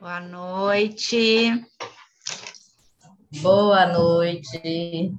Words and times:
Boa 0.00 0.18
noite. 0.18 1.62
Boa 3.42 3.86
noite. 3.86 5.12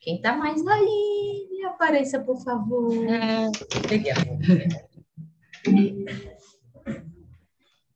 Quem 0.00 0.16
está 0.16 0.36
mais 0.36 0.66
aí? 0.66 1.46
Apareça, 1.68 2.18
por 2.18 2.42
favor. 2.42 2.92
É. 3.08 3.46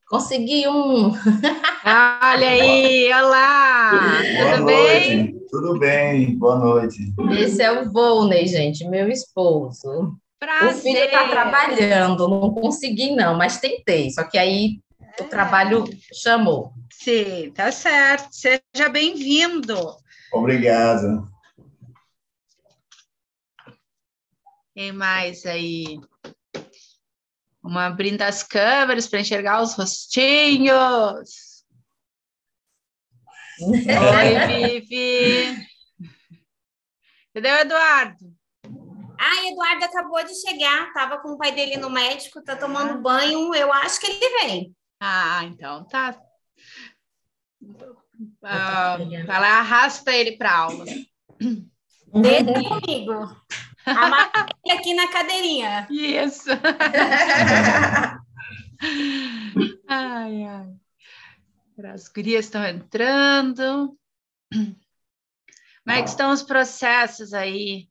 Consegui 0.09 0.69
um. 0.69 1.11
Olha 1.11 2.49
aí, 2.49 3.13
olá! 3.13 3.91
Boa 4.37 4.53
Tudo 4.53 4.63
noite. 4.63 5.09
bem? 5.09 5.41
Tudo 5.51 5.79
bem, 5.81 6.39
boa 6.39 6.57
noite. 6.61 7.13
Esse 7.41 7.61
é 7.61 7.73
o 7.73 7.91
Volney, 7.91 8.47
gente, 8.47 8.87
meu 8.87 9.09
esposo. 9.09 10.17
Prazer. 10.39 10.75
O 10.75 10.77
filho 10.77 11.05
está 11.07 11.27
trabalhando, 11.27 12.29
não 12.29 12.55
consegui 12.55 13.17
não, 13.17 13.37
mas 13.37 13.59
tentei, 13.59 14.11
só 14.13 14.23
que 14.23 14.39
aí 14.39 14.84
o 15.21 15.25
trabalho 15.25 15.85
chamou. 16.13 16.73
Sim, 16.93 17.53
tá 17.53 17.71
certo. 17.71 18.29
Seja 18.33 18.89
bem-vindo. 18.91 19.97
Obrigado. 20.33 21.29
Quem 24.75 24.93
mais 24.93 25.47
aí? 25.47 26.01
Vamos 27.63 27.79
abrindo 27.79 28.23
as 28.23 28.43
câmeras 28.43 29.07
para 29.07 29.21
enxergar 29.21 29.63
os 29.63 29.75
rostinhos. 29.75 31.65
Oi, 33.61 34.81
Vivi. 34.81 35.57
Cadê 37.33 37.51
o 37.51 37.59
Eduardo? 37.59 38.35
Ah, 39.19 39.49
Eduardo 39.49 39.85
acabou 39.85 40.25
de 40.25 40.35
chegar, 40.35 40.89
estava 40.89 41.19
com 41.19 41.31
o 41.31 41.39
pai 41.39 41.53
dele 41.53 41.77
no 41.77 41.89
médico, 41.89 42.43
tá 42.43 42.57
tomando 42.57 43.01
banho, 43.01 43.55
eu 43.55 43.73
acho 43.73 44.01
que 44.01 44.07
ele 44.09 44.41
vem. 44.41 44.77
Ah, 45.07 45.45
então 45.45 45.85
tá. 45.85 46.19
Ah, 48.43 48.97
vai 49.27 49.41
lá, 49.41 49.59
arrasta 49.59 50.11
ele 50.13 50.39
para 50.39 50.57
aula. 50.57 50.87
Desde 52.23 52.55
comigo. 52.67 53.13
Amarra 53.85 54.47
ele 54.65 54.79
aqui 54.79 54.95
na 54.95 55.13
cadeirinha. 55.13 55.87
Isso. 55.91 56.49
ai, 59.87 60.45
ai. 60.45 60.75
As 61.93 62.09
gurias 62.09 62.47
estão 62.47 62.65
entrando. 62.65 63.99
Como 64.51 64.79
é 65.87 66.03
que 66.03 66.09
estão 66.09 66.33
os 66.33 66.43
processos 66.43 67.35
aí? 67.35 67.91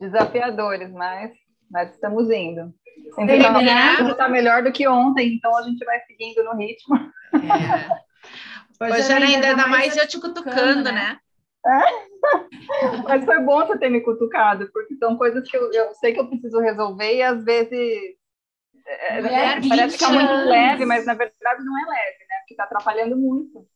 Desafiadores, 0.00 0.90
mas 0.92 1.32
nós 1.70 1.90
estamos 1.90 2.30
indo. 2.30 2.72
Sempre 3.14 3.36
está 3.36 4.14
tá 4.14 4.28
melhor 4.28 4.62
do 4.62 4.72
que 4.72 4.86
ontem, 4.88 5.34
então 5.34 5.54
a 5.56 5.62
gente 5.62 5.84
vai 5.84 6.00
seguindo 6.00 6.42
no 6.42 6.56
ritmo. 6.56 6.96
É. 7.34 8.10
Hoje, 8.82 9.12
ainda, 9.12 9.48
ainda 9.48 9.66
mais 9.66 9.96
eu 9.96 10.08
te 10.08 10.18
cutucando, 10.18 10.90
né? 10.90 10.92
né? 10.92 11.20
É. 11.66 12.10
Mas 13.04 13.24
foi 13.26 13.38
bom 13.40 13.66
você 13.66 13.78
ter 13.78 13.90
me 13.90 14.00
cutucado, 14.00 14.70
porque 14.72 14.94
são 14.96 15.18
coisas 15.18 15.48
que 15.48 15.56
eu, 15.56 15.70
eu 15.72 15.92
sei 15.94 16.14
que 16.14 16.20
eu 16.20 16.28
preciso 16.28 16.58
resolver 16.60 17.14
e 17.14 17.22
às 17.22 17.44
vezes 17.44 17.70
é, 18.86 19.18
é, 19.18 19.68
parece 19.68 19.98
que 19.98 20.04
é 20.04 20.08
muito 20.08 20.32
leve, 20.48 20.84
mas 20.84 21.06
na 21.06 21.14
verdade 21.14 21.64
não 21.64 21.78
é 21.78 21.82
leve, 21.82 22.18
né? 22.28 22.36
Porque 22.40 22.54
está 22.54 22.64
atrapalhando 22.64 23.16
muito. 23.16 23.66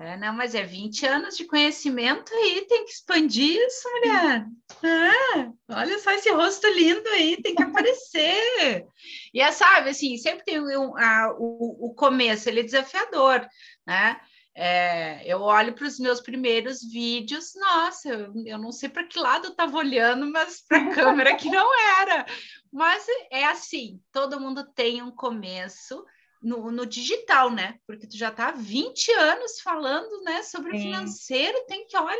É, 0.00 0.16
não, 0.16 0.32
mas 0.32 0.54
é 0.54 0.62
20 0.62 1.04
anos 1.06 1.36
de 1.36 1.44
conhecimento 1.44 2.32
aí, 2.32 2.64
tem 2.68 2.84
que 2.84 2.92
expandir 2.92 3.56
isso, 3.66 3.88
mulher. 3.90 4.46
É, 4.84 5.74
olha 5.74 5.98
só 5.98 6.12
esse 6.12 6.30
rosto 6.30 6.68
lindo 6.68 7.08
aí, 7.08 7.36
tem 7.42 7.52
que 7.52 7.62
aparecer. 7.64 8.86
e 9.34 9.40
é, 9.40 9.50
sabe, 9.50 9.90
assim, 9.90 10.16
sempre 10.16 10.44
tem 10.44 10.60
um, 10.60 10.96
a, 10.96 11.34
o, 11.36 11.88
o 11.88 11.94
começo, 11.94 12.48
ele 12.48 12.60
é 12.60 12.62
desafiador, 12.62 13.44
né? 13.84 14.20
É, 14.54 15.22
eu 15.24 15.40
olho 15.40 15.72
para 15.72 15.86
os 15.86 15.98
meus 15.98 16.20
primeiros 16.20 16.80
vídeos, 16.80 17.54
nossa, 17.56 18.08
eu, 18.08 18.32
eu 18.46 18.58
não 18.58 18.70
sei 18.70 18.88
para 18.88 19.04
que 19.04 19.18
lado 19.18 19.46
eu 19.46 19.50
estava 19.50 19.76
olhando, 19.76 20.30
mas 20.30 20.62
para 20.66 20.78
a 20.78 20.94
câmera 20.94 21.34
que 21.34 21.50
não 21.50 21.68
era. 22.00 22.24
Mas 22.72 23.04
é 23.32 23.46
assim, 23.46 24.00
todo 24.12 24.40
mundo 24.40 24.64
tem 24.74 25.02
um 25.02 25.10
começo, 25.10 26.04
no, 26.42 26.70
no, 26.70 26.86
digital, 26.86 27.50
né? 27.50 27.78
Porque 27.86 28.06
tu 28.06 28.16
já 28.16 28.28
está 28.28 28.48
há 28.48 28.52
20 28.52 29.10
anos 29.12 29.60
falando 29.60 30.22
né, 30.22 30.42
sobre 30.42 30.72
Sim. 30.72 30.78
o 30.78 30.80
financeiro, 30.82 31.64
tem 31.66 31.86
que, 31.86 31.96
olha, 31.96 32.18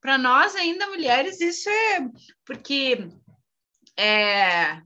para 0.00 0.18
nós 0.18 0.54
ainda, 0.54 0.86
mulheres, 0.88 1.40
isso 1.40 1.68
é 1.68 2.08
porque 2.44 3.08
é, 3.98 4.80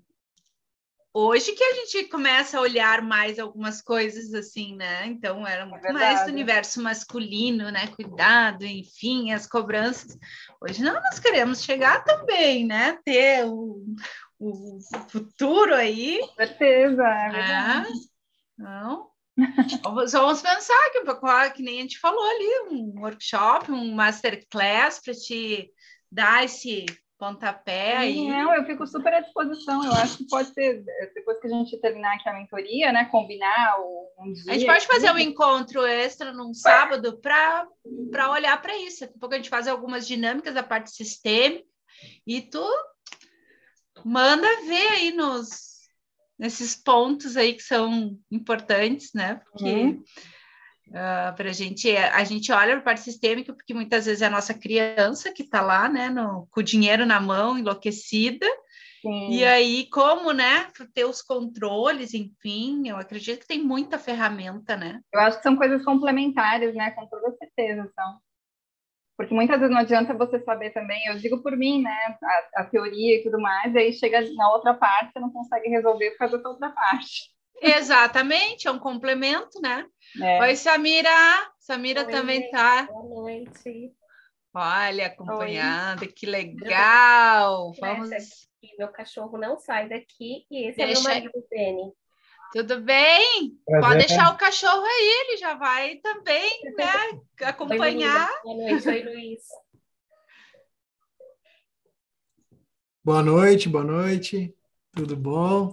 hoje 1.13 1.53
que 1.53 1.63
a 1.63 1.75
gente 1.75 2.05
começa 2.05 2.57
a 2.57 2.61
olhar 2.61 3.03
mais 3.03 3.39
algumas 3.39 3.83
coisas 3.83 4.33
assim, 4.33 4.77
né? 4.77 5.07
Então 5.07 5.47
era 5.47 5.67
muito 5.67 5.87
é 5.87 5.93
mais 5.93 6.25
do 6.25 6.31
universo 6.31 6.83
masculino, 6.83 7.71
né? 7.71 7.89
Cuidado, 7.89 8.65
enfim, 8.65 9.33
as 9.33 9.47
cobranças. 9.47 10.17
Hoje 10.61 10.83
não, 10.83 10.95
nós 10.95 11.19
queremos 11.19 11.63
chegar 11.63 12.05
também, 12.05 12.67
né? 12.67 12.99
Ter 13.05 13.45
o, 13.45 13.85
o 14.39 14.79
futuro 15.09 15.75
aí. 15.75 16.21
Com 16.21 16.35
certeza, 16.35 17.03
é 17.03 17.27
ah, 17.27 17.31
verdade. 17.31 18.10
Não. 18.61 19.11
Só 20.07 20.21
vamos 20.21 20.43
pensar 20.43 20.91
que, 20.93 21.55
que 21.55 21.63
nem 21.63 21.79
a 21.79 21.83
gente 21.83 21.99
falou 21.99 22.23
ali, 22.23 22.69
um 22.71 23.01
workshop, 23.01 23.73
um 23.73 23.95
masterclass 23.95 25.01
para 25.03 25.15
te 25.15 25.73
dar 26.13 26.45
esse 26.45 26.85
pontapé 27.19 27.97
aí. 27.97 28.29
Não, 28.29 28.55
eu 28.55 28.65
fico 28.65 28.87
super 28.87 29.15
à 29.15 29.21
disposição. 29.21 29.85
Eu 29.85 29.93
acho 29.93 30.19
que 30.19 30.27
pode 30.27 30.53
ser, 30.53 30.83
depois 31.15 31.39
que 31.41 31.47
a 31.47 31.51
gente 31.51 31.81
terminar 31.81 32.15
aqui 32.15 32.29
a 32.29 32.35
mentoria, 32.35 32.93
né? 32.93 33.07
Combinar 33.07 33.77
um 34.19 34.33
dia. 34.33 34.53
A 34.53 34.55
gente 34.55 34.67
pode 34.67 34.87
fazer 34.87 35.11
um 35.11 35.19
encontro 35.19 35.85
extra 35.87 36.33
num 36.33 36.53
sábado 36.53 37.19
para 37.19 38.31
olhar 38.31 38.61
para 38.61 38.77
isso. 38.79 39.01
Daqui 39.01 39.15
a 39.17 39.19
pouco 39.19 39.35
a 39.35 39.39
gente 39.39 39.51
faz 39.51 39.69
algumas 39.69 40.07
dinâmicas 40.07 40.55
da 40.55 40.63
parte 40.63 40.91
sistêmica 40.91 41.65
e 42.27 42.43
tu 42.43 42.67
manda 44.05 44.47
ver 44.67 44.89
aí 44.89 45.13
nos 45.13 45.70
nesses 46.41 46.75
pontos 46.75 47.37
aí 47.37 47.53
que 47.53 47.63
são 47.63 48.17
importantes, 48.31 49.11
né? 49.15 49.43
Porque 49.45 49.71
uhum. 49.71 50.03
uh, 50.89 50.95
ah, 50.95 51.35
para 51.37 51.51
a 51.51 51.53
gente, 51.53 51.95
a 51.95 52.25
gente 52.25 52.51
olha 52.51 52.73
para 52.73 52.79
a 52.79 52.85
parte 52.85 53.03
sistêmica, 53.03 53.53
porque 53.53 53.75
muitas 53.75 54.07
vezes 54.07 54.23
é 54.23 54.27
a 54.27 54.31
nossa 54.31 54.55
criança 54.55 55.31
que 55.31 55.43
está 55.43 55.61
lá, 55.61 55.87
né, 55.87 56.09
no, 56.09 56.49
com 56.51 56.61
o 56.61 56.65
dinheiro 56.65 57.05
na 57.05 57.21
mão, 57.21 57.59
enlouquecida. 57.59 58.47
Sim. 59.03 59.31
E 59.31 59.45
aí, 59.45 59.87
como, 59.91 60.33
né, 60.33 60.67
ter 60.95 61.05
os 61.05 61.21
controles, 61.21 62.15
enfim, 62.15 62.89
eu 62.89 62.97
acredito 62.97 63.41
que 63.41 63.47
tem 63.47 63.63
muita 63.63 63.99
ferramenta, 63.99 64.77
né? 64.77 65.01
Eu 65.13 65.21
acho 65.21 65.37
que 65.37 65.43
são 65.43 65.57
coisas 65.57 65.85
complementares, 65.85 66.75
né? 66.75 66.91
Com 66.93 67.07
toda 67.07 67.37
certeza 67.37 67.91
são. 67.95 68.19
Porque 69.21 69.35
muitas 69.35 69.61
vezes 69.61 69.75
não 69.75 69.83
adianta 69.83 70.15
você 70.15 70.41
saber 70.41 70.71
também, 70.71 71.05
eu 71.05 71.19
digo 71.19 71.43
por 71.43 71.55
mim, 71.55 71.83
né, 71.83 72.17
a, 72.55 72.63
a 72.63 72.65
teoria 72.65 73.17
e 73.19 73.23
tudo 73.23 73.39
mais, 73.39 73.75
e 73.75 73.79
aí 73.79 73.93
chega 73.93 74.19
na 74.35 74.51
outra 74.51 74.73
parte, 74.73 75.13
você 75.13 75.21
não 75.21 75.31
consegue 75.31 75.69
resolver 75.69 76.13
por 76.13 76.21
causa 76.21 76.39
da 76.39 76.49
outra 76.49 76.71
parte. 76.71 77.31
Exatamente, 77.61 78.67
é 78.67 78.71
um 78.71 78.79
complemento, 78.79 79.61
né? 79.61 79.85
É. 80.23 80.41
Oi, 80.41 80.57
Samira. 80.57 81.11
Samira 81.59 82.07
Oi, 82.07 82.11
também 82.11 82.41
está. 82.41 82.85
Boa 82.85 83.21
noite. 83.21 83.93
Olha, 84.55 85.09
acompanhando, 85.09 86.01
Oi. 86.01 86.09
que 86.09 86.25
legal. 86.25 87.75
Vamos. 87.79 88.09
Meu 88.79 88.89
cachorro 88.89 89.37
não 89.37 89.59
sai 89.59 89.87
daqui 89.87 90.47
e 90.51 90.67
esse 90.67 90.79
Deixa... 90.79 90.93
é 90.93 90.95
meu 90.95 91.03
marido, 91.03 91.47
Penny. 91.51 91.93
Tudo 92.53 92.81
bem? 92.81 93.57
Prazer, 93.65 93.81
Pode 93.81 94.07
deixar 94.07 94.35
o 94.35 94.37
cachorro 94.37 94.85
aí, 94.85 95.25
ele 95.25 95.37
já 95.37 95.55
vai 95.55 95.97
também, 95.97 96.51
né? 96.77 97.21
Acompanhar. 97.47 98.29
Boa 98.43 98.57
noite, 98.57 98.89
oi, 98.89 99.03
Luiz. 99.05 99.41
Boa 103.05 103.23
noite, 103.23 103.69
boa 103.69 103.85
noite. 103.85 104.55
Tudo 104.97 105.17
bom? 105.17 105.73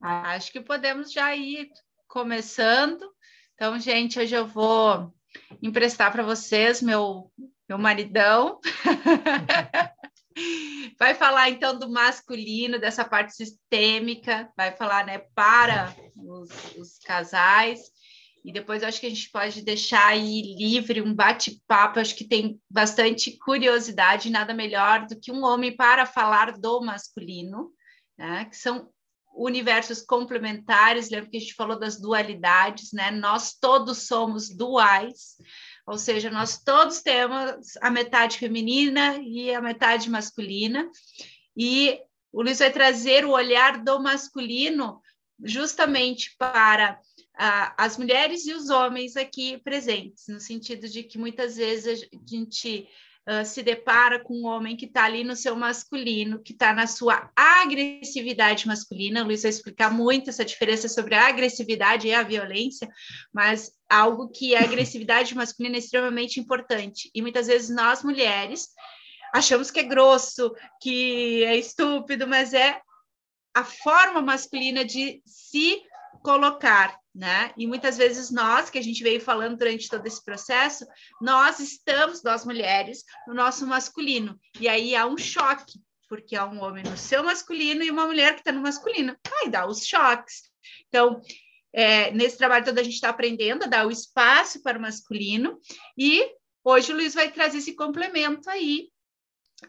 Acho 0.00 0.50
que 0.50 0.60
podemos 0.62 1.12
já 1.12 1.36
ir 1.36 1.70
começando. 2.06 3.12
Então, 3.54 3.78
gente, 3.78 4.18
hoje 4.18 4.34
eu 4.34 4.46
vou 4.46 5.12
emprestar 5.60 6.10
para 6.10 6.22
vocês 6.22 6.80
meu, 6.80 7.30
meu 7.68 7.76
maridão. 7.76 8.58
Vai 10.98 11.14
falar 11.14 11.48
então 11.50 11.78
do 11.78 11.88
masculino, 11.88 12.78
dessa 12.78 13.04
parte 13.04 13.34
sistêmica, 13.34 14.50
vai 14.56 14.72
falar 14.72 15.06
né, 15.06 15.18
para 15.34 15.94
os, 16.16 16.50
os 16.76 16.98
casais. 16.98 17.80
E 18.44 18.52
depois 18.52 18.82
acho 18.82 19.00
que 19.00 19.06
a 19.06 19.10
gente 19.10 19.30
pode 19.30 19.62
deixar 19.62 20.06
aí 20.06 20.54
livre 20.56 21.02
um 21.02 21.14
bate-papo. 21.14 22.00
Acho 22.00 22.14
que 22.14 22.24
tem 22.24 22.60
bastante 22.70 23.36
curiosidade, 23.38 24.30
nada 24.30 24.54
melhor 24.54 25.06
do 25.06 25.18
que 25.18 25.30
um 25.30 25.44
homem 25.44 25.76
para 25.76 26.06
falar 26.06 26.52
do 26.52 26.80
masculino, 26.80 27.70
né? 28.16 28.46
Que 28.46 28.56
são 28.56 28.88
universos 29.34 30.02
complementares. 30.02 31.10
Lembra 31.10 31.30
que 31.30 31.36
a 31.36 31.40
gente 31.40 31.54
falou 31.54 31.78
das 31.78 32.00
dualidades, 32.00 32.92
né? 32.92 33.10
Nós 33.10 33.54
todos 33.54 34.06
somos 34.06 34.48
duais 34.48 35.36
ou 35.88 35.96
seja, 35.96 36.30
nós 36.30 36.62
todos 36.62 37.00
temos 37.00 37.76
a 37.80 37.90
metade 37.90 38.36
feminina 38.36 39.18
e 39.22 39.54
a 39.54 39.60
metade 39.60 40.10
masculina, 40.10 40.90
e 41.56 41.98
o 42.30 42.42
Luiz 42.42 42.58
vai 42.58 42.70
trazer 42.70 43.24
o 43.24 43.30
olhar 43.30 43.82
do 43.82 43.98
masculino 43.98 45.00
justamente 45.42 46.36
para 46.38 47.00
as 47.78 47.96
mulheres 47.96 48.46
e 48.46 48.52
os 48.52 48.68
homens 48.68 49.16
aqui 49.16 49.58
presentes, 49.58 50.24
no 50.28 50.40
sentido 50.40 50.86
de 50.88 51.02
que 51.04 51.16
muitas 51.16 51.56
vezes 51.56 52.02
a 52.02 52.16
gente 52.28 52.86
uh, 53.28 53.44
se 53.44 53.62
depara 53.62 54.18
com 54.18 54.34
um 54.34 54.46
homem 54.46 54.76
que 54.76 54.86
está 54.86 55.04
ali 55.04 55.22
no 55.22 55.36
seu 55.36 55.54
masculino, 55.54 56.42
que 56.42 56.52
está 56.52 56.72
na 56.72 56.86
sua 56.86 57.30
agressividade 57.36 58.66
masculina. 58.66 59.22
O 59.22 59.26
Luiz 59.26 59.42
vai 59.42 59.50
explicar 59.50 59.92
muito 59.92 60.30
essa 60.30 60.44
diferença 60.44 60.88
sobre 60.88 61.14
a 61.14 61.28
agressividade 61.28 62.08
e 62.08 62.14
a 62.14 62.22
violência, 62.22 62.88
mas 63.32 63.70
algo 63.88 64.28
que 64.30 64.56
a 64.56 64.62
agressividade 64.62 65.34
masculina 65.34 65.76
é 65.76 65.78
extremamente 65.78 66.40
importante. 66.40 67.10
E 67.14 67.20
muitas 67.20 67.46
vezes 67.46 67.68
nós, 67.68 68.02
mulheres, 68.02 68.68
achamos 69.32 69.70
que 69.70 69.80
é 69.80 69.84
grosso, 69.84 70.54
que 70.80 71.44
é 71.44 71.56
estúpido, 71.56 72.26
mas 72.26 72.54
é 72.54 72.80
a 73.54 73.64
forma 73.64 74.22
masculina 74.22 74.84
de 74.84 75.20
se 75.26 75.82
colocar, 76.22 76.98
né? 77.18 77.52
E 77.56 77.66
muitas 77.66 77.98
vezes 77.98 78.30
nós, 78.30 78.70
que 78.70 78.78
a 78.78 78.82
gente 78.82 79.02
veio 79.02 79.20
falando 79.20 79.58
durante 79.58 79.88
todo 79.88 80.06
esse 80.06 80.24
processo, 80.24 80.86
nós 81.20 81.58
estamos, 81.58 82.22
nós 82.22 82.44
mulheres, 82.44 83.02
no 83.26 83.34
nosso 83.34 83.66
masculino. 83.66 84.38
E 84.60 84.68
aí 84.68 84.94
há 84.94 85.04
um 85.04 85.18
choque, 85.18 85.80
porque 86.08 86.36
há 86.36 86.46
um 86.46 86.62
homem 86.62 86.84
no 86.84 86.96
seu 86.96 87.24
masculino 87.24 87.82
e 87.82 87.90
uma 87.90 88.06
mulher 88.06 88.34
que 88.34 88.40
está 88.42 88.52
no 88.52 88.62
masculino. 88.62 89.16
Aí 89.42 89.50
dá 89.50 89.66
os 89.66 89.84
choques. 89.84 90.42
Então, 90.86 91.20
é, 91.72 92.12
nesse 92.12 92.38
trabalho 92.38 92.64
todo 92.64 92.78
a 92.78 92.84
gente 92.84 92.94
está 92.94 93.08
aprendendo 93.08 93.64
a 93.64 93.68
dar 93.68 93.84
o 93.84 93.90
espaço 93.90 94.62
para 94.62 94.78
o 94.78 94.80
masculino 94.80 95.58
e 95.98 96.24
hoje 96.64 96.92
o 96.92 96.94
Luiz 96.94 97.14
vai 97.14 97.32
trazer 97.32 97.58
esse 97.58 97.74
complemento 97.74 98.48
aí 98.48 98.90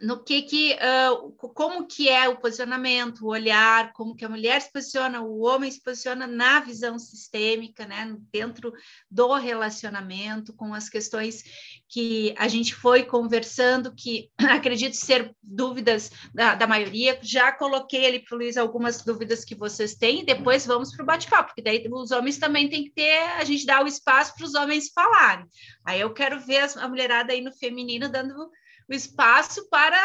no 0.01 0.23
que 0.23 0.43
que 0.43 0.73
uh, 0.75 1.31
como 1.31 1.87
que 1.87 2.07
é 2.07 2.29
o 2.29 2.37
posicionamento, 2.37 3.25
o 3.25 3.29
olhar, 3.29 3.91
como 3.93 4.15
que 4.15 4.23
a 4.23 4.29
mulher 4.29 4.61
se 4.61 4.71
posiciona, 4.71 5.21
o 5.21 5.39
homem 5.39 5.71
se 5.71 5.81
posiciona 5.81 6.27
na 6.27 6.59
visão 6.59 6.99
sistêmica, 6.99 7.87
né, 7.87 8.15
dentro 8.31 8.71
do 9.09 9.33
relacionamento, 9.33 10.53
com 10.53 10.75
as 10.75 10.87
questões 10.87 11.43
que 11.87 12.35
a 12.37 12.47
gente 12.47 12.75
foi 12.75 13.03
conversando, 13.03 13.93
que 13.95 14.29
acredito 14.37 14.95
ser 14.95 15.35
dúvidas 15.41 16.11
da, 16.35 16.53
da 16.53 16.67
maioria. 16.67 17.19
Já 17.23 17.51
coloquei 17.51 18.05
ali 18.05 18.19
para 18.19 18.35
o 18.35 18.37
Luiz 18.37 18.57
algumas 18.57 19.03
dúvidas 19.03 19.43
que 19.43 19.55
vocês 19.55 19.95
têm, 19.95 20.21
e 20.21 20.25
depois 20.25 20.67
vamos 20.67 20.95
para 20.95 21.03
o 21.03 21.07
bate-papo, 21.07 21.49
porque 21.49 21.63
daí 21.63 21.83
os 21.91 22.11
homens 22.11 22.37
também 22.37 22.69
têm 22.69 22.83
que 22.83 22.91
ter, 22.91 23.21
a 23.37 23.43
gente 23.43 23.65
dá 23.65 23.83
o 23.83 23.87
espaço 23.87 24.35
para 24.35 24.45
os 24.45 24.53
homens 24.53 24.91
falarem. 24.93 25.45
Aí 25.83 25.99
eu 25.99 26.13
quero 26.13 26.39
ver 26.39 26.69
a 26.77 26.87
mulherada 26.87 27.33
aí 27.33 27.41
no 27.41 27.51
feminino 27.51 28.07
dando 28.07 28.51
o 28.89 28.93
espaço 28.93 29.69
para 29.69 30.01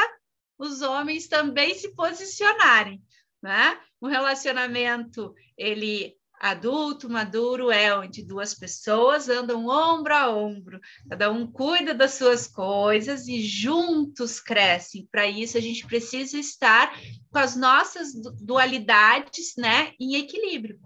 os 0.58 0.82
homens 0.82 1.26
também 1.26 1.74
se 1.74 1.94
posicionarem, 1.94 3.02
né? 3.42 3.78
Um 4.00 4.08
relacionamento 4.08 5.34
ele 5.56 6.14
adulto, 6.40 7.08
maduro 7.08 7.70
é 7.70 7.96
onde 7.96 8.22
duas 8.22 8.54
pessoas 8.54 9.28
andam 9.28 9.66
ombro 9.66 10.14
a 10.14 10.30
ombro, 10.30 10.78
cada 11.08 11.30
um 11.30 11.46
cuida 11.50 11.94
das 11.94 12.14
suas 12.14 12.46
coisas 12.46 13.26
e 13.28 13.40
juntos 13.40 14.40
crescem. 14.40 15.08
Para 15.10 15.26
isso 15.26 15.56
a 15.56 15.60
gente 15.60 15.86
precisa 15.86 16.38
estar 16.38 16.94
com 17.30 17.38
as 17.38 17.56
nossas 17.56 18.12
dualidades, 18.40 19.54
né, 19.56 19.92
em 19.98 20.16
equilíbrio. 20.16 20.78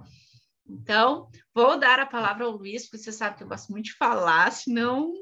Então, 0.68 1.28
vou 1.54 1.78
dar 1.78 1.98
a 1.98 2.06
palavra 2.06 2.44
ao 2.44 2.52
Luiz, 2.52 2.88
porque 2.88 3.02
você 3.04 3.10
sabe 3.10 3.38
que 3.38 3.42
eu 3.42 3.48
gosto 3.48 3.72
muito 3.72 3.86
de 3.86 3.96
falar, 3.96 4.52
senão 4.52 5.12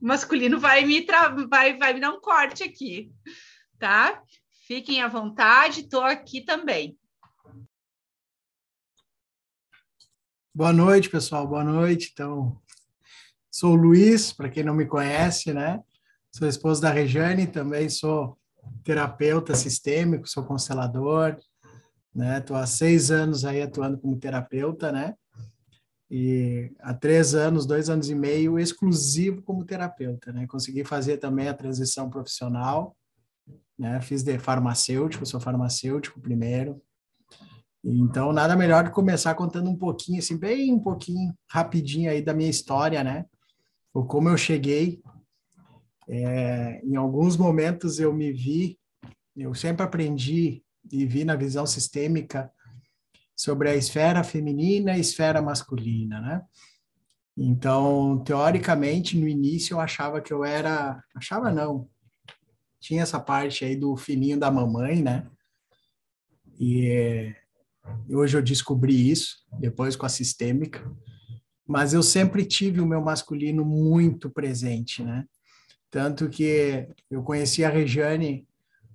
masculino 0.00 0.58
vai 0.58 0.84
me, 0.84 1.04
vai, 1.48 1.76
vai 1.76 1.94
me 1.94 2.00
dar 2.00 2.10
um 2.10 2.20
corte 2.20 2.62
aqui, 2.62 3.12
tá? 3.78 4.22
Fiquem 4.66 5.02
à 5.02 5.08
vontade, 5.08 5.80
estou 5.80 6.02
aqui 6.02 6.40
também. 6.40 6.98
Boa 10.54 10.72
noite, 10.72 11.10
pessoal. 11.10 11.46
Boa 11.46 11.62
noite. 11.62 12.10
Então, 12.12 12.60
sou 13.50 13.72
o 13.72 13.76
Luiz, 13.76 14.32
para 14.32 14.48
quem 14.48 14.64
não 14.64 14.74
me 14.74 14.86
conhece, 14.86 15.52
né? 15.52 15.82
Sou 16.32 16.48
esposo 16.48 16.80
da 16.80 16.90
Rejane, 16.90 17.46
também 17.46 17.88
sou 17.88 18.38
terapeuta 18.82 19.54
sistêmico, 19.54 20.28
sou 20.28 20.44
constelador, 20.44 21.36
né? 22.14 22.38
Estou 22.38 22.56
há 22.56 22.66
seis 22.66 23.10
anos 23.10 23.44
aí 23.44 23.60
atuando 23.60 23.98
como 23.98 24.18
terapeuta, 24.18 24.90
né? 24.90 25.14
E 26.10 26.72
há 26.80 26.94
três 26.94 27.34
anos, 27.34 27.66
dois 27.66 27.90
anos 27.90 28.08
e 28.08 28.14
meio, 28.14 28.58
exclusivo 28.58 29.42
como 29.42 29.64
terapeuta, 29.64 30.32
né? 30.32 30.46
Consegui 30.46 30.84
fazer 30.84 31.16
também 31.16 31.48
a 31.48 31.54
transição 31.54 32.08
profissional, 32.08 32.96
né? 33.78 34.00
Fiz 34.00 34.22
de 34.22 34.38
farmacêutico, 34.38 35.26
sou 35.26 35.40
farmacêutico 35.40 36.20
primeiro. 36.20 36.80
Então, 37.84 38.32
nada 38.32 38.56
melhor 38.56 38.84
que 38.84 38.90
começar 38.90 39.34
contando 39.34 39.70
um 39.70 39.76
pouquinho, 39.76 40.18
assim, 40.18 40.36
bem 40.36 40.72
um 40.72 40.80
pouquinho, 40.80 41.34
rapidinho 41.50 42.10
aí 42.10 42.22
da 42.22 42.34
minha 42.34 42.50
história, 42.50 43.02
né? 43.02 43.24
O 43.92 44.04
como 44.04 44.28
eu 44.28 44.36
cheguei. 44.36 45.00
É, 46.08 46.80
em 46.84 46.94
alguns 46.94 47.36
momentos 47.36 47.98
eu 47.98 48.12
me 48.12 48.32
vi, 48.32 48.78
eu 49.36 49.54
sempre 49.54 49.82
aprendi 49.82 50.62
e 50.90 51.04
vi 51.04 51.24
na 51.24 51.34
visão 51.34 51.66
sistêmica 51.66 52.50
sobre 53.36 53.68
a 53.68 53.76
esfera 53.76 54.24
feminina 54.24 54.96
e 54.96 55.00
esfera 55.00 55.42
masculina, 55.42 56.20
né? 56.20 56.42
Então, 57.36 58.22
teoricamente, 58.24 59.18
no 59.18 59.28
início 59.28 59.74
eu 59.74 59.80
achava 59.80 60.22
que 60.22 60.32
eu 60.32 60.42
era, 60.42 61.02
achava 61.14 61.52
não, 61.52 61.86
tinha 62.80 63.02
essa 63.02 63.20
parte 63.20 63.64
aí 63.64 63.76
do 63.76 63.94
fininho 63.94 64.38
da 64.38 64.50
mamãe, 64.50 65.02
né? 65.02 65.26
E 66.58 67.34
hoje 68.08 68.38
eu 68.38 68.42
descobri 68.42 69.10
isso, 69.10 69.44
depois 69.58 69.94
com 69.96 70.06
a 70.06 70.08
sistêmica, 70.08 70.90
mas 71.66 71.92
eu 71.92 72.02
sempre 72.02 72.44
tive 72.44 72.80
o 72.80 72.86
meu 72.86 73.02
masculino 73.02 73.64
muito 73.64 74.30
presente, 74.30 75.02
né? 75.02 75.26
Tanto 75.90 76.30
que 76.30 76.88
eu 77.10 77.22
conheci 77.22 77.64
a 77.64 77.68
Regiane 77.68 78.46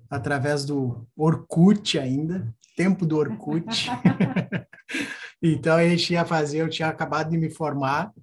através 0.09 0.65
do 0.65 1.07
Orkut 1.15 1.99
ainda, 1.99 2.53
tempo 2.75 3.05
do 3.05 3.17
Orkut. 3.17 3.89
então 5.41 5.75
a 5.77 5.87
gente 5.87 6.13
ia 6.13 6.25
fazer, 6.25 6.59
eu 6.59 6.69
tinha 6.69 6.87
acabado 6.87 7.29
de 7.31 7.37
me 7.37 7.49
formar, 7.49 8.13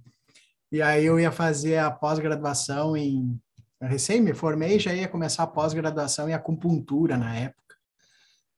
e 0.71 0.83
aí 0.83 1.05
eu 1.05 1.19
ia 1.19 1.33
fazer 1.33 1.79
a 1.79 1.91
pós-graduação 1.91 2.97
em. 2.97 3.41
recém 3.81 4.21
me 4.21 4.35
formei, 4.35 4.79
já 4.79 4.95
ia 4.95 5.09
começar 5.09 5.43
a 5.43 5.47
pós-graduação 5.47 6.29
em 6.29 6.35
acupuntura 6.35 7.17
na 7.17 7.35
época. 7.35 7.77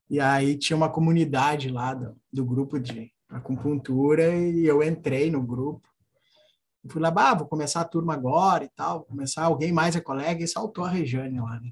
E 0.09 0.19
aí 0.19 0.59
tinha 0.59 0.76
uma 0.76 0.90
comunidade 0.90 1.69
lá 1.71 1.95
do, 1.95 2.17
do 2.33 2.45
grupo 2.45 2.81
de 2.81 3.12
acupuntura 3.29 4.35
e 4.35 4.67
eu 4.67 4.83
entrei 4.83 5.31
no 5.31 5.40
grupo. 5.40 5.88
fui 6.88 7.00
lá, 7.00 7.11
bah, 7.11 7.35
vou 7.35 7.47
começar 7.47 7.81
a 7.81 7.85
turma 7.85 8.14
agora 8.14 8.64
e 8.64 8.69
tal, 8.69 9.05
começar, 9.05 9.45
alguém 9.45 9.73
mais 9.73 9.95
é 9.95 10.00
colega, 10.00 10.43
e 10.43 10.49
saltou 10.49 10.85
a 10.85 10.90
Rejane 10.90 11.40
lá, 11.40 11.61
né? 11.61 11.71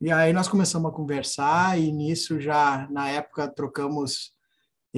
E 0.00 0.12
aí 0.12 0.32
nós 0.32 0.46
começamos 0.46 0.92
a 0.92 0.94
conversar 0.94 1.76
e 1.76 1.90
nisso 1.90 2.40
já, 2.40 2.86
na 2.88 3.08
época, 3.08 3.48
trocamos 3.48 4.32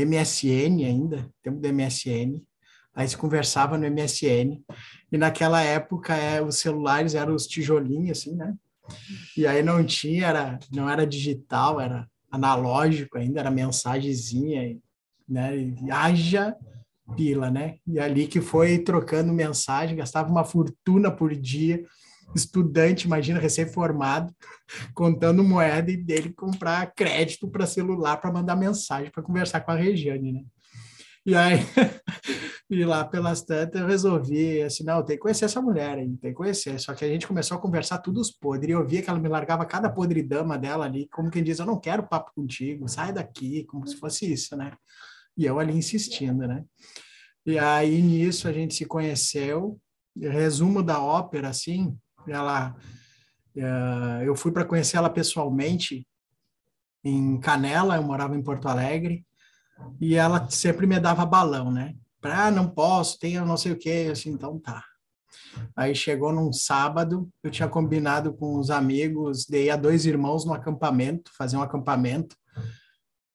MSN 0.07 0.85
ainda, 0.85 1.29
tempo 1.43 1.61
do 1.61 1.69
MSN. 1.73 2.43
Aí 2.95 3.09
se 3.09 3.17
conversava 3.17 3.79
no 3.79 3.87
MSN. 3.87 4.61
E 5.11 5.19
naquela 5.19 5.63
época 5.63 6.15
é, 6.15 6.43
os 6.43 6.59
celulares 6.59 7.15
eram 7.15 7.35
os 7.35 7.47
tijolinhos, 7.47 8.19
assim, 8.19 8.35
né? 8.35 8.55
E 9.37 9.47
aí 9.47 9.63
não 9.63 9.85
tinha, 9.85 10.27
era, 10.27 10.59
não 10.73 10.91
era 10.91 11.07
digital, 11.07 11.81
era 11.81 12.09
analógico 12.31 13.19
ainda, 13.19 13.41
era 13.41 13.51
mensagenzinha, 13.51 14.77
né? 15.29 15.57
E 15.57 15.91
haja 15.91 16.57
pila, 17.17 17.51
né? 17.51 17.77
E 17.87 17.99
ali 17.99 18.27
que 18.27 18.41
foi 18.41 18.79
trocando 18.79 19.33
mensagem, 19.33 19.97
gastava 19.97 20.31
uma 20.31 20.45
fortuna 20.45 21.11
por 21.11 21.35
dia 21.35 21.85
estudante, 22.35 23.07
imagina, 23.07 23.39
recém-formado, 23.39 24.35
contando 24.95 25.45
moeda 25.45 25.91
e 25.91 25.97
dele 25.97 26.33
comprar 26.33 26.93
crédito 26.95 27.49
para 27.49 27.67
celular 27.67 28.17
para 28.17 28.33
mandar 28.33 28.57
mensagem 28.57 29.11
para 29.11 29.23
conversar 29.23 29.61
com 29.61 29.71
a 29.71 29.77
Regiane, 29.77 30.33
né? 30.33 30.43
E 31.25 31.35
aí, 31.35 31.59
e 32.71 32.83
lá 32.85 33.05
pelas 33.05 33.43
tantas, 33.43 33.81
eu 33.81 33.87
resolvi, 33.87 34.63
assim, 34.63 34.85
não, 34.85 35.05
tem 35.05 35.17
que 35.17 35.23
conhecer 35.23 35.45
essa 35.45 35.61
mulher 35.61 35.99
aí, 35.99 36.09
tem 36.17 36.31
que 36.31 36.37
conhecer. 36.37 36.79
Só 36.81 36.95
que 36.95 37.05
a 37.05 37.09
gente 37.09 37.27
começou 37.27 37.57
a 37.57 37.61
conversar 37.61 37.99
tudo 37.99 38.21
os 38.21 38.31
podres, 38.31 38.71
e 38.71 38.73
eu 38.73 38.87
via 38.87 39.03
que 39.03 39.11
ela 39.11 39.19
me 39.19 39.29
largava 39.29 39.67
cada 39.67 39.91
podridama 39.91 40.57
dela 40.57 40.87
ali, 40.87 41.07
como 41.09 41.31
quem 41.31 41.43
diz, 41.43 41.59
eu 41.59 41.67
não 41.67 41.79
quero 41.79 42.09
papo 42.09 42.33
contigo, 42.35 42.89
sai 42.89 43.13
daqui, 43.13 43.65
como 43.65 43.87
se 43.87 43.97
fosse 43.97 44.33
isso, 44.33 44.57
né? 44.57 44.73
E 45.37 45.45
eu 45.45 45.59
ali 45.59 45.77
insistindo, 45.77 46.47
né? 46.47 46.65
E 47.45 47.59
aí, 47.59 48.01
nisso, 48.01 48.49
a 48.49 48.53
gente 48.53 48.75
se 48.75 48.87
conheceu, 48.87 49.79
resumo 50.19 50.83
da 50.83 51.03
ópera, 51.03 51.49
assim, 51.49 51.97
ela, 52.27 52.75
uh, 53.57 54.23
eu 54.23 54.35
fui 54.35 54.53
para 54.53 54.65
conhecer 54.65 54.97
ela 54.97 55.11
pessoalmente 55.11 56.07
em 57.05 57.39
Canela, 57.41 57.97
eu 57.97 58.03
morava 58.03 58.37
em 58.37 58.43
Porto 58.43 58.69
Alegre, 58.69 59.25
e 60.01 60.15
ela 60.15 60.49
sempre 60.51 60.87
me 60.87 60.99
dava 61.01 61.25
balão, 61.25 61.71
né? 61.71 61.95
Para 62.21 62.47
ah, 62.47 62.51
não 62.51 62.69
posso, 62.69 63.19
tenho 63.19 63.47
não 63.47 63.57
sei 63.57 63.73
o 63.73 63.79
quê, 63.79 64.09
assim, 64.13 64.31
então 64.31 64.59
tá. 64.59 64.85
Aí 65.75 65.95
chegou 65.95 66.33
num 66.33 66.53
sábado, 66.53 67.29
eu 67.43 67.51
tinha 67.51 67.69
combinado 67.69 68.35
com 68.35 68.59
os 68.59 68.71
amigos 68.71 69.47
de 69.47 69.65
ir 69.65 69.71
a 69.71 69.77
dois 69.77 70.05
irmãos 70.05 70.45
no 70.45 70.53
acampamento, 70.53 71.31
fazer 71.37 71.57
um 71.57 71.63
acampamento. 71.63 72.37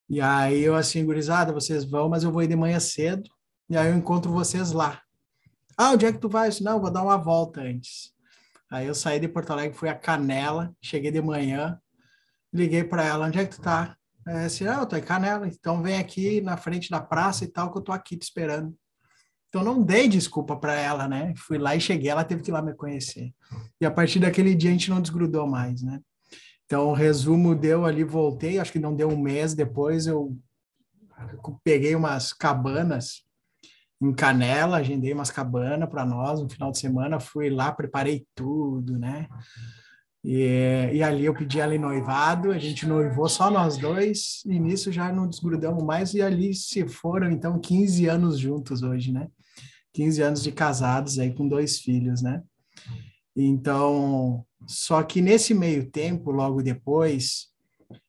E 0.08 0.22
aí 0.22 0.62
eu 0.62 0.76
assim, 0.76 1.04
gurizada, 1.04 1.52
vocês 1.52 1.84
vão, 1.84 2.08
mas 2.10 2.24
eu 2.24 2.32
vou 2.32 2.44
ir 2.44 2.48
de 2.48 2.56
manhã 2.56 2.80
cedo, 2.80 3.30
e 3.70 3.76
aí 3.76 3.90
eu 3.90 3.98
encontro 3.98 4.32
vocês 4.32 4.72
lá. 4.72 5.02
Ah, 5.78 5.92
onde 5.92 6.06
é 6.06 6.14
que 6.14 6.20
tu 6.20 6.30
vai? 6.30 6.50
Não, 6.62 6.80
vou 6.80 6.92
dar 6.92 7.04
uma 7.04 7.18
volta 7.18 7.62
antes. 7.62 8.15
Aí 8.72 8.88
eu 8.88 8.96
saí 8.96 9.20
de 9.20 9.28
Porto 9.28 9.52
Alegre, 9.52 9.78
fui 9.78 9.90
a 9.90 9.96
Canela, 9.96 10.76
cheguei 10.82 11.12
de 11.12 11.22
manhã, 11.22 11.80
liguei 12.54 12.84
para 12.84 13.04
ela, 13.04 13.28
onde 13.28 13.40
é 13.40 13.46
que 13.46 13.56
tu 13.56 13.62
tá? 13.62 13.96
É 14.28 14.46
assim, 14.46 14.68
ah, 14.68 14.80
eu 14.80 14.86
tô 14.86 14.96
em 14.96 15.02
Canela, 15.02 15.48
então 15.48 15.84
vem 15.84 16.00
aqui 16.00 16.42
na 16.42 16.58
frente 16.58 16.90
da 16.90 17.00
praça 17.00 17.44
e 17.44 17.48
tal, 17.48 17.72
que 17.72 17.78
eu 17.78 17.84
tô 17.84 17.92
aqui 17.92 18.18
te 18.18 18.24
esperando. 18.24 18.76
Então 19.50 19.64
não 19.64 19.82
dei 19.82 20.08
desculpa 20.08 20.58
para 20.58 20.74
ela, 20.74 21.08
né? 21.08 21.34
Fui 21.38 21.58
lá 21.58 21.76
e 21.76 21.80
cheguei, 21.80 22.10
ela 22.10 22.24
teve 22.24 22.42
que 22.42 22.50
ir 22.50 22.54
lá 22.54 22.62
me 22.62 22.74
conhecer. 22.74 23.34
E 23.80 23.86
a 23.86 23.92
partir 23.92 24.20
daquele 24.20 24.56
dia 24.56 24.70
a 24.70 24.74
gente 24.74 24.90
não 24.90 25.02
desgrudou 25.02 25.48
mais, 25.48 25.82
né? 25.82 26.02
Então 26.66 26.92
resumo 26.94 27.54
deu 27.54 27.86
ali, 27.86 28.04
voltei, 28.04 28.58
acho 28.58 28.72
que 28.72 28.80
não 28.80 28.96
deu 28.96 29.10
um 29.10 29.18
mês 29.18 29.54
depois, 29.54 30.08
eu 30.08 30.36
peguei 31.64 31.96
umas 31.96 32.34
cabanas 32.34 33.25
em 34.02 34.14
Canela, 34.14 34.78
agendei 34.78 35.14
umas 35.14 35.32
cabanas 35.32 35.90
para 35.90 36.06
nós 36.06 36.42
no 36.42 36.50
final 36.50 36.72
de 36.72 36.80
semana, 36.80 37.20
fui 37.20 37.50
lá, 37.50 37.72
preparei 37.72 38.26
tudo, 38.36 38.98
né? 38.98 39.28
E, 40.24 40.90
e 40.94 41.04
ali 41.04 41.26
eu 41.26 41.36
pedi 41.36 41.60
ela 41.60 41.76
em 41.76 41.80
noivado, 41.80 42.52
a 42.52 42.58
gente 42.58 42.88
noivou 42.88 43.30
só 43.30 43.52
nós 43.52 43.78
dois, 43.78 44.42
e 44.46 44.60
nisso 44.60 44.92
já 44.92 45.14
não 45.14 45.28
desgrudamos 45.28 45.84
mais, 45.84 46.14
e 46.14 46.22
ali 46.22 46.54
se 46.54 46.88
foram, 46.88 47.30
então, 47.30 47.60
15 47.60 48.08
anos 48.08 48.40
juntos 48.40 48.82
hoje, 48.82 49.12
né? 49.12 49.28
15 49.94 50.22
anos 50.22 50.44
de 50.44 50.52
casados 50.52 51.20
aí 51.20 51.34
com 51.34 51.48
dois 51.48 51.80
filhos, 51.80 52.22
né? 52.22 52.42
Então, 53.36 54.46
só 54.68 55.04
que 55.04 55.22
nesse 55.22 55.54
meio 55.54 55.90
tempo, 55.92 56.32
logo 56.32 56.64
depois, 56.64 57.50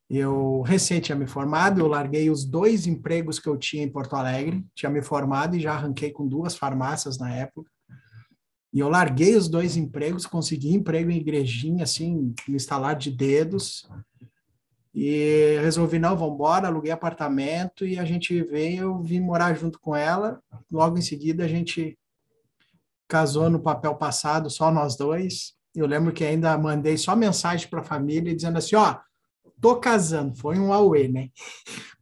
eu 0.09 0.63
recém 0.63 1.01
tinha 1.01 1.17
me 1.17 1.27
formado, 1.27 1.81
eu 1.81 1.89
larguei 1.89 2.31
os 2.31 2.45
dois 2.45 2.87
empregos 2.87 3.39
que 3.39 3.49
eu 3.49 3.57
tinha 3.57 3.83
em 3.83 3.91
Porto 3.91 4.15
Alegre, 4.15 4.65
tinha 4.75 4.91
me 4.91 5.03
formado 5.03 5.57
e 5.57 5.61
já 5.61 5.73
arranquei 5.73 6.13
com 6.13 6.27
duas 6.27 6.57
farmácias 6.57 7.19
na 7.19 7.35
época. 7.35 7.71
E 8.73 8.79
eu 8.79 8.89
larguei 8.89 9.35
os 9.35 9.49
dois 9.49 9.77
empregos, 9.77 10.27
consegui 10.27 10.75
emprego 10.75 11.11
em 11.11 11.17
igrejinha, 11.17 11.85
assim, 11.85 12.35
no 12.47 12.55
instalar 12.55 12.95
de 12.95 13.11
dedos. 13.11 13.89
E 14.95 15.59
resolvi, 15.61 15.99
não, 15.99 16.17
vamos 16.17 16.35
embora, 16.35 16.69
aluguei 16.69 16.93
apartamento 16.93 17.87
e 17.87 17.99
a 17.99 18.05
gente 18.05 18.43
veio, 18.43 18.83
eu 18.83 19.03
vim 19.03 19.21
morar 19.21 19.55
junto 19.55 19.81
com 19.81 19.97
ela. 19.97 20.41
Logo 20.71 20.99
em 20.99 21.03
seguida, 21.03 21.45
a 21.45 21.49
gente 21.49 21.99
casou 23.09 23.51
no 23.51 23.61
papel 23.61 23.95
passado, 23.95 24.51
só 24.51 24.71
nós 24.71 24.97
dois. 24.97 25.55
Eu 25.75 25.87
lembro 25.87 26.13
que 26.13 26.25
ainda 26.25 26.57
mandei 26.57 26.97
só 26.97 27.17
mensagem 27.17 27.69
para 27.69 27.81
a 27.81 27.85
família 27.85 28.35
dizendo 28.35 28.59
assim, 28.59 28.77
ó, 28.77 28.99
tô 29.61 29.77
casando. 29.77 30.37
Foi 30.37 30.59
um 30.59 30.73
auê, 30.73 31.09
né? 31.09 31.29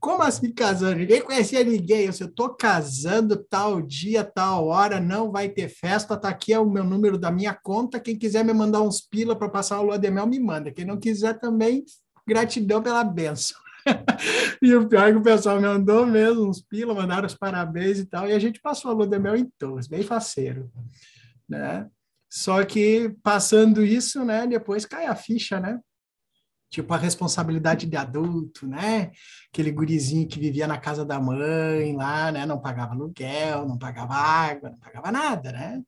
Como 0.00 0.22
assim 0.22 0.52
casando? 0.52 0.96
Ninguém 0.96 1.22
conhecia 1.22 1.64
ninguém. 1.64 2.06
Eu 2.06 2.12
eu 2.20 2.32
tô 2.32 2.50
casando 2.50 3.36
tal 3.36 3.80
dia, 3.80 4.24
tal 4.24 4.66
hora, 4.66 5.00
não 5.00 5.30
vai 5.30 5.48
ter 5.48 5.68
festa. 5.68 6.16
Tá 6.16 6.28
aqui 6.28 6.52
é 6.52 6.58
o 6.58 6.68
meu 6.68 6.84
número 6.84 7.18
da 7.18 7.30
minha 7.30 7.54
conta. 7.54 8.00
Quem 8.00 8.18
quiser 8.18 8.44
me 8.44 8.52
mandar 8.52 8.82
uns 8.82 9.00
pila 9.00 9.36
para 9.36 9.48
passar 9.48 9.80
o 9.80 9.84
lua 9.84 9.98
de 9.98 10.10
mel, 10.10 10.26
me 10.26 10.38
manda. 10.38 10.70
Quem 10.70 10.84
não 10.84 10.98
quiser 10.98 11.38
também, 11.38 11.84
gratidão 12.26 12.82
pela 12.82 13.04
benção. 13.04 13.58
e 14.62 14.74
o 14.74 14.88
pior 14.88 15.08
é 15.08 15.12
que 15.12 15.18
o 15.18 15.22
pessoal 15.22 15.60
me 15.60 15.66
mandou 15.66 16.06
mesmo 16.06 16.48
uns 16.48 16.60
pila, 16.60 16.94
mandaram 16.94 17.26
os 17.26 17.34
parabéns 17.34 17.98
e 17.98 18.06
tal. 18.06 18.28
E 18.28 18.32
a 18.32 18.38
gente 18.38 18.60
passou 18.60 18.90
a 18.90 18.94
lua 18.94 19.06
de 19.06 19.18
mel 19.18 19.36
em 19.36 19.50
todos, 19.58 19.86
bem 19.86 20.02
faceiro, 20.02 20.70
né? 21.48 21.88
Só 22.30 22.64
que 22.64 23.14
passando 23.22 23.84
isso, 23.84 24.24
né, 24.24 24.44
depois 24.44 24.84
cai 24.84 25.06
a 25.06 25.14
ficha, 25.14 25.60
né? 25.60 25.78
Tipo 26.74 26.92
a 26.92 26.96
responsabilidade 26.96 27.86
de 27.86 27.96
adulto, 27.96 28.66
né? 28.66 29.12
Aquele 29.52 29.70
gurizinho 29.70 30.26
que 30.26 30.40
vivia 30.40 30.66
na 30.66 30.76
casa 30.76 31.04
da 31.04 31.20
mãe 31.20 31.94
lá, 31.94 32.32
né? 32.32 32.44
Não 32.44 32.60
pagava 32.60 32.92
aluguel, 32.92 33.66
não 33.66 33.78
pagava 33.78 34.14
água, 34.14 34.70
não 34.70 34.78
pagava 34.78 35.12
nada, 35.12 35.52
né? 35.52 35.82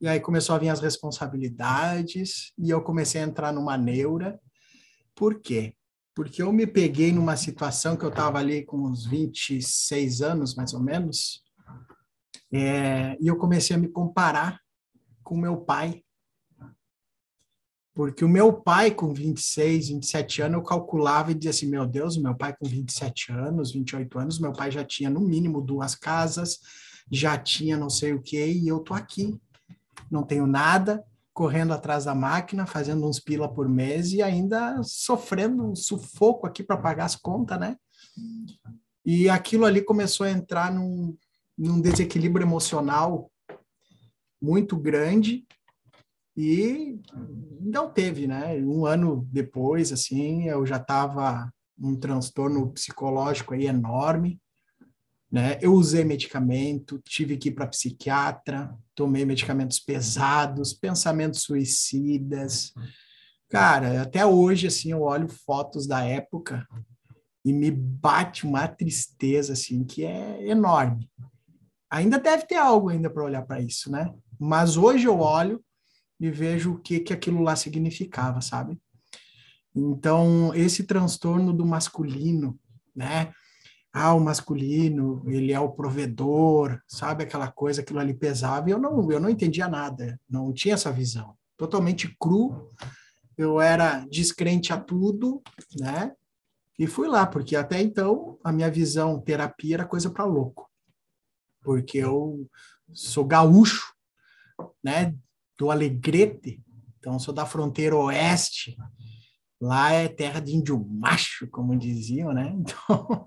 E 0.00 0.08
aí 0.08 0.18
começou 0.18 0.56
a 0.56 0.58
vir 0.58 0.68
as 0.68 0.80
responsabilidades 0.80 2.52
e 2.58 2.70
eu 2.70 2.82
comecei 2.82 3.20
a 3.20 3.24
entrar 3.24 3.52
numa 3.52 3.78
neura. 3.78 4.40
Por 5.14 5.40
quê? 5.40 5.74
Porque 6.12 6.42
eu 6.42 6.52
me 6.52 6.66
peguei 6.66 7.12
numa 7.12 7.36
situação 7.36 7.96
que 7.96 8.04
eu 8.04 8.10
estava 8.10 8.38
ali 8.38 8.64
com 8.64 8.78
uns 8.78 9.06
26 9.06 10.22
anos, 10.22 10.56
mais 10.56 10.74
ou 10.74 10.80
menos, 10.80 11.42
é, 12.52 13.16
e 13.20 13.26
eu 13.28 13.36
comecei 13.36 13.74
a 13.74 13.78
me 13.78 13.88
comparar 13.88 14.60
com 15.22 15.36
meu 15.36 15.56
pai, 15.56 16.03
porque 17.94 18.24
o 18.24 18.28
meu 18.28 18.52
pai, 18.52 18.90
com 18.90 19.14
26, 19.14 19.88
27 19.90 20.42
anos, 20.42 20.58
eu 20.58 20.64
calculava 20.64 21.30
e 21.30 21.34
dizia 21.34 21.50
assim: 21.50 21.68
meu 21.68 21.86
Deus, 21.86 22.18
meu 22.18 22.34
pai 22.34 22.54
com 22.58 22.66
27 22.66 23.30
anos, 23.30 23.72
28 23.72 24.18
anos, 24.18 24.40
meu 24.40 24.52
pai 24.52 24.70
já 24.72 24.84
tinha 24.84 25.08
no 25.08 25.20
mínimo 25.20 25.60
duas 25.60 25.94
casas, 25.94 26.58
já 27.08 27.38
tinha 27.38 27.76
não 27.76 27.88
sei 27.88 28.12
o 28.12 28.20
quê, 28.20 28.46
e 28.46 28.66
eu 28.66 28.80
tô 28.80 28.94
aqui. 28.94 29.38
Não 30.10 30.24
tenho 30.24 30.44
nada, 30.44 31.04
correndo 31.32 31.72
atrás 31.72 32.04
da 32.04 32.14
máquina, 32.14 32.66
fazendo 32.66 33.08
uns 33.08 33.20
pila 33.20 33.48
por 33.48 33.68
mês 33.68 34.12
e 34.12 34.20
ainda 34.20 34.82
sofrendo 34.82 35.64
um 35.64 35.76
sufoco 35.76 36.48
aqui 36.48 36.64
para 36.64 36.76
pagar 36.76 37.04
as 37.04 37.14
contas, 37.14 37.58
né? 37.60 37.76
E 39.06 39.28
aquilo 39.28 39.64
ali 39.64 39.80
começou 39.80 40.26
a 40.26 40.30
entrar 40.30 40.72
num, 40.72 41.16
num 41.56 41.80
desequilíbrio 41.80 42.44
emocional 42.44 43.30
muito 44.42 44.76
grande 44.76 45.46
e 46.36 47.00
não 47.60 47.90
teve, 47.90 48.26
né? 48.26 48.56
Um 48.56 48.84
ano 48.86 49.26
depois, 49.30 49.92
assim, 49.92 50.48
eu 50.48 50.66
já 50.66 50.76
estava 50.76 51.52
um 51.78 51.96
transtorno 51.96 52.70
psicológico 52.72 53.54
aí 53.54 53.66
enorme, 53.66 54.40
né? 55.30 55.58
Eu 55.60 55.72
usei 55.74 56.04
medicamento, 56.04 57.00
tive 57.04 57.36
que 57.36 57.48
ir 57.48 57.52
para 57.52 57.66
psiquiatra, 57.66 58.72
tomei 58.94 59.24
medicamentos 59.24 59.80
pesados, 59.80 60.72
pensamentos 60.72 61.42
suicidas. 61.42 62.72
Cara, 63.48 64.02
até 64.02 64.24
hoje, 64.24 64.66
assim, 64.66 64.92
eu 64.92 65.02
olho 65.02 65.28
fotos 65.28 65.86
da 65.86 66.04
época 66.04 66.66
e 67.44 67.52
me 67.52 67.70
bate 67.70 68.46
uma 68.46 68.66
tristeza, 68.66 69.52
assim, 69.52 69.84
que 69.84 70.04
é 70.04 70.48
enorme. 70.48 71.10
Ainda 71.90 72.18
deve 72.18 72.46
ter 72.46 72.56
algo 72.56 72.88
ainda 72.88 73.10
para 73.10 73.24
olhar 73.24 73.42
para 73.42 73.60
isso, 73.60 73.90
né? 73.90 74.12
Mas 74.38 74.76
hoje 74.76 75.06
eu 75.06 75.20
olho 75.20 75.62
e 76.20 76.30
vejo 76.30 76.72
o 76.72 76.78
que, 76.78 77.00
que 77.00 77.12
aquilo 77.12 77.42
lá 77.42 77.56
significava, 77.56 78.40
sabe? 78.40 78.80
Então, 79.74 80.54
esse 80.54 80.84
transtorno 80.84 81.52
do 81.52 81.66
masculino, 81.66 82.58
né? 82.94 83.32
Ah, 83.92 84.14
o 84.14 84.20
masculino, 84.20 85.22
ele 85.26 85.52
é 85.52 85.60
o 85.60 85.70
provedor, 85.70 86.80
sabe 86.86 87.24
aquela 87.24 87.50
coisa, 87.50 87.80
aquilo 87.80 88.00
ali 88.00 88.14
pesava, 88.14 88.68
e 88.68 88.72
eu 88.72 88.78
não, 88.78 89.10
eu 89.10 89.20
não 89.20 89.28
entendia 89.28 89.68
nada, 89.68 90.20
não 90.28 90.52
tinha 90.52 90.74
essa 90.74 90.90
visão. 90.90 91.36
Totalmente 91.56 92.14
cru, 92.18 92.68
eu 93.36 93.60
era 93.60 94.04
descrente 94.10 94.72
a 94.72 94.80
tudo, 94.80 95.42
né? 95.78 96.12
E 96.78 96.86
fui 96.86 97.06
lá, 97.06 97.24
porque 97.24 97.54
até 97.54 97.80
então 97.80 98.38
a 98.42 98.52
minha 98.52 98.70
visão 98.70 99.20
terapia 99.20 99.76
era 99.76 99.86
coisa 99.86 100.10
para 100.10 100.24
louco. 100.24 100.68
Porque 101.62 101.98
eu 101.98 102.48
sou 102.92 103.24
gaúcho, 103.24 103.94
né? 104.82 105.14
Do 105.58 105.70
Alegrete, 105.70 106.60
então 106.98 107.18
sou 107.18 107.34
da 107.34 107.44
fronteira 107.44 107.96
oeste. 107.96 108.76
Lá 109.60 109.92
é 109.92 110.08
terra 110.08 110.40
de 110.40 110.54
índio 110.54 110.84
macho, 110.84 111.48
como 111.50 111.76
diziam, 111.78 112.32
né? 112.32 112.54
Então, 112.58 113.26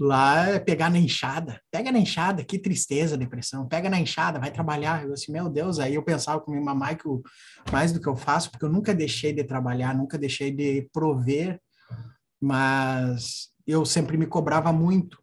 lá 0.00 0.48
é 0.48 0.58
pegar 0.58 0.90
na 0.90 0.98
enxada. 0.98 1.60
Pega 1.70 1.90
na 1.90 1.98
enxada, 1.98 2.44
que 2.44 2.58
tristeza, 2.58 3.16
depressão. 3.16 3.66
Pega 3.66 3.90
na 3.90 3.98
enxada, 3.98 4.38
vai 4.38 4.50
trabalhar. 4.50 5.04
Eu 5.04 5.12
assim, 5.12 5.32
meu 5.32 5.48
Deus, 5.48 5.78
aí 5.78 5.94
eu 5.94 6.02
pensava 6.02 6.40
com 6.40 6.50
minha 6.50 6.64
mamãe 6.64 6.96
que 6.96 7.06
eu, 7.06 7.22
mais 7.70 7.92
do 7.92 8.00
que 8.00 8.08
eu 8.08 8.16
faço, 8.16 8.50
porque 8.50 8.64
eu 8.64 8.70
nunca 8.70 8.94
deixei 8.94 9.32
de 9.32 9.44
trabalhar, 9.44 9.94
nunca 9.94 10.18
deixei 10.18 10.50
de 10.50 10.88
prover, 10.92 11.60
mas 12.40 13.48
eu 13.66 13.84
sempre 13.84 14.16
me 14.16 14.26
cobrava 14.26 14.72
muito, 14.72 15.18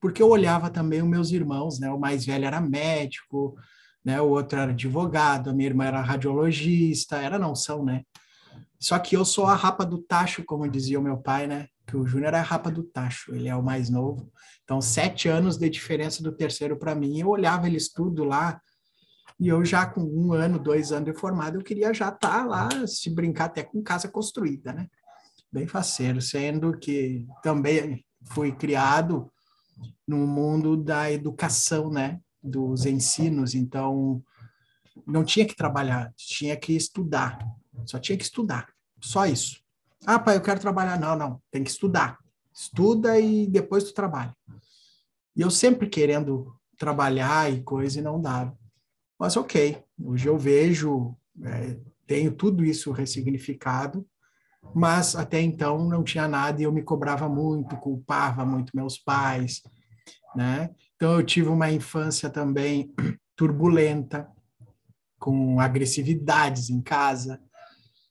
porque 0.00 0.22
eu 0.22 0.28
olhava 0.28 0.70
também 0.70 1.02
os 1.02 1.08
meus 1.08 1.30
irmãos, 1.30 1.78
né? 1.78 1.90
O 1.90 1.98
mais 1.98 2.24
velho 2.24 2.44
era 2.44 2.60
médico, 2.60 3.56
né? 4.04 4.20
O 4.20 4.28
outro 4.28 4.58
era 4.58 4.72
advogado, 4.72 5.50
a 5.50 5.52
minha 5.52 5.68
irmã 5.68 5.84
era 5.84 6.00
radiologista, 6.00 7.16
era 7.16 7.38
não 7.38 7.54
são, 7.54 7.84
né? 7.84 8.02
Só 8.78 8.98
que 8.98 9.16
eu 9.16 9.24
sou 9.24 9.46
a 9.46 9.54
rapa 9.54 9.84
do 9.84 9.98
tacho, 9.98 10.44
como 10.44 10.68
dizia 10.68 10.98
o 10.98 11.02
meu 11.02 11.16
pai, 11.16 11.46
né? 11.46 11.68
Que 11.86 11.96
o 11.96 12.06
Júnior 12.06 12.34
é 12.34 12.38
a 12.38 12.42
rapa 12.42 12.70
do 12.70 12.82
tacho, 12.82 13.34
ele 13.34 13.48
é 13.48 13.54
o 13.54 13.62
mais 13.62 13.88
novo. 13.88 14.32
Então, 14.64 14.80
sete 14.80 15.28
anos 15.28 15.56
de 15.56 15.68
diferença 15.68 16.22
do 16.22 16.32
terceiro 16.32 16.76
para 16.76 16.94
mim. 16.94 17.18
Eu 17.20 17.28
olhava 17.28 17.66
eles 17.66 17.92
tudo 17.92 18.24
lá, 18.24 18.60
e 19.38 19.48
eu 19.48 19.64
já 19.64 19.86
com 19.86 20.02
um 20.02 20.32
ano, 20.32 20.58
dois 20.58 20.92
anos 20.92 21.12
de 21.12 21.18
formado, 21.18 21.58
eu 21.58 21.64
queria 21.64 21.92
já 21.92 22.08
estar 22.08 22.18
tá 22.18 22.44
lá, 22.44 22.68
se 22.86 23.10
brincar 23.10 23.46
até 23.46 23.62
com 23.62 23.82
casa 23.82 24.08
construída, 24.08 24.72
né? 24.72 24.88
Bem 25.50 25.66
faceiro, 25.66 26.20
sendo 26.20 26.78
que 26.78 27.26
também 27.42 28.04
fui 28.30 28.52
criado 28.52 29.30
no 30.06 30.26
mundo 30.26 30.76
da 30.76 31.10
educação, 31.10 31.90
né? 31.90 32.20
Dos 32.42 32.86
ensinos. 32.86 33.54
Então, 33.54 34.22
não 35.06 35.24
tinha 35.24 35.46
que 35.46 35.56
trabalhar, 35.56 36.12
tinha 36.16 36.56
que 36.56 36.74
estudar. 36.74 37.38
Só 37.86 37.98
tinha 37.98 38.16
que 38.16 38.24
estudar. 38.24 38.68
Só 39.00 39.26
isso. 39.26 39.62
Ah, 40.04 40.18
pai, 40.18 40.36
eu 40.36 40.42
quero 40.42 40.60
trabalhar. 40.60 40.98
Não, 40.98 41.16
não, 41.16 41.42
tem 41.50 41.62
que 41.62 41.70
estudar. 41.70 42.18
Estuda 42.52 43.18
e 43.18 43.46
depois 43.46 43.84
tu 43.84 43.94
trabalha. 43.94 44.36
E 45.34 45.40
eu 45.40 45.50
sempre 45.50 45.88
querendo 45.88 46.54
trabalhar 46.76 47.50
e 47.50 47.62
coisa 47.62 47.98
e 47.98 48.02
não 48.02 48.20
dava. 48.20 48.56
Mas 49.18 49.36
ok, 49.36 49.82
hoje 50.04 50.28
eu 50.28 50.36
vejo, 50.36 51.16
é, 51.44 51.78
tenho 52.06 52.32
tudo 52.32 52.64
isso 52.64 52.90
ressignificado, 52.90 54.06
mas 54.74 55.16
até 55.16 55.40
então 55.40 55.88
não 55.88 56.02
tinha 56.02 56.28
nada 56.28 56.60
e 56.60 56.64
eu 56.64 56.72
me 56.72 56.82
cobrava 56.82 57.28
muito, 57.28 57.76
culpava 57.76 58.44
muito 58.44 58.76
meus 58.76 58.98
pais, 58.98 59.62
né? 60.34 60.70
Então 61.02 61.18
eu 61.18 61.26
tive 61.26 61.48
uma 61.48 61.68
infância 61.68 62.30
também 62.30 62.94
turbulenta, 63.34 64.30
com 65.18 65.58
agressividades 65.58 66.70
em 66.70 66.80
casa, 66.80 67.42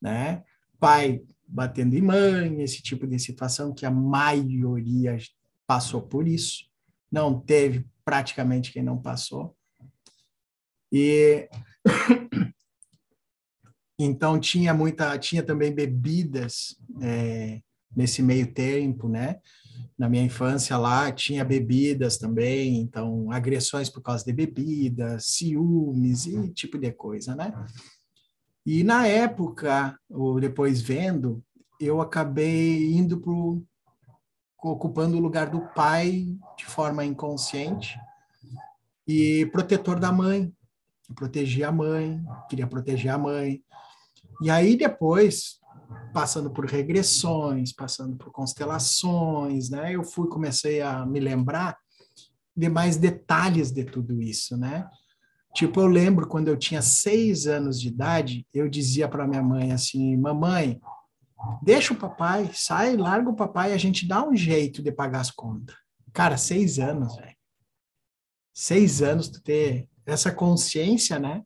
né? 0.01 0.43
Pai 0.77 1.21
batendo 1.47 1.95
em 1.95 2.01
mãe, 2.01 2.61
esse 2.61 2.83
tipo 2.83 3.07
de 3.07 3.17
situação 3.17 3.73
que 3.73 3.85
a 3.85 3.89
maioria 3.89 5.17
passou 5.65 6.01
por 6.01 6.27
isso. 6.27 6.65
Não 7.09 7.39
teve 7.39 7.87
praticamente 8.03 8.73
quem 8.73 8.83
não 8.83 9.01
passou. 9.01 9.55
E 10.91 11.47
então 13.97 14.37
tinha 14.37 14.73
muita, 14.73 15.17
tinha 15.17 15.41
também 15.41 15.73
bebidas 15.73 16.75
é, 17.01 17.61
nesse 17.95 18.21
meio 18.21 18.53
tempo, 18.53 19.07
né? 19.07 19.39
Na 19.97 20.09
minha 20.09 20.23
infância 20.23 20.77
lá 20.77 21.11
tinha 21.11 21.45
bebidas 21.45 22.17
também, 22.17 22.81
então 22.81 23.31
agressões 23.31 23.89
por 23.89 24.01
causa 24.01 24.25
de 24.25 24.33
bebidas, 24.33 25.25
ciúmes 25.27 26.25
e 26.25 26.49
tipo 26.49 26.77
de 26.77 26.91
coisa, 26.91 27.35
né? 27.35 27.53
E 28.65 28.83
na 28.83 29.07
época, 29.07 29.97
ou 30.09 30.39
depois 30.39 30.81
vendo, 30.81 31.43
eu 31.79 32.01
acabei 32.01 32.91
indo 32.93 33.19
pro 33.19 33.63
ocupando 34.63 35.17
o 35.17 35.19
lugar 35.19 35.49
do 35.49 35.61
pai 35.73 36.37
de 36.55 36.65
forma 36.65 37.03
inconsciente 37.03 37.97
e 39.07 39.47
protetor 39.47 39.99
da 39.99 40.11
mãe, 40.11 40.53
protegia 41.15 41.69
a 41.69 41.71
mãe, 41.71 42.23
queria 42.47 42.67
proteger 42.67 43.11
a 43.11 43.17
mãe. 43.17 43.63
E 44.41 44.49
aí 44.49 44.75
depois, 44.77 45.59
passando 46.11 46.49
por 46.51 46.65
regressões, 46.65 47.73
passando 47.73 48.15
por 48.15 48.31
constelações, 48.31 49.69
né? 49.69 49.95
Eu 49.95 50.03
fui 50.03 50.27
comecei 50.27 50.81
a 50.81 51.05
me 51.05 51.19
lembrar 51.19 51.77
de 52.55 52.69
mais 52.69 52.97
detalhes 52.97 53.71
de 53.71 53.83
tudo 53.83 54.21
isso, 54.21 54.57
né? 54.57 54.87
Tipo, 55.53 55.81
eu 55.81 55.87
lembro 55.87 56.27
quando 56.27 56.47
eu 56.47 56.57
tinha 56.57 56.81
seis 56.81 57.45
anos 57.45 57.79
de 57.79 57.89
idade, 57.89 58.47
eu 58.53 58.69
dizia 58.69 59.07
para 59.07 59.27
minha 59.27 59.43
mãe 59.43 59.71
assim: 59.71 60.15
Mamãe, 60.15 60.79
deixa 61.61 61.93
o 61.93 61.97
papai, 61.97 62.49
sai, 62.53 62.95
larga 62.95 63.29
o 63.29 63.35
papai, 63.35 63.73
a 63.73 63.77
gente 63.77 64.07
dá 64.07 64.25
um 64.25 64.35
jeito 64.35 64.81
de 64.81 64.91
pagar 64.91 65.21
as 65.21 65.31
contas. 65.31 65.75
Cara, 66.13 66.37
seis 66.37 66.79
anos, 66.79 67.15
velho. 67.15 67.35
Seis 68.53 69.01
anos 69.01 69.29
tu 69.29 69.41
ter 69.41 69.87
essa 70.05 70.31
consciência, 70.31 71.17
né? 71.19 71.41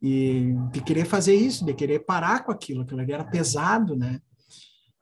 E 0.00 0.54
de 0.70 0.80
querer 0.80 1.04
fazer 1.04 1.34
isso, 1.34 1.64
de 1.64 1.74
querer 1.74 2.00
parar 2.00 2.44
com 2.44 2.52
aquilo, 2.52 2.82
aquilo 2.82 3.00
era 3.00 3.24
pesado, 3.24 3.96
né? 3.96 4.20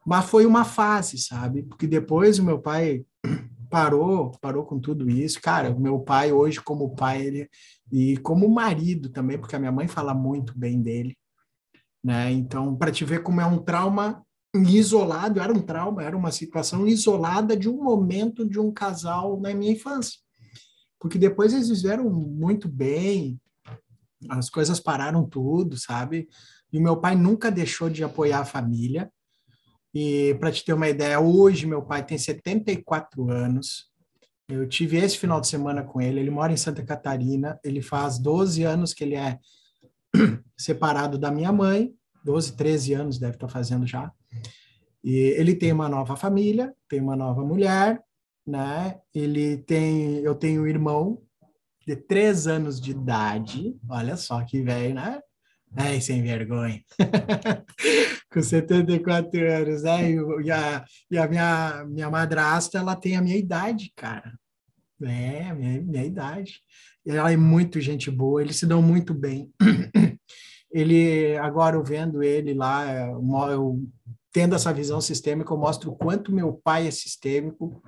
Mas 0.05 0.25
foi 0.25 0.45
uma 0.45 0.63
fase, 0.63 1.17
sabe? 1.17 1.63
Porque 1.63 1.85
depois 1.85 2.39
o 2.39 2.43
meu 2.43 2.59
pai 2.59 3.05
parou, 3.69 4.31
parou 4.41 4.65
com 4.65 4.79
tudo 4.79 5.09
isso. 5.09 5.41
Cara, 5.41 5.69
o 5.69 5.79
meu 5.79 5.99
pai 5.99 6.31
hoje 6.31 6.61
como 6.61 6.95
pai, 6.95 7.21
ele 7.21 7.49
e 7.91 8.17
como 8.17 8.49
marido 8.49 9.09
também, 9.09 9.37
porque 9.37 9.55
a 9.55 9.59
minha 9.59 9.71
mãe 9.71 9.87
fala 9.87 10.13
muito 10.13 10.57
bem 10.57 10.81
dele, 10.81 11.17
né? 12.03 12.31
Então, 12.31 12.75
para 12.75 12.91
te 12.91 13.05
ver 13.05 13.21
como 13.21 13.39
é 13.41 13.45
um 13.45 13.59
trauma 13.59 14.23
isolado, 14.55 15.39
era 15.39 15.53
um 15.53 15.61
trauma, 15.61 16.03
era 16.03 16.17
uma 16.17 16.31
situação 16.31 16.87
isolada 16.87 17.55
de 17.55 17.69
um 17.69 17.83
momento 17.83 18.47
de 18.47 18.59
um 18.59 18.71
casal 18.71 19.39
na 19.39 19.53
minha 19.53 19.71
infância. 19.71 20.19
Porque 20.99 21.17
depois 21.17 21.53
eles 21.53 21.69
viveram 21.69 22.09
muito 22.09 22.67
bem, 22.67 23.39
as 24.29 24.49
coisas 24.49 24.79
pararam 24.79 25.27
tudo, 25.27 25.77
sabe? 25.77 26.27
E 26.71 26.77
o 26.77 26.81
meu 26.81 26.97
pai 26.97 27.15
nunca 27.15 27.51
deixou 27.51 27.89
de 27.89 28.03
apoiar 28.03 28.39
a 28.39 28.45
família. 28.45 29.11
E 29.93 30.35
para 30.39 30.51
te 30.51 30.63
ter 30.63 30.73
uma 30.73 30.89
ideia, 30.89 31.19
hoje 31.19 31.65
meu 31.65 31.81
pai 31.81 32.05
tem 32.05 32.17
74 32.17 33.29
anos, 33.29 33.91
eu 34.49 34.67
tive 34.67 34.95
esse 34.95 35.17
final 35.17 35.41
de 35.41 35.47
semana 35.47 35.83
com 35.83 36.01
ele. 36.01 36.21
Ele 36.21 36.29
mora 36.29 36.53
em 36.53 36.57
Santa 36.57 36.83
Catarina. 36.83 37.59
Ele 37.63 37.81
faz 37.81 38.17
12 38.17 38.63
anos 38.63 38.93
que 38.93 39.03
ele 39.03 39.15
é 39.15 39.39
separado 40.57 41.17
da 41.17 41.29
minha 41.29 41.51
mãe. 41.51 41.93
12, 42.23 42.55
13 42.55 42.93
anos 42.93 43.19
deve 43.19 43.35
estar 43.35 43.49
fazendo 43.49 43.85
já. 43.85 44.09
E 45.03 45.33
ele 45.37 45.53
tem 45.53 45.73
uma 45.73 45.89
nova 45.89 46.15
família, 46.15 46.73
tem 46.87 47.01
uma 47.01 47.15
nova 47.15 47.43
mulher, 47.43 48.01
né? 48.45 48.99
Ele 49.13 49.57
tem, 49.57 50.19
eu 50.19 50.33
tenho 50.33 50.61
um 50.61 50.67
irmão 50.67 51.21
de 51.87 51.95
três 51.95 52.47
anos 52.47 52.81
de 52.81 52.91
idade. 52.91 53.73
Olha 53.89 54.17
só 54.17 54.43
que 54.43 54.61
velho, 54.61 54.95
né? 54.95 55.21
Ai, 55.73 56.01
sem 56.01 56.21
vergonha. 56.21 56.83
Com 58.29 58.41
74 58.41 59.39
anos, 59.49 59.83
né? 59.83 60.11
E 60.11 60.51
a, 60.51 60.85
e 61.09 61.17
a 61.17 61.27
minha, 61.29 61.85
minha 61.87 62.09
madrasta, 62.09 62.77
ela 62.77 62.93
tem 62.93 63.15
a 63.15 63.21
minha 63.21 63.37
idade, 63.37 63.93
cara. 63.95 64.37
É, 65.01 65.53
minha, 65.53 65.81
minha 65.81 66.03
idade. 66.03 66.59
Ela 67.05 67.31
é 67.31 67.37
muito 67.37 67.79
gente 67.79 68.11
boa, 68.11 68.41
eles 68.41 68.57
se 68.57 68.65
dão 68.65 68.81
muito 68.81 69.13
bem. 69.13 69.49
Ele, 70.69 71.37
agora 71.37 71.77
eu 71.77 71.83
vendo 71.83 72.21
ele 72.21 72.53
lá, 72.53 73.07
eu, 73.49 73.81
tendo 74.33 74.53
essa 74.53 74.73
visão 74.73 74.99
sistêmica, 74.99 75.53
eu 75.53 75.57
mostro 75.57 75.89
o 75.89 75.95
quanto 75.95 76.29
meu 76.31 76.53
pai 76.53 76.85
é 76.85 76.91
sistêmico, 76.91 77.81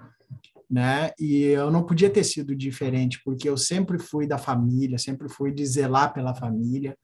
né? 0.70 1.12
E 1.20 1.44
eu 1.44 1.72
não 1.72 1.86
podia 1.86 2.10
ter 2.10 2.24
sido 2.24 2.56
diferente, 2.56 3.22
porque 3.24 3.50
eu 3.50 3.58
sempre 3.58 3.98
fui 3.98 4.28
da 4.28 4.38
família, 4.38 4.98
sempre 4.98 5.28
fui 5.28 5.52
de 5.52 5.66
zelar 5.66 6.14
pela 6.14 6.36
família 6.36 6.96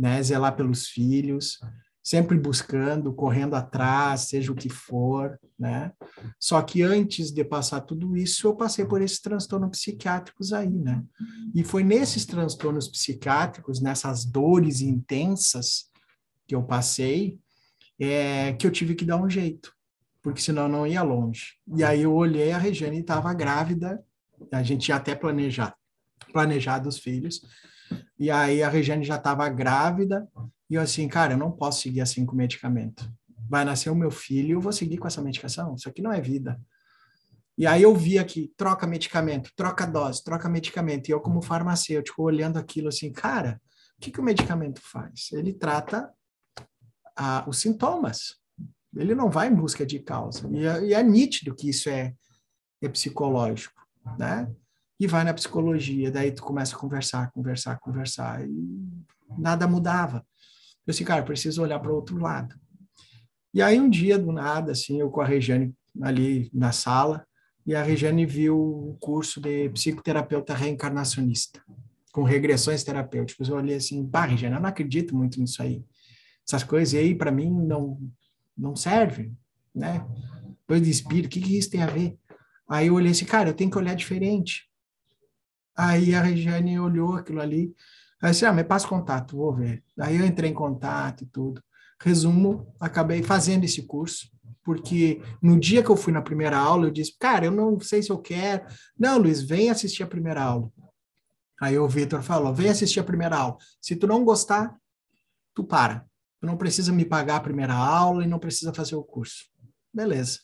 né? 0.00 0.22
Zelar 0.22 0.56
pelos 0.56 0.88
filhos, 0.88 1.60
sempre 2.02 2.38
buscando, 2.38 3.12
correndo 3.12 3.54
atrás, 3.54 4.22
seja 4.22 4.50
o 4.50 4.54
que 4.54 4.70
for, 4.70 5.38
né? 5.58 5.92
Só 6.40 6.62
que 6.62 6.82
antes 6.82 7.30
de 7.30 7.44
passar 7.44 7.82
tudo 7.82 8.16
isso, 8.16 8.46
eu 8.46 8.56
passei 8.56 8.86
por 8.86 9.02
esses 9.02 9.20
transtornos 9.20 9.78
psiquiátricos 9.78 10.54
aí, 10.54 10.70
né? 10.70 11.04
E 11.54 11.62
foi 11.62 11.84
nesses 11.84 12.24
transtornos 12.24 12.88
psiquiátricos, 12.88 13.82
nessas 13.82 14.24
dores 14.24 14.80
intensas 14.80 15.90
que 16.48 16.54
eu 16.54 16.62
passei, 16.62 17.38
é, 18.00 18.54
que 18.54 18.66
eu 18.66 18.70
tive 18.70 18.94
que 18.94 19.04
dar 19.04 19.22
um 19.22 19.28
jeito, 19.28 19.70
porque 20.22 20.40
senão 20.40 20.68
não 20.68 20.86
ia 20.86 21.02
longe. 21.02 21.54
E 21.76 21.82
aí 21.82 22.02
eu 22.02 22.14
olhei, 22.14 22.52
a 22.52 22.58
Regiane 22.58 23.00
estava 23.00 23.32
grávida, 23.32 24.02
a 24.52 24.62
gente 24.62 24.88
ia 24.88 24.96
até 24.96 25.14
planejar, 25.14 25.74
planejado 26.32 26.88
os 26.88 26.98
filhos, 26.98 27.40
e 28.18 28.30
aí 28.30 28.62
a 28.62 28.68
Regiane 28.68 29.04
já 29.04 29.16
estava 29.16 29.48
grávida, 29.48 30.28
e 30.68 30.74
eu 30.74 30.82
assim, 30.82 31.08
cara, 31.08 31.34
eu 31.34 31.38
não 31.38 31.50
posso 31.50 31.82
seguir 31.82 32.00
assim 32.00 32.24
com 32.24 32.36
medicamento. 32.36 33.10
Vai 33.48 33.64
nascer 33.64 33.90
o 33.90 33.94
meu 33.94 34.10
filho, 34.10 34.52
eu 34.56 34.60
vou 34.60 34.72
seguir 34.72 34.98
com 34.98 35.08
essa 35.08 35.20
medicação. 35.20 35.74
Isso 35.74 35.88
aqui 35.88 36.00
não 36.00 36.12
é 36.12 36.20
vida. 36.20 36.60
E 37.58 37.66
aí 37.66 37.82
eu 37.82 37.94
vi 37.94 38.18
aqui, 38.18 38.52
troca 38.56 38.86
medicamento, 38.86 39.50
troca 39.54 39.86
dose, 39.86 40.22
troca 40.22 40.48
medicamento. 40.48 41.08
E 41.08 41.12
eu, 41.12 41.20
como 41.20 41.42
farmacêutico, 41.42 42.22
olhando 42.22 42.58
aquilo 42.58 42.88
assim, 42.88 43.12
cara, 43.12 43.60
o 43.98 44.00
que, 44.00 44.10
que 44.10 44.20
o 44.20 44.22
medicamento 44.22 44.80
faz? 44.80 45.30
Ele 45.32 45.52
trata 45.52 46.10
ah, 47.14 47.44
os 47.46 47.58
sintomas. 47.58 48.39
Ele 48.96 49.14
não 49.14 49.30
vai 49.30 49.48
em 49.48 49.54
busca 49.54 49.86
de 49.86 49.98
causa. 50.00 50.48
E 50.52 50.66
é, 50.66 50.84
e 50.86 50.94
é 50.94 51.02
nítido 51.02 51.54
que 51.54 51.70
isso 51.70 51.88
é, 51.88 52.14
é 52.82 52.88
psicológico, 52.88 53.80
né? 54.18 54.50
e 55.00 55.06
vai 55.06 55.24
na 55.24 55.32
psicologia. 55.32 56.10
Daí 56.10 56.30
tu 56.30 56.42
começa 56.42 56.76
a 56.76 56.78
conversar, 56.78 57.32
conversar, 57.32 57.80
conversar 57.80 58.46
e 58.46 58.86
nada 59.38 59.66
mudava. 59.66 60.18
Eu 60.86 60.92
disse, 60.92 61.04
cara, 61.04 61.22
preciso 61.22 61.62
olhar 61.62 61.80
para 61.80 61.90
o 61.90 61.94
outro 61.94 62.18
lado. 62.18 62.54
E 63.54 63.62
aí 63.62 63.80
um 63.80 63.88
dia 63.88 64.18
do 64.18 64.30
nada, 64.30 64.72
assim, 64.72 65.00
eu 65.00 65.10
com 65.10 65.22
a 65.22 65.24
Regiane 65.24 65.74
ali 66.02 66.50
na 66.52 66.70
sala, 66.70 67.26
e 67.66 67.74
a 67.74 67.82
Regiane 67.82 68.26
viu 68.26 68.56
o 68.58 68.96
curso 69.00 69.40
de 69.40 69.70
psicoterapeuta 69.70 70.54
reencarnacionista, 70.54 71.62
com 72.12 72.22
regressões 72.22 72.84
terapêuticas. 72.84 73.48
Eu 73.48 73.56
olhei 73.56 73.76
assim, 73.76 74.06
pá, 74.06 74.26
Regiane, 74.26 74.56
eu 74.56 74.60
não 74.60 74.68
acredito 74.68 75.16
muito 75.16 75.40
nisso 75.40 75.62
aí. 75.62 75.82
Essas 76.46 76.62
coisas 76.62 76.94
aí, 76.94 77.14
para 77.14 77.30
mim, 77.30 77.50
não, 77.50 77.98
não 78.60 78.76
servem, 78.76 79.36
né? 79.74 80.06
Coisa 80.66 80.84
de 80.84 80.90
espírito, 80.90 81.26
o 81.26 81.28
que, 81.30 81.40
que 81.40 81.58
isso 81.58 81.70
tem 81.70 81.82
a 81.82 81.86
ver? 81.86 82.16
Aí 82.68 82.86
eu 82.86 82.94
olhei 82.94 83.10
assim, 83.10 83.24
cara, 83.24 83.48
eu 83.48 83.54
tenho 83.54 83.70
que 83.70 83.78
olhar 83.78 83.94
diferente. 83.94 84.68
Aí 85.76 86.14
a 86.14 86.22
Regiane 86.22 86.78
olhou 86.78 87.14
aquilo 87.14 87.40
ali, 87.40 87.74
aí 88.22 88.30
disse, 88.30 88.44
ah, 88.44 88.52
me 88.52 88.62
passa 88.62 88.86
contato, 88.86 89.36
vou 89.36 89.54
ver. 89.54 89.82
Aí 89.98 90.16
eu 90.16 90.26
entrei 90.26 90.50
em 90.50 90.54
contato 90.54 91.24
e 91.24 91.26
tudo. 91.26 91.62
Resumo, 92.00 92.74
acabei 92.78 93.22
fazendo 93.22 93.64
esse 93.64 93.82
curso, 93.82 94.30
porque 94.62 95.20
no 95.42 95.58
dia 95.58 95.82
que 95.82 95.90
eu 95.90 95.96
fui 95.96 96.12
na 96.12 96.22
primeira 96.22 96.56
aula, 96.56 96.86
eu 96.86 96.90
disse, 96.90 97.16
cara, 97.18 97.46
eu 97.46 97.50
não 97.50 97.80
sei 97.80 98.02
se 98.02 98.10
eu 98.10 98.18
quero. 98.18 98.64
Não, 98.98 99.18
Luiz, 99.18 99.42
vem 99.42 99.70
assistir 99.70 100.02
a 100.02 100.06
primeira 100.06 100.42
aula. 100.42 100.70
Aí 101.60 101.78
o 101.78 101.86
Vitor 101.86 102.22
falou: 102.22 102.54
vem 102.54 102.70
assistir 102.70 103.00
a 103.00 103.04
primeira 103.04 103.36
aula. 103.36 103.58
Se 103.80 103.94
tu 103.94 104.06
não 104.06 104.24
gostar, 104.24 104.74
tu 105.54 105.62
para. 105.62 106.08
Não 106.42 106.56
precisa 106.56 106.92
me 106.92 107.04
pagar 107.04 107.36
a 107.36 107.40
primeira 107.40 107.74
aula 107.74 108.24
e 108.24 108.28
não 108.28 108.38
precisa 108.38 108.72
fazer 108.72 108.96
o 108.96 109.02
curso. 109.02 109.44
Beleza. 109.92 110.38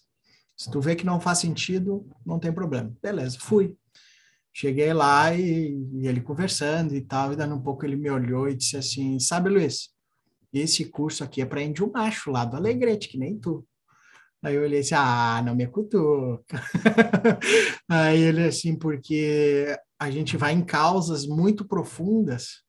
Se 0.56 0.70
tu 0.70 0.80
vê 0.80 0.96
que 0.96 1.06
não 1.06 1.20
faz 1.20 1.38
sentido, 1.38 2.09
não 2.24 2.38
tem 2.38 2.52
problema. 2.52 2.94
Beleza, 3.02 3.38
fui. 3.40 3.76
Cheguei 4.52 4.92
lá 4.92 5.35
e, 5.35 5.76
e 5.92 6.06
ele 6.09 6.20
conversando 6.20 6.94
e 6.94 7.02
tal, 7.02 7.32
e 7.32 7.37
dando 7.37 7.54
um 7.54 7.62
pouco 7.62 7.85
ele 7.85 7.96
me 7.96 8.11
olhou 8.11 8.48
e 8.48 8.54
disse 8.54 8.76
assim: 8.76 9.18
Sabe, 9.18 9.50
Luiz, 9.50 9.90
esse 10.52 10.87
curso 10.87 11.22
aqui 11.22 11.42
é 11.42 11.46
para 11.46 11.62
índio 11.62 11.90
macho 11.92 12.30
lá 12.30 12.44
do 12.44 12.56
Alegrete, 12.56 13.09
que 13.09 13.18
nem 13.18 13.38
tu. 13.38 13.66
Aí 14.42 14.54
eu 14.54 14.62
olhei 14.62 14.80
assim, 14.80 14.94
ah, 14.94 15.42
não 15.44 15.54
me 15.54 15.66
cutuca. 15.66 16.62
Aí 17.88 18.20
ele 18.20 18.44
assim, 18.44 18.76
porque 18.76 19.76
a 19.98 20.11
gente 20.11 20.37
vai 20.37 20.52
em 20.52 20.64
causas 20.64 21.26
muito 21.26 21.66
profundas 21.66 22.62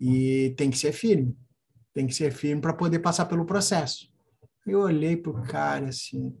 e 0.00 0.54
tem 0.56 0.70
que 0.70 0.78
ser 0.78 0.92
firme. 0.92 1.36
Tem 1.98 2.06
que 2.06 2.14
ser 2.14 2.30
firme 2.30 2.62
para 2.62 2.72
poder 2.72 3.00
passar 3.00 3.26
pelo 3.26 3.44
processo. 3.44 4.08
Eu 4.64 4.82
olhei 4.82 5.16
pro 5.16 5.42
cara 5.42 5.88
assim, 5.88 6.32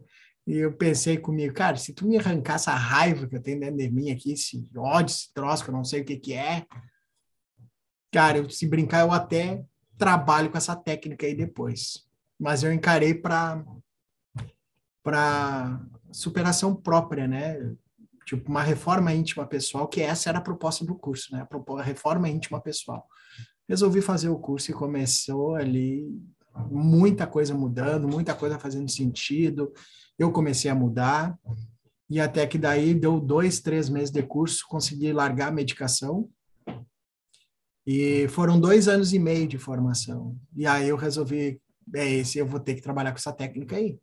e 0.46 0.54
eu 0.54 0.72
pensei 0.72 1.18
comigo, 1.18 1.52
cara, 1.52 1.76
se 1.76 1.92
tu 1.92 2.06
me 2.06 2.16
arrancar 2.16 2.54
essa 2.54 2.70
raiva 2.70 3.26
que 3.26 3.34
eu 3.34 3.42
tenho 3.42 3.58
dentro 3.58 3.76
de 3.76 3.90
mim 3.90 4.12
aqui, 4.12 4.30
esse 4.34 4.70
ódio, 4.76 5.12
esse 5.12 5.34
troço 5.34 5.64
que 5.64 5.70
eu 5.70 5.74
não 5.74 5.82
sei 5.82 6.02
o 6.02 6.04
que 6.04 6.16
que 6.16 6.32
é, 6.32 6.64
cara, 8.12 8.38
eu, 8.38 8.48
se 8.48 8.68
brincar, 8.68 9.00
eu 9.00 9.10
até 9.10 9.64
trabalho 9.96 10.48
com 10.48 10.56
essa 10.56 10.76
técnica 10.76 11.26
aí 11.26 11.34
depois. 11.34 12.06
Mas 12.38 12.62
eu 12.62 12.72
encarei 12.72 13.12
para 13.12 13.64
para 15.02 15.80
superação 16.12 16.72
própria, 16.72 17.26
né? 17.26 17.74
Tipo, 18.24 18.48
uma 18.48 18.62
reforma 18.62 19.12
íntima 19.12 19.44
pessoal, 19.44 19.88
que 19.88 20.02
essa 20.02 20.28
era 20.28 20.38
a 20.38 20.42
proposta 20.42 20.84
do 20.84 20.94
curso, 20.94 21.34
né? 21.34 21.44
A 21.78 21.82
reforma 21.82 22.28
íntima 22.28 22.60
pessoal. 22.60 23.08
Resolvi 23.68 24.00
fazer 24.00 24.28
o 24.28 24.38
curso 24.38 24.70
e 24.70 24.74
começou 24.74 25.54
ali 25.54 26.08
muita 26.70 27.26
coisa 27.26 27.54
mudando, 27.54 28.08
muita 28.08 28.34
coisa 28.34 28.58
fazendo 28.58 28.90
sentido. 28.90 29.72
Eu 30.18 30.32
comecei 30.32 30.70
a 30.70 30.74
mudar 30.74 31.38
e 32.10 32.18
até 32.18 32.46
que 32.46 32.56
daí 32.56 32.94
deu 32.94 33.20
dois, 33.20 33.60
três 33.60 33.88
meses 33.88 34.10
de 34.10 34.22
curso, 34.22 34.64
consegui 34.68 35.12
largar 35.12 35.48
a 35.48 35.52
medicação 35.52 36.28
e 37.86 38.28
foram 38.28 38.60
dois 38.60 38.88
anos 38.88 39.12
e 39.12 39.18
meio 39.18 39.46
de 39.46 39.58
formação. 39.58 40.36
E 40.54 40.66
aí 40.66 40.88
eu 40.88 40.96
resolvi, 40.96 41.60
é 41.94 42.06
esse, 42.06 42.38
eu 42.38 42.46
vou 42.46 42.60
ter 42.60 42.74
que 42.74 42.82
trabalhar 42.82 43.12
com 43.12 43.18
essa 43.18 43.32
técnica 43.32 43.76
aí. 43.76 43.98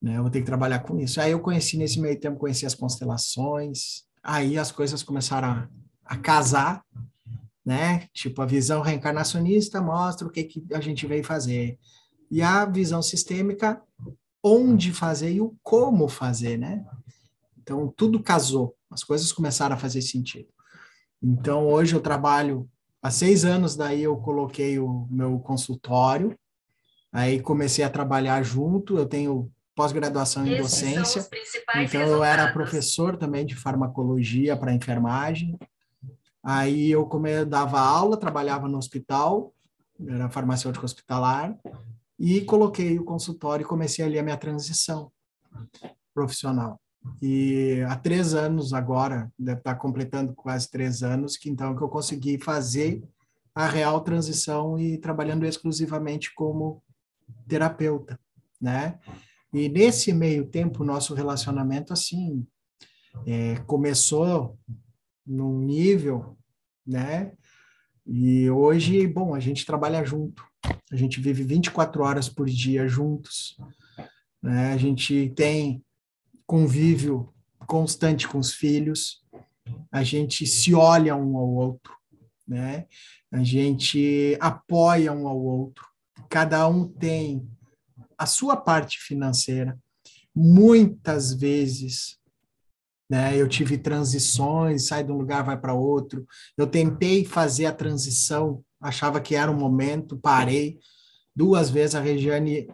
Né? 0.00 0.16
Eu 0.16 0.22
vou 0.22 0.30
ter 0.30 0.40
que 0.40 0.46
trabalhar 0.46 0.78
com 0.80 0.98
isso. 0.98 1.20
Aí 1.20 1.32
eu 1.32 1.40
conheci, 1.40 1.76
nesse 1.76 2.00
meio 2.00 2.18
tempo, 2.18 2.38
conheci 2.38 2.64
as 2.64 2.74
constelações, 2.74 4.04
aí 4.22 4.58
as 4.58 4.72
coisas 4.72 5.02
começaram 5.02 5.48
a, 5.48 5.68
a 6.04 6.16
casar, 6.16 6.82
né? 7.66 8.06
Tipo, 8.14 8.42
a 8.42 8.46
visão 8.46 8.80
reencarnacionista 8.80 9.82
mostra 9.82 10.28
o 10.28 10.30
que, 10.30 10.44
que 10.44 10.64
a 10.72 10.80
gente 10.80 11.04
veio 11.04 11.24
fazer. 11.24 11.76
E 12.30 12.40
a 12.40 12.64
visão 12.64 13.02
sistêmica, 13.02 13.82
onde 14.40 14.92
fazer 14.92 15.32
e 15.32 15.40
o 15.40 15.56
como 15.64 16.08
fazer, 16.08 16.56
né? 16.56 16.84
Então, 17.60 17.92
tudo 17.96 18.22
casou, 18.22 18.76
as 18.88 19.02
coisas 19.02 19.32
começaram 19.32 19.74
a 19.74 19.78
fazer 19.78 20.00
sentido. 20.00 20.46
Então, 21.20 21.66
hoje 21.66 21.96
eu 21.96 22.00
trabalho, 22.00 22.70
há 23.02 23.10
seis 23.10 23.44
anos 23.44 23.74
daí 23.74 24.04
eu 24.04 24.16
coloquei 24.16 24.78
o 24.78 25.08
meu 25.10 25.40
consultório, 25.40 26.38
aí 27.12 27.40
comecei 27.40 27.84
a 27.84 27.90
trabalhar 27.90 28.44
junto, 28.44 28.96
eu 28.96 29.06
tenho 29.06 29.50
pós-graduação 29.74 30.46
em 30.46 30.56
docência. 30.56 31.26
Então, 31.76 32.02
eu 32.02 32.22
era 32.22 32.52
professor 32.52 33.16
também 33.16 33.44
de 33.44 33.56
farmacologia 33.56 34.56
para 34.56 34.72
enfermagem. 34.72 35.58
Aí 36.48 36.92
eu 36.92 37.04
come, 37.06 37.44
dava 37.44 37.80
aula, 37.80 38.16
trabalhava 38.16 38.68
no 38.68 38.78
hospital, 38.78 39.52
era 40.06 40.30
farmacêutico 40.30 40.84
hospitalar, 40.84 41.58
e 42.16 42.40
coloquei 42.42 42.96
o 43.00 43.04
consultório 43.04 43.64
e 43.64 43.66
comecei 43.66 44.04
ali 44.04 44.16
a 44.16 44.22
minha 44.22 44.36
transição 44.36 45.10
profissional. 46.14 46.80
E 47.20 47.82
há 47.88 47.96
três 47.96 48.32
anos 48.32 48.72
agora, 48.72 49.28
deve 49.36 49.58
estar 49.58 49.74
completando 49.74 50.34
quase 50.34 50.70
três 50.70 51.02
anos, 51.02 51.36
que 51.36 51.50
então 51.50 51.74
que 51.74 51.82
eu 51.82 51.88
consegui 51.88 52.38
fazer 52.38 53.02
a 53.52 53.66
real 53.66 54.00
transição 54.02 54.78
e 54.78 54.98
trabalhando 54.98 55.44
exclusivamente 55.44 56.32
como 56.32 56.80
terapeuta, 57.48 58.20
né? 58.60 59.00
E 59.52 59.68
nesse 59.68 60.12
meio 60.12 60.46
tempo, 60.46 60.84
nosso 60.84 61.12
relacionamento, 61.12 61.92
assim, 61.92 62.46
é, 63.26 63.56
começou 63.66 64.56
num 65.26 65.58
nível, 65.58 66.35
né? 66.86 67.32
E 68.06 68.48
hoje, 68.48 69.06
bom, 69.06 69.34
a 69.34 69.40
gente 69.40 69.66
trabalha 69.66 70.04
junto. 70.04 70.44
A 70.90 70.96
gente 70.96 71.20
vive 71.20 71.42
24 71.42 72.02
horas 72.02 72.28
por 72.28 72.46
dia 72.46 72.86
juntos. 72.86 73.56
Né? 74.40 74.72
A 74.72 74.76
gente 74.76 75.32
tem 75.34 75.84
convívio 76.46 77.32
constante 77.66 78.28
com 78.28 78.38
os 78.38 78.52
filhos. 78.54 79.24
A 79.90 80.04
gente 80.04 80.46
se 80.46 80.72
olha 80.72 81.16
um 81.16 81.36
ao 81.36 81.48
outro, 81.48 81.92
né? 82.46 82.86
A 83.32 83.42
gente 83.42 84.36
apoia 84.40 85.12
um 85.12 85.26
ao 85.26 85.38
outro. 85.38 85.84
Cada 86.28 86.66
um 86.68 86.86
tem 86.86 87.48
a 88.16 88.24
sua 88.24 88.56
parte 88.56 88.98
financeira. 89.00 89.76
Muitas 90.34 91.32
vezes, 91.32 92.18
né, 93.08 93.36
eu 93.36 93.48
tive 93.48 93.78
transições, 93.78 94.88
sai 94.88 95.04
de 95.04 95.12
um 95.12 95.16
lugar, 95.16 95.44
vai 95.44 95.58
para 95.58 95.74
outro. 95.74 96.26
Eu 96.56 96.66
tentei 96.66 97.24
fazer 97.24 97.66
a 97.66 97.72
transição, 97.72 98.62
achava 98.80 99.20
que 99.20 99.34
era 99.34 99.50
o 99.50 99.56
momento, 99.56 100.16
parei. 100.16 100.78
Duas 101.34 101.70
vezes 101.70 101.94
a 101.94 102.00
Regiane 102.00 102.68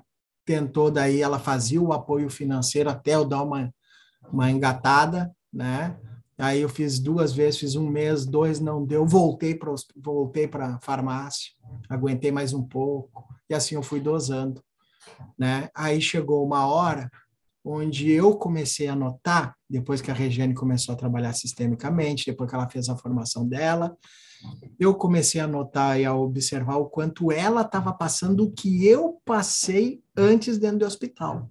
tentou, 0.44 0.90
daí 0.90 1.20
ela 1.20 1.38
fazia 1.38 1.80
o 1.80 1.92
apoio 1.92 2.30
financeiro 2.30 2.88
até 2.90 3.14
eu 3.14 3.24
dar 3.24 3.42
uma, 3.42 3.72
uma 4.32 4.50
engatada, 4.50 5.30
né? 5.52 5.96
Aí 6.38 6.60
eu 6.60 6.68
fiz 6.68 6.98
duas 6.98 7.32
vezes, 7.32 7.60
fiz 7.60 7.76
um 7.76 7.88
mês, 7.88 8.26
dois 8.26 8.58
não 8.58 8.84
deu, 8.84 9.06
voltei 9.06 9.54
para 9.54 9.72
voltei 9.96 10.48
para 10.48 10.78
farmácia, 10.80 11.52
aguentei 11.88 12.32
mais 12.32 12.52
um 12.52 12.62
pouco 12.62 13.28
e 13.48 13.54
assim 13.54 13.76
eu 13.76 13.82
fui 13.82 14.00
dosando 14.00 14.62
né? 15.38 15.68
Aí 15.74 16.00
chegou 16.00 16.44
uma 16.44 16.66
hora 16.66 17.10
onde 17.64 18.10
eu 18.10 18.36
comecei 18.36 18.88
a 18.88 18.96
notar, 18.96 19.54
depois 19.68 20.00
que 20.00 20.10
a 20.10 20.14
Regiane 20.14 20.54
começou 20.54 20.94
a 20.94 20.98
trabalhar 20.98 21.32
sistemicamente, 21.32 22.26
depois 22.26 22.50
que 22.50 22.56
ela 22.56 22.68
fez 22.68 22.88
a 22.88 22.96
formação 22.96 23.46
dela, 23.46 23.96
eu 24.78 24.94
comecei 24.94 25.40
a 25.40 25.46
notar 25.46 26.00
e 26.00 26.04
a 26.04 26.14
observar 26.14 26.76
o 26.76 26.86
quanto 26.86 27.30
ela 27.30 27.62
estava 27.62 27.92
passando 27.92 28.44
o 28.44 28.50
que 28.50 28.86
eu 28.86 29.20
passei 29.24 30.02
antes 30.16 30.58
dentro 30.58 30.80
do 30.80 30.86
hospital. 30.86 31.48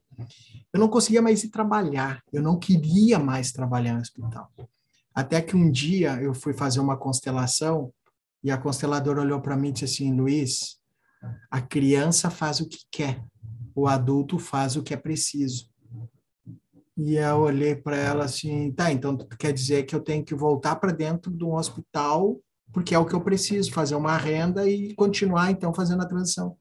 Eu 0.73 0.79
não 0.79 0.89
conseguia 0.89 1.21
mais 1.21 1.43
ir 1.43 1.49
trabalhar, 1.49 2.21
eu 2.31 2.41
não 2.41 2.59
queria 2.59 3.17
mais 3.17 3.51
trabalhar 3.51 3.93
no 3.93 4.01
hospital. 4.01 4.51
Até 5.13 5.41
que 5.41 5.55
um 5.55 5.69
dia 5.69 6.21
eu 6.21 6.33
fui 6.33 6.53
fazer 6.53 6.79
uma 6.79 6.97
constelação 6.97 7.93
e 8.43 8.51
a 8.51 8.57
consteladora 8.57 9.21
olhou 9.21 9.41
para 9.41 9.57
mim 9.57 9.69
e 9.69 9.71
disse 9.73 9.85
assim: 9.85 10.13
Luiz, 10.13 10.77
a 11.49 11.61
criança 11.61 12.29
faz 12.29 12.59
o 12.59 12.67
que 12.67 12.79
quer, 12.91 13.23
o 13.75 13.87
adulto 13.87 14.37
faz 14.37 14.75
o 14.75 14.83
que 14.83 14.93
é 14.93 14.97
preciso. 14.97 15.70
E 16.97 17.15
eu 17.15 17.37
olhei 17.37 17.75
para 17.75 17.95
ela 17.95 18.25
assim, 18.25 18.71
tá, 18.71 18.91
então 18.91 19.17
quer 19.39 19.53
dizer 19.53 19.83
que 19.83 19.95
eu 19.95 20.01
tenho 20.01 20.23
que 20.23 20.35
voltar 20.35 20.75
para 20.75 20.91
dentro 20.91 21.31
de 21.31 21.43
um 21.43 21.53
hospital, 21.53 22.39
porque 22.73 22.93
é 22.93 22.99
o 22.99 23.05
que 23.05 23.13
eu 23.13 23.21
preciso, 23.21 23.71
fazer 23.71 23.95
uma 23.95 24.17
renda 24.17 24.67
e 24.67 24.93
continuar 24.95 25.51
então 25.51 25.73
fazendo 25.73 26.01
a 26.01 26.07
transição. 26.07 26.57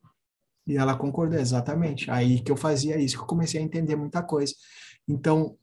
E 0.66 0.77
ela 0.77 0.97
concordou, 0.97 1.38
exatamente. 1.38 2.11
Aí 2.11 2.40
que 2.40 2.51
eu 2.51 2.57
fazia 2.57 2.99
isso, 2.99 3.16
que 3.16 3.23
eu 3.23 3.27
comecei 3.27 3.61
a 3.61 3.64
entender 3.64 3.97
muita 3.97 4.23
coisa. 4.23 4.55
Então, 5.09 5.57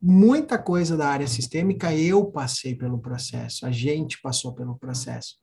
muita 0.00 0.58
coisa 0.58 0.96
da 0.96 1.08
área 1.08 1.26
sistêmica 1.26 1.94
eu 1.94 2.26
passei 2.26 2.74
pelo 2.74 2.98
processo, 2.98 3.66
a 3.66 3.70
gente 3.72 4.20
passou 4.20 4.54
pelo 4.54 4.76
processo, 4.76 5.36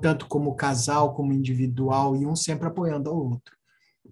tanto 0.00 0.26
como 0.26 0.54
casal, 0.54 1.14
como 1.14 1.32
individual, 1.32 2.16
e 2.16 2.26
um 2.26 2.34
sempre 2.34 2.68
apoiando 2.68 3.10
o 3.10 3.30
outro 3.32 3.54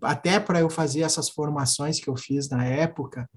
até 0.00 0.40
para 0.40 0.60
eu 0.60 0.70
fazer 0.70 1.02
essas 1.02 1.28
formações 1.28 2.00
que 2.00 2.08
eu 2.08 2.16
fiz 2.16 2.48
na 2.48 2.64
época, 2.64 3.28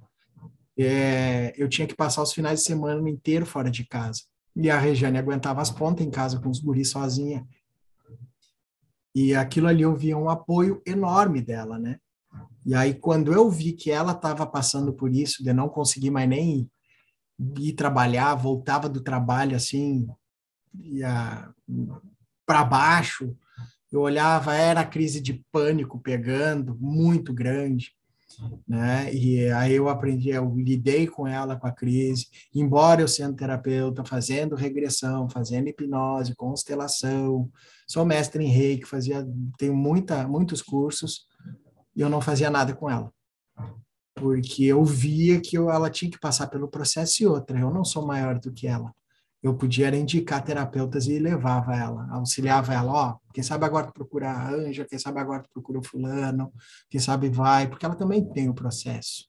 é, 0.77 1.53
eu 1.57 1.69
tinha 1.69 1.87
que 1.87 1.95
passar 1.95 2.21
os 2.21 2.33
finais 2.33 2.59
de 2.59 2.65
semana 2.65 3.09
inteiro 3.09 3.45
fora 3.45 3.69
de 3.69 3.85
casa. 3.85 4.21
E 4.55 4.69
a 4.69 4.79
Regiane 4.79 5.17
aguentava 5.17 5.61
as 5.61 5.69
pontas 5.69 6.05
em 6.05 6.09
casa 6.09 6.39
com 6.39 6.49
os 6.49 6.59
guris 6.59 6.89
sozinha. 6.89 7.45
E 9.13 9.33
aquilo 9.35 9.67
ali 9.67 9.83
eu 9.83 9.95
via 9.95 10.17
um 10.17 10.29
apoio 10.29 10.81
enorme 10.85 11.41
dela, 11.41 11.79
né? 11.79 11.99
E 12.65 12.73
aí, 12.73 12.93
quando 12.93 13.31
eu 13.31 13.49
vi 13.49 13.73
que 13.73 13.91
ela 13.91 14.11
estava 14.11 14.45
passando 14.45 14.91
por 14.91 15.13
isso, 15.13 15.43
de 15.43 15.53
não 15.53 15.69
conseguir 15.69 16.09
mais 16.09 16.27
nem 16.27 16.69
ir 17.59 17.73
trabalhar, 17.73 18.33
voltava 18.35 18.89
do 18.89 19.01
trabalho 19.01 19.55
assim, 19.55 20.07
para 22.45 22.63
baixo, 22.63 23.35
eu 23.91 24.01
olhava, 24.01 24.55
era 24.55 24.81
a 24.81 24.85
crise 24.85 25.21
de 25.21 25.45
pânico 25.51 25.99
pegando, 25.99 26.75
muito 26.79 27.33
grande. 27.33 27.93
Né? 28.67 29.13
E 29.13 29.49
aí 29.51 29.73
eu 29.73 29.89
aprendi, 29.89 30.29
eu 30.29 30.53
lidei 30.55 31.07
com 31.07 31.27
ela, 31.27 31.55
com 31.55 31.67
a 31.67 31.71
crise, 31.71 32.27
embora 32.53 33.01
eu 33.01 33.07
sendo 33.07 33.35
terapeuta, 33.35 34.03
fazendo 34.03 34.55
regressão, 34.55 35.29
fazendo 35.29 35.67
hipnose, 35.67 36.35
constelação, 36.35 37.49
sou 37.87 38.05
mestre 38.05 38.43
em 38.43 38.49
reiki, 38.49 38.85
fazia, 38.85 39.25
tenho 39.57 39.75
muita, 39.75 40.27
muitos 40.27 40.61
cursos, 40.61 41.27
e 41.95 42.01
eu 42.01 42.09
não 42.09 42.21
fazia 42.21 42.49
nada 42.49 42.73
com 42.75 42.89
ela. 42.89 43.11
Porque 44.13 44.63
eu 44.63 44.83
via 44.83 45.41
que 45.41 45.57
eu, 45.57 45.69
ela 45.69 45.89
tinha 45.89 46.09
que 46.09 46.19
passar 46.19 46.47
pelo 46.47 46.67
processo 46.67 47.23
e 47.23 47.27
outra, 47.27 47.59
eu 47.59 47.71
não 47.71 47.83
sou 47.83 48.05
maior 48.05 48.39
do 48.39 48.51
que 48.51 48.67
ela 48.67 48.93
eu 49.45 49.53
podia 49.53 49.95
indicar 49.95 50.43
terapeutas 50.43 51.05
e 51.05 51.19
levava 51.19 51.75
ela, 51.75 52.07
auxiliava 52.11 52.73
ela, 52.73 52.91
ó, 52.91 53.17
quem 53.31 53.43
sabe 53.43 53.63
agora 53.63 53.91
procura 53.91 54.31
a 54.31 54.49
Anja, 54.49 54.85
quem 54.85 54.97
sabe 54.97 55.19
agora 55.19 55.45
procura 55.53 55.77
o 55.77 55.83
fulano, 55.83 56.51
quem 56.89 56.99
sabe 56.99 57.29
vai, 57.29 57.67
porque 57.67 57.85
ela 57.85 57.95
também 57.95 58.25
tem 58.33 58.49
o 58.49 58.55
processo, 58.55 59.27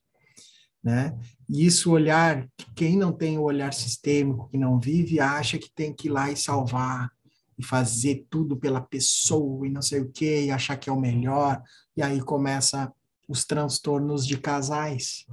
né? 0.82 1.14
E 1.46 1.66
isso 1.66 1.92
olhar, 1.92 2.48
quem 2.74 2.96
não 2.96 3.12
tem 3.12 3.36
o 3.36 3.42
olhar 3.42 3.74
sistêmico, 3.74 4.48
que 4.48 4.56
não 4.56 4.80
vive, 4.80 5.20
acha 5.20 5.58
que 5.58 5.70
tem 5.70 5.92
que 5.92 6.08
ir 6.08 6.12
lá 6.12 6.30
e 6.30 6.36
salvar, 6.36 7.10
e 7.58 7.62
fazer 7.62 8.26
tudo 8.30 8.56
pela 8.56 8.80
pessoa, 8.80 9.66
e 9.66 9.70
não 9.70 9.82
sei 9.82 10.00
o 10.00 10.10
quê, 10.10 10.46
e 10.46 10.50
achar 10.50 10.78
que 10.78 10.88
é 10.88 10.92
o 10.92 10.98
melhor, 10.98 11.62
e 11.94 12.02
aí 12.02 12.22
começa 12.22 12.90
os 13.28 13.44
transtornos 13.44 14.26
de 14.26 14.38
casais, 14.38 15.26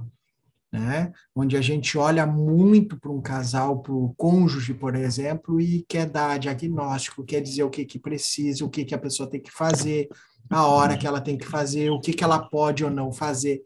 né? 0.74 1.12
Onde 1.36 1.56
a 1.56 1.60
gente 1.60 1.96
olha 1.96 2.26
muito 2.26 2.98
para 2.98 3.12
um 3.12 3.22
casal, 3.22 3.80
para 3.80 3.92
o 3.92 4.12
cônjuge, 4.16 4.74
por 4.74 4.96
exemplo, 4.96 5.60
e 5.60 5.84
quer 5.88 6.04
dar 6.04 6.36
diagnóstico, 6.36 7.24
quer 7.24 7.40
dizer 7.40 7.62
o 7.62 7.70
que 7.70 7.84
que 7.84 7.96
precisa, 7.96 8.64
o 8.64 8.68
que 8.68 8.84
que 8.84 8.92
a 8.92 8.98
pessoa 8.98 9.30
tem 9.30 9.40
que 9.40 9.52
fazer, 9.52 10.08
a 10.50 10.66
hora 10.66 10.96
que 10.98 11.06
ela 11.06 11.20
tem 11.20 11.38
que 11.38 11.46
fazer, 11.46 11.90
o 11.90 12.00
que 12.00 12.12
que 12.12 12.24
ela 12.24 12.40
pode 12.40 12.84
ou 12.84 12.90
não 12.90 13.12
fazer. 13.12 13.62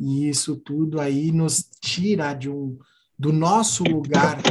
E 0.00 0.28
isso 0.28 0.56
tudo 0.56 1.00
aí 1.00 1.30
nos 1.30 1.62
tira 1.80 2.34
de 2.34 2.50
um 2.50 2.76
do 3.16 3.32
nosso 3.32 3.84
lugar 3.84 4.42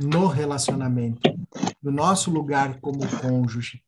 no 0.00 0.26
relacionamento, 0.26 1.30
do 1.80 1.92
nosso 1.92 2.28
lugar 2.28 2.80
como 2.80 2.98
cônjuge, 3.20 3.84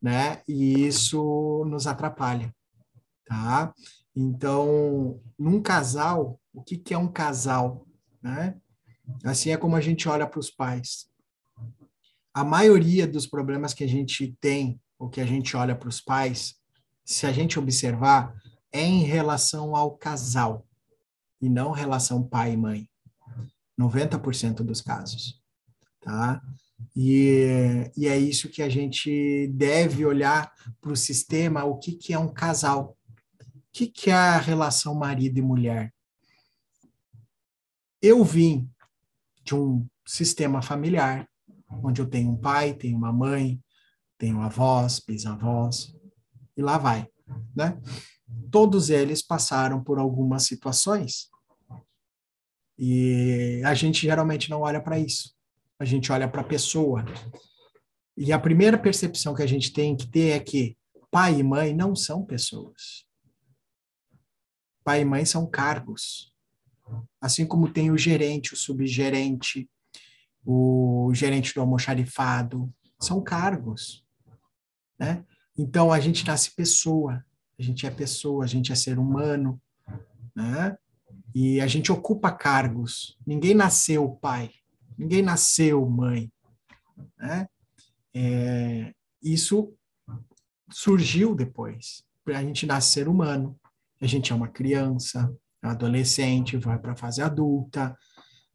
né? 0.00 0.42
E 0.46 0.86
isso 0.86 1.64
nos 1.66 1.88
atrapalha, 1.88 2.54
tá? 3.26 3.74
Então, 4.14 5.20
num 5.36 5.60
casal, 5.60 6.38
o 6.56 6.62
que, 6.62 6.78
que 6.78 6.94
é 6.94 6.98
um 6.98 7.06
casal, 7.06 7.86
né? 8.22 8.56
Assim 9.22 9.50
é 9.50 9.58
como 9.58 9.76
a 9.76 9.80
gente 9.80 10.08
olha 10.08 10.26
para 10.26 10.40
os 10.40 10.50
pais. 10.50 11.06
A 12.32 12.42
maioria 12.42 13.06
dos 13.06 13.26
problemas 13.26 13.74
que 13.74 13.84
a 13.84 13.86
gente 13.86 14.34
tem, 14.40 14.80
ou 14.98 15.10
que 15.10 15.20
a 15.20 15.26
gente 15.26 15.54
olha 15.54 15.76
para 15.76 15.88
os 15.88 16.00
pais, 16.00 16.56
se 17.04 17.26
a 17.26 17.32
gente 17.32 17.58
observar, 17.58 18.34
é 18.72 18.82
em 18.82 19.04
relação 19.04 19.76
ao 19.76 19.96
casal 19.96 20.66
e 21.40 21.48
não 21.48 21.72
relação 21.72 22.26
pai 22.26 22.52
e 22.52 22.56
mãe. 22.56 22.88
90% 23.78 24.62
dos 24.62 24.80
casos, 24.80 25.38
tá? 26.00 26.40
E, 26.96 27.90
e 27.94 28.08
é 28.08 28.16
isso 28.18 28.48
que 28.48 28.62
a 28.62 28.68
gente 28.70 29.46
deve 29.48 30.06
olhar 30.06 30.50
para 30.80 30.92
o 30.92 30.96
sistema, 30.96 31.64
o 31.64 31.76
que, 31.76 31.92
que 31.92 32.14
é 32.14 32.18
um 32.18 32.32
casal. 32.32 32.96
O 33.38 33.48
que, 33.70 33.86
que 33.86 34.10
é 34.10 34.14
a 34.14 34.38
relação 34.38 34.94
marido 34.94 35.38
e 35.38 35.42
mulher? 35.42 35.92
Eu 38.06 38.22
vim 38.22 38.70
de 39.42 39.52
um 39.52 39.84
sistema 40.06 40.62
familiar, 40.62 41.28
onde 41.82 42.00
eu 42.00 42.08
tenho 42.08 42.30
um 42.30 42.36
pai, 42.36 42.72
tenho 42.72 42.96
uma 42.96 43.12
mãe, 43.12 43.60
tenho 44.16 44.40
avós, 44.42 45.00
bisavós, 45.00 45.92
e 46.56 46.62
lá 46.62 46.78
vai, 46.78 47.08
né? 47.52 47.76
Todos 48.48 48.90
eles 48.90 49.22
passaram 49.22 49.82
por 49.82 49.98
algumas 49.98 50.44
situações. 50.44 51.28
E 52.78 53.60
a 53.64 53.74
gente 53.74 54.02
geralmente 54.02 54.50
não 54.50 54.60
olha 54.60 54.80
para 54.80 55.00
isso. 55.00 55.34
A 55.76 55.84
gente 55.84 56.12
olha 56.12 56.28
para 56.28 56.42
a 56.42 56.48
pessoa. 56.48 57.04
E 58.16 58.32
a 58.32 58.38
primeira 58.38 58.78
percepção 58.78 59.34
que 59.34 59.42
a 59.42 59.48
gente 59.48 59.72
tem 59.72 59.96
que 59.96 60.06
ter 60.06 60.30
é 60.30 60.38
que 60.38 60.78
pai 61.10 61.40
e 61.40 61.42
mãe 61.42 61.74
não 61.74 61.96
são 61.96 62.24
pessoas. 62.24 63.04
Pai 64.84 65.00
e 65.00 65.04
mãe 65.04 65.24
são 65.24 65.44
cargos. 65.50 66.35
Assim 67.20 67.46
como 67.46 67.72
tem 67.72 67.90
o 67.90 67.98
gerente, 67.98 68.54
o 68.54 68.56
subgerente, 68.56 69.68
o 70.44 71.10
gerente 71.14 71.54
do 71.54 71.60
almoxarifado, 71.60 72.72
são 73.00 73.22
cargos, 73.22 74.04
né? 74.98 75.24
Então 75.58 75.92
a 75.92 75.98
gente 75.98 76.26
nasce 76.26 76.54
pessoa, 76.54 77.24
a 77.58 77.62
gente 77.62 77.86
é 77.86 77.90
pessoa, 77.90 78.44
a 78.44 78.46
gente 78.46 78.72
é 78.72 78.74
ser 78.74 78.98
humano, 78.98 79.60
né? 80.34 80.76
E 81.34 81.60
a 81.60 81.66
gente 81.66 81.90
ocupa 81.90 82.30
cargos. 82.30 83.18
Ninguém 83.26 83.54
nasceu 83.54 84.10
pai, 84.10 84.50
ninguém 84.96 85.22
nasceu 85.22 85.84
mãe, 85.88 86.30
né? 87.18 87.48
É, 88.14 88.94
isso 89.22 89.74
surgiu 90.70 91.34
depois. 91.34 92.04
A 92.26 92.42
gente 92.42 92.66
nasce 92.66 92.92
ser 92.92 93.08
humano, 93.08 93.58
a 94.00 94.06
gente 94.06 94.32
é 94.32 94.34
uma 94.34 94.48
criança, 94.48 95.34
adolescente, 95.70 96.56
vai 96.56 96.78
para 96.78 96.92
a 96.92 96.96
fase 96.96 97.22
adulta, 97.22 97.96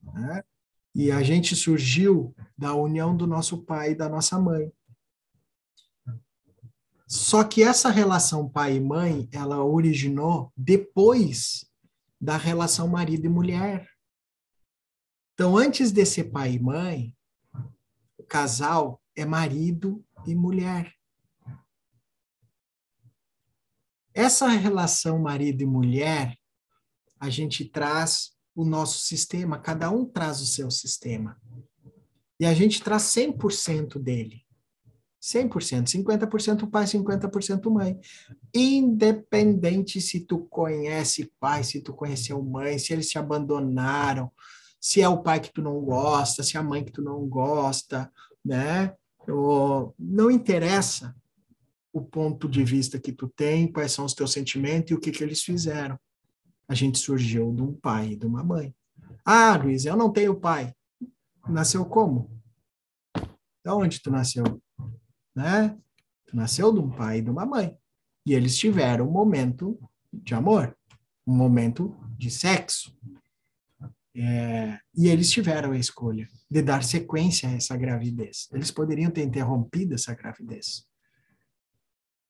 né? 0.01 0.43
E 0.93 1.11
a 1.11 1.23
gente 1.23 1.55
surgiu 1.55 2.35
da 2.57 2.73
união 2.73 3.15
do 3.15 3.25
nosso 3.25 3.63
pai 3.63 3.91
e 3.91 3.95
da 3.95 4.09
nossa 4.09 4.37
mãe. 4.39 4.71
Só 7.07 7.43
que 7.43 7.63
essa 7.63 7.89
relação 7.89 8.47
pai 8.49 8.75
e 8.75 8.81
mãe, 8.81 9.27
ela 9.31 9.63
originou 9.63 10.51
depois 10.55 11.65
da 12.19 12.37
relação 12.37 12.87
marido 12.87 13.25
e 13.25 13.29
mulher. 13.29 13.89
Então, 15.33 15.57
antes 15.57 15.91
de 15.91 16.05
ser 16.05 16.25
pai 16.25 16.53
e 16.53 16.59
mãe, 16.59 17.15
o 18.17 18.23
casal 18.23 19.01
é 19.15 19.25
marido 19.25 20.05
e 20.25 20.35
mulher. 20.35 20.93
Essa 24.13 24.47
relação 24.49 25.19
marido 25.19 25.63
e 25.63 25.65
mulher, 25.65 26.37
a 27.21 27.29
gente 27.29 27.65
traz 27.65 28.31
o 28.55 28.65
nosso 28.65 28.97
sistema, 29.05 29.59
cada 29.59 29.91
um 29.91 30.03
traz 30.03 30.41
o 30.41 30.45
seu 30.45 30.71
sistema. 30.71 31.39
E 32.39 32.45
a 32.45 32.53
gente 32.55 32.81
traz 32.81 33.03
100% 33.03 33.99
dele. 33.99 34.41
100%, 35.21 35.85
50% 36.03 36.67
pai, 36.67 36.85
50% 36.85 37.69
mãe. 37.69 37.99
Independente 38.51 40.01
se 40.01 40.21
tu 40.21 40.39
conhece 40.49 41.31
pai, 41.39 41.63
se 41.63 41.79
tu 41.79 41.93
conheceu 41.93 42.41
mãe, 42.41 42.79
se 42.79 42.91
eles 42.91 43.07
te 43.07 43.19
abandonaram, 43.19 44.31
se 44.79 44.99
é 44.99 45.07
o 45.07 45.21
pai 45.21 45.39
que 45.39 45.53
tu 45.53 45.61
não 45.61 45.79
gosta, 45.79 46.41
se 46.41 46.57
é 46.57 46.59
a 46.59 46.63
mãe 46.63 46.83
que 46.83 46.91
tu 46.91 47.03
não 47.03 47.27
gosta, 47.27 48.11
né? 48.43 48.95
não 49.99 50.31
interessa 50.31 51.15
o 51.93 52.01
ponto 52.01 52.49
de 52.49 52.63
vista 52.63 52.99
que 52.99 53.11
tu 53.11 53.27
tem, 53.27 53.71
quais 53.71 53.91
são 53.91 54.05
os 54.05 54.15
teus 54.15 54.31
sentimentos 54.31 54.89
e 54.89 54.95
o 54.95 54.99
que 54.99 55.11
que 55.11 55.23
eles 55.23 55.43
fizeram. 55.43 55.99
A 56.67 56.73
gente 56.73 56.97
surgiu 56.97 57.53
de 57.53 57.61
um 57.61 57.73
pai 57.73 58.11
e 58.11 58.15
de 58.15 58.25
uma 58.25 58.43
mãe. 58.43 58.73
Ah, 59.25 59.55
Luiz, 59.57 59.85
eu 59.85 59.95
não 59.95 60.11
tenho 60.11 60.39
pai. 60.39 60.73
Nasceu 61.47 61.85
como? 61.85 62.29
De 63.63 63.71
onde 63.71 64.01
tu 64.01 64.09
nasceu? 64.09 64.43
Né? 65.35 65.77
Tu 66.25 66.35
nasceu 66.35 66.73
de 66.73 66.79
um 66.79 66.89
pai 66.89 67.19
e 67.19 67.21
de 67.21 67.29
uma 67.29 67.45
mãe. 67.45 67.77
E 68.25 68.33
eles 68.33 68.57
tiveram 68.57 69.07
um 69.07 69.11
momento 69.11 69.79
de 70.11 70.33
amor, 70.33 70.75
um 71.25 71.35
momento 71.35 71.95
de 72.17 72.29
sexo. 72.29 72.95
É, 74.15 74.77
e 74.95 75.07
eles 75.07 75.29
tiveram 75.29 75.71
a 75.71 75.77
escolha 75.77 76.27
de 76.49 76.61
dar 76.61 76.83
sequência 76.83 77.47
a 77.47 77.53
essa 77.53 77.77
gravidez. 77.77 78.49
Eles 78.51 78.69
poderiam 78.69 79.09
ter 79.09 79.23
interrompido 79.23 79.95
essa 79.95 80.13
gravidez. 80.13 80.85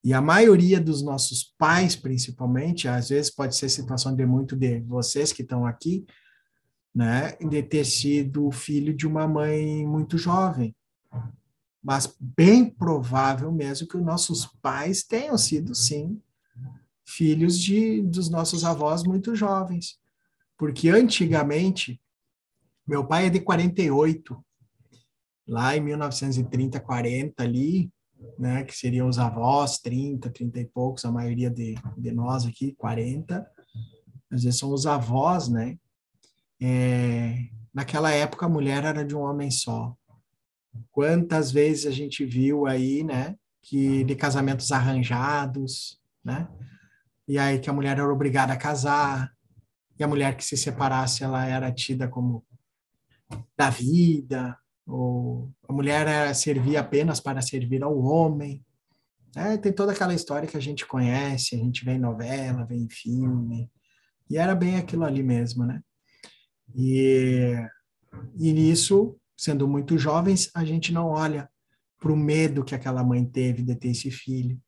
E 0.04 0.14
a 0.14 0.22
maioria 0.22 0.82
dos 0.82 1.04
nossos 1.04 1.54
pais, 1.58 1.96
principalmente, 1.96 2.88
às 2.88 3.10
vezes 3.10 3.30
pode 3.30 3.56
ser 3.56 3.70
situação 3.70 4.16
de 4.16 4.26
muito 4.26 4.56
de 4.56 4.80
vocês 4.82 5.32
que 5.32 5.44
estão 5.44 5.66
aqui, 5.66 6.06
né, 6.94 7.34
de 7.38 7.62
ter 7.64 7.86
sido 7.86 8.52
filho 8.52 8.96
de 8.96 9.08
uma 9.08 9.28
mãe 9.28 9.86
muito 9.86 10.18
jovem. 10.18 10.76
Mas 11.84 12.16
bem 12.20 12.70
provável 12.70 13.52
mesmo 13.52 13.88
que 13.88 13.98
os 13.98 14.04
nossos 14.04 14.46
pais 14.62 15.04
tenham 15.04 15.38
sido, 15.38 15.74
sim, 15.74 16.22
filhos 17.06 17.58
de 17.60 18.02
dos 18.02 18.30
nossos 18.30 18.64
avós 18.64 19.04
muito 19.04 19.36
jovens. 19.36 20.00
Porque 20.58 20.90
antigamente, 20.90 22.02
meu 22.86 23.06
pai 23.06 23.28
é 23.28 23.30
de 23.30 23.40
48, 23.40 24.44
lá 25.48 25.76
em 25.76 25.82
1930, 25.82 26.80
40 26.80 27.44
ali, 27.44 27.92
né, 28.38 28.64
que 28.64 28.76
seriam 28.76 29.08
os 29.08 29.20
avós, 29.20 29.80
30, 29.80 30.30
30 30.30 30.60
e 30.60 30.66
poucos, 30.66 31.06
a 31.06 31.12
maioria 31.12 31.50
de, 31.50 31.76
de 31.98 32.12
nós 32.12 32.46
aqui, 32.46 32.74
40, 32.74 33.46
às 34.32 34.44
vezes 34.44 34.60
são 34.60 34.72
os 34.72 34.86
avós, 34.86 35.50
né? 35.50 35.78
É, 36.62 37.48
naquela 37.74 38.12
época 38.12 38.46
a 38.46 38.50
mulher 38.50 38.84
era 38.84 39.04
de 39.04 39.16
um 39.16 39.22
homem 39.22 39.50
só. 39.50 39.96
Quantas 40.92 41.52
vezes 41.52 41.86
a 41.86 41.92
gente 41.92 42.24
viu 42.26 42.66
aí, 42.66 43.04
né, 43.04 43.36
que 43.62 44.04
de 44.04 44.16
casamentos 44.16 44.72
arranjados, 44.72 46.00
né? 46.24 46.48
e 47.28 47.38
aí 47.38 47.60
que 47.60 47.70
a 47.70 47.74
mulher 47.74 47.98
era 47.98 48.12
obrigada 48.12 48.54
a 48.54 48.58
casar, 48.58 49.32
e 49.98 50.04
a 50.04 50.08
mulher 50.08 50.36
que 50.36 50.44
se 50.44 50.58
separasse, 50.58 51.24
ela 51.24 51.46
era 51.46 51.72
tida 51.72 52.08
como 52.08 52.44
da 53.56 53.70
vida, 53.70 54.58
ou 54.92 55.50
a 55.68 55.72
mulher 55.72 56.06
era, 56.08 56.34
servia 56.34 56.82
apenas 56.82 57.20
para 57.20 57.42
servir 57.42 57.82
ao 57.82 57.98
homem. 57.98 58.64
É, 59.36 59.56
tem 59.58 59.72
toda 59.72 59.94
aquela 59.94 60.14
história 60.14 60.48
que 60.48 60.58
a 60.58 60.62
gente 60.62 60.86
conhece, 60.86 61.56
a 61.56 61.58
gente 61.58 61.86
vê 61.86 61.94
em 61.94 62.00
novela, 62.00 62.66
vê 62.66 62.76
em 62.76 62.90
filme, 62.90 63.72
e 64.30 64.38
era 64.38 64.54
bem 64.54 64.76
aquilo 64.76 65.06
ali 65.06 65.24
mesmo, 65.24 65.66
né? 65.66 65.82
E, 66.76 67.56
e 68.38 68.52
nisso, 68.52 69.18
sendo 69.38 69.68
muito 69.68 69.98
jovens, 69.98 70.50
a 70.54 70.66
gente 70.66 70.92
não 70.92 71.08
olha 71.08 71.50
para 71.98 72.12
o 72.12 72.18
medo 72.18 72.64
que 72.64 72.76
aquela 72.76 73.04
mãe 73.04 73.24
teve 73.24 73.64
de 73.64 73.76
ter 73.76 73.90
esse 73.90 74.12
filho, 74.12 74.60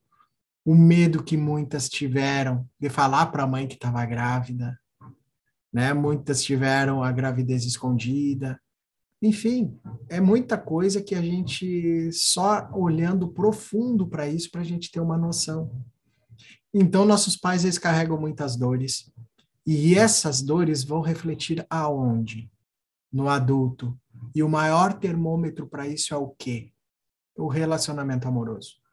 o 0.66 0.74
medo 0.74 1.24
que 1.24 1.36
muitas 1.36 1.90
tiveram 1.90 2.66
de 2.80 2.90
falar 2.90 3.26
para 3.28 3.44
a 3.44 3.48
mãe 3.48 3.68
que 3.68 3.76
estava 3.76 4.06
grávida, 4.06 4.80
né? 5.74 5.94
Muitas 5.94 6.42
tiveram 6.42 7.04
a 7.04 7.12
gravidez 7.12 7.66
escondida. 7.66 8.62
Enfim, 9.24 9.80
é 10.10 10.20
muita 10.20 10.58
coisa 10.58 11.02
que 11.02 11.16
a 11.16 11.22
gente 11.22 12.12
só 12.12 12.70
olhando 12.74 13.30
profundo 13.30 14.06
para 14.06 14.28
isso 14.28 14.52
para 14.52 14.62
a 14.62 14.66
gente 14.66 14.92
ter 14.92 15.00
uma 15.00 15.18
noção. 15.18 15.72
Então 16.74 17.06
nossos 17.06 17.38
pais 17.38 17.64
eles 17.64 17.80
carregam 17.80 18.20
muitas 18.20 18.56
dores 18.56 19.12
e 19.66 19.96
essas 19.96 20.42
dores 20.42 20.84
vão 20.84 21.02
refletir 21.02 21.66
aonde? 21.70 22.52
No 23.12 23.30
adulto. 23.30 23.98
E 24.36 24.44
o 24.44 24.50
maior 24.50 24.94
termômetro 25.00 25.68
para 25.68 25.88
isso 25.88 26.14
é 26.14 26.18
o 26.18 26.30
quê? 26.30 26.74
O 27.36 27.48
relacionamento 27.48 28.28
amoroso 28.28 28.84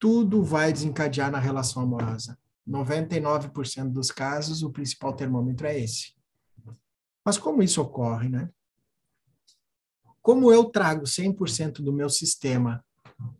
tudo 0.00 0.42
vai 0.42 0.72
desencadear 0.72 1.30
na 1.30 1.38
relação 1.38 1.82
amorosa. 1.82 2.36
99% 2.66 3.90
dos 3.92 4.10
casos, 4.10 4.62
o 4.62 4.70
principal 4.70 5.12
termômetro 5.12 5.66
é 5.66 5.78
esse. 5.78 6.14
Mas 7.24 7.36
como 7.36 7.62
isso 7.62 7.82
ocorre, 7.82 8.30
né? 8.30 8.48
Como 10.22 10.52
eu 10.52 10.64
trago 10.64 11.04
100% 11.04 11.82
do 11.82 11.92
meu 11.92 12.08
sistema 12.08 12.84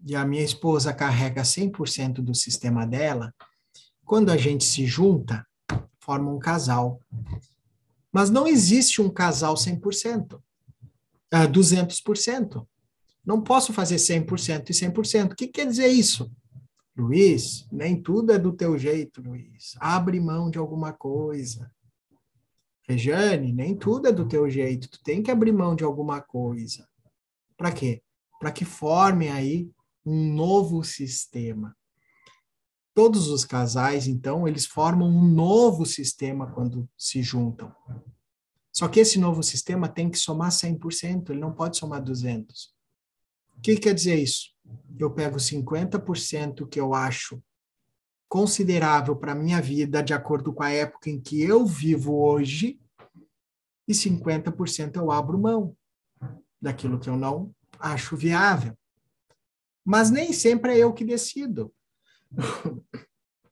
e 0.06 0.14
a 0.14 0.24
minha 0.24 0.42
esposa 0.42 0.92
carrega 0.92 1.42
100% 1.42 2.14
do 2.14 2.34
sistema 2.34 2.86
dela, 2.86 3.34
quando 4.04 4.30
a 4.30 4.36
gente 4.36 4.64
se 4.64 4.86
junta, 4.86 5.46
forma 6.00 6.30
um 6.30 6.38
casal. 6.38 7.00
Mas 8.12 8.30
não 8.30 8.46
existe 8.46 9.00
um 9.00 9.08
casal 9.08 9.54
100%, 9.54 10.34
uh, 10.34 10.40
200%. 11.32 12.66
Não 13.24 13.40
posso 13.42 13.72
fazer 13.72 13.96
100% 13.96 14.70
e 14.70 14.72
100%. 14.72 15.32
O 15.32 15.36
que 15.36 15.46
quer 15.46 15.66
dizer 15.66 15.88
isso? 15.88 16.30
Luiz, 16.96 17.66
nem 17.70 18.00
tudo 18.00 18.32
é 18.32 18.38
do 18.38 18.52
teu 18.52 18.76
jeito, 18.76 19.22
Luiz. 19.22 19.74
Abre 19.78 20.18
mão 20.18 20.50
de 20.50 20.58
alguma 20.58 20.92
coisa. 20.92 21.70
Rejane, 22.90 23.53
nem 23.53 23.76
tudo 23.76 24.09
é 24.09 24.12
do 24.12 24.26
teu 24.26 24.48
jeito. 24.48 24.88
Tu 24.88 25.03
tem 25.03 25.22
que 25.22 25.31
abrir 25.31 25.53
mão 25.53 25.74
de 25.74 25.85
alguma 25.85 26.20
coisa. 26.20 26.88
Para 27.57 27.72
quê? 27.72 28.03
Para 28.38 28.53
que 28.53 28.64
formem 28.64 29.31
aí 29.31 29.70
um 30.05 30.33
novo 30.35 30.83
sistema. 30.83 31.76
Todos 32.94 33.29
os 33.29 33.44
casais, 33.44 34.07
então, 34.07 34.48
eles 34.48 34.66
formam 34.66 35.09
um 35.09 35.24
novo 35.24 35.87
sistema 35.87 36.50
quando 36.50 36.88
se 36.96 37.22
juntam. 37.22 37.74
Só 38.72 38.88
que 38.88 39.00
esse 39.00 39.18
novo 39.18 39.42
sistema 39.42 39.88
tem 39.88 40.11
que 40.11 40.18
somar 40.18 40.50
100%, 40.50 41.31
ele 41.31 41.40
não 41.40 41.53
pode 41.53 41.76
somar 41.76 42.03
200. 42.03 42.74
O 43.57 43.61
que 43.61 43.76
quer 43.76 43.94
dizer 43.94 44.16
isso? 44.16 44.50
eu 44.98 45.11
pego 45.11 45.37
50% 45.37 46.68
que 46.68 46.81
eu 46.81 46.94
acho 46.94 47.42
considerável 48.30 49.16
para 49.16 49.34
minha 49.34 49.60
vida, 49.60 50.00
de 50.04 50.14
acordo 50.14 50.52
com 50.52 50.62
a 50.62 50.70
época 50.70 51.10
em 51.10 51.20
que 51.20 51.42
eu 51.42 51.66
vivo 51.66 52.14
hoje, 52.22 52.80
e 53.88 53.92
50% 53.92 54.94
eu 54.94 55.10
abro 55.10 55.36
mão 55.36 55.76
daquilo 56.62 57.00
que 57.00 57.10
eu 57.10 57.16
não 57.16 57.52
acho 57.80 58.16
viável. 58.16 58.72
Mas 59.84 60.12
nem 60.12 60.32
sempre 60.32 60.74
é 60.74 60.78
eu 60.78 60.92
que 60.92 61.04
decido. 61.04 61.74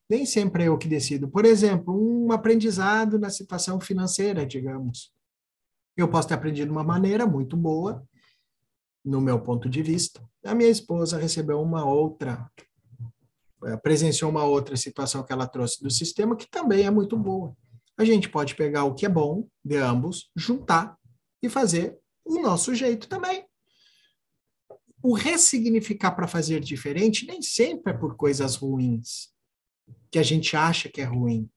nem 0.08 0.24
sempre 0.24 0.62
é 0.62 0.68
eu 0.68 0.78
que 0.78 0.86
decido. 0.86 1.28
Por 1.28 1.44
exemplo, 1.44 1.92
um 1.92 2.30
aprendizado 2.30 3.18
na 3.18 3.30
situação 3.30 3.80
financeira, 3.80 4.46
digamos. 4.46 5.12
Eu 5.96 6.08
posso 6.08 6.28
ter 6.28 6.34
aprendido 6.34 6.66
de 6.66 6.72
uma 6.72 6.84
maneira 6.84 7.26
muito 7.26 7.56
boa, 7.56 8.06
no 9.04 9.20
meu 9.20 9.40
ponto 9.42 9.68
de 9.68 9.82
vista. 9.82 10.24
A 10.44 10.54
minha 10.54 10.70
esposa 10.70 11.18
recebeu 11.18 11.60
uma 11.60 11.84
outra, 11.84 12.48
presenciou 13.82 14.30
uma 14.30 14.44
outra 14.44 14.76
situação 14.76 15.22
que 15.22 15.32
ela 15.32 15.46
trouxe 15.46 15.82
do 15.82 15.90
sistema 15.90 16.36
que 16.36 16.48
também 16.48 16.86
é 16.86 16.90
muito 16.90 17.16
boa. 17.16 17.56
A 17.96 18.04
gente 18.04 18.28
pode 18.28 18.54
pegar 18.54 18.84
o 18.84 18.94
que 18.94 19.06
é 19.06 19.08
bom 19.08 19.48
de 19.64 19.76
ambos, 19.76 20.30
juntar 20.36 20.96
e 21.42 21.48
fazer 21.48 21.98
o 22.24 22.40
nosso 22.40 22.74
jeito 22.74 23.08
também. 23.08 23.44
O 25.02 25.14
ressignificar 25.14 26.12
para 26.12 26.28
fazer 26.28 26.60
diferente 26.60 27.26
nem 27.26 27.42
sempre 27.42 27.92
é 27.92 27.96
por 27.96 28.16
coisas 28.16 28.56
ruins, 28.56 29.32
que 30.10 30.18
a 30.18 30.22
gente 30.22 30.56
acha 30.56 30.88
que 30.88 31.00
é 31.00 31.04
ruim. 31.04 31.48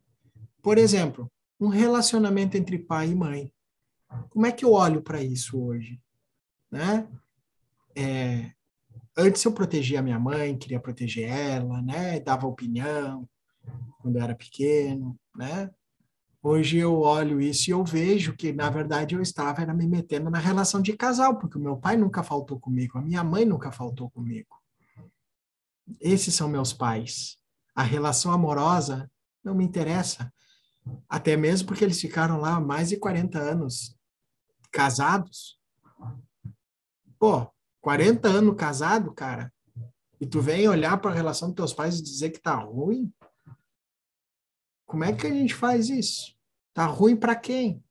Por 0.62 0.78
exemplo, 0.78 1.32
um 1.60 1.68
relacionamento 1.68 2.58
entre 2.58 2.78
pai 2.80 3.10
e 3.10 3.16
mãe. 3.16 3.54
Como 4.30 4.46
é 4.46 4.52
que 4.52 4.66
eu 4.66 4.74
olho 4.74 5.02
para 5.02 5.22
isso 5.22 5.60
hoje? 5.60 6.00
Né? 6.72 7.08
é, 7.96 8.52
antes 9.18 9.44
eu 9.44 9.52
protegia 9.52 10.00
a 10.00 10.04
minha 10.04 10.20
mãe, 10.20 10.58
queria 10.58 10.80
proteger 10.80 11.30
ela, 11.30 11.82
né? 11.82 12.20
Dava 12.20 12.48
opinião 12.48 13.28
quando 14.00 14.18
eu 14.18 14.24
era 14.24 14.36
pequeno, 14.36 15.18
né? 15.36 15.70
Hoje 16.44 16.78
eu 16.78 17.00
olho 17.02 17.40
isso 17.40 17.70
e 17.70 17.74
eu 17.74 17.84
vejo 17.84 18.36
que, 18.36 18.52
na 18.52 18.68
verdade, 18.70 19.14
eu 19.14 19.22
estava 19.22 19.62
era 19.62 19.74
me 19.76 19.88
metendo 19.88 20.30
na 20.30 20.40
relação 20.40 20.82
de 20.82 20.98
casal, 20.98 21.38
porque 21.38 21.58
o 21.58 21.62
meu 21.62 21.78
pai 21.78 21.96
nunca 21.96 22.24
faltou 22.24 22.60
comigo, 22.60 22.98
a 22.98 23.02
minha 23.02 23.24
mãe 23.24 23.46
nunca 23.46 23.72
faltou 23.72 24.10
comigo. 24.10 24.60
Esses 26.00 26.34
são 26.34 26.48
meus 26.48 26.74
pais. 26.74 27.38
A 27.76 27.84
relação 27.84 28.32
amorosa 28.32 29.10
não 29.44 29.54
me 29.54 29.64
interessa. 29.64 30.34
Até 31.08 31.38
mesmo 31.38 31.68
porque 31.68 31.84
eles 31.84 32.02
ficaram 32.02 32.40
lá 32.40 32.60
mais 32.60 32.90
de 32.90 32.98
40 32.98 33.38
anos 33.38 33.96
casados. 34.72 35.60
Pô, 37.20 37.52
40 37.82 38.28
anos 38.28 38.56
casado, 38.56 39.12
cara, 39.12 39.52
e 40.20 40.26
tu 40.26 40.40
vem 40.40 40.68
olhar 40.68 40.98
para 41.02 41.12
a 41.12 41.16
relação 41.16 41.50
dos 41.50 41.56
teus 41.56 41.74
pais 41.74 41.98
e 41.98 42.04
dizer 42.04 42.30
que 42.30 42.40
tá 42.40 42.54
ruim? 42.56 43.12
Como 44.86 45.04
é 45.04 45.12
que 45.12 45.26
a 45.26 45.32
gente 45.32 45.56
faz 45.56 45.90
isso? 45.90 46.36
Tá 46.74 46.86
ruim 46.86 47.16
para 47.16 47.36
quem? 47.36 47.84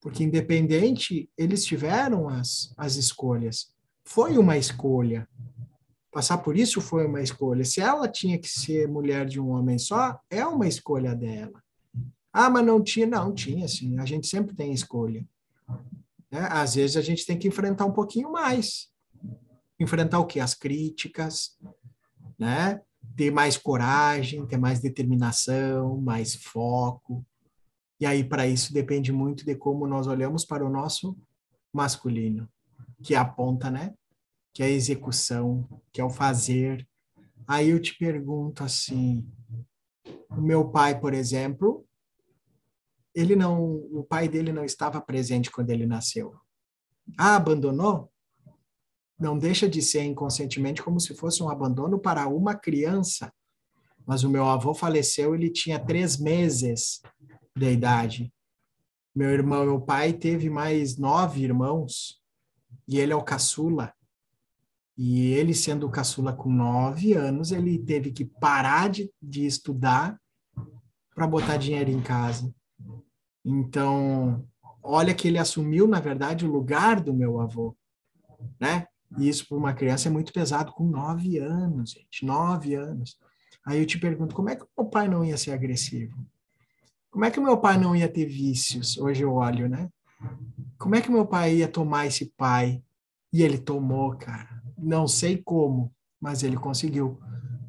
Porque 0.00 0.24
independente, 0.24 1.30
eles 1.36 1.64
tiveram 1.64 2.28
as, 2.28 2.72
as 2.76 2.96
escolhas. 2.96 3.74
Foi 4.04 4.38
uma 4.38 4.56
escolha. 4.56 5.28
Passar 6.10 6.38
por 6.38 6.56
isso 6.56 6.80
foi 6.80 7.06
uma 7.06 7.20
escolha. 7.20 7.64
Se 7.64 7.80
ela 7.80 8.08
tinha 8.08 8.38
que 8.38 8.48
ser 8.48 8.88
mulher 8.88 9.26
de 9.26 9.38
um 9.38 9.50
homem 9.50 9.78
só, 9.78 10.18
é 10.30 10.46
uma 10.46 10.66
escolha 10.66 11.14
dela. 11.14 11.62
Ah, 12.32 12.48
mas 12.48 12.64
não 12.64 12.82
tinha, 12.82 13.06
não 13.06 13.34
tinha, 13.34 13.68
sim. 13.68 13.98
A 13.98 14.06
gente 14.06 14.26
sempre 14.26 14.54
tem 14.54 14.72
escolha. 14.72 15.26
Né? 16.30 16.46
Às 16.50 16.74
vezes 16.74 16.96
a 16.96 17.00
gente 17.00 17.24
tem 17.24 17.38
que 17.38 17.48
enfrentar 17.48 17.84
um 17.84 17.92
pouquinho 17.92 18.30
mais. 18.30 18.88
Enfrentar 19.78 20.18
o 20.18 20.26
quê? 20.26 20.40
As 20.40 20.54
críticas, 20.54 21.58
né? 22.38 22.80
Ter 23.16 23.30
mais 23.30 23.56
coragem, 23.56 24.46
ter 24.46 24.56
mais 24.56 24.80
determinação, 24.80 26.00
mais 26.00 26.34
foco. 26.34 27.24
E 28.00 28.04
aí, 28.04 28.24
para 28.24 28.46
isso, 28.46 28.72
depende 28.72 29.12
muito 29.12 29.44
de 29.44 29.54
como 29.54 29.86
nós 29.86 30.06
olhamos 30.06 30.44
para 30.44 30.64
o 30.64 30.70
nosso 30.70 31.16
masculino, 31.72 32.48
que 33.02 33.14
é 33.14 33.18
a 33.18 33.24
ponta, 33.24 33.70
né? 33.70 33.94
Que 34.52 34.62
é 34.62 34.66
a 34.66 34.70
execução, 34.70 35.66
que 35.92 36.00
é 36.00 36.04
o 36.04 36.10
fazer. 36.10 36.86
Aí 37.46 37.70
eu 37.70 37.80
te 37.80 37.96
pergunto 37.96 38.64
assim: 38.64 39.26
o 40.30 40.40
meu 40.40 40.68
pai, 40.68 40.98
por 40.98 41.14
exemplo, 41.14 41.85
ele 43.16 43.34
não, 43.34 43.64
o 43.64 44.04
pai 44.04 44.28
dele 44.28 44.52
não 44.52 44.62
estava 44.62 45.00
presente 45.00 45.50
quando 45.50 45.70
ele 45.70 45.86
nasceu. 45.86 46.34
Ah, 47.16 47.36
abandonou? 47.36 48.12
Não 49.18 49.38
deixa 49.38 49.66
de 49.66 49.80
ser 49.80 50.04
inconscientemente 50.04 50.82
como 50.82 51.00
se 51.00 51.14
fosse 51.14 51.42
um 51.42 51.48
abandono 51.48 51.98
para 51.98 52.28
uma 52.28 52.54
criança. 52.54 53.32
Mas 54.06 54.22
o 54.22 54.28
meu 54.28 54.44
avô 54.44 54.74
faleceu, 54.74 55.34
ele 55.34 55.48
tinha 55.48 55.78
três 55.78 56.18
meses 56.18 57.00
de 57.56 57.72
idade. 57.72 58.30
Meu 59.14 59.30
irmão, 59.30 59.64
meu 59.64 59.80
pai 59.80 60.12
teve 60.12 60.50
mais 60.50 60.98
nove 60.98 61.42
irmãos 61.42 62.20
e 62.86 62.98
ele 62.98 63.14
é 63.14 63.16
o 63.16 63.24
caçula. 63.24 63.94
E 64.94 65.32
ele, 65.32 65.54
sendo 65.54 65.86
o 65.86 65.90
caçula 65.90 66.34
com 66.34 66.52
nove 66.52 67.14
anos, 67.14 67.50
ele 67.50 67.78
teve 67.78 68.12
que 68.12 68.26
parar 68.26 68.90
de, 68.90 69.10
de 69.22 69.46
estudar 69.46 70.20
para 71.14 71.26
botar 71.26 71.56
dinheiro 71.56 71.90
em 71.90 72.02
casa. 72.02 72.54
Então, 73.48 74.44
olha 74.82 75.14
que 75.14 75.28
ele 75.28 75.38
assumiu, 75.38 75.86
na 75.86 76.00
verdade, 76.00 76.44
o 76.44 76.50
lugar 76.50 77.00
do 77.00 77.14
meu 77.14 77.40
avô, 77.40 77.76
né? 78.58 78.88
E 79.16 79.28
isso 79.28 79.46
para 79.46 79.56
uma 79.56 79.72
criança 79.72 80.08
é 80.08 80.10
muito 80.10 80.32
pesado, 80.32 80.72
com 80.72 80.84
nove 80.84 81.38
anos, 81.38 81.92
gente, 81.92 82.26
nove 82.26 82.74
anos. 82.74 83.16
Aí 83.64 83.78
eu 83.78 83.86
te 83.86 84.00
pergunto, 84.00 84.34
como 84.34 84.50
é 84.50 84.56
que 84.56 84.64
o 84.64 84.68
meu 84.76 84.90
pai 84.90 85.06
não 85.06 85.24
ia 85.24 85.36
ser 85.36 85.52
agressivo? 85.52 86.26
Como 87.08 87.24
é 87.24 87.30
que 87.30 87.38
o 87.38 87.42
meu 87.42 87.56
pai 87.56 87.78
não 87.78 87.94
ia 87.94 88.08
ter 88.08 88.26
vícios? 88.26 88.98
Hoje 88.98 89.22
eu 89.22 89.32
olho, 89.32 89.68
né? 89.68 89.88
Como 90.76 90.96
é 90.96 91.00
que 91.00 91.10
meu 91.10 91.24
pai 91.24 91.58
ia 91.58 91.68
tomar 91.68 92.06
esse 92.06 92.26
pai? 92.36 92.82
E 93.32 93.44
ele 93.44 93.58
tomou, 93.58 94.16
cara. 94.16 94.60
Não 94.76 95.06
sei 95.06 95.40
como, 95.40 95.94
mas 96.20 96.42
ele 96.42 96.56
conseguiu. 96.56 97.20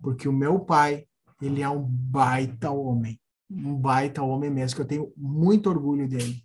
Porque 0.01 0.27
o 0.27 0.33
meu 0.33 0.59
pai, 0.59 1.05
ele 1.39 1.61
é 1.61 1.69
um 1.69 1.83
baita 1.83 2.71
homem. 2.71 3.19
Um 3.49 3.75
baita 3.75 4.21
homem 4.21 4.49
mesmo, 4.49 4.75
que 4.75 4.81
eu 4.81 4.87
tenho 4.87 5.13
muito 5.15 5.69
orgulho 5.69 6.07
dele. 6.07 6.43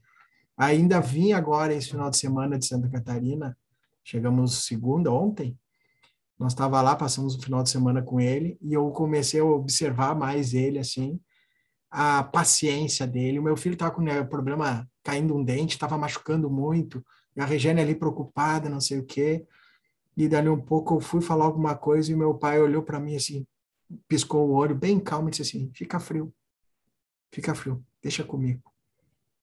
Ainda 0.57 1.01
vim 1.01 1.33
agora 1.33 1.75
esse 1.75 1.89
final 1.89 2.11
de 2.11 2.17
semana 2.17 2.59
de 2.59 2.67
Santa 2.67 2.89
Catarina. 2.89 3.57
Chegamos 4.05 4.65
segunda, 4.65 5.11
ontem. 5.11 5.59
Nós 6.39 6.53
estava 6.53 6.81
lá, 6.83 6.97
passamos 6.97 7.37
o 7.37 7.41
final 7.41 7.63
de 7.63 7.71
semana 7.71 8.03
com 8.03 8.21
ele 8.21 8.59
e 8.61 8.73
eu 8.73 8.91
comecei 8.91 9.41
a 9.41 9.45
observar 9.45 10.15
mais 10.15 10.55
ele 10.55 10.79
assim, 10.79 11.21
a 11.91 12.23
paciência 12.23 13.07
dele. 13.07 13.39
O 13.39 13.43
meu 13.43 13.57
filho 13.57 13.75
estava 13.75 13.93
com 13.93 14.03
né, 14.03 14.25
problema 14.25 14.89
caindo 15.05 15.37
um 15.37 15.45
dente, 15.45 15.75
estava 15.75 15.97
machucando 15.97 16.51
muito. 16.51 17.05
E 17.37 17.41
a 17.41 17.45
Regiane 17.45 17.81
ali 17.81 17.95
preocupada, 17.95 18.69
não 18.69 18.81
sei 18.81 18.99
o 18.99 19.05
quê. 19.05 19.47
E 20.17 20.29
dali 20.29 20.49
um 20.49 20.61
pouco 20.61 20.97
eu 20.97 21.01
fui 21.01 21.21
falar 21.21 21.45
alguma 21.45 21.75
coisa 21.77 22.11
e 22.11 22.17
meu 22.17 22.35
pai 22.35 22.61
olhou 22.61 22.83
para 22.83 23.01
mim 23.01 23.17
assim, 23.17 23.47
piscou 24.09 24.49
o 24.49 24.53
olho 24.53 24.75
bem 24.75 24.99
calmo 24.99 25.29
e 25.29 25.31
disse 25.31 25.43
assim: 25.43 25.71
"Fica 25.75 26.01
frio. 26.01 26.33
Fica 27.33 27.55
frio. 27.55 27.85
Deixa 28.03 28.23
comigo." 28.23 28.73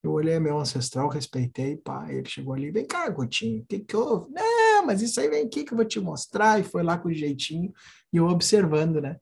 Eu 0.02 0.12
olhei 0.12 0.40
meu 0.40 0.58
ancestral, 0.58 1.10
respeitei, 1.10 1.76
pá, 1.76 2.08
ele 2.10 2.28
chegou 2.28 2.54
ali, 2.54 2.72
vem 2.72 2.86
cá, 2.86 3.10
Gotinho, 3.10 3.62
o 3.62 3.66
que 3.66 3.80
que 3.80 3.96
houve? 3.98 4.32
Não, 4.32 4.86
mas 4.86 5.02
isso 5.02 5.20
aí 5.20 5.30
vem 5.30 5.46
aqui 5.46 5.66
que 5.66 5.74
eu 5.74 5.76
vou 5.76 5.86
te 5.86 6.00
mostrar, 6.00 6.58
e 6.58 6.64
foi 6.64 6.84
lá 6.84 6.98
com 6.98 7.12
jeitinho, 7.12 7.74
e 8.14 8.16
eu 8.16 8.26
observando, 8.26 9.02
né, 9.02 9.20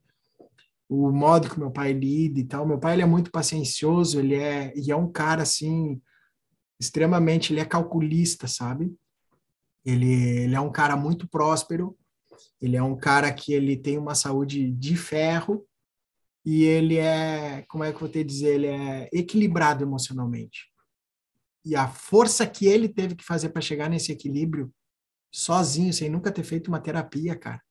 o 0.88 1.10
modo 1.10 1.50
que 1.50 1.58
meu 1.58 1.70
pai 1.70 1.92
lida 1.92 2.38
e 2.38 2.44
tal, 2.44 2.64
meu 2.64 2.78
pai, 2.78 2.94
ele 2.94 3.02
é 3.02 3.06
muito 3.06 3.30
paciencioso, 3.32 4.20
ele 4.20 4.36
é, 4.36 4.72
e 4.76 4.92
é 4.92 4.96
um 4.96 5.10
cara, 5.10 5.42
assim, 5.42 6.00
extremamente, 6.78 7.52
ele 7.52 7.60
é 7.60 7.64
calculista, 7.64 8.46
sabe? 8.46 8.94
Ele, 9.84 10.12
ele 10.44 10.54
é 10.54 10.60
um 10.60 10.70
cara 10.70 10.96
muito 10.96 11.28
próspero, 11.28 11.98
ele 12.62 12.76
é 12.76 12.82
um 12.82 12.96
cara 12.96 13.32
que 13.32 13.52
ele 13.52 13.76
tem 13.76 13.98
uma 13.98 14.14
saúde 14.14 14.70
de 14.70 14.96
ferro, 14.96 15.66
e 16.50 16.64
ele 16.64 16.96
é, 16.96 17.60
como 17.68 17.84
é 17.84 17.90
que 17.90 17.96
eu 17.96 18.00
vou 18.00 18.08
te 18.08 18.24
dizer, 18.24 18.54
ele 18.54 18.68
é 18.68 19.10
equilibrado 19.12 19.84
emocionalmente. 19.84 20.72
E 21.62 21.76
a 21.76 21.86
força 21.86 22.46
que 22.46 22.64
ele 22.64 22.88
teve 22.88 23.14
que 23.14 23.22
fazer 23.22 23.50
para 23.50 23.60
chegar 23.60 23.90
nesse 23.90 24.12
equilíbrio 24.12 24.72
sozinho, 25.30 25.92
sem 25.92 26.08
nunca 26.08 26.32
ter 26.32 26.42
feito 26.42 26.68
uma 26.68 26.80
terapia, 26.80 27.36
cara. 27.36 27.62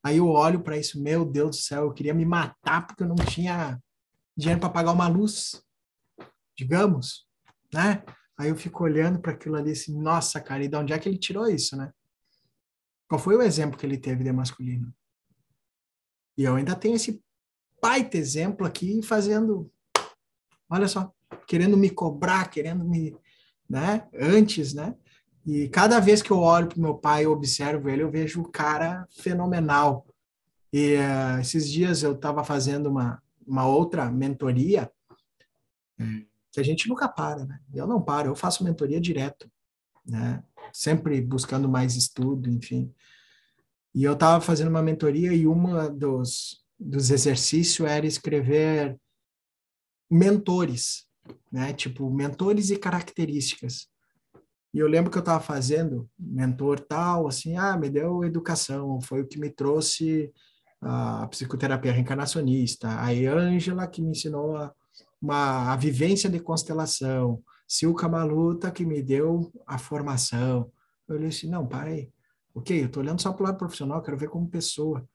Aí 0.00 0.18
eu 0.18 0.28
olho 0.28 0.62
para 0.62 0.78
isso, 0.78 1.02
meu 1.02 1.24
Deus 1.24 1.56
do 1.56 1.60
céu, 1.60 1.86
eu 1.86 1.92
queria 1.92 2.14
me 2.14 2.24
matar 2.24 2.86
porque 2.86 3.02
eu 3.02 3.08
não 3.08 3.16
tinha 3.16 3.82
dinheiro 4.36 4.60
para 4.60 4.70
pagar 4.70 4.92
uma 4.92 5.08
luz, 5.08 5.60
digamos, 6.56 7.26
né? 7.74 8.04
Aí 8.38 8.48
eu 8.50 8.54
fico 8.54 8.84
olhando 8.84 9.20
para 9.20 9.32
aquilo 9.32 9.56
ali 9.56 9.72
assim, 9.72 10.00
nossa, 10.00 10.40
cara, 10.40 10.62
e 10.62 10.68
de 10.68 10.76
onde 10.76 10.92
é 10.92 11.00
que 11.00 11.08
ele 11.08 11.18
tirou 11.18 11.48
isso, 11.48 11.76
né? 11.76 11.92
Qual 13.08 13.18
foi 13.18 13.34
o 13.34 13.42
exemplo 13.42 13.76
que 13.76 13.84
ele 13.84 13.98
teve 13.98 14.22
de 14.22 14.30
masculino? 14.30 14.94
E 16.36 16.44
eu 16.44 16.54
ainda 16.54 16.76
tenho 16.76 16.94
esse 16.94 17.20
baita 17.80 18.16
exemplo 18.16 18.66
aqui 18.66 19.02
fazendo, 19.02 19.70
olha 20.68 20.88
só, 20.88 21.12
querendo 21.46 21.76
me 21.76 21.90
cobrar, 21.90 22.48
querendo 22.50 22.84
me, 22.84 23.16
né, 23.68 24.06
antes, 24.14 24.74
né? 24.74 24.94
E 25.46 25.68
cada 25.68 25.98
vez 25.98 26.20
que 26.20 26.30
eu 26.30 26.38
olho 26.40 26.68
para 26.68 26.78
meu 26.78 26.94
pai 26.94 27.24
e 27.24 27.26
observo 27.26 27.88
ele, 27.88 28.02
eu 28.02 28.10
vejo 28.10 28.42
o 28.42 28.48
cara 28.48 29.06
fenomenal. 29.10 30.06
E 30.70 30.96
uh, 30.96 31.40
esses 31.40 31.70
dias 31.70 32.02
eu 32.02 32.12
estava 32.12 32.44
fazendo 32.44 32.90
uma, 32.90 33.22
uma 33.46 33.66
outra 33.66 34.10
mentoria, 34.10 34.90
que 36.52 36.60
a 36.60 36.62
gente 36.62 36.88
nunca 36.88 37.08
para, 37.08 37.44
né? 37.44 37.60
Eu 37.74 37.86
não 37.86 38.00
paro, 38.00 38.28
eu 38.28 38.34
faço 38.34 38.64
mentoria 38.64 39.00
direto, 39.00 39.50
né? 40.04 40.42
Sempre 40.72 41.20
buscando 41.20 41.68
mais 41.68 41.96
estudo, 41.96 42.50
enfim. 42.50 42.92
E 43.94 44.04
eu 44.04 44.12
estava 44.12 44.40
fazendo 44.40 44.68
uma 44.68 44.82
mentoria 44.82 45.32
e 45.32 45.46
uma 45.46 45.88
dos, 45.88 46.62
dos 46.78 47.10
exercícios 47.10 47.88
era 47.88 48.06
escrever 48.06 48.98
mentores, 50.10 51.06
né? 51.50 51.72
Tipo, 51.72 52.10
mentores 52.10 52.70
e 52.70 52.78
características. 52.78 53.88
E 54.72 54.78
eu 54.78 54.86
lembro 54.86 55.10
que 55.10 55.16
eu 55.16 55.20
estava 55.20 55.42
fazendo 55.42 56.08
mentor 56.18 56.78
tal, 56.80 57.26
assim, 57.26 57.56
ah, 57.56 57.76
me 57.76 57.88
deu 57.88 58.22
educação, 58.24 59.00
foi 59.00 59.22
o 59.22 59.26
que 59.26 59.38
me 59.38 59.50
trouxe 59.50 60.32
a 60.80 61.26
psicoterapia 61.26 61.92
reencarnacionista, 61.92 62.88
a 62.88 63.08
Ângela 63.08 63.86
que 63.86 64.00
me 64.00 64.10
ensinou 64.10 64.56
a, 64.56 64.72
uma, 65.20 65.72
a 65.72 65.76
vivência 65.76 66.30
de 66.30 66.38
constelação, 66.38 67.42
Silka 67.66 68.08
Maluta 68.08 68.70
que 68.70 68.84
me 68.84 69.02
deu 69.02 69.52
a 69.66 69.78
formação. 69.78 70.70
Eu 71.08 71.16
olhei 71.16 71.28
assim, 71.28 71.48
não, 71.48 71.66
pai, 71.66 72.10
ok, 72.54 72.82
eu 72.82 72.86
estou 72.86 73.02
olhando 73.02 73.20
só 73.20 73.32
para 73.32 73.42
o 73.42 73.46
lado 73.46 73.58
profissional, 73.58 74.02
quero 74.02 74.16
ver 74.16 74.28
como 74.28 74.48
pessoa. 74.48 75.08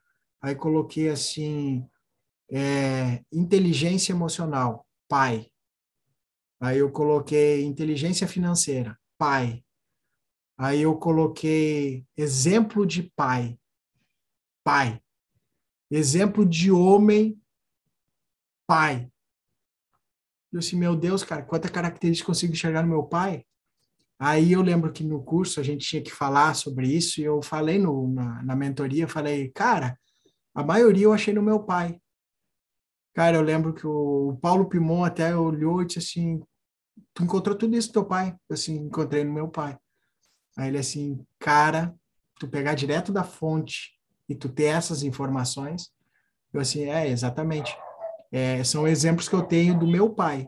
Aí 0.43 0.55
coloquei 0.55 1.07
assim, 1.07 1.89
é, 2.51 3.23
inteligência 3.31 4.11
emocional, 4.11 4.85
pai. 5.07 5.49
Aí 6.59 6.79
eu 6.79 6.91
coloquei 6.91 7.63
inteligência 7.63 8.27
financeira, 8.27 8.99
pai. 9.17 9.63
Aí 10.57 10.81
eu 10.81 10.97
coloquei 10.97 12.05
exemplo 12.17 12.85
de 12.85 13.03
pai, 13.15 13.57
pai. 14.65 15.01
Exemplo 15.89 16.45
de 16.45 16.69
homem, 16.69 17.41
pai. 18.67 19.09
Eu 20.51 20.59
assim, 20.59 20.75
meu 20.75 20.93
Deus, 20.93 21.23
cara, 21.23 21.41
quanta 21.41 21.69
característica 21.69 22.27
consigo 22.27 22.51
enxergar 22.51 22.83
no 22.83 22.89
meu 22.89 23.03
pai? 23.03 23.45
Aí 24.19 24.51
eu 24.51 24.61
lembro 24.61 24.91
que 24.91 25.05
no 25.05 25.23
curso 25.23 25.61
a 25.61 25.63
gente 25.63 25.87
tinha 25.87 26.03
que 26.03 26.11
falar 26.11 26.53
sobre 26.53 26.87
isso 26.87 27.21
e 27.21 27.23
eu 27.23 27.41
falei 27.41 27.79
no, 27.79 28.09
na, 28.09 28.43
na 28.43 28.55
mentoria, 28.57 29.07
falei, 29.07 29.49
cara, 29.49 29.97
a 30.53 30.63
maioria 30.63 31.05
eu 31.05 31.13
achei 31.13 31.33
no 31.33 31.41
meu 31.41 31.59
pai. 31.59 31.99
Cara, 33.13 33.37
eu 33.37 33.41
lembro 33.41 33.73
que 33.73 33.85
o 33.85 34.37
Paulo 34.41 34.67
Pimon 34.67 35.03
até 35.03 35.35
olhou 35.35 35.81
e 35.81 35.85
disse 35.85 35.99
assim: 35.99 36.41
Tu 37.13 37.23
encontrou 37.23 37.55
tudo 37.55 37.75
isso 37.75 37.89
no 37.89 37.93
teu 37.93 38.05
pai? 38.05 38.35
Eu 38.49 38.53
assim, 38.53 38.75
encontrei 38.75 39.23
no 39.23 39.33
meu 39.33 39.47
pai. 39.47 39.77
Aí 40.57 40.67
ele 40.67 40.77
assim, 40.77 41.25
cara, 41.39 41.95
tu 42.39 42.47
pegar 42.47 42.75
direto 42.75 43.11
da 43.11 43.23
fonte 43.23 43.91
e 44.29 44.35
tu 44.35 44.49
ter 44.49 44.65
essas 44.65 45.03
informações, 45.03 45.91
eu 46.53 46.61
assim, 46.61 46.85
é, 46.85 47.07
exatamente. 47.07 47.75
É, 48.31 48.63
são 48.63 48.87
exemplos 48.87 49.27
que 49.29 49.35
eu 49.35 49.43
tenho 49.43 49.77
do 49.77 49.87
meu 49.87 50.09
pai. 50.09 50.47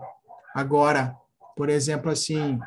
Agora, 0.53 1.15
por 1.55 1.69
exemplo, 1.69 2.09
assim, 2.09 2.59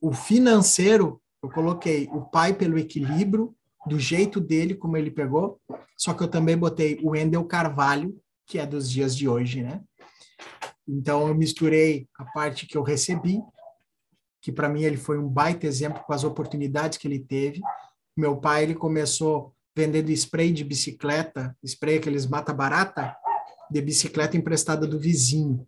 o 0.00 0.12
financeiro, 0.12 1.20
eu 1.42 1.50
coloquei 1.50 2.08
o 2.12 2.22
pai 2.22 2.52
pelo 2.52 2.78
equilíbrio, 2.78 3.54
do 3.86 3.98
jeito 3.98 4.40
dele, 4.40 4.74
como 4.74 4.96
ele 4.96 5.10
pegou, 5.10 5.60
só 5.96 6.14
que 6.14 6.22
eu 6.22 6.28
também 6.28 6.56
botei 6.56 6.98
o 7.02 7.10
Wendel 7.10 7.44
Carvalho, 7.44 8.16
que 8.46 8.58
é 8.58 8.66
dos 8.66 8.90
dias 8.90 9.16
de 9.16 9.28
hoje, 9.28 9.62
né? 9.62 9.80
Então 10.86 11.28
eu 11.28 11.34
misturei 11.34 12.08
a 12.18 12.24
parte 12.24 12.66
que 12.66 12.76
eu 12.76 12.82
recebi, 12.82 13.40
que 14.40 14.50
para 14.50 14.68
mim 14.68 14.82
ele 14.82 14.96
foi 14.96 15.18
um 15.18 15.28
baita 15.28 15.66
exemplo 15.66 16.02
com 16.04 16.12
as 16.12 16.24
oportunidades 16.24 16.98
que 16.98 17.06
ele 17.06 17.20
teve. 17.20 17.60
Meu 18.16 18.36
pai 18.36 18.64
ele 18.64 18.74
começou 18.74 19.54
vendendo 19.74 20.10
spray 20.10 20.52
de 20.52 20.64
bicicleta, 20.64 21.56
spray 21.64 21.96
aqueles 21.96 22.26
mata 22.26 22.52
barata 22.52 23.16
de 23.70 23.80
bicicleta 23.80 24.36
emprestada 24.36 24.86
do 24.86 24.98
vizinho, 24.98 25.66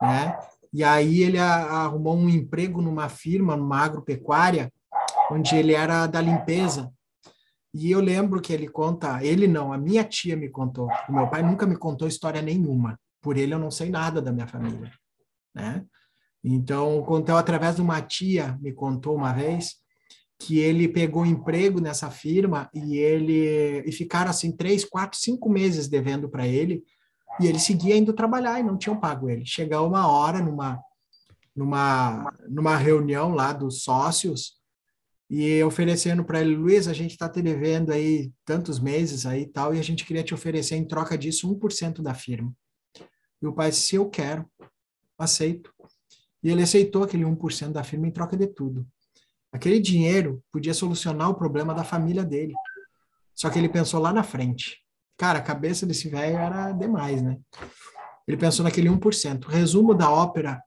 né? 0.00 0.38
E 0.72 0.82
aí 0.82 1.22
ele 1.22 1.38
arrumou 1.38 2.16
um 2.16 2.28
emprego 2.28 2.80
numa 2.80 3.08
firma, 3.08 3.56
numa 3.56 3.78
agropecuária, 3.78 4.72
onde 5.30 5.56
ele 5.56 5.74
era 5.74 6.06
da 6.06 6.20
limpeza. 6.20 6.92
E 7.74 7.90
eu 7.90 8.00
lembro 8.00 8.40
que 8.40 8.52
ele 8.52 8.68
conta, 8.68 9.22
ele 9.22 9.46
não, 9.46 9.72
a 9.72 9.78
minha 9.78 10.02
tia 10.04 10.36
me 10.36 10.48
contou. 10.48 10.88
O 11.08 11.12
meu 11.12 11.28
pai 11.28 11.42
nunca 11.42 11.66
me 11.66 11.76
contou 11.76 12.08
história 12.08 12.40
nenhuma. 12.40 12.98
Por 13.20 13.36
ele 13.36 13.54
eu 13.54 13.58
não 13.58 13.70
sei 13.70 13.90
nada 13.90 14.22
da 14.22 14.32
minha 14.32 14.46
família, 14.46 14.90
né? 15.54 15.84
Então, 16.42 17.02
contou 17.02 17.36
através 17.36 17.76
de 17.76 17.82
uma 17.82 18.00
tia, 18.00 18.56
me 18.60 18.72
contou 18.72 19.16
uma 19.16 19.32
vez, 19.32 19.74
que 20.38 20.58
ele 20.58 20.86
pegou 20.86 21.26
emprego 21.26 21.80
nessa 21.80 22.10
firma 22.10 22.70
e 22.72 22.96
ele 22.96 23.82
e 23.86 23.92
ficaram 23.92 24.30
assim 24.30 24.52
três, 24.52 24.84
quatro, 24.84 25.18
cinco 25.18 25.48
meses 25.48 25.88
devendo 25.88 26.28
para 26.28 26.46
ele 26.46 26.84
e 27.40 27.46
ele 27.46 27.58
seguia 27.58 27.96
indo 27.96 28.12
trabalhar 28.12 28.60
e 28.60 28.62
não 28.62 28.76
tinham 28.76 28.98
pago 29.00 29.28
ele. 29.30 29.44
Chegou 29.44 29.86
uma 29.86 30.06
hora 30.06 30.40
numa 30.40 30.80
numa 31.54 32.32
numa 32.48 32.76
reunião 32.76 33.34
lá 33.34 33.52
dos 33.52 33.82
sócios 33.82 34.56
e 35.28 35.62
oferecendo 35.64 36.24
para 36.24 36.40
ele, 36.40 36.54
Luiz, 36.54 36.86
a 36.86 36.92
gente 36.92 37.12
está 37.12 37.28
te 37.28 37.42
devendo 37.42 37.92
aí 37.92 38.32
tantos 38.44 38.78
meses 38.78 39.26
aí 39.26 39.46
tal, 39.46 39.74
e 39.74 39.78
a 39.78 39.82
gente 39.82 40.04
queria 40.04 40.22
te 40.22 40.32
oferecer 40.32 40.76
em 40.76 40.86
troca 40.86 41.18
disso 41.18 41.52
1% 41.52 42.00
da 42.00 42.14
firma. 42.14 42.54
E 43.42 43.46
o 43.46 43.52
pai 43.52 43.70
disse, 43.70 43.96
eu 43.96 44.08
quero, 44.08 44.48
aceito. 45.18 45.72
E 46.42 46.50
ele 46.50 46.62
aceitou 46.62 47.02
aquele 47.02 47.24
1% 47.24 47.72
da 47.72 47.82
firma 47.82 48.06
em 48.06 48.12
troca 48.12 48.36
de 48.36 48.46
tudo. 48.46 48.86
Aquele 49.52 49.80
dinheiro 49.80 50.42
podia 50.52 50.74
solucionar 50.74 51.30
o 51.30 51.34
problema 51.34 51.74
da 51.74 51.82
família 51.82 52.24
dele. 52.24 52.54
Só 53.34 53.50
que 53.50 53.58
ele 53.58 53.68
pensou 53.68 54.00
lá 54.00 54.12
na 54.12 54.22
frente. 54.22 54.80
Cara, 55.16 55.38
a 55.38 55.42
cabeça 55.42 55.86
desse 55.86 56.08
velho 56.08 56.36
era 56.36 56.72
demais, 56.72 57.22
né? 57.22 57.38
Ele 58.28 58.36
pensou 58.36 58.64
naquele 58.64 58.88
1%. 58.88 59.46
Resumo 59.46 59.94
da 59.94 60.10
ópera: 60.10 60.62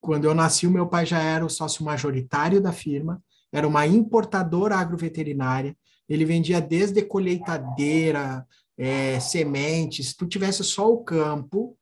quando 0.00 0.24
eu 0.26 0.34
nasci, 0.34 0.66
o 0.66 0.70
meu 0.70 0.86
pai 0.86 1.06
já 1.06 1.18
era 1.18 1.44
o 1.44 1.50
sócio 1.50 1.84
majoritário 1.84 2.60
da 2.60 2.72
firma, 2.72 3.22
era 3.52 3.66
uma 3.66 3.86
importadora 3.86 4.76
agroveterinária. 4.76 5.76
Ele 6.08 6.24
vendia 6.24 6.60
desde 6.60 7.02
colheitadeira, 7.02 8.46
é, 8.76 9.20
sementes. 9.20 10.08
Se 10.08 10.16
tu 10.16 10.26
tivesse 10.26 10.64
só 10.64 10.90
o 10.90 11.04
campo, 11.04 11.76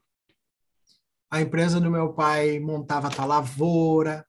a 1.31 1.41
empresa 1.41 1.81
do 1.81 1.91
meu 1.91 2.12
pai 2.12 2.59
montava 2.59 3.09
a 3.16 3.25
lavoura, 3.25 4.27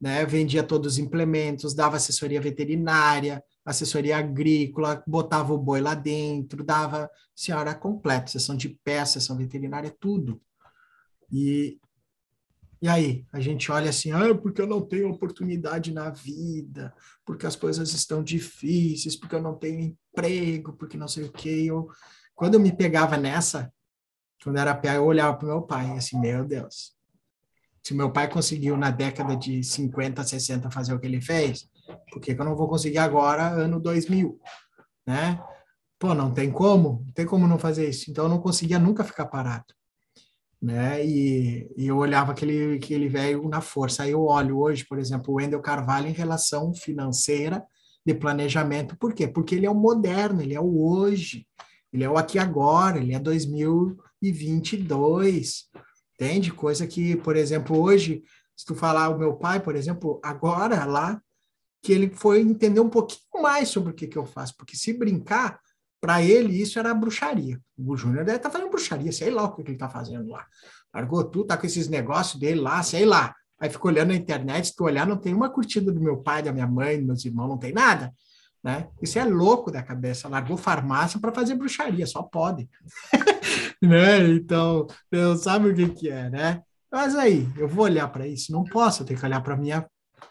né? 0.00 0.24
vendia 0.26 0.62
todos 0.62 0.94
os 0.94 0.98
implementos, 0.98 1.74
dava 1.74 1.96
assessoria 1.96 2.40
veterinária, 2.40 3.42
assessoria 3.64 4.18
agrícola, 4.18 5.02
botava 5.06 5.54
o 5.54 5.58
boi 5.58 5.80
lá 5.80 5.94
dentro, 5.94 6.64
dava 6.64 7.10
senhora 7.34 7.74
completa, 7.74 8.30
sessão 8.30 8.56
de 8.56 8.68
pé, 8.68 9.04
sessão 9.04 9.36
veterinária, 9.36 9.94
tudo. 9.98 10.40
E, 11.30 11.78
e 12.82 12.88
aí, 12.88 13.24
a 13.32 13.38
gente 13.38 13.70
olha 13.70 13.90
assim, 13.90 14.10
ah, 14.10 14.34
porque 14.34 14.60
eu 14.60 14.66
não 14.66 14.80
tenho 14.80 15.08
oportunidade 15.08 15.92
na 15.92 16.10
vida, 16.10 16.92
porque 17.24 17.46
as 17.46 17.54
coisas 17.54 17.92
estão 17.92 18.24
difíceis, 18.24 19.14
porque 19.14 19.36
eu 19.36 19.40
não 19.40 19.54
tenho 19.54 19.78
emprego, 19.80 20.72
porque 20.72 20.96
não 20.96 21.06
sei 21.06 21.26
o 21.26 21.30
quê. 21.30 21.66
Eu, 21.68 21.88
quando 22.34 22.54
eu 22.54 22.60
me 22.60 22.72
pegava 22.72 23.16
nessa, 23.16 23.72
quando 24.42 24.58
era 24.58 24.74
pé, 24.74 24.96
eu 24.96 25.04
olhava 25.04 25.36
para 25.36 25.46
meu 25.46 25.62
pai, 25.62 25.96
assim, 25.96 26.18
meu 26.18 26.44
Deus. 26.44 26.92
Se 27.84 27.94
meu 27.94 28.10
pai 28.10 28.28
conseguiu 28.28 28.76
na 28.76 28.90
década 28.90 29.36
de 29.36 29.62
50, 29.62 30.24
60 30.24 30.68
fazer 30.68 30.92
o 30.92 30.98
que 30.98 31.06
ele 31.06 31.20
fez, 31.20 31.70
por 32.10 32.20
que, 32.20 32.34
que 32.34 32.40
eu 32.40 32.44
não 32.44 32.56
vou 32.56 32.68
conseguir 32.68 32.98
agora, 32.98 33.46
ano 33.46 33.78
2000? 33.78 34.40
Né? 35.06 35.40
Pô, 36.00 36.14
não 36.14 36.34
tem 36.34 36.50
como, 36.50 37.04
não 37.06 37.12
tem 37.12 37.26
como 37.26 37.46
não 37.46 37.60
fazer 37.60 37.88
isso. 37.88 38.10
Então 38.10 38.24
eu 38.24 38.28
não 38.28 38.40
conseguia 38.40 38.80
nunca 38.80 39.04
ficar 39.04 39.26
parado 39.26 39.72
né? 40.62 41.04
E, 41.04 41.68
e, 41.76 41.88
eu 41.88 41.96
olhava 41.96 42.30
aquele, 42.30 42.76
aquele 42.76 43.08
velho 43.08 43.48
na 43.48 43.60
força. 43.60 44.04
Aí 44.04 44.12
eu 44.12 44.24
olho 44.24 44.60
hoje, 44.60 44.86
por 44.86 44.96
exemplo, 44.98 45.32
o 45.32 45.38
Wendel 45.38 45.60
Carvalho 45.60 46.06
em 46.06 46.12
relação 46.12 46.72
financeira 46.72 47.64
de 48.06 48.14
planejamento. 48.14 48.96
Por 48.96 49.12
quê? 49.12 49.26
Porque 49.26 49.56
ele 49.56 49.66
é 49.66 49.70
o 49.70 49.74
moderno, 49.74 50.40
ele 50.40 50.54
é 50.54 50.60
o 50.60 50.80
hoje, 50.80 51.44
ele 51.92 52.04
é 52.04 52.08
o 52.08 52.16
aqui 52.16 52.38
agora, 52.38 52.98
ele 52.98 53.12
é 53.12 53.18
2022. 53.18 55.64
Entende? 56.14 56.52
Coisa 56.52 56.86
que, 56.86 57.16
por 57.16 57.34
exemplo, 57.34 57.76
hoje, 57.80 58.22
se 58.56 58.64
tu 58.64 58.76
falar 58.76 59.08
o 59.08 59.18
meu 59.18 59.34
pai, 59.34 59.58
por 59.60 59.74
exemplo, 59.74 60.20
agora 60.22 60.84
lá, 60.84 61.20
que 61.82 61.92
ele 61.92 62.08
foi 62.08 62.40
entender 62.40 62.78
um 62.78 62.88
pouquinho 62.88 63.42
mais 63.42 63.68
sobre 63.68 63.90
o 63.90 63.94
que, 63.94 64.06
que 64.06 64.16
eu 64.16 64.24
faço, 64.24 64.56
porque 64.56 64.76
se 64.76 64.92
brincar, 64.92 65.58
para 66.02 66.20
ele, 66.20 66.60
isso 66.60 66.80
era 66.80 66.92
bruxaria. 66.92 67.60
O 67.78 67.96
Júnior 67.96 68.24
deve 68.24 68.38
estar 68.38 68.50
tá 68.50 68.52
fazendo 68.52 68.70
bruxaria, 68.70 69.12
sei 69.12 69.30
lá 69.30 69.44
o 69.44 69.54
que, 69.54 69.62
ele 69.62 69.74
está 69.74 69.88
fazendo 69.88 70.28
lá. 70.28 70.44
Largou 70.92 71.22
tudo, 71.22 71.46
tá 71.46 71.56
com 71.56 71.64
esses 71.64 71.88
negócios 71.88 72.40
dele 72.40 72.60
lá, 72.60 72.82
sei 72.82 73.04
lá. 73.04 73.32
Aí 73.60 73.70
ficou 73.70 73.88
olhando 73.88 74.08
na 74.08 74.16
internet, 74.16 74.66
se 74.66 74.74
tu 74.74 74.82
olhar, 74.82 75.06
não 75.06 75.16
tem 75.16 75.32
uma 75.32 75.48
curtida 75.48 75.92
do 75.92 76.00
meu 76.00 76.16
pai, 76.16 76.42
da 76.42 76.52
minha 76.52 76.66
mãe, 76.66 76.98
dos 76.98 77.06
meus 77.06 77.24
irmãos, 77.24 77.48
não 77.48 77.56
tem 77.56 77.72
nada. 77.72 78.12
Né? 78.64 78.88
Isso 79.00 79.16
é 79.16 79.24
louco 79.24 79.70
da 79.70 79.80
cabeça. 79.80 80.28
Largou 80.28 80.56
farmácia 80.56 81.20
para 81.20 81.32
fazer 81.32 81.54
bruxaria, 81.54 82.04
só 82.04 82.20
pode. 82.20 82.68
né? 83.80 84.28
Então, 84.28 84.88
eu 85.08 85.36
sabe 85.36 85.68
o 85.68 85.74
que, 85.74 85.88
que 85.90 86.10
é, 86.10 86.28
né? 86.28 86.62
Mas 86.90 87.14
aí, 87.14 87.48
eu 87.56 87.68
vou 87.68 87.84
olhar 87.84 88.08
para 88.08 88.26
isso? 88.26 88.50
Não 88.50 88.64
posso, 88.64 89.02
eu 89.02 89.06
tenho 89.06 89.20
que 89.20 89.24
olhar 89.24 89.40
para 89.40 89.56
minha 89.56 89.86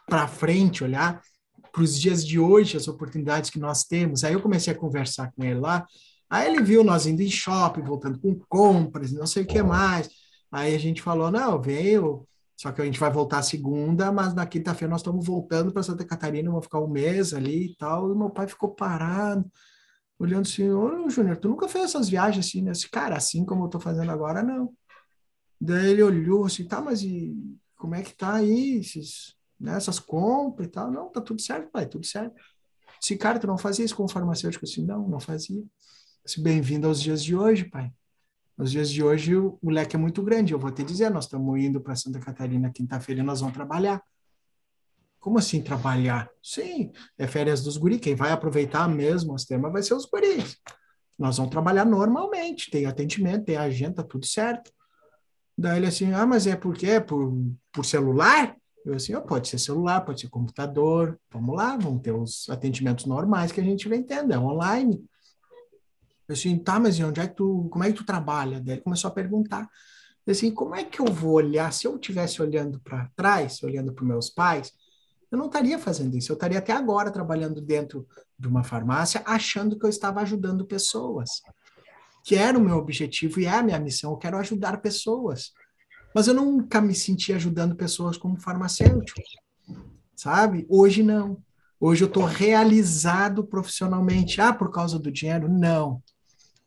para 0.06 0.28
frente, 0.28 0.84
olhar 0.84 1.22
para 1.72 1.84
os 1.84 2.00
dias 2.00 2.26
de 2.26 2.40
hoje, 2.40 2.78
as 2.78 2.88
oportunidades 2.88 3.50
que 3.50 3.60
nós 3.60 3.84
temos. 3.84 4.24
Aí 4.24 4.34
eu 4.34 4.42
comecei 4.42 4.74
a 4.74 4.78
conversar 4.78 5.32
com 5.32 5.44
ele 5.44 5.60
lá, 5.60 5.86
aí 6.30 6.52
ele 6.52 6.62
viu 6.62 6.84
nós 6.84 7.06
indo 7.06 7.22
em 7.22 7.30
shopping, 7.30 7.82
voltando 7.82 8.20
com 8.20 8.40
compras, 8.50 9.12
não 9.12 9.28
sei 9.28 9.44
o 9.44 9.48
que 9.48 9.62
mais. 9.64 10.10
Aí 10.52 10.76
a 10.76 10.80
gente 10.80 11.02
falou, 11.02 11.32
não, 11.32 11.62
veio, 11.62 12.28
só 12.62 12.72
que 12.72 12.82
a 12.82 12.86
gente 12.86 13.00
vai 13.00 13.12
voltar 13.12 13.42
segunda, 13.42 14.12
mas 14.12 14.34
na 14.34 14.46
quinta-feira 14.46 14.92
nós 14.92 15.02
estamos 15.02 15.26
voltando 15.26 15.72
para 15.72 15.82
Santa 15.82 16.06
Catarina, 16.06 16.50
vamos 16.50 16.66
ficar 16.66 16.80
um 16.80 16.88
mês 16.88 17.34
ali 17.34 17.72
e 17.72 17.76
tal. 17.76 18.12
E 18.12 18.18
meu 18.18 18.30
pai 18.30 18.48
ficou 18.48 18.70
parado, 18.70 19.50
olhando 20.20 20.42
assim, 20.42 20.70
ô 20.70 21.10
Júnior, 21.10 21.38
tu 21.38 21.50
nunca 21.50 21.68
fez 21.68 21.86
essas 21.86 22.08
viagens 22.08 22.46
assim, 22.46 22.62
né? 22.62 22.72
Cara, 22.92 23.16
assim 23.18 23.44
como 23.46 23.64
eu 23.64 23.66
estou 23.66 23.82
fazendo 23.82 24.12
agora, 24.12 24.44
não. 24.44 24.72
Daí 25.60 25.92
ele 25.92 26.04
olhou 26.04 26.46
assim, 26.46 26.68
tá, 26.68 26.82
mas 26.82 27.02
e 27.02 27.36
como 27.76 27.96
é 27.96 28.04
que 28.04 28.14
tá 28.14 28.36
aí 28.36 28.78
esses 28.78 29.36
né, 29.62 29.76
essas 29.78 30.00
compras 30.00 30.68
e 30.68 30.72
tal. 30.72 30.92
Não, 30.92 31.10
tá 31.10 31.22
tudo 31.22 31.42
certo, 31.42 31.70
pai, 31.70 31.86
tudo 31.86 32.06
certo. 32.06 32.36
Se, 33.00 33.16
cara, 33.16 33.40
tu 33.40 33.48
não 33.48 33.58
fazia 33.58 33.86
isso 33.86 33.96
com 33.96 34.04
o 34.04 34.10
farmacêutico? 34.10 34.66
Assim, 34.66 34.84
não, 34.84 35.08
não 35.08 35.20
fazia. 35.20 35.64
Se 36.26 36.42
bem-vindo 36.42 36.88
aos 36.88 37.02
dias 37.02 37.24
de 37.24 37.36
hoje, 37.36 37.66
pai. 37.66 37.92
Nos 38.58 38.72
dias 38.72 38.92
de 38.92 39.04
hoje 39.04 39.36
o, 39.36 39.58
leque 39.64 39.96
é 39.96 40.00
muito 40.00 40.22
grande. 40.22 40.54
Eu 40.54 40.60
vou 40.60 40.72
te 40.72 40.84
dizer, 40.84 41.10
nós 41.10 41.26
estamos 41.26 41.60
indo 41.60 41.80
para 41.80 41.96
Santa 41.96 42.20
Catarina 42.20 42.72
quinta-feira 42.72 43.22
e 43.22 43.24
nós 43.24 43.40
vamos 43.40 43.56
trabalhar. 43.56 44.04
Como 45.20 45.38
assim 45.38 45.62
trabalhar? 45.62 46.30
Sim, 46.44 46.92
é 47.18 47.28
férias 47.28 47.64
dos 47.64 47.78
guris. 47.78 48.00
Quem 48.00 48.16
vai 48.16 48.32
aproveitar 48.32 48.88
mesmo 48.88 49.34
os 49.34 49.46
temas 49.46 49.72
vai 49.72 49.84
ser 49.84 49.94
os 49.94 50.06
guris. 50.06 50.58
Nós 51.18 51.38
vamos 51.38 51.52
trabalhar 51.52 51.86
normalmente, 51.86 52.72
tem 52.72 52.88
atendimento, 52.88 53.46
tem 53.46 53.56
agenda, 53.56 54.04
tudo 54.04 54.26
certo. 54.26 54.72
Daí 55.58 55.78
ele 55.78 55.88
assim, 55.88 56.12
ah, 56.14 56.26
mas 56.26 56.48
é 56.48 56.56
por 56.56 56.76
quê? 56.76 57.00
Por, 57.00 57.32
por 57.72 57.86
celular? 57.86 58.56
Eu 58.84 58.96
assim, 58.96 59.14
oh, 59.14 59.22
pode 59.22 59.48
ser 59.48 59.60
celular, 59.60 60.02
pode 60.02 60.22
ser 60.22 60.30
computador, 60.30 61.20
vamos 61.32 61.56
lá, 61.56 61.78
vamos 61.78 62.02
ter 62.02 62.12
os 62.12 62.50
atendimentos 62.50 63.06
normais 63.06 63.52
que 63.52 63.62
a 63.62 63.64
gente 63.64 63.88
vem 63.88 64.02
tendo, 64.02 64.34
é 64.34 64.40
online. 64.40 65.04
Eu 66.28 66.34
assim, 66.34 66.58
tá, 66.58 66.80
mas 66.80 67.00
onde 67.00 67.20
é 67.20 67.28
que 67.28 67.36
tu, 67.36 67.68
como 67.70 67.84
é 67.84 67.92
que 67.92 67.98
tu 67.98 68.06
trabalha? 68.06 68.60
Daí 68.60 68.76
ele 68.76 68.82
começou 68.82 69.10
a 69.10 69.14
perguntar. 69.14 69.70
Eu 70.26 70.32
assim, 70.32 70.52
como 70.52 70.76
é 70.76 70.84
que 70.84 71.00
eu 71.00 71.06
vou 71.06 71.34
olhar, 71.34 71.72
se 71.72 71.86
eu 71.86 71.96
estivesse 71.96 72.42
olhando 72.42 72.80
para 72.80 73.10
trás, 73.16 73.62
olhando 73.62 73.94
para 73.94 74.06
meus 74.06 74.30
pais, 74.30 74.74
eu 75.32 75.38
não 75.38 75.46
estaria 75.46 75.80
fazendo 75.80 76.18
isso, 76.18 76.32
eu 76.32 76.36
estaria 76.36 76.60
até 76.60 76.74
agora 76.74 77.10
trabalhando 77.10 77.62
dentro 77.62 78.06
de 78.38 78.48
uma 78.48 78.64
farmácia, 78.64 79.22
achando 79.26 79.80
que 79.80 79.86
eu 79.86 79.90
estava 79.90 80.20
ajudando 80.22 80.66
pessoas. 80.66 81.42
Que 82.24 82.36
era 82.36 82.58
o 82.58 82.62
meu 82.62 82.78
objetivo 82.78 83.40
e 83.40 83.46
é 83.46 83.54
a 83.54 83.64
minha 83.64 83.80
missão, 83.80 84.12
eu 84.12 84.18
quero 84.18 84.38
ajudar 84.38 84.82
pessoas. 84.82 85.54
Mas 86.14 86.28
eu 86.28 86.34
nunca 86.34 86.82
me 86.82 86.94
senti 86.94 87.34
ajudando 87.34 87.76
pessoas 87.76 88.18
como 88.18 88.40
farmacêutico, 88.40 89.22
sabe? 90.16 90.66
Hoje 90.70 91.04
não. 91.04 91.38
Hoje 91.80 92.04
eu 92.04 92.08
estou 92.08 92.26
realizado 92.26 93.44
profissionalmente. 93.44 94.40
Ah, 94.40 94.54
por 94.54 94.72
causa 94.72 95.00
do 95.00 95.12
dinheiro? 95.12 95.50
Não. 95.50 96.02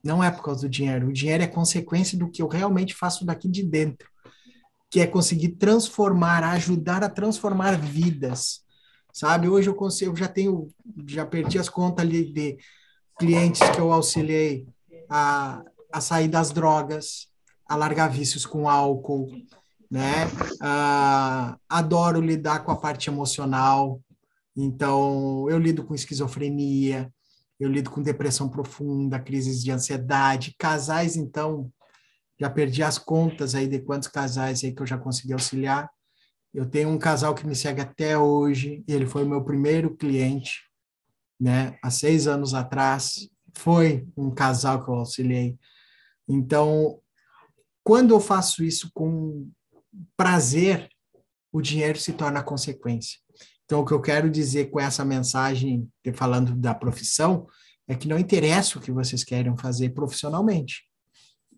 Não 0.03 0.22
é 0.22 0.30
por 0.30 0.42
causa 0.42 0.62
do 0.62 0.68
dinheiro. 0.68 1.09
O 1.09 1.12
dinheiro 1.12 1.42
é 1.42 1.47
consequência 1.47 2.18
do 2.18 2.30
que 2.30 2.42
eu 2.42 2.49
realmente 2.49 2.95
faço 2.95 3.24
daqui 3.24 3.49
de 3.49 3.62
dentro, 3.62 4.09
que 4.90 5.01
é 5.01 5.07
conseguir 5.07 5.51
transformar, 5.51 6.42
ajudar 6.42 7.05
a 7.05 7.09
transformar 7.09 7.78
vidas. 7.78 8.64
Sabe? 9.12 9.49
Hoje 9.49 9.70
eu 9.70 9.74
consigo, 9.74 10.16
já 10.16 10.26
tenho, 10.26 10.68
já 11.07 11.24
perdi 11.24 11.59
as 11.59 11.68
contas 11.68 12.05
ali 12.05 12.32
de 12.32 12.59
clientes 13.18 13.61
que 13.70 13.80
eu 13.80 13.92
auxiliei 13.92 14.66
a, 15.09 15.62
a 15.92 16.01
sair 16.01 16.26
das 16.26 16.51
drogas, 16.51 17.28
a 17.68 17.76
largar 17.76 18.08
vícios 18.08 18.44
com 18.44 18.68
álcool, 18.68 19.30
né? 19.90 20.26
Uh, 20.54 21.58
adoro 21.68 22.20
lidar 22.20 22.64
com 22.64 22.72
a 22.72 22.76
parte 22.76 23.08
emocional, 23.08 24.00
então 24.56 25.48
eu 25.48 25.58
lido 25.58 25.84
com 25.84 25.94
esquizofrenia, 25.94 27.12
eu 27.58 27.70
lido 27.70 27.90
com 27.90 28.02
depressão 28.02 28.48
profunda, 28.48 29.20
crises 29.20 29.62
de 29.62 29.70
ansiedade, 29.70 30.54
casais, 30.58 31.16
então, 31.16 31.70
já 32.38 32.50
perdi 32.50 32.82
as 32.82 32.98
contas 32.98 33.54
aí 33.54 33.68
de 33.68 33.78
quantos 33.78 34.08
casais 34.08 34.64
aí 34.64 34.72
que 34.72 34.82
eu 34.82 34.86
já 34.86 34.98
consegui 34.98 35.32
auxiliar. 35.32 35.88
Eu 36.52 36.66
tenho 36.66 36.88
um 36.88 36.98
casal 36.98 37.34
que 37.34 37.46
me 37.46 37.54
segue 37.54 37.80
até 37.80 38.18
hoje, 38.18 38.84
e 38.86 38.92
ele 38.92 39.06
foi 39.06 39.24
o 39.24 39.28
meu 39.28 39.44
primeiro 39.44 39.96
cliente, 39.96 40.62
né? 41.40 41.76
Há 41.82 41.90
seis 41.90 42.26
anos 42.26 42.54
atrás, 42.54 43.28
foi 43.54 44.06
um 44.16 44.30
casal 44.30 44.84
que 44.84 44.90
eu 44.90 44.94
auxiliei. 44.94 45.56
Então, 46.28 46.98
quando 47.85 48.14
eu 48.14 48.20
faço 48.20 48.64
isso 48.64 48.91
com 48.95 49.51
prazer, 50.16 50.89
o 51.53 51.61
dinheiro 51.61 51.99
se 51.99 52.14
torna 52.14 52.43
consequência. 52.43 53.20
Então, 53.64 53.80
o 53.80 53.85
que 53.85 53.93
eu 53.93 54.01
quero 54.01 54.30
dizer 54.30 54.70
com 54.70 54.80
essa 54.80 55.05
mensagem, 55.05 55.89
falando 56.14 56.55
da 56.57 56.74
profissão, 56.74 57.47
é 57.87 57.95
que 57.95 58.09
não 58.09 58.18
interessa 58.18 58.78
o 58.78 58.80
que 58.80 58.91
vocês 58.91 59.22
querem 59.22 59.57
fazer 59.57 59.91
profissionalmente. 59.91 60.89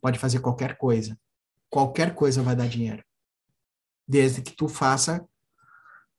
Pode 0.01 0.19
fazer 0.19 0.41
qualquer 0.41 0.77
coisa. 0.77 1.19
Qualquer 1.71 2.15
coisa 2.15 2.43
vai 2.43 2.55
dar 2.55 2.69
dinheiro. 2.69 3.05
Desde 4.07 4.43
que 4.43 4.55
tu 4.55 4.69
faça 4.69 5.25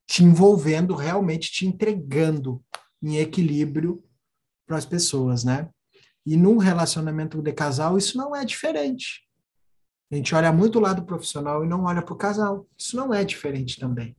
te 0.07 0.23
envolvendo, 0.23 0.95
realmente 0.95 1.51
te 1.51 1.65
entregando 1.65 2.63
em 3.01 3.17
equilíbrio 3.17 4.03
para 4.65 4.77
as 4.77 4.85
pessoas, 4.85 5.43
né? 5.43 5.69
E 6.25 6.37
num 6.37 6.57
relacionamento 6.57 7.41
de 7.41 7.53
casal, 7.53 7.97
isso 7.97 8.17
não 8.17 8.35
é 8.35 8.43
diferente. 8.43 9.26
A 10.09 10.15
gente 10.15 10.33
olha 10.33 10.51
muito 10.53 10.77
o 10.77 10.81
lado 10.81 11.03
profissional 11.03 11.63
e 11.63 11.67
não 11.67 11.83
olha 11.83 12.01
para 12.01 12.13
o 12.13 12.17
casal. 12.17 12.65
Isso 12.77 12.95
não 12.95 13.13
é 13.13 13.25
diferente 13.25 13.79
também. 13.79 14.15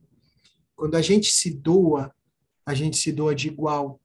Quando 0.75 0.95
a 0.95 1.01
gente 1.01 1.31
se 1.31 1.53
doa, 1.53 2.13
a 2.65 2.73
gente 2.73 2.97
se 2.97 3.11
doa 3.11 3.33
de 3.33 3.47
igual. 3.47 3.99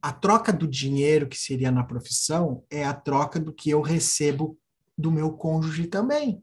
a 0.00 0.12
troca 0.12 0.52
do 0.52 0.68
dinheiro 0.68 1.28
que 1.28 1.36
seria 1.36 1.72
na 1.72 1.82
profissão 1.82 2.64
é 2.70 2.84
a 2.84 2.94
troca 2.94 3.40
do 3.40 3.52
que 3.52 3.68
eu 3.70 3.80
recebo 3.80 4.56
do 4.96 5.10
meu 5.10 5.32
cônjuge 5.32 5.88
também. 5.88 6.42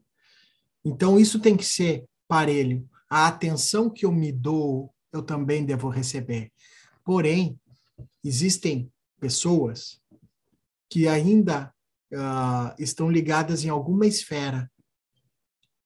Então, 0.84 1.18
isso 1.18 1.40
tem 1.40 1.56
que 1.56 1.64
ser 1.64 2.04
parelho. 2.28 2.88
A 3.08 3.26
atenção 3.26 3.90
que 3.90 4.04
eu 4.04 4.12
me 4.12 4.30
dou, 4.30 4.94
eu 5.12 5.22
também 5.22 5.64
devo 5.64 5.88
receber. 5.88 6.52
Porém, 7.02 7.58
existem 8.22 8.92
pessoas 9.18 10.00
que 10.88 11.08
ainda 11.08 11.74
uh, 12.16 12.74
estão 12.78 13.10
ligadas 13.10 13.64
em 13.64 13.68
alguma 13.68 14.06
esfera 14.06 14.70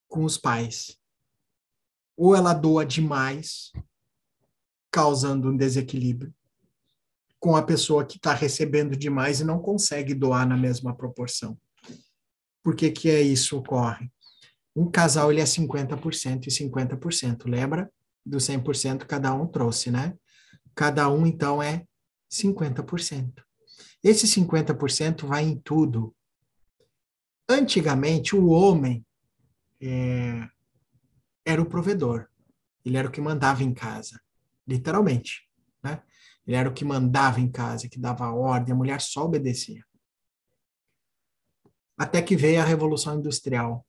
com 0.07 0.23
os 0.23 0.37
pais. 0.37 0.97
Ou 2.17 2.35
ela 2.35 2.53
doa 2.53 2.85
demais, 2.85 3.71
causando 4.91 5.49
um 5.49 5.57
desequilíbrio, 5.57 6.33
com 7.39 7.55
a 7.55 7.63
pessoa 7.63 8.05
que 8.05 8.17
está 8.17 8.33
recebendo 8.33 8.95
demais 8.95 9.39
e 9.39 9.43
não 9.43 9.59
consegue 9.59 10.13
doar 10.13 10.47
na 10.47 10.57
mesma 10.57 10.95
proporção. 10.95 11.57
Por 12.63 12.75
que, 12.75 12.91
que 12.91 13.09
é 13.09 13.21
isso 13.21 13.57
ocorre? 13.57 14.11
Um 14.75 14.89
casal 14.89 15.31
ele 15.31 15.41
é 15.41 15.45
50% 15.45 16.47
e 16.47 16.49
50%, 16.49 17.49
lembra? 17.49 17.91
Do 18.25 18.37
100% 18.37 19.05
cada 19.05 19.33
um 19.33 19.47
trouxe, 19.47 19.89
né? 19.89 20.15
Cada 20.75 21.09
um, 21.09 21.25
então, 21.25 21.61
é 21.61 21.85
50%. 22.31 23.43
Esse 24.03 24.27
50% 24.27 25.25
vai 25.25 25.43
em 25.43 25.59
tudo. 25.59 26.15
Antigamente, 27.49 28.35
o 28.35 28.47
homem 28.47 29.05
é, 29.81 30.47
era 31.45 31.61
o 31.61 31.65
provedor. 31.65 32.27
Ele 32.85 32.97
era 32.97 33.07
o 33.07 33.11
que 33.11 33.21
mandava 33.21 33.63
em 33.63 33.73
casa, 33.73 34.19
literalmente. 34.67 35.47
Né? 35.83 36.01
Ele 36.45 36.55
era 36.55 36.69
o 36.69 36.73
que 36.73 36.85
mandava 36.85 37.39
em 37.39 37.51
casa, 37.51 37.89
que 37.89 37.99
dava 37.99 38.31
ordem, 38.31 38.73
a 38.73 38.77
mulher 38.77 39.01
só 39.01 39.25
obedecia. 39.25 39.83
Até 41.97 42.21
que 42.21 42.35
veio 42.35 42.61
a 42.61 42.65
Revolução 42.65 43.19
Industrial. 43.19 43.85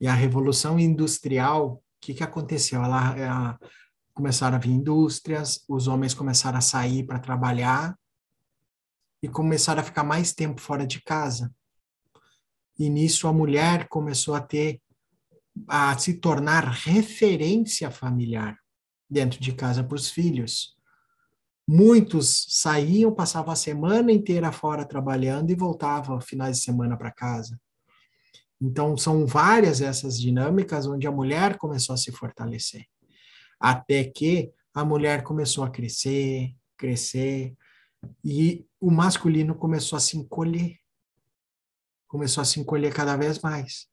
E 0.00 0.06
a 0.06 0.14
Revolução 0.14 0.78
Industrial, 0.78 1.74
o 1.74 1.82
que, 2.00 2.14
que 2.14 2.22
aconteceu? 2.22 2.82
Ela, 2.82 3.18
ela, 3.18 3.58
começaram 4.16 4.56
a 4.56 4.58
vir 4.58 4.70
indústrias, 4.70 5.62
os 5.68 5.88
homens 5.88 6.14
começaram 6.14 6.56
a 6.56 6.62
sair 6.62 7.04
para 7.04 7.18
trabalhar 7.18 7.94
e 9.22 9.28
começaram 9.28 9.82
a 9.82 9.84
ficar 9.84 10.04
mais 10.04 10.32
tempo 10.32 10.58
fora 10.58 10.86
de 10.86 11.02
casa. 11.02 11.54
E 12.78 12.90
nisso 12.90 13.26
a 13.26 13.32
mulher 13.32 13.88
começou 13.88 14.34
a 14.34 14.40
ter 14.40 14.80
a 15.66 15.96
se 15.98 16.14
tornar 16.14 16.64
referência 16.64 17.90
familiar 17.90 18.58
dentro 19.08 19.40
de 19.40 19.52
casa 19.52 19.82
para 19.82 19.96
os 19.96 20.10
filhos. 20.10 20.76
Muitos 21.66 22.46
saíam, 22.48 23.14
passavam 23.14 23.52
a 23.52 23.56
semana 23.56 24.12
inteira 24.12 24.52
fora 24.52 24.84
trabalhando 24.84 25.50
e 25.50 25.54
voltavam 25.54 26.20
finais 26.20 26.58
de 26.58 26.64
semana 26.64 26.96
para 26.96 27.10
casa. 27.10 27.58
Então, 28.60 28.96
são 28.96 29.26
várias 29.26 29.80
essas 29.80 30.20
dinâmicas 30.20 30.86
onde 30.86 31.06
a 31.06 31.12
mulher 31.12 31.58
começou 31.58 31.94
a 31.94 31.98
se 31.98 32.12
fortalecer. 32.12 32.86
Até 33.58 34.04
que 34.04 34.50
a 34.74 34.84
mulher 34.84 35.22
começou 35.22 35.64
a 35.64 35.70
crescer, 35.70 36.54
crescer, 36.76 37.54
e 38.24 38.64
o 38.80 38.90
masculino 38.90 39.54
começou 39.54 39.96
a 39.96 40.00
se 40.00 40.16
encolher. 40.16 40.76
Começou 42.06 42.42
a 42.42 42.44
se 42.44 42.60
encolher 42.60 42.92
cada 42.92 43.16
vez 43.16 43.38
mais. 43.40 43.86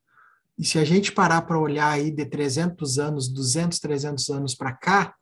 E 0.58 0.64
se 0.64 0.78
a 0.78 0.84
gente 0.84 1.12
parar 1.12 1.42
para 1.42 1.58
olhar 1.58 1.90
aí 1.90 2.10
de 2.10 2.24
300 2.24 2.98
anos, 2.98 3.28
200, 3.28 3.78
300 3.80 4.28
anos 4.30 4.54
para 4.54 4.72
cá, 4.72 5.14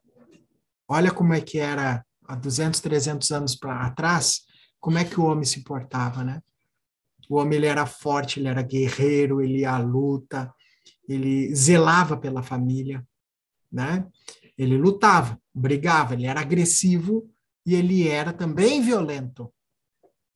olha 0.87 1.11
como 1.11 1.33
é 1.33 1.41
que 1.41 1.59
era 1.59 2.05
há 2.27 2.35
200, 2.35 2.81
300 2.81 3.31
anos 3.31 3.55
para 3.57 3.91
trás, 3.91 4.43
como 4.79 4.99
é 4.99 5.05
que 5.05 5.19
o 5.19 5.25
homem 5.25 5.45
se 5.45 5.63
portava, 5.63 6.23
né? 6.23 6.41
O 7.29 7.37
homem 7.37 7.57
ele 7.57 7.67
era 7.67 7.87
forte, 7.87 8.41
ele 8.41 8.49
era 8.49 8.63
guerreiro, 8.63 9.41
ele 9.41 9.61
ia 9.61 9.73
à 9.73 9.79
luta, 9.79 10.53
ele 11.09 11.55
zelava 11.55 12.17
pela 12.17 12.43
família, 12.43 13.07
né? 13.71 14.07
Ele 14.59 14.77
lutava, 14.77 15.41
brigava, 15.55 16.15
ele 16.15 16.27
era 16.27 16.41
agressivo 16.41 17.29
e 17.65 17.75
ele 17.75 18.07
era 18.07 18.33
também 18.33 18.83
violento. 18.83 19.53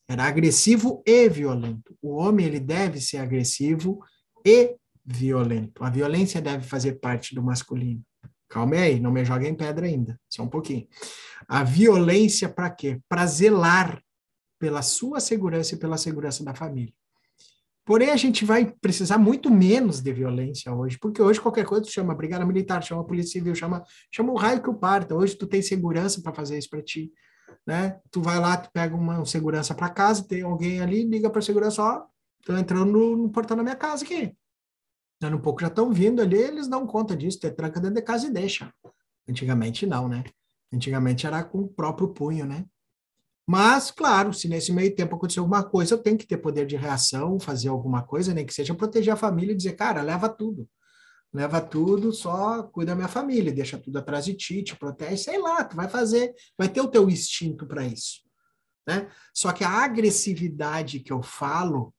Era 0.08 0.24
agressivo 0.24 1.02
e 1.06 1.28
violento. 1.28 1.96
O 2.00 2.14
homem 2.16 2.46
ele 2.46 2.60
deve 2.60 3.00
ser 3.00 3.18
agressivo 3.18 4.00
e 4.44 4.76
violento. 5.04 5.82
A 5.82 5.90
violência 5.90 6.40
deve 6.40 6.64
fazer 6.64 6.94
parte 7.00 7.34
do 7.34 7.42
masculino. 7.42 8.02
Calma 8.48 8.76
aí, 8.76 9.00
não 9.00 9.10
me 9.10 9.24
joguem 9.24 9.54
pedra 9.54 9.86
ainda, 9.86 10.18
só 10.28 10.42
um 10.42 10.48
pouquinho. 10.48 10.86
A 11.48 11.64
violência 11.64 12.48
para 12.48 12.70
quê? 12.70 13.00
Para 13.08 13.26
zelar 13.26 14.00
pela 14.58 14.82
sua 14.82 15.20
segurança 15.20 15.74
e 15.74 15.78
pela 15.78 15.98
segurança 15.98 16.44
da 16.44 16.54
família. 16.54 16.92
Porém, 17.84 18.10
a 18.10 18.16
gente 18.16 18.44
vai 18.44 18.74
precisar 18.80 19.16
muito 19.16 19.48
menos 19.48 20.00
de 20.00 20.12
violência 20.12 20.72
hoje, 20.74 20.98
porque 20.98 21.22
hoje 21.22 21.40
qualquer 21.40 21.64
coisa 21.64 21.84
tu 21.84 21.90
chama 21.90 22.14
brigada 22.14 22.44
militar, 22.44 22.82
chama 22.82 23.04
polícia 23.04 23.32
civil, 23.32 23.54
chama, 23.54 23.84
chama 24.12 24.32
o 24.32 24.36
raio 24.36 24.60
que 24.60 24.68
o 24.68 24.74
parta. 24.74 25.14
Hoje 25.14 25.36
tu 25.36 25.46
tem 25.46 25.62
segurança 25.62 26.20
para 26.20 26.34
fazer 26.34 26.58
isso 26.58 26.68
para 26.68 26.82
ti, 26.82 27.12
né? 27.66 28.00
Tu 28.10 28.22
vai 28.22 28.38
lá, 28.38 28.56
tu 28.56 28.70
pega 28.72 28.94
uma 28.94 29.24
segurança 29.24 29.74
para 29.74 29.90
casa, 29.90 30.26
tem 30.26 30.42
alguém 30.42 30.80
ali, 30.80 31.04
liga 31.04 31.28
para 31.28 31.42
segurança, 31.42 31.82
ó, 31.82 32.06
tô 32.44 32.56
entrando 32.56 32.92
no, 32.92 33.16
no, 33.16 33.30
portão 33.30 33.56
da 33.56 33.62
minha 33.62 33.76
casa 33.76 34.04
aqui. 34.04 34.34
Dando 35.20 35.36
um 35.36 35.40
pouco 35.40 35.60
já 35.60 35.66
estão 35.66 35.92
vindo 35.92 36.22
ali, 36.22 36.36
eles 36.36 36.68
dão 36.68 36.86
conta 36.86 37.16
disso, 37.16 37.40
tu 37.40 37.50
tranca 37.50 37.80
dentro 37.80 37.96
de 37.96 38.02
casa 38.02 38.26
e 38.26 38.30
deixa. 38.30 38.72
Antigamente 39.28 39.86
não, 39.86 40.08
né? 40.08 40.24
Antigamente 40.72 41.26
era 41.26 41.42
com 41.42 41.60
o 41.60 41.68
próprio 41.68 42.08
punho, 42.08 42.46
né? 42.46 42.64
Mas, 43.48 43.90
claro, 43.92 44.32
se 44.32 44.48
nesse 44.48 44.72
meio 44.72 44.94
tempo 44.94 45.14
aconteceu 45.14 45.42
alguma 45.42 45.62
coisa, 45.62 45.94
eu 45.94 46.02
tenho 46.02 46.18
que 46.18 46.26
ter 46.26 46.36
poder 46.36 46.66
de 46.66 46.76
reação, 46.76 47.38
fazer 47.38 47.68
alguma 47.68 48.02
coisa, 48.02 48.34
nem 48.34 48.42
né? 48.42 48.48
que 48.48 48.52
seja 48.52 48.74
proteger 48.74 49.14
a 49.14 49.16
família 49.16 49.52
e 49.52 49.56
dizer, 49.56 49.74
cara, 49.74 50.02
leva 50.02 50.28
tudo. 50.28 50.68
Leva 51.36 51.60
tudo, 51.60 52.12
só 52.12 52.62
cuida 52.62 52.92
da 52.92 52.96
minha 52.96 53.08
família, 53.08 53.52
deixa 53.52 53.78
tudo 53.78 53.98
atrás 53.98 54.24
de 54.24 54.34
ti, 54.34 54.62
te 54.62 54.74
protege, 54.74 55.18
sei 55.18 55.38
lá, 55.38 55.62
tu 55.64 55.76
vai 55.76 55.88
fazer, 55.88 56.34
vai 56.56 56.68
ter 56.68 56.80
o 56.80 56.88
teu 56.88 57.10
instinto 57.10 57.66
para 57.66 57.84
isso. 57.84 58.22
Né? 58.86 59.10
Só 59.34 59.52
que 59.52 59.62
a 59.62 59.68
agressividade 59.68 61.00
que 61.00 61.12
eu 61.12 61.22
falo, 61.22 61.94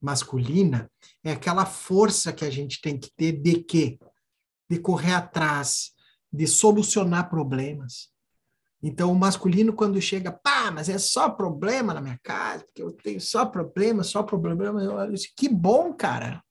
masculina, 0.00 0.90
é 1.24 1.32
aquela 1.32 1.64
força 1.64 2.32
que 2.32 2.44
a 2.44 2.50
gente 2.50 2.80
tem 2.80 2.98
que 2.98 3.10
ter 3.16 3.32
de 3.32 3.62
quê? 3.62 3.98
De 4.68 4.78
correr 4.78 5.14
atrás, 5.14 5.92
de 6.30 6.46
solucionar 6.46 7.30
problemas, 7.30 8.12
então, 8.80 9.10
o 9.10 9.18
masculino, 9.18 9.72
quando 9.72 10.00
chega, 10.00 10.30
pá, 10.30 10.70
mas 10.70 10.88
é 10.88 10.98
só 10.98 11.28
problema 11.28 11.92
na 11.92 12.00
minha 12.00 12.18
casa, 12.22 12.64
porque 12.64 12.80
eu 12.80 12.92
tenho 12.92 13.20
só 13.20 13.44
problema, 13.44 14.04
só 14.04 14.22
problema, 14.22 14.82
eu 14.82 14.98
assim, 14.98 15.28
que 15.36 15.48
bom, 15.48 15.92
cara. 15.92 16.42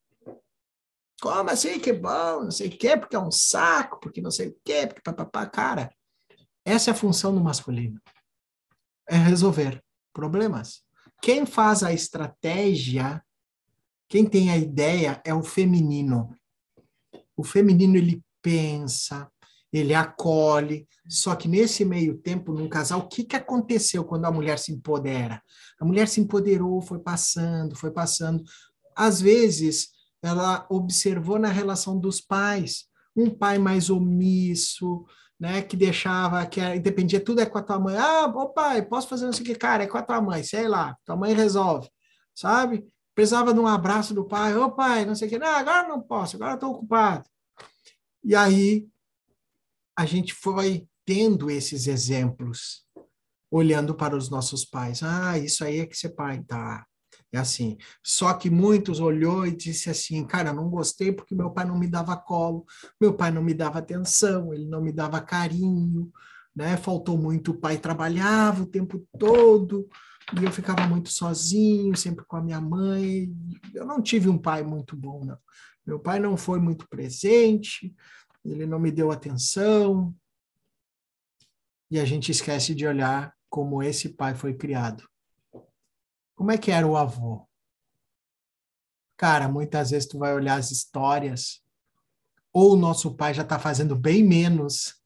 Como 1.21 1.49
assim, 1.49 1.79
que 1.79 1.91
bom, 1.91 2.43
não 2.43 2.51
sei 2.51 2.67
o 2.67 2.77
quê, 2.77 2.95
porque 2.95 3.15
é 3.15 3.19
um 3.19 3.31
saco, 3.31 3.99
porque 3.99 4.21
não 4.21 4.29
sei 4.29 4.49
o 4.49 4.57
quê, 4.63 4.85
porque 4.85 5.01
papapá, 5.01 5.45
cara. 5.47 5.91
Essa 6.63 6.91
é 6.91 6.93
a 6.93 6.97
função 6.97 7.33
do 7.33 7.41
masculino. 7.41 7.99
É 9.09 9.15
resolver 9.15 9.81
problemas. 10.13 10.83
Quem 11.21 11.45
faz 11.45 11.81
a 11.81 11.93
estratégia, 11.93 13.23
quem 14.07 14.25
tem 14.25 14.51
a 14.51 14.57
ideia 14.57 15.21
é 15.25 15.33
o 15.33 15.41
feminino. 15.41 16.35
O 17.35 17.43
feminino, 17.43 17.95
ele 17.95 18.21
pensa, 18.41 19.29
ele 19.71 19.93
acolhe. 19.93 20.87
Só 21.07 21.35
que 21.35 21.47
nesse 21.47 21.83
meio 21.83 22.17
tempo, 22.17 22.53
num 22.53 22.69
casal, 22.69 22.99
o 22.99 23.07
que, 23.07 23.23
que 23.23 23.35
aconteceu 23.35 24.03
quando 24.03 24.25
a 24.25 24.31
mulher 24.31 24.59
se 24.59 24.71
empodera? 24.71 25.41
A 25.79 25.85
mulher 25.85 26.07
se 26.07 26.19
empoderou, 26.21 26.81
foi 26.81 26.99
passando, 26.99 27.75
foi 27.75 27.91
passando. 27.91 28.43
Às 28.95 29.21
vezes, 29.21 29.89
ela 30.21 30.65
observou 30.69 31.37
na 31.37 31.49
relação 31.49 31.99
dos 31.99 32.19
pais, 32.19 32.85
um 33.15 33.29
pai 33.29 33.57
mais 33.57 33.89
omisso, 33.89 35.05
né, 35.39 35.61
que 35.61 35.77
deixava, 35.77 36.45
que 36.45 36.79
dependia, 36.79 37.23
tudo 37.23 37.41
é 37.41 37.45
com 37.45 37.57
a 37.57 37.63
tua 37.63 37.79
mãe. 37.79 37.95
Ah, 37.97 38.25
ô 38.25 38.49
pai, 38.49 38.81
posso 38.81 39.07
fazer 39.07 39.29
isso 39.29 39.41
aqui? 39.41 39.55
Cara, 39.55 39.83
é 39.83 39.87
com 39.87 39.97
a 39.97 40.01
tua 40.01 40.21
mãe, 40.21 40.43
sei 40.43 40.67
lá, 40.67 40.95
tua 41.05 41.15
mãe 41.15 41.33
resolve, 41.33 41.89
sabe? 42.33 42.87
Precisava 43.13 43.53
de 43.53 43.59
um 43.59 43.67
abraço 43.67 44.13
do 44.13 44.25
pai, 44.25 44.55
ô 44.55 44.71
pai, 44.71 45.05
não 45.05 45.15
sei 45.15 45.27
o 45.27 45.31
que, 45.31 45.39
não, 45.39 45.47
agora 45.47 45.87
não 45.87 46.01
posso, 46.01 46.35
agora 46.35 46.55
estou 46.55 46.71
ocupado. 46.71 47.27
E 48.23 48.35
aí 48.35 48.87
a 49.95 50.05
gente 50.05 50.33
foi 50.33 50.87
tendo 51.05 51.49
esses 51.49 51.87
exemplos, 51.87 52.85
olhando 53.49 53.95
para 53.95 54.15
os 54.15 54.29
nossos 54.29 54.65
pais. 54.65 55.01
Ah, 55.01 55.37
isso 55.37 55.63
aí 55.63 55.79
é 55.79 55.85
que 55.85 55.97
ser 55.97 56.09
pai, 56.09 56.43
tá? 56.43 56.85
É 57.31 57.37
assim. 57.37 57.77
Só 58.01 58.33
que 58.33 58.49
muitos 58.49 58.99
olhou 58.99 59.45
e 59.45 59.55
disse 59.55 59.89
assim, 59.89 60.25
cara, 60.25 60.53
não 60.53 60.69
gostei 60.69 61.11
porque 61.11 61.35
meu 61.35 61.51
pai 61.51 61.65
não 61.65 61.77
me 61.77 61.87
dava 61.87 62.15
colo, 62.15 62.65
meu 62.99 63.13
pai 63.13 63.31
não 63.31 63.43
me 63.43 63.53
dava 63.53 63.79
atenção, 63.79 64.53
ele 64.53 64.65
não 64.65 64.81
me 64.81 64.91
dava 64.91 65.19
carinho, 65.19 66.11
né? 66.55 66.77
Faltou 66.77 67.17
muito, 67.17 67.51
o 67.51 67.59
pai 67.59 67.77
trabalhava 67.77 68.63
o 68.63 68.67
tempo 68.67 69.05
todo 69.19 69.87
e 70.39 70.43
eu 70.43 70.51
ficava 70.51 70.87
muito 70.87 71.09
sozinho, 71.09 71.95
sempre 71.95 72.25
com 72.25 72.37
a 72.37 72.41
minha 72.41 72.61
mãe. 72.61 73.33
Eu 73.73 73.85
não 73.85 74.01
tive 74.01 74.29
um 74.29 74.37
pai 74.37 74.63
muito 74.63 74.95
bom, 74.95 75.23
não. 75.25 75.37
Meu 75.85 75.99
pai 75.99 76.19
não 76.19 76.35
foi 76.35 76.59
muito 76.59 76.87
presente, 76.89 77.93
ele 78.43 78.65
não 78.65 78.79
me 78.79 78.91
deu 78.91 79.11
atenção. 79.11 80.13
E 81.89 81.99
a 81.99 82.05
gente 82.05 82.31
esquece 82.31 82.75
de 82.75 82.85
olhar 82.85 83.33
como 83.49 83.81
esse 83.81 84.09
pai 84.09 84.35
foi 84.35 84.53
criado. 84.53 85.07
Como 86.37 86.51
é 86.51 86.57
que 86.57 86.69
era 86.69 86.85
o 86.85 86.95
avô? 86.95 87.49
Cara, 89.17 89.49
muitas 89.49 89.89
vezes 89.89 90.07
tu 90.07 90.19
vai 90.19 90.35
olhar 90.35 90.59
as 90.59 90.69
histórias, 90.69 91.65
ou 92.53 92.73
o 92.73 92.77
nosso 92.77 93.15
pai 93.15 93.33
já 93.33 93.41
está 93.41 93.57
fazendo 93.57 93.95
bem 93.95 94.23
menos 94.23 95.01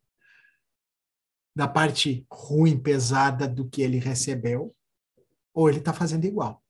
da 1.55 1.69
parte 1.69 2.27
ruim, 2.29 2.77
pesada 2.77 3.47
do 3.47 3.69
que 3.69 3.81
ele 3.81 3.97
recebeu, 3.97 4.75
ou 5.53 5.69
ele 5.69 5.79
está 5.79 5.93
fazendo 5.93 6.25
igual. 6.25 6.61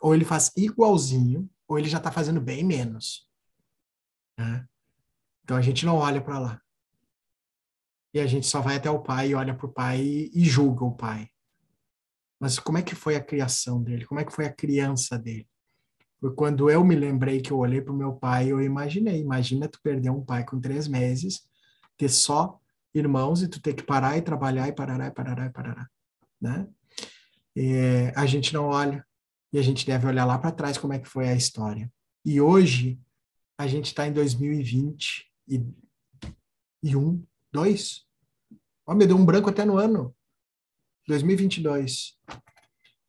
Ou 0.00 0.14
ele 0.14 0.24
faz 0.24 0.50
igualzinho, 0.56 1.48
ou 1.68 1.78
ele 1.78 1.90
já 1.90 1.98
está 1.98 2.10
fazendo 2.10 2.40
bem 2.40 2.64
menos. 2.64 3.28
Né? 4.38 4.66
Então 5.42 5.58
a 5.58 5.62
gente 5.62 5.84
não 5.84 5.96
olha 5.96 6.22
para 6.22 6.38
lá. 6.38 6.62
E 8.14 8.20
a 8.20 8.26
gente 8.26 8.46
só 8.46 8.62
vai 8.62 8.76
até 8.76 8.88
o 8.88 9.02
pai 9.02 9.28
e 9.28 9.34
olha 9.34 9.54
para 9.54 9.66
o 9.66 9.72
pai 9.72 10.00
e 10.00 10.44
julga 10.44 10.86
o 10.86 10.96
pai. 10.96 11.33
Mas 12.44 12.58
como 12.58 12.76
é 12.76 12.82
que 12.82 12.94
foi 12.94 13.16
a 13.16 13.24
criação 13.24 13.82
dele? 13.82 14.04
Como 14.04 14.20
é 14.20 14.24
que 14.24 14.30
foi 14.30 14.44
a 14.44 14.52
criança 14.52 15.18
dele? 15.18 15.48
Foi 16.20 16.34
quando 16.34 16.68
eu 16.68 16.84
me 16.84 16.94
lembrei 16.94 17.40
que 17.40 17.50
eu 17.50 17.56
olhei 17.56 17.80
para 17.80 17.90
o 17.90 17.96
meu 17.96 18.12
pai, 18.12 18.52
eu 18.52 18.60
imaginei. 18.60 19.18
Imagina 19.18 19.66
tu 19.66 19.80
perder 19.82 20.10
um 20.10 20.22
pai 20.22 20.44
com 20.44 20.60
três 20.60 20.86
meses, 20.86 21.48
ter 21.96 22.10
só 22.10 22.60
irmãos 22.94 23.40
e 23.40 23.48
tu 23.48 23.62
ter 23.62 23.72
que 23.72 23.82
parar 23.82 24.18
e 24.18 24.20
trabalhar 24.20 24.68
e 24.68 24.74
parar 24.74 25.06
e 25.06 25.10
parar 25.10 25.46
e 25.46 25.50
parar, 25.50 25.90
né? 26.38 26.68
E 27.56 28.12
a 28.14 28.26
gente 28.26 28.52
não 28.52 28.66
olha 28.66 29.02
e 29.50 29.58
a 29.58 29.62
gente 29.62 29.86
deve 29.86 30.06
olhar 30.06 30.26
lá 30.26 30.36
para 30.36 30.52
trás 30.52 30.76
como 30.76 30.92
é 30.92 30.98
que 30.98 31.08
foi 31.08 31.26
a 31.26 31.34
história. 31.34 31.90
E 32.26 32.42
hoje 32.42 33.00
a 33.56 33.66
gente 33.66 33.86
está 33.86 34.06
em 34.06 34.12
2020 34.12 35.32
e, 35.48 35.64
e 36.82 36.94
um, 36.94 37.24
dois. 37.50 38.04
Ó, 38.86 38.94
me 38.94 39.06
deu 39.06 39.16
um 39.16 39.24
branco 39.24 39.48
até 39.48 39.64
no 39.64 39.78
ano. 39.78 40.14
2022. 41.06 42.18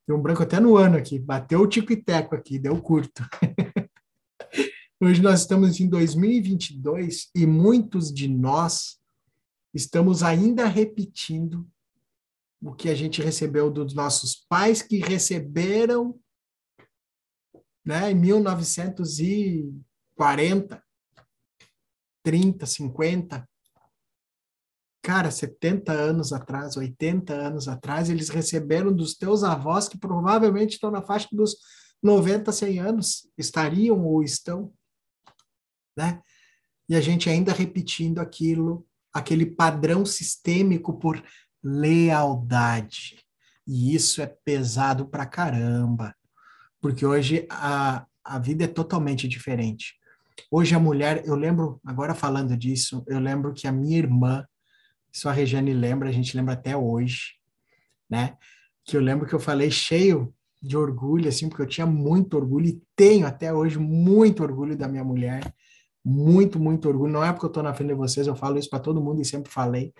Deu 0.07 0.17
um 0.17 0.21
branco 0.21 0.43
até 0.43 0.59
no 0.59 0.77
ano 0.77 0.97
aqui. 0.97 1.17
Bateu 1.17 1.61
o 1.61 1.67
tico 1.67 1.91
e 1.91 1.97
teco 1.97 2.35
aqui, 2.35 2.59
deu 2.59 2.79
curto. 2.81 3.23
Hoje 5.01 5.21
nós 5.21 5.41
estamos 5.41 5.79
em 5.79 5.89
2022 5.89 7.29
e 7.35 7.45
muitos 7.45 8.13
de 8.13 8.27
nós 8.27 8.99
estamos 9.73 10.23
ainda 10.23 10.67
repetindo 10.67 11.67
o 12.61 12.73
que 12.73 12.89
a 12.89 12.95
gente 12.95 13.21
recebeu 13.21 13.69
dos 13.69 13.93
nossos 13.93 14.35
pais 14.47 14.81
que 14.81 14.97
receberam 14.97 16.19
né, 17.85 18.11
em 18.11 18.15
1940, 18.15 20.83
30, 22.23 22.65
50. 22.65 23.49
Cara, 25.05 25.29
70 25.29 25.91
anos 25.91 26.33
atrás, 26.33 26.75
80 26.75 27.31
anos 27.31 27.67
atrás, 27.67 28.09
eles 28.09 28.27
receberam 28.29 28.91
dos 28.91 29.13
teus 29.13 29.43
avós 29.43 29.87
que 29.87 29.99
provavelmente 29.99 30.73
estão 30.73 30.89
na 30.89 31.03
faixa 31.03 31.27
dos 31.31 31.57
90, 32.01 32.51
100 32.51 32.79
anos, 32.79 33.29
estariam 33.37 34.03
ou 34.03 34.23
estão, 34.23 34.73
né? 35.95 36.19
E 36.89 36.95
a 36.95 37.01
gente 37.01 37.29
ainda 37.29 37.53
repetindo 37.53 38.17
aquilo 38.17 38.83
aquele 39.13 39.45
padrão 39.45 40.07
sistêmico 40.07 40.97
por 40.97 41.23
lealdade. 41.63 43.23
E 43.67 43.93
isso 43.93 44.23
é 44.23 44.25
pesado 44.25 45.05
pra 45.05 45.27
caramba, 45.27 46.15
porque 46.81 47.05
hoje 47.05 47.45
a, 47.51 48.07
a 48.23 48.39
vida 48.39 48.63
é 48.63 48.67
totalmente 48.67 49.27
diferente. 49.27 49.93
Hoje 50.49 50.73
a 50.73 50.79
mulher, 50.79 51.21
eu 51.27 51.35
lembro, 51.35 51.79
agora 51.85 52.15
falando 52.15 52.57
disso, 52.57 53.03
eu 53.05 53.19
lembro 53.19 53.53
que 53.53 53.67
a 53.67 53.71
minha 53.71 53.99
irmã, 53.99 54.43
isso 55.15 55.29
a 55.29 55.31
Regiane 55.31 55.73
lembra, 55.73 56.09
a 56.09 56.11
gente 56.11 56.35
lembra 56.35 56.53
até 56.55 56.75
hoje, 56.75 57.35
né? 58.09 58.37
Que 58.83 58.97
eu 58.97 59.01
lembro 59.01 59.25
que 59.25 59.33
eu 59.33 59.39
falei 59.39 59.71
cheio 59.71 60.33
de 60.61 60.75
orgulho, 60.75 61.29
assim, 61.29 61.47
porque 61.47 61.61
eu 61.61 61.67
tinha 61.67 61.87
muito 61.87 62.35
orgulho 62.35 62.67
e 62.67 62.81
tenho 62.95 63.25
até 63.25 63.53
hoje 63.53 63.79
muito 63.79 64.43
orgulho 64.43 64.75
da 64.75 64.87
minha 64.87 65.03
mulher 65.03 65.41
muito, 66.05 66.59
muito 66.59 66.87
orgulho. 66.87 67.11
Não 67.11 67.23
é 67.23 67.31
porque 67.31 67.45
eu 67.45 67.49
estou 67.49 67.63
na 67.63 67.73
frente 67.73 67.89
de 67.89 67.95
vocês, 67.95 68.27
eu 68.27 68.35
falo 68.35 68.59
isso 68.59 68.69
para 68.69 68.79
todo 68.79 69.01
mundo 69.01 69.21
e 69.21 69.25
sempre 69.25 69.51
falei, 69.51 69.91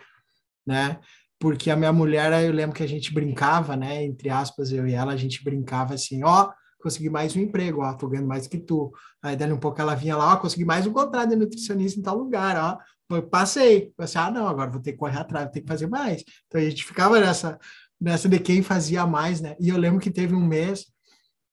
né? 0.66 1.00
Porque 1.40 1.72
a 1.72 1.76
minha 1.76 1.92
mulher, 1.92 2.46
eu 2.46 2.54
lembro 2.54 2.76
que 2.76 2.84
a 2.84 2.88
gente 2.88 3.14
brincava, 3.14 3.76
né? 3.76 4.04
Entre 4.04 4.30
aspas, 4.30 4.72
eu 4.72 4.88
e 4.88 4.94
ela, 4.94 5.14
a 5.14 5.18
gente 5.18 5.44
brincava 5.44 5.96
assim, 5.96 6.24
ó, 6.24 6.52
consegui 6.80 7.10
mais 7.10 7.36
um 7.36 7.40
emprego, 7.40 7.82
ó, 7.82 7.94
tô 7.94 8.08
ganhando 8.08 8.28
mais 8.28 8.48
que 8.48 8.60
tu. 8.60 8.92
Aí 9.22 9.36
dali 9.36 9.52
um 9.52 9.60
pouco 9.60 9.82
ela 9.82 9.96
vinha 9.96 10.16
lá, 10.16 10.34
ó, 10.34 10.38
consegui 10.38 10.64
mais 10.64 10.86
um 10.86 10.94
contrato 10.94 11.30
de 11.30 11.36
nutricionista 11.36 12.00
em 12.00 12.04
tal 12.04 12.18
lugar, 12.18 12.56
ó. 12.58 12.78
Eu 13.10 13.24
passei. 13.24 13.94
Eu 13.98 14.04
assim, 14.04 14.18
ah, 14.18 14.32
não, 14.32 14.48
agora 14.48 14.72
vou 14.72 14.82
ter 14.82 14.94
que 14.94 14.98
correr 14.98 15.20
atrás, 15.20 15.46
vou 15.46 15.54
ter 15.54 15.62
que 15.62 15.68
fazer 15.68 15.88
mais. 15.88 16.24
Então 16.48 16.60
a 16.60 16.64
gente 16.64 16.84
ficava 16.84 17.20
nessa, 17.20 17.60
nessa 18.00 18.28
de 18.28 18.40
quem 18.40 18.62
fazia 18.62 19.06
mais, 19.06 19.42
né? 19.42 19.56
E 19.60 19.70
eu 19.70 19.78
lembro 19.78 20.00
que 20.00 20.12
teve 20.12 20.34
um 20.34 20.46
mês 20.46 20.86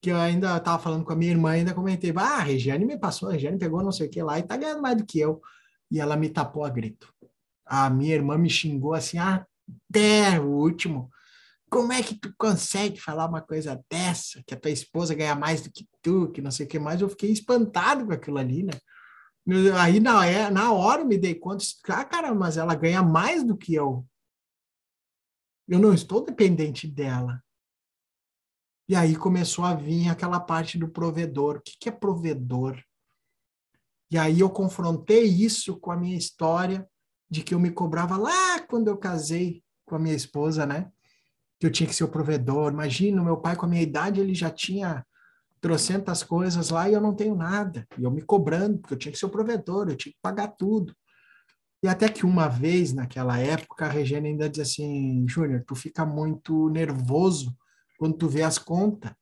que 0.00 0.10
eu 0.10 0.16
ainda 0.16 0.56
estava 0.56 0.82
falando 0.82 1.04
com 1.04 1.12
a 1.12 1.16
minha 1.16 1.30
irmã, 1.30 1.50
ainda 1.50 1.72
comentei, 1.72 2.12
ah, 2.16 2.38
a 2.38 2.42
Regiane 2.42 2.84
me 2.84 2.98
passou, 2.98 3.28
a 3.28 3.32
Regiane 3.32 3.56
pegou 3.56 3.84
não 3.84 3.92
sei 3.92 4.08
o 4.08 4.10
que 4.10 4.20
lá 4.20 4.36
e 4.38 4.42
tá 4.42 4.56
ganhando 4.56 4.82
mais 4.82 4.96
do 4.96 5.06
que 5.06 5.20
eu. 5.20 5.40
E 5.90 6.00
ela 6.00 6.16
me 6.16 6.28
tapou 6.28 6.64
a 6.64 6.70
grito. 6.70 7.12
A 7.64 7.88
minha 7.88 8.14
irmã 8.14 8.36
me 8.36 8.50
xingou 8.50 8.94
assim, 8.94 9.18
até 9.18 10.40
o 10.40 10.48
último. 10.48 11.08
Como 11.70 11.92
é 11.92 12.02
que 12.02 12.14
tu 12.16 12.34
consegue 12.36 13.00
falar 13.00 13.28
uma 13.28 13.40
coisa 13.40 13.80
dessa, 13.88 14.42
que 14.46 14.52
a 14.54 14.56
tua 14.58 14.70
esposa 14.70 15.14
ganha 15.14 15.36
mais 15.36 15.62
do 15.62 15.70
que 15.70 15.86
tu, 16.02 16.30
que 16.32 16.42
não 16.42 16.50
sei 16.50 16.66
o 16.66 16.68
que 16.68 16.78
mais? 16.78 17.00
Eu 17.00 17.08
fiquei 17.08 17.30
espantado 17.30 18.04
com 18.04 18.12
aquilo 18.12 18.38
ali, 18.38 18.64
né? 18.64 18.72
Aí 19.80 19.98
na, 19.98 20.24
é, 20.24 20.50
na 20.50 20.72
hora 20.72 21.02
eu 21.02 21.06
me 21.06 21.18
dei 21.18 21.34
conta, 21.34 21.64
ah, 21.88 22.04
cara, 22.04 22.34
mas 22.34 22.56
ela 22.56 22.74
ganha 22.74 23.02
mais 23.02 23.42
do 23.42 23.56
que 23.56 23.74
eu. 23.74 24.06
Eu 25.66 25.78
não 25.78 25.92
estou 25.92 26.24
dependente 26.24 26.86
dela. 26.86 27.42
E 28.88 28.94
aí 28.94 29.16
começou 29.16 29.64
a 29.64 29.74
vir 29.74 30.08
aquela 30.08 30.38
parte 30.38 30.78
do 30.78 30.88
provedor. 30.88 31.56
O 31.56 31.60
que, 31.60 31.76
que 31.78 31.88
é 31.88 31.92
provedor? 31.92 32.80
E 34.10 34.18
aí 34.18 34.40
eu 34.40 34.50
confrontei 34.50 35.24
isso 35.24 35.78
com 35.80 35.90
a 35.90 35.96
minha 35.96 36.16
história 36.16 36.86
de 37.30 37.42
que 37.42 37.54
eu 37.54 37.58
me 37.58 37.70
cobrava 37.70 38.16
lá 38.16 38.60
quando 38.66 38.88
eu 38.88 38.96
casei 38.98 39.64
com 39.86 39.96
a 39.96 39.98
minha 39.98 40.14
esposa, 40.14 40.66
né? 40.66 40.92
Que 41.58 41.66
eu 41.66 41.72
tinha 41.72 41.88
que 41.88 41.94
ser 41.94 42.04
o 42.04 42.10
provedor. 42.10 42.70
Imagina, 42.70 43.24
meu 43.24 43.38
pai 43.38 43.56
com 43.56 43.64
a 43.64 43.68
minha 43.68 43.82
idade, 43.82 44.20
ele 44.20 44.34
já 44.34 44.50
tinha 44.50 45.06
trocentas 45.62 46.24
coisas 46.24 46.70
lá 46.70 46.90
e 46.90 46.92
eu 46.92 47.00
não 47.00 47.14
tenho 47.14 47.36
nada. 47.36 47.86
E 47.96 48.02
eu 48.02 48.10
me 48.10 48.20
cobrando, 48.20 48.80
porque 48.80 48.94
eu 48.94 48.98
tinha 48.98 49.12
que 49.12 49.18
ser 49.18 49.26
o 49.26 49.30
provedor, 49.30 49.88
eu 49.88 49.96
tinha 49.96 50.12
que 50.12 50.18
pagar 50.20 50.48
tudo. 50.48 50.94
E 51.82 51.88
até 51.88 52.08
que 52.08 52.26
uma 52.26 52.48
vez, 52.48 52.92
naquela 52.92 53.38
época, 53.38 53.86
a 53.86 53.88
Regina 53.88 54.26
ainda 54.26 54.50
dizia 54.50 54.64
assim, 54.64 55.24
Júnior, 55.28 55.64
tu 55.64 55.74
fica 55.76 56.04
muito 56.04 56.68
nervoso 56.68 57.56
quando 57.96 58.16
tu 58.16 58.28
vê 58.28 58.42
as 58.42 58.58
contas. 58.58 59.12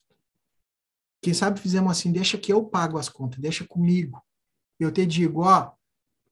Quem 1.23 1.35
sabe 1.35 1.61
fizemos 1.61 1.93
assim, 1.93 2.11
deixa 2.11 2.39
que 2.39 2.51
eu 2.51 2.65
pago 2.65 2.99
as 2.99 3.11
contas, 3.11 3.39
deixa 3.39 3.67
comigo. 3.67 4.23
Eu 4.79 4.91
te 4.91 5.05
digo, 5.05 5.43
ó, 5.43 5.73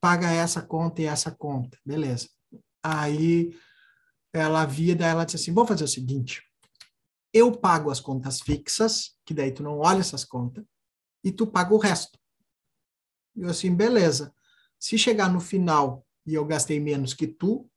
paga 0.00 0.32
essa 0.32 0.62
conta 0.62 1.02
e 1.02 1.04
essa 1.04 1.30
conta, 1.30 1.78
beleza. 1.84 2.30
Aí 2.82 3.54
ela 4.32 4.64
via, 4.64 4.96
daí 4.96 5.11
ela 5.11 5.24
disse 5.24 5.36
assim, 5.36 5.52
vamos 5.52 5.68
fazer 5.68 5.84
o 5.84 5.88
seguinte, 5.88 6.42
eu 7.39 7.53
pago 7.53 7.91
as 7.91 8.01
contas 8.01 8.41
fixas, 8.41 9.16
que 9.24 9.32
daí 9.32 9.53
tu 9.53 9.62
não 9.62 9.78
olha 9.78 10.01
essas 10.01 10.24
contas, 10.24 10.64
e 11.24 11.32
tu 11.32 11.47
paga 11.47 11.74
o 11.74 11.78
resto. 11.78 12.18
E 13.36 13.43
eu 13.43 13.49
assim, 13.49 13.74
beleza. 13.74 14.34
Se 14.78 14.99
chegar 14.99 15.32
no 15.32 15.41
final 15.41 16.07
e 16.26 16.34
eu 16.34 16.45
gastei 16.45 16.78
menos 16.78 17.14
que 17.14 17.26
tu, 17.26 17.68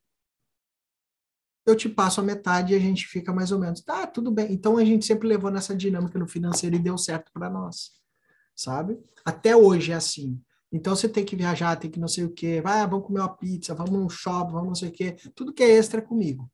eu 1.66 1.76
te 1.76 1.88
passo 1.88 2.20
a 2.20 2.24
metade 2.24 2.74
e 2.74 2.76
a 2.76 2.80
gente 2.80 3.08
fica 3.08 3.32
mais 3.32 3.52
ou 3.52 3.60
menos, 3.60 3.82
tá, 3.82 4.08
tudo 4.08 4.32
bem. 4.32 4.52
Então 4.52 4.78
a 4.78 4.86
gente 4.86 5.06
sempre 5.06 5.28
levou 5.28 5.52
nessa 5.52 5.76
dinâmica 5.76 6.18
no 6.18 6.28
financeiro 6.28 6.76
e 6.76 6.80
deu 6.80 6.98
certo 6.98 7.32
para 7.32 7.50
nós, 7.50 7.92
sabe? 8.56 9.00
Até 9.24 9.56
hoje 9.56 9.92
é 9.92 9.96
assim. 9.96 10.42
Então 10.72 10.96
você 10.96 11.08
tem 11.08 11.26
que 11.26 11.36
viajar, 11.36 11.76
tem 11.76 11.92
que 11.92 12.00
não 12.00 12.08
sei 12.08 12.24
o 12.24 12.32
quê, 12.32 12.62
vai, 12.62 12.80
ah, 12.80 12.86
vamos 12.86 13.06
comer 13.06 13.20
uma 13.20 13.36
pizza, 13.36 13.76
vamos 13.76 13.92
num 13.92 14.10
shopping, 14.10 14.54
vamos 14.54 14.68
não 14.68 14.76
sei 14.76 14.90
o 14.90 14.92
quê, 14.92 15.18
tudo 15.36 15.54
que 15.54 15.64
é 15.64 15.70
extra 15.70 16.00
é 16.00 16.04
comigo. 16.04 16.50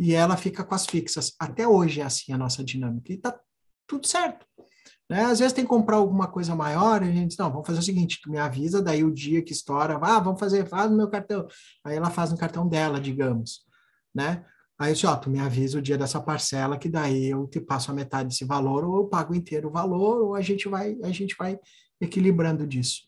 E 0.00 0.14
ela 0.14 0.36
fica 0.36 0.64
com 0.64 0.74
as 0.74 0.86
fixas. 0.86 1.34
Até 1.38 1.68
hoje 1.68 2.00
é 2.00 2.04
assim 2.04 2.32
a 2.32 2.38
nossa 2.38 2.64
dinâmica 2.64 3.12
e 3.12 3.18
tá 3.18 3.38
tudo 3.86 4.06
certo. 4.06 4.46
Né? 5.08 5.24
Às 5.24 5.38
vezes 5.38 5.52
tem 5.52 5.64
que 5.64 5.70
comprar 5.70 5.96
alguma 5.96 6.26
coisa 6.26 6.54
maior, 6.54 7.02
e 7.02 7.08
a 7.08 7.12
gente 7.12 7.28
diz, 7.28 7.36
não, 7.36 7.50
vamos 7.50 7.66
fazer 7.66 7.80
o 7.80 7.82
seguinte, 7.82 8.20
tu 8.22 8.30
me 8.30 8.38
avisa, 8.38 8.80
daí 8.80 9.04
o 9.04 9.12
dia 9.12 9.42
que 9.42 9.52
estoura, 9.52 9.98
ah, 10.00 10.20
vamos 10.20 10.40
fazer, 10.40 10.66
faz 10.66 10.90
no 10.90 10.96
meu 10.96 11.08
cartão. 11.08 11.46
Aí 11.84 11.96
ela 11.96 12.10
faz 12.10 12.30
no 12.30 12.38
cartão 12.38 12.66
dela, 12.66 13.00
digamos 13.00 13.68
né? 14.14 14.44
Aí 14.78 14.92
eu 14.92 15.10
ó, 15.10 15.16
tu 15.16 15.28
me 15.28 15.38
avisa 15.38 15.78
o 15.78 15.82
dia 15.82 15.98
dessa 15.98 16.20
parcela, 16.20 16.78
que 16.78 16.88
daí 16.88 17.26
eu 17.26 17.46
te 17.46 17.60
passo 17.60 17.90
a 17.90 17.94
metade 17.94 18.30
desse 18.30 18.44
valor, 18.44 18.84
ou 18.84 18.96
eu 18.96 19.08
pago 19.08 19.34
inteiro 19.34 19.68
o 19.68 19.72
valor, 19.72 20.22
ou 20.22 20.34
a 20.34 20.40
gente 20.40 20.68
vai, 20.68 20.96
a 21.02 21.10
gente 21.10 21.36
vai 21.38 21.58
equilibrando 22.00 22.66
disso. 22.66 23.02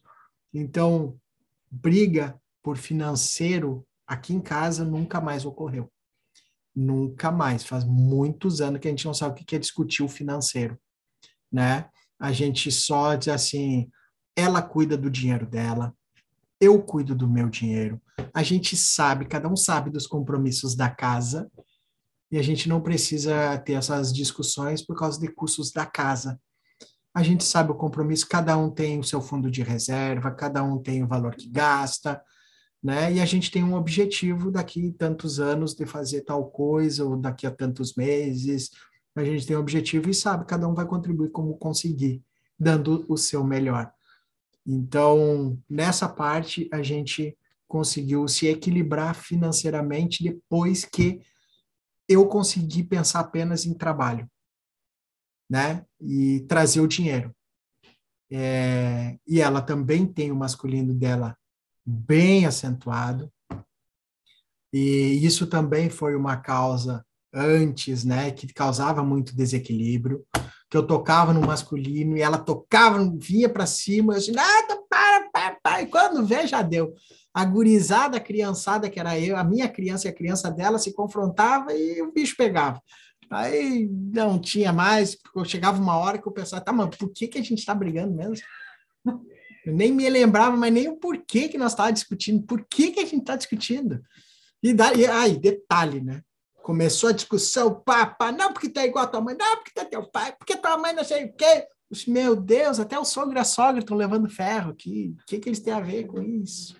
Então, 0.52 1.16
briga 1.70 2.38
por 2.62 2.76
financeiro 2.76 3.86
aqui 4.06 4.34
em 4.34 4.40
casa 4.40 4.84
nunca 4.84 5.20
mais 5.20 5.46
ocorreu. 5.46 5.90
Nunca 6.74 7.30
mais. 7.30 7.64
Faz 7.64 7.84
muitos 7.84 8.60
anos 8.60 8.80
que 8.80 8.88
a 8.88 8.90
gente 8.90 9.04
não 9.04 9.14
sabe 9.14 9.40
o 9.40 9.44
que 9.44 9.56
é 9.56 9.58
discutir 9.58 10.02
o 10.02 10.08
financeiro, 10.08 10.78
né? 11.50 11.88
A 12.18 12.32
gente 12.32 12.70
só 12.70 13.14
diz 13.14 13.28
assim, 13.28 13.90
ela 14.36 14.62
cuida 14.62 14.96
do 14.96 15.10
dinheiro 15.10 15.46
dela, 15.46 15.94
eu 16.60 16.80
cuido 16.80 17.14
do 17.14 17.28
meu 17.28 17.48
dinheiro. 17.48 18.00
A 18.32 18.42
gente 18.42 18.76
sabe, 18.76 19.26
cada 19.26 19.48
um 19.48 19.56
sabe 19.56 19.90
dos 19.90 20.06
compromissos 20.06 20.76
da 20.76 20.88
casa 20.88 21.50
e 22.30 22.38
a 22.38 22.42
gente 22.42 22.68
não 22.68 22.80
precisa 22.80 23.58
ter 23.58 23.74
essas 23.74 24.12
discussões 24.12 24.80
por 24.80 24.96
causa 24.96 25.20
de 25.20 25.28
custos 25.28 25.70
da 25.72 25.84
casa. 25.84 26.40
A 27.14 27.22
gente 27.22 27.44
sabe 27.44 27.72
o 27.72 27.74
compromisso, 27.74 28.26
cada 28.26 28.56
um 28.56 28.70
tem 28.70 28.98
o 28.98 29.04
seu 29.04 29.20
fundo 29.20 29.50
de 29.50 29.62
reserva, 29.62 30.30
cada 30.30 30.62
um 30.62 30.78
tem 30.78 31.02
o 31.02 31.08
valor 31.08 31.34
que 31.34 31.46
gasta, 31.46 32.22
né? 32.82 33.12
E 33.12 33.20
a 33.20 33.24
gente 33.24 33.50
tem 33.50 33.62
um 33.62 33.74
objetivo 33.74 34.50
daqui 34.50 34.92
tantos 34.92 35.38
anos 35.38 35.74
de 35.74 35.86
fazer 35.86 36.22
tal 36.22 36.50
coisa, 36.50 37.04
ou 37.04 37.16
daqui 37.16 37.46
a 37.46 37.50
tantos 37.50 37.94
meses. 37.94 38.70
A 39.14 39.22
gente 39.22 39.46
tem 39.46 39.56
um 39.56 39.60
objetivo 39.60 40.10
e 40.10 40.14
sabe, 40.14 40.46
cada 40.46 40.66
um 40.66 40.74
vai 40.74 40.86
contribuir 40.86 41.30
como 41.30 41.56
conseguir, 41.56 42.22
dando 42.58 43.04
o 43.08 43.16
seu 43.16 43.44
melhor. 43.44 43.92
Então, 44.66 45.58
nessa 45.68 46.08
parte, 46.08 46.68
a 46.72 46.82
gente 46.82 47.36
conseguiu 47.68 48.26
se 48.26 48.48
equilibrar 48.48 49.14
financeiramente 49.14 50.22
depois 50.22 50.84
que 50.84 51.20
eu 52.08 52.26
consegui 52.26 52.82
pensar 52.82 53.20
apenas 53.20 53.64
em 53.64 53.74
trabalho, 53.74 54.28
né? 55.48 55.84
E 56.00 56.40
trazer 56.48 56.80
o 56.80 56.88
dinheiro. 56.88 57.34
É, 58.30 59.18
e 59.26 59.40
ela 59.40 59.60
também 59.60 60.06
tem 60.06 60.32
o 60.32 60.36
masculino 60.36 60.94
dela 60.94 61.36
bem 61.84 62.46
acentuado. 62.46 63.30
E 64.72 65.20
isso 65.24 65.46
também 65.46 65.90
foi 65.90 66.16
uma 66.16 66.36
causa 66.36 67.04
antes, 67.32 68.04
né, 68.04 68.30
que 68.30 68.52
causava 68.52 69.02
muito 69.02 69.34
desequilíbrio, 69.34 70.24
que 70.70 70.76
eu 70.76 70.86
tocava 70.86 71.32
no 71.32 71.40
masculino 71.40 72.16
e 72.16 72.22
ela 72.22 72.38
tocava, 72.38 72.98
vinha 73.18 73.48
para 73.48 73.66
cima, 73.66 74.14
eu 74.14 74.18
disse, 74.18 74.32
nada, 74.32 74.78
para, 74.88 75.30
para, 75.30 75.56
para, 75.62 75.82
e 75.82 75.86
quando 75.86 76.24
vê, 76.24 76.46
já 76.46 76.62
deu. 76.62 76.94
A 77.32 77.44
gurizada, 77.44 78.18
a 78.18 78.20
criançada, 78.20 78.88
que 78.90 79.00
era 79.00 79.18
eu, 79.18 79.36
a 79.36 79.44
minha 79.44 79.68
criança 79.68 80.06
e 80.06 80.10
a 80.10 80.14
criança 80.14 80.50
dela, 80.50 80.78
se 80.78 80.92
confrontava 80.92 81.72
e 81.74 82.00
o 82.02 82.12
bicho 82.12 82.36
pegava. 82.36 82.80
Aí 83.30 83.88
não 83.90 84.38
tinha 84.38 84.72
mais, 84.72 85.16
chegava 85.46 85.80
uma 85.80 85.96
hora 85.96 86.18
que 86.18 86.28
eu 86.28 86.32
pensava, 86.32 86.62
tá, 86.62 86.72
mas 86.72 86.94
por 86.96 87.10
que, 87.10 87.26
que 87.26 87.38
a 87.38 87.42
gente 87.42 87.58
está 87.58 87.74
brigando 87.74 88.14
mesmo? 88.14 88.36
Eu 89.64 89.72
nem 89.72 89.92
me 89.92 90.08
lembrava, 90.08 90.56
mas 90.56 90.72
nem 90.72 90.88
o 90.88 90.96
porquê 90.96 91.48
que 91.48 91.58
nós 91.58 91.72
estávamos 91.72 92.00
discutindo, 92.00 92.42
por 92.44 92.64
que, 92.68 92.90
que 92.90 93.00
a 93.00 93.04
gente 93.04 93.20
está 93.20 93.36
discutindo. 93.36 94.02
E 94.62 94.72
daí, 94.72 95.06
ai, 95.06 95.36
detalhe, 95.36 96.00
né? 96.00 96.22
Começou 96.62 97.08
a 97.08 97.12
discussão, 97.12 97.80
pá, 97.84 98.06
pá, 98.06 98.30
não 98.30 98.52
porque 98.52 98.68
tá 98.68 98.84
igual 98.84 99.04
a 99.04 99.08
tua 99.08 99.20
mãe, 99.20 99.36
não 99.36 99.56
porque 99.56 99.72
tá 99.72 99.84
teu 99.84 100.08
pai, 100.08 100.34
porque 100.36 100.56
tua 100.56 100.76
mãe 100.78 100.92
não 100.92 101.04
sei 101.04 101.24
o 101.24 101.32
quê. 101.32 101.66
Meu 102.06 102.34
Deus, 102.34 102.80
até 102.80 102.98
o 102.98 103.04
sogro 103.04 103.36
e 103.36 103.40
a 103.40 103.44
sogra 103.44 103.80
estão 103.80 103.96
levando 103.96 104.30
ferro 104.30 104.70
aqui. 104.70 105.14
O 105.20 105.26
que, 105.26 105.38
que 105.38 105.48
eles 105.48 105.60
têm 105.60 105.74
a 105.74 105.80
ver 105.80 106.06
com 106.06 106.22
isso? 106.22 106.76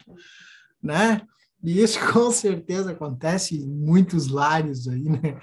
Né? 0.82 1.22
E 1.62 1.80
isso 1.80 1.98
com 2.12 2.30
certeza 2.30 2.92
acontece 2.92 3.56
em 3.56 3.66
muitos 3.66 4.28
lares 4.28 4.88
aí, 4.88 5.04
né? 5.04 5.38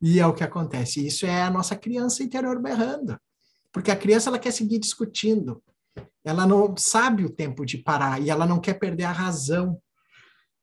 E 0.00 0.20
é 0.20 0.26
o 0.26 0.34
que 0.34 0.44
acontece. 0.44 1.06
Isso 1.06 1.24
é 1.24 1.42
a 1.42 1.50
nossa 1.50 1.74
criança 1.74 2.22
interior 2.22 2.60
berrando. 2.60 3.18
Porque 3.72 3.90
a 3.90 3.96
criança 3.96 4.28
ela 4.28 4.38
quer 4.38 4.52
seguir 4.52 4.78
discutindo 4.78 5.62
ela 6.24 6.46
não 6.46 6.76
sabe 6.76 7.24
o 7.24 7.30
tempo 7.30 7.64
de 7.64 7.78
parar 7.78 8.20
e 8.20 8.30
ela 8.30 8.46
não 8.46 8.60
quer 8.60 8.74
perder 8.74 9.04
a 9.04 9.12
razão, 9.12 9.80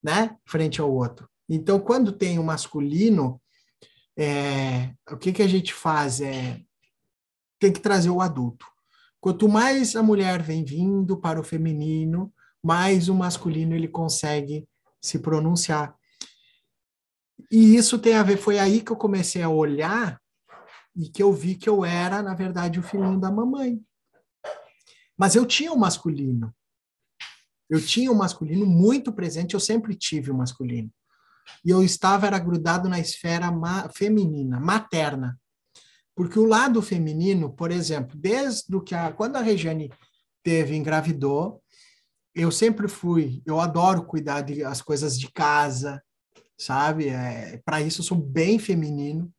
né, 0.04 0.36
frente 0.46 0.82
ao 0.82 0.92
outro. 0.92 1.30
Então, 1.48 1.80
quando 1.80 2.12
tem 2.12 2.40
o 2.40 2.44
masculino, 2.44 3.42
é, 4.18 4.94
o 5.10 5.18
que 5.18 5.32
que 5.32 5.44
a 5.44 5.48
gente 5.48 5.74
faz 5.74 6.22
é 6.22 6.60
tem 7.60 7.72
que 7.72 7.80
trazer 7.80 8.10
o 8.10 8.22
adulto. 8.22 8.66
Quanto 9.20 9.48
mais 9.48 9.96
a 9.96 10.02
mulher 10.02 10.42
vem 10.42 10.66
vindo 10.66 11.16
para 11.16 11.40
o 11.40 11.44
feminino, 11.44 12.34
mais 12.64 13.08
o 13.08 13.14
masculino 13.14 13.76
ele 13.76 13.88
consegue 13.88 14.68
se 15.00 15.20
pronunciar. 15.20 15.96
E 17.52 17.76
isso 17.76 18.00
tem 18.00 18.16
a 18.16 18.24
ver, 18.24 18.38
foi 18.38 18.58
aí 18.58 18.82
que 18.82 18.92
eu 18.92 18.96
comecei 18.96 19.44
a 19.44 19.50
olhar 19.50 20.20
e 20.96 21.08
que 21.10 21.22
eu 21.22 21.32
vi 21.32 21.56
que 21.56 21.70
eu 21.70 21.86
era, 21.86 22.22
na 22.24 22.34
verdade, 22.34 22.80
o 22.80 22.84
filhinho 22.84 23.20
da 23.20 23.32
mamãe. 23.32 23.80
Mas 25.22 25.36
eu 25.36 25.46
tinha 25.46 25.72
o 25.72 25.76
um 25.76 25.78
masculino. 25.78 26.52
Eu 27.70 27.80
tinha 27.80 28.10
o 28.12 28.16
um 28.16 28.18
masculino 28.18 28.66
muito 28.66 29.14
presente, 29.14 29.54
eu 29.54 29.60
sempre 29.60 29.94
tive 29.94 30.32
o 30.32 30.34
um 30.34 30.38
masculino. 30.38 30.92
E 31.64 31.70
eu 31.70 31.84
estava 31.84 32.26
era 32.26 32.40
grudado 32.40 32.90
na 32.90 33.00
esfera 33.00 33.52
ma 33.52 33.88
feminina, 33.90 34.60
materna. 34.60 35.40
Porque 36.16 36.40
o 36.40 36.48
lado 36.48 36.82
feminino, 36.82 37.54
por 37.54 37.70
exemplo, 37.70 38.18
desde 38.18 38.82
que 38.84 38.96
a, 38.96 39.12
quando 39.12 39.36
a 39.36 39.42
Regiane 39.42 39.92
teve 40.42 40.76
engravidou, 40.76 41.62
eu 42.34 42.52
sempre 42.52 42.88
fui, 42.88 43.44
eu 43.46 43.62
adoro 43.62 44.04
cuidar 44.04 44.42
das 44.42 44.82
coisas 44.82 45.20
de 45.20 45.32
casa, 45.32 46.02
sabe? 46.60 47.10
É, 47.10 47.62
Para 47.64 47.80
isso 47.80 48.02
eu 48.02 48.06
sou 48.06 48.18
bem 48.18 48.58
feminino. 48.58 49.32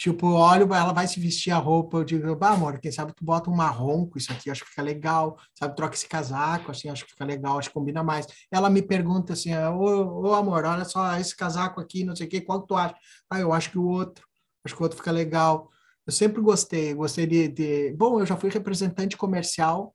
Tipo, 0.00 0.28
olho, 0.28 0.62
ela 0.74 0.94
vai 0.94 1.06
se 1.06 1.20
vestir 1.20 1.50
a 1.50 1.58
roupa, 1.58 1.98
eu 1.98 2.04
digo, 2.04 2.34
bah, 2.34 2.52
amor, 2.52 2.80
quem 2.80 2.90
sabe 2.90 3.12
tu 3.14 3.22
bota 3.22 3.50
um 3.50 3.54
marrom 3.54 4.06
com 4.06 4.16
isso 4.16 4.32
aqui, 4.32 4.50
acho 4.50 4.64
que 4.64 4.70
fica 4.70 4.80
legal, 4.80 5.36
sabe, 5.54 5.76
troca 5.76 5.94
esse 5.94 6.08
casaco, 6.08 6.70
assim, 6.70 6.88
acho 6.88 7.04
que 7.04 7.10
fica 7.10 7.22
legal, 7.26 7.58
acho 7.58 7.68
que 7.68 7.74
combina 7.74 8.02
mais. 8.02 8.26
Ela 8.50 8.70
me 8.70 8.80
pergunta 8.80 9.34
assim, 9.34 9.54
ô, 9.54 10.22
ô 10.22 10.32
amor, 10.32 10.64
olha 10.64 10.86
só, 10.86 11.18
esse 11.18 11.36
casaco 11.36 11.82
aqui, 11.82 12.02
não 12.02 12.16
sei 12.16 12.26
o 12.26 12.30
quê, 12.30 12.40
qual 12.40 12.62
tu 12.62 12.76
acha? 12.76 12.94
Ah, 13.28 13.40
eu 13.40 13.52
acho 13.52 13.70
que 13.70 13.78
o 13.78 13.84
outro, 13.84 14.26
acho 14.64 14.74
que 14.74 14.80
o 14.80 14.84
outro 14.84 14.96
fica 14.96 15.10
legal. 15.10 15.68
Eu 16.06 16.14
sempre 16.14 16.40
gostei, 16.40 16.94
gostei 16.94 17.26
de, 17.26 17.48
de... 17.48 17.92
Bom, 17.92 18.20
eu 18.20 18.24
já 18.24 18.38
fui 18.38 18.48
representante 18.48 19.18
comercial 19.18 19.94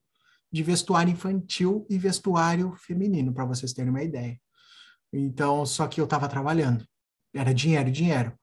de 0.52 0.62
vestuário 0.62 1.12
infantil 1.12 1.84
e 1.90 1.98
vestuário 1.98 2.76
feminino, 2.78 3.34
para 3.34 3.46
vocês 3.46 3.74
terem 3.74 3.90
uma 3.90 4.04
ideia. 4.04 4.40
Então, 5.12 5.66
só 5.66 5.88
que 5.88 6.00
eu 6.00 6.06
estava 6.06 6.28
trabalhando, 6.28 6.86
era 7.34 7.52
dinheiro, 7.52 7.90
dinheiro 7.90 8.38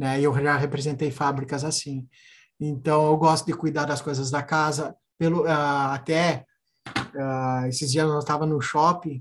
né? 0.00 0.18
Eu 0.18 0.32
já 0.42 0.56
representei 0.56 1.10
fábricas 1.10 1.62
assim. 1.62 2.08
Então, 2.58 3.04
eu 3.04 3.16
gosto 3.18 3.44
de 3.44 3.52
cuidar 3.52 3.84
das 3.84 4.00
coisas 4.00 4.30
da 4.30 4.42
casa. 4.42 4.96
Pelo, 5.18 5.42
uh, 5.42 5.92
até 5.92 6.46
uh, 7.14 7.66
esses 7.68 7.92
dias 7.92 8.08
eu 8.08 8.18
estava 8.18 8.46
no 8.46 8.58
shopping 8.62 9.20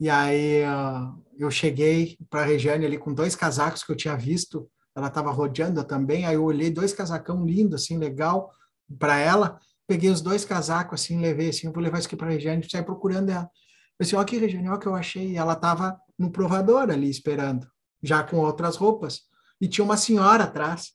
e 0.00 0.08
aí 0.08 0.62
uh, 0.62 1.22
eu 1.36 1.50
cheguei 1.50 2.16
para 2.30 2.40
a 2.40 2.44
Regiane 2.44 2.86
ali 2.86 2.96
com 2.96 3.12
dois 3.12 3.36
casacos 3.36 3.84
que 3.84 3.92
eu 3.92 3.96
tinha 3.96 4.16
visto. 4.16 4.66
Ela 4.96 5.08
estava 5.08 5.30
rodeando 5.30 5.84
também. 5.84 6.24
Aí 6.24 6.36
eu 6.36 6.44
olhei 6.44 6.70
dois 6.70 6.94
casacão 6.94 7.44
lindo, 7.44 7.74
assim, 7.74 7.98
legal 7.98 8.50
para 8.98 9.18
ela. 9.18 9.60
Peguei 9.86 10.08
os 10.08 10.22
dois 10.22 10.42
casacos, 10.42 11.02
assim, 11.02 11.20
levei 11.20 11.50
assim, 11.50 11.70
vou 11.70 11.82
levar 11.82 11.98
isso 11.98 12.08
aqui 12.08 12.16
para 12.16 12.28
a 12.28 12.30
Regiane. 12.30 12.66
Saí 12.66 12.82
procurando 12.82 13.28
ela. 13.28 13.50
Eu 13.98 14.04
disse, 14.04 14.16
olha 14.16 14.22
aqui, 14.22 14.38
Regiane, 14.38 14.70
o 14.70 14.78
que 14.78 14.86
eu 14.86 14.94
achei. 14.94 15.32
E 15.32 15.36
ela 15.36 15.52
estava 15.52 16.00
no 16.18 16.30
provador 16.30 16.88
ali 16.88 17.10
esperando, 17.10 17.66
já 18.02 18.22
com 18.22 18.38
outras 18.38 18.76
roupas 18.76 19.33
e 19.64 19.68
tinha 19.68 19.84
uma 19.84 19.96
senhora 19.96 20.44
atrás. 20.44 20.92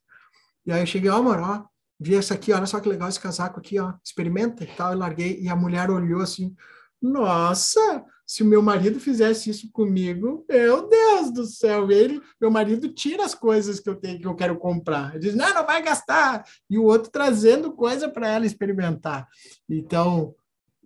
E 0.66 0.72
aí 0.72 0.82
eu 0.82 0.86
cheguei, 0.86 1.10
ó, 1.10 1.16
oh, 1.16 1.20
amor, 1.20 1.40
ó, 1.40 1.66
vi 2.00 2.16
essa 2.16 2.36
aqui, 2.36 2.54
olha 2.54 2.68
só 2.68 2.80
que 2.80 2.88
legal 2.88 3.10
esse 3.10 3.20
casaco 3.20 3.60
aqui, 3.60 3.80
ó, 3.80 3.94
experimenta 4.04 4.64
e 4.64 4.68
tal. 4.68 4.92
Eu 4.92 5.00
larguei 5.00 5.40
e 5.42 5.50
a 5.50 5.56
mulher 5.56 5.90
olhou 5.90 6.22
assim, 6.22 6.56
nossa, 7.02 8.06
se 8.28 8.44
o 8.44 8.46
meu 8.46 8.62
marido 8.62 9.00
fizesse 9.00 9.50
isso 9.50 9.72
comigo, 9.72 10.46
meu 10.48 10.88
Deus 10.88 11.34
do 11.34 11.46
céu, 11.46 11.90
ele, 11.90 12.22
meu 12.40 12.52
marido 12.52 12.94
tira 12.94 13.26
as 13.26 13.34
coisas 13.34 13.80
que 13.80 13.90
eu 13.90 13.96
tenho 13.96 14.20
que 14.20 14.28
eu 14.28 14.36
quero 14.36 14.56
comprar. 14.60 15.12
Ele 15.12 15.20
diz: 15.20 15.36
"Não, 15.36 15.52
não 15.52 15.66
vai 15.66 15.82
gastar". 15.82 16.46
E 16.70 16.78
o 16.78 16.84
outro 16.84 17.10
trazendo 17.10 17.72
coisa 17.72 18.08
para 18.08 18.28
ela 18.28 18.46
experimentar. 18.46 19.28
Então, 19.68 20.36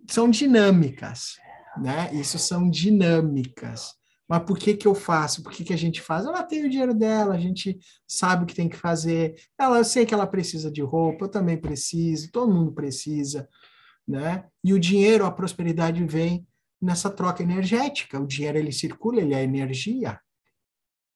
são 0.08 0.30
dinâmicas, 0.30 1.36
né? 1.76 2.08
Isso 2.14 2.38
são 2.38 2.70
dinâmicas. 2.70 3.94
Mas 4.28 4.42
por 4.44 4.58
que 4.58 4.74
que 4.74 4.86
eu 4.86 4.94
faço? 4.94 5.42
Por 5.42 5.52
que 5.52 5.64
que 5.64 5.72
a 5.72 5.78
gente 5.78 6.00
faz? 6.00 6.24
Ela 6.24 6.42
tem 6.42 6.64
o 6.64 6.70
dinheiro 6.70 6.94
dela, 6.94 7.34
a 7.34 7.38
gente 7.38 7.78
sabe 8.06 8.44
o 8.44 8.46
que 8.46 8.54
tem 8.54 8.68
que 8.68 8.76
fazer. 8.76 9.34
Ela, 9.58 9.78
eu 9.78 9.84
sei 9.84 10.06
que 10.06 10.14
ela 10.14 10.26
precisa 10.26 10.70
de 10.70 10.82
roupa, 10.82 11.26
eu 11.26 11.28
também 11.28 11.58
preciso, 11.58 12.30
todo 12.32 12.52
mundo 12.52 12.72
precisa, 12.72 13.48
né? 14.08 14.46
E 14.62 14.72
o 14.72 14.80
dinheiro, 14.80 15.26
a 15.26 15.30
prosperidade 15.30 16.04
vem 16.06 16.46
nessa 16.80 17.10
troca 17.10 17.42
energética. 17.42 18.18
O 18.18 18.26
dinheiro 18.26 18.58
ele 18.58 18.72
circula, 18.72 19.20
ele 19.20 19.34
é 19.34 19.42
energia. 19.42 20.18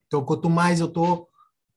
Então, 0.07 0.25
quanto 0.25 0.51
mais 0.51 0.81
eu 0.81 0.87
estou 0.87 1.29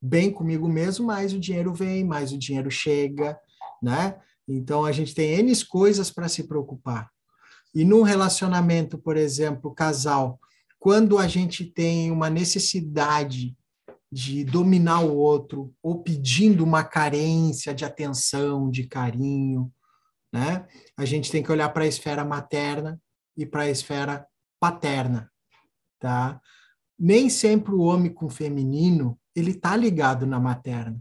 bem 0.02 0.32
comigo 0.32 0.68
mesmo, 0.68 1.06
mais 1.06 1.34
o 1.34 1.40
dinheiro 1.40 1.74
vem, 1.74 2.04
mais 2.04 2.32
o 2.32 2.38
dinheiro 2.38 2.72
chega, 2.72 3.40
né? 3.82 4.20
Então 4.48 4.84
a 4.84 4.92
gente 4.92 5.14
tem 5.14 5.40
N 5.40 5.66
coisas 5.66 6.10
para 6.10 6.28
se 6.28 6.44
preocupar. 6.48 7.10
E 7.74 7.86
num 7.86 8.02
relacionamento, 8.02 8.98
por 8.98 9.16
exemplo, 9.16 9.74
casal, 9.74 10.40
quando 10.82 11.20
a 11.20 11.28
gente 11.28 11.64
tem 11.64 12.10
uma 12.10 12.28
necessidade 12.28 13.56
de 14.12 14.44
dominar 14.44 15.02
o 15.02 15.16
outro 15.16 15.72
ou 15.80 16.02
pedindo 16.02 16.64
uma 16.64 16.84
carência 16.84 17.72
de 17.72 17.86
atenção, 17.86 18.68
de 18.68 18.88
carinho, 18.88 19.72
né? 20.34 20.66
A 20.98 21.06
gente 21.06 21.30
tem 21.32 21.44
que 21.44 21.52
olhar 21.52 21.70
para 21.70 21.84
a 21.84 21.88
esfera 21.88 22.26
materna 22.26 23.00
e 23.38 23.46
para 23.46 23.62
a 23.62 23.70
esfera 23.70 24.26
paterna, 24.60 25.32
tá? 26.00 26.42
Nem 26.98 27.30
sempre 27.30 27.76
o 27.76 27.82
homem 27.82 28.12
com 28.12 28.26
o 28.26 28.32
feminino, 28.32 29.20
ele 29.36 29.54
tá 29.54 29.78
ligado 29.78 30.26
na 30.26 30.40
materna. 30.40 31.00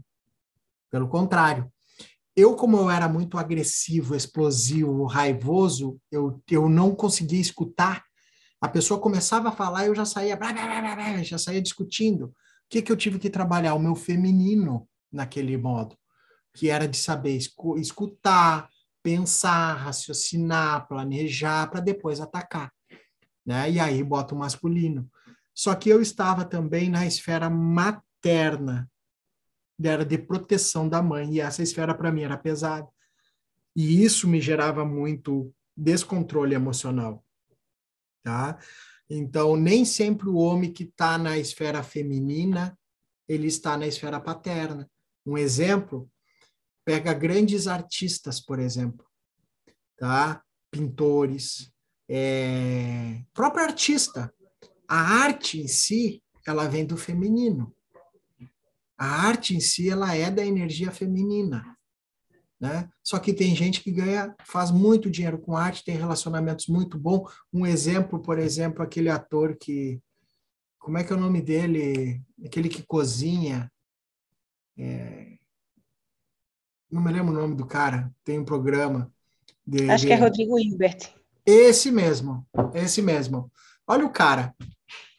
Pelo 0.91 1.09
contrário, 1.09 1.73
eu 2.35 2.55
como 2.55 2.77
eu 2.77 2.87
era 2.87 3.09
muito 3.09 3.35
agressivo, 3.35 4.15
explosivo, 4.15 5.05
raivoso, 5.05 5.99
eu, 6.11 6.39
eu 6.51 6.69
não 6.69 6.93
conseguia 6.93 7.41
escutar 7.41 8.10
a 8.61 8.69
pessoa 8.69 8.99
começava 8.99 9.49
a 9.49 9.51
falar, 9.51 9.87
eu 9.87 9.95
já 9.95 10.05
saía, 10.05 10.37
blá, 10.37 10.53
blá, 10.53 10.95
blá, 10.95 11.23
já 11.23 11.37
saía 11.37 11.61
discutindo, 11.61 12.33
que, 12.71 12.81
que 12.81 12.89
eu 12.89 12.95
tive 12.95 13.19
que 13.19 13.29
trabalhar? 13.29 13.73
O 13.73 13.79
meu 13.79 13.95
feminino 13.95 14.87
naquele 15.11 15.57
modo, 15.57 15.97
que 16.53 16.69
era 16.69 16.87
de 16.87 16.95
saber 16.95 17.37
escutar, 17.77 18.69
pensar, 19.03 19.73
raciocinar, 19.73 20.87
planejar 20.87 21.69
para 21.69 21.81
depois 21.81 22.21
atacar. 22.21 22.71
Né? 23.45 23.71
E 23.71 23.79
aí 23.79 24.01
bota 24.01 24.33
o 24.33 24.37
masculino. 24.37 25.11
Só 25.53 25.75
que 25.75 25.89
eu 25.89 26.01
estava 26.01 26.45
também 26.45 26.89
na 26.89 27.05
esfera 27.05 27.49
materna, 27.49 28.89
era 29.83 30.05
de 30.05 30.17
proteção 30.17 30.87
da 30.87 31.01
mãe, 31.01 31.33
e 31.33 31.41
essa 31.41 31.61
esfera 31.61 31.93
para 31.93 32.11
mim 32.11 32.21
era 32.21 32.37
pesada. 32.37 32.87
E 33.75 34.01
isso 34.01 34.29
me 34.29 34.39
gerava 34.39 34.85
muito 34.85 35.53
descontrole 35.75 36.55
emocional. 36.55 37.21
Tá? 38.23 38.59
Então, 39.09 39.55
nem 39.55 39.83
sempre 39.83 40.29
o 40.29 40.35
homem 40.35 40.71
que 40.71 40.83
está 40.83 41.17
na 41.17 41.37
esfera 41.37 41.83
feminina, 41.83 42.77
ele 43.27 43.47
está 43.47 43.77
na 43.77 43.87
esfera 43.87 44.19
paterna. 44.19 44.89
Um 45.25 45.37
exemplo, 45.37 46.09
pega 46.85 47.13
grandes 47.13 47.67
artistas, 47.67 48.39
por 48.39 48.59
exemplo, 48.59 49.05
tá? 49.97 50.41
Pintores, 50.69 51.71
é... 52.09 53.23
próprio 53.33 53.63
artista. 53.63 54.33
A 54.87 55.23
arte 55.23 55.61
em 55.61 55.67
si, 55.67 56.21
ela 56.45 56.67
vem 56.67 56.85
do 56.85 56.97
feminino. 56.97 57.75
A 58.97 59.27
arte 59.27 59.55
em 59.55 59.59
si, 59.59 59.89
ela 59.89 60.15
é 60.15 60.29
da 60.29 60.45
energia 60.45 60.91
feminina. 60.91 61.70
Né? 62.61 62.87
Só 63.03 63.17
que 63.17 63.33
tem 63.33 63.55
gente 63.55 63.81
que 63.81 63.91
ganha, 63.91 64.35
faz 64.45 64.69
muito 64.69 65.09
dinheiro 65.09 65.39
com 65.39 65.57
arte, 65.57 65.83
tem 65.83 65.97
relacionamentos 65.97 66.67
muito 66.67 66.95
bons. 66.95 67.27
Um 67.51 67.65
exemplo, 67.65 68.21
por 68.21 68.37
exemplo, 68.37 68.83
aquele 68.83 69.09
ator 69.09 69.57
que, 69.59 69.99
como 70.77 70.99
é 70.99 71.03
que 71.03 71.11
é 71.11 71.15
o 71.15 71.19
nome 71.19 71.41
dele? 71.41 72.21
Aquele 72.45 72.69
que 72.69 72.83
cozinha. 72.83 73.71
É, 74.77 75.37
não 76.91 77.01
me 77.01 77.11
lembro 77.11 77.33
o 77.33 77.35
nome 77.35 77.55
do 77.55 77.65
cara. 77.65 78.13
Tem 78.23 78.37
um 78.37 78.45
programa. 78.45 79.11
De, 79.65 79.89
Acho 79.89 80.05
que 80.05 80.13
é 80.13 80.15
Rodrigo 80.15 80.59
Hilbert. 80.59 81.09
Esse 81.43 81.89
mesmo, 81.89 82.45
esse 82.75 83.01
mesmo. 83.01 83.51
Olha 83.87 84.05
o 84.05 84.11
cara, 84.11 84.53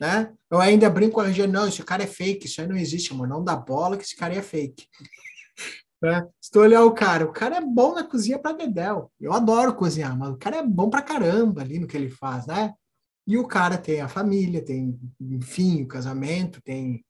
né? 0.00 0.32
Eu 0.48 0.60
ainda 0.60 0.88
brinco 0.88 1.14
com 1.14 1.20
a 1.20 1.26
região, 1.26 1.48
não, 1.48 1.66
esse 1.66 1.82
cara 1.82 2.04
é 2.04 2.06
fake, 2.06 2.46
isso 2.46 2.60
aí 2.60 2.68
não 2.68 2.76
existe, 2.76 3.12
mano. 3.12 3.34
Não 3.34 3.44
dá 3.44 3.56
bola 3.56 3.96
que 3.96 4.04
esse 4.04 4.14
cara 4.14 4.32
é 4.32 4.42
fake. 4.42 4.86
Né? 6.02 6.28
Se 6.40 6.50
tu 6.50 6.58
olhar 6.58 6.84
o 6.84 6.92
cara, 6.92 7.24
o 7.24 7.32
cara 7.32 7.58
é 7.58 7.60
bom 7.60 7.94
na 7.94 8.02
cozinha 8.02 8.36
para 8.36 8.56
dedéu. 8.56 9.12
Eu 9.20 9.32
adoro 9.32 9.72
cozinhar, 9.74 10.18
mas 10.18 10.30
o 10.30 10.36
cara 10.36 10.56
é 10.56 10.66
bom 10.66 10.90
para 10.90 11.00
caramba 11.00 11.60
ali 11.60 11.78
no 11.78 11.86
que 11.86 11.96
ele 11.96 12.10
faz, 12.10 12.44
né? 12.46 12.74
E 13.24 13.38
o 13.38 13.46
cara 13.46 13.78
tem 13.78 14.00
a 14.00 14.08
família, 14.08 14.64
tem, 14.64 14.98
enfim, 15.20 15.82
o 15.82 15.86
casamento, 15.86 16.60
tem, 16.60 17.04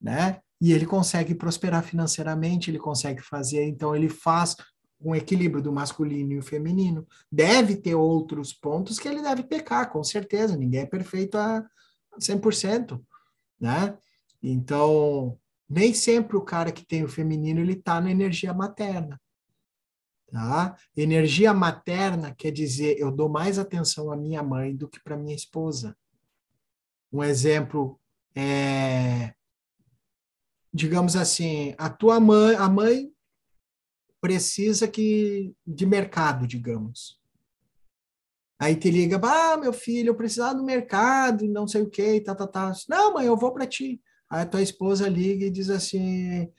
né? 0.00 0.40
E 0.58 0.72
ele 0.72 0.86
consegue 0.86 1.34
prosperar 1.34 1.82
financeiramente, 1.82 2.70
ele 2.70 2.78
consegue 2.78 3.20
fazer, 3.20 3.64
então 3.64 3.94
ele 3.94 4.08
faz 4.08 4.56
um 4.98 5.14
equilíbrio 5.14 5.62
do 5.62 5.70
masculino 5.70 6.32
e 6.32 6.38
o 6.38 6.42
feminino. 6.42 7.06
Deve 7.30 7.76
ter 7.76 7.94
outros 7.94 8.54
pontos 8.54 8.98
que 8.98 9.06
ele 9.06 9.20
deve 9.20 9.42
pecar, 9.42 9.90
com 9.90 10.02
certeza, 10.02 10.56
ninguém 10.56 10.80
é 10.80 10.86
perfeito 10.86 11.36
a 11.36 11.62
100%, 12.18 12.98
né? 13.60 13.94
Então, 14.42 15.38
nem 15.68 15.92
sempre 15.92 16.36
o 16.36 16.44
cara 16.44 16.70
que 16.72 16.86
tem 16.86 17.02
o 17.02 17.08
feminino 17.08 17.60
ele 17.60 17.72
está 17.72 18.00
na 18.00 18.10
energia 18.10 18.52
materna. 18.54 19.20
Tá? 20.30 20.76
Energia 20.96 21.54
materna 21.54 22.34
quer 22.34 22.50
dizer 22.50 22.98
eu 22.98 23.10
dou 23.10 23.28
mais 23.28 23.58
atenção 23.58 24.10
à 24.10 24.16
minha 24.16 24.42
mãe 24.42 24.74
do 24.74 24.88
que 24.88 25.00
para 25.02 25.16
minha 25.16 25.34
esposa. 25.34 25.96
Um 27.12 27.22
exemplo 27.22 28.00
é, 28.34 29.34
digamos 30.76 31.16
assim, 31.16 31.74
a 31.78 31.88
tua 31.88 32.20
mãe, 32.20 32.54
a 32.56 32.68
mãe 32.68 33.10
precisa 34.20 34.86
que 34.86 35.54
de 35.66 35.86
mercado, 35.86 36.46
digamos. 36.46 37.18
Aí 38.58 38.76
te 38.76 38.90
liga, 38.90 39.18
ah, 39.22 39.56
meu 39.56 39.72
filho, 39.72 40.10
eu 40.10 40.14
precisava 40.14 40.54
do 40.54 40.64
mercado, 40.64 41.46
não 41.46 41.66
sei 41.66 41.82
o 41.82 41.88
que, 41.88 42.20
tá, 42.20 42.34
tá, 42.34 42.46
tá. 42.46 42.72
Não, 42.88 43.14
mãe, 43.14 43.26
eu 43.26 43.36
vou 43.36 43.52
para 43.52 43.66
ti. 43.66 44.00
Aí 44.28 44.42
a 44.42 44.46
tua 44.46 44.62
esposa 44.62 45.08
liga 45.08 45.46
e 45.46 45.50
diz 45.50 45.70
assim, 45.70 46.50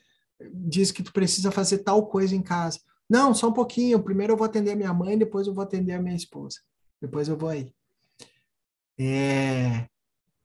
diz 0.52 0.90
que 0.90 1.02
tu 1.02 1.12
precisa 1.12 1.50
fazer 1.50 1.78
tal 1.78 2.06
coisa 2.06 2.34
em 2.34 2.42
casa. 2.42 2.80
Não, 3.08 3.34
só 3.34 3.48
um 3.48 3.52
pouquinho. 3.52 4.02
Primeiro 4.02 4.34
eu 4.34 4.36
vou 4.36 4.46
atender 4.46 4.72
a 4.72 4.76
minha 4.76 4.92
mãe, 4.92 5.16
depois 5.16 5.46
eu 5.46 5.54
vou 5.54 5.62
atender 5.62 5.92
a 5.92 6.02
minha 6.02 6.16
esposa. 6.16 6.58
Depois 7.00 7.28
eu 7.28 7.36
vou 7.36 7.48
aí. 7.48 7.72
É, 8.98 9.88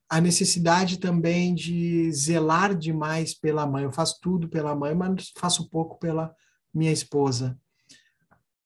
a 0.09 0.21
necessidade 0.21 0.97
também 0.97 1.53
de 1.55 2.11
zelar 2.11 2.77
demais 2.77 3.33
pela 3.33 3.65
mãe. 3.65 3.83
Eu 3.83 3.91
faço 3.91 4.19
tudo 4.21 4.47
pela 4.47 4.75
mãe, 4.75 4.93
mas 4.93 5.31
faço 5.35 5.69
pouco 5.69 5.97
pela 5.97 6.33
minha 6.73 6.91
esposa. 6.91 7.57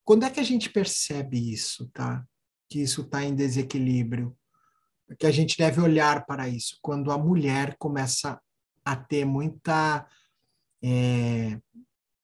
Quando 0.04 0.24
é 0.24 0.30
que 0.30 0.40
a 0.40 0.44
gente 0.44 0.70
percebe 0.70 1.52
isso, 1.52 1.90
tá? 1.94 2.26
Que 2.70 2.82
isso 2.82 3.02
está 3.02 3.24
em 3.24 3.36
desequilíbrio? 3.36 4.38
Que 5.18 5.26
a 5.26 5.32
gente 5.32 5.58
deve 5.58 5.82
olhar 5.82 6.26
para 6.26 6.48
isso. 6.48 6.78
Quando 6.82 7.12
a 7.12 7.18
mulher 7.18 7.76
começa 7.78 8.40
a 8.92 8.96
ter 8.96 9.26
muita. 9.26 10.08
É, 10.82 11.60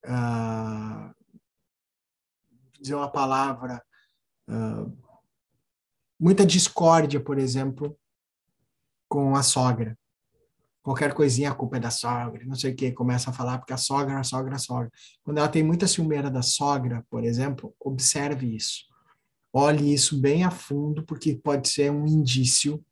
uh, 0.05 1.14
dizer 2.80 2.95
uma 2.95 3.11
palavra. 3.11 3.84
Uh, 4.47 4.95
muita 6.20 6.45
discórdia, 6.45 7.20
por 7.20 7.38
exemplo, 7.38 7.97
com 9.09 9.36
a 9.36 9.43
sogra. 9.43 9.97
Qualquer 10.82 11.14
coisinha, 11.14 11.51
a 11.51 11.55
culpa 11.55 11.78
é 11.78 11.80
da 11.80 11.89
sogra, 11.89 12.43
não 12.45 12.55
sei 12.55 12.74
o 12.74 12.76
que, 12.76 12.91
começa 12.91 13.30
a 13.30 13.34
falar 13.34 13.57
porque 13.57 13.72
a 13.72 13.78
sogra, 13.78 14.20
a 14.20 14.24
sogra, 14.24 14.55
a 14.55 14.59
sogra. 14.59 14.91
Quando 15.24 15.38
ela 15.38 15.47
tem 15.47 15.64
muita 15.64 15.88
ciumeira 15.88 16.30
da 16.30 16.41
sogra, 16.41 17.05
por 17.09 17.24
exemplo, 17.24 17.74
observe 17.80 18.53
isso. 18.53 18.84
Olhe 19.53 19.93
isso 19.93 20.20
bem 20.20 20.43
a 20.43 20.51
fundo, 20.51 21.05
porque 21.05 21.36
pode 21.36 21.70
ser 21.70 21.89
um 21.89 22.05
indício 22.05 22.84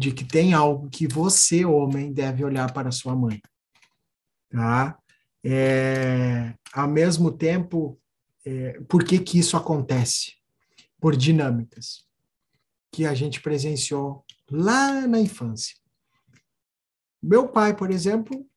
de 0.00 0.12
que 0.12 0.24
tem 0.24 0.54
algo 0.54 0.88
que 0.88 1.06
você, 1.06 1.62
homem, 1.62 2.10
deve 2.10 2.42
olhar 2.42 2.72
para 2.72 2.90
sua 2.90 3.14
mãe. 3.14 3.38
Tá? 4.48 4.98
É, 5.44 6.54
ao 6.72 6.88
mesmo 6.88 7.30
tempo, 7.30 8.00
é, 8.46 8.80
por 8.88 9.04
que, 9.04 9.18
que 9.18 9.38
isso 9.38 9.58
acontece? 9.58 10.36
Por 10.98 11.14
dinâmicas 11.14 12.06
que 12.90 13.04
a 13.04 13.12
gente 13.12 13.42
presenciou 13.42 14.24
lá 14.50 15.06
na 15.06 15.20
infância. 15.20 15.76
Meu 17.22 17.46
pai, 17.46 17.76
por 17.76 17.90
exemplo, 17.90 18.48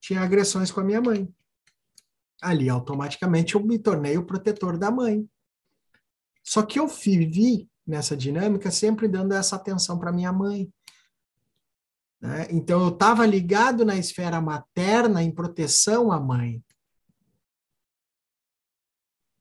tinha 0.00 0.22
agressões 0.22 0.72
com 0.72 0.80
a 0.80 0.84
minha 0.84 1.00
mãe. 1.00 1.32
Ali, 2.42 2.68
automaticamente, 2.68 3.54
eu 3.54 3.62
me 3.62 3.78
tornei 3.78 4.18
o 4.18 4.26
protetor 4.26 4.76
da 4.76 4.90
mãe. 4.90 5.24
Só 6.42 6.62
que 6.62 6.80
eu 6.80 6.88
vivi 6.88 7.68
nessa 7.88 8.14
dinâmica, 8.14 8.70
sempre 8.70 9.08
dando 9.08 9.32
essa 9.32 9.56
atenção 9.56 9.98
para 9.98 10.12
minha 10.12 10.30
mãe. 10.30 10.70
Né? 12.20 12.46
Então, 12.50 12.82
eu 12.82 12.88
estava 12.88 13.24
ligado 13.24 13.82
na 13.82 13.96
esfera 13.96 14.40
materna 14.42 15.22
em 15.22 15.30
proteção 15.30 16.12
à 16.12 16.20
mãe. 16.20 16.62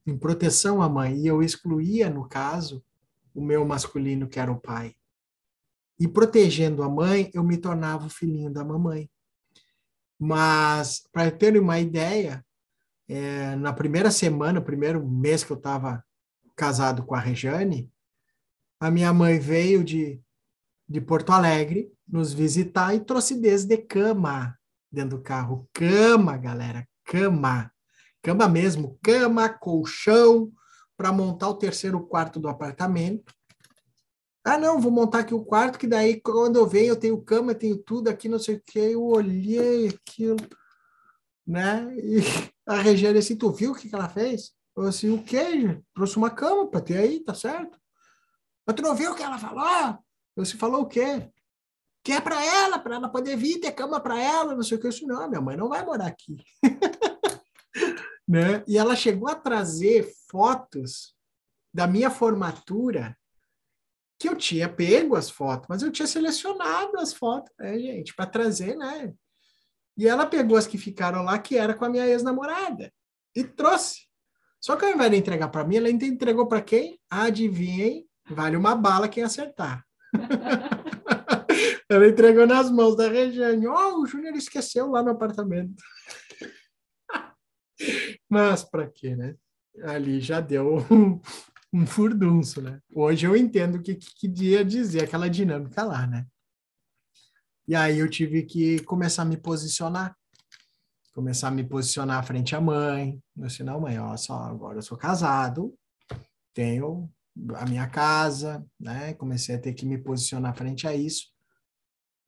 Em 0.06 0.18
proteção 0.18 0.82
à 0.82 0.88
mãe. 0.88 1.18
E 1.18 1.28
eu 1.28 1.44
excluía, 1.44 2.10
no 2.10 2.28
caso, 2.30 2.82
o 3.36 3.44
meu 3.44 3.66
masculino, 3.66 4.30
que 4.30 4.40
era 4.40 4.52
o 4.52 4.60
pai. 4.60 4.96
E 6.00 6.08
protegendo 6.08 6.84
a 6.84 6.90
mãe, 6.90 7.30
eu 7.34 7.44
me 7.44 7.58
tornava 7.58 8.06
o 8.06 8.10
filhinho 8.10 8.50
da 8.50 8.64
mamãe. 8.64 9.10
Mas, 10.18 11.06
para 11.12 11.30
ter 11.30 11.60
uma 11.60 11.80
ideia, 11.80 12.46
é, 13.10 13.58
na 13.58 13.74
primeira 13.74 14.10
semana, 14.10 14.62
primeiro 14.62 15.06
mês 15.06 15.44
que 15.44 15.52
eu 15.52 15.58
estava 15.58 16.02
casado 16.56 17.06
com 17.06 17.14
a 17.14 17.20
Rejane, 17.20 17.92
a 18.80 18.92
minha 18.92 19.12
mãe 19.12 19.40
veio 19.40 19.84
de, 19.84 20.22
de 20.88 21.02
Porto 21.02 21.32
Alegre 21.32 21.92
nos 22.08 22.32
visitar 22.34 22.94
e 22.96 23.00
trouxe 23.00 23.36
desde 23.36 23.78
cama 23.78 24.58
dentro 24.92 25.18
do 25.18 25.24
carro. 25.24 25.68
Cama, 25.74 26.38
galera, 26.38 26.88
cama. 27.04 27.72
Cama 28.22 28.48
mesmo, 28.48 28.98
cama, 29.02 29.50
colchão, 29.50 30.52
para 30.96 31.12
montar 31.12 31.50
o 31.50 31.58
terceiro 31.58 32.06
quarto 32.06 32.40
do 32.40 32.48
apartamento. 32.48 33.34
Ah, 34.44 34.58
não, 34.58 34.80
vou 34.80 34.92
montar 34.92 35.20
aqui 35.20 35.34
o 35.34 35.44
quarto, 35.44 35.78
que 35.78 35.88
daí 35.88 36.22
quando 36.22 36.56
eu 36.58 36.66
venho 36.66 36.90
eu 36.90 36.96
tenho 36.96 37.22
cama, 37.22 37.54
tenho 37.54 37.78
tudo 37.78 38.10
aqui, 38.10 38.30
não 38.30 38.40
sei 38.40 38.56
o 38.56 38.62
que. 38.66 38.80
Eu 38.80 39.04
olhei 39.04 39.90
aquilo, 39.90 40.38
né? 41.46 41.94
E 41.98 42.20
a 42.66 42.82
Regiane 42.82 43.20
assim, 43.20 43.36
tu 43.36 43.52
viu 43.52 43.72
o 43.72 43.76
que, 43.76 43.90
que 43.90 43.96
ela 43.96 44.08
fez? 44.08 44.54
Eu 44.76 44.84
assim, 44.84 45.10
o 45.10 45.22
quê? 45.22 45.82
Trouxe 45.94 46.18
uma 46.18 46.30
cama 46.30 46.70
para 46.70 46.82
ter 46.82 46.98
aí, 46.98 47.20
tá 47.20 47.34
certo? 47.34 47.78
Mas 48.68 48.76
tu 48.76 48.82
não 48.82 48.94
viu 48.94 49.14
o 49.14 49.16
que 49.16 49.24
ela 49.24 49.40
falou? 49.40 49.98
Você 50.36 50.58
falou 50.58 50.82
o 50.82 50.88
quê? 50.88 51.32
Que 52.04 52.12
é 52.12 52.22
para 52.22 52.44
ela, 52.44 52.78
para 52.78 52.96
ela 52.96 53.10
poder 53.10 53.38
vir 53.38 53.60
ter 53.60 53.72
cama 53.72 54.00
para 54.02 54.22
ela, 54.22 54.54
não 54.54 54.62
sei 54.62 54.78
o 54.78 54.82
que. 54.82 54.88
Eu 54.88 54.92
disse, 54.92 55.08
não, 55.08 55.30
minha 55.30 55.42
mãe 55.42 55.56
não 55.56 55.70
vai 55.70 55.86
morar 55.86 56.08
aqui. 56.08 56.38
né? 58.28 58.64
E 58.68 58.78
ela 58.78 58.96
chegou 58.96 59.30
a 59.30 59.36
trazer 59.36 60.12
fotos 60.30 61.16
da 61.74 61.88
minha 61.88 62.10
formatura 62.10 63.18
que 64.20 64.28
eu 64.28 64.36
tinha 64.36 64.68
pego 64.68 65.16
as 65.16 65.30
fotos, 65.30 65.68
mas 65.70 65.82
eu 65.82 65.92
tinha 65.92 66.08
selecionado 66.08 67.00
as 67.00 67.14
fotos, 67.14 67.54
né, 67.60 67.78
gente, 67.78 68.16
para 68.16 68.26
trazer, 68.26 68.76
né? 68.76 69.14
E 69.96 70.08
ela 70.08 70.26
pegou 70.26 70.58
as 70.58 70.66
que 70.66 70.78
ficaram 70.78 71.24
lá, 71.24 71.38
que 71.38 71.56
era 71.56 71.74
com 71.76 71.86
a 71.86 71.90
minha 71.90 72.08
ex-namorada, 72.08 72.92
e 73.36 73.44
trouxe. 73.44 74.08
Só 74.60 74.76
que 74.76 74.86
ao 74.86 74.92
invés 74.92 75.12
de 75.12 75.18
entregar 75.18 75.50
para 75.50 75.64
mim, 75.64 75.78
ela 75.78 75.90
entregou 75.90 76.48
para 76.48 76.62
quem? 76.62 77.00
Adivinhem, 77.10 78.07
vale 78.30 78.58
uma 78.58 78.76
bala 78.76 79.10
quem 79.10 79.24
acertar. 79.24 79.86
ela 81.90 82.08
entregou 82.08 82.46
nas 82.46 82.70
mãos 82.70 82.96
da 82.96 83.10
Regiane. 83.10 83.68
Oh, 83.68 84.02
o 84.02 84.06
Júnior 84.06 84.36
esqueceu 84.36 84.90
lá 84.90 85.02
no 85.02 85.12
apartamento. 85.12 85.82
Mas 88.30 88.64
para 88.64 88.88
quê, 88.90 89.16
né? 89.16 89.36
Ali 89.84 90.20
já 90.20 90.42
deu 90.42 90.78
um, 90.92 91.20
um 91.74 91.86
furdunço, 91.86 92.62
né? 92.62 92.80
Hoje 92.94 93.26
eu 93.26 93.36
entendo 93.36 93.76
o 93.76 93.82
que, 93.82 93.96
queria 93.96 94.66
dizer 94.66 95.04
aquela 95.04 95.30
dinâmica 95.30 95.84
lá, 95.84 96.06
né? 96.06 96.26
E 97.68 97.76
aí 97.76 98.00
eu 98.00 98.10
tive 98.10 98.44
que 98.44 98.80
começar 98.84 99.24
a 99.24 99.26
me 99.26 99.38
posicionar. 99.38 100.16
Começar 101.14 101.48
a 101.50 101.52
me 101.52 101.64
posicionar 101.64 102.26
frente 102.26 102.56
à 102.56 102.62
mãe. 102.62 103.20
Eu 103.36 103.48
disse, 103.48 103.64
não, 103.64 103.82
mãe, 103.82 104.00
ó, 104.00 104.16
só, 104.16 104.44
agora 104.44 104.78
eu 104.78 104.84
sou 104.84 104.98
casado, 104.98 105.74
tenho 106.54 107.10
a 107.56 107.66
minha 107.66 107.88
casa, 107.88 108.66
né? 108.80 109.14
Comecei 109.14 109.56
a 109.56 109.60
ter 109.60 109.74
que 109.74 109.86
me 109.86 109.98
posicionar 109.98 110.56
frente 110.56 110.88
a 110.88 110.96
isso. 110.96 111.28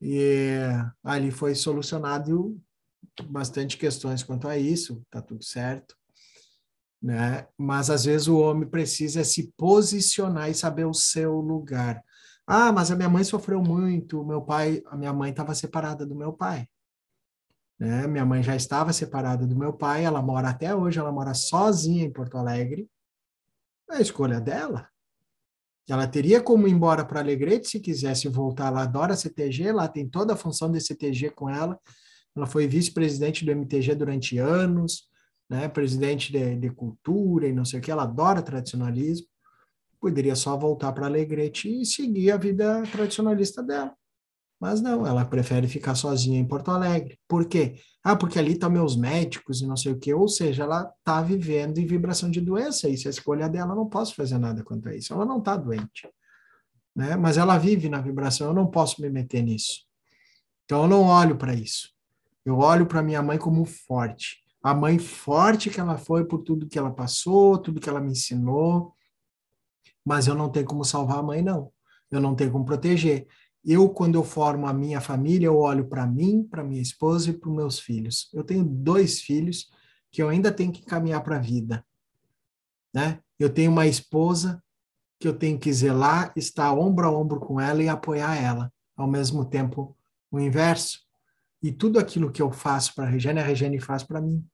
E 0.02 0.52
ali 1.04 1.32
foi 1.32 1.56
solucionado 1.56 2.60
bastante 3.30 3.78
questões 3.78 4.24
quanto 4.24 4.48
a 4.48 4.58
isso, 4.58 5.06
tá 5.10 5.22
tudo 5.22 5.44
certo, 5.44 5.96
né? 7.02 7.48
Mas 7.58 7.90
às 7.90 8.06
vezes 8.06 8.28
o 8.28 8.38
homem 8.38 8.68
precisa 8.68 9.24
se 9.24 9.52
posicionar 9.58 10.50
e 10.50 10.56
saber 10.56 10.86
o 10.86 10.94
seu 10.94 11.36
lugar. 11.40 12.04
Ah, 12.48 12.72
mas 12.72 12.92
a 12.92 12.96
minha 12.96 13.10
mãe 13.10 13.24
sofreu 13.24 13.62
muito, 13.62 14.26
meu 14.26 14.42
pai, 14.42 14.82
a 14.88 14.98
minha 14.98 15.14
mãe 15.14 15.32
estava 15.32 15.54
separada 15.54 16.06
do 16.06 16.16
meu 16.16 16.34
pai. 16.34 16.68
Né? 17.78 18.08
Minha 18.08 18.26
mãe 18.26 18.44
já 18.44 18.56
estava 18.56 18.92
separada 18.92 19.46
do 19.46 19.56
meu 19.56 19.72
pai, 19.72 20.04
ela 20.04 20.22
mora 20.22 20.50
até 20.50 20.76
hoje, 20.76 21.00
ela 21.00 21.12
mora 21.12 21.34
sozinha 21.34 22.04
em 22.04 22.12
Porto 22.12 22.38
Alegre. 22.38 22.90
É 23.90 23.98
a 23.98 24.02
escolha 24.02 24.42
dela. 24.42 24.90
Ela 25.90 26.08
teria 26.08 26.42
como 26.42 26.68
ir 26.68 26.72
embora 26.72 27.04
para 27.04 27.20
Alegrete 27.20 27.68
se 27.68 27.80
quisesse 27.80 28.28
voltar. 28.28 28.68
Ela 28.68 28.84
adora 28.84 29.16
CTG, 29.16 29.72
lá 29.72 29.88
tem 29.88 30.08
toda 30.08 30.34
a 30.34 30.38
função 30.38 30.72
de 30.72 30.80
CTG 30.80 31.32
com 31.32 31.50
ela. 31.50 31.80
Ela 32.36 32.46
foi 32.46 32.68
vice-presidente 32.68 33.44
do 33.44 33.52
MTG 33.52 33.96
durante 33.96 34.38
anos, 34.38 35.10
né? 35.50 35.68
presidente 35.68 36.32
de, 36.32 36.56
de 36.56 36.70
cultura 36.70 37.48
e 37.48 37.54
não 37.54 37.66
sei 37.66 37.80
o 37.80 37.82
que. 37.82 37.92
Ela 37.92 38.04
adora 38.04 38.42
tradicionalismo 38.42 39.28
poderia 40.00 40.36
só 40.36 40.58
voltar 40.58 40.94
para 40.94 41.08
Alegrete 41.08 41.70
e 41.82 41.86
seguir 41.86 42.32
a 42.32 42.38
vida 42.38 42.84
tradicionalista 42.92 43.62
dela. 43.62 43.94
Mas 44.60 44.82
não, 44.82 45.08
ela 45.08 45.24
prefere 45.24 45.68
ficar 45.68 45.96
sozinha 45.96 46.40
em 46.40 46.46
Porto 46.46 46.70
Alegre. 46.70 47.18
Por 47.28 47.46
quê? 47.46 47.76
Ah, 48.04 48.16
porque 48.16 48.38
ali 48.38 48.54
estão 48.54 48.70
tá 48.70 48.74
meus 48.74 48.96
médicos 48.96 49.62
e 49.62 49.68
não 49.68 49.78
sei 49.78 49.94
o 49.94 50.00
quê. 50.00 50.14
Ou 50.14 50.28
seja, 50.28 50.64
ela 50.64 50.92
está 51.00 51.22
vivendo 51.22 51.78
em 51.78 51.86
vibração 51.86 52.30
de 52.30 52.42
doença. 52.42 52.90
E 52.90 52.98
se 52.98 53.08
a 53.08 53.12
escolha 53.12 53.48
dela, 53.48 53.74
não 53.74 53.88
posso 53.88 54.16
fazer 54.16 54.38
nada 54.38 54.64
quanto 54.64 54.90
a 54.90 54.96
isso. 54.96 55.14
Ela 55.14 55.26
não 55.26 55.40
está 55.40 55.56
doente. 55.56 56.10
Né? 56.94 57.16
Mas 57.16 57.38
ela 57.38 57.58
vive 57.58 57.88
na 57.88 58.02
vibração. 58.02 58.48
Eu 58.48 58.54
não 58.54 58.68
posso 58.68 59.02
me 59.02 59.10
meter 59.10 59.42
nisso. 59.42 59.86
Então, 60.66 60.84
eu 60.84 60.88
não 60.88 61.04
olho 61.04 61.38
para 61.38 61.54
isso. 61.54 61.90
Eu 62.44 62.58
olho 62.58 62.86
para 62.86 63.02
minha 63.02 63.22
mãe 63.22 63.38
como 63.38 63.64
forte. 63.66 64.40
A 64.62 64.74
mãe 64.74 65.00
forte 65.00 65.70
que 65.70 65.80
ela 65.80 65.98
foi 65.98 66.26
por 66.26 66.40
tudo 66.40 66.68
que 66.68 66.78
ela 66.78 66.92
passou, 66.92 67.58
tudo 67.58 67.80
que 67.80 67.88
ela 67.88 68.02
me 68.02 68.12
ensinou 68.12 68.94
mas 70.10 70.26
eu 70.26 70.34
não 70.34 70.50
tenho 70.50 70.66
como 70.66 70.84
salvar 70.84 71.20
a 71.20 71.24
mãe, 71.24 71.42
não. 71.42 71.72
Eu 72.10 72.20
não 72.20 72.36
tenho 72.36 72.52
como 72.52 72.66
proteger. 72.66 73.28
Eu, 73.64 73.90
quando 73.90 74.16
eu 74.16 74.24
formo 74.24 74.66
a 74.68 74.74
minha 74.74 75.02
família, 75.02 75.48
eu 75.48 75.58
olho 75.58 75.88
para 75.88 76.08
mim, 76.08 76.44
para 76.44 76.64
minha 76.64 76.82
esposa 76.82 77.30
e 77.30 77.34
para 77.34 77.52
meus 77.52 77.80
filhos. 77.80 78.30
Eu 78.34 78.44
tenho 78.44 78.64
dois 78.64 79.22
filhos 79.22 79.70
que 80.12 80.22
eu 80.22 80.30
ainda 80.30 80.52
tenho 80.52 80.72
que 80.72 80.86
caminhar 80.86 81.22
para 81.24 81.36
a 81.36 81.40
vida. 81.40 81.86
Né? 82.94 83.20
Eu 83.38 83.50
tenho 83.50 83.72
uma 83.72 83.86
esposa 83.86 84.64
que 85.20 85.28
eu 85.28 85.34
tenho 85.34 85.60
que 85.60 85.72
zelar, 85.72 86.32
estar 86.36 86.74
ombro 86.74 87.06
a 87.06 87.12
ombro 87.12 87.40
com 87.40 87.60
ela 87.60 87.84
e 87.84 87.90
apoiar 87.90 88.36
ela. 88.36 88.72
Ao 88.96 89.08
mesmo 89.08 89.46
tempo, 89.46 89.96
o 90.32 90.40
inverso. 90.40 91.00
E 91.62 91.72
tudo 91.72 92.00
aquilo 92.00 92.32
que 92.32 92.42
eu 92.42 92.52
faço 92.52 92.96
para 92.96 93.06
a 93.06 93.10
Regiane, 93.10 93.40
a 93.40 93.44
Regiane 93.44 93.80
faz 93.80 94.04
para 94.04 94.22
mim. 94.22 94.46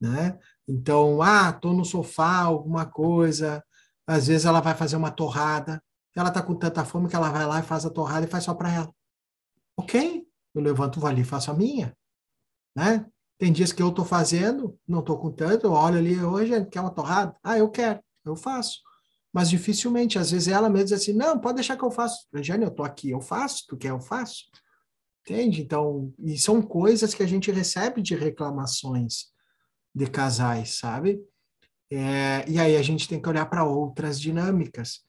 Né? 0.00 0.36
Então, 0.66 1.22
ah, 1.22 1.50
estou 1.50 1.72
no 1.72 1.84
sofá, 1.84 2.40
alguma 2.40 2.84
coisa, 2.86 3.64
às 4.06 4.26
vezes 4.26 4.44
ela 4.46 4.60
vai 4.60 4.74
fazer 4.74 4.96
uma 4.96 5.10
torrada, 5.10 5.82
ela 6.18 6.28
está 6.28 6.42
com 6.42 6.54
tanta 6.54 6.84
fome 6.84 7.08
que 7.08 7.16
ela 7.16 7.30
vai 7.30 7.46
lá 7.46 7.60
e 7.60 7.62
faz 7.62 7.84
a 7.84 7.90
torrada 7.90 8.26
e 8.26 8.30
faz 8.30 8.44
só 8.44 8.54
para 8.54 8.72
ela. 8.72 8.94
Ok, 9.76 10.26
eu 10.54 10.62
levanto, 10.62 11.00
vou 11.00 11.08
ali 11.08 11.22
e 11.22 11.24
faço 11.24 11.50
a 11.50 11.54
minha. 11.54 11.96
Né? 12.76 13.06
Tem 13.38 13.52
dias 13.52 13.72
que 13.72 13.82
eu 13.82 13.90
estou 13.90 14.04
fazendo, 14.04 14.78
não 14.86 15.00
estou 15.00 15.18
com 15.18 15.30
tanto, 15.30 15.66
eu 15.66 15.72
olho 15.72 15.98
ali, 15.98 16.20
hoje 16.22 16.64
quer 16.66 16.80
uma 16.80 16.90
torrada? 16.90 17.36
Ah, 17.42 17.56
eu 17.56 17.70
quero, 17.70 18.00
eu 18.24 18.34
faço. 18.34 18.80
Mas 19.32 19.50
dificilmente, 19.50 20.18
às 20.18 20.30
vezes 20.30 20.48
ela 20.48 20.68
mesmo 20.68 20.86
diz 20.86 21.00
assim, 21.00 21.12
não, 21.12 21.38
pode 21.38 21.56
deixar 21.56 21.76
que 21.76 21.84
eu 21.84 21.90
faço. 21.90 22.26
Jane, 22.34 22.64
eu 22.64 22.70
estou 22.70 22.84
aqui, 22.84 23.10
eu 23.10 23.20
faço, 23.20 23.64
tu 23.68 23.76
quer, 23.76 23.90
eu 23.90 24.00
faço. 24.00 24.44
Entende? 25.22 25.60
Então, 25.60 26.12
e 26.18 26.38
são 26.38 26.62
coisas 26.62 27.14
que 27.14 27.22
a 27.22 27.26
gente 27.26 27.50
recebe 27.50 28.00
de 28.00 28.14
reclamações 28.14 29.26
de 29.94 30.06
casais, 30.06 30.78
sabe? 30.78 31.20
É, 31.90 32.44
e 32.48 32.58
aí 32.58 32.76
a 32.76 32.82
gente 32.82 33.08
tem 33.08 33.20
que 33.20 33.28
olhar 33.28 33.46
para 33.46 33.64
outras 33.64 34.20
dinâmicas. 34.20 35.00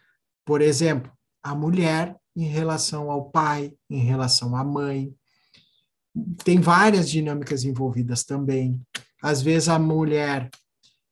Por 0.49 0.63
exemplo, 0.63 1.11
a 1.43 1.53
mulher 1.53 2.19
em 2.35 2.47
relação 2.47 3.11
ao 3.11 3.29
pai, 3.29 3.71
em 3.87 3.99
relação 3.99 4.55
à 4.55 4.63
mãe. 4.63 5.15
Tem 6.43 6.59
várias 6.59 7.07
dinâmicas 7.07 7.63
envolvidas 7.63 8.23
também. 8.23 8.81
Às 9.21 9.43
vezes 9.43 9.69
a 9.69 9.77
mulher, 9.77 10.49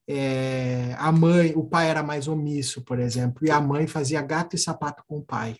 é, 0.09 0.95
a 0.97 1.11
mãe, 1.11 1.53
o 1.55 1.63
pai 1.63 1.87
era 1.87 2.01
mais 2.01 2.27
omisso, 2.27 2.81
por 2.81 2.97
exemplo, 2.97 3.45
e 3.45 3.51
a 3.51 3.61
mãe 3.61 3.85
fazia 3.85 4.23
gato 4.23 4.55
e 4.55 4.59
sapato 4.59 5.03
com 5.07 5.19
o 5.19 5.23
pai. 5.23 5.55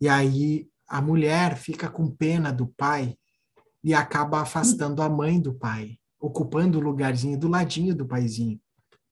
E 0.00 0.08
aí 0.08 0.66
a 0.88 1.02
mulher 1.02 1.58
fica 1.58 1.90
com 1.90 2.10
pena 2.10 2.50
do 2.50 2.68
pai 2.68 3.18
e 3.82 3.92
acaba 3.92 4.40
afastando 4.40 5.02
a 5.02 5.10
mãe 5.10 5.38
do 5.38 5.52
pai 5.52 5.98
ocupando 6.18 6.78
o 6.78 6.80
lugarzinho 6.80 7.38
do 7.38 7.48
ladinho 7.48 7.94
do 7.94 8.06
paizinho. 8.06 8.58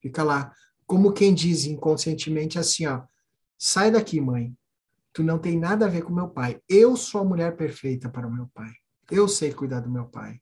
Fica 0.00 0.22
lá, 0.22 0.50
como 0.92 1.10
quem 1.10 1.32
diz 1.32 1.64
inconscientemente 1.64 2.58
assim, 2.58 2.86
ó, 2.86 3.04
sai 3.56 3.90
daqui, 3.90 4.20
mãe. 4.20 4.54
Tu 5.10 5.22
não 5.22 5.38
tem 5.38 5.58
nada 5.58 5.86
a 5.86 5.88
ver 5.88 6.02
com 6.02 6.12
meu 6.12 6.28
pai. 6.28 6.60
Eu 6.68 6.98
sou 6.98 7.22
a 7.22 7.24
mulher 7.24 7.56
perfeita 7.56 8.10
para 8.10 8.26
o 8.26 8.30
meu 8.30 8.46
pai. 8.48 8.70
Eu 9.10 9.26
sei 9.26 9.54
cuidar 9.54 9.80
do 9.80 9.90
meu 9.90 10.04
pai. 10.04 10.38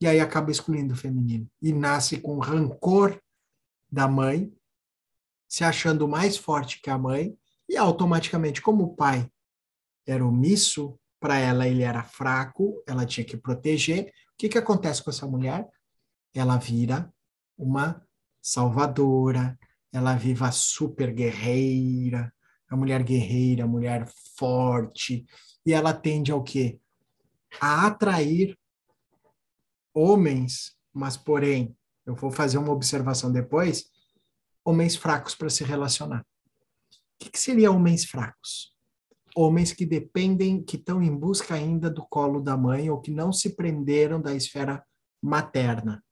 E 0.00 0.08
aí 0.08 0.18
acaba 0.18 0.50
excluindo 0.50 0.92
o 0.92 0.96
feminino 0.96 1.48
e 1.62 1.72
nasce 1.72 2.20
com 2.20 2.40
rancor 2.40 3.16
da 3.88 4.08
mãe, 4.08 4.52
se 5.48 5.62
achando 5.62 6.08
mais 6.08 6.36
forte 6.36 6.82
que 6.82 6.90
a 6.90 6.98
mãe, 6.98 7.38
e 7.68 7.76
automaticamente, 7.76 8.60
como 8.60 8.82
o 8.82 8.96
pai 8.96 9.30
era 10.04 10.26
omisso, 10.26 10.98
para 11.20 11.38
ela 11.38 11.68
ele 11.68 11.84
era 11.84 12.02
fraco, 12.02 12.82
ela 12.88 13.06
tinha 13.06 13.24
que 13.24 13.36
proteger, 13.36 14.08
o 14.32 14.36
que, 14.36 14.48
que 14.48 14.58
acontece 14.58 15.00
com 15.00 15.10
essa 15.10 15.28
mulher? 15.28 15.70
Ela 16.34 16.56
vira 16.56 17.08
uma 17.56 18.04
salvadora, 18.44 19.58
ela 19.90 20.14
viva 20.16 20.52
super 20.52 21.12
guerreira, 21.12 22.32
a 22.68 22.76
mulher 22.76 23.02
guerreira, 23.02 23.64
a 23.64 23.68
mulher 23.68 24.06
forte, 24.36 25.24
e 25.64 25.72
ela 25.72 25.94
tende 25.94 26.30
ao 26.30 26.42
quê? 26.42 26.78
A 27.58 27.86
atrair 27.86 28.58
homens, 29.94 30.76
mas 30.92 31.16
porém, 31.16 31.74
eu 32.04 32.14
vou 32.14 32.30
fazer 32.30 32.58
uma 32.58 32.72
observação 32.72 33.32
depois, 33.32 33.86
homens 34.64 34.94
fracos 34.94 35.34
para 35.34 35.48
se 35.48 35.64
relacionar. 35.64 36.20
O 36.20 37.24
que, 37.24 37.30
que 37.30 37.38
seria 37.38 37.70
homens 37.70 38.04
fracos? 38.04 38.74
homens 39.34 39.72
que 39.72 39.84
dependem, 39.84 40.62
que 40.62 40.76
estão 40.76 41.02
em 41.02 41.14
busca 41.14 41.54
ainda 41.54 41.90
do 41.90 42.06
colo 42.06 42.40
da 42.40 42.56
mãe 42.56 42.88
ou 42.88 43.00
que 43.00 43.10
não 43.10 43.32
se 43.32 43.56
prenderam 43.56 44.20
da 44.20 44.32
esfera 44.32 44.84
materna, 45.20 46.04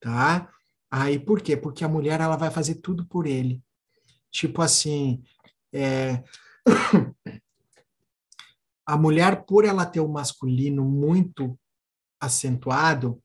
tá? 0.00 0.48
Aí 0.98 1.18
por 1.18 1.42
quê? 1.42 1.58
Porque 1.58 1.84
a 1.84 1.88
mulher 1.88 2.22
ela 2.22 2.36
vai 2.36 2.50
fazer 2.50 2.76
tudo 2.76 3.06
por 3.06 3.26
ele. 3.26 3.62
Tipo 4.30 4.62
assim, 4.62 5.22
é... 5.70 6.24
a 8.86 8.96
mulher 8.96 9.44
por 9.44 9.66
ela 9.66 9.84
ter 9.84 10.00
o 10.00 10.08
masculino 10.08 10.84
muito 10.84 11.58
acentuado, 12.18 13.22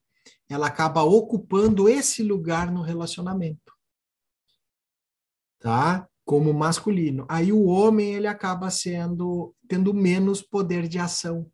ela 0.49 0.67
acaba 0.67 1.03
ocupando 1.03 1.87
esse 1.87 2.21
lugar 2.21 2.69
no 2.69 2.81
relacionamento. 2.81 3.71
Tá? 5.59 6.09
como 6.23 6.53
masculino. 6.53 7.25
Aí 7.27 7.51
o 7.51 7.65
homem 7.65 8.13
ele 8.13 8.27
acaba 8.27 8.69
sendo 8.69 9.53
tendo 9.67 9.93
menos 9.93 10.41
poder 10.41 10.87
de 10.87 10.99
ação. 10.99 11.51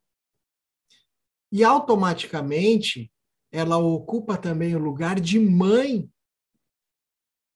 E 1.51 1.63
automaticamente 1.63 3.11
ela 3.51 3.77
ocupa 3.77 4.37
também 4.37 4.75
o 4.75 4.79
lugar 4.79 5.19
de 5.19 5.39
mãe 5.39 6.11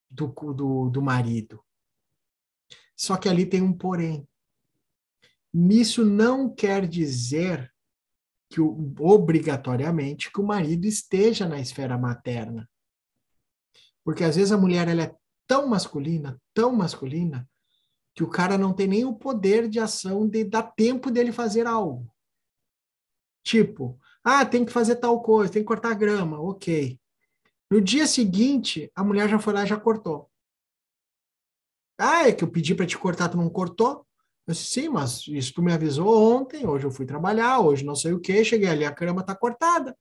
do, 0.10 0.28
do, 0.28 0.90
do 0.90 1.02
marido. 1.02 1.64
Só 2.96 3.18
que 3.18 3.28
ali 3.28 3.46
tem 3.46 3.62
um 3.62 3.74
porém. 3.74 4.28
Nisso 5.54 6.06
não 6.06 6.54
quer 6.54 6.88
dizer 6.88 7.74
que 8.50 8.60
obrigatoriamente 8.62 10.32
que 10.32 10.40
o 10.40 10.46
marido 10.46 10.86
esteja 10.86 11.48
na 11.48 11.60
esfera 11.60 11.98
materna. 11.98 12.70
Porque 14.04 14.24
às 14.24 14.36
vezes 14.36 14.52
a 14.52 14.58
mulher 14.58 14.88
ela 14.88 15.04
é 15.04 15.16
tão 15.48 15.68
masculina, 15.68 16.42
tão 16.54 16.74
masculina, 16.74 17.50
que 18.14 18.24
o 18.24 18.30
cara 18.30 18.58
não 18.58 18.74
tem 18.74 18.88
nem 18.88 19.06
o 19.06 19.16
poder 19.16 19.70
de 19.70 19.80
ação 19.80 20.28
de 20.28 20.44
dar 20.44 20.64
tempo 20.64 21.10
dele 21.10 21.32
fazer 21.32 21.66
algo. 21.66 22.14
Tipo, 23.44 24.00
ah, 24.24 24.46
tem 24.46 24.64
que 24.64 24.72
fazer 24.72 24.98
tal 24.98 25.22
coisa, 25.22 25.52
tem 25.52 25.62
que 25.62 25.68
cortar 25.68 25.94
grama, 25.96 26.40
ok. 26.40 27.00
No 27.70 27.82
dia 27.82 28.06
seguinte, 28.06 28.92
a 28.96 29.04
mulher 29.04 29.30
já 29.30 29.40
foi 29.40 29.54
lá 29.54 29.64
e 29.64 29.68
já 29.68 29.80
cortou. 29.80 30.30
Ah, 31.98 32.28
é 32.28 32.34
que 32.34 32.44
eu 32.44 32.52
pedi 32.52 32.76
para 32.76 32.86
te 32.86 32.98
cortar, 32.98 33.30
tu 33.30 33.38
não 33.38 33.50
cortou? 33.50 34.06
Eu 34.48 34.54
disse, 34.54 34.66
sim, 34.66 34.90
mas 34.90 35.28
isso 35.28 35.54
tu 35.54 35.62
me 35.62 35.72
avisou 35.72 36.36
ontem, 36.36 36.68
hoje 36.68 36.86
eu 36.86 36.92
fui 36.92 37.06
trabalhar, 37.06 37.60
hoje 37.60 37.86
não 37.86 37.96
sei 37.96 38.14
o 38.14 38.20
que, 38.20 38.44
cheguei 38.44 38.68
ali, 38.68 38.86
a 38.86 38.92
cama 38.92 39.22
está 39.22 39.36
cortada. 39.36 39.96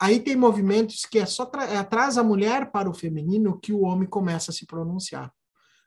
Aí 0.00 0.18
tem 0.18 0.34
movimentos 0.34 1.06
que 1.06 1.20
é 1.20 1.26
só 1.26 1.48
é, 1.54 1.76
atrás 1.76 2.18
a 2.18 2.24
mulher 2.24 2.72
para 2.72 2.90
o 2.90 2.94
feminino 2.94 3.60
que 3.60 3.72
o 3.72 3.82
homem 3.82 4.08
começa 4.08 4.50
a 4.50 4.54
se 4.54 4.66
pronunciar. 4.66 5.32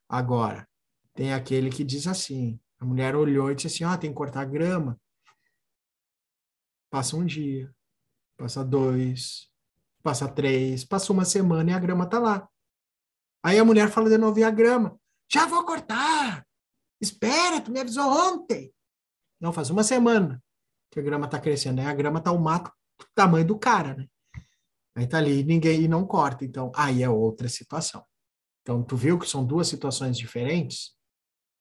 Agora, 0.08 0.66
tem 1.14 1.34
aquele 1.34 1.70
que 1.70 1.84
diz 1.84 2.08
assim, 2.08 2.58
a 2.80 2.86
mulher 2.86 3.16
olhou 3.16 3.52
e 3.52 3.56
disse 3.56 3.68
assim, 3.68 3.84
ah, 3.84 3.98
tem 3.98 4.12
que 4.12 4.16
cortar 4.16 4.46
grama. 4.46 4.98
Passa 6.96 7.18
um 7.18 7.26
dia, 7.26 7.70
passa 8.38 8.64
dois, 8.64 9.52
passa 10.02 10.30
três, 10.30 10.86
passa 10.86 11.12
uma 11.12 11.26
semana 11.26 11.72
e 11.72 11.74
a 11.74 11.78
grama 11.80 12.08
tá 12.08 12.20
lá. 12.20 12.48
Aí 13.44 13.60
a 13.60 13.66
mulher 13.66 13.92
fala 13.92 14.10
de 14.10 14.18
novo, 14.18 14.40
e 14.40 14.46
a 14.46 14.50
grama? 14.50 14.98
Já 15.30 15.46
vou 15.46 15.66
cortar! 15.66 16.48
Espera, 17.02 17.60
tu 17.60 17.70
me 17.70 17.82
avisou 17.82 18.06
ontem. 18.06 18.74
Não, 19.42 19.52
faz 19.52 19.70
uma 19.70 19.84
semana 19.84 20.42
que 20.90 20.98
a 20.98 21.04
grama 21.04 21.26
está 21.26 21.38
crescendo. 21.38 21.82
Aí 21.82 21.88
a 21.88 21.94
grama 21.94 22.20
está 22.20 22.32
o 22.32 22.40
mato 22.40 22.72
do 22.98 23.06
tamanho 23.14 23.46
do 23.46 23.60
cara, 23.60 23.96
né? 23.96 24.08
Aí 24.96 25.06
tá 25.06 25.18
ali 25.18 25.44
ninguém 25.44 25.82
e 25.82 25.88
não 25.90 26.08
corta. 26.08 26.46
Então, 26.46 26.72
aí 26.74 27.04
é 27.04 27.10
outra 27.10 27.50
situação. 27.50 28.06
Então, 28.62 28.82
tu 28.82 28.96
viu 28.96 29.20
que 29.20 29.28
são 29.28 29.46
duas 29.46 29.68
situações 29.68 30.18
diferentes, 30.18 30.96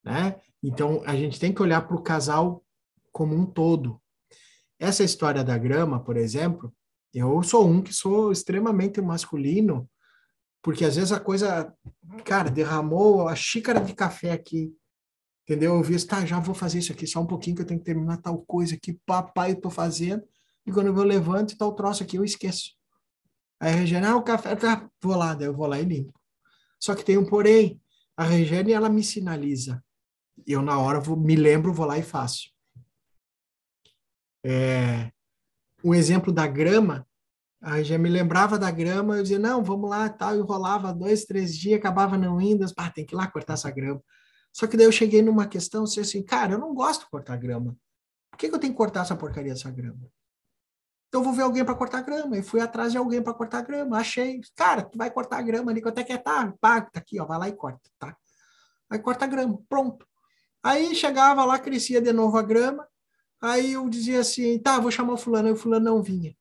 né? 0.05 0.41
Então, 0.63 1.03
a 1.05 1.17
gente 1.17 1.41
tem 1.41 1.53
que 1.53 1.61
olhar 1.61 1.85
para 1.89 1.97
o 1.97 2.05
casal 2.05 2.65
como 3.11 3.35
um 3.35 3.45
todo. 3.45 4.01
Essa 4.79 5.05
história 5.05 5.45
da 5.45 5.57
grama, 5.57 6.03
por 6.03 6.17
exemplo, 6.17 6.75
eu 7.13 7.43
sou 7.43 7.69
um 7.69 7.83
que 7.83 7.93
sou 7.93 8.33
extremamente 8.33 9.01
masculino, 9.01 9.89
porque 10.63 10.85
às 10.85 10.97
vezes 10.97 11.13
a 11.13 11.21
coisa, 11.21 11.73
cara, 12.25 12.51
derramou 12.51 13.29
a 13.29 13.37
xícara 13.37 13.81
de 13.81 13.95
café 13.95 14.33
aqui, 14.33 14.75
Entendeu? 15.45 15.75
Eu 15.75 15.83
vi, 15.83 16.03
tá, 16.07 16.25
já 16.25 16.41
vou 16.41 16.55
fazer 16.55 16.79
isso 16.79 16.91
aqui, 16.91 17.07
só 17.07 17.21
um 17.21 17.27
pouquinho 17.27 17.55
que 17.55 17.63
eu 17.63 17.67
tenho 17.67 17.79
que 17.79 17.85
terminar 17.85 18.17
tal 18.17 18.39
coisa 18.39 18.75
aqui, 18.75 18.99
papai, 19.05 19.53
eu 19.53 19.61
tô 19.61 19.69
fazendo. 19.69 20.25
E 20.67 20.73
quando 20.73 20.87
eu 20.87 21.05
levanto 21.05 21.53
e 21.53 21.57
tá 21.57 21.67
o 21.67 21.75
troço 21.75 22.03
aqui, 22.03 22.17
eu 22.17 22.25
esqueço. 22.25 22.71
Aí 23.61 23.75
a 23.75 23.77
Regiane, 23.77 24.07
ah, 24.07 24.17
o 24.17 24.23
café, 24.23 24.57
tá, 24.57 24.89
vou 25.03 25.15
lá, 25.15 25.35
daí 25.35 25.47
eu 25.47 25.55
vou 25.55 25.67
lá 25.67 25.79
e 25.79 25.85
limpo. 25.85 26.19
Só 26.81 26.95
que 26.95 27.05
tem 27.05 27.19
um 27.19 27.27
porém, 27.27 27.79
a 28.17 28.25
Regiane, 28.25 28.73
ela 28.73 28.89
me 28.89 29.05
sinaliza. 29.05 29.85
Eu, 30.47 30.63
na 30.63 30.79
hora, 30.79 30.99
vou, 30.99 31.17
me 31.17 31.37
lembro, 31.37 31.75
vou 31.75 31.85
lá 31.85 31.99
e 31.99 32.03
faço. 32.03 32.51
É, 34.45 35.11
um 35.83 35.95
exemplo 35.95 36.33
da 36.33 36.47
grama, 36.47 37.07
a 37.63 37.83
já 37.83 37.97
me 37.97 38.11
lembrava 38.11 38.59
da 38.59 38.71
grama, 38.71 39.17
eu 39.17 39.23
dizia, 39.23 39.39
não, 39.39 39.65
vamos 39.65 39.89
lá, 39.89 40.09
tal, 40.09 40.37
enrolava 40.37 40.93
dois, 40.93 41.25
três 41.25 41.57
dias, 41.57 41.79
acabava 41.79 42.19
não 42.19 42.41
indo, 42.41 42.67
ah, 42.77 42.91
tem 42.91 43.07
que 43.07 43.15
ir 43.15 43.17
lá 43.17 43.27
cortar 43.27 43.55
essa 43.55 43.71
grama. 43.71 44.03
Só 44.53 44.67
que 44.67 44.77
daí 44.77 44.87
eu 44.87 44.93
cheguei 44.93 45.23
numa 45.23 45.47
questão, 45.47 45.85
assim, 45.85 46.23
cara, 46.23 46.53
eu 46.53 46.59
não 46.59 46.75
gosto 46.75 47.05
de 47.05 47.11
cortar 47.11 47.37
grama. 47.37 47.77
Por 48.31 48.39
que, 48.39 48.49
que 48.49 48.55
eu 48.55 48.59
tenho 48.59 48.73
que 48.73 48.77
cortar 48.77 49.03
essa 49.03 49.17
porcaria 49.17 49.53
dessa 49.53 49.71
grama? 49.71 50.11
Então 51.09 51.21
eu 51.21 51.25
vou 51.25 51.33
ver 51.33 51.43
alguém 51.43 51.65
para 51.65 51.77
cortar 51.77 52.03
grama. 52.03 52.37
E 52.37 52.43
fui 52.43 52.61
atrás 52.61 52.91
de 52.91 52.99
alguém 52.99 53.23
para 53.23 53.33
cortar 53.33 53.63
grama. 53.63 53.99
Achei. 53.99 54.41
Cara, 54.57 54.83
tu 54.83 54.99
vai 54.99 55.09
cortar 55.11 55.41
grama 55.43 55.71
ali, 55.71 55.81
quanto 55.81 55.99
é 55.99 56.03
que 56.03 56.13
é? 56.13 56.19
Tá, 56.19 56.53
paga, 56.61 56.91
tá 56.91 56.99
aqui, 56.99 57.21
ó, 57.21 57.25
vai 57.25 57.39
lá 57.39 57.49
e 57.49 57.53
corta, 57.53 57.89
tá? 57.97 58.17
Aí 58.91 58.99
corta 58.99 59.25
grama, 59.25 59.57
pronto. 59.69 60.05
Aí 60.61 60.93
chegava 60.95 61.45
lá, 61.45 61.57
crescia 61.57 62.01
de 62.01 62.13
novo 62.13 62.37
a 62.37 62.43
grama. 62.43 62.85
Aí 63.45 63.73
eu 63.73 63.89
dizia 63.89 64.21
assim, 64.21 64.59
tá, 64.59 64.81
vou 64.81 64.91
chamar 64.91 65.15
o 65.15 65.19
fulano. 65.19 65.49
Aí 65.49 65.55
o 65.55 65.57
fulano 65.57 65.85
não 65.85 66.03
vinha. 66.03 66.35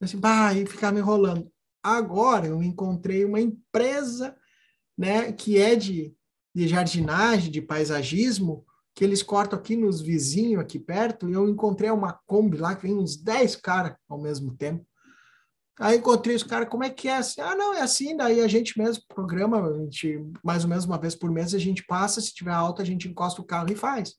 Assim, 0.00 0.18
bah, 0.18 0.54
e 0.54 0.66
ficava 0.66 0.98
enrolando. 0.98 1.50
Agora 1.82 2.46
eu 2.46 2.62
encontrei 2.62 3.24
uma 3.24 3.40
empresa, 3.40 4.36
né, 4.96 5.32
que 5.32 5.58
é 5.58 5.74
de 5.74 6.14
de 6.54 6.68
jardinagem, 6.68 7.50
de 7.50 7.60
paisagismo, 7.60 8.64
que 8.94 9.02
eles 9.02 9.22
cortam 9.22 9.58
aqui 9.58 9.74
nos 9.74 10.00
vizinhos, 10.00 10.62
aqui 10.62 10.78
perto, 10.78 11.28
e 11.28 11.32
eu 11.32 11.48
encontrei 11.48 11.90
uma 11.90 12.12
Kombi 12.26 12.56
lá, 12.56 12.76
que 12.76 12.82
vem 12.82 12.94
uns 12.94 13.16
10 13.16 13.56
caras 13.56 13.96
ao 14.08 14.20
mesmo 14.20 14.56
tempo. 14.56 14.86
Aí 15.80 15.98
encontrei 15.98 16.36
os 16.36 16.44
caras, 16.44 16.68
como 16.68 16.84
é 16.84 16.90
que 16.90 17.08
é? 17.08 17.16
Assim, 17.16 17.40
ah, 17.40 17.56
não, 17.56 17.74
é 17.74 17.80
assim, 17.80 18.16
daí 18.16 18.40
a 18.40 18.46
gente 18.46 18.78
mesmo 18.78 19.02
programa, 19.08 19.68
a 19.68 19.72
gente, 19.72 20.24
mais 20.44 20.62
ou 20.62 20.70
menos 20.70 20.84
uma 20.84 20.96
vez 20.96 21.16
por 21.16 21.28
mês, 21.32 21.52
a 21.52 21.58
gente 21.58 21.84
passa, 21.84 22.20
se 22.20 22.32
tiver 22.32 22.52
alta, 22.52 22.82
a 22.82 22.86
gente 22.86 23.08
encosta 23.08 23.40
o 23.42 23.44
carro 23.44 23.72
e 23.72 23.74
faz. 23.74 24.14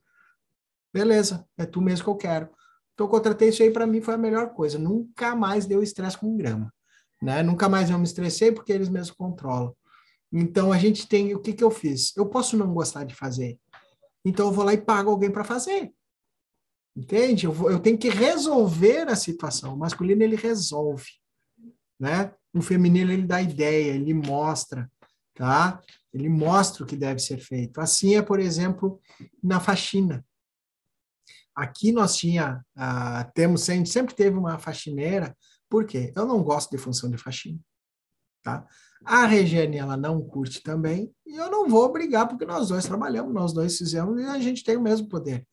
Beleza, 0.95 1.45
é 1.57 1.65
tu 1.65 1.81
mesmo 1.81 2.05
que 2.05 2.09
eu 2.09 2.15
quero. 2.15 2.49
Então, 2.93 3.05
eu 3.05 3.09
contratei 3.09 3.49
isso 3.49 3.61
aí, 3.61 3.69
para 3.69 3.85
mim 3.85 3.99
foi 3.99 4.13
a 4.13 4.17
melhor 4.17 4.53
coisa. 4.53 4.79
Nunca 4.79 5.35
mais 5.35 5.65
deu 5.65 5.83
estresse 5.83 6.17
com 6.17 6.37
grama. 6.37 6.73
Né? 7.21 7.43
Nunca 7.43 7.67
mais 7.67 7.89
eu 7.89 7.97
me 7.97 8.05
estressei, 8.05 8.49
porque 8.49 8.71
eles 8.71 8.87
mesmos 8.87 9.11
controlam. 9.11 9.75
Então 10.31 10.71
a 10.71 10.77
gente 10.77 11.05
tem 11.05 11.35
o 11.35 11.41
que 11.41 11.51
que 11.51 11.63
eu 11.63 11.69
fiz? 11.69 12.15
Eu 12.15 12.27
posso 12.27 12.55
não 12.55 12.73
gostar 12.73 13.03
de 13.03 13.13
fazer, 13.13 13.59
então 14.23 14.47
eu 14.47 14.53
vou 14.53 14.63
lá 14.63 14.73
e 14.73 14.77
pago 14.77 15.09
alguém 15.09 15.29
para 15.29 15.43
fazer. 15.43 15.91
Entende? 16.95 17.45
Eu, 17.45 17.51
vou, 17.51 17.69
eu 17.69 17.79
tenho 17.79 17.97
que 17.97 18.09
resolver 18.09 19.09
a 19.09 19.17
situação. 19.17 19.73
O 19.73 19.77
masculino 19.77 20.23
ele 20.23 20.37
resolve, 20.37 21.09
né? 21.99 22.33
O 22.53 22.61
feminino 22.61 23.11
ele 23.11 23.23
dá 23.23 23.41
ideia, 23.41 23.91
ele 23.91 24.13
mostra, 24.13 24.89
tá? 25.33 25.81
Ele 26.13 26.29
mostra 26.29 26.83
o 26.83 26.87
que 26.87 26.95
deve 26.95 27.19
ser 27.19 27.37
feito. 27.37 27.81
Assim 27.81 28.15
é, 28.15 28.21
por 28.21 28.39
exemplo, 28.39 29.01
na 29.43 29.59
faxina. 29.59 30.25
Aqui 31.55 31.91
nós 31.91 32.15
tinha, 32.17 32.63
uh, 32.75 33.31
temos, 33.33 33.69
a 33.69 33.73
gente 33.73 33.89
sempre 33.89 34.13
teve 34.13 34.37
uma 34.37 34.59
faxineira, 34.59 35.35
por 35.69 35.85
quê? 35.85 36.11
Eu 36.15 36.25
não 36.25 36.43
gosto 36.43 36.71
de 36.71 36.77
função 36.77 37.09
de 37.09 37.17
faxina, 37.17 37.59
tá? 38.43 38.65
A 39.05 39.25
Regiane, 39.25 39.77
ela 39.77 39.95
não 39.95 40.21
curte 40.21 40.61
também, 40.61 41.13
e 41.25 41.35
eu 41.35 41.49
não 41.49 41.69
vou 41.69 41.91
brigar, 41.91 42.27
porque 42.27 42.45
nós 42.45 42.67
dois 42.69 42.85
trabalhamos, 42.85 43.33
nós 43.33 43.53
dois 43.53 43.77
fizemos, 43.77 44.19
e 44.19 44.25
a 44.25 44.39
gente 44.39 44.63
tem 44.63 44.75
o 44.75 44.81
mesmo 44.81 45.07
poder. 45.07 45.47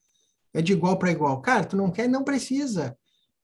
É 0.52 0.60
de 0.60 0.72
igual 0.72 0.98
para 0.98 1.10
igual. 1.10 1.40
Cara, 1.40 1.64
tu 1.64 1.76
não 1.76 1.90
quer, 1.90 2.08
não 2.08 2.24
precisa, 2.24 2.96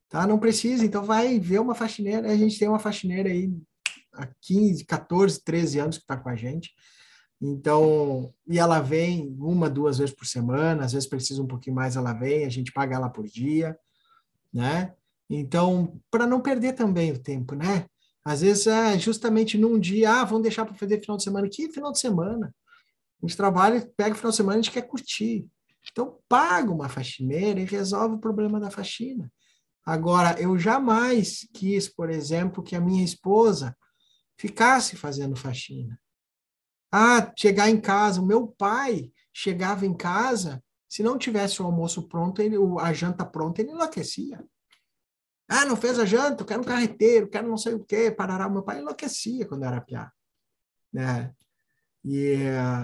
tá? 0.09 0.27
Não 0.27 0.39
precisa, 0.39 0.85
então 0.85 1.05
vai 1.05 1.39
ver 1.39 1.61
uma 1.61 1.75
faxineira, 1.75 2.31
a 2.31 2.37
gente 2.37 2.59
tem 2.59 2.69
uma 2.69 2.79
faxineira 2.79 3.29
aí 3.29 3.53
há 4.15 4.29
15, 4.43 4.85
14, 4.85 5.43
13 5.45 5.79
anos 5.79 5.97
que 5.97 6.05
está 6.05 6.17
com 6.17 6.29
a 6.29 6.35
gente, 6.35 6.73
então, 7.41 8.35
e 8.49 8.59
ela 8.59 8.81
vem 8.81 9.37
uma, 9.39 9.71
duas 9.71 9.99
vezes 9.99 10.15
por 10.15 10.27
semana, 10.27 10.85
às 10.85 10.93
vezes 10.93 11.09
precisa 11.09 11.43
um 11.43 11.47
pouquinho 11.47 11.77
mais, 11.77 11.97
ela 11.97 12.13
vem, 12.13 12.45
a 12.45 12.49
gente 12.49 12.73
paga 12.73 12.97
ela 12.97 13.09
por 13.09 13.27
dia, 13.27 13.79
né? 14.53 14.95
Então, 15.31 16.01
para 16.11 16.27
não 16.27 16.41
perder 16.41 16.73
também 16.73 17.13
o 17.13 17.19
tempo, 17.19 17.55
né? 17.55 17.87
Às 18.25 18.41
vezes 18.41 18.67
é 18.67 18.99
justamente 18.99 19.57
num 19.57 19.79
dia, 19.79 20.21
ah, 20.21 20.25
vamos 20.25 20.43
deixar 20.43 20.65
para 20.65 20.75
fazer 20.75 21.01
final 21.01 21.17
de 21.17 21.23
semana. 21.23 21.49
Que 21.49 21.71
final 21.71 21.93
de 21.93 21.99
semana? 21.99 22.55
A 23.23 23.27
gente 23.27 23.37
trabalha, 23.37 23.91
pega 23.97 24.15
o 24.15 24.19
final 24.19 24.31
de 24.31 24.37
semana, 24.37 24.59
a 24.59 24.63
gente 24.63 24.73
quer 24.73 24.83
curtir. 24.83 25.47
Então, 25.91 26.19
paga 26.29 26.71
uma 26.71 26.89
faxineira 26.89 27.61
e 27.61 27.65
resolve 27.65 28.17
o 28.17 28.21
problema 28.21 28.59
da 28.61 28.71
faxina. 28.71 29.33
Agora, 29.85 30.39
eu 30.41 30.59
jamais 30.59 31.49
quis, 31.55 31.89
por 31.89 32.11
exemplo, 32.11 32.63
que 32.63 32.77
a 32.77 32.81
minha 32.81 33.05
esposa 33.05 33.77
ficasse 34.37 34.97
fazendo 34.97 35.35
faxina. 35.35 35.99
Ah, 36.91 37.33
chegar 37.37 37.69
em 37.69 37.81
casa, 37.81 38.21
o 38.21 38.27
meu 38.27 38.47
pai 38.47 39.13
chegava 39.33 39.87
em 39.87 39.95
casa, 39.95 40.63
se 40.89 41.03
não 41.03 41.19
tivesse 41.19 41.61
o 41.61 41.67
almoço 41.67 42.09
pronto, 42.09 42.41
ele, 42.41 42.57
a 42.81 42.93
janta 42.93 43.25
pronta, 43.25 43.61
ele 43.61 43.73
enlouquecia. 43.73 44.43
Ah, 45.49 45.65
não 45.65 45.77
fez 45.77 45.99
a 45.99 46.05
janta, 46.05 46.43
eu 46.43 46.47
quero 46.47 46.61
um 46.61 46.65
carreteiro, 46.65 47.29
quero 47.29 47.49
não 47.49 47.57
sei 47.57 47.75
o 47.75 47.85
quê, 47.85 48.11
parará. 48.11 48.49
Meu 48.49 48.63
pai 48.63 48.81
enlouquecia 48.81 49.47
quando 49.47 49.65
era 49.65 49.81
piá. 49.81 50.11
Né? 50.93 51.33
E, 52.05 52.37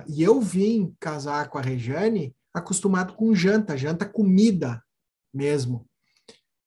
e 0.09 0.23
eu 0.23 0.41
vim 0.41 0.95
casar 0.99 1.49
com 1.49 1.59
a 1.59 1.63
Rejane 1.63 2.35
acostumado 2.53 3.15
com 3.15 3.35
janta, 3.35 3.77
janta 3.77 4.09
comida 4.09 4.83
mesmo. 5.33 5.89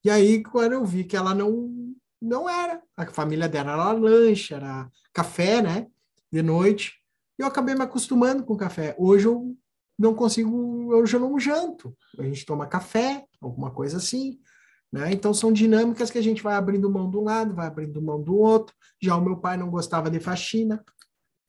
E 0.03 0.09
aí, 0.09 0.43
quando 0.43 0.73
eu 0.73 0.85
vi 0.85 1.03
que 1.03 1.17
ela 1.17 1.33
não, 1.33 1.95
não 2.21 2.49
era, 2.49 2.81
a 2.95 3.05
família 3.07 3.47
dela 3.49 3.73
era 3.73 3.91
lanche, 3.91 4.53
era 4.53 4.89
café, 5.13 5.61
né? 5.61 5.87
De 6.31 6.41
noite. 6.41 6.96
Eu 7.37 7.47
acabei 7.47 7.75
me 7.75 7.83
acostumando 7.83 8.43
com 8.43 8.57
café. 8.57 8.95
Hoje 8.97 9.27
eu 9.27 9.55
não 9.97 10.13
consigo, 10.13 10.93
hoje 10.93 11.15
eu 11.15 11.19
não 11.19 11.39
janto. 11.39 11.95
A 12.17 12.23
gente 12.23 12.45
toma 12.45 12.67
café, 12.67 13.25
alguma 13.41 13.71
coisa 13.71 13.97
assim. 13.97 14.39
Né? 14.91 15.11
Então, 15.11 15.33
são 15.33 15.51
dinâmicas 15.51 16.09
que 16.09 16.17
a 16.17 16.23
gente 16.23 16.41
vai 16.41 16.55
abrindo 16.55 16.89
mão 16.89 17.09
de 17.09 17.17
um 17.17 17.23
lado, 17.23 17.53
vai 17.53 17.67
abrindo 17.67 18.01
mão 18.01 18.21
do 18.21 18.35
outro. 18.37 18.75
Já 19.01 19.15
o 19.15 19.23
meu 19.23 19.37
pai 19.37 19.57
não 19.57 19.69
gostava 19.69 20.09
de 20.09 20.19
faxina, 20.19 20.83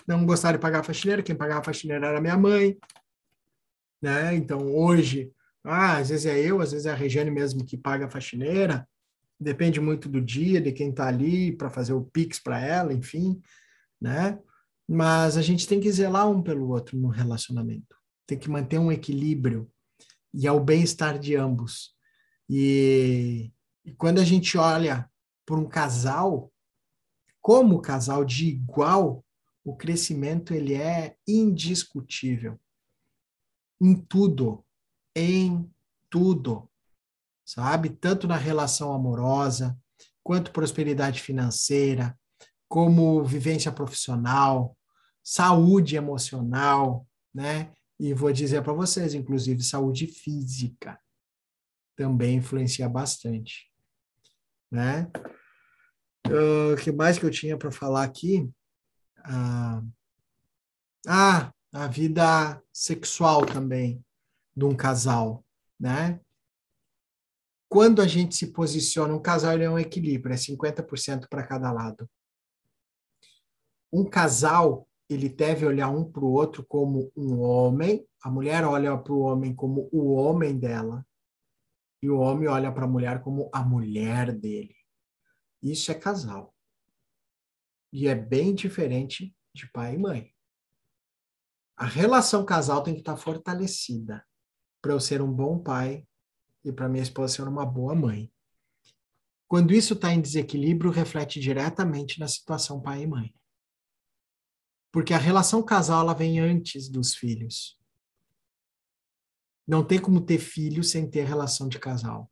não 0.07 0.25
gostava 0.27 0.55
de 0.55 0.61
pagar 0.61 0.83
faxineira, 0.83 1.23
quem 1.23 1.37
pagava 1.37 1.63
faxineira 1.63 2.07
era 2.07 2.21
minha 2.21 2.37
mãe, 2.37 2.77
né? 4.01 4.35
Então, 4.35 4.75
hoje, 4.75 5.31
ah, 5.63 5.99
às 5.99 6.09
vezes 6.09 6.27
é 6.27 6.39
eu, 6.39 6.61
às 6.61 6.73
vezes 6.73 6.87
é 6.87 6.91
a 6.91 6.95
Regiane 6.95 7.31
mesmo 7.31 7.65
que 7.65 7.77
paga 7.77 8.07
a 8.07 8.11
faxineira, 8.11 8.89
depende 9.39 9.81
muito 9.81 10.09
do 10.09 10.21
dia, 10.21 10.61
de 10.61 10.73
quem 10.73 10.91
está 10.91 11.07
ali 11.07 11.53
para 11.53 11.71
fazer 11.71 11.93
o 11.93 12.05
Pix 12.05 12.41
para 12.41 12.59
ela, 12.59 12.93
enfim, 12.93 13.41
né? 14.01 14.39
Mas 14.89 15.37
a 15.37 15.43
gente 15.43 15.67
tem 15.67 15.81
que 15.81 15.93
zelar 15.93 16.31
um 16.31 16.43
pelo 16.43 16.69
outro 16.69 16.97
no 16.97 17.09
relacionamento. 17.09 17.97
Tem 18.27 18.39
que 18.39 18.49
manter 18.49 18.79
um 18.79 18.91
equilíbrio 18.91 19.71
e 20.33 20.47
é 20.47 20.53
o 20.53 20.61
bem-estar 20.61 21.19
de 21.19 21.37
ambos. 21.37 21.95
E, 22.49 23.53
e 23.85 23.93
quando 23.95 24.19
a 24.19 24.25
gente 24.25 24.57
olha 24.57 25.11
por 25.45 25.59
um 25.59 25.69
casal, 25.69 26.53
como 27.41 27.81
casal 27.81 28.25
de 28.25 28.49
igual, 28.49 29.25
o 29.65 29.77
crescimento 29.77 30.55
ele 30.55 30.75
é 30.75 31.17
indiscutível. 31.27 32.59
Em 33.81 33.95
tudo, 33.95 34.65
em 35.15 35.71
tudo, 36.11 36.71
sabe? 37.45 37.91
Tanto 37.91 38.27
na 38.27 38.37
relação 38.37 38.93
amorosa, 38.93 39.79
quanto 40.23 40.53
prosperidade 40.53 41.21
financeira, 41.21 42.19
como 42.69 43.25
vivência 43.25 43.73
profissional, 43.73 44.77
saúde 45.31 45.95
emocional, 45.95 47.07
né? 47.35 47.71
E 48.01 48.15
vou 48.15 48.33
dizer 48.33 48.63
para 48.63 48.73
vocês, 48.73 49.13
inclusive, 49.13 49.63
saúde 49.63 50.07
física 50.07 50.99
também 51.95 52.37
influencia 52.37 52.89
bastante, 52.89 53.71
né? 54.71 55.11
O 56.27 56.73
uh, 56.73 56.77
que 56.83 56.91
mais 56.91 57.19
que 57.19 57.27
eu 57.27 57.31
tinha 57.31 57.59
para 57.59 57.71
falar 57.71 58.05
aqui? 58.05 58.51
Ah, 59.23 59.83
ah, 61.07 61.53
a 61.75 61.87
vida 61.89 62.63
sexual 62.73 63.45
também 63.45 64.03
de 64.57 64.65
um 64.65 64.75
casal, 64.75 65.45
né? 65.79 66.19
Quando 67.69 68.01
a 68.01 68.07
gente 68.07 68.35
se 68.35 68.47
posiciona, 68.47 69.13
um 69.13 69.21
casal 69.21 69.59
é 69.59 69.69
um 69.69 69.79
equilíbrio, 69.79 70.33
é 70.33 70.39
50% 70.39 71.29
para 71.29 71.47
cada 71.47 71.71
lado. 71.71 72.09
Um 73.93 74.09
casal, 74.09 74.88
ele 75.09 75.29
deve 75.29 75.65
olhar 75.65 75.89
um 75.89 76.05
para 76.11 76.25
o 76.25 76.33
outro 76.33 76.65
como 76.67 77.11
um 77.17 77.41
homem, 77.41 78.07
a 78.23 78.31
mulher 78.31 78.65
olha 78.65 78.97
para 78.99 79.13
o 79.13 79.21
homem 79.21 79.55
como 79.55 79.89
o 79.91 80.13
homem 80.13 80.59
dela, 80.59 81.07
e 82.03 82.11
o 82.11 82.19
homem 82.19 82.49
olha 82.49 82.71
para 82.71 82.85
a 82.85 82.89
mulher 82.89 83.23
como 83.23 83.49
a 83.53 83.63
mulher 83.63 84.33
dele. 84.33 84.77
Isso 85.63 85.91
é 85.91 85.95
casal. 85.95 86.55
E 87.93 88.07
é 88.07 88.15
bem 88.15 88.55
diferente 88.55 89.35
de 89.55 89.71
pai 89.73 89.95
e 89.95 89.99
mãe. 89.99 90.33
A 91.77 91.87
relação 91.87 92.45
casal 92.45 92.83
tem 92.83 92.95
que 92.95 93.01
estar 93.01 93.17
fortalecida 93.17 94.25
para 94.83 94.93
eu 94.93 95.01
ser 95.01 95.23
um 95.23 95.33
bom 95.33 95.59
pai 95.59 96.07
e 96.65 96.73
para 96.73 96.89
minha 96.89 97.03
esposa 97.03 97.37
ser 97.37 97.49
uma 97.49 97.65
boa 97.65 97.95
mãe. 97.95 98.31
Quando 99.49 99.73
isso 99.73 99.95
está 99.95 100.13
em 100.13 100.21
desequilíbrio, 100.21 100.91
reflete 100.91 101.41
diretamente 101.41 102.21
na 102.21 102.29
situação 102.29 102.81
pai 102.83 103.03
e 103.03 103.07
mãe. 103.07 103.35
Porque 104.93 105.13
a 105.13 105.19
relação 105.19 105.63
casal 105.63 106.03
ela 106.03 106.15
vem 106.15 106.41
antes 106.41 106.89
dos 106.89 107.15
filhos. 107.15 107.79
Não 109.67 109.85
tem 109.85 110.01
como 110.01 110.21
ter 110.21 110.39
filho 110.39 110.83
sem 110.83 111.09
ter 111.09 111.25
relação 111.25 111.69
de 111.69 111.79
casal. 111.79 112.31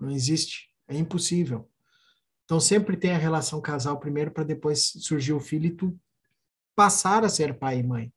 Não 0.00 0.10
existe. 0.10 0.70
É 0.88 0.96
impossível. 0.96 1.70
Então 2.44 2.60
sempre 2.60 2.96
tem 2.96 3.12
a 3.12 3.18
relação 3.18 3.60
casal 3.60 3.98
primeiro 3.98 4.30
para 4.30 4.44
depois 4.44 4.92
surgir 5.00 5.32
o 5.32 5.40
filho 5.40 5.66
e 5.66 5.74
tu 5.74 5.98
passar 6.74 7.24
a 7.24 7.28
ser 7.28 7.58
pai 7.58 7.78
e 7.78 7.82
mãe. 7.82 8.12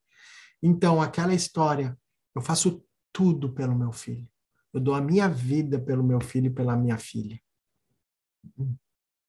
Então 0.62 1.02
aquela 1.02 1.34
história, 1.34 1.98
eu 2.36 2.42
faço 2.42 2.84
tudo 3.12 3.54
pelo 3.54 3.76
meu 3.76 3.92
filho. 3.92 4.28
Eu 4.74 4.80
dou 4.80 4.94
a 4.94 5.02
minha 5.02 5.28
vida 5.28 5.80
pelo 5.80 6.04
meu 6.04 6.20
filho 6.20 6.48
e 6.48 6.54
pela 6.54 6.78
minha 6.78 6.98
filha. 6.98 7.42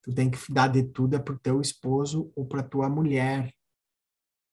Tu 0.03 0.15
tem 0.15 0.31
que 0.31 0.39
dar 0.53 0.69
de 0.69 0.83
tudo 0.83 1.17
é 1.17 1.19
pro 1.19 1.39
teu 1.39 1.61
esposo 1.61 2.31
ou 2.35 2.47
para 2.47 2.62
tua 2.62 2.89
mulher. 2.89 3.55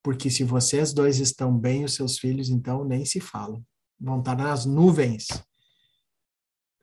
Porque 0.03 0.29
se 0.29 0.43
vocês 0.43 0.93
dois 0.93 1.19
estão 1.19 1.57
bem, 1.57 1.83
os 1.83 1.95
seus 1.95 2.17
filhos 2.17 2.49
então 2.49 2.83
nem 2.83 3.05
se 3.05 3.19
falam. 3.19 3.63
Vão 3.99 4.19
estar 4.19 4.35
nas 4.35 4.65
nuvens. 4.65 5.27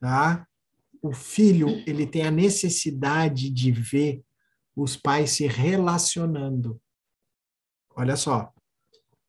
Tá? 0.00 0.46
o 1.04 1.12
filho 1.12 1.68
ele 1.86 2.06
tem 2.06 2.22
a 2.22 2.30
necessidade 2.30 3.50
de 3.50 3.70
ver 3.70 4.24
os 4.74 4.96
pais 4.96 5.32
se 5.32 5.46
relacionando. 5.46 6.80
Olha 7.94 8.16
só, 8.16 8.50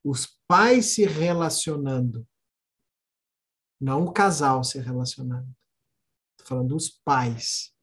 os 0.01 0.39
pais 0.47 0.85
se 0.85 1.05
relacionando, 1.05 2.25
não 3.77 4.05
o 4.05 4.13
casal 4.13 4.63
se 4.63 4.79
relacionando. 4.79 5.53
Estou 6.31 6.47
falando 6.47 6.69
dos 6.69 6.89
pais, 6.89 7.73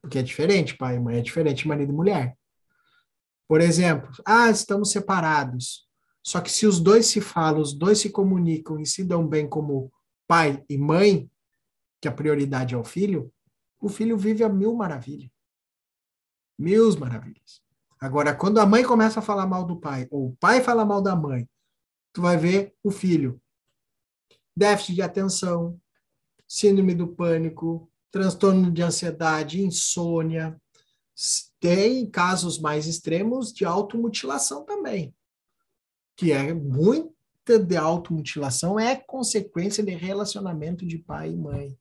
porque 0.00 0.20
é 0.20 0.22
diferente, 0.22 0.76
pai 0.76 0.94
e 0.94 1.00
mãe 1.00 1.18
é 1.18 1.20
diferente, 1.20 1.66
marido 1.66 1.92
e 1.92 1.96
mulher. 1.96 2.38
Por 3.50 3.60
exemplo, 3.60 4.08
ah, 4.24 4.48
estamos 4.48 4.92
separados. 4.92 5.84
Só 6.22 6.40
que 6.40 6.52
se 6.52 6.68
os 6.68 6.78
dois 6.78 7.06
se 7.06 7.20
falam, 7.20 7.60
os 7.60 7.74
dois 7.74 7.98
se 7.98 8.08
comunicam 8.08 8.78
e 8.78 8.86
se 8.86 9.02
dão 9.02 9.26
bem 9.26 9.48
como 9.48 9.92
pai 10.24 10.64
e 10.68 10.78
mãe, 10.78 11.28
que 12.00 12.06
a 12.06 12.12
prioridade 12.12 12.76
é 12.76 12.78
o 12.78 12.84
filho, 12.84 13.32
o 13.80 13.88
filho 13.88 14.16
vive 14.16 14.44
a 14.44 14.48
mil 14.48 14.72
maravilhas. 14.76 15.28
Mil 16.56 16.96
maravilhas. 16.96 17.60
Agora, 17.98 18.36
quando 18.36 18.60
a 18.60 18.66
mãe 18.66 18.84
começa 18.84 19.18
a 19.18 19.22
falar 19.22 19.48
mal 19.48 19.64
do 19.64 19.80
pai, 19.80 20.06
ou 20.12 20.28
o 20.28 20.36
pai 20.36 20.62
fala 20.62 20.84
mal 20.84 21.02
da 21.02 21.16
mãe, 21.16 21.50
tu 22.12 22.22
vai 22.22 22.36
ver 22.36 22.72
o 22.84 22.92
filho. 22.92 23.42
Déficit 24.56 24.94
de 24.94 25.02
atenção, 25.02 25.76
síndrome 26.46 26.94
do 26.94 27.08
pânico, 27.08 27.90
transtorno 28.12 28.70
de 28.70 28.80
ansiedade, 28.80 29.60
insônia. 29.60 30.56
Tem 31.60 32.08
casos 32.10 32.58
mais 32.58 32.86
extremos 32.86 33.52
de 33.52 33.64
automutilação 33.64 34.64
também, 34.64 35.14
que 36.16 36.32
é 36.32 36.52
muita 36.52 37.58
de 37.58 37.76
automutilação 37.76 38.78
é 38.78 38.96
consequência 38.96 39.82
de 39.84 39.92
relacionamento 39.92 40.86
de 40.86 40.98
pai 40.98 41.30
e 41.30 41.36
mãe. 41.36 41.78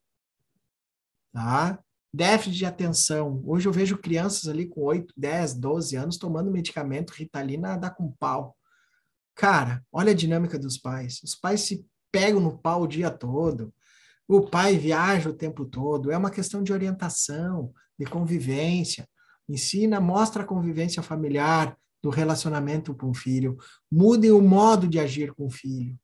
Tá? 1.31 1.83
déficit 2.13 2.57
de 2.57 2.65
atenção. 2.65 3.41
Hoje 3.45 3.67
eu 3.67 3.71
vejo 3.71 3.97
crianças 3.97 4.47
ali 4.47 4.65
com 4.65 4.81
8, 4.81 5.13
10, 5.15 5.53
12 5.55 5.95
anos 5.95 6.17
tomando 6.17 6.51
medicamento, 6.51 7.11
Ritalina, 7.11 7.77
dá 7.77 7.89
com 7.89 8.11
pau. 8.11 8.57
Cara, 9.35 9.83
olha 9.91 10.11
a 10.11 10.15
dinâmica 10.15 10.57
dos 10.57 10.77
pais. 10.77 11.21
Os 11.23 11.35
pais 11.35 11.61
se 11.61 11.85
pegam 12.11 12.41
no 12.41 12.57
pau 12.57 12.83
o 12.83 12.87
dia 12.87 13.09
todo. 13.09 13.73
O 14.27 14.41
pai 14.41 14.77
viaja 14.77 15.29
o 15.29 15.33
tempo 15.33 15.65
todo. 15.65 16.11
É 16.11 16.17
uma 16.17 16.31
questão 16.31 16.61
de 16.61 16.73
orientação, 16.73 17.73
de 17.97 18.05
convivência. 18.05 19.07
Ensina, 19.49 19.99
mostra 19.99 20.43
a 20.43 20.45
convivência 20.45 21.03
familiar, 21.03 21.77
do 22.01 22.09
relacionamento 22.09 22.95
com 22.95 23.09
o 23.09 23.13
filho. 23.13 23.57
Mudem 23.91 24.31
o 24.31 24.41
modo 24.41 24.87
de 24.87 24.99
agir 24.99 25.33
com 25.33 25.47
o 25.47 25.51
filho. 25.51 25.99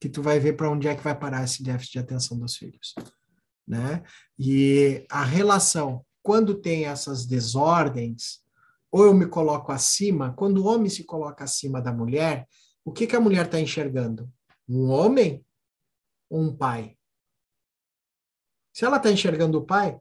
Que 0.00 0.08
tu 0.08 0.22
vai 0.22 0.40
ver 0.40 0.54
para 0.54 0.70
onde 0.70 0.88
é 0.88 0.96
que 0.96 1.04
vai 1.04 1.16
parar 1.16 1.44
esse 1.44 1.62
déficit 1.62 1.92
de 1.92 1.98
atenção 2.00 2.36
dos 2.36 2.56
filhos 2.56 2.94
né? 3.68 4.02
E 4.38 5.04
a 5.10 5.22
relação, 5.22 6.04
quando 6.22 6.54
tem 6.54 6.86
essas 6.86 7.26
desordens, 7.26 8.42
ou 8.90 9.04
eu 9.04 9.12
me 9.12 9.26
coloco 9.26 9.70
acima, 9.70 10.32
quando 10.32 10.58
o 10.58 10.66
homem 10.66 10.88
se 10.88 11.04
coloca 11.04 11.44
acima 11.44 11.82
da 11.82 11.92
mulher, 11.92 12.48
o 12.82 12.90
que, 12.90 13.06
que 13.06 13.14
a 13.14 13.20
mulher 13.20 13.44
está 13.44 13.60
enxergando? 13.60 14.32
Um 14.66 14.88
homem 14.88 15.44
ou 16.30 16.40
um 16.40 16.56
pai? 16.56 16.96
Se 18.72 18.86
ela 18.86 18.96
está 18.96 19.10
enxergando 19.10 19.58
o 19.58 19.66
pai, 19.66 19.98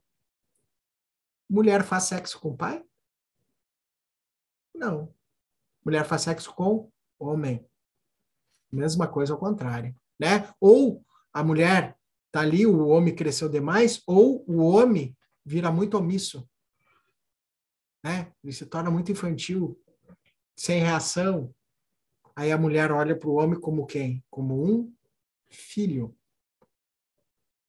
mulher 1.49 1.83
faz 1.83 2.03
sexo 2.03 2.39
com 2.39 2.55
pai? 2.55 2.83
Não. 4.73 5.13
Mulher 5.83 6.05
faz 6.05 6.23
sexo 6.23 6.53
com 6.53 6.91
homem. 7.17 7.65
Mesma 8.71 9.07
coisa 9.07 9.33
ao 9.33 9.39
contrário, 9.39 9.95
né? 10.19 10.53
Ou 10.59 11.05
a 11.31 11.43
mulher 11.43 11.97
tá 12.31 12.41
ali, 12.41 12.65
o 12.65 12.87
homem 12.87 13.15
cresceu 13.15 13.47
demais, 13.47 14.01
ou 14.05 14.43
o 14.47 14.57
homem 14.57 15.17
vira 15.45 15.71
muito 15.71 15.97
omisso. 15.97 16.47
Né? 18.03 18.31
Ele 18.43 18.53
se 18.53 18.65
torna 18.65 18.91
muito 18.91 19.11
infantil, 19.11 19.81
sem 20.55 20.81
reação. 20.81 21.53
Aí 22.35 22.51
a 22.51 22.57
mulher 22.57 22.91
olha 22.91 23.17
para 23.17 23.29
o 23.29 23.35
homem 23.35 23.59
como 23.59 23.87
quem? 23.87 24.23
Como 24.29 24.63
um 24.63 24.93
filho. 25.49 26.15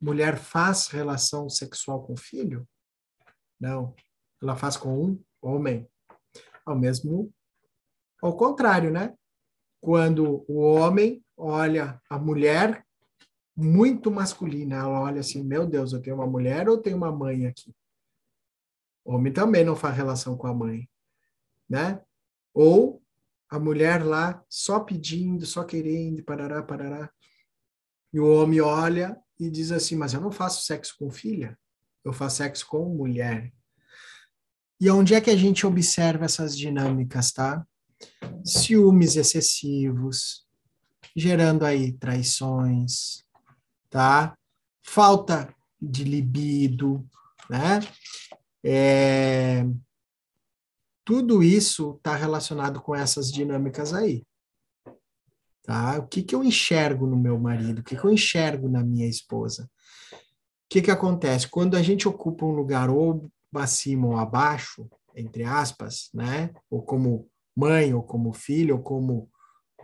Mulher 0.01 0.37
faz 0.37 0.89
relação 0.89 1.49
sexual 1.49 2.05
com 2.05 2.17
filho? 2.17 2.69
Não. 3.61 3.95
Ela 4.43 4.57
faz 4.57 4.77
com 4.77 5.05
um 5.05 5.25
homem. 5.41 5.89
Ao 6.65 6.79
mesmo, 6.79 7.33
ao 8.23 8.37
contrário, 8.37 8.91
né? 8.91 9.15
Quando 9.81 10.45
o 10.49 10.59
homem 10.59 11.25
olha 11.37 12.01
a 12.11 12.19
mulher 12.19 12.85
muito 13.59 14.11
masculina. 14.11 14.77
Ela 14.77 15.01
olha 15.01 15.21
assim, 15.21 15.43
meu 15.43 15.67
Deus, 15.67 15.93
eu 15.93 16.01
tenho 16.01 16.17
uma 16.17 16.27
mulher 16.27 16.69
ou 16.69 16.79
tenho 16.79 16.97
uma 16.97 17.11
mãe 17.11 17.47
aqui? 17.47 17.75
O 19.05 19.15
homem 19.15 19.33
também 19.33 19.65
não 19.65 19.75
faz 19.75 19.97
relação 19.97 20.37
com 20.37 20.47
a 20.47 20.55
mãe, 20.55 20.89
né? 21.69 22.01
Ou 22.55 23.03
a 23.49 23.59
mulher 23.59 24.05
lá 24.05 24.45
só 24.49 24.79
pedindo, 24.81 25.47
só 25.47 25.65
querendo, 25.65 26.23
parará, 26.23 26.63
parará. 26.63 27.11
E 28.13 28.21
o 28.21 28.31
homem 28.31 28.61
olha 28.61 29.19
e 29.41 29.51
diz 29.51 29.73
assim: 29.73 29.97
Mas 29.97 30.13
eu 30.13 30.21
não 30.21 30.31
faço 30.31 30.65
sexo 30.65 30.95
com 30.99 31.11
filha, 31.11 31.59
eu 32.05 32.13
faço 32.13 32.37
sexo 32.37 32.67
com 32.67 32.95
mulher. 32.95 33.53
E 34.81 34.91
onde 34.91 35.15
é 35.15 35.21
que 35.21 35.31
a 35.31 35.37
gente 35.37 35.67
observa 35.67 36.25
essas 36.25 36.57
dinâmicas, 36.57 37.33
tá? 37.33 37.67
Ciúmes 38.45 39.17
excessivos, 39.17 40.47
gerando 41.17 41.65
aí 41.65 41.93
traições, 41.93 43.25
tá? 43.91 44.37
Falta 44.85 45.53
de 45.81 46.05
libido, 46.05 47.05
né? 47.51 47.81
É... 48.65 49.65
Tudo 51.05 51.43
isso 51.43 51.95
está 51.97 52.15
relacionado 52.15 52.81
com 52.81 52.95
essas 52.95 53.33
dinâmicas 53.33 53.93
aí. 53.93 54.25
Tá? 55.63 55.99
O 55.99 56.07
que, 56.07 56.23
que 56.23 56.35
eu 56.35 56.45
enxergo 56.45 57.07
no 57.07 57.17
meu 57.17 57.39
marido? 57.39 57.81
O 57.81 57.83
que, 57.83 57.97
que 57.97 58.05
eu 58.05 58.11
enxergo 58.11 58.69
na 58.69 58.83
minha 58.83 59.07
esposa? 59.07 59.71
O 60.69 60.71
que, 60.71 60.83
que 60.83 60.91
acontece? 60.91 61.49
Quando 61.49 61.77
a 61.79 61.83
gente 61.83 62.07
ocupa 62.07 62.45
um 62.45 62.51
lugar 62.51 62.91
ou 62.91 63.31
acima 63.55 64.07
ou 64.07 64.17
abaixo, 64.19 64.87
entre 65.17 65.43
aspas, 65.43 66.11
né? 66.13 66.51
Ou 66.71 66.83
como 66.83 67.27
mãe, 67.57 67.95
ou 67.95 68.03
como 68.03 68.35
filho, 68.35 68.77
ou 68.77 68.83
como 68.83 69.31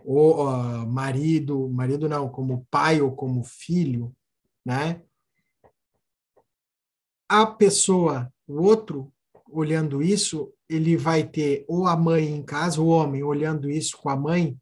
ou, 0.04 0.46
uh, 0.46 0.86
marido, 0.86 1.70
marido 1.70 2.06
não, 2.06 2.28
como 2.28 2.66
pai 2.70 3.00
ou 3.00 3.16
como 3.16 3.42
filho, 3.42 4.14
né? 4.62 5.00
A 7.26 7.46
pessoa, 7.46 8.30
o 8.46 8.62
outro, 8.62 9.10
olhando 9.50 10.02
isso, 10.02 10.52
ele 10.68 10.98
vai 10.98 11.24
ter 11.26 11.64
ou 11.66 11.86
a 11.86 11.96
mãe 11.96 12.26
em 12.26 12.42
casa, 12.42 12.82
o 12.82 12.88
homem 12.88 13.22
olhando 13.22 13.70
isso 13.70 13.96
com 13.96 14.10
a 14.10 14.16
mãe 14.16 14.54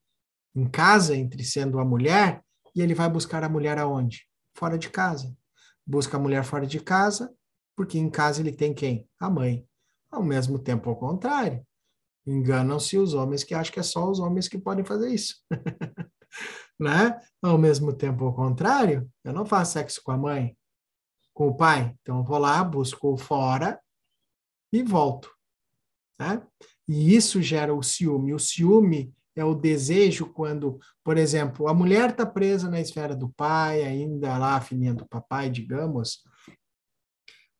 em 0.55 0.69
casa, 0.69 1.17
entre 1.17 1.43
sendo 1.43 1.81
a 1.81 1.85
mulher, 1.85 2.45
e 2.77 2.81
ele 2.81 2.95
vai 2.95 3.09
buscar 3.11 3.43
a 3.43 3.49
mulher 3.49 3.77
aonde? 3.77 4.29
Fora 4.55 4.79
de 4.79 4.89
casa. 4.89 5.37
Busca 5.87 6.17
a 6.17 6.21
mulher 6.21 6.45
fora 6.45 6.67
de 6.67 6.81
casa, 6.81 7.35
porque 7.77 7.99
em 7.99 8.11
casa 8.11 8.41
ele 8.41 8.53
tem 8.53 8.73
quem? 8.73 9.09
A 9.19 9.29
mãe. 9.29 9.67
Ao 10.11 10.23
mesmo 10.23 10.59
tempo, 10.59 10.91
ao 10.91 10.97
contrário. 10.97 11.67
Enganam-se 12.27 12.99
os 12.99 13.15
homens 13.15 13.43
que 13.43 13.55
acham 13.55 13.73
que 13.73 13.81
é 13.81 13.83
só 13.83 14.09
os 14.09 14.21
homens 14.21 14.49
que 14.49 14.59
podem 14.59 14.85
fazer 14.85 15.13
isso. 15.13 15.37
né? 16.79 17.19
Ao 17.43 17.59
mesmo 17.59 17.93
tempo, 17.93 18.25
ao 18.25 18.35
contrário, 18.35 19.11
eu 19.25 19.33
não 19.33 19.45
faço 19.45 19.73
sexo 19.73 20.03
com 20.03 20.13
a 20.13 20.17
mãe, 20.17 20.57
com 21.35 21.49
o 21.49 21.57
pai. 21.57 21.95
Então, 22.01 22.19
eu 22.19 22.25
vou 22.25 22.39
lá, 22.39 22.63
busco 22.63 23.17
fora 23.17 23.81
e 24.73 24.83
volto. 24.83 25.31
Né? 26.19 26.47
E 26.89 27.15
isso 27.15 27.43
gera 27.43 27.75
o 27.75 27.83
ciúme. 27.83 28.35
O 28.35 28.39
ciúme 28.39 29.13
é 29.35 29.45
o 29.45 29.55
desejo 29.55 30.27
quando, 30.27 30.79
por 31.03 31.17
exemplo, 31.17 31.69
a 31.69 31.75
mulher 31.75 32.11
está 32.11 32.27
presa 32.27 32.69
na 32.69 32.81
esfera 32.81 33.17
do 33.17 33.31
pai, 33.31 33.83
ainda 33.83 34.37
lá 34.37 34.57
a 34.57 34.61
filhinha 34.61 34.95
do 34.95 35.07
papai, 35.07 35.49
digamos, 35.49 36.23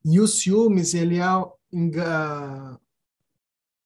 e 0.05 0.19
o 0.19 0.27
ciúmes, 0.27 0.95
ele 0.95 1.19
é, 1.19 1.37
uh, 1.37 2.75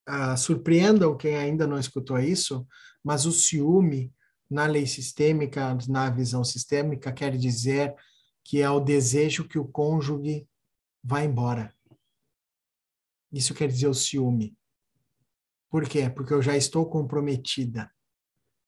uh, 0.09 0.37
surpreendam 0.37 1.17
quem 1.17 1.37
ainda 1.37 1.67
não 1.67 1.79
escutou 1.79 2.19
isso, 2.19 2.67
mas 3.05 3.27
o 3.27 3.33
ciúme, 3.33 4.13
na 4.51 4.67
lei 4.67 4.87
sistêmica, 4.87 5.77
na 5.89 6.09
visão 6.09 6.43
sistêmica, 6.43 7.13
quer 7.13 7.37
dizer 7.37 7.95
que 8.43 8.63
é 8.63 8.71
o 8.71 8.81
desejo 8.81 9.47
que 9.47 9.59
o 9.59 9.67
cônjuge 9.67 10.49
vá 11.03 11.23
embora. 11.23 11.75
Isso 13.33 13.53
quer 13.53 13.69
dizer 13.69 13.89
o 13.89 13.95
ciúme. 13.95 14.57
Por 15.71 15.89
quê? 15.89 16.09
Porque 16.09 16.33
eu 16.33 16.43
já 16.43 16.57
estou 16.57 16.87
comprometida. 16.89 17.91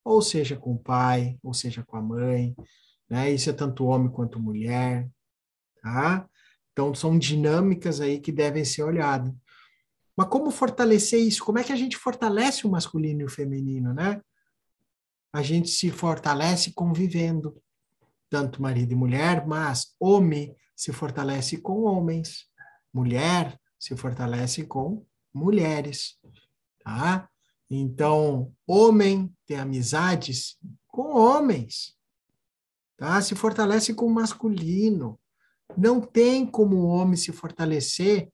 Ou 0.03 0.21
seja, 0.21 0.55
com 0.55 0.73
o 0.73 0.79
pai, 0.79 1.37
ou 1.43 1.53
seja, 1.53 1.83
com 1.83 1.97
a 1.97 2.01
mãe. 2.01 2.55
Né? 3.09 3.31
Isso 3.31 3.49
é 3.49 3.53
tanto 3.53 3.85
homem 3.85 4.11
quanto 4.11 4.39
mulher. 4.39 5.09
Tá? 5.81 6.27
Então, 6.71 6.93
são 6.93 7.17
dinâmicas 7.17 7.99
aí 8.01 8.19
que 8.19 8.31
devem 8.31 8.63
ser 8.63 8.83
olhadas. 8.83 9.33
Mas 10.15 10.27
como 10.27 10.51
fortalecer 10.51 11.19
isso? 11.19 11.43
Como 11.45 11.59
é 11.59 11.63
que 11.63 11.71
a 11.71 11.77
gente 11.77 11.95
fortalece 11.95 12.67
o 12.67 12.69
masculino 12.69 13.21
e 13.21 13.25
o 13.25 13.29
feminino, 13.29 13.93
né? 13.93 14.21
A 15.31 15.41
gente 15.41 15.69
se 15.69 15.91
fortalece 15.91 16.73
convivendo, 16.73 17.55
tanto 18.29 18.61
marido 18.61 18.91
e 18.91 18.95
mulher, 18.95 19.47
mas 19.47 19.95
homem 19.99 20.53
se 20.75 20.91
fortalece 20.91 21.57
com 21.57 21.83
homens, 21.83 22.47
mulher 22.93 23.57
se 23.79 23.95
fortalece 23.95 24.65
com 24.65 25.05
mulheres, 25.33 26.19
tá? 26.83 27.29
Então, 27.69 28.51
homem 28.65 29.33
tem 29.45 29.57
amizades 29.57 30.57
com 30.87 31.15
homens, 31.15 31.95
tá? 32.97 33.21
Se 33.21 33.35
fortalece 33.35 33.93
com 33.93 34.05
o 34.05 34.13
masculino. 34.13 35.19
Não 35.77 36.01
tem 36.01 36.45
como 36.45 36.77
o 36.77 36.87
homem 36.87 37.15
se 37.15 37.31
fortalecer 37.31 38.31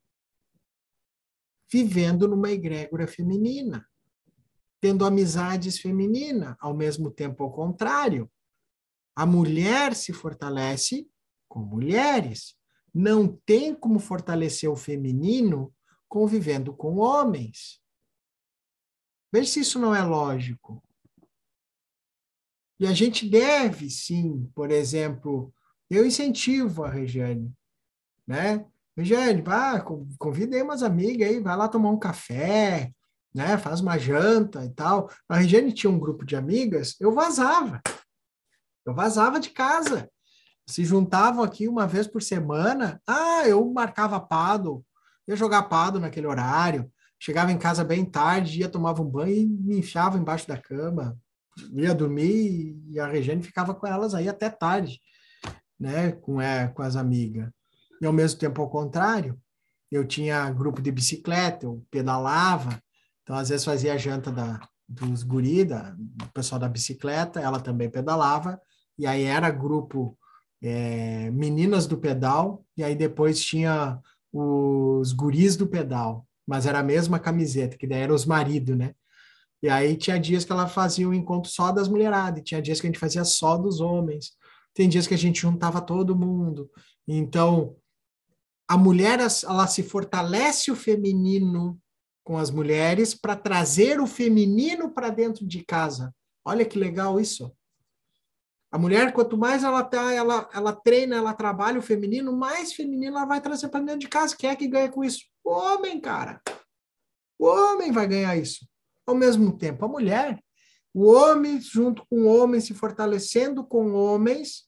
vivendo 1.71 2.27
numa 2.27 2.49
egrégora 2.49 3.07
feminina, 3.07 3.85
tendo 4.79 5.05
amizades 5.05 5.79
femininas, 5.79 6.55
ao 6.59 6.73
mesmo 6.73 7.11
tempo 7.11 7.43
ao 7.43 7.51
contrário. 7.51 8.31
A 9.15 9.25
mulher 9.25 9.95
se 9.95 10.13
fortalece 10.13 11.09
com 11.47 11.59
mulheres. 11.59 12.55
Não 12.93 13.27
tem 13.27 13.75
como 13.75 13.99
fortalecer 13.99 14.69
o 14.69 14.75
feminino 14.75 15.73
convivendo 16.07 16.73
com 16.73 16.97
homens. 16.97 17.81
Veja 19.35 19.51
se 19.51 19.59
isso 19.59 19.77
não 19.77 19.93
é 19.93 20.01
lógico. 20.01 20.81
E 22.79 22.87
a 22.87 22.93
gente 22.93 23.29
deve, 23.29 23.89
sim, 23.89 24.49
por 24.55 24.71
exemplo, 24.71 25.53
eu 25.89 26.05
incentivo 26.05 26.85
a 26.85 26.89
Regiane, 26.89 27.53
né? 28.25 28.65
Regiane, 28.95 29.41
vá, 29.41 29.81
convidei 30.17 30.61
umas 30.61 30.81
amigas 30.81 31.27
aí, 31.27 31.41
vai 31.41 31.57
lá 31.57 31.67
tomar 31.67 31.89
um 31.89 31.99
café, 31.99 32.93
né? 33.33 33.57
Faz 33.57 33.81
uma 33.81 33.97
janta 33.97 34.63
e 34.63 34.69
tal. 34.69 35.11
A 35.27 35.35
Regiane 35.35 35.73
tinha 35.73 35.91
um 35.91 35.99
grupo 35.99 36.25
de 36.25 36.37
amigas, 36.37 36.95
eu 36.97 37.11
vazava. 37.11 37.81
Eu 38.85 38.95
vazava 38.95 39.37
de 39.37 39.49
casa. 39.49 40.09
Se 40.65 40.85
juntavam 40.85 41.43
aqui 41.43 41.67
uma 41.67 41.85
vez 41.85 42.07
por 42.07 42.21
semana. 42.21 43.01
Ah, 43.05 43.45
eu 43.45 43.69
marcava 43.69 44.17
pado, 44.17 44.81
ia 45.27 45.35
jogar 45.35 45.63
pado 45.63 45.99
naquele 45.99 46.25
horário. 46.25 46.89
Chegava 47.25 47.51
em 47.51 47.57
casa 47.57 47.83
bem 47.83 48.05
tarde, 48.05 48.59
ia 48.59 48.69
tomava 48.69 49.01
um 49.01 49.09
banho 49.09 49.35
e 49.35 49.47
me 49.47 49.79
enfiava 49.79 50.15
embaixo 50.15 50.47
da 50.47 50.55
cama. 50.55 51.17
Ia 51.73 51.95
dormir 51.95 52.77
e 52.87 52.99
a 52.99 53.07
Regiane 53.07 53.41
ficava 53.41 53.73
com 53.73 53.87
elas 53.87 54.13
aí 54.13 54.29
até 54.29 54.47
tarde 54.47 55.01
né, 55.79 56.11
com, 56.11 56.39
é, 56.39 56.67
com 56.67 56.83
as 56.83 56.95
amigas. 56.95 57.49
E 57.99 58.05
ao 58.05 58.13
mesmo 58.13 58.37
tempo, 58.37 58.61
ao 58.61 58.69
contrário, 58.69 59.41
eu 59.91 60.05
tinha 60.05 60.47
grupo 60.51 60.83
de 60.83 60.91
bicicleta, 60.91 61.65
eu 61.65 61.83
pedalava, 61.89 62.79
então 63.23 63.35
às 63.35 63.49
vezes 63.49 63.65
fazia 63.65 63.95
a 63.95 63.97
janta 63.97 64.31
da, 64.31 64.59
dos 64.87 65.23
guri, 65.23 65.65
da, 65.65 65.95
do 65.97 66.27
pessoal 66.31 66.61
da 66.61 66.69
bicicleta, 66.69 67.39
ela 67.39 67.59
também 67.59 67.89
pedalava, 67.89 68.61
e 68.99 69.07
aí 69.07 69.23
era 69.23 69.49
grupo 69.49 70.15
é, 70.61 71.31
meninas 71.31 71.87
do 71.87 71.97
pedal, 71.97 72.63
e 72.77 72.83
aí 72.83 72.93
depois 72.93 73.43
tinha 73.43 73.99
os 74.31 75.11
guris 75.11 75.55
do 75.55 75.65
pedal, 75.65 76.23
mas 76.47 76.65
era 76.65 76.79
a 76.79 76.83
mesma 76.83 77.19
camiseta, 77.19 77.77
que 77.77 77.87
daí 77.87 78.01
eram 78.01 78.15
os 78.15 78.25
maridos, 78.25 78.77
né? 78.77 78.93
E 79.61 79.69
aí 79.69 79.95
tinha 79.95 80.19
dias 80.19 80.45
que 80.45 80.51
ela 80.51 80.67
fazia 80.67 81.07
um 81.07 81.13
encontro 81.13 81.49
só 81.49 81.71
das 81.71 81.87
mulheradas, 81.87 82.43
tinha 82.43 82.61
dias 82.61 82.79
que 82.79 82.87
a 82.87 82.89
gente 82.89 82.99
fazia 82.99 83.23
só 83.23 83.57
dos 83.57 83.79
homens 83.81 84.37
tem 84.75 84.89
dias 84.89 85.07
que 85.07 85.13
a 85.13 85.17
gente 85.17 85.41
juntava 85.41 85.81
todo 85.81 86.15
mundo. 86.15 86.69
Então, 87.07 87.77
a 88.67 88.77
mulher 88.77 89.19
ela 89.19 89.67
se 89.67 89.81
fortalece 89.81 90.69
o 90.69 90.75
feminino 90.75 91.79
com 92.23 92.37
as 92.37 92.51
mulheres 92.51 93.15
para 93.15 93.35
trazer 93.35 94.01
o 94.01 94.05
feminino 94.05 94.91
para 94.91 95.09
dentro 95.09 95.47
de 95.47 95.63
casa. 95.63 96.13
Olha 96.43 96.65
que 96.65 96.77
legal 96.77 97.19
isso. 97.19 97.51
A 98.69 98.77
mulher, 98.77 99.13
quanto 99.13 99.37
mais 99.37 99.63
ela 99.63 99.81
tá, 99.81 100.11
ela, 100.11 100.49
ela 100.53 100.73
treina, 100.73 101.15
ela 101.15 101.33
trabalha 101.33 101.79
o 101.79 101.83
feminino, 101.83 102.35
mais 102.35 102.73
feminino 102.73 103.15
ela 103.15 103.25
vai 103.25 103.39
trazer 103.39 103.69
para 103.69 103.79
dentro 103.79 103.99
de 103.99 104.09
casa. 104.09 104.35
Quem 104.35 104.49
é 104.49 104.55
que 104.55 104.67
ganha 104.67 104.89
com 104.89 105.03
isso? 105.05 105.23
O 105.45 105.51
homem, 105.51 106.01
cara. 106.01 106.41
O 107.39 107.45
homem 107.45 107.91
vai 107.91 108.07
ganhar 108.07 108.35
isso. 108.35 108.67
Ao 109.05 109.15
mesmo 109.15 109.57
tempo, 109.57 109.85
a 109.85 109.87
mulher 109.87 110.43
o 110.97 111.11
homem, 111.11 111.59
junto 111.59 112.05
com 112.05 112.21
o 112.21 112.25
homem, 112.25 112.61
se 112.61 112.73
fortalecendo 112.73 113.65
com 113.65 113.91
homens, 113.91 114.59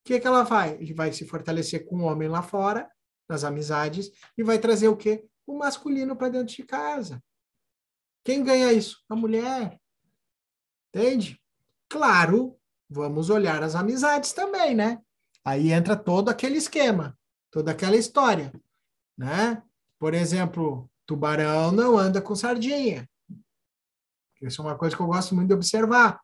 o 0.00 0.08
que, 0.08 0.18
que 0.18 0.26
ela 0.26 0.42
vai? 0.42 0.74
Ele 0.80 0.92
vai 0.92 1.12
se 1.12 1.24
fortalecer 1.24 1.86
com 1.86 1.98
o 1.98 2.02
homem 2.02 2.28
lá 2.28 2.42
fora, 2.42 2.90
nas 3.28 3.44
amizades, 3.44 4.10
e 4.36 4.42
vai 4.42 4.58
trazer 4.58 4.88
o 4.88 4.96
quê? 4.96 5.24
O 5.46 5.56
masculino 5.56 6.16
para 6.16 6.28
dentro 6.28 6.56
de 6.56 6.64
casa. 6.64 7.22
Quem 8.24 8.42
ganha 8.42 8.72
isso? 8.72 8.96
A 9.08 9.14
mulher. 9.14 9.80
Entende? 10.92 11.40
Claro, 11.88 12.58
vamos 12.90 13.30
olhar 13.30 13.62
as 13.62 13.76
amizades 13.76 14.32
também, 14.32 14.74
né? 14.74 15.00
Aí 15.44 15.70
entra 15.70 15.94
todo 15.94 16.30
aquele 16.30 16.56
esquema, 16.56 17.16
toda 17.48 17.70
aquela 17.70 17.96
história, 17.96 18.52
né? 19.16 19.62
Por 19.98 20.14
exemplo, 20.14 20.90
tubarão 21.06 21.72
não 21.72 21.96
anda 21.96 22.20
com 22.20 22.34
sardinha. 22.34 23.08
Isso 24.42 24.60
é 24.60 24.64
uma 24.64 24.76
coisa 24.76 24.94
que 24.94 25.00
eu 25.00 25.06
gosto 25.06 25.34
muito 25.34 25.48
de 25.48 25.54
observar. 25.54 26.20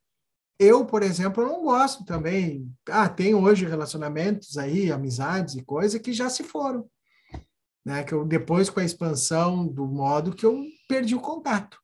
Eu, 0.59 0.85
por 0.85 1.03
exemplo, 1.03 1.45
não 1.45 1.65
gosto 1.65 2.05
também. 2.05 2.71
Ah, 2.89 3.09
tem 3.09 3.35
hoje 3.35 3.67
relacionamentos 3.67 4.59
aí, 4.59 4.93
amizades 4.93 5.55
e 5.55 5.65
coisas 5.65 6.01
que 6.01 6.13
já 6.13 6.29
se 6.29 6.45
foram. 6.45 6.89
Né? 7.85 8.05
Que 8.05 8.13
eu, 8.13 8.25
depois, 8.25 8.69
com 8.69 8.79
a 8.79 8.85
expansão 8.85 9.67
do 9.67 9.87
modo 9.87 10.35
que 10.35 10.45
eu 10.45 10.63
perdi 10.87 11.15
o 11.15 11.21
contato. 11.21 11.81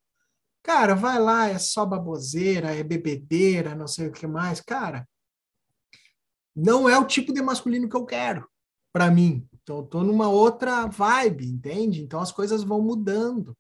Cara, 0.62 0.94
vai 0.94 1.18
lá, 1.18 1.48
é 1.48 1.58
só 1.58 1.86
baboseira, 1.86 2.74
é 2.74 2.82
bebedeira, 2.82 3.74
não 3.74 3.86
sei 3.86 4.08
o 4.08 4.12
que 4.12 4.26
mais. 4.26 4.60
Cara, 4.60 5.08
não 6.54 6.88
é 6.88 6.98
o 6.98 7.06
tipo 7.06 7.32
de 7.32 7.40
masculino 7.40 7.88
que 7.88 7.96
eu 7.96 8.04
quero 8.04 8.46
para 8.92 9.10
mim. 9.10 9.47
Então, 9.68 9.84
tô 9.84 10.02
numa 10.02 10.30
outra 10.30 10.86
vibe, 10.86 11.46
entende? 11.46 12.00
Então, 12.00 12.20
as 12.20 12.32
coisas 12.32 12.62
vão 12.62 12.80
mudando. 12.80 13.54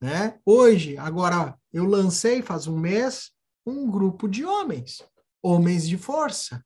Né? 0.00 0.38
Hoje, 0.46 0.96
agora, 0.96 1.58
eu 1.72 1.84
lancei 1.84 2.40
faz 2.40 2.68
um 2.68 2.78
mês 2.78 3.32
um 3.66 3.90
grupo 3.90 4.28
de 4.28 4.44
homens, 4.44 5.02
homens 5.42 5.88
de 5.88 5.98
força, 5.98 6.64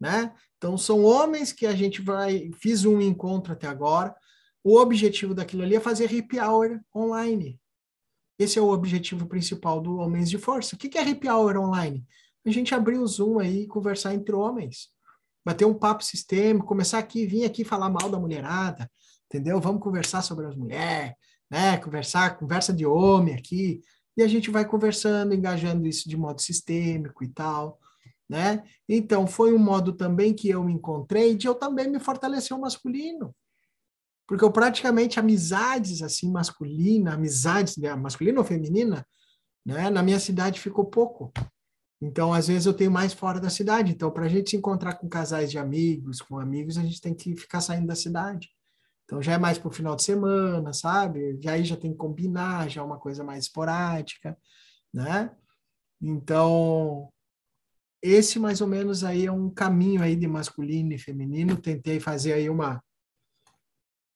né? 0.00 0.34
Então 0.56 0.76
são 0.76 1.04
homens 1.04 1.52
que 1.52 1.64
a 1.64 1.76
gente 1.76 2.02
vai, 2.02 2.50
fiz 2.54 2.84
um 2.84 3.00
encontro 3.00 3.52
até 3.52 3.68
agora. 3.68 4.12
O 4.64 4.80
objetivo 4.80 5.34
daquilo 5.34 5.62
ali 5.62 5.76
é 5.76 5.80
fazer 5.80 6.06
happy 6.06 6.40
hour 6.40 6.80
online. 6.96 7.60
Esse 8.38 8.58
é 8.58 8.62
o 8.62 8.70
objetivo 8.70 9.26
principal 9.26 9.80
do 9.80 9.98
Homens 9.98 10.28
de 10.28 10.38
Força. 10.38 10.74
O 10.74 10.78
que 10.78 10.98
é 10.98 11.08
happy 11.08 11.28
hour 11.28 11.56
online? 11.58 12.04
A 12.44 12.50
gente 12.50 12.74
abrir 12.74 12.98
o 12.98 13.06
Zoom 13.06 13.38
aí 13.38 13.62
e 13.62 13.68
conversar 13.68 14.14
entre 14.14 14.34
homens. 14.34 14.88
Bater 15.44 15.64
um 15.64 15.74
papo 15.74 16.04
sistêmico, 16.04 16.66
começar 16.66 16.98
aqui, 16.98 17.26
vir 17.26 17.44
aqui 17.44 17.64
falar 17.64 17.90
mal 17.90 18.08
da 18.08 18.18
mulherada, 18.18 18.90
entendeu? 19.26 19.60
Vamos 19.60 19.82
conversar 19.82 20.22
sobre 20.22 20.46
as 20.46 20.56
mulheres, 20.56 21.14
né? 21.50 21.76
Conversar, 21.78 22.38
conversa 22.38 22.72
de 22.72 22.86
homem 22.86 23.34
aqui, 23.34 23.80
e 24.16 24.22
a 24.22 24.28
gente 24.28 24.50
vai 24.50 24.64
conversando, 24.64 25.34
engajando 25.34 25.86
isso 25.86 26.08
de 26.08 26.16
modo 26.16 26.40
sistêmico 26.40 27.24
e 27.24 27.28
tal, 27.28 27.78
né? 28.28 28.62
Então, 28.88 29.26
foi 29.26 29.52
um 29.52 29.58
modo 29.58 29.92
também 29.92 30.34
que 30.34 30.48
eu 30.48 30.62
me 30.62 30.72
encontrei 30.72 31.34
de 31.34 31.46
eu 31.46 31.54
também 31.54 31.88
me 31.88 31.98
fortalecer 31.98 32.56
o 32.56 32.60
masculino. 32.60 33.34
Porque 34.26 34.44
eu 34.44 34.52
praticamente 34.52 35.18
amizades 35.18 36.02
assim 36.02 36.30
masculina, 36.30 37.14
amizades 37.14 37.76
né, 37.76 37.94
masculina 37.94 38.38
ou 38.38 38.44
feminina, 38.44 39.06
né? 39.66 39.90
Na 39.90 40.02
minha 40.02 40.20
cidade 40.20 40.60
ficou 40.60 40.84
pouco. 40.84 41.32
Então, 42.02 42.32
às 42.32 42.48
vezes 42.48 42.66
eu 42.66 42.74
tenho 42.74 42.90
mais 42.90 43.12
fora 43.12 43.38
da 43.40 43.48
cidade. 43.48 43.92
Então, 43.92 44.10
para 44.10 44.24
a 44.24 44.28
gente 44.28 44.50
se 44.50 44.56
encontrar 44.56 44.94
com 44.94 45.08
casais 45.08 45.50
de 45.52 45.58
amigos, 45.58 46.20
com 46.20 46.38
amigos, 46.38 46.76
a 46.76 46.82
gente 46.82 47.00
tem 47.00 47.14
que 47.14 47.36
ficar 47.36 47.60
saindo 47.60 47.86
da 47.86 47.94
cidade. 47.94 48.50
Então 49.04 49.20
já 49.20 49.34
é 49.34 49.38
mais 49.38 49.58
para 49.58 49.68
o 49.68 49.72
final 49.72 49.94
de 49.94 50.02
semana, 50.02 50.72
sabe? 50.72 51.38
E 51.42 51.48
aí 51.48 51.64
já 51.64 51.76
tem 51.76 51.92
que 51.92 51.98
combinar, 51.98 52.70
já 52.70 52.80
é 52.80 52.84
uma 52.84 52.98
coisa 52.98 53.22
mais 53.22 53.44
esporádica, 53.44 54.38
né? 54.92 55.30
Então, 56.00 57.12
esse 58.02 58.38
mais 58.38 58.62
ou 58.62 58.66
menos 58.66 59.04
aí 59.04 59.26
é 59.26 59.32
um 59.32 59.50
caminho 59.50 60.02
aí 60.02 60.16
de 60.16 60.26
masculino 60.26 60.94
e 60.94 60.98
feminino. 60.98 61.60
Tentei 61.60 62.00
fazer 62.00 62.32
aí 62.32 62.48
uma, 62.48 62.82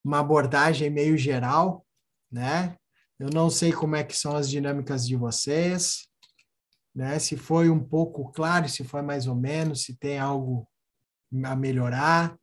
uma 0.03 0.21
abordagem 0.21 0.89
meio 0.89 1.19
geral, 1.19 1.87
né? 2.33 2.77
Eu 3.19 3.29
não 3.29 3.51
sei 3.51 3.73
como 3.73 3.97
é 3.97 4.03
que 4.03 4.17
são 4.17 4.35
as 4.35 4.49
dinâmicas 4.49 5.07
de 5.07 5.15
vocês, 5.15 6.09
né? 6.97 7.19
Se 7.19 7.37
foi 7.37 7.69
um 7.69 7.79
pouco 7.79 8.33
claro, 8.33 8.67
se 8.71 8.83
foi 8.83 9.03
mais 9.03 9.27
ou 9.27 9.35
menos, 9.35 9.83
se 9.83 9.95
tem 9.95 10.19
algo 10.19 10.67
a 11.45 11.55
melhorar. 11.55 12.35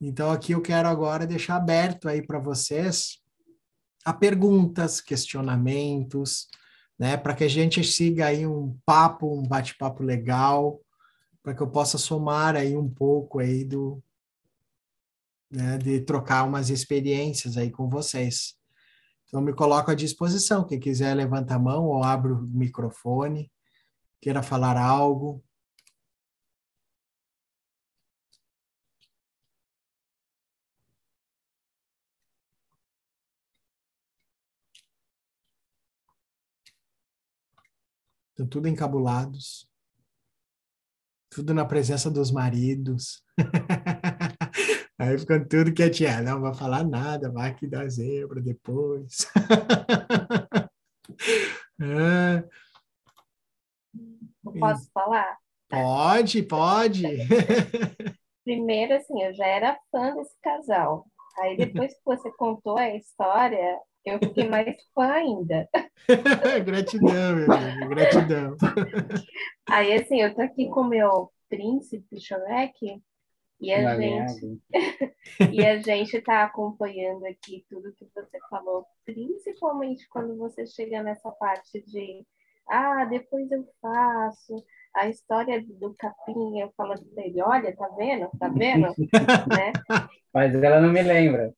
Então, 0.00 0.32
aqui 0.32 0.52
eu 0.52 0.62
quero 0.62 0.88
agora 0.88 1.26
deixar 1.26 1.56
aberto 1.56 2.08
aí 2.08 2.26
para 2.26 2.38
vocês 2.38 3.22
a 4.06 4.12
perguntas, 4.12 5.02
questionamentos, 5.02 6.48
né, 6.98 7.16
para 7.16 7.34
que 7.34 7.44
a 7.44 7.48
gente 7.48 7.82
siga 7.84 8.26
aí 8.26 8.46
um 8.46 8.78
papo, 8.86 9.38
um 9.38 9.42
bate-papo 9.42 10.02
legal, 10.02 10.80
para 11.42 11.54
que 11.54 11.62
eu 11.62 11.70
possa 11.70 11.98
somar 11.98 12.56
aí 12.56 12.76
um 12.76 12.88
pouco 12.88 13.38
aí 13.38 13.64
do, 13.64 14.02
né, 15.50 15.78
de 15.78 16.00
trocar 16.00 16.44
umas 16.44 16.70
experiências 16.70 17.56
aí 17.56 17.70
com 17.70 17.88
vocês. 17.88 18.54
Então, 19.26 19.40
me 19.40 19.52
coloco 19.52 19.90
à 19.90 19.94
disposição. 19.94 20.64
Quem 20.64 20.78
quiser, 20.78 21.14
levanta 21.14 21.54
a 21.54 21.58
mão 21.58 21.86
ou 21.86 22.02
abre 22.04 22.32
o 22.32 22.42
microfone, 22.42 23.50
queira 24.24 24.42
falar 24.42 24.78
algo. 24.78 25.44
Estão 38.30 38.46
tudo 38.46 38.66
encabulados. 38.66 39.68
Tudo 41.28 41.52
na 41.52 41.66
presença 41.66 42.10
dos 42.10 42.30
maridos. 42.30 43.22
Aí 44.98 45.18
ficam 45.18 45.46
tudo 45.46 45.74
quietinho. 45.74 46.22
Não 46.22 46.40
vai 46.40 46.54
falar 46.54 46.82
nada, 46.82 47.30
vai 47.30 47.50
aqui 47.50 47.66
da 47.66 47.86
zebra 47.86 48.40
depois. 48.40 49.30
é. 51.78 52.63
Posso 54.58 54.90
falar? 54.92 55.36
Pode, 55.68 56.42
pode. 56.42 57.02
Primeiro, 58.44 58.94
assim, 58.94 59.22
eu 59.22 59.34
já 59.34 59.46
era 59.46 59.78
fã 59.90 60.14
desse 60.14 60.38
casal. 60.42 61.06
Aí 61.38 61.56
depois 61.56 61.92
que 61.92 62.04
você 62.04 62.30
contou 62.32 62.78
a 62.78 62.94
história, 62.94 63.78
eu 64.04 64.18
fiquei 64.18 64.48
mais 64.48 64.76
fã 64.94 65.12
ainda. 65.12 65.68
gratidão, 66.64 67.36
meu 67.36 67.52
amigo, 67.52 67.88
gratidão. 67.88 68.56
Aí, 69.68 69.94
assim, 69.94 70.20
eu 70.20 70.34
tô 70.34 70.42
aqui 70.42 70.68
com 70.68 70.82
o 70.82 70.88
meu 70.88 71.32
príncipe 71.48 72.20
Shrek 72.20 73.02
e 73.60 73.72
a 73.72 73.96
gente 73.98 74.60
e 75.50 75.64
a 75.64 75.80
gente 75.80 76.20
tá 76.20 76.44
acompanhando 76.44 77.24
aqui 77.24 77.64
tudo 77.68 77.94
que 77.94 78.06
você 78.14 78.38
falou, 78.50 78.84
principalmente 79.04 80.06
quando 80.08 80.36
você 80.36 80.66
chega 80.66 81.02
nessa 81.02 81.30
parte 81.30 81.80
de 81.86 82.26
ah, 82.68 83.04
depois 83.04 83.50
eu 83.50 83.66
faço 83.80 84.64
a 84.94 85.08
história 85.08 85.64
do 85.66 85.94
capim, 85.94 86.60
eu 86.60 86.70
falo 86.76 86.94
para 87.14 87.24
ele, 87.24 87.40
olha, 87.42 87.74
tá 87.76 87.88
vendo? 87.96 88.30
Tá 88.38 88.48
vendo? 88.48 88.94
né? 89.50 89.72
Mas 90.32 90.54
ela 90.54 90.80
não 90.80 90.92
me 90.92 91.02
lembra. 91.02 91.52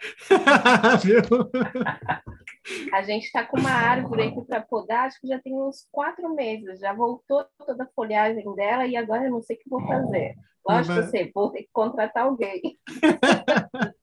a 2.92 3.02
gente 3.02 3.26
está 3.26 3.44
com 3.44 3.60
uma 3.60 3.70
árvore 3.70 4.22
aqui 4.22 4.42
para 4.46 4.62
podar, 4.62 5.06
acho 5.06 5.20
que 5.20 5.28
já 5.28 5.38
tem 5.38 5.54
uns 5.54 5.86
quatro 5.92 6.34
meses. 6.34 6.80
Já 6.80 6.94
voltou 6.94 7.44
toda 7.58 7.84
a 7.84 7.90
folhagem 7.94 8.54
dela 8.54 8.86
e 8.86 8.96
agora 8.96 9.24
eu 9.24 9.30
não 9.30 9.42
sei 9.42 9.56
o 9.56 9.58
que 9.58 9.68
vou 9.68 9.86
fazer. 9.86 10.34
Lógico 10.66 10.94
que 10.94 11.02
sei, 11.08 11.30
vou 11.34 11.50
ter 11.50 11.64
que 11.64 11.70
contratar 11.72 12.24
alguém. 12.24 12.78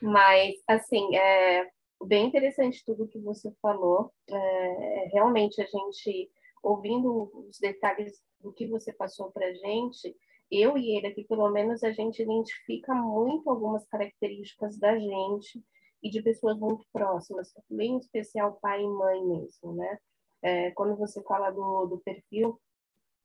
Mas, 0.00 0.54
assim, 0.68 1.16
é 1.16 1.66
bem 2.04 2.26
interessante 2.26 2.84
tudo 2.84 3.08
que 3.08 3.18
você 3.18 3.50
falou. 3.60 4.12
É, 4.28 5.08
realmente, 5.12 5.60
a 5.60 5.66
gente, 5.66 6.30
ouvindo 6.62 7.30
os 7.48 7.58
detalhes 7.58 8.22
do 8.40 8.52
que 8.52 8.66
você 8.66 8.92
passou 8.92 9.30
para 9.30 9.46
a 9.46 9.54
gente, 9.54 10.14
eu 10.50 10.76
e 10.76 10.96
ele 10.96 11.08
aqui, 11.08 11.24
pelo 11.24 11.50
menos, 11.50 11.82
a 11.82 11.92
gente 11.92 12.22
identifica 12.22 12.94
muito 12.94 13.48
algumas 13.48 13.86
características 13.86 14.78
da 14.78 14.98
gente 14.98 15.64
e 16.02 16.10
de 16.10 16.22
pessoas 16.22 16.58
muito 16.58 16.86
próximas, 16.92 17.52
bem 17.68 17.96
especial 17.98 18.58
pai 18.60 18.82
e 18.82 18.86
mãe 18.86 19.24
mesmo, 19.24 19.74
né? 19.74 19.98
É, 20.42 20.70
quando 20.72 20.96
você 20.96 21.22
fala 21.22 21.50
do, 21.50 21.86
do 21.86 21.98
perfil 22.00 22.60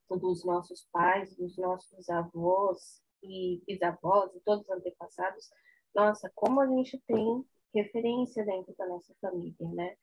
dos 0.10 0.46
nossos 0.46 0.88
pais, 0.92 1.36
dos 1.36 1.58
nossos 1.58 2.10
avós 2.10 3.02
e 3.22 3.62
bisavós 3.68 4.34
e 4.34 4.40
todos 4.40 4.64
os 4.66 4.72
antepassados, 4.72 5.50
nossa, 5.94 6.32
como 6.34 6.62
a 6.62 6.68
gente 6.68 6.98
tem 7.06 7.46
referência 7.74 8.46
dentro 8.46 8.74
da 8.78 8.88
nossa 8.88 9.14
família, 9.22 9.70
né? 9.74 9.96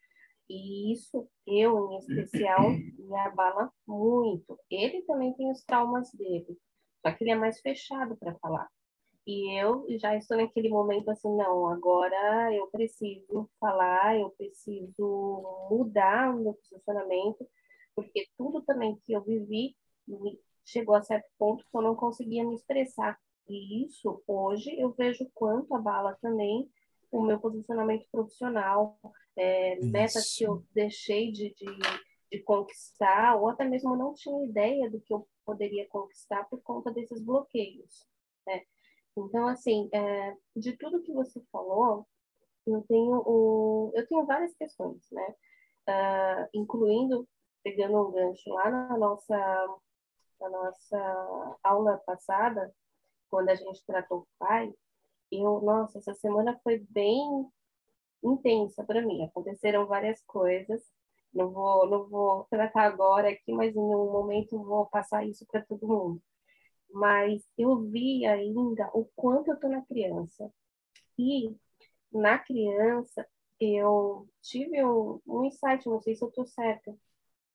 E 0.49 0.93
isso, 0.93 1.29
eu 1.47 1.91
em 1.91 1.99
especial, 1.99 2.71
me 2.99 3.17
abala 3.19 3.73
muito. 3.87 4.59
Ele 4.71 5.03
também 5.03 5.33
tem 5.35 5.51
os 5.51 5.65
traumas 5.65 6.11
dele, 6.13 6.57
só 7.05 7.13
que 7.13 7.25
ele 7.25 7.33
é 7.33 7.37
mais 7.37 7.61
fechado 7.61 8.17
para 8.17 8.35
falar. 8.37 8.69
E 9.27 9.61
eu 9.61 9.85
já 9.99 10.17
estou 10.17 10.37
naquele 10.37 10.69
momento 10.69 11.11
assim, 11.11 11.35
não, 11.35 11.67
agora 11.69 12.55
eu 12.55 12.69
preciso 12.69 13.51
falar, 13.59 14.17
eu 14.17 14.31
preciso 14.31 15.69
mudar 15.69 16.33
o 16.33 16.39
meu 16.39 16.55
posicionamento, 16.55 17.45
porque 17.95 18.29
tudo 18.39 18.63
também 18.63 18.97
que 19.05 19.13
eu 19.13 19.23
vivi 19.23 19.77
chegou 20.65 20.95
a 20.95 21.03
certo 21.03 21.29
ponto 21.37 21.65
que 21.65 21.77
eu 21.77 21.83
não 21.83 21.97
conseguia 21.97 22.45
me 22.45 22.55
expressar. 22.55 23.19
E 23.49 23.85
isso, 23.85 24.23
hoje, 24.27 24.79
eu 24.79 24.93
vejo 24.93 25.29
quanto 25.35 25.75
abala 25.75 26.17
também 26.21 26.71
o 27.11 27.23
meu 27.23 27.39
posicionamento 27.39 28.07
profissional, 28.11 28.99
é, 29.37 29.77
metas 29.85 30.35
que 30.37 30.45
eu 30.45 30.65
deixei 30.75 31.31
de, 31.31 31.55
de, 31.55 31.67
de 32.31 32.43
conquistar, 32.43 33.37
ou 33.37 33.49
até 33.49 33.65
mesmo 33.65 33.97
não 33.97 34.15
tinha 34.15 34.45
ideia 34.45 34.91
do 34.91 35.01
que 35.01 35.13
eu 35.13 35.27
poderia 35.45 35.89
conquistar 35.89 36.45
por 36.45 36.61
conta 36.63 36.91
desses 36.93 37.21
bloqueios. 37.21 38.07
Né? 38.47 38.63
Então, 39.17 39.47
assim, 39.47 39.89
é, 39.93 40.35
de 40.55 40.77
tudo 40.77 41.03
que 41.03 41.13
você 41.13 41.41
falou, 41.53 42.07
eu 42.67 42.83
tenho, 42.89 43.23
um, 43.27 43.93
eu 43.95 44.07
tenho 44.07 44.27
várias 44.27 44.55
questões, 44.55 45.01
né? 45.13 45.35
uh, 45.89 46.49
incluindo, 46.53 47.29
pegando 47.63 48.09
um 48.09 48.13
gancho 48.13 48.51
lá 48.51 48.71
na 48.71 48.99
nossa, 48.99 49.37
na 50.41 50.49
nossa 50.49 51.57
aula 51.63 51.99
passada, 52.07 52.73
quando 53.31 53.49
a 53.49 53.55
gente 53.55 53.85
tratou 53.87 54.21
o 54.21 54.29
pai, 54.39 54.73
eu, 55.31 55.61
nossa, 55.61 55.99
essa 55.99 56.15
semana 56.15 56.59
foi 56.63 56.79
bem 56.91 57.47
intensa 58.23 58.85
para 58.85 59.03
mim. 59.03 59.25
Aconteceram 59.25 59.87
várias 59.87 60.23
coisas. 60.25 60.83
Não 61.33 61.51
vou, 61.51 61.89
não 61.89 62.09
vou 62.09 62.45
tratar 62.51 62.85
agora 62.85 63.31
aqui, 63.31 63.53
mas 63.53 63.75
em 63.75 63.79
um 63.79 64.13
momento 64.13 64.63
vou 64.63 64.87
passar 64.87 65.27
isso 65.27 65.47
para 65.47 65.63
todo 65.65 65.87
mundo. 65.87 66.23
Mas 66.91 67.43
eu 67.59 67.77
vi 67.83 68.25
ainda 68.27 68.91
o 68.95 69.05
quanto 69.17 69.51
eu 69.51 69.61
tô 69.61 69.69
na 69.69 69.83
criança. 69.85 70.51
E 71.19 71.55
na 72.13 72.39
criança 72.39 73.27
eu 73.61 74.29
tive 74.43 74.85
um, 74.85 75.21
um 75.27 75.45
insight, 75.45 75.87
não 75.89 76.01
sei 76.01 76.15
se 76.15 76.25
eu 76.25 76.29
estou 76.29 76.47
certa, 76.47 76.91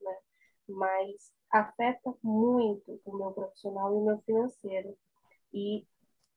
né? 0.01 0.17
mas 0.67 1.31
afeta 1.51 2.13
muito 2.23 2.99
o 3.05 3.17
meu 3.17 3.31
profissional 3.31 3.93
e 3.93 3.97
o 3.97 4.05
meu 4.05 4.19
financeiro. 4.21 4.97
E 5.53 5.85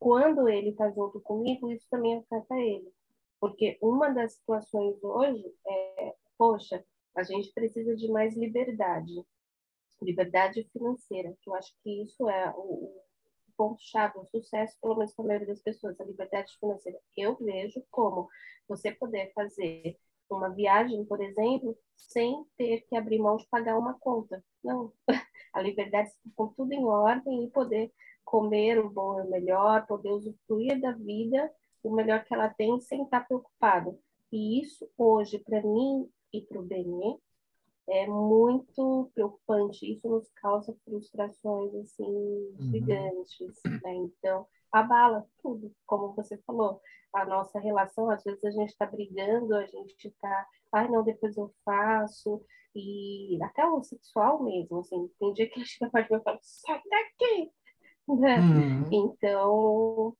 quando 0.05 0.47
ele 0.51 0.69
está 0.69 0.91
junto 0.91 1.19
comigo, 1.19 1.73
isso 1.73 1.87
também 1.89 2.19
afeta 2.19 2.55
ele. 2.57 2.93
Porque 3.41 3.79
uma 3.81 4.11
das 4.11 4.35
situações 4.35 5.03
hoje 5.03 5.43
é, 5.67 6.15
poxa, 6.37 6.85
a 7.17 7.23
gente 7.23 7.51
precisa 7.55 7.97
de 7.97 8.07
mais 8.09 8.37
liberdade, 8.37 9.25
liberdade 10.03 10.69
financeira, 10.71 11.35
que 11.41 11.49
eu 11.49 11.55
acho 11.55 11.73
que 11.83 12.03
isso 12.03 12.29
é 12.29 12.51
o, 12.55 12.85
o 12.85 13.53
ponto-chave, 13.57 14.19
o 14.19 14.27
sucesso, 14.27 14.77
pelo 14.79 14.95
menos 14.97 15.15
para 15.15 15.25
a 15.25 15.29
maioria 15.29 15.49
das 15.49 15.63
pessoas, 15.63 15.99
a 15.99 16.05
liberdade 16.05 16.55
financeira. 16.61 17.01
Eu 17.17 17.37
vejo 17.37 17.83
como 17.91 18.29
você 18.69 18.93
poder 18.93 19.33
fazer 19.33 19.97
uma 20.29 20.51
viagem, 20.51 21.03
por 21.07 21.23
exemplo, 21.23 21.75
sem 21.97 22.45
ter 22.59 22.83
que 22.83 22.95
abrir 22.95 23.21
mão 23.21 23.39
de 23.39 23.47
pagar 23.47 23.79
uma 23.79 23.99
conta. 23.99 24.45
Não, 24.63 24.93
a 25.55 25.63
liberdade 25.63 26.11
com 26.37 26.49
tudo 26.49 26.75
em 26.75 26.85
ordem 26.85 27.45
e 27.45 27.51
poder 27.51 27.91
comer 28.25 28.79
o 28.79 28.91
bom 28.91 29.19
e 29.21 29.23
o 29.23 29.31
melhor, 29.31 29.87
poder 29.87 30.11
usufruir 30.11 30.81
da 30.81 30.93
vida 30.93 31.51
o 31.83 31.95
melhor 31.95 32.25
que 32.25 32.33
ela 32.33 32.49
tem 32.49 32.81
sem 32.81 33.03
estar 33.03 33.27
preocupado. 33.27 33.99
E 34.33 34.61
isso 34.61 34.89
hoje 34.97 35.39
para 35.39 35.63
mim 35.63 36.09
e 36.33 36.41
para 36.41 36.59
o 36.59 36.63
Benê 36.63 37.19
é 37.87 38.07
muito 38.07 39.11
preocupante. 39.15 39.93
Isso 39.93 40.09
nos 40.09 40.29
causa 40.37 40.75
frustrações 40.85 41.75
assim 41.75 42.05
uhum. 42.05 42.57
gigantes. 42.73 43.61
Né? 43.83 43.95
Então 43.97 44.47
abala 44.73 45.27
tudo, 45.43 45.73
como 45.87 46.15
você 46.15 46.37
falou. 46.39 46.81
A 47.13 47.25
nossa 47.25 47.61
relação, 47.61 48.11
às 48.11 48.25
vezes 48.25 48.45
a 48.45 48.51
gente 48.51 48.71
está 48.71 48.87
brigando, 48.87 49.55
a 49.55 49.65
gente 49.67 50.09
está, 50.09 50.47
ai 50.73 50.89
não, 50.89 51.05
depois 51.05 51.37
eu 51.37 51.55
faço, 51.65 52.45
e 52.75 53.39
até 53.41 53.65
o 53.65 53.81
sexual 53.85 54.43
mesmo, 54.43 54.81
assim, 54.81 55.09
tem 55.21 55.33
dia 55.33 55.49
que 55.49 55.61
a 55.61 55.63
gente 55.63 55.91
parte 55.91 56.13
e 56.13 56.21
fala, 56.21 56.39
sai 56.43 56.83
daqui! 56.91 57.53
Né? 58.09 58.39
Uhum. 58.39 58.89
Então, 58.93 60.15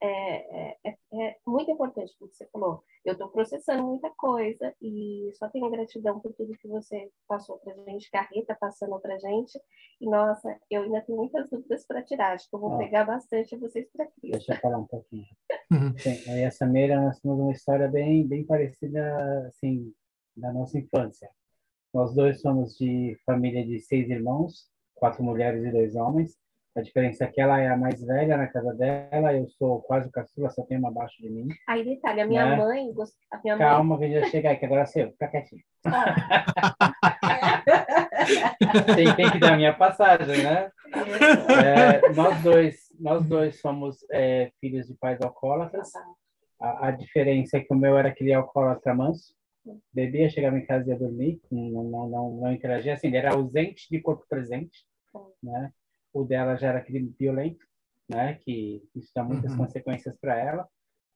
é, 0.00 0.70
é, 0.70 0.76
é, 0.84 0.96
é, 1.12 1.36
muito 1.46 1.70
importante 1.70 2.14
o 2.20 2.28
que 2.28 2.36
você 2.36 2.46
falou. 2.52 2.82
Eu 3.04 3.12
estou 3.12 3.28
processando 3.28 3.82
muita 3.82 4.10
coisa 4.10 4.72
e 4.80 5.30
só 5.34 5.48
tenho 5.48 5.70
gratidão 5.70 6.20
por 6.20 6.32
tudo 6.34 6.56
que 6.56 6.68
você 6.68 7.10
passou 7.26 7.58
para 7.58 7.74
gente, 7.84 8.10
que 8.10 8.16
a 8.16 8.22
Rita 8.22 8.56
passando 8.60 8.98
para 9.00 9.18
gente. 9.18 9.58
E 10.00 10.08
nossa, 10.08 10.56
eu 10.70 10.82
ainda 10.82 11.00
tenho 11.00 11.18
muitas 11.18 11.50
dúvidas 11.50 11.84
para 11.86 12.02
tirar. 12.02 12.34
Acho 12.34 12.48
que 12.48 12.54
eu 12.54 12.60
vou 12.60 12.72
Ó, 12.72 12.78
pegar 12.78 13.04
bastante 13.04 13.56
vocês 13.56 13.88
para 13.92 14.04
aqui. 14.04 14.30
Deixa 14.30 14.54
eu 14.54 14.60
falar 14.60 14.78
um 14.78 14.86
pouquinho. 14.86 15.26
Sim, 15.98 16.30
eu 16.30 16.38
e 16.38 16.44
a 16.44 16.50
Samira 16.50 17.00
nós 17.00 17.18
temos 17.18 17.38
uma 17.38 17.52
história 17.52 17.88
bem, 17.88 18.26
bem 18.26 18.44
parecida, 18.44 19.46
assim, 19.48 19.92
da 20.36 20.52
nossa 20.52 20.78
infância. 20.78 21.28
Nós 21.92 22.14
dois 22.14 22.40
somos 22.40 22.76
de 22.76 23.18
família 23.24 23.66
de 23.66 23.80
seis 23.80 24.08
irmãos, 24.08 24.70
quatro 24.94 25.24
mulheres 25.24 25.64
e 25.64 25.72
dois 25.72 25.96
homens. 25.96 26.36
A 26.78 26.80
diferença 26.80 27.24
é 27.24 27.26
que 27.26 27.40
ela 27.40 27.60
é 27.60 27.66
a 27.66 27.76
mais 27.76 28.00
velha 28.00 28.36
na 28.36 28.46
casa 28.46 28.72
dela, 28.72 29.34
eu 29.34 29.48
sou 29.48 29.82
quase 29.82 30.08
o 30.08 30.12
caçula, 30.12 30.48
só 30.48 30.62
tenho 30.62 30.78
uma 30.78 30.90
abaixo 30.90 31.20
de 31.20 31.28
mim. 31.28 31.48
Aí, 31.66 31.84
detalhe, 31.84 32.20
a 32.20 32.26
minha 32.26 32.46
né? 32.46 32.56
mãe... 32.56 32.94
A 33.32 33.40
minha 33.42 33.58
Calma, 33.58 33.98
mãe... 33.98 34.12
já 34.12 34.26
chegar 34.26 34.54
que 34.54 34.64
agora 34.64 34.82
é 34.82 34.86
seu, 34.86 35.10
fica 35.10 35.26
quietinho. 35.26 35.64
tem, 38.94 39.12
tem 39.16 39.30
que 39.32 39.40
dar 39.40 39.54
a 39.54 39.56
minha 39.56 39.74
passagem, 39.74 40.44
né? 40.44 40.70
É, 41.64 42.12
nós 42.12 42.40
dois, 42.44 42.76
nós 43.00 43.26
dois 43.26 43.60
somos 43.60 44.06
é, 44.12 44.52
filhos 44.60 44.86
de 44.86 44.94
pais 44.94 45.20
alcoólatras. 45.20 45.90
A, 46.60 46.86
a, 46.86 46.90
diferença 46.92 47.56
é 47.56 47.60
que 47.60 47.74
o 47.74 47.76
meu 47.76 47.98
era 47.98 48.10
aquele 48.10 48.32
alcoólatra 48.32 48.94
manso. 48.94 49.34
Bebia, 49.92 50.30
chegava 50.30 50.56
em 50.56 50.64
casa 50.64 50.88
e 50.88 50.92
ia 50.92 50.98
dormir, 50.98 51.40
não, 51.50 51.82
não, 51.82 52.08
não, 52.08 52.30
não 52.36 52.52
interagia. 52.52 52.94
Assim, 52.94 53.08
ele 53.08 53.16
era 53.16 53.34
ausente 53.34 53.88
de 53.90 54.00
corpo 54.00 54.24
presente, 54.28 54.86
né? 55.42 55.72
O 56.20 56.24
dela 56.24 56.56
já 56.56 56.68
era 56.68 56.80
crime 56.80 57.14
violento, 57.18 57.64
né? 58.08 58.34
Que 58.44 58.82
isso 58.94 59.10
dá 59.14 59.22
muitas 59.22 59.52
uhum. 59.52 59.58
consequências 59.58 60.16
para 60.20 60.38
ela. 60.38 60.68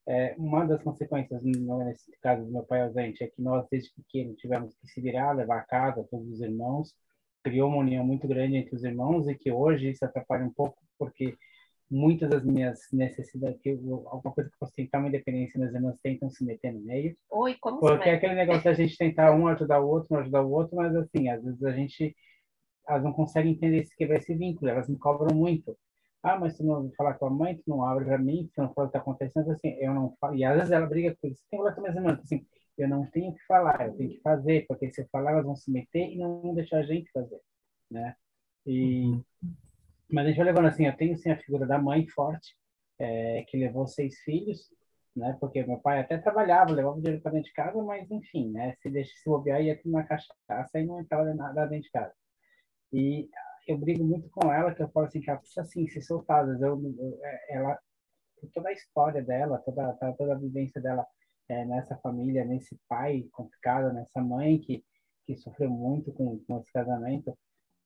É, 0.07 0.35
uma 0.37 0.65
das 0.65 0.83
consequências, 0.83 1.41
nesse 1.43 2.11
caso 2.20 2.45
do 2.45 2.51
meu 2.51 2.65
pai 2.65 2.83
ausente, 2.83 3.23
é 3.23 3.29
que 3.29 3.41
nós, 3.41 3.66
desde 3.70 3.93
pequeno, 3.95 4.35
tivemos 4.35 4.74
que 4.74 4.87
se 4.89 5.01
virar, 5.01 5.33
levar 5.33 5.59
a 5.59 5.65
casa, 5.65 6.07
todos 6.11 6.29
os 6.29 6.41
irmãos. 6.41 6.95
Criou 7.45 7.69
uma 7.69 7.79
união 7.79 8.05
muito 8.05 8.27
grande 8.27 8.57
entre 8.57 8.74
os 8.74 8.85
irmãos 8.85 9.29
e 9.29 9.35
que 9.35 9.51
hoje 9.51 9.91
isso 9.91 10.05
atrapalha 10.05 10.45
um 10.45 10.53
pouco, 10.53 10.79
porque 10.99 11.37
muitas 11.93 12.31
das 12.31 12.45
minhas 12.45 12.81
necessidades, 12.93 13.61
que 13.61 13.70
eu, 13.70 14.05
alguma 14.07 14.33
coisa 14.33 14.49
que 14.49 14.55
eu 14.55 14.59
posso 14.59 14.73
tentar 14.73 14.99
uma 14.99 15.09
independência, 15.09 15.61
meus 15.61 15.74
irmãos 15.74 15.99
tentam 16.03 16.31
se 16.31 16.45
meter 16.45 16.73
no 16.73 16.81
meio. 16.81 17.15
Oi, 17.31 17.57
como 17.61 17.79
Porque 17.79 18.09
é 18.09 18.15
aquele 18.15 18.35
negócio 18.35 18.65
da 18.65 18.73
gente 18.73 18.97
tentar 18.97 19.33
um 19.35 19.47
ajudar 19.49 19.81
o 19.81 19.89
outro, 19.89 20.16
um 20.16 20.19
ajudar 20.20 20.43
o 20.43 20.51
outro, 20.51 20.77
mas 20.77 20.97
assim, 20.97 21.29
às 21.29 21.45
vezes 21.45 21.62
a 21.62 21.73
gente 21.73 22.16
elas 22.88 23.02
não 23.02 23.12
conseguem 23.12 23.52
entender 23.52 23.78
esse 23.78 23.96
quebrar 23.96 24.18
esse 24.18 24.34
vínculo, 24.34 24.70
elas 24.70 24.88
me 24.88 24.98
cobram 24.98 25.34
muito. 25.34 25.76
Ah, 26.22 26.38
mas 26.38 26.56
tu 26.56 26.64
não 26.64 26.90
falar 26.92 27.14
com 27.14 27.26
a 27.26 27.30
mãe, 27.30 27.56
tu 27.56 27.64
não 27.68 27.84
abre 27.84 28.04
para 28.04 28.18
mim, 28.18 28.48
tu 28.54 28.62
não 28.62 28.72
fala 28.72 28.86
o 28.86 28.90
que 28.90 28.96
está 28.96 29.00
acontecendo, 29.00 29.50
assim, 29.50 29.70
eu 29.80 29.92
não 29.92 30.14
falo. 30.20 30.36
E 30.36 30.44
às 30.44 30.54
vezes 30.56 30.70
ela 30.70 30.86
briga 30.86 31.16
com 31.20 31.26
isso, 31.26 31.42
tem 31.50 31.59
com 31.60 31.80
minhas 31.80 31.96
irmãs, 31.96 32.20
assim, 32.20 32.46
eu 32.78 32.88
não 32.88 33.06
tenho 33.06 33.34
que 33.34 33.44
falar, 33.44 33.88
eu 33.88 33.96
tenho 33.96 34.10
que 34.10 34.20
fazer, 34.20 34.66
porque 34.68 34.90
se 34.90 35.02
eu 35.02 35.09
falar, 35.10 35.32
elas 35.32 35.44
vão 35.44 35.56
se 35.56 35.70
meter 35.70 36.12
e 36.12 36.18
não 36.18 36.40
vão 36.40 36.54
deixar 36.54 36.78
a 36.78 36.82
gente 36.84 37.10
fazer, 37.12 37.40
né? 37.90 38.14
E, 38.64 39.06
uhum. 39.06 39.24
mas 40.10 40.26
a 40.26 40.28
gente 40.28 40.36
vai 40.36 40.46
levando 40.46 40.66
assim, 40.66 40.86
eu 40.86 40.96
tenho 40.96 41.16
sim 41.16 41.30
a 41.30 41.38
figura 41.38 41.66
da 41.66 41.78
mãe 41.78 42.06
forte, 42.09 42.56
é, 42.98 43.44
que 43.48 43.56
levou 43.56 43.86
seis 43.86 44.18
filhos, 44.20 44.70
né? 45.16 45.36
Porque 45.40 45.64
meu 45.64 45.78
pai 45.78 46.00
até 46.00 46.18
trabalhava, 46.18 46.72
levava 46.72 47.00
dinheiro 47.00 47.20
para 47.20 47.32
dentro 47.32 47.48
de 47.48 47.54
casa, 47.54 47.82
mas 47.82 48.10
enfim, 48.10 48.50
né? 48.52 48.74
Se 48.80 48.90
deixa 48.90 49.12
se 49.14 49.28
bobear, 49.28 49.60
ia 49.62 49.80
uma 49.84 50.04
cachaça 50.04 50.78
e 50.78 50.86
não 50.86 51.00
entrava 51.00 51.32
nada 51.34 51.66
dentro 51.66 51.84
de 51.84 51.90
casa. 51.90 52.14
E 52.93 53.28
eu 53.66 53.78
brigo 53.78 54.05
muito 54.05 54.28
com 54.31 54.52
ela, 54.52 54.74
que 54.74 54.82
eu 54.82 54.89
falo 54.90 55.06
assim, 55.06 55.20
que 55.20 55.31
ela 55.31 55.39
precisa 55.39 55.62
assim, 55.62 55.86
se 55.89 56.02
soltar. 56.02 56.47
Eu, 56.47 56.60
eu, 56.60 57.19
é, 57.23 57.56
ela, 57.56 57.78
toda 58.52 58.69
a 58.69 58.73
história 58.73 59.23
dela, 59.23 59.59
toda, 59.59 59.93
toda 60.16 60.32
a 60.35 60.39
vivência 60.39 60.81
dela 60.81 61.06
é, 61.48 61.64
nessa 61.64 61.97
família, 61.98 62.44
nesse 62.44 62.78
pai 62.89 63.28
complicado, 63.32 63.93
nessa 63.93 64.20
mãe 64.20 64.59
que, 64.59 64.85
que 65.27 65.36
sofreu 65.36 65.70
muito 65.70 66.12
com, 66.12 66.39
com 66.47 66.59
esse 66.59 66.73
casamento, 66.73 67.36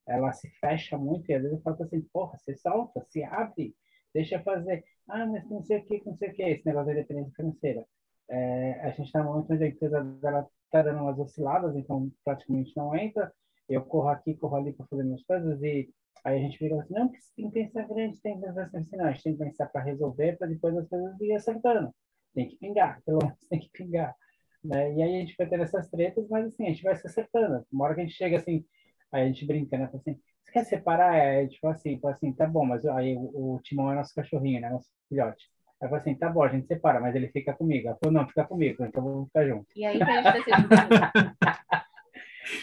ela 0.06 0.32
se 0.32 0.48
fecha 0.60 0.96
muito 0.96 1.30
e 1.30 1.34
às 1.34 1.42
vezes 1.42 1.56
eu 1.58 1.62
falo 1.62 1.82
assim, 1.82 2.00
porra, 2.12 2.38
se 2.38 2.54
solta, 2.56 3.04
se 3.04 3.24
abre, 3.24 3.74
deixa 4.14 4.40
fazer. 4.40 4.84
Ah, 5.08 5.26
mas 5.26 5.48
não 5.50 5.62
sei 5.62 5.78
o 5.78 5.84
que, 5.84 6.02
não 6.06 6.16
sei 6.16 6.30
o 6.30 6.32
que, 6.32 6.42
esse 6.42 6.66
negócio 6.66 6.88
da 6.88 7.00
dependência 7.00 7.32
financeira. 7.34 7.84
É, 8.28 8.80
a 8.82 8.90
gente 8.90 9.06
está 9.06 9.22
no 9.22 9.26
momento 9.30 9.52
onde 9.52 9.64
a 9.64 9.68
empresa 9.68 10.02
dela 10.02 10.48
está 10.64 10.82
dando 10.82 11.02
umas 11.02 11.18
osciladas, 11.18 11.76
então 11.76 12.10
praticamente 12.24 12.76
não 12.76 12.94
entra 12.94 13.32
eu 13.68 13.82
corro 13.82 14.08
aqui, 14.08 14.34
corro 14.34 14.56
ali 14.56 14.72
para 14.72 14.86
fazer 14.86 15.04
minhas 15.04 15.22
coisas 15.24 15.62
e 15.62 15.88
aí 16.24 16.38
a 16.38 16.40
gente 16.40 16.58
fica 16.58 16.80
assim, 16.80 16.94
não, 16.94 17.08
porque 17.08 17.22
tem 17.36 17.50
que 17.50 17.52
pensar 17.52 17.86
grande, 17.86 18.20
tem 18.20 18.40
que 18.40 18.46
pensar 18.46 18.70
assim, 18.72 18.96
não, 18.96 19.04
a 19.06 19.12
gente 19.12 19.22
tem 19.22 19.36
que 19.36 19.44
pensar 19.44 19.66
para 19.66 19.82
resolver, 19.82 20.36
para 20.36 20.48
depois 20.48 20.76
as 20.76 20.88
coisas 20.88 21.20
ir 21.20 21.32
acertando. 21.32 21.94
Tem 22.34 22.48
que 22.48 22.56
pingar, 22.56 23.00
pelo 23.04 23.18
menos 23.22 23.38
tem 23.48 23.60
que 23.60 23.70
pingar. 23.70 24.14
Né? 24.62 24.94
E 24.94 25.02
aí 25.02 25.16
a 25.16 25.20
gente 25.20 25.34
vai 25.36 25.48
ter 25.48 25.60
essas 25.60 25.88
tretas, 25.88 26.28
mas 26.28 26.46
assim, 26.46 26.66
a 26.66 26.70
gente 26.70 26.82
vai 26.82 26.96
se 26.96 27.06
acertando. 27.06 27.64
Uma 27.72 27.84
hora 27.84 27.94
que 27.94 28.00
a 28.00 28.04
gente 28.04 28.16
chega 28.16 28.36
assim, 28.36 28.64
aí 29.12 29.22
a 29.22 29.26
gente 29.26 29.46
brinca, 29.46 29.78
né? 29.78 29.88
Assim, 29.92 30.18
você 30.42 30.52
quer 30.52 30.64
separar? 30.64 31.16
É, 31.16 31.40
a 31.40 31.42
gente 31.42 31.58
fala 31.60 31.74
assim, 31.74 31.98
fala 32.00 32.14
assim, 32.14 32.32
tá 32.32 32.46
bom, 32.46 32.64
mas 32.64 32.84
aí 32.86 33.16
o, 33.16 33.54
o 33.54 33.60
Timão 33.62 33.92
é 33.92 33.94
nosso 33.94 34.14
cachorrinho, 34.14 34.60
né? 34.60 34.70
Nosso 34.70 34.88
filhote. 35.08 35.48
Aí 35.80 35.88
fala 35.88 36.00
assim, 36.00 36.14
tá 36.14 36.28
bom, 36.28 36.42
a 36.42 36.48
gente 36.48 36.66
separa, 36.66 37.00
mas 37.00 37.14
ele 37.14 37.28
fica 37.28 37.52
comigo. 37.52 37.88
Ela 37.88 37.98
falou, 38.02 38.18
não, 38.18 38.28
fica 38.28 38.44
comigo, 38.44 38.84
então 38.84 39.04
vamos 39.04 39.26
ficar 39.28 39.46
junto. 39.46 39.66
E 39.76 39.84
aí 39.84 40.00
a 40.02 40.34
gente 40.34 40.44
tá 40.50 41.12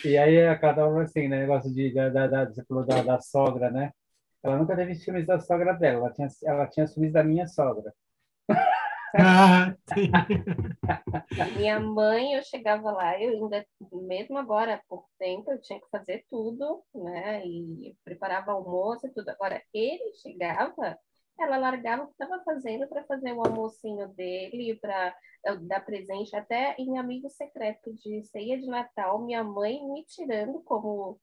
E 0.03 0.17
aí 0.17 0.45
a 0.47 0.57
cada 0.57 0.87
uma 0.87 1.03
assim, 1.03 1.27
né? 1.27 1.39
Negócio 1.41 1.73
de, 1.73 1.93
da, 1.93 2.27
da, 2.27 2.45
você 2.45 2.63
falou 2.65 2.85
da, 2.85 3.01
da 3.01 3.19
sogra, 3.19 3.69
né? 3.69 3.91
Ela 4.41 4.57
nunca 4.57 4.75
teve 4.75 4.95
ciúmes 4.95 5.25
da 5.25 5.39
sogra 5.39 5.73
dela, 5.73 5.99
ela 5.99 6.13
tinha, 6.13 6.27
ela 6.43 6.67
tinha 6.67 6.87
ciúmes 6.87 7.13
da 7.13 7.23
minha 7.23 7.47
sogra. 7.47 7.93
Ah, 9.15 9.75
minha 11.55 11.79
mãe, 11.79 12.33
eu 12.33 12.43
chegava 12.43 12.91
lá, 12.91 13.21
eu 13.21 13.31
ainda, 13.31 13.65
mesmo 13.91 14.37
agora, 14.39 14.81
pouco 14.89 15.07
tempo, 15.19 15.51
eu 15.51 15.61
tinha 15.61 15.79
que 15.79 15.89
fazer 15.89 16.25
tudo, 16.29 16.83
né? 16.95 17.45
E 17.45 17.95
preparava 18.03 18.51
almoço 18.51 19.05
e 19.05 19.11
tudo. 19.11 19.29
Agora, 19.29 19.61
ele 19.73 20.13
chegava, 20.15 20.97
ela 21.39 21.57
largava 21.57 22.03
o 22.03 22.07
que 22.07 22.13
estava 22.13 22.43
fazendo 22.43 22.87
para 22.87 23.03
fazer 23.05 23.33
o 23.33 23.45
almocinho 23.45 24.07
dele, 24.09 24.77
para 24.79 25.15
dar 25.61 25.85
presente, 25.85 26.35
até 26.35 26.75
em 26.77 26.97
amigo 26.97 27.29
secreto 27.29 27.93
de 27.93 28.23
ceia 28.25 28.57
de 28.57 28.67
Natal, 28.67 29.21
minha 29.23 29.43
mãe 29.43 29.83
me 29.85 30.05
tirando 30.05 30.61
como 30.61 31.19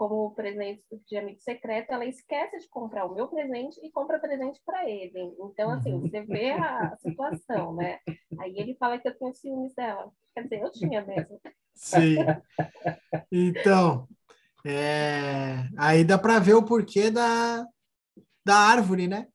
como 0.00 0.34
presente 0.34 0.82
de 1.06 1.16
amigo 1.18 1.38
secreto, 1.40 1.92
ela 1.92 2.06
esquece 2.06 2.58
de 2.58 2.68
comprar 2.70 3.04
o 3.04 3.14
meu 3.14 3.28
presente 3.28 3.78
e 3.84 3.90
compra 3.90 4.18
presente 4.18 4.58
para 4.64 4.88
ele. 4.88 5.36
Então, 5.38 5.70
assim, 5.70 5.92
uhum. 5.92 6.00
você 6.00 6.22
vê 6.22 6.52
a 6.52 6.96
situação, 7.04 7.74
né? 7.74 7.98
Aí 8.38 8.54
ele 8.56 8.74
fala 8.76 8.98
que 8.98 9.06
eu 9.06 9.18
tenho 9.18 9.34
ciúmes 9.34 9.74
dela. 9.74 10.10
Quer 10.34 10.44
dizer, 10.44 10.62
eu 10.62 10.72
tinha 10.72 11.04
mesmo. 11.04 11.38
Sim. 11.74 12.16
Então, 13.30 14.08
é... 14.64 15.68
aí 15.76 16.02
dá 16.02 16.16
para 16.16 16.38
ver 16.38 16.54
o 16.54 16.64
porquê 16.64 17.10
da, 17.10 17.66
da 18.42 18.56
árvore, 18.56 19.06
né? 19.06 19.26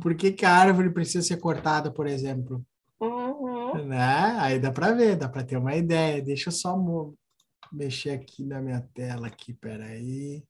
Por 0.00 0.14
que, 0.14 0.32
que 0.32 0.44
a 0.44 0.54
árvore 0.54 0.90
precisa 0.90 1.26
ser 1.26 1.38
cortada, 1.38 1.90
por 1.92 2.06
exemplo? 2.06 2.64
Uhum. 3.00 3.86
Né? 3.86 4.38
Aí 4.40 4.58
dá 4.58 4.70
para 4.72 4.92
ver, 4.92 5.16
dá 5.16 5.28
para 5.28 5.44
ter 5.44 5.56
uma 5.56 5.74
ideia. 5.74 6.22
Deixa 6.22 6.48
eu 6.48 6.52
só 6.52 6.76
mexer 7.72 8.10
aqui 8.10 8.44
na 8.44 8.60
minha 8.60 8.80
tela 8.94 9.26
aqui, 9.26 9.52
peraí. 9.52 10.44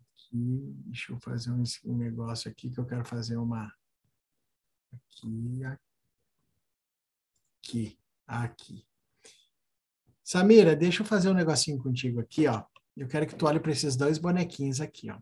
Aqui, 0.00 0.74
deixa 0.86 1.12
eu 1.12 1.20
fazer 1.20 1.50
um, 1.50 1.62
um 1.84 1.96
negócio 1.96 2.50
aqui 2.50 2.70
que 2.70 2.78
eu 2.78 2.86
quero 2.86 3.04
fazer 3.04 3.36
uma 3.36 3.72
aqui, 4.92 5.62
aqui, 7.62 7.98
aqui. 8.26 8.86
Samira, 10.22 10.74
deixa 10.74 11.02
eu 11.02 11.06
fazer 11.06 11.30
um 11.30 11.34
negocinho 11.34 11.78
contigo 11.78 12.20
aqui, 12.20 12.46
ó. 12.48 12.64
Eu 12.96 13.06
quero 13.06 13.26
que 13.26 13.36
tu 13.36 13.46
olhe 13.46 13.60
para 13.60 13.72
esses 13.72 13.94
dois 13.96 14.18
bonequinhos 14.18 14.80
aqui, 14.80 15.10
ó. 15.10 15.18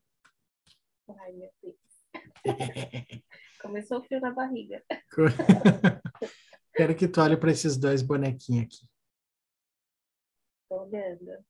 Ai, 1.20 1.32
meu. 1.32 1.50
Começou 3.60 3.98
o 3.98 4.02
frio 4.02 4.20
na 4.20 4.30
barriga. 4.30 4.82
quero 6.74 6.94
que 6.94 7.08
tu 7.08 7.20
olhe 7.20 7.36
para 7.36 7.50
esses 7.50 7.76
dois 7.76 8.02
bonequinhos 8.02 8.66
aqui. 8.66 8.88
Estou 10.62 10.86
olhando. 10.86 11.44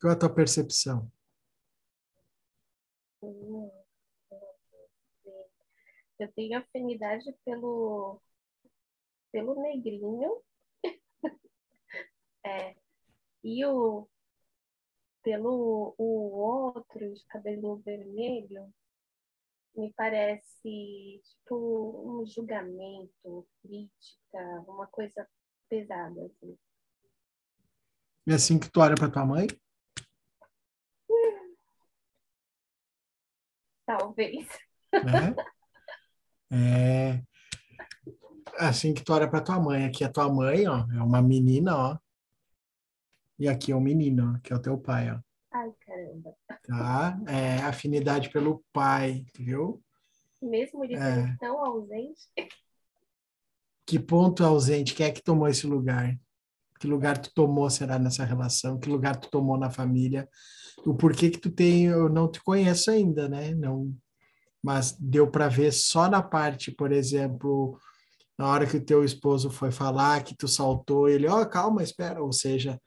Qual 0.00 0.12
a 0.12 0.16
tua 0.16 0.32
percepção? 0.32 1.10
Eu 6.18 6.32
tenho 6.34 6.58
afinidade 6.58 7.24
pelo, 7.44 8.20
pelo 9.30 9.60
negrinho. 9.60 10.42
é. 12.44 12.74
E 13.44 13.64
o, 13.64 14.08
pelo 15.22 15.94
o 15.96 16.04
outro 16.38 17.12
de 17.12 17.24
cabelo 17.26 17.76
vermelho, 17.78 18.72
me 19.76 19.92
parece 19.94 21.22
tipo 21.22 22.20
um 22.20 22.26
julgamento, 22.26 23.46
crítica, 23.62 24.64
uma 24.66 24.86
coisa 24.86 25.28
pesada. 25.68 26.26
Assim. 26.26 26.58
É 28.26 28.34
assim 28.34 28.58
que 28.58 28.70
tu 28.70 28.80
olha 28.80 28.94
para 28.96 29.10
tua 29.10 29.24
mãe? 29.24 29.46
Talvez. 33.86 34.46
É. 34.92 34.98
é. 37.14 37.27
Assim 38.58 38.92
que 38.92 39.02
tu 39.02 39.12
olha 39.12 39.28
para 39.28 39.40
tua 39.40 39.60
mãe. 39.60 39.84
Aqui 39.84 40.04
é 40.04 40.08
tua 40.08 40.32
mãe, 40.32 40.66
ó, 40.66 40.86
é 40.92 41.02
uma 41.02 41.22
menina, 41.22 41.76
ó. 41.76 41.98
E 43.38 43.48
aqui 43.48 43.70
é 43.72 43.76
o 43.76 43.80
menino, 43.80 44.40
que 44.42 44.52
é 44.52 44.56
o 44.56 44.60
teu 44.60 44.76
pai, 44.76 45.10
ó. 45.10 45.20
Ai, 45.52 45.72
caramba. 45.86 46.34
Tá? 46.66 47.18
É, 47.26 47.58
afinidade 47.62 48.30
pelo 48.30 48.64
pai, 48.72 49.24
viu? 49.38 49.82
Mesmo 50.42 50.84
ele 50.84 50.96
é. 50.96 51.36
tão 51.40 51.64
ausente. 51.64 52.28
Que 53.86 53.98
ponto 53.98 54.44
ausente? 54.44 54.94
Quem 54.94 55.06
é 55.06 55.10
que 55.10 55.22
tomou 55.22 55.48
esse 55.48 55.66
lugar? 55.66 56.18
Que 56.78 56.86
lugar 56.86 57.18
tu 57.18 57.32
tomou 57.34 57.68
será 57.70 57.98
nessa 57.98 58.24
relação? 58.24 58.78
Que 58.78 58.88
lugar 58.88 59.16
tu 59.16 59.30
tomou 59.30 59.56
na 59.56 59.70
família? 59.70 60.28
O 60.84 60.94
porquê 60.94 61.30
que 61.30 61.38
tu 61.38 61.50
tem, 61.50 61.86
eu 61.86 62.08
não 62.08 62.30
te 62.30 62.42
conheço 62.42 62.90
ainda, 62.90 63.28
né? 63.28 63.54
Não, 63.54 63.92
mas 64.62 64.92
deu 64.92 65.30
para 65.30 65.48
ver 65.48 65.72
só 65.72 66.08
na 66.08 66.22
parte, 66.22 66.70
por 66.70 66.92
exemplo, 66.92 67.78
na 68.38 68.48
hora 68.48 68.66
que 68.66 68.76
o 68.76 68.84
teu 68.84 69.04
esposo 69.04 69.50
foi 69.50 69.72
falar, 69.72 70.22
que 70.22 70.36
tu 70.36 70.46
saltou, 70.46 71.08
ele, 71.08 71.26
ó, 71.26 71.42
oh, 71.42 71.46
calma, 71.46 71.82
espera, 71.82 72.22
ou 72.22 72.32
seja, 72.32 72.80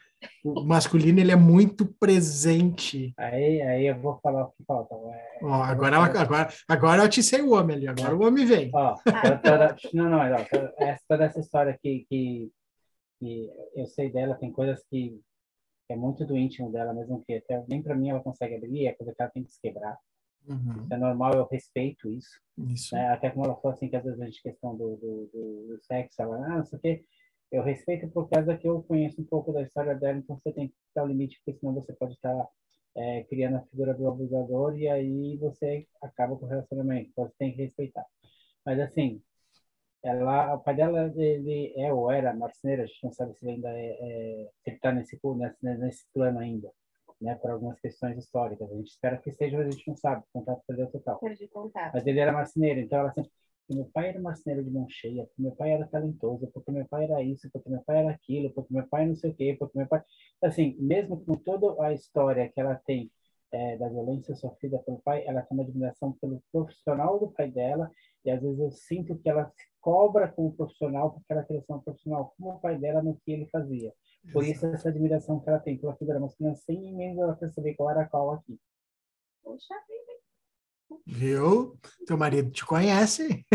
o 0.44 0.64
masculino 0.64 1.20
ele 1.20 1.32
é 1.32 1.36
muito 1.36 1.86
presente. 2.00 3.14
Aí, 3.18 3.62
aí 3.62 3.88
eu 3.88 4.00
vou 4.00 4.18
falar 4.22 4.46
o 4.46 4.52
que 4.52 4.64
falta. 4.66 4.96
É, 4.96 5.40
ó, 5.44 5.62
agora, 5.64 5.98
agora, 5.98 6.50
agora 6.70 7.04
eu 7.04 7.10
te 7.10 7.22
sei 7.22 7.42
o 7.42 7.54
homem 7.54 7.76
ali, 7.76 7.88
agora 7.88 8.16
o 8.16 8.24
homem 8.24 8.46
vem. 8.46 8.72
Ó, 8.74 8.96
toda, 9.44 9.76
não, 9.94 10.10
não, 10.10 10.30
não, 10.30 10.46
essa, 10.78 11.04
toda 11.08 11.26
essa 11.26 11.40
história 11.42 11.78
que, 11.82 12.06
que, 12.10 12.50
que 13.20 13.50
eu 13.76 13.86
sei 13.88 14.10
dela, 14.10 14.36
tem 14.36 14.54
coisas 14.54 14.82
que, 14.90 15.20
que 15.86 15.94
é 15.94 15.96
muito 15.98 16.26
do 16.26 16.38
íntimo 16.38 16.72
dela, 16.72 16.94
mesmo 16.94 17.22
que 17.26 17.36
até 17.36 17.62
nem 17.68 17.84
para 17.84 17.96
mim 17.96 18.10
ela 18.10 18.24
consegue 18.24 18.56
abrir, 18.56 18.88
é 18.88 18.94
coisa 18.94 19.14
que 19.14 19.22
ela 19.22 19.32
tem 19.32 19.44
que 19.44 19.52
se 19.52 19.60
quebrar. 19.62 19.98
Uhum. 20.48 20.84
Isso 20.84 20.94
é 20.94 20.98
normal, 20.98 21.34
eu 21.34 21.48
respeito 21.50 22.10
isso. 22.10 22.42
isso. 22.58 22.96
Né? 22.96 23.10
Até 23.10 23.30
como 23.30 23.46
ela 23.46 23.56
falou 23.56 23.74
assim, 23.76 23.90
que 23.90 23.96
às 23.96 24.04
vezes 24.04 24.20
a 24.20 24.26
gente 24.26 24.42
questão 24.42 24.76
do, 24.76 24.96
do, 24.98 25.30
do, 25.34 25.68
do 25.68 25.80
sexo, 25.84 26.22
ela, 26.22 26.38
ah, 26.38 26.58
não 26.58 26.66
sei 26.66 26.78
o 26.78 26.82
quê 26.82 27.06
eu 27.52 27.62
respeito 27.62 28.08
por 28.10 28.30
causa 28.30 28.58
que 28.58 28.68
eu 28.68 28.82
conheço 28.84 29.22
um 29.22 29.26
pouco 29.26 29.52
da 29.52 29.62
história 29.62 29.94
dela, 29.94 30.18
então 30.18 30.40
você 30.40 30.54
tem 30.54 30.70
que 30.70 30.76
dar 30.96 31.04
o 31.04 31.08
limite, 31.08 31.40
porque 31.44 31.60
senão 31.60 31.74
você 31.74 31.92
pode 31.94 32.14
estar 32.14 32.48
é, 32.96 33.24
criando 33.26 33.58
a 33.58 33.62
figura 33.64 33.94
do 33.94 34.08
abusador 34.08 34.78
e 34.78 34.88
aí 34.88 35.38
você 35.38 35.86
acaba 36.02 36.36
com 36.38 36.46
o 36.46 36.50
relacionamento. 36.50 37.10
Então 37.10 37.26
você 37.28 37.36
tem 37.38 37.52
que 37.52 37.62
respeitar. 37.62 38.06
Mas 38.66 38.80
assim, 38.80 39.22
ela, 40.04 40.56
o 40.56 40.60
pai 40.62 40.76
dela 40.76 41.12
ele 41.16 41.74
é 41.78 41.94
ou 41.94 42.10
era 42.10 42.34
marceneiro, 42.34 42.84
a 42.84 42.86
gente 42.86 43.04
não 43.04 43.12
sabe 43.12 43.36
se 43.36 43.46
ele 43.46 43.56
ainda 43.56 43.70
é, 43.70 43.98
é 44.00 44.50
ele 44.66 44.76
está 44.78 44.92
nesse, 44.94 45.20
nesse, 45.36 45.80
nesse 45.80 46.06
plano 46.14 46.40
ainda, 46.40 46.72
né, 47.22 47.36
por 47.36 47.52
algumas 47.52 47.80
questões 47.80 48.18
históricas. 48.18 48.72
A 48.72 48.76
gente 48.76 48.90
espera 48.90 49.18
que 49.18 49.30
esteja, 49.30 49.58
mas 49.58 49.68
a 49.68 49.72
gente 49.72 49.88
não 49.88 49.96
sabe, 49.96 50.24
o 50.24 50.40
contato 50.40 50.62
perdeu 50.68 50.88
total. 50.88 51.20
Perdi 51.20 51.48
contato. 51.48 51.94
Mas 51.94 52.08
ele 52.08 52.20
era 52.20 52.32
marceneiro, 52.32 52.80
então 52.80 53.00
ela 53.00 53.14
sempre 53.14 53.32
porque 53.72 53.76
meu 53.76 53.86
pai 53.86 54.10
era 54.10 54.20
marceneiro 54.20 54.66
de 54.66 54.72
mão 54.72 54.88
cheia, 54.90 55.26
porque 55.26 55.42
meu 55.42 55.52
pai 55.54 55.72
era 55.72 55.88
talentoso, 55.88 56.48
porque 56.48 56.72
meu 56.72 56.86
pai 56.88 57.06
era 57.06 57.22
isso, 57.24 57.50
porque 57.52 57.70
meu 57.70 57.82
pai 57.84 58.00
era 58.00 58.12
aquilo, 58.12 58.52
porque 58.52 58.74
meu 58.74 58.88
pai 58.88 59.06
não 59.06 59.16
sei 59.16 59.32
o 59.32 59.36
quê, 59.36 59.56
porque 59.58 59.78
meu 59.78 59.88
pai... 59.88 60.04
Assim, 60.42 60.76
mesmo 60.80 61.24
com 61.24 61.36
toda 61.36 61.82
a 61.86 61.94
história 61.94 62.50
que 62.50 62.60
ela 62.60 62.76
tem 62.76 63.10
é, 63.52 63.78
da 63.78 63.88
violência 63.88 64.36
sofrida 64.36 64.80
pelo 64.80 65.02
pai, 65.02 65.24
ela 65.26 65.42
tem 65.42 65.58
uma 65.58 65.64
admiração 65.64 66.12
pelo 66.14 66.42
profissional 66.52 67.20
do 67.20 67.32
pai 67.32 67.50
dela, 67.50 67.90
e 68.26 68.32
às 68.32 68.42
vezes 68.42 68.60
eu 68.60 68.72
sinto 68.72 69.18
que 69.18 69.30
ela 69.30 69.46
se 69.46 69.64
cobra 69.82 70.28
como 70.28 70.56
profissional 70.56 71.12
porque 71.12 71.34
ela 71.34 71.44
queria 71.44 71.62
ser 71.62 71.74
uma 71.74 71.82
profissional 71.82 72.34
como 72.38 72.52
o 72.52 72.60
pai 72.60 72.78
dela 72.78 73.02
no 73.02 73.18
que 73.26 73.32
ele 73.32 73.50
fazia. 73.52 73.92
Por 74.32 74.46
isso 74.46 74.66
essa 74.68 74.90
admiração 74.90 75.40
que 75.40 75.50
ela 75.50 75.60
tem 75.60 75.78
pela 75.78 75.96
figura 75.96 76.20
masculina, 76.20 76.56
sem 76.56 76.94
mesmo 76.94 77.24
ela 77.24 77.36
perceber 77.36 77.74
qual 77.74 77.90
era 77.90 78.08
qual 78.08 78.32
aqui. 78.32 78.58
Poxa 79.44 79.74
vida. 79.88 80.12
Viu? 81.08 81.80
Teu 82.06 82.18
marido 82.18 82.52
te 82.52 82.66
conhece. 82.66 83.46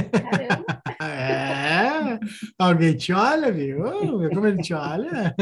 é. 1.01 2.19
Alguém 2.59 2.97
te 2.97 3.13
olha, 3.13 3.53
viu? 3.53 4.19
Viu 4.19 4.31
como 4.31 4.47
ele 4.47 4.63
te 4.63 4.75
olha? 4.75 5.35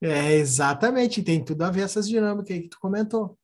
é, 0.00 0.34
exatamente. 0.34 1.22
Tem 1.22 1.44
tudo 1.44 1.62
a 1.62 1.70
ver 1.70 1.82
essas 1.82 2.08
dinâmicas 2.08 2.50
aí 2.50 2.62
que 2.62 2.68
tu 2.68 2.78
comentou. 2.80 3.38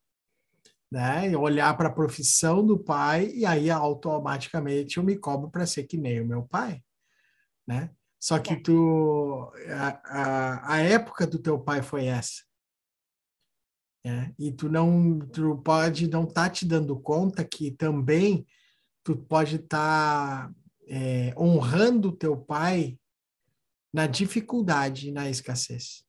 Né? 0.95 1.37
Olhar 1.37 1.77
para 1.77 1.89
a 1.89 1.93
profissão 1.93 2.65
do 2.65 2.79
pai 2.79 3.33
e 3.35 3.45
aí 3.45 3.69
automaticamente 3.69 4.97
eu 4.97 5.03
me 5.03 5.17
cobro 5.17 5.51
para 5.51 5.67
ser 5.67 5.83
que 5.83 5.97
nem 5.97 6.21
o 6.21 6.25
meu 6.25 6.45
pai, 6.45 6.85
né? 7.67 7.91
Só 8.21 8.39
que 8.39 8.55
tu 8.55 9.53
a, 9.69 9.89
a, 10.05 10.75
a 10.75 10.79
época 10.79 11.27
do 11.27 11.37
teu 11.37 11.59
pai 11.59 11.83
foi 11.83 12.07
essa. 12.07 12.45
É, 14.07 14.33
e 14.39 14.53
tu 14.53 14.69
não 14.69 15.19
tu 15.19 15.57
pode 15.65 16.09
não 16.09 16.23
estar 16.23 16.45
tá 16.45 16.51
te 16.51 16.65
dando 16.65 16.97
conta 17.01 17.45
que 17.45 17.73
também 17.73 18.47
tu 19.03 19.17
pode 19.17 19.57
estar 19.57 20.47
tá, 20.49 20.55
é, 20.87 21.35
honrando 21.37 22.11
o 22.11 22.17
teu 22.17 22.37
pai 22.37 22.97
na 23.93 24.07
dificuldade 24.07 25.11
na 25.11 25.29
escassez. 25.29 26.07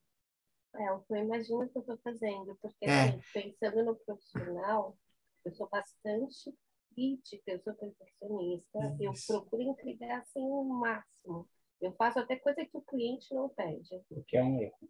É, 0.78 0.90
eu 0.90 1.18
imagino 1.18 1.64
o 1.64 1.70
que 1.70 1.78
eu 1.78 1.82
estou 1.82 1.98
fazendo, 1.98 2.58
porque 2.62 2.86
é. 2.86 3.10
assim, 3.10 3.22
pensando 3.34 3.84
no 3.84 3.96
profissional, 3.96 4.98
eu 5.44 5.54
sou 5.54 5.70
bastante 5.70 6.54
crítica, 6.94 7.52
eu 7.52 7.60
sou 7.60 7.74
perfeccionista, 7.74 8.98
Isso. 9.00 9.34
eu 9.34 9.40
procuro 9.42 9.64
entregar 9.64 10.20
assim 10.20 10.42
o 10.42 10.64
máximo. 10.64 11.48
Eu 11.82 11.92
faço 11.94 12.20
até 12.20 12.38
coisa 12.38 12.66
que 12.66 12.78
o 12.78 12.82
cliente 12.82 13.34
não 13.34 13.50
pede. 13.50 14.02
O 14.10 14.24
que 14.24 14.38
é 14.38 14.44
um 14.44 14.62
erro. 14.62 14.90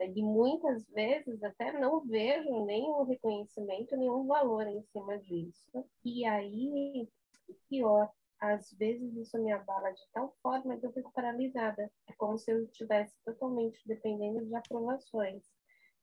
E 0.00 0.22
muitas 0.22 0.88
vezes 0.90 1.42
até 1.42 1.72
não 1.72 2.00
vejo 2.00 2.64
nenhum 2.64 3.02
reconhecimento, 3.04 3.96
nenhum 3.96 4.26
valor 4.26 4.66
em 4.66 4.82
cima 4.92 5.18
disso. 5.18 5.84
E 6.04 6.24
aí, 6.24 7.08
pior, 7.68 8.10
às 8.40 8.72
vezes 8.72 9.14
isso 9.16 9.38
me 9.38 9.52
abala 9.52 9.90
de 9.90 10.02
tal 10.12 10.34
forma 10.42 10.76
que 10.78 10.86
eu 10.86 10.92
fico 10.92 11.12
paralisada. 11.12 11.90
É 12.08 12.12
como 12.14 12.38
se 12.38 12.50
eu 12.50 12.64
estivesse 12.64 13.14
totalmente 13.24 13.80
dependendo 13.86 14.44
de 14.44 14.54
aprovações. 14.54 15.44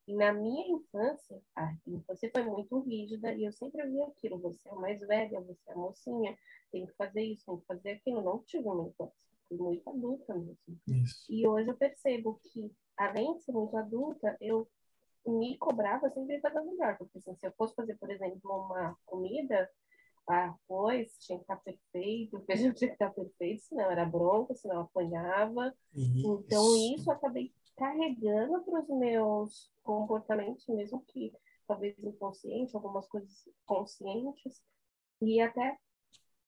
E 0.08 0.16
na 0.16 0.32
minha 0.32 0.68
infância, 0.68 1.42
a 1.56 1.74
infância 1.86 2.32
foi 2.32 2.44
muito 2.44 2.80
rígida 2.80 3.34
e 3.34 3.44
eu 3.44 3.52
sempre 3.52 3.86
via 3.88 4.06
aquilo: 4.06 4.40
você 4.40 4.70
é 4.70 4.76
mais 4.76 5.00
velha, 5.02 5.42
você 5.42 5.72
é 5.72 5.76
mocinha, 5.76 6.38
tem 6.72 6.86
que 6.86 6.94
fazer 6.94 7.22
isso, 7.24 7.46
tem 7.46 7.60
que 7.60 7.66
fazer 7.66 7.92
aquilo. 7.92 8.22
Não 8.22 8.40
tive 8.44 8.68
uma 8.68 8.88
infância, 8.88 9.14
fui 9.50 9.58
muito 9.58 9.90
adulta 9.90 10.34
mesmo. 10.36 10.80
Isso. 10.88 11.26
E 11.30 11.46
hoje 11.46 11.70
eu 11.70 11.76
percebo 11.76 12.40
que, 12.44 12.72
além 12.96 13.36
de 13.36 13.44
ser 13.44 13.52
muito 13.52 13.76
adulta, 13.76 14.38
eu 14.40 14.70
me 15.26 15.58
cobrava 15.58 16.10
sempre 16.12 16.40
fazer 16.40 16.62
melhor. 16.62 16.98
Porque 16.98 17.18
assim, 17.18 17.36
se 17.36 17.48
eu 17.48 17.52
fosse 17.58 17.76
fazer, 17.76 17.98
por 17.98 18.10
exemplo, 18.10 18.40
uma 18.44 18.96
comida, 19.06 19.70
arroz 20.28 21.18
tinha 21.20 21.38
que 21.38 21.44
estar 21.44 21.58
perfeito, 21.58 22.38
o 22.38 22.46
feijão 22.46 22.74
tinha 22.74 22.90
que 22.90 22.96
estar 22.96 23.10
perfeito, 23.12 23.64
senão 23.64 23.90
era 23.90 24.06
bronca, 24.06 24.54
senão 24.56 24.82
apanhava. 24.82 25.74
Isso. 25.94 26.44
Então, 26.46 26.96
isso 26.96 27.10
eu 27.10 27.14
acabei 27.14 27.54
carregando 27.76 28.64
para 28.64 28.82
os 28.82 28.90
meus 28.90 29.72
comportamentos, 29.84 30.68
mesmo 30.68 31.04
que 31.08 31.32
talvez 31.68 31.98
inconsciente, 32.00 32.76
algumas 32.76 33.08
coisas 33.08 33.48
conscientes, 33.66 34.62
e 35.22 35.42
até 35.42 35.78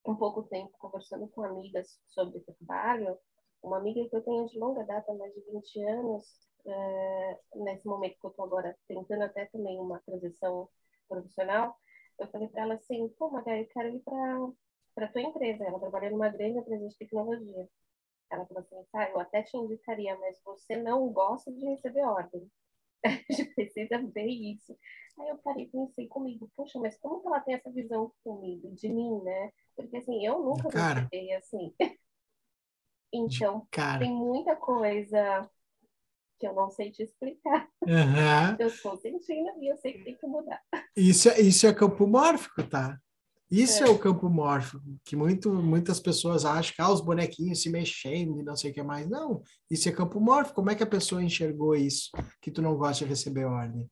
um 0.05 0.15
pouco 0.15 0.43
tempo 0.43 0.71
conversando 0.79 1.27
com 1.27 1.43
amigas 1.43 1.99
sobre 2.07 2.39
trabalho, 2.39 3.17
uma 3.61 3.77
amiga 3.77 4.07
que 4.07 4.15
eu 4.15 4.23
tenho 4.23 4.47
de 4.47 4.57
longa 4.57 4.83
data, 4.83 5.13
mais 5.13 5.33
de 5.33 5.41
20 5.41 5.81
anos, 5.83 6.49
é, 6.65 7.39
nesse 7.55 7.85
momento 7.85 8.17
que 8.19 8.25
eu 8.25 8.29
estou 8.29 8.45
agora 8.45 8.77
tentando 8.87 9.23
até 9.23 9.45
também 9.47 9.79
uma 9.79 9.99
transição 9.99 10.69
profissional, 11.07 11.77
eu 12.19 12.27
falei 12.27 12.47
para 12.47 12.63
ela 12.63 12.73
assim, 12.75 13.07
pô, 13.17 13.29
Magali, 13.29 13.61
eu 13.61 13.67
quero 13.67 13.89
ir 13.89 13.99
para 14.01 15.07
tua 15.07 15.21
empresa. 15.21 15.63
Ela 15.63 15.79
trabalha 15.79 16.09
numa 16.09 16.29
grande 16.29 16.59
empresa 16.59 16.87
de 16.87 16.97
tecnologia. 16.97 17.69
Ela 18.31 18.45
falou 18.45 18.61
assim, 18.61 18.75
tá, 18.91 19.09
eu 19.09 19.19
até 19.19 19.41
te 19.43 19.57
indicaria, 19.57 20.17
mas 20.17 20.39
você 20.43 20.75
não 20.77 21.09
gosta 21.09 21.51
de 21.51 21.65
receber 21.65 22.03
ordem. 22.03 22.49
A 23.05 23.09
gente 23.09 23.45
precisa 23.55 23.97
ver 24.13 24.27
isso. 24.27 24.77
Aí 25.19 25.29
eu 25.29 25.37
parei 25.39 25.65
e 25.65 25.69
pensei 25.69 26.07
comigo, 26.07 26.49
poxa, 26.55 26.79
mas 26.79 26.97
como 26.97 27.21
que 27.21 27.27
ela 27.27 27.39
tem 27.39 27.55
essa 27.55 27.71
visão 27.71 28.11
comigo, 28.23 28.71
de 28.73 28.89
mim, 28.89 29.21
né? 29.23 29.51
Porque 29.75 29.97
assim, 29.97 30.25
eu 30.25 30.39
nunca 30.39 30.69
fiquei 31.01 31.33
assim. 31.33 31.73
então, 33.11 33.67
Cara. 33.71 33.99
tem 33.99 34.11
muita 34.11 34.55
coisa 34.55 35.49
que 36.39 36.47
eu 36.47 36.53
não 36.53 36.69
sei 36.71 36.89
te 36.91 37.03
explicar. 37.03 37.67
Uhum. 37.83 38.55
Eu 38.59 38.67
estou 38.67 38.97
sentindo 38.97 39.49
e 39.61 39.71
eu 39.71 39.77
sei 39.77 39.93
que 39.93 40.03
tem 40.03 40.15
que 40.15 40.25
mudar. 40.25 40.61
Isso, 40.95 41.29
é, 41.29 41.41
isso 41.41 41.67
é 41.67 41.73
campo 41.73 42.07
mórfico, 42.07 42.63
tá? 42.63 42.97
Isso 43.51 43.83
é. 43.83 43.87
é, 43.87 43.89
o 43.89 43.97
campo 43.97 44.29
mórfico, 44.29 44.83
que 45.03 45.15
muito, 45.15 45.51
muitas 45.51 45.99
pessoas 45.99 46.45
acham 46.45 46.75
que 46.75 46.81
ah, 46.81 46.91
os 46.91 47.01
bonequinhos 47.01 47.61
se 47.61 47.69
mexendo 47.69 48.39
e 48.39 48.43
não 48.43 48.55
sei 48.55 48.69
o 48.69 48.73
que 48.73 48.83
mais. 48.83 49.09
Não, 49.09 49.41
isso 49.69 49.89
é 49.89 49.91
campo 49.91 50.19
mórfico. 50.19 50.55
Como 50.55 50.69
é 50.69 50.75
que 50.75 50.83
a 50.83 50.87
pessoa 50.87 51.23
enxergou 51.23 51.75
isso, 51.75 52.11
que 52.41 52.51
tu 52.51 52.61
não 52.61 52.77
gosta 52.77 53.03
de 53.03 53.09
receber 53.09 53.45
ordem? 53.45 53.89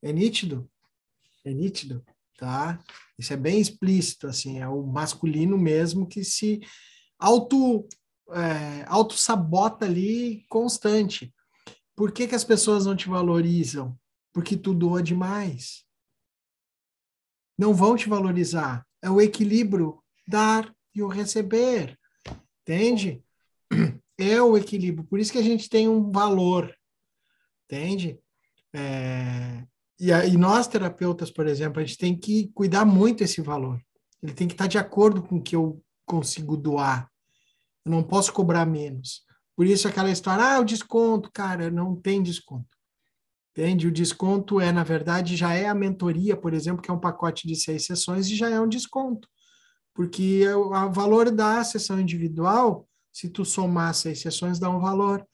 É 0.00 0.12
nítido? 0.12 0.70
É 1.44 1.52
nítido, 1.52 2.04
tá? 2.38 2.78
Isso 3.18 3.32
é 3.32 3.36
bem 3.36 3.60
explícito, 3.60 4.28
assim, 4.28 4.60
é 4.60 4.68
o 4.68 4.82
masculino 4.84 5.58
mesmo 5.58 6.06
que 6.06 6.22
se 6.22 6.60
auto, 7.18 7.86
é, 8.30 8.84
auto-sabota 8.86 9.86
ali 9.86 10.44
constante. 10.48 11.34
Por 12.00 12.12
que, 12.12 12.26
que 12.26 12.34
as 12.34 12.44
pessoas 12.44 12.86
não 12.86 12.96
te 12.96 13.10
valorizam? 13.10 13.94
Porque 14.32 14.56
tu 14.56 14.72
doa 14.72 15.02
demais. 15.02 15.84
Não 17.58 17.74
vão 17.74 17.94
te 17.94 18.08
valorizar 18.08 18.86
é 19.02 19.10
o 19.10 19.20
equilíbrio 19.20 20.02
dar 20.26 20.74
e 20.94 21.02
o 21.02 21.08
receber. 21.08 21.98
Entende? 22.62 23.22
É 24.18 24.40
o 24.40 24.56
equilíbrio. 24.56 25.06
Por 25.06 25.18
isso 25.18 25.30
que 25.30 25.38
a 25.38 25.42
gente 25.42 25.68
tem 25.68 25.88
um 25.88 26.10
valor. 26.10 26.74
Entende? 27.64 28.18
É, 28.74 29.66
e, 29.98 30.10
e 30.10 30.36
nós, 30.38 30.66
terapeutas, 30.68 31.30
por 31.30 31.46
exemplo, 31.46 31.80
a 31.80 31.84
gente 31.84 31.98
tem 31.98 32.18
que 32.18 32.48
cuidar 32.54 32.86
muito 32.86 33.22
esse 33.22 33.42
valor. 33.42 33.78
Ele 34.22 34.32
tem 34.32 34.48
que 34.48 34.54
estar 34.54 34.66
de 34.66 34.78
acordo 34.78 35.22
com 35.22 35.36
o 35.36 35.42
que 35.42 35.54
eu 35.54 35.82
consigo 36.06 36.56
doar. 36.56 37.10
Eu 37.84 37.92
não 37.92 38.02
posso 38.02 38.32
cobrar 38.32 38.64
menos. 38.64 39.22
Por 39.60 39.66
isso 39.66 39.86
aquela 39.86 40.10
história, 40.10 40.42
ah, 40.42 40.58
o 40.58 40.64
desconto, 40.64 41.30
cara, 41.30 41.70
não 41.70 41.94
tem 41.94 42.22
desconto. 42.22 42.78
Entende? 43.50 43.88
O 43.88 43.92
desconto 43.92 44.58
é, 44.58 44.72
na 44.72 44.82
verdade, 44.82 45.36
já 45.36 45.52
é 45.52 45.68
a 45.68 45.74
mentoria, 45.74 46.34
por 46.34 46.54
exemplo, 46.54 46.80
que 46.80 46.90
é 46.90 46.94
um 46.94 46.98
pacote 46.98 47.46
de 47.46 47.54
seis 47.54 47.84
sessões 47.84 48.26
e 48.28 48.36
já 48.36 48.48
é 48.48 48.58
um 48.58 48.66
desconto. 48.66 49.28
Porque 49.94 50.44
é 50.46 50.56
o 50.56 50.90
valor 50.90 51.30
da 51.30 51.62
sessão 51.62 52.00
individual, 52.00 52.88
se 53.12 53.28
tu 53.28 53.44
somar 53.44 53.92
seis 53.92 54.22
sessões, 54.22 54.58
dá 54.58 54.70
um 54.70 54.80
valor. 54.80 55.28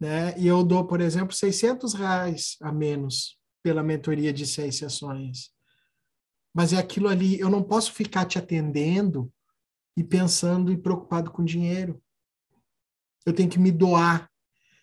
Né? 0.00 0.34
E 0.38 0.46
eu 0.46 0.64
dou, 0.64 0.86
por 0.86 1.02
exemplo, 1.02 1.36
600 1.36 1.92
reais 1.92 2.56
a 2.62 2.72
menos 2.72 3.36
pela 3.62 3.82
mentoria 3.82 4.32
de 4.32 4.46
seis 4.46 4.76
sessões. 4.76 5.50
Mas 6.54 6.72
é 6.72 6.78
aquilo 6.78 7.06
ali, 7.06 7.38
eu 7.38 7.50
não 7.50 7.62
posso 7.62 7.92
ficar 7.92 8.24
te 8.24 8.38
atendendo 8.38 9.30
e 9.94 10.02
pensando 10.02 10.72
e 10.72 10.78
preocupado 10.78 11.30
com 11.30 11.44
dinheiro. 11.44 12.02
Eu 13.26 13.32
tenho 13.32 13.50
que 13.50 13.58
me 13.58 13.70
doar. 13.70 14.30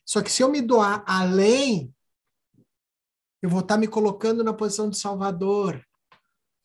Só 0.05 0.21
que 0.21 0.31
se 0.31 0.43
eu 0.43 0.49
me 0.49 0.61
doar 0.61 1.03
além 1.07 1.93
eu 3.45 3.49
vou 3.49 3.59
estar 3.59 3.77
me 3.77 3.87
colocando 3.87 4.43
na 4.43 4.51
posição 4.53 4.89
de 4.89 4.97
Salvador. 4.97 5.79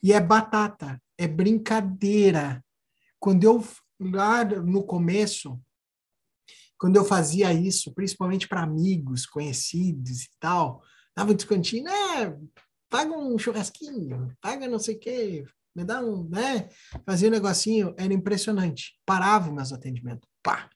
E 0.02 0.14
é 0.14 0.20
batata, 0.20 0.98
é 1.18 1.28
brincadeira. 1.28 2.64
Quando 3.18 3.44
eu, 3.44 3.62
lá 4.00 4.42
no 4.44 4.82
começo, 4.82 5.60
quando 6.78 6.96
eu 6.96 7.04
fazia 7.04 7.52
isso, 7.52 7.92
principalmente 7.92 8.48
para 8.48 8.62
amigos, 8.62 9.26
conhecidos 9.26 10.22
e 10.22 10.30
tal, 10.40 10.82
dava 11.14 11.32
um 11.32 11.34
descontinho, 11.34 11.84
né? 11.84 12.38
Paga 12.88 13.12
um 13.12 13.38
churrasquinho, 13.38 14.34
paga 14.40 14.66
não 14.66 14.78
sei 14.78 14.96
o 14.96 14.98
quê, 14.98 15.44
me 15.76 15.84
dá 15.84 16.00
um, 16.00 16.26
né? 16.30 16.70
Fazia 17.04 17.28
um 17.28 17.32
negocinho, 17.32 17.94
era 17.98 18.14
impressionante. 18.14 18.98
Parava 19.04 19.52
meus 19.52 19.70
atendimentos, 19.70 20.26
pá! 20.42 20.70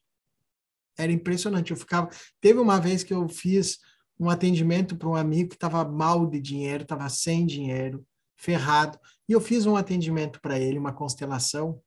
Era 0.98 1.12
impressionante. 1.12 1.70
Eu 1.70 1.76
ficava. 1.76 2.08
Teve 2.40 2.58
uma 2.58 2.80
vez 2.80 3.02
que 3.02 3.12
eu 3.12 3.28
fiz 3.28 3.78
um 4.18 4.30
atendimento 4.30 4.96
para 4.96 5.08
um 5.08 5.16
amigo 5.16 5.50
que 5.50 5.56
estava 5.56 5.84
mal 5.84 6.26
de 6.26 6.40
dinheiro, 6.40 6.84
estava 6.84 7.08
sem 7.08 7.44
dinheiro, 7.44 8.06
ferrado. 8.36 8.98
E 9.28 9.32
eu 9.32 9.40
fiz 9.40 9.66
um 9.66 9.76
atendimento 9.76 10.40
para 10.40 10.58
ele, 10.58 10.78
uma 10.78 10.92
constelação, 10.92 11.80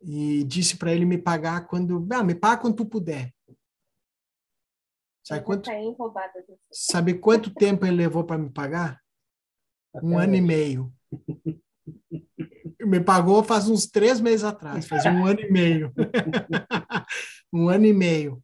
e 0.00 0.44
disse 0.44 0.76
para 0.76 0.92
ele 0.92 1.04
me 1.04 1.18
pagar 1.18 1.66
quando. 1.66 2.06
Ah, 2.12 2.22
me 2.22 2.34
paga 2.34 2.60
quando 2.60 2.76
tu 2.76 2.86
puder. 2.86 3.32
Sabe 5.24 5.44
quanto, 5.44 5.70
sabe 6.72 7.14
quanto 7.14 7.54
tempo 7.54 7.86
ele 7.86 7.96
levou 7.96 8.24
para 8.24 8.38
me 8.38 8.50
pagar? 8.50 9.00
Até 9.94 10.04
um 10.04 10.16
hoje. 10.16 10.24
ano 10.24 10.34
e 10.34 10.40
meio. 10.40 10.92
Me 12.80 13.00
pagou 13.00 13.44
faz 13.44 13.68
uns 13.68 13.86
três 13.86 14.20
meses 14.20 14.42
atrás, 14.42 14.86
faz 14.88 15.06
um 15.06 15.24
ano 15.24 15.40
e 15.40 15.50
meio. 15.50 15.92
um 17.52 17.68
ano 17.68 17.86
e 17.86 17.92
meio. 17.92 18.42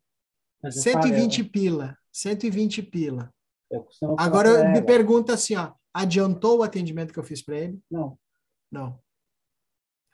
120 0.70 1.44
pila. 1.44 1.96
120 2.12 2.82
pila. 2.82 3.32
Agora 4.18 4.68
me 4.70 4.82
pergunta 4.82 5.34
assim, 5.34 5.54
ó, 5.56 5.72
adiantou 5.92 6.58
o 6.58 6.62
atendimento 6.62 7.12
que 7.12 7.18
eu 7.18 7.24
fiz 7.24 7.42
para 7.42 7.56
ele? 7.56 7.80
Não. 7.90 8.18
Não. 8.70 8.98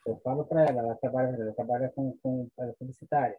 Eu 0.05 0.17
falo 0.17 0.45
para 0.45 0.65
ela, 0.65 0.81
ela 0.81 0.95
trabalha, 0.95 1.35
ela 1.35 1.53
trabalha 1.53 1.89
com, 1.89 2.15
com 2.21 2.47
publicitária. 2.77 3.37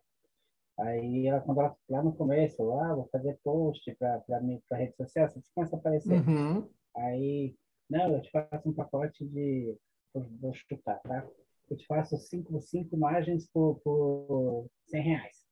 Aí 0.79 1.27
ela, 1.27 1.41
quando 1.41 1.61
ela, 1.61 1.77
lá 1.89 2.03
no 2.03 2.13
começo, 2.13 2.63
lá, 2.63 2.95
vou 2.95 3.09
fazer 3.11 3.39
post 3.43 3.95
para 3.95 4.21
para 4.21 4.77
rede 4.77 4.97
social, 4.97 5.31
você 5.31 5.41
começa 5.55 5.77
a 5.77 5.79
aparecer. 5.79 6.29
Uhum. 6.29 6.69
Aí, 6.97 7.57
não, 7.89 8.15
eu 8.15 8.21
te 8.21 8.31
faço 8.31 8.69
um 8.69 8.75
pacote 8.75 9.25
de, 9.25 9.77
vou, 10.13 10.27
vou 10.41 10.55
chutar, 10.55 11.01
tá? 11.03 11.27
Eu 11.71 11.77
te 11.77 11.87
faço 11.87 12.17
cinco, 12.19 12.61
cinco 12.61 12.95
imagens 12.97 13.49
por, 13.53 13.81
por 13.81 14.67
100 14.87 15.03
reais. 15.03 15.46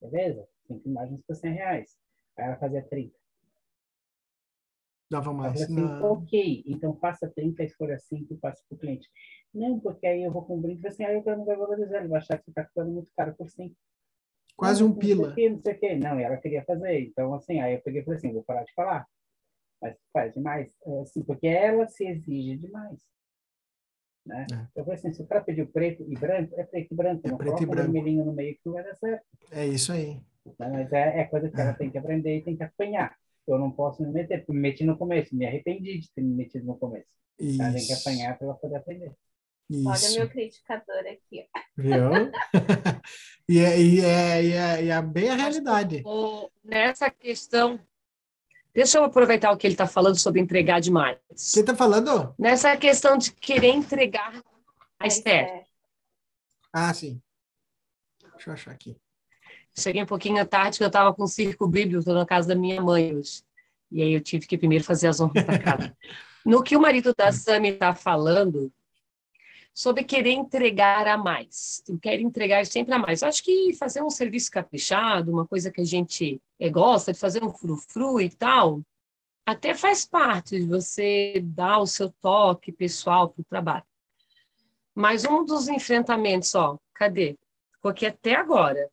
Beleza? 0.00 0.48
Cinco 0.66 0.88
imagens 0.88 1.22
por 1.22 1.34
100 1.34 1.52
reais. 1.52 1.96
Aí 2.36 2.46
ela 2.46 2.56
fazia 2.56 2.82
30. 2.82 3.16
Dava 5.10 5.32
mais. 5.32 5.62
Assim, 5.62 5.82
ok, 6.02 6.64
então 6.66 6.94
faça 6.96 7.28
30, 7.28 7.64
escolha 7.64 7.98
5 7.98 8.34
e 8.34 8.36
passe 8.36 8.62
para 8.68 8.76
o 8.76 8.78
cliente. 8.78 9.08
Não, 9.54 9.80
porque 9.80 10.06
aí 10.06 10.22
eu 10.22 10.30
vou 10.30 10.44
com 10.44 10.56
um 10.56 10.60
brinde, 10.60 10.86
assim, 10.86 11.02
aí 11.04 11.16
o 11.16 11.22
cara 11.22 11.38
não 11.38 11.46
vai 11.46 11.56
valorizar, 11.56 11.98
ele 11.98 12.08
vai 12.08 12.18
achar 12.18 12.36
que 12.36 12.44
você 12.44 12.50
está 12.50 12.64
ficando 12.64 12.90
muito 12.90 13.10
caro 13.16 13.34
por 13.34 13.48
5. 13.48 13.74
Quase 14.54 14.82
não, 14.82 14.90
um 14.90 14.94
pila. 14.94 15.28
Não 15.28 15.34
sei, 15.34 15.50
não 15.50 15.60
sei 15.60 15.74
o 15.74 15.78
quê. 15.78 15.94
Não, 15.96 16.20
e 16.20 16.22
ela 16.24 16.36
queria 16.36 16.64
fazer. 16.64 17.00
Então, 17.00 17.32
assim, 17.32 17.60
aí 17.60 17.74
eu 17.74 17.80
peguei 17.80 18.02
e 18.02 18.04
falei 18.04 18.18
assim, 18.18 18.32
vou 18.32 18.42
parar 18.42 18.64
de 18.64 18.74
falar. 18.74 19.06
Mas 19.80 19.96
faz 20.12 20.34
demais. 20.34 20.76
É, 20.84 21.00
assim, 21.00 21.22
porque 21.22 21.46
ela 21.46 21.86
se 21.86 22.04
exige 22.04 22.56
demais. 22.56 23.00
Né? 24.28 24.46
É. 24.52 24.80
Eu 24.80 24.84
falei 24.84 24.98
assim, 24.98 25.12
se 25.12 25.22
o 25.22 25.26
cara 25.26 25.40
pediu 25.40 25.66
preto 25.66 26.04
e 26.06 26.14
branco, 26.14 26.54
é 26.60 26.62
preto 26.62 26.92
e 26.92 26.94
branco. 26.94 27.26
É 27.26 27.30
não 27.30 27.38
preto 27.38 27.62
e 27.62 27.66
branco. 27.66 27.88
um 27.88 27.92
vermelhinho 27.92 28.24
no 28.26 28.32
meio 28.32 28.54
que 28.54 28.60
não 28.66 28.74
vai 28.74 28.84
dar 28.84 28.94
certo. 28.96 29.24
É 29.50 29.66
isso 29.66 29.90
aí. 29.90 30.20
Né? 30.58 30.68
Mas 30.70 30.92
é, 30.92 31.20
é 31.20 31.24
coisa 31.24 31.48
que 31.48 31.58
ela 31.58 31.72
tem 31.72 31.90
que 31.90 31.96
aprender 31.96 32.36
e 32.36 32.42
tem 32.42 32.54
que 32.54 32.62
apanhar. 32.62 33.16
Eu 33.46 33.58
não 33.58 33.70
posso 33.70 34.02
me 34.02 34.12
meter, 34.12 34.40
porque 34.40 34.52
me 34.52 34.60
meti 34.60 34.84
no 34.84 34.98
começo, 34.98 35.34
me 35.34 35.46
arrependi 35.46 35.98
de 35.98 36.12
ter 36.12 36.20
me 36.20 36.34
metido 36.34 36.66
no 36.66 36.76
começo. 36.76 37.08
Isso. 37.38 37.62
Ela 37.62 37.72
tem 37.72 37.86
que 37.86 37.92
apanhar 37.94 38.36
para 38.36 38.46
ela 38.46 38.56
poder 38.56 38.76
aprender. 38.76 39.12
Isso. 39.70 39.88
Olha 39.88 40.10
o 40.10 40.14
meu 40.16 40.28
criticador 40.28 40.98
aqui. 40.98 41.46
Viu? 41.74 42.10
e, 43.48 43.58
é, 43.58 43.80
e, 43.80 44.00
é, 44.00 44.44
e, 44.44 44.52
é, 44.52 44.84
e 44.84 44.90
é 44.90 45.02
bem 45.02 45.30
a 45.30 45.36
realidade. 45.36 46.02
Nessa 46.62 47.10
questão, 47.10 47.80
deixa 48.78 48.98
eu 48.98 49.02
aproveitar 49.02 49.50
o 49.50 49.56
que 49.56 49.66
ele 49.66 49.74
está 49.74 49.88
falando 49.88 50.16
sobre 50.20 50.40
entregar 50.40 50.80
demais. 50.80 51.18
Você 51.34 51.60
está 51.60 51.74
falando? 51.74 52.32
Nessa 52.38 52.76
questão 52.76 53.18
de 53.18 53.32
querer 53.32 53.70
entregar 53.70 54.40
a 55.00 55.06
Esther. 55.08 55.64
Ah, 56.72 56.94
sim. 56.94 57.20
Deixa 58.34 58.50
eu 58.50 58.54
achar 58.54 58.70
aqui. 58.70 58.96
Cheguei 59.76 60.00
um 60.00 60.06
pouquinho 60.06 60.40
à 60.40 60.44
tarde, 60.44 60.78
que 60.78 60.84
eu 60.84 60.88
estava 60.88 61.12
com 61.12 61.24
o 61.24 61.28
circo 61.28 61.66
bíblico 61.66 62.12
na 62.12 62.24
casa 62.24 62.48
da 62.48 62.54
minha 62.54 62.80
mãe 62.80 63.16
hoje. 63.16 63.42
E 63.90 64.00
aí 64.00 64.12
eu 64.12 64.20
tive 64.20 64.46
que 64.46 64.56
primeiro 64.56 64.84
fazer 64.84 65.08
as 65.08 65.20
honras 65.20 65.44
da 65.44 65.58
casa. 65.58 65.96
No 66.46 66.62
que 66.62 66.76
o 66.76 66.80
marido 66.80 67.12
da 67.14 67.30
Sami 67.30 67.70
está 67.70 67.94
falando, 67.94 68.72
sobre 69.74 70.04
querer 70.04 70.32
entregar 70.32 71.06
a 71.06 71.16
mais. 71.16 71.82
Eu 71.88 71.98
quero 71.98 72.22
entregar 72.22 72.66
sempre 72.66 72.94
a 72.94 72.98
mais. 72.98 73.22
Eu 73.22 73.28
acho 73.28 73.42
que 73.42 73.72
fazer 73.74 74.02
um 74.02 74.10
serviço 74.10 74.50
caprichado, 74.50 75.32
uma 75.32 75.46
coisa 75.46 75.70
que 75.70 75.80
a 75.80 75.84
gente 75.84 76.40
é, 76.58 76.68
gosta 76.68 77.12
de 77.12 77.18
fazer 77.18 77.44
um 77.44 77.52
frufru 77.52 78.20
e 78.20 78.28
tal, 78.28 78.82
até 79.46 79.74
faz 79.74 80.04
parte 80.04 80.60
de 80.60 80.66
você 80.66 81.40
dar 81.42 81.78
o 81.78 81.86
seu 81.86 82.10
toque 82.20 82.70
pessoal 82.70 83.30
para 83.30 83.40
o 83.40 83.44
trabalho. 83.44 83.84
Mas 84.94 85.24
um 85.24 85.44
dos 85.44 85.68
enfrentamentos, 85.68 86.54
ó, 86.54 86.78
cadê? 86.92 87.38
Ficou 87.72 87.92
aqui 87.92 88.04
até 88.04 88.34
agora. 88.34 88.90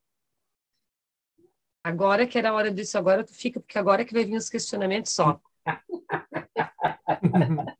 Agora 1.84 2.26
que 2.26 2.38
era 2.38 2.52
a 2.52 2.54
hora 2.54 2.72
disso, 2.72 2.98
agora 2.98 3.24
tu 3.24 3.34
fica, 3.34 3.60
porque 3.60 3.78
agora 3.78 4.06
que 4.06 4.14
vai 4.14 4.24
vir 4.24 4.38
os 4.38 4.50
questionamentos 4.50 5.12
só. 5.12 5.42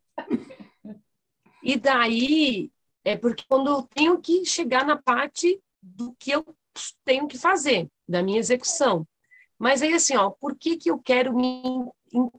e 1.62 1.78
daí, 1.78 2.70
é 3.06 3.16
porque 3.16 3.44
quando 3.48 3.70
eu 3.70 3.82
tenho 3.82 4.20
que 4.20 4.44
chegar 4.44 4.84
na 4.84 4.96
parte 4.96 5.62
do 5.80 6.12
que 6.18 6.32
eu 6.32 6.44
tenho 7.04 7.28
que 7.28 7.38
fazer, 7.38 7.88
da 8.06 8.20
minha 8.20 8.40
execução. 8.40 9.06
Mas 9.56 9.80
aí, 9.80 9.94
assim, 9.94 10.16
ó, 10.16 10.30
por 10.30 10.56
que, 10.56 10.76
que 10.76 10.90
eu 10.90 10.98
quero 10.98 11.32
me, 11.32 11.62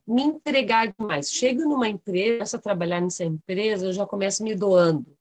me 0.05 0.23
entregar 0.23 0.93
mais? 0.97 1.31
Chego 1.31 1.61
numa 1.61 1.87
empresa, 1.87 2.39
começo 2.39 2.57
a 2.57 2.59
trabalhar 2.59 2.99
nessa 2.99 3.23
empresa, 3.23 3.85
eu 3.85 3.93
já 3.93 4.05
começo 4.05 4.43
me 4.43 4.53
doando. 4.53 5.17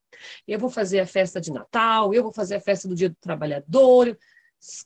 Eu 0.49 0.59
vou 0.59 0.69
fazer 0.69 0.99
a 0.99 1.07
festa 1.07 1.41
de 1.41 1.53
Natal, 1.53 2.13
eu 2.13 2.25
vou 2.25 2.33
fazer 2.33 2.57
a 2.57 2.61
festa 2.61 2.89
do 2.89 2.97
Dia 2.97 3.09
do 3.09 3.17
Trabalhador. 3.21 4.19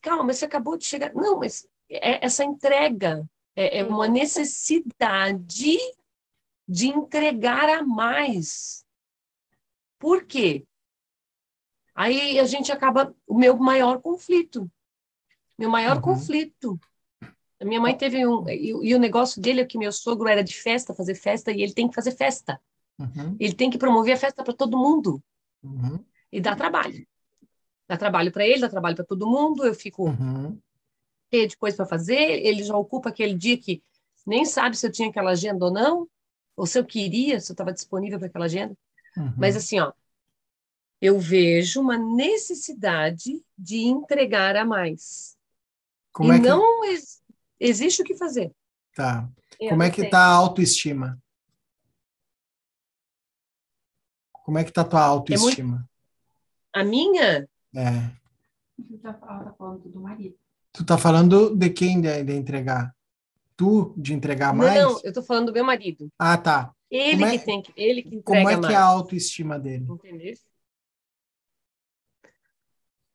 Calma, 0.03 0.31
você 0.31 0.45
acabou 0.45 0.77
de 0.77 0.85
chegar. 0.85 1.15
Não, 1.15 1.39
mas 1.39 1.67
é 1.89 2.23
essa 2.25 2.45
entrega 2.45 3.27
é, 3.57 3.79
é 3.79 3.85
uma 3.85 4.07
necessidade 4.07 5.79
de 6.69 6.87
entregar 6.87 7.69
a 7.71 7.83
mais. 7.83 8.85
Por 10.01 10.25
quê? 10.25 10.67
Aí 11.95 12.41
a 12.41 12.45
gente 12.45 12.73
acaba. 12.73 13.15
O 13.27 13.39
meu 13.39 13.57
maior 13.59 14.01
conflito. 14.01 14.69
Meu 15.59 15.69
maior 15.69 15.97
uhum. 15.97 16.03
conflito. 16.03 16.81
A 17.61 17.65
minha 17.65 17.79
mãe 17.79 17.95
teve 17.95 18.27
um. 18.27 18.49
E, 18.49 18.71
e, 18.71 18.95
o 18.95 18.99
negócio 18.99 19.41
dele 19.41 19.61
é 19.61 19.67
que 19.67 19.77
meu 19.77 19.93
sogro 19.93 20.27
era 20.27 20.43
de 20.43 20.55
festa, 20.55 20.95
fazer 20.95 21.15
festa, 21.15 21.53
e 21.53 21.63
ele 21.63 21.75
tem 21.75 21.87
que 21.87 21.95
fazer 21.95 22.13
festa. 22.13 22.59
Uhum. 22.99 23.37
Ele 23.39 23.53
tem 23.53 23.69
que 23.69 23.77
promover 23.77 24.15
a 24.15 24.17
festa 24.17 24.43
para 24.43 24.55
todo 24.55 24.79
mundo. 24.79 25.23
Uhum. 25.63 26.03
E 26.33 26.41
dá 26.41 26.57
trabalho. 26.57 27.07
Dá 27.87 27.99
trabalho 27.99 28.33
para 28.33 28.47
ele, 28.47 28.61
dá 28.61 28.69
trabalho 28.71 28.97
para 28.97 29.05
todo 29.05 29.29
mundo. 29.29 29.67
Eu 29.67 29.75
fico 29.75 30.09
uhum. 30.09 30.59
cheia 31.31 31.47
de 31.47 31.57
coisa 31.59 31.77
para 31.77 31.87
fazer. 31.87 32.47
Ele 32.47 32.63
já 32.63 32.75
ocupa 32.75 33.11
aquele 33.11 33.35
dia 33.35 33.59
que 33.59 33.83
nem 34.27 34.47
sabe 34.47 34.79
se 34.79 34.87
eu 34.87 34.93
tinha 34.93 35.11
aquela 35.11 35.33
agenda 35.33 35.67
ou 35.67 35.71
não, 35.71 36.09
ou 36.57 36.65
se 36.65 36.79
eu 36.79 36.85
queria, 36.87 37.39
se 37.39 37.53
eu 37.53 37.55
estava 37.55 37.73
disponível 37.73 38.19
para 38.19 38.29
aquela 38.29 38.47
agenda. 38.47 38.75
Uhum. 39.17 39.35
Mas 39.37 39.57
assim, 39.57 39.81
ó, 39.81 39.93
eu 41.01 41.19
vejo 41.19 41.81
uma 41.81 41.97
necessidade 41.97 43.43
de 43.57 43.79
entregar 43.85 44.57
a 44.57 44.65
mais. 44.65 45.37
Como 46.13 46.33
e 46.33 46.37
é 46.37 46.41
que... 46.41 46.47
não 46.47 46.85
ex 46.85 47.23
existe 47.59 48.03
o 48.03 48.05
que 48.05 48.17
fazer. 48.17 48.53
Tá. 48.95 49.29
Eu 49.59 49.71
Como 49.71 49.83
é 49.83 49.91
que 49.91 50.03
está 50.03 50.21
a 50.21 50.33
autoestima? 50.33 51.21
Como 54.33 54.59
é 54.59 54.65
que 54.65 54.71
está 54.71 54.83
a 54.83 54.85
tua 54.85 55.03
autoestima? 55.03 55.89
É 56.75 56.81
muito... 56.81 56.81
A 56.81 56.85
minha? 56.85 57.49
É. 57.75 58.11
Tu 58.77 58.99
tá, 58.99 59.13
tá 59.13 59.55
falando 59.57 59.89
do 59.89 60.01
marido. 60.01 60.37
Tu 60.73 60.85
tá 60.85 60.99
falando 60.99 61.55
de 61.55 61.71
quem 61.71 62.01
de, 62.01 62.23
de 62.25 62.33
entregar? 62.33 62.95
Tu 63.57 63.93
de 63.97 64.15
entregar 64.15 64.55
mais? 64.55 64.75
Não, 64.75 65.01
eu 65.05 65.13
tô 65.13 65.23
falando 65.23 65.47
do 65.47 65.53
meu 65.53 65.65
marido. 65.65 66.11
Ah, 66.19 66.39
tá. 66.39 66.75
Ele 66.91 67.25
é, 67.25 67.39
que 67.39 67.45
tem 67.45 67.63
que, 67.63 67.73
ele 67.77 68.03
que 68.03 68.17
entrega 68.17 68.25
Como 68.25 68.51
é 68.51 68.57
mais. 68.57 68.67
que 68.67 68.73
é 68.73 68.77
a 68.77 68.85
autoestima 68.85 69.59
dele? 69.59 69.87
Entendeu? 69.89 70.35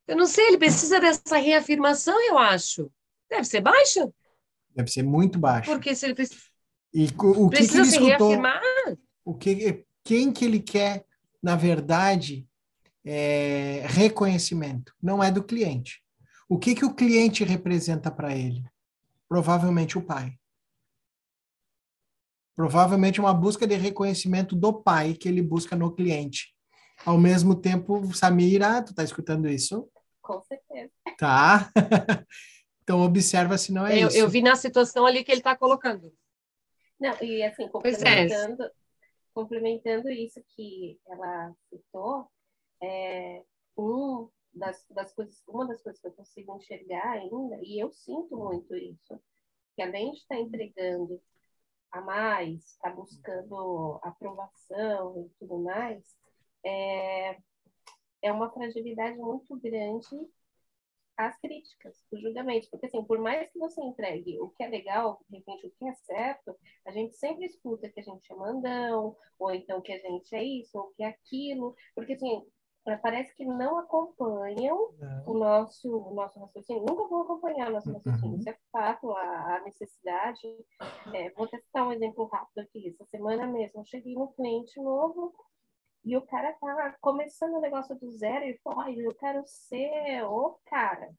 Eu 0.07 0.15
não 0.15 0.25
sei, 0.25 0.47
ele 0.47 0.57
precisa 0.57 0.99
dessa 0.99 1.37
reafirmação, 1.37 2.19
eu 2.27 2.37
acho. 2.37 2.91
Deve 3.29 3.43
ser 3.43 3.59
baixa? 3.59 4.09
Deve 4.73 4.89
ser 4.89 5.03
muito 5.03 5.37
baixa. 5.39 5.71
Porque 5.71 5.95
se 5.95 6.05
ele 6.05 6.15
precisa, 6.15 6.39
e 6.93 7.07
o, 7.17 7.45
o 7.45 7.49
que, 7.49 7.67
que 7.67 7.75
ele 7.75 7.85
se 7.85 7.95
escutou? 7.97 8.29
reafirmar? 8.29 8.61
O 9.25 9.33
que, 9.33 9.85
quem 10.03 10.31
que 10.31 10.45
ele 10.45 10.61
quer, 10.61 11.05
na 11.43 11.55
verdade, 11.55 12.47
é 13.03 13.83
reconhecimento? 13.87 14.95
Não 15.01 15.21
é 15.21 15.29
do 15.29 15.43
cliente. 15.43 16.01
O 16.47 16.57
que, 16.57 16.75
que 16.75 16.85
o 16.85 16.93
cliente 16.93 17.43
representa 17.43 18.09
para 18.09 18.35
ele? 18.35 18.63
Provavelmente 19.27 19.97
o 19.97 20.01
pai 20.01 20.37
provavelmente 22.55 23.19
uma 23.19 23.33
busca 23.33 23.67
de 23.67 23.75
reconhecimento 23.75 24.55
do 24.55 24.73
pai 24.73 25.13
que 25.13 25.27
ele 25.27 25.41
busca 25.41 25.75
no 25.75 25.93
cliente. 25.93 26.55
Ao 27.05 27.17
mesmo 27.17 27.53
tempo, 27.53 28.13
Samira, 28.13 28.81
tu 28.81 28.95
tá 28.95 29.03
escutando 29.03 29.49
isso? 29.49 29.89
Com 30.21 30.41
certeza. 30.41 30.91
Tá. 31.17 31.69
então 32.81 33.01
observa 33.01 33.57
se 33.57 33.73
não 33.73 33.85
é 33.85 34.01
eu, 34.01 34.07
isso. 34.07 34.17
Eu 34.17 34.29
vi 34.29 34.41
na 34.41 34.55
situação 34.55 35.05
ali 35.05 35.23
que 35.23 35.31
ele 35.31 35.41
está 35.41 35.55
colocando. 35.55 36.13
Não, 36.99 37.13
e 37.21 37.43
assim, 37.43 37.65
é. 37.65 37.69
complementando, 37.69 38.63
é. 38.63 38.71
complementando 39.33 40.09
isso 40.09 40.41
que 40.55 40.97
ela 41.07 41.53
citou, 41.69 42.27
é, 42.81 43.43
um 43.77 44.29
das, 44.53 44.85
das 44.89 45.13
coisas, 45.13 45.43
uma 45.45 45.67
das 45.67 45.81
coisas 45.83 46.01
que 46.01 46.07
eu 46.07 46.13
consigo 46.13 46.55
enxergar 46.55 47.11
ainda, 47.11 47.59
e 47.61 47.83
eu 47.83 47.91
sinto 47.91 48.37
muito 48.37 48.73
isso, 48.75 49.19
que 49.75 49.81
além 49.81 50.13
de 50.13 50.19
estar 50.19 50.39
entregando 50.39 51.21
a 51.91 52.01
mais, 52.01 52.63
está 52.65 52.89
buscando 52.89 53.99
aprovação 54.03 55.25
e 55.25 55.29
tudo 55.39 55.59
mais, 55.59 56.03
é, 56.63 57.37
é 58.21 58.31
uma 58.31 58.51
fragilidade 58.51 59.17
muito 59.17 59.55
grande 59.59 60.07
às 61.17 61.37
críticas, 61.39 62.05
os 62.11 62.21
julgamentos. 62.21 62.69
Porque, 62.69 62.87
assim, 62.87 63.03
por 63.03 63.19
mais 63.19 63.49
que 63.51 63.59
você 63.59 63.81
entregue 63.81 64.39
o 64.39 64.49
que 64.49 64.63
é 64.63 64.67
legal, 64.67 65.21
de 65.29 65.37
repente 65.37 65.67
o 65.67 65.71
que 65.71 65.87
é 65.87 65.93
certo, 65.93 66.57
a 66.85 66.91
gente 66.91 67.15
sempre 67.15 67.45
escuta 67.45 67.89
que 67.89 67.99
a 67.99 68.03
gente 68.03 68.31
é 68.31 68.35
mandão, 68.35 69.15
ou 69.39 69.53
então 69.53 69.81
que 69.81 69.93
a 69.93 69.99
gente 69.99 70.35
é 70.35 70.43
isso, 70.43 70.77
ou 70.77 70.91
que 70.93 71.03
é 71.03 71.07
aquilo. 71.07 71.75
Porque, 71.93 72.13
assim, 72.13 72.45
parece 73.01 73.35
que 73.35 73.43
não 73.43 73.79
acompanham 73.79 74.93
não. 74.99 75.23
o 75.25 75.37
nosso 75.37 75.89
o 75.89 76.13
nosso 76.13 76.39
raciocínio, 76.39 76.85
nunca 76.85 77.07
vão 77.07 77.21
acompanhar 77.21 77.69
o 77.69 77.73
nosso 77.73 77.91
raciocínio, 77.91 78.33
uhum. 78.33 78.39
isso 78.39 78.49
é 78.49 78.57
fato, 78.71 79.11
a, 79.11 79.55
a 79.55 79.61
necessidade. 79.61 80.47
É, 81.13 81.31
vou 81.31 81.47
testar 81.47 81.87
um 81.87 81.91
exemplo 81.91 82.25
rápido 82.25 82.59
aqui. 82.59 82.89
Essa 82.89 83.05
semana 83.05 83.47
mesmo, 83.47 83.81
eu 83.81 83.85
cheguei 83.85 84.13
no 84.13 84.31
cliente 84.33 84.79
novo 84.79 85.33
e 86.03 86.15
o 86.15 86.21
cara 86.21 86.53
tá 86.53 86.95
começando 87.01 87.55
o 87.55 87.61
negócio 87.61 87.95
do 87.95 88.11
zero 88.11 88.45
e 88.45 88.59
falou, 88.59 88.87
eu 88.89 89.15
quero 89.15 89.41
ser 89.47 90.23
o 90.23 90.59
cara, 90.65 91.09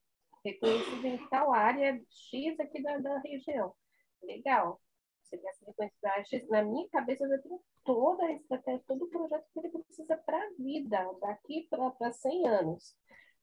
reconhecido 0.45 1.05
em 1.05 1.29
tal 1.29 1.53
área 1.53 2.01
X 2.09 2.61
aqui 2.61 2.81
da, 2.81 2.99
da 2.99 3.19
região. 3.19 3.75
Legal. 4.23 4.81
Você 5.25 5.39
quer 5.39 5.53
ser 5.55 5.67
reconhecido 5.67 6.49
na 6.49 6.63
minha 6.63 6.89
cabeça 6.91 7.25
eu 7.25 7.29
já 7.31 7.39
tenho 7.39 7.61
toda 7.87 8.27
a 8.27 8.33
estratégia, 8.33 8.85
todo 8.87 9.05
o 9.05 9.09
projeto 9.09 9.47
que 9.53 9.61
ele 9.61 9.71
precisa 9.71 10.17
para 10.17 10.37
a 10.37 10.51
vida, 10.59 10.99
daqui 11.21 11.67
para 11.71 12.13
100 12.13 12.49
anos. 12.49 12.95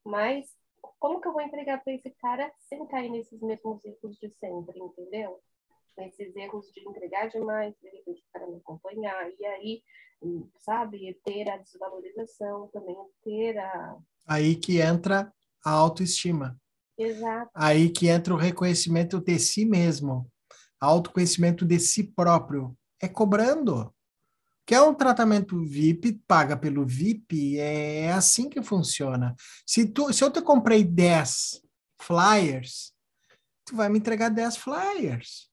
Mas 0.06 0.54
como 1.00 1.22
que 1.22 1.28
eu 1.28 1.34
vou 1.34 1.42
entregar 1.42 1.82
para 1.84 1.94
esse 1.94 2.10
cara 2.12 2.52
sem 2.60 2.86
cair 2.88 3.10
nesses 3.10 3.42
mesmos 3.42 3.84
erros 3.86 4.18
de 4.18 4.30
sempre, 4.40 4.78
entendeu? 4.78 5.40
Nesses 5.98 6.36
erros 6.36 6.72
de 6.74 6.82
entregar 6.82 7.30
demais, 7.30 7.74
de 7.82 7.90
repente 7.90 8.22
o 8.22 8.32
cara 8.34 8.48
não 8.48 8.58
acompanhar, 8.58 9.32
e 9.40 9.46
aí, 9.46 9.84
sabe, 10.60 11.20
ter 11.24 11.50
a 11.50 11.58
desvalorização, 11.58 12.68
também 12.70 12.98
ter 13.24 13.58
a. 13.58 13.98
Aí 14.28 14.56
que 14.56 14.82
entra 14.82 15.32
a 15.64 15.72
autoestima. 15.72 16.60
Exato. 16.98 17.52
Aí 17.56 17.90
que 17.90 18.08
entra 18.08 18.34
o 18.34 18.38
reconhecimento 18.38 19.20
de 19.20 19.40
si 19.40 19.66
mesmo, 19.66 20.30
autoconhecimento 20.80 21.66
de 21.66 21.80
si 21.80 22.04
próprio. 22.04 22.76
É 23.02 23.08
cobrando. 23.08 23.93
Quer 24.66 24.82
um 24.82 24.94
tratamento 24.94 25.62
VIP, 25.64 26.14
paga 26.26 26.56
pelo 26.56 26.86
VIP, 26.86 27.60
é 27.60 28.12
assim 28.14 28.50
que 28.50 28.62
funciona. 28.62 29.36
Se, 29.66 29.86
tu, 29.86 30.12
se 30.14 30.24
eu 30.24 30.32
te 30.32 30.42
comprei 30.42 30.84
10 30.84 31.62
flyers, 32.02 32.94
tu 33.66 33.76
vai 33.76 33.90
me 33.90 34.00
entregar 34.00 34.30
10 34.30 34.58
flyers. 34.58 35.50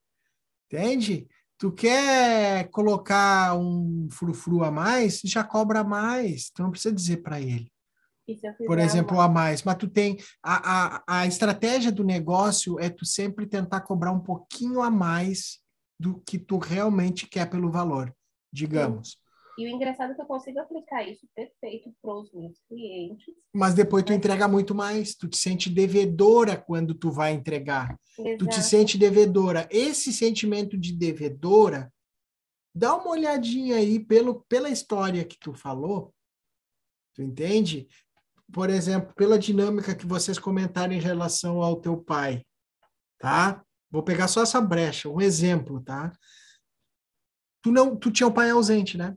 Entende? 0.67 1.27
Tu 1.59 1.73
quer 1.73 2.71
colocar 2.71 3.55
um 3.59 4.09
frufru 4.11 4.63
a 4.63 4.71
mais, 4.71 5.21
já 5.25 5.43
cobra 5.43 5.83
mais. 5.83 6.51
Tu 6.51 6.63
não 6.63 6.71
precisa 6.71 6.95
dizer 6.95 7.19
para 7.19 7.41
ele. 7.41 7.71
Por 8.67 8.79
exemplo, 8.79 9.17
uma... 9.17 9.25
a 9.25 9.29
mais. 9.29 9.63
Mas 9.65 9.77
tu 9.77 9.89
tem. 9.89 10.17
A, 10.43 10.97
a, 10.97 11.03
a 11.07 11.27
estratégia 11.27 11.91
do 11.91 12.05
negócio 12.05 12.79
é 12.79 12.89
tu 12.89 13.05
sempre 13.05 13.47
tentar 13.47 13.81
cobrar 13.81 14.13
um 14.13 14.21
pouquinho 14.21 14.81
a 14.81 14.91
mais 14.91 15.59
do 15.99 16.21
que 16.21 16.39
tu 16.39 16.57
realmente 16.57 17.27
quer 17.27 17.51
pelo 17.51 17.71
valor, 17.71 18.15
digamos. 18.53 19.19
E 19.59 19.67
o 19.67 19.69
engraçado 19.69 20.13
é 20.13 20.15
que 20.15 20.23
eu 20.23 20.27
consigo 20.27 20.59
aplicar 20.59 21.07
isso 21.07 21.29
perfeito 21.35 21.93
para 22.01 22.15
os 22.15 22.33
meus 22.33 22.59
clientes. 22.67 23.35
Mas 23.53 23.75
depois 23.75 24.03
tu 24.05 24.13
entrega 24.13 24.49
muito 24.49 24.75
mais, 24.75 25.15
tu 25.15 25.29
te 25.29 25.37
sente 25.37 25.69
devedora 25.69 26.57
quando 26.57 26.95
tu 26.95 27.11
vai 27.11 27.33
entregar. 27.33 27.95
Exato. 28.19 28.39
Tu 28.39 28.47
te 28.47 28.63
sente 28.63 28.97
devedora. 28.97 29.69
Esse 29.71 30.13
sentimento 30.13 30.79
de 30.79 30.95
devedora, 30.95 31.93
dá 32.75 32.97
uma 32.97 33.11
olhadinha 33.11 33.77
aí 33.77 34.01
pelo, 34.01 34.43
pela 34.49 34.71
história 34.71 35.25
que 35.25 35.39
tu 35.39 35.53
falou, 35.53 36.15
tu 37.15 37.23
entende? 37.23 37.87
Por 38.51 38.71
exemplo, 38.71 39.15
pela 39.15 39.39
dinâmica 39.39 39.95
que 39.95 40.07
vocês 40.07 40.39
comentaram 40.39 40.95
em 40.95 41.01
relação 41.01 41.63
ao 41.63 41.81
teu 41.81 41.97
pai, 41.99 42.47
tá? 43.19 43.63
Vou 43.91 44.03
pegar 44.03 44.29
só 44.29 44.43
essa 44.43 44.61
brecha, 44.61 45.09
um 45.09 45.21
exemplo, 45.21 45.83
tá? 45.83 46.13
Tu 47.63 47.71
não, 47.71 47.97
tu 47.97 48.11
tinha 48.11 48.27
o 48.27 48.33
pai 48.33 48.51
ausente, 48.51 48.97
né? 48.97 49.17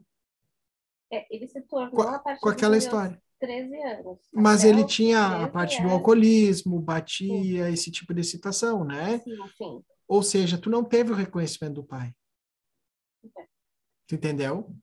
É, 1.12 1.26
ele 1.34 1.46
se 1.46 1.60
tornou 1.62 1.90
com, 1.90 2.02
a 2.02 2.18
partir 2.18 2.40
com 2.40 2.48
aquela 2.48 2.76
história. 2.76 3.20
13 3.38 3.76
anos. 3.82 4.18
Mas 4.32 4.64
ele 4.64 4.84
tinha 4.84 5.44
a 5.44 5.48
parte 5.48 5.78
anos. 5.78 5.90
do 5.90 5.94
alcoolismo, 5.94 6.80
batia, 6.80 7.66
sim. 7.66 7.72
esse 7.72 7.90
tipo 7.90 8.14
de 8.14 8.24
situação, 8.24 8.84
né? 8.84 9.18
Sim, 9.18 9.36
sim. 9.56 9.84
Ou 10.08 10.22
seja, 10.22 10.58
tu 10.58 10.70
não 10.70 10.84
teve 10.84 11.12
o 11.12 11.14
reconhecimento 11.14 11.74
do 11.74 11.84
pai. 11.84 12.12
É. 13.24 13.46
Tu 14.06 14.14
entendeu? 14.14 14.74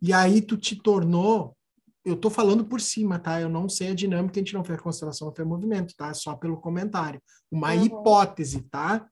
E 0.00 0.12
aí 0.12 0.40
tu 0.40 0.56
te 0.56 0.76
tornou, 0.76 1.56
eu 2.04 2.16
tô 2.16 2.30
falando 2.30 2.64
por 2.64 2.80
cima, 2.80 3.18
tá? 3.18 3.40
Eu 3.40 3.48
não 3.48 3.68
sei 3.68 3.90
a 3.90 3.94
dinâmica, 3.94 4.38
a 4.38 4.42
gente 4.42 4.54
não 4.54 4.64
fez 4.64 4.80
constelação, 4.80 5.28
não 5.28 5.34
fez 5.34 5.46
movimento, 5.46 5.94
tá? 5.96 6.12
Só 6.14 6.34
pelo 6.36 6.60
comentário. 6.60 7.20
Uma 7.50 7.74
uhum. 7.74 7.84
hipótese, 7.84 8.62
tá? 8.62 9.08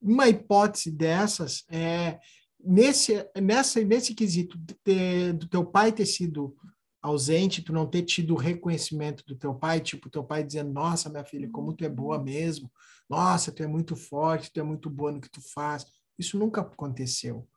Uma 0.00 0.28
hipótese 0.28 0.90
dessas 0.90 1.64
é 1.68 2.18
nesse, 2.64 3.26
nessa, 3.40 3.82
nesse 3.82 4.14
quesito 4.14 4.58
de, 4.84 5.32
do 5.32 5.48
teu 5.48 5.64
pai 5.64 5.92
ter 5.92 6.06
sido 6.06 6.56
ausente, 7.02 7.62
tu 7.62 7.72
não 7.72 7.86
ter 7.86 8.02
tido 8.02 8.34
o 8.34 8.38
reconhecimento 8.38 9.24
do 9.26 9.34
teu 9.34 9.54
pai, 9.54 9.80
tipo, 9.80 10.10
teu 10.10 10.22
pai 10.22 10.44
dizendo, 10.44 10.72
nossa, 10.72 11.08
minha 11.08 11.24
filha, 11.24 11.48
como 11.50 11.72
tu 11.72 11.84
é 11.84 11.88
boa 11.88 12.22
mesmo, 12.22 12.70
nossa, 13.08 13.50
tu 13.50 13.62
é 13.62 13.66
muito 13.66 13.96
forte, 13.96 14.52
tu 14.52 14.60
é 14.60 14.62
muito 14.62 14.90
boa 14.90 15.10
no 15.10 15.20
que 15.20 15.30
tu 15.30 15.40
faz. 15.40 15.84
Isso 16.18 16.38
nunca 16.38 16.60
aconteceu. 16.60 17.48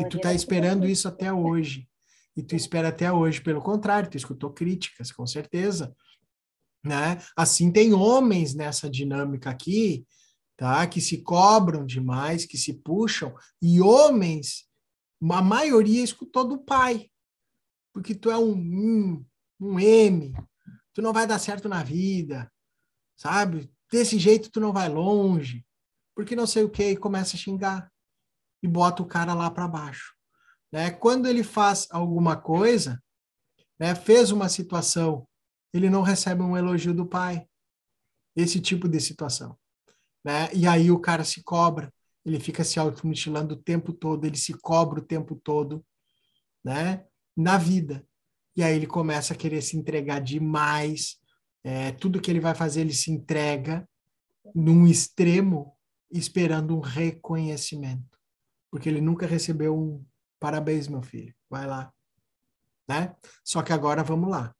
E 0.00 0.08
tu 0.08 0.18
tá 0.18 0.34
esperando 0.34 0.86
isso 0.86 1.06
até 1.06 1.32
hoje. 1.32 1.88
E 2.36 2.42
tu 2.42 2.56
espera 2.56 2.88
até 2.88 3.12
hoje, 3.12 3.40
pelo 3.40 3.62
contrário, 3.62 4.10
tu 4.10 4.16
escutou 4.16 4.50
críticas, 4.50 5.12
com 5.12 5.26
certeza. 5.26 5.94
Né? 6.84 7.20
Assim 7.36 7.70
tem 7.70 7.92
homens 7.92 8.54
nessa 8.54 8.90
dinâmica 8.90 9.50
aqui 9.50 10.06
tá? 10.56 10.86
Que 10.86 11.00
se 11.00 11.22
cobram 11.22 11.84
demais, 11.84 12.46
que 12.46 12.56
se 12.56 12.72
puxam, 12.72 13.34
e 13.60 13.80
homens, 13.80 14.68
a 15.30 15.42
maioria 15.42 16.02
escutou 16.02 16.46
do 16.46 16.58
pai, 16.58 17.10
porque 17.92 18.14
tu 18.14 18.30
é 18.30 18.38
um, 18.38 18.54
um, 18.54 19.26
um 19.60 19.78
M, 19.78 20.34
tu 20.94 21.02
não 21.02 21.12
vai 21.12 21.26
dar 21.26 21.38
certo 21.38 21.68
na 21.68 21.82
vida, 21.82 22.50
sabe? 23.16 23.70
Desse 23.90 24.18
jeito 24.18 24.50
tu 24.50 24.60
não 24.60 24.72
vai 24.72 24.88
longe, 24.88 25.64
porque 26.14 26.34
não 26.34 26.46
sei 26.46 26.64
o 26.64 26.70
que, 26.70 26.90
e 26.90 26.96
começa 26.96 27.36
a 27.36 27.38
xingar, 27.38 27.92
e 28.62 28.68
bota 28.68 29.02
o 29.02 29.06
cara 29.06 29.34
lá 29.34 29.50
para 29.50 29.68
baixo. 29.68 30.14
Né? 30.72 30.90
Quando 30.90 31.26
ele 31.26 31.44
faz 31.44 31.86
alguma 31.90 32.36
coisa, 32.36 33.02
né, 33.78 33.94
fez 33.94 34.30
uma 34.30 34.48
situação, 34.48 35.28
ele 35.72 35.90
não 35.90 36.00
recebe 36.00 36.42
um 36.42 36.56
elogio 36.56 36.94
do 36.94 37.06
pai. 37.06 37.46
Esse 38.34 38.60
tipo 38.60 38.88
de 38.88 38.98
situação 39.00 39.56
né? 40.26 40.50
E 40.52 40.66
aí 40.66 40.90
o 40.90 40.98
cara 40.98 41.22
se 41.22 41.40
cobra, 41.44 41.94
ele 42.24 42.40
fica 42.40 42.64
se 42.64 42.80
automutilando 42.80 43.54
o 43.54 43.62
tempo 43.62 43.92
todo, 43.92 44.26
ele 44.26 44.36
se 44.36 44.52
cobra 44.54 44.98
o 44.98 45.04
tempo 45.04 45.36
todo, 45.36 45.86
né? 46.64 47.04
Na 47.36 47.56
vida. 47.56 48.04
E 48.56 48.64
aí 48.64 48.74
ele 48.74 48.88
começa 48.88 49.34
a 49.34 49.36
querer 49.36 49.62
se 49.62 49.76
entregar 49.76 50.18
demais, 50.20 51.16
é, 51.62 51.92
tudo 51.92 52.20
que 52.20 52.28
ele 52.28 52.40
vai 52.40 52.56
fazer 52.56 52.80
ele 52.80 52.92
se 52.92 53.12
entrega 53.12 53.88
num 54.52 54.84
extremo, 54.84 55.76
esperando 56.10 56.76
um 56.76 56.80
reconhecimento, 56.80 58.18
porque 58.68 58.88
ele 58.88 59.00
nunca 59.00 59.26
recebeu 59.26 59.78
um 59.78 60.04
parabéns, 60.40 60.88
meu 60.88 61.02
filho, 61.02 61.32
vai 61.48 61.68
lá, 61.68 61.92
né? 62.88 63.14
Só 63.44 63.62
que 63.62 63.72
agora 63.72 64.02
vamos 64.02 64.28
lá. 64.28 64.52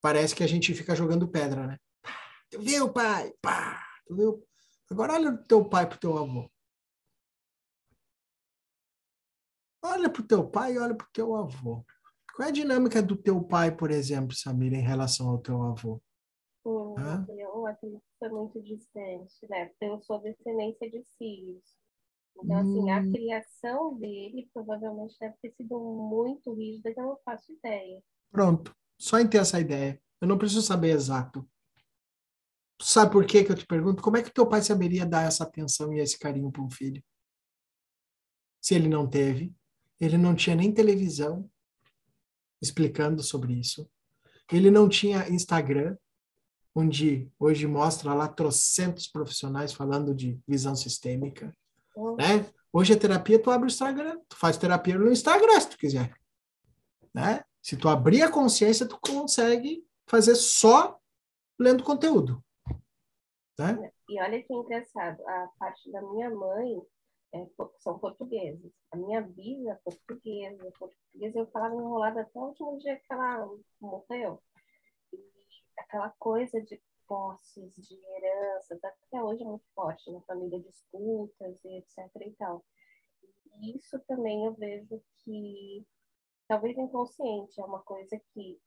Parece 0.00 0.32
que 0.32 0.44
a 0.44 0.48
gente 0.48 0.72
fica 0.74 0.94
jogando 0.94 1.26
pedra, 1.26 1.66
né? 1.66 1.76
Viu, 2.56 2.92
pai? 2.92 3.32
Pá! 3.42 3.87
Agora 4.90 5.14
olha 5.14 5.32
pro 5.32 5.44
teu 5.44 5.68
pai, 5.68 5.88
pro 5.88 5.98
teu 5.98 6.16
avô. 6.16 6.50
Olha 9.82 10.10
pro 10.10 10.26
teu 10.26 10.48
pai 10.48 10.74
e 10.74 10.78
olha 10.78 10.94
pro 10.94 11.06
teu 11.12 11.34
avô. 11.36 11.84
Qual 12.34 12.46
é 12.46 12.50
a 12.50 12.54
dinâmica 12.54 13.02
do 13.02 13.16
teu 13.16 13.42
pai, 13.42 13.74
por 13.74 13.90
exemplo, 13.90 14.34
Samira, 14.34 14.76
em 14.76 14.82
relação 14.82 15.28
ao 15.28 15.38
teu 15.38 15.62
avô? 15.62 16.00
Hum, 16.64 16.94
eu 17.38 17.66
acredito 17.66 18.02
que 18.18 18.24
é 18.24 18.28
muito 18.28 18.62
distante, 18.62 19.34
né? 19.48 19.70
Eu 19.80 20.00
sou 20.02 20.20
descendência 20.20 20.90
de 20.90 21.02
filhos. 21.16 21.64
Então, 22.36 22.56
hum. 22.56 22.60
assim, 22.60 22.90
a 22.90 23.00
hum. 23.00 23.12
criação 23.12 23.94
dele 23.98 24.48
provavelmente 24.52 25.16
deve 25.18 25.36
ter 25.42 25.52
sido 25.52 25.78
muito 25.78 26.52
rígida, 26.54 26.92
que 26.92 27.00
eu 27.00 27.06
não 27.06 27.18
faço 27.24 27.52
ideia. 27.52 28.02
Pronto. 28.30 28.74
Só 28.98 29.18
em 29.18 29.28
ter 29.28 29.38
essa 29.38 29.60
ideia. 29.60 30.00
Eu 30.20 30.28
não 30.28 30.38
preciso 30.38 30.62
saber 30.62 30.90
exato. 30.90 31.48
Sabe 32.80 33.12
por 33.12 33.26
que 33.26 33.44
que 33.44 33.52
eu 33.52 33.56
te 33.56 33.66
pergunto? 33.66 34.02
Como 34.02 34.16
é 34.16 34.22
que 34.22 34.30
teu 34.30 34.46
pai 34.46 34.62
saberia 34.62 35.04
dar 35.04 35.26
essa 35.26 35.44
atenção 35.44 35.92
e 35.92 35.98
esse 35.98 36.18
carinho 36.18 36.50
para 36.52 36.62
um 36.62 36.70
filho? 36.70 37.02
Se 38.60 38.74
ele 38.74 38.88
não 38.88 39.08
teve, 39.08 39.52
ele 40.00 40.16
não 40.16 40.34
tinha 40.34 40.54
nem 40.54 40.72
televisão 40.72 41.50
explicando 42.62 43.22
sobre 43.22 43.52
isso. 43.54 43.88
Ele 44.50 44.70
não 44.70 44.88
tinha 44.88 45.28
Instagram, 45.28 45.96
onde 46.74 47.30
hoje 47.38 47.66
mostra 47.66 48.14
lá 48.14 48.28
trocentos 48.28 49.06
profissionais 49.08 49.72
falando 49.72 50.14
de 50.14 50.38
visão 50.46 50.74
sistêmica, 50.76 51.56
uhum. 51.96 52.16
né? 52.16 52.48
Hoje 52.72 52.92
a 52.92 52.98
terapia, 52.98 53.42
tu 53.42 53.50
abre 53.50 53.66
o 53.66 53.72
Instagram, 53.72 54.20
tu 54.28 54.36
faz 54.36 54.56
terapia 54.56 54.96
no 54.98 55.10
Instagram, 55.10 55.60
se 55.60 55.70
tu 55.70 55.78
quiser, 55.78 56.14
né? 57.12 57.42
Se 57.62 57.76
tu 57.76 57.88
abrir 57.88 58.22
a 58.22 58.30
consciência, 58.30 58.86
tu 58.86 58.98
consegue 59.00 59.84
fazer 60.06 60.34
só 60.36 60.98
lendo 61.58 61.82
conteúdo. 61.82 62.42
Né? 63.58 63.92
E 64.08 64.20
olha 64.22 64.42
que 64.42 64.54
engraçado, 64.54 65.20
a 65.26 65.48
parte 65.58 65.90
da 65.90 66.00
minha 66.00 66.30
mãe 66.30 66.80
é, 67.34 67.46
são 67.78 67.98
portugueses. 67.98 68.72
A 68.92 68.96
minha 68.96 69.20
bisa 69.20 69.72
é 69.72 69.74
portuguesa. 69.76 70.72
Portuguesa 70.78 71.38
eu 71.38 71.50
falava 71.50 71.74
enrolada 71.74 72.20
até 72.22 72.38
o 72.38 72.44
último 72.44 72.78
dia 72.78 72.96
que 72.96 73.12
ela 73.12 73.48
morreu. 73.80 74.42
E 75.12 75.18
aquela 75.78 76.10
coisa 76.18 76.60
de 76.62 76.80
posses, 77.06 77.74
de 77.76 77.94
heranças, 77.94 78.78
até 78.84 79.22
hoje 79.22 79.42
é 79.42 79.46
muito 79.46 79.64
forte 79.74 80.10
na 80.12 80.20
família, 80.22 80.60
disputas 80.60 81.64
e 81.64 81.78
etc 81.78 82.10
e 82.20 82.30
tal. 82.32 82.64
E 83.60 83.76
isso 83.76 83.98
também 84.06 84.46
eu 84.46 84.54
vejo 84.54 85.02
que 85.24 85.84
talvez 86.46 86.76
inconsciente, 86.78 87.60
é 87.60 87.64
uma 87.64 87.82
coisa 87.82 88.18
que 88.32 88.58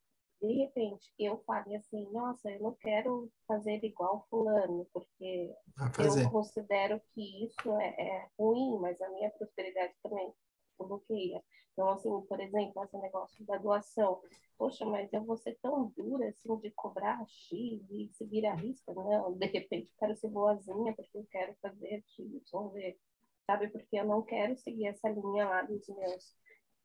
de 0.42 0.52
repente 0.54 1.12
eu 1.18 1.38
falei 1.46 1.76
assim, 1.76 2.10
nossa, 2.10 2.50
eu 2.50 2.60
não 2.60 2.74
quero 2.74 3.30
fazer 3.46 3.82
igual 3.84 4.26
fulano, 4.28 4.86
porque 4.92 5.54
eu 5.98 6.30
considero 6.30 7.00
que 7.14 7.46
isso 7.46 7.72
é, 7.80 7.94
é, 7.98 8.28
ruim, 8.36 8.78
mas 8.80 9.00
a 9.00 9.08
minha 9.10 9.30
prosperidade 9.30 9.94
também 10.02 10.32
bloqueia. 10.76 11.42
Então, 11.72 11.88
assim, 11.88 12.10
por 12.28 12.40
exemplo, 12.40 12.84
esse 12.84 12.98
negócio 12.98 13.46
da 13.46 13.56
doação. 13.56 14.20
Poxa, 14.58 14.84
mas 14.84 15.10
eu 15.12 15.24
vou 15.24 15.36
ser 15.36 15.56
tão 15.62 15.92
dura, 15.96 16.28
assim, 16.28 16.56
de 16.58 16.70
cobrar 16.72 17.24
X 17.26 17.80
e 17.90 18.10
seguir 18.12 18.44
a 18.46 18.54
risca? 18.54 18.92
Não, 18.92 19.32
de 19.32 19.46
repente 19.46 19.90
eu 19.90 19.96
quero 19.98 20.16
ser 20.16 20.28
boazinha 20.28 20.94
porque 20.94 21.18
eu 21.18 21.26
quero 21.30 21.54
fazer 21.62 22.02
X, 22.08 22.50
vamos 22.52 22.72
ver. 22.72 22.98
Sabe, 23.46 23.68
porque 23.68 23.96
eu 23.96 24.04
não 24.04 24.22
quero 24.22 24.56
seguir 24.56 24.86
essa 24.86 25.08
linha 25.08 25.48
lá 25.48 25.62
dos 25.62 25.88
meus 25.88 26.36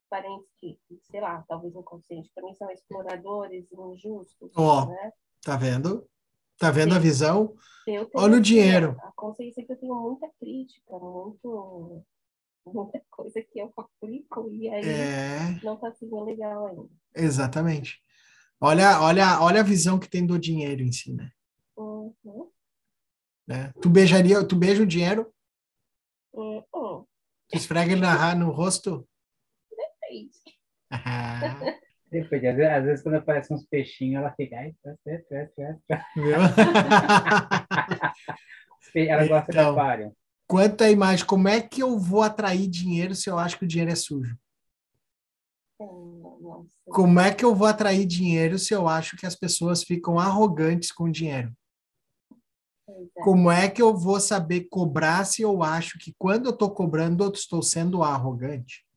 parentes 0.08 0.48
que, 0.58 0.78
sei 1.10 1.20
lá, 1.20 1.44
talvez 1.48 1.74
inconsciente, 1.74 2.30
para 2.34 2.44
mim 2.44 2.54
são 2.54 2.70
exploradores 2.70 3.66
injustos. 3.72 4.52
Ó, 4.56 4.84
oh, 4.84 4.86
né? 4.86 5.12
tá 5.42 5.56
vendo? 5.56 6.08
Tá 6.58 6.70
vendo 6.70 6.94
a 6.94 6.98
visão? 6.98 7.54
Olha 8.14 8.36
o 8.36 8.40
dinheiro. 8.40 8.96
A 9.00 9.12
consciência 9.12 9.64
que 9.64 9.72
eu 9.72 9.76
tenho 9.76 9.94
muita 9.94 10.28
crítica, 10.40 10.98
muito 10.98 12.04
muita 12.66 13.02
coisa 13.10 13.40
que 13.40 13.58
eu 13.58 13.72
aplico 13.76 14.50
e 14.52 14.68
aí 14.68 14.86
é... 14.86 15.60
não 15.62 15.76
tá 15.76 15.90
sendo 15.92 16.22
legal 16.22 16.66
ainda. 16.66 16.88
Exatamente. 17.14 17.98
Olha, 18.60 19.00
olha, 19.00 19.40
olha 19.40 19.60
a 19.60 19.64
visão 19.64 19.98
que 19.98 20.08
tem 20.08 20.26
do 20.26 20.38
dinheiro 20.38 20.82
em 20.82 20.92
si, 20.92 21.12
né? 21.14 21.30
Uhum. 21.76 22.50
né? 23.46 23.72
Tu 23.80 23.88
beijaria, 23.88 24.44
tu 24.44 24.56
beija 24.56 24.82
o 24.82 24.86
dinheiro? 24.86 25.32
Uhum. 26.32 27.06
Tu 27.48 27.56
esfrega 27.56 27.92
ele 27.92 28.00
na, 28.00 28.34
no 28.34 28.50
rosto? 28.50 29.07
Depende. 30.08 30.30
Depende. 32.10 32.46
Às 32.46 32.56
vezes, 32.56 32.72
às 32.72 32.84
vezes, 32.84 33.02
quando 33.02 33.14
aparecem 33.16 33.56
uns 33.56 33.66
peixinhos, 33.66 34.22
ela 34.22 34.32
fica. 34.32 34.56
Ai, 34.56 34.74
traz, 34.82 34.98
traz, 35.04 35.26
traz, 35.26 35.50
traz. 35.54 35.76
ela 39.08 39.26
gosta 39.26 39.50
então, 39.52 39.64
de 39.64 39.70
aquário. 39.70 40.16
Quanto 40.46 40.82
à 40.82 40.90
imagem, 40.90 41.26
como 41.26 41.46
é 41.46 41.60
que 41.60 41.82
eu 41.82 41.98
vou 41.98 42.22
atrair 42.22 42.66
dinheiro 42.66 43.14
se 43.14 43.28
eu 43.28 43.38
acho 43.38 43.58
que 43.58 43.64
o 43.64 43.68
dinheiro 43.68 43.92
é 43.92 43.94
sujo? 43.94 44.34
Como 46.86 47.20
é 47.20 47.32
que 47.34 47.44
eu 47.44 47.54
vou 47.54 47.68
atrair 47.68 48.06
dinheiro 48.06 48.58
se 48.58 48.72
eu 48.74 48.88
acho 48.88 49.16
que 49.16 49.26
as 49.26 49.36
pessoas 49.36 49.84
ficam 49.84 50.18
arrogantes 50.18 50.90
com 50.90 51.10
dinheiro? 51.10 51.52
Como 53.14 53.50
é 53.50 53.68
que 53.68 53.82
eu 53.82 53.94
vou 53.94 54.18
saber 54.18 54.66
cobrar 54.70 55.24
se 55.24 55.42
eu 55.42 55.62
acho 55.62 55.98
que 55.98 56.14
quando 56.18 56.46
eu 56.46 56.52
estou 56.52 56.70
cobrando 56.70 57.22
eu 57.22 57.30
estou 57.30 57.62
sendo 57.62 58.02
arrogante? 58.02 58.87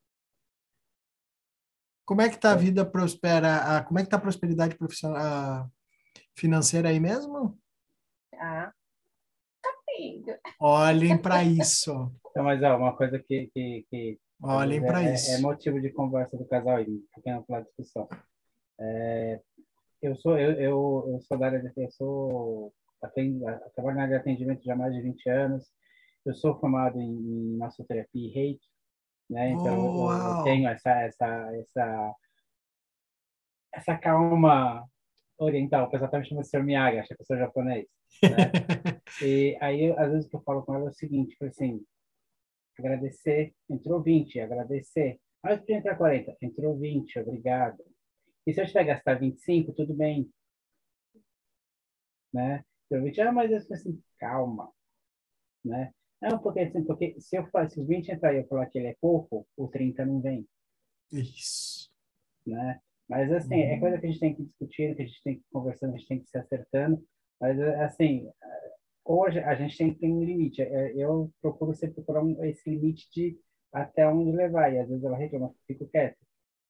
Como 2.11 2.21
é 2.21 2.27
que 2.27 2.35
está 2.35 2.51
a 2.51 2.57
vida 2.57 2.85
prospera? 2.85 3.77
A, 3.77 3.83
como 3.85 3.97
é 3.97 4.01
que 4.01 4.07
está 4.07 4.17
a 4.17 4.19
prosperidade 4.19 4.75
profissional 4.75 5.71
financeira 6.37 6.89
aí 6.89 6.99
mesmo? 6.99 7.57
Ah, 8.35 8.69
tá 9.63 9.69
Olhem 10.59 11.17
para 11.17 11.41
isso. 11.41 12.11
Então, 12.31 12.43
mas 12.43 12.61
ó, 12.63 12.77
uma 12.77 12.95
coisa 12.97 13.17
que, 13.17 13.49
que, 13.53 13.85
que 13.89 14.19
olhem 14.43 14.81
para 14.81 15.03
é, 15.03 15.13
isso. 15.13 15.31
É 15.31 15.39
motivo 15.39 15.79
de 15.81 15.89
conversa 15.89 16.37
do 16.37 16.45
casal 16.45 16.77
aí, 16.77 17.01
pequena 17.15 17.43
discussão. 17.61 18.09
É, 18.79 19.41
eu 20.01 20.15
sou 20.17 20.37
eu, 20.37 20.51
eu, 20.53 21.05
eu 21.13 21.21
sou 21.21 21.37
da 21.37 21.45
área 21.45 21.61
de 21.61 21.71
eu 21.75 21.91
sou 21.91 22.73
atendo, 23.01 23.45
trabalho 23.73 23.97
na 23.97 24.03
área 24.03 24.15
de 24.15 24.21
atendimento 24.21 24.63
já 24.65 24.73
há 24.73 24.77
mais 24.77 24.93
de 24.93 25.01
20 25.01 25.29
anos. 25.29 25.65
Eu 26.25 26.33
sou 26.33 26.59
formado 26.59 26.99
em, 26.99 27.09
em 27.09 27.57
massoterapia 27.57 28.27
e 28.27 28.33
reiki, 28.33 28.70
né? 29.31 29.51
Então 29.51 29.95
oh, 29.95 30.11
eu, 30.11 30.43
tenho 30.43 30.67
essa 30.67 30.91
essa 30.91 31.51
essa 31.55 32.15
essa 33.73 33.97
calma 33.97 34.85
oriental. 35.37 35.87
O 35.87 35.89
pessoal 35.89 36.09
até 36.09 36.19
me 36.19 36.25
chama 36.25 36.41
de 36.41 36.49
Sr. 36.49 36.63
Miyagi, 36.63 36.99
acha 36.99 37.15
que 37.15 37.21
eu 37.21 37.25
sou 37.25 37.37
japonês. 37.37 37.87
Né? 38.21 38.29
e 39.23 39.57
aí, 39.61 39.91
às 39.97 40.11
vezes, 40.11 40.25
o 40.27 40.29
que 40.29 40.35
eu 40.35 40.41
falo 40.41 40.63
com 40.63 40.75
ela 40.75 40.87
é 40.87 40.89
o 40.89 40.93
seguinte, 40.93 41.37
assim, 41.41 41.83
agradecer, 42.77 43.53
entrou 43.69 44.01
20, 44.01 44.39
agradecer. 44.41 45.19
Ah, 45.41 45.53
eu 45.53 45.59
podia 45.59 45.77
entrar 45.77 45.95
40, 45.95 46.37
entrou 46.41 46.77
20, 46.77 47.19
obrigado. 47.19 47.83
E 48.45 48.53
se 48.53 48.61
eu 48.61 48.67
tiver 48.67 48.83
gastar 48.83 49.15
25, 49.15 49.73
tudo 49.73 49.93
bem. 49.93 50.29
Né? 52.33 52.63
Eu 52.89 53.01
disse, 53.03 53.21
ah, 53.21 53.31
mas 53.31 53.51
eu 53.51 53.57
assim, 53.57 54.01
calma, 54.19 54.71
né? 55.63 55.93
Não, 56.21 56.37
porque, 56.39 56.59
assim, 56.59 56.83
porque 56.83 57.15
se 57.19 57.35
eu 57.35 57.47
se 57.69 57.79
os 57.79 57.87
20 57.87 58.11
entrar 58.11 58.33
e 58.33 58.37
eu 58.37 58.47
falar 58.47 58.67
que 58.67 58.77
ele 58.77 58.87
é 58.87 58.95
pouco, 59.01 59.47
o 59.57 59.67
30 59.67 60.05
não 60.05 60.21
vem. 60.21 60.47
Isso. 61.11 61.89
Né? 62.45 62.79
Mas, 63.09 63.31
assim, 63.31 63.61
é 63.61 63.71
uhum. 63.71 63.73
é 63.73 63.79
coisa 63.79 63.97
que 63.97 64.05
a 64.05 64.09
gente 64.09 64.19
tem 64.19 64.35
que 64.35 64.43
discutir, 64.43 64.95
que 64.95 65.01
a 65.01 65.05
gente 65.05 65.23
tem 65.23 65.35
que 65.37 65.43
conversar, 65.51 65.87
a 65.87 65.91
gente 65.91 66.07
tem 66.07 66.19
que 66.19 66.29
se 66.29 66.37
acertando. 66.37 67.03
Mas, 67.39 67.59
assim, 67.59 68.29
hoje 69.03 69.39
a 69.39 69.55
gente 69.55 69.77
tem 69.77 69.93
que 69.93 69.99
ter 69.99 70.11
um 70.11 70.23
limite. 70.23 70.61
É, 70.61 70.95
eu 70.95 71.31
procuro 71.41 71.73
sempre 71.73 71.95
procurar 71.95 72.23
esse 72.47 72.69
limite 72.69 73.09
de 73.11 73.37
até 73.73 74.07
onde 74.07 74.31
levar. 74.31 74.71
E, 74.71 74.79
às 74.79 74.87
vezes, 74.87 75.03
ela 75.03 75.17
reclama, 75.17 75.53
fico 75.65 75.87
quieto 75.87 76.17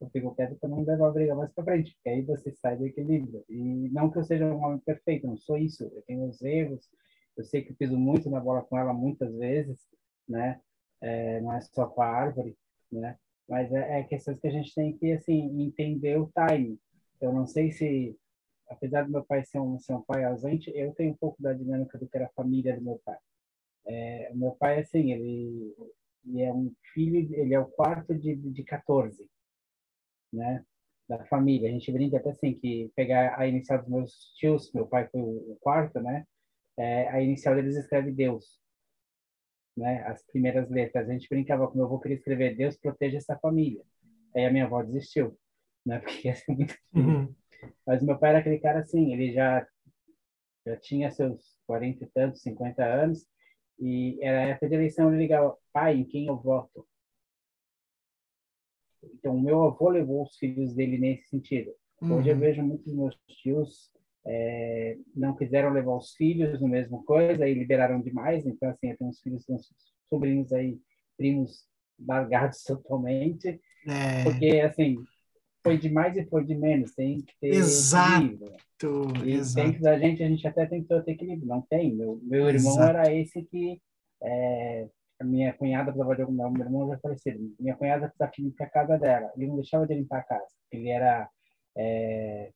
eu 0.01 0.09
fico 0.09 0.35
quieto 0.35 0.55
para 0.55 0.69
não 0.69 0.83
levar 0.83 1.09
a 1.09 1.11
briga 1.11 1.35
mais 1.35 1.51
para 1.53 1.63
frente, 1.63 1.93
porque 1.93 2.09
aí 2.09 2.21
você 2.23 2.51
sai 2.53 2.75
do 2.75 2.85
equilíbrio. 2.85 3.45
E 3.47 3.89
não 3.91 4.09
que 4.09 4.17
eu 4.17 4.23
seja 4.23 4.45
um 4.45 4.63
homem 4.63 4.79
perfeito, 4.79 5.27
não 5.27 5.37
sou 5.37 5.57
isso. 5.57 5.83
Eu 5.83 6.01
tenho 6.03 6.27
os 6.27 6.41
erros, 6.41 6.89
eu 7.37 7.43
sei 7.43 7.63
que 7.63 7.71
eu 7.71 7.75
piso 7.75 7.97
muito 7.97 8.29
na 8.29 8.39
bola 8.39 8.61
com 8.63 8.77
ela 8.77 8.93
muitas 8.93 9.33
vezes, 9.35 9.79
né? 10.27 10.61
É, 11.01 11.41
não 11.41 11.53
é 11.53 11.61
só 11.61 11.87
com 11.87 12.01
a 12.01 12.07
árvore, 12.07 12.57
né? 12.91 13.17
Mas 13.47 13.71
é, 13.73 13.99
é 13.99 14.03
questões 14.03 14.39
que 14.39 14.47
a 14.47 14.51
gente 14.51 14.73
tem 14.73 14.97
que, 14.97 15.11
assim, 15.11 15.61
entender 15.61 16.17
o 16.17 16.31
time. 16.31 16.79
Eu 17.19 17.33
não 17.33 17.45
sei 17.45 17.71
se, 17.71 18.17
apesar 18.69 19.03
do 19.03 19.11
meu 19.11 19.23
pai 19.25 19.43
ser 19.43 19.59
um, 19.59 19.79
ser 19.79 19.93
um 19.93 20.01
pai 20.01 20.23
ausente, 20.23 20.71
eu 20.75 20.93
tenho 20.93 21.11
um 21.11 21.17
pouco 21.17 21.41
da 21.41 21.53
dinâmica 21.53 21.97
do 21.97 22.07
que 22.07 22.17
era 22.17 22.27
a 22.27 22.33
família 22.33 22.75
do 22.75 22.81
meu 22.81 23.01
pai. 23.03 23.17
É, 23.85 24.31
meu 24.33 24.51
pai, 24.51 24.79
assim, 24.79 25.11
ele, 25.11 25.75
ele 26.25 26.41
é 26.41 26.53
um 26.53 26.71
filho, 26.93 27.17
ele 27.35 27.53
é 27.53 27.59
o 27.59 27.65
quarto 27.65 28.13
de, 28.15 28.35
de 28.35 28.63
14, 28.63 29.29
né? 30.31 30.63
Da 31.07 31.25
família. 31.25 31.69
A 31.69 31.71
gente 31.73 31.91
brinca 31.91 32.17
até 32.17 32.29
assim 32.31 32.53
que 32.53 32.91
pegar 32.95 33.37
a 33.39 33.47
inicial 33.47 33.79
dos 33.79 33.89
meus 33.89 34.33
tios, 34.37 34.71
meu 34.73 34.87
pai 34.87 35.07
foi 35.09 35.21
o 35.21 35.57
quarto, 35.61 35.99
né? 35.99 36.25
É, 36.77 37.09
a 37.09 37.21
inicial 37.21 37.55
deles 37.55 37.75
escreve 37.75 38.11
Deus, 38.11 38.59
né? 39.75 40.03
As 40.07 40.23
primeiras 40.25 40.69
letras. 40.69 41.09
A 41.09 41.13
gente 41.13 41.29
brincava 41.29 41.67
com 41.67 41.75
meu 41.75 41.85
avô 41.85 41.99
queria 41.99 42.17
escrever 42.17 42.55
Deus 42.55 42.77
proteja 42.77 43.17
essa 43.17 43.37
família. 43.37 43.83
Aí 44.35 44.45
a 44.45 44.51
minha 44.51 44.65
avó 44.65 44.81
desistiu, 44.81 45.37
né? 45.85 45.99
Porque 46.01 46.27
ia 46.27 46.35
ser 46.35 46.51
muito 46.51 46.75
uhum. 46.93 47.33
Mas 47.85 48.01
meu 48.01 48.17
pai 48.17 48.31
era 48.31 48.39
aquele 48.39 48.59
cara 48.59 48.79
assim, 48.79 49.13
ele 49.13 49.33
já 49.33 49.65
já 50.65 50.77
tinha 50.77 51.11
seus 51.11 51.59
40 51.65 52.03
e 52.03 52.07
tantos, 52.07 52.41
50 52.41 52.85
anos, 52.85 53.25
e 53.79 54.19
era 54.21 54.49
época 54.49 54.69
de 54.69 54.75
eleição, 54.75 55.09
ele 55.09 55.23
ligava, 55.23 55.57
pai, 55.73 55.97
em 55.97 56.05
quem 56.05 56.27
eu 56.27 56.37
voto? 56.37 56.87
Então, 59.03 59.35
o 59.35 59.41
meu 59.41 59.63
avô 59.63 59.89
levou 59.89 60.23
os 60.23 60.37
filhos 60.37 60.75
dele 60.75 60.99
nesse 60.99 61.29
sentido. 61.29 61.73
Uhum. 61.99 62.17
Hoje 62.17 62.29
eu 62.29 62.35
uhum. 62.35 62.39
vejo 62.39 62.63
muitos 62.63 62.93
meus 62.93 63.15
tios 63.41 63.91
é, 64.25 64.97
não 65.15 65.35
quiseram 65.35 65.71
levar 65.71 65.95
os 65.95 66.13
filhos 66.13 66.59
no 66.61 66.67
mesmo 66.67 67.03
coisa 67.03 67.47
e 67.47 67.53
liberaram 67.53 68.01
demais. 68.01 68.45
Então, 68.45 68.69
assim, 68.69 68.89
eu 68.89 68.97
tenho 68.97 69.09
uns 69.09 69.19
filhos, 69.21 69.49
uns 69.49 69.69
sobrinhos 70.09 70.51
aí, 70.53 70.79
primos 71.17 71.65
largados 71.99 72.63
totalmente. 72.63 73.59
É. 73.87 74.23
Porque, 74.23 74.59
assim, 74.59 74.97
foi 75.63 75.77
de 75.77 75.89
mais 75.89 76.15
e 76.17 76.25
foi 76.25 76.45
de 76.45 76.55
menos. 76.55 76.93
Tem 76.93 77.21
que 77.21 77.33
ter 77.39 77.47
Exato. 77.47 78.25
equilíbrio. 78.25 78.55
E 79.25 79.33
Exato. 79.33 79.67
dentro 79.67 79.81
da 79.83 79.99
gente, 79.99 80.23
a 80.23 80.27
gente 80.27 80.47
até 80.47 80.65
tentou 80.65 81.01
ter 81.01 81.11
equilíbrio. 81.11 81.47
Não 81.47 81.61
tem. 81.61 81.93
Meu, 81.95 82.19
meu 82.23 82.47
irmão 82.47 82.73
Exato. 82.73 82.89
era 82.89 83.13
esse 83.13 83.43
que 83.43 83.81
é, 84.23 84.87
a 85.19 85.23
minha 85.23 85.53
cunhada 85.53 85.91
precisava 85.91 86.15
de 86.15 86.21
algum 86.21 86.33
meu 86.33 86.65
irmão 86.65 86.87
já 86.87 86.97
falecido. 86.99 87.55
Minha 87.59 87.75
cunhada 87.75 88.07
precisava 88.07 88.31
limpar 88.39 88.65
a 88.65 88.69
casa 88.69 88.97
dela. 88.97 89.31
Ele 89.35 89.47
não 89.47 89.55
deixava 89.55 89.85
de 89.85 89.93
limpar 89.93 90.19
a 90.19 90.23
casa. 90.23 90.53
Ele 90.71 90.89
era. 90.89 91.29
É, 91.77 92.51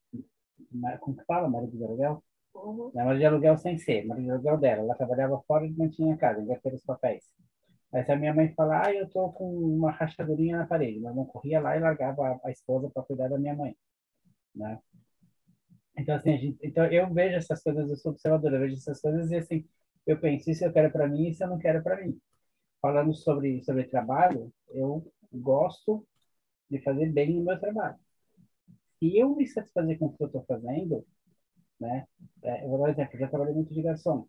como 0.99 1.17
que 1.17 1.25
fala? 1.25 1.49
Marido 1.49 1.77
de 1.77 1.83
aluguel? 1.83 2.23
Uhum. 2.53 2.91
Não, 2.93 3.05
marido 3.05 3.19
de 3.19 3.25
aluguel 3.25 3.57
sem 3.57 3.77
ser, 3.77 4.05
marido 4.05 4.25
de 4.25 4.31
aluguel 4.31 4.57
dela. 4.57 4.81
Ela 4.83 4.95
trabalhava 4.95 5.41
fora 5.47 5.65
e 5.65 5.71
mantinha 5.73 6.15
a 6.15 6.17
casa, 6.17 6.41
inverter 6.41 6.73
os 6.73 6.83
papéis. 6.83 7.23
Aí 7.93 8.03
se 8.03 8.11
a 8.11 8.15
minha 8.15 8.33
mãe 8.33 8.53
falar, 8.53 8.87
ah, 8.87 8.93
eu 8.93 9.09
tô 9.09 9.31
com 9.31 9.49
uma 9.49 9.91
rachadurinha 9.91 10.57
na 10.57 10.67
parede, 10.67 10.99
meu 10.99 11.09
irmão 11.09 11.25
corria 11.25 11.61
lá 11.61 11.77
e 11.77 11.79
largava 11.79 12.27
a, 12.27 12.39
a 12.47 12.51
esposa 12.51 12.89
para 12.89 13.03
cuidar 13.03 13.29
da 13.29 13.37
minha 13.37 13.55
mãe, 13.55 13.75
né? 14.53 14.79
Então 15.97 16.15
assim, 16.15 16.37
gente, 16.37 16.59
então 16.61 16.85
eu 16.85 17.11
vejo 17.13 17.37
essas 17.37 17.63
coisas, 17.63 17.89
eu 17.89 17.95
sou 17.95 18.11
observador, 18.11 18.53
eu 18.53 18.59
vejo 18.59 18.75
essas 18.75 18.99
coisas 18.99 19.31
e 19.31 19.37
assim, 19.37 19.65
eu 20.05 20.19
penso 20.19 20.51
isso 20.51 20.65
eu 20.65 20.73
quero 20.73 20.91
para 20.91 21.07
mim, 21.07 21.29
isso 21.29 21.43
eu 21.43 21.47
não 21.47 21.57
quero 21.57 21.81
para 21.81 22.03
mim 22.03 22.19
falando 22.85 23.15
sobre, 23.15 23.63
sobre 23.63 23.85
trabalho, 23.85 24.53
eu 24.69 25.11
gosto 25.33 26.05
de 26.69 26.79
fazer 26.83 27.11
bem 27.11 27.39
o 27.39 27.43
meu 27.43 27.59
trabalho. 27.59 27.97
Se 28.99 29.17
eu 29.17 29.35
me 29.35 29.47
satisfazer 29.47 29.99
com 29.99 30.07
o 30.07 30.13
que 30.15 30.23
eu 30.23 30.27
estou 30.27 30.43
fazendo, 30.45 31.05
né? 31.79 32.07
É, 32.43 32.63
eu 32.63 32.69
vou 32.69 32.77
dar 32.79 32.85
um 32.85 32.87
exemplo, 32.89 33.15
eu 33.15 33.19
já 33.19 33.27
trabalhei 33.27 33.53
muito 33.53 33.73
de 33.73 33.81
garçom. 33.81 34.27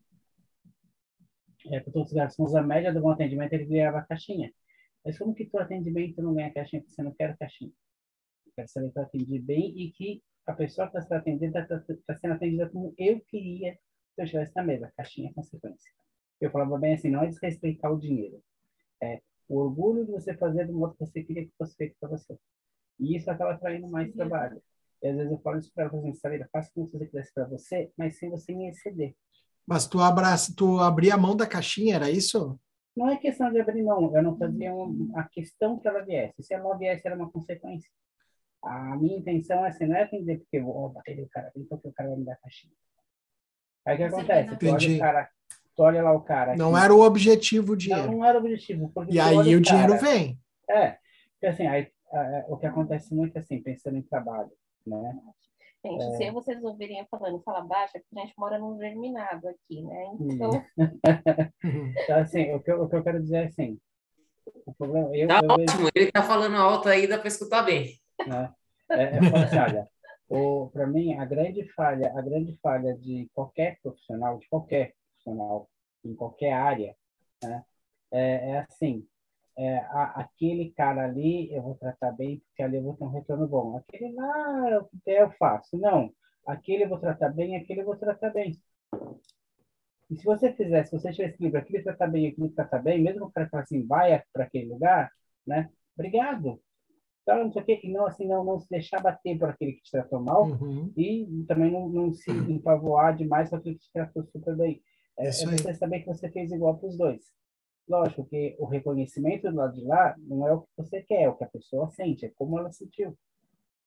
É, 1.66 1.80
para 1.80 1.92
todos 1.92 2.08
os 2.08 2.14
garçons, 2.14 2.54
a 2.54 2.62
média 2.62 2.92
do 2.92 3.00
bom 3.00 3.10
atendimento, 3.10 3.52
ele 3.52 3.66
ganhava 3.66 4.02
caixinha. 4.02 4.52
Mas 5.04 5.18
como 5.18 5.34
que 5.34 5.46
tu 5.46 5.58
atendimento 5.58 6.22
não 6.22 6.34
ganha 6.34 6.52
caixinha? 6.52 6.82
Porque 6.82 6.94
você 6.94 7.02
não 7.02 7.12
quer 7.12 7.36
caixinha. 7.36 7.72
Eu 8.46 8.52
quero 8.56 8.68
saber 8.68 8.90
que 8.92 8.98
eu 8.98 9.02
atendi 9.02 9.38
bem 9.38 9.78
e 9.78 9.90
que 9.92 10.22
a 10.46 10.52
pessoa 10.52 10.88
que 10.90 10.98
está 10.98 11.16
atendendo 11.18 11.58
está 11.58 11.80
tá 12.06 12.16
sendo 12.16 12.34
atendida 12.34 12.68
como 12.68 12.94
eu 12.96 13.20
queria 13.20 13.74
se 14.14 14.20
eu 14.20 14.24
estivesse 14.24 14.52
na 14.54 14.62
mesa. 14.62 14.92
Caixinha 14.96 15.30
é 15.30 15.32
consequência. 15.32 15.92
Eu 16.40 16.50
falava 16.50 16.78
bem 16.78 16.94
assim, 16.94 17.10
não 17.10 17.22
é 17.22 17.28
desrespeitar 17.28 17.92
o 17.92 17.98
dinheiro. 17.98 18.42
É 19.02 19.20
o 19.48 19.58
orgulho 19.58 20.04
de 20.04 20.12
você 20.12 20.34
fazer 20.34 20.66
do 20.66 20.72
modo 20.72 20.94
que 20.94 21.06
você 21.06 21.22
queria 21.22 21.44
que 21.44 21.52
fosse 21.56 21.76
feito 21.76 21.96
para 22.00 22.08
você. 22.10 22.36
E 22.98 23.16
isso 23.16 23.30
acaba 23.30 23.52
atraindo 23.52 23.88
mais 23.88 24.12
trabalho. 24.12 24.60
E 25.02 25.08
às 25.08 25.16
vezes 25.16 25.30
eu 25.30 25.38
falo 25.38 25.58
isso 25.58 25.72
para 25.74 25.84
ela, 25.84 25.98
assim, 25.98 26.14
Sabeira, 26.14 26.48
faça 26.52 26.70
como 26.74 26.88
você 26.88 27.06
quisesse 27.06 27.34
para 27.34 27.44
você, 27.44 27.90
mas 27.96 28.18
sem 28.18 28.30
você 28.30 28.54
me 28.54 28.68
exceder. 28.68 29.14
Mas 29.66 29.86
tu, 29.86 30.00
abraça, 30.00 30.54
tu 30.56 30.78
abria 30.78 31.14
a 31.14 31.18
mão 31.18 31.36
da 31.36 31.46
caixinha, 31.46 31.96
era 31.96 32.10
isso? 32.10 32.58
Não 32.96 33.08
é 33.08 33.16
questão 33.16 33.52
de 33.52 33.60
abrir 33.60 33.82
mão, 33.82 34.16
eu 34.16 34.22
não 34.22 34.38
fazia 34.38 34.72
um, 34.72 35.12
a 35.14 35.24
questão 35.24 35.78
que 35.78 35.86
ela 35.86 36.02
viesse. 36.02 36.42
Se 36.42 36.54
ela 36.54 36.76
viesse, 36.76 37.06
era 37.06 37.16
uma 37.16 37.30
consequência. 37.30 37.90
A 38.62 38.96
minha 38.96 39.18
intenção 39.18 39.64
é 39.64 39.68
assim, 39.68 39.86
não 39.86 39.96
é 39.96 40.04
atender 40.04 40.38
porque 40.38 40.56
eu 40.56 40.64
vou 40.64 40.88
bater 40.88 41.20
o 41.20 41.28
cara, 41.28 41.52
porque 41.52 41.88
o 41.88 41.92
cara 41.92 42.08
vai 42.08 42.18
me 42.18 42.24
dar 42.24 42.32
a 42.32 42.36
caixinha. 42.36 42.72
Aí 43.84 43.94
o 43.94 43.98
que 43.98 44.02
acontece? 44.04 44.56
Tu 44.56 44.66
olha 44.66 44.96
o 44.96 44.98
cara, 44.98 45.30
Tu 45.76 45.82
olha 45.82 46.02
lá 46.02 46.12
o 46.12 46.22
cara. 46.22 46.56
Não 46.56 46.76
era 46.76 46.92
o 46.92 47.02
objetivo 47.02 47.74
o 47.74 47.76
dinheiro. 47.76 48.06
Não, 48.06 48.18
não 48.18 48.24
era 48.24 48.38
o 48.38 48.40
objetivo. 48.40 48.90
E 49.10 49.20
aí 49.20 49.54
o 49.54 49.60
dinheiro 49.60 49.92
cara, 49.92 50.00
vem. 50.00 50.40
É. 50.70 50.96
Porque 51.32 51.46
assim, 51.46 51.66
aí, 51.66 51.88
o 52.48 52.56
que 52.56 52.66
acontece 52.66 53.14
muito 53.14 53.38
assim, 53.38 53.62
pensando 53.62 53.96
em 53.96 54.02
trabalho, 54.02 54.50
né? 54.86 55.18
Gente, 55.84 56.02
é... 56.02 56.10
se 56.16 56.30
vocês 56.30 56.62
ouvirem 56.64 56.98
eu 56.98 57.06
falando 57.10 57.42
fala 57.42 57.60
baixa, 57.60 57.98
porque 57.98 58.18
a 58.18 58.22
gente 58.24 58.34
mora 58.36 58.58
num 58.58 58.78
germinado 58.78 59.48
aqui, 59.48 59.82
né? 59.82 60.04
Então. 60.20 60.50
então, 62.02 62.18
assim, 62.18 62.52
o 62.52 62.60
que, 62.60 62.70
eu, 62.70 62.82
o 62.82 62.88
que 62.88 62.96
eu 62.96 63.02
quero 63.02 63.22
dizer 63.22 63.36
é 63.36 63.46
assim, 63.46 63.78
o 64.66 64.74
problema. 64.74 65.14
Eu, 65.16 65.28
tá 65.28 65.40
eu 65.42 65.50
ótimo, 65.50 65.78
vejo... 65.78 65.90
ele 65.94 66.12
tá 66.12 66.22
falando 66.22 66.56
alto 66.56 66.88
aí, 66.88 67.06
dá 67.06 67.18
para 67.18 67.28
escutar 67.28 67.62
bem. 67.62 67.98
Né? 68.26 68.52
É, 68.90 69.02
é, 69.02 69.18
assim, 69.18 69.58
olha, 69.58 69.88
para 70.72 70.86
mim, 70.86 71.14
a 71.14 71.24
grande 71.24 71.64
falha, 71.72 72.12
a 72.16 72.22
grande 72.22 72.56
falha 72.62 72.94
de 72.94 73.28
qualquer 73.32 73.78
profissional, 73.82 74.38
de 74.38 74.48
qualquer 74.48 74.94
profissional, 75.10 75.68
em 76.04 76.14
qualquer 76.14 76.52
área, 76.52 76.96
né, 77.42 77.64
é, 78.12 78.50
é 78.50 78.58
assim, 78.58 79.06
é, 79.58 79.78
a, 79.78 80.20
aquele 80.20 80.70
cara 80.72 81.04
ali 81.04 81.52
eu 81.52 81.62
vou 81.62 81.74
tratar 81.76 82.12
bem, 82.12 82.38
porque 82.40 82.62
ali 82.62 82.76
eu 82.76 82.82
vou 82.82 82.94
ter 82.94 83.04
um 83.04 83.10
retorno 83.10 83.48
bom. 83.48 83.76
Aquele 83.76 84.12
lá 84.12 84.70
eu, 84.70 84.88
eu 85.06 85.30
faço. 85.32 85.76
Não, 85.78 86.12
aquele 86.46 86.84
eu 86.84 86.88
vou 86.88 86.98
tratar 86.98 87.30
bem, 87.30 87.56
aquele 87.56 87.80
eu 87.80 87.86
vou 87.86 87.96
tratar 87.96 88.30
bem. 88.30 88.52
E 90.10 90.16
se 90.16 90.24
você 90.24 90.52
fizesse, 90.52 90.90
se 90.90 90.98
você 90.98 91.12
tivesse 91.12 91.42
livro, 91.42 91.58
aquele 91.58 91.82
tratar 91.82 92.06
bem, 92.06 92.28
aquele 92.28 92.50
tratar 92.50 92.80
bem, 92.80 93.02
mesmo 93.02 93.26
o 93.26 93.32
cara 93.32 93.48
falar 93.48 93.64
assim, 93.64 93.84
vai 93.86 94.22
para 94.32 94.44
aquele 94.44 94.68
lugar, 94.68 95.10
né? 95.46 95.68
Obrigado. 95.96 96.60
Então, 97.22 97.42
não 97.42 97.50
sei 97.50 97.62
o 97.62 97.64
quê, 97.64 97.80
e 97.82 97.92
não, 97.92 98.06
assim, 98.06 98.24
não, 98.24 98.44
não 98.44 98.60
se 98.60 98.68
deixar 98.70 99.02
bater 99.02 99.36
por 99.36 99.48
aquele 99.48 99.72
que 99.72 99.82
te 99.82 99.90
tratou 99.90 100.20
mal 100.20 100.46
uhum. 100.46 100.92
e 100.96 101.44
também 101.48 101.72
não, 101.72 101.88
não 101.88 102.12
se 102.12 102.30
empavoar 102.30 103.16
demais 103.16 103.50
por 103.50 103.58
aquele 103.58 103.74
que 103.74 103.84
te 103.84 103.92
tratou 103.92 104.24
super 104.26 104.54
bem. 104.54 104.80
É, 105.18 105.26
é 105.26 105.32
você 105.32 105.74
saber 105.74 106.00
que 106.00 106.06
você 106.06 106.30
fez 106.30 106.52
igual 106.52 106.78
para 106.78 106.86
os 106.86 106.96
dois. 106.96 107.24
Lógico 107.88 108.24
que 108.24 108.56
o 108.58 108.66
reconhecimento 108.66 109.50
do 109.50 109.56
lado 109.56 109.74
de 109.74 109.84
lá 109.84 110.14
não 110.18 110.46
é 110.46 110.52
o 110.52 110.62
que 110.62 110.68
você 110.76 111.02
quer, 111.02 111.22
é 111.22 111.28
o 111.28 111.36
que 111.36 111.44
a 111.44 111.48
pessoa 111.48 111.88
sente, 111.90 112.26
é 112.26 112.32
como 112.36 112.58
ela 112.58 112.72
sentiu, 112.72 113.16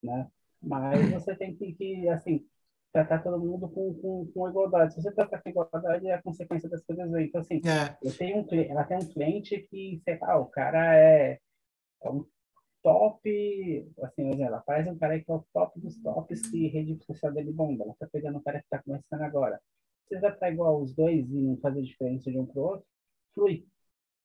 né? 0.01 0.29
Mas 0.61 1.11
você 1.11 1.35
tem 1.35 1.55
que, 1.55 1.73
que 1.73 2.07
assim, 2.07 2.45
tratar 2.91 3.19
todo 3.19 3.39
mundo 3.39 3.69
com, 3.69 3.93
com, 3.95 4.25
com 4.33 4.49
igualdade. 4.49 4.93
Se 4.93 5.01
você 5.01 5.11
tratar 5.11 5.41
com 5.41 5.49
igualdade, 5.49 6.07
é 6.07 6.13
a 6.13 6.21
consequência 6.21 6.69
das 6.69 6.83
coisas 6.83 7.13
aí. 7.13 7.25
Então, 7.25 7.41
assim, 7.41 7.61
é. 7.65 7.97
eu 8.01 8.15
tenho 8.15 8.37
um, 8.37 8.47
ela 8.69 8.83
tem 8.83 8.97
um 8.97 9.07
cliente 9.07 9.67
que, 9.69 10.01
sei 10.03 10.17
lá, 10.19 10.37
o 10.37 10.45
cara 10.45 10.97
é, 10.97 11.39
é 12.03 12.09
um 12.09 12.25
top, 12.81 13.91
assim, 14.03 14.41
ela 14.41 14.61
faz 14.61 14.87
um 14.87 14.97
cara 14.97 15.19
que 15.19 15.29
é 15.29 15.33
o 15.33 15.45
top 15.53 15.79
dos 15.79 15.97
tops 16.01 16.49
que 16.49 16.67
rede 16.67 16.97
social 17.03 17.31
dele 17.31 17.51
bomba. 17.51 17.83
Ela 17.83 17.95
tá 17.99 18.07
pegando 18.11 18.37
um 18.37 18.43
cara 18.43 18.61
que 18.61 18.69
tá 18.69 18.81
começando 18.81 19.21
agora. 19.21 19.59
Se 20.07 20.15
você 20.15 20.21
tratar 20.21 20.51
igual 20.51 20.81
os 20.81 20.93
dois 20.93 21.29
e 21.29 21.41
não 21.41 21.57
fazer 21.57 21.81
diferença 21.81 22.31
de 22.31 22.39
um 22.39 22.45
pro 22.45 22.61
outro, 22.61 22.87
flui 23.33 23.65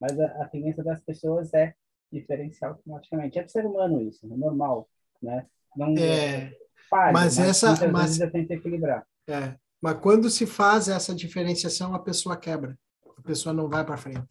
mas 0.01 0.19
a, 0.19 0.27
a 0.43 0.49
tendência 0.49 0.83
das 0.83 1.01
pessoas 1.01 1.53
é 1.55 1.75
diferenciar 2.12 2.73
automaticamente. 2.73 3.39
É 3.39 3.43
do 3.43 3.51
ser 3.51 3.66
humano 3.66 4.01
isso, 4.03 4.27
é 4.27 4.37
normal, 4.37 4.89
né? 5.23 5.47
Não 5.77 5.95
é, 5.99 6.57
falha, 6.89 7.12
mas, 7.12 7.39
mas 7.39 7.49
essa 7.49 7.89
mas 7.89 8.19
tenta 8.19 8.55
equilibrar. 8.55 9.07
É, 9.29 9.57
mas 9.81 9.99
quando 9.99 10.31
se 10.31 10.47
faz 10.47 10.89
essa 10.89 11.15
diferenciação, 11.15 11.95
a 11.95 11.99
pessoa 11.99 12.37
quebra. 12.37 12.79
A 13.19 13.23
pessoa 13.23 13.53
não 13.53 13.69
vai 13.69 13.85
para 13.85 13.97
frente. 13.97 14.27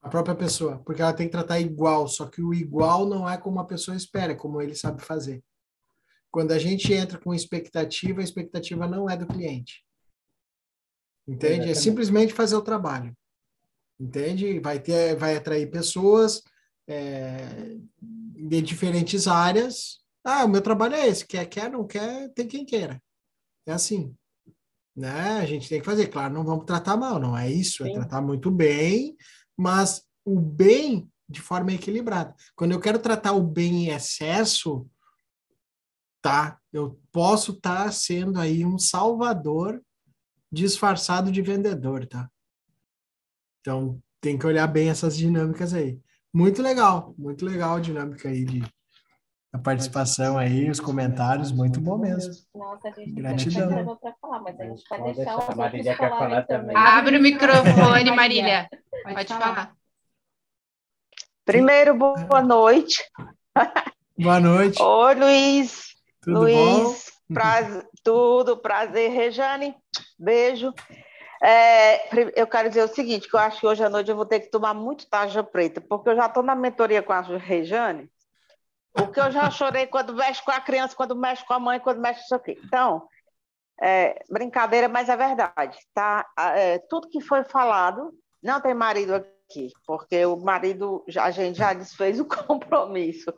A 0.00 0.08
própria 0.08 0.34
pessoa, 0.34 0.78
porque 0.84 1.00
ela 1.00 1.12
tem 1.12 1.26
que 1.26 1.32
tratar 1.32 1.60
igual, 1.60 2.06
só 2.08 2.26
que 2.26 2.42
o 2.42 2.52
igual 2.52 3.06
não 3.06 3.28
é 3.28 3.38
como 3.38 3.60
a 3.60 3.64
pessoa 3.64 3.96
espera, 3.96 4.32
é 4.32 4.36
como 4.36 4.60
ele 4.60 4.74
sabe 4.74 5.02
fazer. 5.02 5.42
Quando 6.30 6.52
a 6.52 6.58
gente 6.58 6.92
entra 6.92 7.18
com 7.18 7.32
expectativa, 7.32 8.20
a 8.20 8.24
expectativa 8.24 8.86
não 8.86 9.08
é 9.08 9.16
do 9.16 9.26
cliente. 9.26 9.84
Entende? 11.26 11.70
É 11.70 11.74
simplesmente 11.74 12.32
fazer 12.32 12.56
o 12.56 12.62
trabalho 12.62 13.16
entende? 14.02 14.58
Vai 14.58 14.80
ter, 14.80 15.16
vai 15.16 15.36
atrair 15.36 15.70
pessoas 15.70 16.42
é, 16.88 17.76
de 18.00 18.60
diferentes 18.60 19.28
áreas. 19.28 20.00
Ah, 20.24 20.44
o 20.44 20.48
meu 20.48 20.60
trabalho 20.60 20.94
é 20.94 21.06
esse, 21.06 21.26
quer, 21.26 21.46
quer, 21.46 21.70
não 21.70 21.86
quer, 21.86 22.28
tem 22.34 22.46
quem 22.46 22.64
queira. 22.64 23.00
É 23.66 23.72
assim, 23.72 24.14
né? 24.96 25.38
A 25.38 25.46
gente 25.46 25.68
tem 25.68 25.78
que 25.78 25.86
fazer, 25.86 26.08
claro, 26.08 26.34
não 26.34 26.44
vamos 26.44 26.64
tratar 26.64 26.96
mal, 26.96 27.20
não 27.20 27.38
é 27.38 27.50
isso, 27.50 27.84
é 27.84 27.86
Sim. 27.86 27.92
é 27.92 27.94
tratar 27.94 28.20
muito 28.20 28.50
bem, 28.50 29.16
mas 29.56 30.02
o 30.24 30.38
bem 30.40 31.08
de 31.28 31.40
forma 31.40 31.72
equilibrada. 31.72 32.34
Quando 32.56 32.72
eu 32.72 32.80
quero 32.80 32.98
tratar 32.98 33.32
o 33.32 33.42
bem 33.42 33.86
em 33.86 33.88
excesso, 33.88 34.86
tá? 36.20 36.58
Eu 36.72 37.00
posso 37.10 37.52
estar 37.52 37.84
tá 37.84 37.92
sendo 37.92 38.38
aí 38.38 38.64
um 38.64 38.78
salvador 38.78 39.80
disfarçado 40.50 41.30
de 41.32 41.40
vendedor, 41.40 42.06
tá? 42.06 42.28
Então, 43.62 43.98
tem 44.20 44.36
que 44.36 44.44
olhar 44.44 44.66
bem 44.66 44.90
essas 44.90 45.16
dinâmicas 45.16 45.72
aí. 45.72 45.98
Muito 46.34 46.60
legal, 46.60 47.14
muito 47.16 47.44
legal 47.44 47.76
a 47.76 47.80
dinâmica 47.80 48.28
aí 48.28 48.44
de 48.44 48.62
a 49.52 49.58
participação 49.58 50.36
aí, 50.36 50.68
os 50.68 50.80
comentários, 50.80 51.52
muito 51.52 51.80
bom 51.80 51.96
mesmo. 51.98 52.32
Nossa, 52.54 52.88
a 52.88 52.90
gente 52.90 53.12
Gratidão. 53.12 53.96
para 53.98 54.14
falar, 54.20 54.40
mas 54.40 54.58
a 54.58 54.64
gente 54.64 54.82
pode 54.88 55.14
deixar 55.14 55.36
os 55.36 55.58
outros 55.58 55.96
falar 55.96 56.42
também. 56.46 56.76
Abre 56.76 57.18
o 57.18 57.22
microfone, 57.22 58.10
Marília. 58.10 58.68
Pode 59.04 59.28
falar. 59.28 59.76
Primeiro, 61.44 61.94
boa 61.96 62.42
noite. 62.42 63.04
Boa 64.18 64.40
noite. 64.40 64.82
Oi, 64.82 65.14
Luiz. 65.14 65.82
Tudo 66.22 66.40
Luiz, 66.40 66.56
bom? 66.56 67.34
Prazer, 67.34 67.86
tudo, 68.02 68.56
prazer, 68.56 69.10
Rejane. 69.10 69.76
Beijo. 70.18 70.72
É, 71.44 72.40
eu 72.40 72.46
quero 72.46 72.68
dizer 72.68 72.84
o 72.84 72.94
seguinte, 72.94 73.28
que 73.28 73.34
eu 73.34 73.40
acho 73.40 73.58
que 73.58 73.66
hoje 73.66 73.82
à 73.82 73.90
noite 73.90 74.08
eu 74.08 74.14
vou 74.14 74.24
ter 74.24 74.38
que 74.38 74.50
tomar 74.50 74.72
muito 74.72 75.08
tarja 75.08 75.42
preta, 75.42 75.80
porque 75.80 76.08
eu 76.08 76.14
já 76.14 76.26
estou 76.26 76.40
na 76.40 76.54
mentoria 76.54 77.02
com 77.02 77.12
a 77.12 77.20
Rejane, 77.20 78.08
porque 78.92 79.18
eu 79.18 79.28
já 79.32 79.50
chorei 79.50 79.88
quando 79.88 80.14
mexe 80.14 80.40
com 80.44 80.52
a 80.52 80.60
criança, 80.60 80.94
quando 80.94 81.16
mexe 81.16 81.44
com 81.44 81.54
a 81.54 81.58
mãe, 81.58 81.80
quando 81.80 82.00
mexe 82.00 82.22
isso 82.22 82.34
aqui. 82.34 82.56
Então, 82.64 83.08
é, 83.80 84.22
brincadeira, 84.30 84.88
mas 84.88 85.08
é 85.08 85.16
verdade. 85.16 85.76
Tá? 85.92 86.24
É, 86.38 86.78
tudo 86.88 87.08
que 87.08 87.20
foi 87.20 87.42
falado, 87.42 88.12
não 88.40 88.60
tem 88.60 88.72
marido 88.72 89.14
aqui, 89.14 89.72
porque 89.84 90.24
o 90.24 90.36
marido, 90.36 91.04
a 91.18 91.30
gente 91.32 91.58
já 91.58 91.72
desfez 91.72 92.20
o 92.20 92.24
compromisso. 92.46 93.34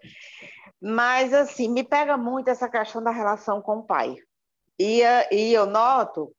Mas, 0.79 1.33
assim, 1.33 1.71
me 1.71 1.83
pega 1.83 2.19
muito 2.19 2.49
essa 2.49 2.69
questão 2.69 3.03
da 3.03 3.11
relação 3.11 3.63
com 3.63 3.79
o 3.79 3.83
pai. 3.83 4.17
E, 4.79 5.01
e 5.31 5.55
eu 5.55 5.65
noto 5.65 6.35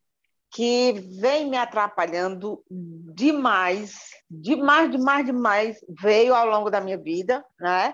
que 0.51 0.93
vem 1.19 1.49
me 1.49 1.57
atrapalhando 1.57 2.63
demais, 2.69 4.09
demais, 4.29 4.89
demais, 4.89 5.25
demais, 5.25 5.77
veio 5.99 6.33
ao 6.33 6.47
longo 6.47 6.69
da 6.69 6.79
minha 6.79 6.97
vida, 6.97 7.45
né? 7.59 7.93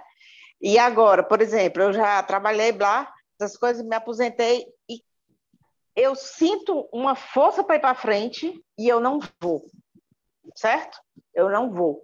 E 0.62 0.78
agora, 0.78 1.24
por 1.24 1.42
exemplo, 1.42 1.82
eu 1.82 1.94
já 1.94 2.22
trabalhei 2.22 2.72
lá, 2.72 3.12
essas 3.40 3.58
coisas, 3.58 3.84
me 3.84 3.96
aposentei 3.96 4.66
e 4.88 5.02
eu 5.96 6.16
sinto 6.16 6.88
uma 6.94 7.16
força 7.16 7.64
para 7.64 7.78
ir 7.78 7.82
para 7.82 7.96
frente 7.96 8.64
e 8.78 8.88
eu 8.88 9.00
não 9.00 9.20
vou, 9.42 9.66
certo? 10.56 11.00
Eu 11.34 11.50
não 11.50 11.72
vou. 11.72 12.04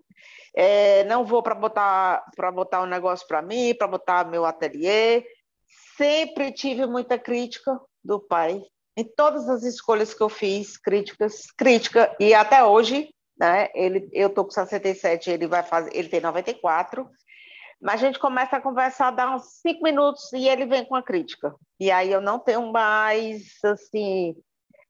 É, 0.55 1.03
não 1.03 1.23
vou 1.23 1.43
para 1.43 1.53
botar 1.53 2.25
para 2.35 2.51
botar 2.51 2.81
um 2.81 2.87
negócio 2.87 3.27
para 3.27 3.43
mim, 3.43 3.75
para 3.75 3.87
botar 3.87 4.25
meu 4.25 4.43
ateliê. 4.43 5.23
Sempre 5.95 6.51
tive 6.51 6.87
muita 6.87 7.19
crítica 7.19 7.79
do 8.03 8.19
pai 8.19 8.63
em 8.97 9.03
todas 9.03 9.47
as 9.47 9.61
escolhas 9.61 10.11
que 10.11 10.23
eu 10.23 10.27
fiz, 10.27 10.75
críticas, 10.75 11.51
crítica, 11.55 12.13
e 12.19 12.33
até 12.33 12.63
hoje, 12.63 13.13
né, 13.39 13.69
ele, 13.75 14.09
eu 14.11 14.27
tô 14.27 14.43
com 14.43 14.49
67, 14.49 15.29
ele 15.29 15.45
vai 15.45 15.61
fazer, 15.61 15.95
ele 15.95 16.09
tem 16.09 16.19
94, 16.19 17.07
mas 17.79 18.01
a 18.01 18.07
gente 18.07 18.17
começa 18.17 18.57
a 18.57 18.61
conversar, 18.61 19.11
dá 19.11 19.35
uns 19.35 19.59
cinco 19.61 19.83
minutos 19.83 20.33
e 20.33 20.49
ele 20.49 20.65
vem 20.65 20.83
com 20.83 20.95
a 20.95 21.03
crítica. 21.03 21.53
E 21.79 21.91
aí 21.91 22.11
eu 22.11 22.19
não 22.19 22.39
tenho 22.39 22.71
mais, 22.71 23.53
assim, 23.63 24.35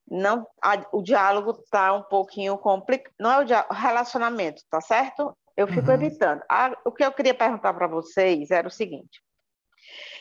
não, 0.10 0.48
a, 0.64 0.86
o 0.94 1.02
diálogo 1.02 1.52
está 1.52 1.92
um 1.92 2.04
pouquinho 2.04 2.58
complicado, 2.58 3.14
não 3.20 3.30
é 3.30 3.40
o, 3.40 3.44
diálogo, 3.44 3.74
o 3.74 3.78
relacionamento, 3.78 4.62
tá 4.70 4.80
certo? 4.80 5.38
Eu 5.58 5.68
fico 5.68 5.88
uhum. 5.88 5.96
evitando. 5.96 6.42
Ah, 6.50 6.74
o 6.86 6.94
que 6.94 7.04
eu 7.04 7.12
queria 7.12 7.34
perguntar 7.34 7.74
para 7.74 7.88
vocês 7.88 8.52
era 8.52 8.70
o 8.70 8.72
seguinte, 8.72 9.22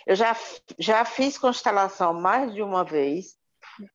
eu 0.05 0.17
já, 0.17 0.37
já 0.77 1.05
fiz 1.05 1.39
constelação 1.39 2.13
mais 2.13 2.53
de 2.53 2.63
uma 2.63 2.83
vez, 2.85 3.37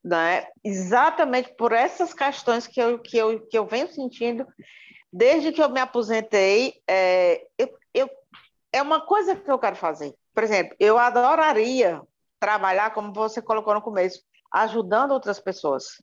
né? 0.03 0.47
exatamente 0.63 1.53
por 1.55 1.71
essas 1.71 2.13
questões 2.13 2.67
que 2.67 2.79
eu, 2.79 2.99
que, 2.99 3.17
eu, 3.17 3.39
que 3.47 3.57
eu 3.57 3.65
venho 3.65 3.91
sentindo 3.91 4.45
desde 5.11 5.51
que 5.51 5.61
eu 5.61 5.69
me 5.69 5.79
aposentei. 5.79 6.81
É, 6.87 7.45
eu, 7.57 7.77
eu, 7.93 8.09
é 8.71 8.81
uma 8.81 9.01
coisa 9.01 9.35
que 9.35 9.51
eu 9.51 9.59
quero 9.59 9.75
fazer. 9.75 10.13
Por 10.33 10.43
exemplo, 10.43 10.75
eu 10.79 10.97
adoraria 10.97 12.01
trabalhar, 12.39 12.93
como 12.93 13.13
você 13.13 13.41
colocou 13.41 13.73
no 13.73 13.81
começo, 13.81 14.23
ajudando 14.53 15.11
outras 15.11 15.39
pessoas. 15.39 16.01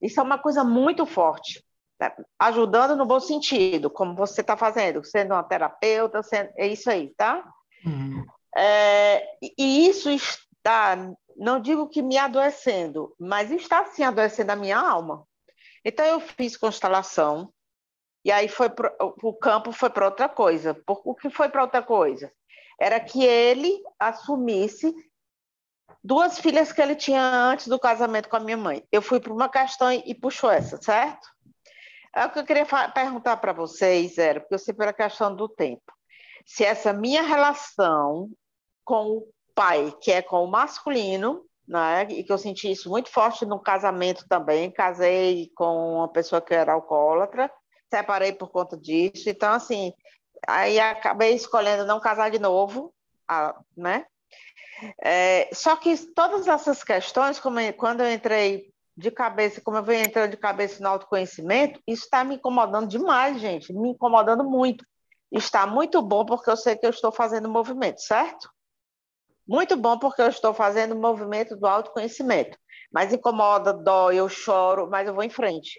Isso 0.00 0.20
é 0.20 0.22
uma 0.22 0.38
coisa 0.38 0.62
muito 0.62 1.06
forte. 1.06 1.64
Né? 2.00 2.12
Ajudando 2.38 2.96
no 2.96 3.06
bom 3.06 3.20
sentido, 3.20 3.90
como 3.90 4.14
você 4.14 4.40
está 4.42 4.56
fazendo, 4.56 5.04
sendo 5.04 5.32
uma 5.32 5.42
terapeuta, 5.42 6.22
sendo, 6.22 6.50
é 6.56 6.66
isso 6.66 6.90
aí, 6.90 7.12
tá? 7.16 7.44
Uhum. 7.84 8.24
É, 8.56 9.24
e 9.58 9.88
isso 9.88 10.10
está 10.10 10.96
não 11.36 11.60
digo 11.60 11.88
que 11.88 12.02
me 12.02 12.18
adoecendo, 12.18 13.14
mas 13.18 13.50
está 13.50 13.84
sim 13.86 14.02
adoecendo 14.02 14.52
a 14.52 14.56
minha 14.56 14.78
alma. 14.78 15.26
Então 15.84 16.04
eu 16.04 16.20
fiz 16.20 16.56
constelação 16.56 17.52
e 18.24 18.30
aí 18.30 18.48
foi 18.48 18.70
pro, 18.70 18.94
o 19.22 19.34
campo 19.34 19.72
foi 19.72 19.90
para 19.90 20.06
outra 20.06 20.28
coisa. 20.28 20.74
Por, 20.74 21.00
o 21.04 21.14
que 21.14 21.28
foi 21.28 21.48
para 21.48 21.62
outra 21.62 21.82
coisa? 21.82 22.32
Era 22.80 23.00
que 23.00 23.24
ele 23.24 23.82
assumisse 23.98 24.94
duas 26.02 26.38
filhas 26.38 26.72
que 26.72 26.80
ele 26.80 26.94
tinha 26.94 27.22
antes 27.22 27.66
do 27.68 27.78
casamento 27.78 28.28
com 28.28 28.36
a 28.36 28.40
minha 28.40 28.56
mãe. 28.56 28.84
Eu 28.90 29.02
fui 29.02 29.20
para 29.20 29.32
uma 29.32 29.48
questão 29.48 29.92
e 29.92 30.14
puxou 30.14 30.50
essa, 30.50 30.80
certo? 30.80 31.28
É 32.14 32.26
o 32.26 32.30
que 32.30 32.38
eu 32.38 32.44
queria 32.44 32.66
perguntar 32.92 33.38
para 33.38 33.52
vocês, 33.52 34.18
era, 34.18 34.40
porque 34.40 34.54
eu 34.54 34.58
sei 34.58 34.74
pela 34.74 34.92
questão 34.92 35.34
do 35.34 35.48
tempo. 35.48 35.92
Se 36.44 36.64
essa 36.64 36.92
minha 36.92 37.22
relação 37.22 38.30
com 38.84 39.18
o 39.18 39.28
pai, 39.54 39.94
que 40.00 40.10
é 40.10 40.22
com 40.22 40.44
o 40.44 40.50
masculino, 40.50 41.44
né, 41.66 42.06
e 42.10 42.24
que 42.24 42.32
eu 42.32 42.38
senti 42.38 42.70
isso 42.70 42.90
muito 42.90 43.08
forte 43.08 43.46
no 43.46 43.60
casamento 43.60 44.26
também, 44.28 44.70
casei 44.70 45.50
com 45.54 45.96
uma 45.96 46.08
pessoa 46.08 46.40
que 46.40 46.54
era 46.54 46.72
alcoólatra, 46.72 47.50
separei 47.90 48.32
por 48.32 48.50
conta 48.50 48.76
disso, 48.76 49.28
então, 49.28 49.52
assim, 49.52 49.92
aí 50.46 50.80
acabei 50.80 51.34
escolhendo 51.34 51.86
não 51.86 52.00
casar 52.00 52.30
de 52.30 52.38
novo, 52.38 52.92
né? 53.76 54.04
É, 55.00 55.48
só 55.52 55.76
que 55.76 55.96
todas 56.12 56.48
essas 56.48 56.82
questões, 56.82 57.38
como 57.38 57.58
quando 57.74 58.00
eu 58.00 58.12
entrei 58.12 58.72
de 58.96 59.10
cabeça, 59.10 59.60
como 59.60 59.76
eu 59.76 59.82
venho 59.82 60.04
entrando 60.04 60.32
de 60.32 60.36
cabeça 60.36 60.82
no 60.82 60.88
autoconhecimento, 60.88 61.80
isso 61.86 62.04
está 62.04 62.24
me 62.24 62.34
incomodando 62.34 62.88
demais, 62.88 63.40
gente, 63.40 63.72
me 63.72 63.90
incomodando 63.90 64.44
muito. 64.44 64.84
Está 65.30 65.66
muito 65.66 66.02
bom 66.02 66.26
porque 66.26 66.50
eu 66.50 66.56
sei 66.56 66.76
que 66.76 66.84
eu 66.84 66.90
estou 66.90 67.10
fazendo 67.10 67.48
movimento, 67.48 68.00
certo? 68.00 68.50
Muito 69.52 69.76
bom 69.76 69.98
porque 69.98 70.22
eu 70.22 70.28
estou 70.28 70.54
fazendo 70.54 70.92
o 70.92 70.98
movimento 70.98 71.54
do 71.54 71.66
autoconhecimento. 71.66 72.56
Mas 72.90 73.12
incomoda, 73.12 73.70
dói, 73.70 74.16
eu 74.16 74.26
choro, 74.26 74.88
mas 74.88 75.06
eu 75.06 75.12
vou 75.12 75.22
em 75.22 75.28
frente. 75.28 75.78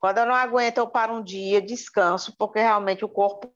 Quando 0.00 0.18
eu 0.18 0.26
não 0.26 0.34
aguento, 0.34 0.78
eu 0.78 0.88
paro 0.88 1.14
um 1.14 1.22
dia, 1.22 1.62
descanso, 1.62 2.34
porque 2.36 2.58
realmente 2.58 3.04
o 3.04 3.08
corpo 3.08 3.48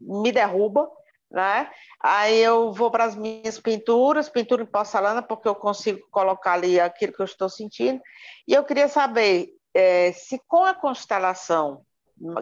me 0.00 0.30
derruba, 0.30 0.88
né? 1.28 1.68
Aí 2.00 2.38
eu 2.38 2.72
vou 2.72 2.88
para 2.88 3.02
as 3.02 3.16
minhas 3.16 3.58
pinturas, 3.58 4.28
pintura 4.28 4.62
em 4.62 4.66
porcelana, 4.66 5.20
porque 5.20 5.48
eu 5.48 5.56
consigo 5.56 6.06
colocar 6.12 6.52
ali 6.52 6.78
aquilo 6.78 7.12
que 7.12 7.20
eu 7.20 7.26
estou 7.26 7.48
sentindo. 7.48 8.00
E 8.46 8.54
eu 8.54 8.62
queria 8.62 8.86
saber 8.86 9.48
é, 9.74 10.12
se 10.12 10.40
com 10.46 10.64
a 10.64 10.72
constelação, 10.72 11.82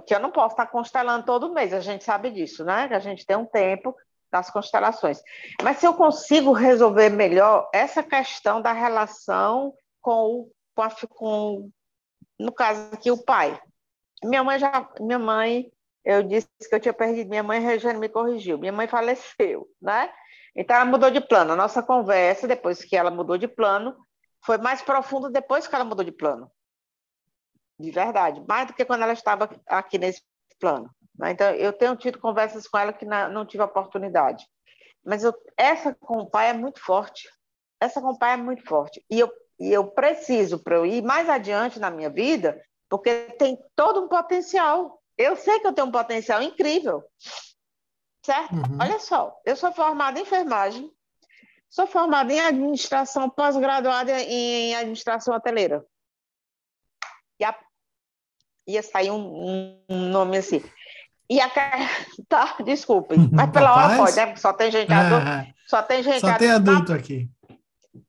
que 0.06 0.14
eu 0.14 0.20
não 0.20 0.30
posso 0.30 0.52
estar 0.52 0.66
constelando 0.66 1.24
todo 1.24 1.54
mês, 1.54 1.72
a 1.72 1.80
gente 1.80 2.04
sabe 2.04 2.30
disso, 2.30 2.62
né? 2.62 2.88
Que 2.88 2.94
a 2.94 3.00
gente 3.00 3.24
tem 3.24 3.38
um 3.38 3.46
tempo 3.46 3.96
das 4.30 4.50
constelações. 4.50 5.22
Mas 5.62 5.78
se 5.78 5.86
eu 5.86 5.94
consigo 5.94 6.52
resolver 6.52 7.10
melhor 7.10 7.68
essa 7.72 8.02
questão 8.02 8.60
da 8.60 8.72
relação 8.72 9.74
com 10.00 10.48
o, 10.74 11.08
com, 11.08 11.70
no 12.38 12.52
caso 12.52 12.90
aqui, 12.92 13.10
o 13.10 13.22
pai. 13.24 13.60
Minha 14.22 14.44
mãe 14.44 14.58
já, 14.58 14.88
minha 15.00 15.18
mãe 15.18 15.70
eu 16.04 16.22
disse 16.22 16.48
que 16.68 16.74
eu 16.74 16.80
tinha 16.80 16.94
perdido. 16.94 17.28
Minha 17.28 17.42
mãe, 17.42 17.60
Regiane, 17.60 17.98
me 17.98 18.08
corrigiu. 18.08 18.56
Minha 18.56 18.72
mãe 18.72 18.88
faleceu, 18.88 19.68
né? 19.80 20.10
Então, 20.56 20.74
ela 20.76 20.86
mudou 20.86 21.10
de 21.10 21.20
plano. 21.20 21.52
A 21.52 21.56
nossa 21.56 21.82
conversa, 21.82 22.48
depois 22.48 22.82
que 22.82 22.96
ela 22.96 23.10
mudou 23.10 23.36
de 23.36 23.46
plano, 23.46 23.94
foi 24.42 24.56
mais 24.56 24.80
profunda 24.80 25.30
depois 25.30 25.66
que 25.66 25.74
ela 25.74 25.84
mudou 25.84 26.04
de 26.04 26.12
plano. 26.12 26.50
De 27.78 27.90
verdade. 27.90 28.42
Mais 28.48 28.66
do 28.66 28.72
que 28.72 28.84
quando 28.84 29.02
ela 29.02 29.12
estava 29.12 29.50
aqui 29.66 29.98
nesse 29.98 30.22
plano. 30.58 30.90
Né? 31.18 31.32
Então, 31.32 31.50
eu 31.50 31.72
tenho 31.72 31.96
tido 31.96 32.18
conversas 32.18 32.66
com 32.66 32.78
ela 32.78 32.92
que 32.92 33.04
não 33.04 33.44
tive 33.44 33.62
oportunidade. 33.62 34.46
Mas 35.04 35.24
eu, 35.24 35.34
essa 35.56 35.94
com 35.94 36.18
o 36.18 36.30
pai 36.30 36.50
é 36.50 36.52
muito 36.52 36.80
forte. 36.80 37.28
Essa 37.80 38.00
com 38.00 38.08
o 38.08 38.18
pai 38.18 38.34
é 38.34 38.36
muito 38.36 38.64
forte. 38.64 39.04
E 39.10 39.18
eu, 39.18 39.30
e 39.58 39.72
eu 39.72 39.86
preciso, 39.86 40.58
para 40.58 40.76
eu 40.76 40.86
ir 40.86 41.02
mais 41.02 41.28
adiante 41.28 41.78
na 41.78 41.90
minha 41.90 42.10
vida, 42.10 42.60
porque 42.88 43.34
tem 43.38 43.58
todo 43.74 44.02
um 44.02 44.08
potencial 44.08 44.98
eu 45.18 45.34
sei 45.34 45.58
que 45.58 45.66
eu 45.66 45.72
tenho 45.72 45.88
um 45.88 45.92
potencial 45.92 46.40
incrível, 46.40 47.04
certo? 48.24 48.54
Uhum. 48.54 48.78
Olha 48.80 49.00
só, 49.00 49.36
eu 49.44 49.56
sou 49.56 49.72
formada 49.72 50.18
em 50.18 50.22
enfermagem, 50.22 50.90
sou 51.68 51.88
formada 51.88 52.32
em 52.32 52.40
administração, 52.40 53.28
pós-graduada 53.28 54.12
em 54.22 54.76
administração 54.76 55.34
hoteleira. 55.34 55.84
Ia, 57.40 57.58
ia 58.68 58.82
sair 58.82 59.10
um, 59.10 59.82
um 59.88 60.08
nome 60.08 60.38
assim. 60.38 60.62
E 61.30 61.40
a 61.40 61.50
tá, 62.28 62.56
desculpe, 62.64 63.16
mas 63.32 63.50
pela 63.50 63.74
hora 63.74 63.96
pode, 63.96 64.16
né? 64.16 64.34
Só 64.36 64.52
tem 64.52 64.70
gente 64.70 64.92
adulto. 64.92 65.28
É, 65.28 65.52
só 65.66 65.82
tem 65.82 66.02
gente 66.02 66.20
só 66.20 66.34
tem 66.38 66.50
adulto 66.50 66.92
aqui. 66.92 67.28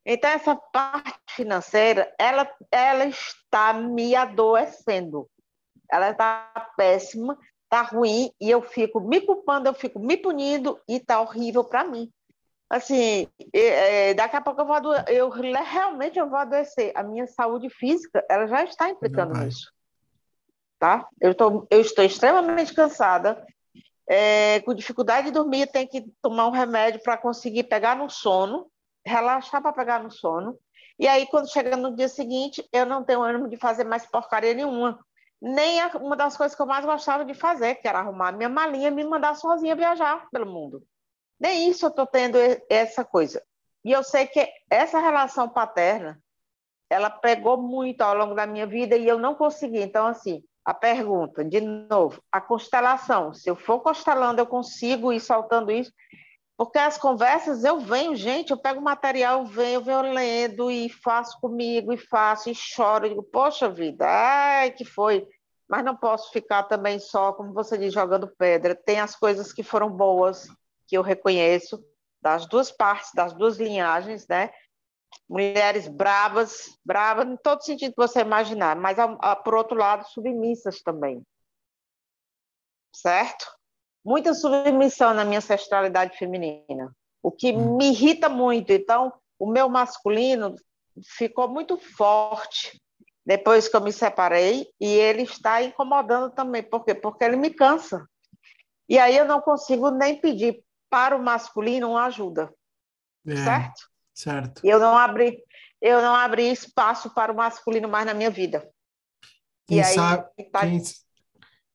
Então, 0.05 0.29
essa 0.29 0.55
parte 0.55 1.19
financeira, 1.29 2.11
ela, 2.17 2.49
ela 2.71 3.05
está 3.05 3.73
me 3.73 4.15
adoecendo 4.15 5.29
ela 5.91 6.11
está 6.11 6.71
péssima, 6.77 7.37
está 7.63 7.81
ruim, 7.81 8.31
e 8.39 8.49
eu 8.49 8.61
fico 8.61 8.99
me 8.99 9.19
culpando, 9.21 9.67
eu 9.67 9.73
fico 9.73 9.99
me 9.99 10.15
punindo, 10.15 10.79
e 10.87 10.97
está 10.97 11.19
horrível 11.19 11.63
para 11.63 11.83
mim. 11.83 12.09
Assim, 12.69 13.27
é, 13.51 14.13
daqui 14.13 14.35
a 14.35 14.41
pouco 14.41 14.61
eu 14.61 14.65
vou 14.65 14.75
adoecer, 14.75 15.15
eu 15.15 15.29
realmente 15.29 16.19
eu 16.19 16.29
vou 16.29 16.37
adoecer. 16.37 16.91
A 16.95 17.01
minha 17.01 17.25
saúde 17.25 17.67
física, 17.69 18.23
ela 18.29 18.45
já 18.45 18.63
está 18.63 18.89
implicando 18.89 19.33
nisso. 19.39 19.73
Tá? 20.79 21.07
Eu, 21.19 21.35
tô, 21.35 21.67
eu 21.69 21.81
estou 21.81 22.05
extremamente 22.05 22.73
cansada, 22.73 23.45
é, 24.07 24.61
com 24.61 24.73
dificuldade 24.73 25.27
de 25.27 25.33
dormir, 25.33 25.67
tenho 25.67 25.87
que 25.87 26.05
tomar 26.21 26.47
um 26.47 26.51
remédio 26.51 27.03
para 27.03 27.17
conseguir 27.17 27.65
pegar 27.65 27.95
no 27.97 28.09
sono, 28.09 28.71
relaxar 29.05 29.61
para 29.61 29.73
pegar 29.73 30.01
no 30.01 30.09
sono. 30.09 30.57
E 30.97 31.07
aí, 31.07 31.27
quando 31.27 31.51
chega 31.51 31.75
no 31.75 31.95
dia 31.95 32.07
seguinte, 32.07 32.67
eu 32.71 32.85
não 32.85 33.03
tenho 33.03 33.21
ânimo 33.21 33.49
de 33.49 33.57
fazer 33.57 33.83
mais 33.83 34.05
porcaria 34.05 34.53
nenhuma 34.53 34.97
nem 35.41 35.79
a, 35.79 35.87
uma 35.97 36.15
das 36.15 36.35
coisas 36.35 36.55
que 36.55 36.61
eu 36.61 36.65
mais 36.65 36.85
gostava 36.85 37.23
de 37.23 37.33
fazer, 37.33 37.75
que 37.75 37.87
era 37.87 37.99
arrumar 37.99 38.31
minha 38.31 38.49
malinha 38.49 38.89
e 38.89 38.91
me 38.91 39.03
mandar 39.03 39.35
sozinha 39.35 39.75
viajar 39.75 40.27
pelo 40.31 40.45
mundo. 40.45 40.83
Nem 41.39 41.69
isso 41.69 41.85
eu 41.85 41.89
estou 41.89 42.05
tendo 42.05 42.37
essa 42.69 43.05
coisa. 43.05 43.41
E 43.83 43.91
eu 43.91 44.03
sei 44.03 44.27
que 44.27 44.45
essa 44.69 44.99
relação 44.99 45.47
paterna, 45.47 46.21
ela 46.89 47.09
pegou 47.09 47.57
muito 47.57 48.01
ao 48.01 48.15
longo 48.15 48.35
da 48.35 48.45
minha 48.45 48.67
vida 48.67 48.97
e 48.97 49.07
eu 49.07 49.17
não 49.17 49.35
consegui. 49.35 49.79
Então, 49.79 50.05
assim, 50.05 50.43
a 50.69 50.73
pergunta, 50.75 51.43
de 51.43 51.59
novo, 51.59 52.21
a 52.31 52.39
constelação, 52.39 53.33
se 53.33 53.49
eu 53.49 53.55
for 53.55 53.79
constelando, 53.79 54.39
eu 54.39 54.45
consigo 54.45 55.11
ir 55.11 55.19
soltando 55.19 55.71
isso, 55.71 55.91
porque 56.55 56.77
as 56.77 56.95
conversas 56.95 57.63
eu 57.63 57.79
venho, 57.79 58.15
gente, 58.15 58.51
eu 58.51 58.57
pego 58.57 58.79
material, 58.79 59.39
eu 59.39 59.45
venho, 59.47 59.81
venho 59.81 60.13
lendo 60.13 60.69
e 60.69 60.87
faço 60.87 61.39
comigo, 61.41 61.91
e 61.91 61.97
faço, 61.97 62.51
e 62.51 62.53
choro, 62.53 63.07
e 63.07 63.09
digo, 63.09 63.23
poxa 63.23 63.67
vida, 63.67 64.05
ai, 64.07 64.69
que 64.69 64.85
foi. 64.85 65.27
Mas 65.67 65.83
não 65.83 65.95
posso 65.95 66.31
ficar 66.31 66.61
também 66.63 66.99
só, 66.99 67.33
como 67.33 67.51
você 67.51 67.75
diz, 67.75 67.91
jogando 67.91 68.27
pedra. 68.37 68.75
Tem 68.75 68.99
as 68.99 69.15
coisas 69.15 69.51
que 69.51 69.63
foram 69.63 69.89
boas, 69.89 70.49
que 70.87 70.95
eu 70.95 71.01
reconheço, 71.01 71.83
das 72.21 72.45
duas 72.45 72.71
partes, 72.71 73.11
das 73.15 73.33
duas 73.33 73.57
linhagens, 73.57 74.27
né? 74.27 74.51
Mulheres 75.27 75.87
bravas, 75.87 76.77
bravas 76.83 77.27
em 77.27 77.37
todo 77.37 77.63
sentido 77.63 77.91
que 77.91 78.07
você 78.07 78.21
imaginar, 78.21 78.75
mas, 78.75 78.97
por 79.43 79.55
outro 79.55 79.77
lado, 79.77 80.07
submissas 80.07 80.81
também. 80.81 81.21
Certo? 82.95 83.59
muita 84.03 84.33
submissão 84.33 85.13
na 85.13 85.25
minha 85.25 85.39
ancestralidade 85.39 86.17
feminina, 86.17 86.95
o 87.21 87.31
que 87.31 87.51
hum. 87.51 87.77
me 87.77 87.89
irrita 87.89 88.29
muito. 88.29 88.71
Então, 88.71 89.13
o 89.37 89.45
meu 89.45 89.69
masculino 89.69 90.55
ficou 91.15 91.47
muito 91.47 91.77
forte 91.77 92.81
depois 93.25 93.67
que 93.67 93.75
eu 93.75 93.81
me 93.81 93.91
separei 93.91 94.67
e 94.79 94.87
ele 94.87 95.23
está 95.23 95.61
incomodando 95.61 96.31
também. 96.31 96.63
Por 96.63 96.83
quê? 96.83 96.95
Porque 96.95 97.23
ele 97.23 97.35
me 97.35 97.51
cansa. 97.51 98.05
E 98.87 98.97
aí 98.97 99.15
eu 99.15 99.25
não 99.25 99.39
consigo 99.39 99.91
nem 99.91 100.19
pedir 100.19 100.63
para 100.89 101.15
o 101.15 101.23
masculino 101.23 101.91
uma 101.91 102.05
ajuda. 102.05 102.51
É, 103.27 103.35
certo? 103.35 103.88
Certo. 104.19 104.61
Eu 104.65 104.79
não 104.79 104.97
abri, 104.97 105.41
eu 105.79 106.01
não 106.01 106.13
abri 106.13 106.51
espaço 106.51 107.13
para 107.13 107.31
o 107.31 107.35
masculino 107.35 107.87
mais 107.87 108.05
na 108.05 108.13
minha 108.13 108.29
vida. 108.29 108.69
Quem 109.65 109.77
e 109.77 109.81
aí, 109.81 109.93
sabe, 109.93 110.43
tá... 110.51 110.59
quem, 110.59 110.83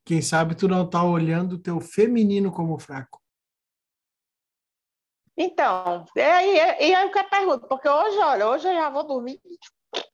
quem 0.05 0.21
sabe 0.21 0.55
tu 0.55 0.69
não 0.69 0.85
está 0.85 1.03
olhando 1.03 1.55
o 1.55 1.59
teu 1.59 1.81
feminino 1.81 2.53
como 2.53 2.79
fraco. 2.79 3.19
Então, 5.35 6.05
e 6.15 6.21
aí, 6.21 6.55
e 6.55 6.95
aí 6.95 7.07
eu 7.07 7.11
quero 7.11 7.31
perguntar, 7.31 7.67
porque 7.67 7.89
hoje, 7.89 8.19
olha, 8.19 8.47
hoje 8.49 8.69
eu 8.69 8.75
já 8.75 8.91
vou 8.91 9.07
dormir, 9.07 9.41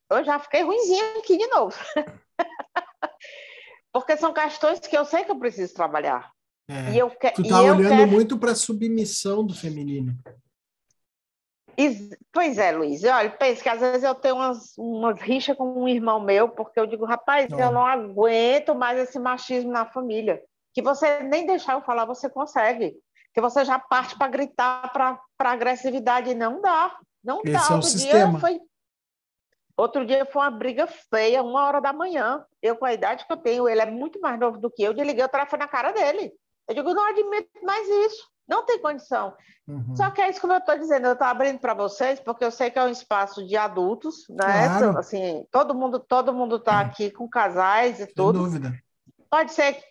eu 0.09 0.23
já 0.23 0.39
fiquei 0.39 0.61
ruimzinha 0.61 1.17
aqui 1.17 1.37
de 1.37 1.47
novo. 1.47 1.75
porque 3.91 4.15
são 4.15 4.33
questões 4.33 4.79
que 4.79 4.97
eu 4.97 5.03
sei 5.03 5.25
que 5.25 5.31
eu 5.31 5.37
preciso 5.37 5.73
trabalhar. 5.73 6.31
É, 6.69 6.93
e 6.93 6.97
eu 6.97 7.09
que, 7.09 7.29
tu 7.31 7.41
está 7.41 7.59
olhando 7.59 7.89
quero... 7.89 8.07
muito 8.09 8.39
para 8.39 8.53
a 8.53 8.55
submissão 8.55 9.45
do 9.45 9.53
feminino. 9.53 10.17
Pois 12.31 12.57
é, 12.57 12.71
Luiz. 12.71 13.03
Olha, 13.03 13.29
pensa 13.29 13.61
que 13.61 13.69
às 13.69 13.79
vezes 13.79 14.03
eu 14.03 14.15
tenho 14.15 14.35
umas, 14.35 14.77
umas 14.77 15.19
rixas 15.21 15.55
com 15.55 15.81
um 15.83 15.87
irmão 15.87 16.19
meu, 16.19 16.49
porque 16.49 16.79
eu 16.79 16.85
digo, 16.85 17.05
rapaz, 17.05 17.49
não. 17.49 17.59
eu 17.59 17.71
não 17.71 17.85
aguento 17.85 18.75
mais 18.75 18.99
esse 18.99 19.19
machismo 19.19 19.71
na 19.71 19.85
família. 19.85 20.41
Que 20.73 20.81
você 20.81 21.21
nem 21.23 21.45
deixar 21.45 21.73
eu 21.73 21.81
falar, 21.81 22.05
você 22.05 22.29
consegue. 22.29 22.95
Que 23.33 23.41
você 23.41 23.65
já 23.65 23.79
parte 23.79 24.17
para 24.17 24.27
gritar 24.27 24.91
para 24.91 25.19
agressividade. 25.39 26.33
Não 26.33 26.61
dá. 26.61 26.97
Não 27.23 27.41
esse 27.43 27.53
dá. 27.53 27.59
É 27.69 27.73
Outro, 27.73 27.97
dia 27.97 28.39
foi... 28.39 28.59
Outro 29.77 30.05
dia 30.05 30.25
foi 30.25 30.41
uma 30.41 30.51
briga 30.51 30.87
feia, 30.87 31.43
uma 31.43 31.65
hora 31.65 31.81
da 31.81 31.93
manhã. 31.93 32.45
Eu, 32.61 32.75
com 32.75 32.85
a 32.85 32.93
idade 32.93 33.25
que 33.25 33.33
eu 33.33 33.37
tenho, 33.37 33.67
ele 33.67 33.81
é 33.81 33.85
muito 33.85 34.19
mais 34.19 34.39
novo 34.39 34.57
do 34.57 34.69
que 34.69 34.83
eu, 34.83 34.93
desliguei 34.93 35.23
o 35.23 35.29
telefone 35.29 35.63
na 35.63 35.67
cara 35.67 35.91
dele. 35.91 36.31
Eu 36.67 36.75
digo, 36.75 36.93
não 36.93 37.03
admito 37.03 37.49
mais 37.63 37.87
isso. 37.87 38.31
Não 38.51 38.65
tem 38.65 38.81
condição. 38.81 39.33
Uhum. 39.65 39.95
Só 39.95 40.09
que 40.09 40.19
é 40.19 40.29
isso 40.29 40.41
que 40.41 40.45
eu 40.45 40.57
estou 40.57 40.77
dizendo, 40.77 41.07
eu 41.07 41.13
estou 41.13 41.25
abrindo 41.25 41.57
para 41.57 41.73
vocês, 41.73 42.19
porque 42.19 42.43
eu 42.43 42.51
sei 42.51 42.69
que 42.69 42.77
é 42.77 42.83
um 42.83 42.89
espaço 42.89 43.47
de 43.47 43.55
adultos, 43.55 44.25
né? 44.29 44.67
Claro. 44.67 44.97
Assim, 44.97 45.45
todo 45.49 45.73
mundo 45.73 45.97
todo 45.97 46.33
mundo 46.33 46.57
está 46.57 46.81
aqui 46.81 47.09
com 47.09 47.29
casais 47.29 48.01
e 48.01 48.07
tudo. 48.07 48.39
Sem 48.39 48.59
dúvida. 48.59 48.83
pode 49.29 49.53
ser, 49.53 49.81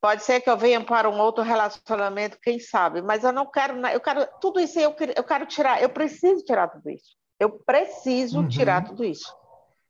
pode 0.00 0.22
ser 0.22 0.40
que 0.40 0.48
eu 0.48 0.56
venha 0.56 0.82
para 0.82 1.10
um 1.10 1.18
outro 1.18 1.44
relacionamento, 1.44 2.38
quem 2.40 2.58
sabe, 2.58 3.02
mas 3.02 3.24
eu 3.24 3.32
não 3.32 3.44
quero, 3.44 3.76
eu 3.88 4.00
quero 4.00 4.26
tudo 4.40 4.58
isso 4.58 4.80
eu 4.80 4.94
quero, 4.94 5.12
eu 5.14 5.24
quero 5.24 5.44
tirar, 5.44 5.82
eu 5.82 5.90
preciso 5.90 6.42
tirar 6.44 6.68
tudo 6.68 6.88
isso. 6.88 7.14
Eu 7.38 7.50
preciso 7.50 8.38
uhum. 8.38 8.48
tirar 8.48 8.84
tudo 8.84 9.04
isso. 9.04 9.30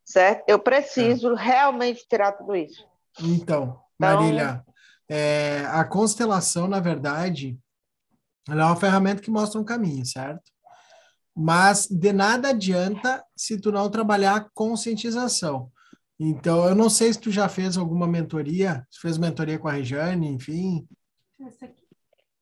Certo? 0.05 0.43
Eu 0.49 0.59
preciso 0.59 1.35
é. 1.35 1.41
realmente 1.41 2.05
tirar 2.09 2.33
tudo 2.33 2.57
isso. 2.57 2.85
Então, 3.20 3.81
Marília, 3.97 4.65
então, 4.65 4.74
é, 5.09 5.65
a 5.70 5.85
constelação, 5.85 6.66
na 6.66 6.81
verdade, 6.81 7.57
ela 8.48 8.62
é 8.62 8.66
uma 8.66 8.77
ferramenta 8.77 9.23
que 9.23 9.31
mostra 9.31 9.60
um 9.60 9.64
caminho, 9.64 10.05
certo? 10.05 10.51
Mas 11.35 11.86
de 11.86 12.12
nada 12.12 12.51
adianta 12.51 13.24
se 13.36 13.60
tu 13.60 13.73
não 13.73 13.90
trabalhar 13.90 14.48
conscientização. 14.55 15.70
Então, 16.20 16.69
eu 16.69 16.74
não 16.74 16.90
sei 16.90 17.12
se 17.12 17.19
tu 17.19 17.31
já 17.31 17.48
fez 17.48 17.77
alguma 17.77 18.06
mentoria, 18.06 18.86
se 18.90 19.01
fez 19.01 19.19
mentoria 19.19 19.59
com 19.59 19.69
a 19.69 19.73
Regiane, 19.73 20.28
enfim. 20.28 20.86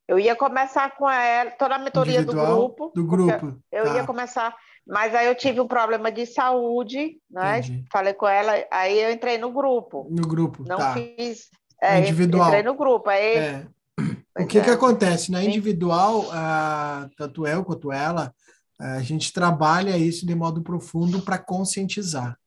Eu 0.06 0.18
ia 0.18 0.34
começar 0.34 0.96
com 0.96 1.08
ela, 1.08 1.50
toda 1.52 1.76
a 1.76 1.78
mentoria 1.78 2.22
do 2.24 2.32
grupo. 2.32 2.92
Do 2.94 3.06
grupo. 3.06 3.58
Eu 3.70 3.84
tá. 3.84 3.94
ia 3.94 4.04
começar, 4.04 4.54
mas 4.86 5.14
aí 5.14 5.26
eu 5.26 5.34
tive 5.34 5.60
um 5.60 5.68
problema 5.68 6.10
de 6.10 6.26
saúde, 6.26 7.18
né? 7.30 7.60
Entendi. 7.60 7.84
Falei 7.92 8.12
com 8.12 8.26
ela, 8.26 8.52
aí 8.70 9.00
eu 9.00 9.12
entrei 9.12 9.38
no 9.38 9.52
grupo. 9.52 10.08
No 10.10 10.26
grupo, 10.26 10.64
Não 10.66 10.78
tá. 10.78 10.94
fiz. 10.94 11.48
É, 11.80 12.00
individual. 12.00 12.48
Entrei 12.48 12.62
no 12.62 12.74
grupo. 12.74 13.08
Aí, 13.08 13.36
é. 13.36 13.66
O 14.38 14.46
que, 14.46 14.58
é. 14.58 14.64
que 14.64 14.70
acontece? 14.70 15.30
Na 15.30 15.44
individual, 15.44 16.30
ah, 16.32 17.08
tanto 17.16 17.46
eu 17.46 17.62
quanto 17.62 17.92
ela, 17.92 18.32
a 18.78 19.02
gente 19.02 19.32
trabalha 19.32 19.98
isso 19.98 20.24
de 20.24 20.34
modo 20.34 20.62
profundo 20.62 21.20
para 21.20 21.38
conscientizar. 21.38 22.38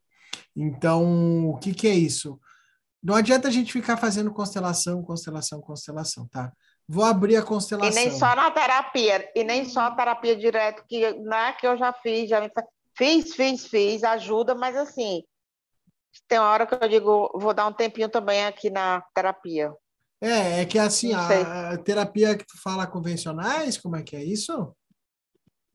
Então, 0.56 1.50
o 1.50 1.58
que, 1.58 1.74
que 1.74 1.88
é 1.88 1.94
isso? 1.94 2.40
Não 3.04 3.16
adianta 3.16 3.48
a 3.48 3.52
gente 3.52 3.72
ficar 3.72 3.98
fazendo 3.98 4.34
constelação, 4.34 5.04
constelação, 5.04 5.62
constelação, 5.62 6.28
tá? 6.30 6.52
Vou 6.88 7.04
abrir 7.04 7.36
a 7.36 7.44
constelação. 7.44 8.02
E 8.02 8.06
nem 8.06 8.18
só 8.18 8.36
na 8.36 8.50
terapia, 8.50 9.32
e 9.36 9.44
nem 9.44 9.66
só 9.66 9.82
a 9.82 9.92
terapia 9.92 10.36
direto, 10.36 10.84
que, 10.88 11.14
né, 11.20 11.54
que 11.54 11.68
eu 11.68 11.78
já 11.78 11.94
fiz, 11.94 12.30
já 12.30 12.50
fiz, 12.98 13.36
fiz, 13.36 13.68
fiz, 13.68 14.04
ajuda, 14.04 14.56
mas 14.56 14.76
assim, 14.76 15.24
tem 16.28 16.40
uma 16.40 16.50
hora 16.50 16.66
que 16.66 16.76
eu 16.76 16.90
digo, 16.90 17.32
vou 17.36 17.54
dar 17.54 17.68
um 17.68 17.74
tempinho 17.74 18.10
também 18.10 18.46
aqui 18.46 18.70
na 18.70 19.02
terapia. 19.14 19.74
É, 20.24 20.62
é 20.62 20.66
que 20.66 20.80
assim, 20.80 21.14
a, 21.14 21.78
terapia 21.80 22.38
que 22.38 22.46
tu 22.46 22.58
fala 22.62 22.88
convencionais, 22.88 23.78
como 23.78 23.98
é 23.98 24.02
que 24.02 24.16
é 24.16 24.24
isso? 24.24 24.74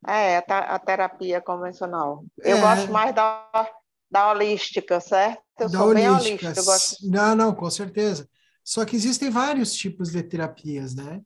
É, 0.06 0.38
a, 0.38 0.78
terapia 0.78 1.38
convencional. 1.42 2.24
É. 2.42 2.52
Eu 2.52 2.60
gosto 2.62 2.90
mais 2.90 3.14
da, 3.14 3.70
da 4.10 4.30
holística, 4.30 5.00
certo? 5.00 5.42
Eu 5.60 5.68
da 5.68 5.78
sou 5.78 5.88
holística. 5.88 6.10
bem 6.10 6.20
holística. 6.20 6.60
Eu 6.60 6.64
gosto... 6.64 7.10
Não, 7.10 7.36
não, 7.36 7.54
com 7.54 7.68
certeza. 7.68 8.26
Só 8.64 8.86
que 8.86 8.96
existem 8.96 9.28
vários 9.28 9.74
tipos 9.74 10.12
de 10.12 10.22
terapias, 10.22 10.94
né? 10.94 11.20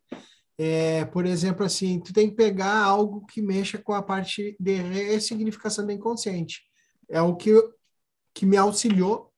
É, 0.59 1.05
por 1.05 1.25
exemplo, 1.25 1.65
assim, 1.65 2.01
tu 2.01 2.13
tem 2.13 2.29
que 2.29 2.37
pegar 2.37 2.77
algo 2.77 3.25
que 3.27 3.41
mexa 3.41 3.79
com 3.79 3.93
a 3.93 4.03
parte 4.03 4.57
de 4.59 4.75
ressignificação 4.75 5.87
do 5.87 5.93
inconsciente. 5.93 6.63
É 7.09 7.23
o 7.23 7.37
que, 7.37 7.53
que 8.35 8.45
me 8.45 8.57
auxiliou, 8.57 9.32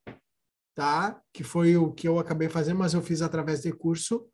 tá? 0.75 1.21
Que 1.33 1.45
foi 1.45 1.77
o 1.77 1.93
que 1.93 2.09
eu 2.09 2.19
acabei 2.19 2.49
fazendo, 2.49 2.79
mas 2.79 2.95
eu 2.95 3.03
fiz 3.03 3.23
através 3.23 3.63
de 3.63 3.73
curso, 3.73 4.27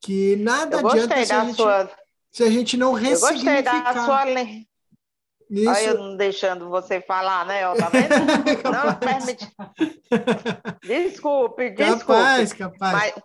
que 0.00 0.36
nada 0.36 0.80
eu 0.80 0.88
adianta 0.88 1.24
se 1.24 1.32
a, 1.32 1.44
gente, 1.44 1.56
sua... 1.56 1.90
se 2.30 2.42
a 2.44 2.50
gente 2.50 2.76
não 2.76 2.92
ressignificar. 2.92 3.56
Eu 3.56 3.62
gostei 3.62 3.94
da 3.94 4.04
sua 4.04 4.24
isso... 5.48 5.70
Olha, 5.70 5.84
eu 5.84 5.98
não 5.98 6.16
deixando 6.16 6.68
você 6.68 7.00
falar, 7.00 7.46
né? 7.46 7.66
Ó, 7.68 7.76
tá 7.76 7.88
vendo? 7.88 8.08
não 8.70 8.98
permite. 8.98 9.48
Desculpe, 10.82 11.70
desculpe. 11.70 12.04
Capaz, 12.04 12.52
capaz. 12.52 12.92
Mas 12.92 13.22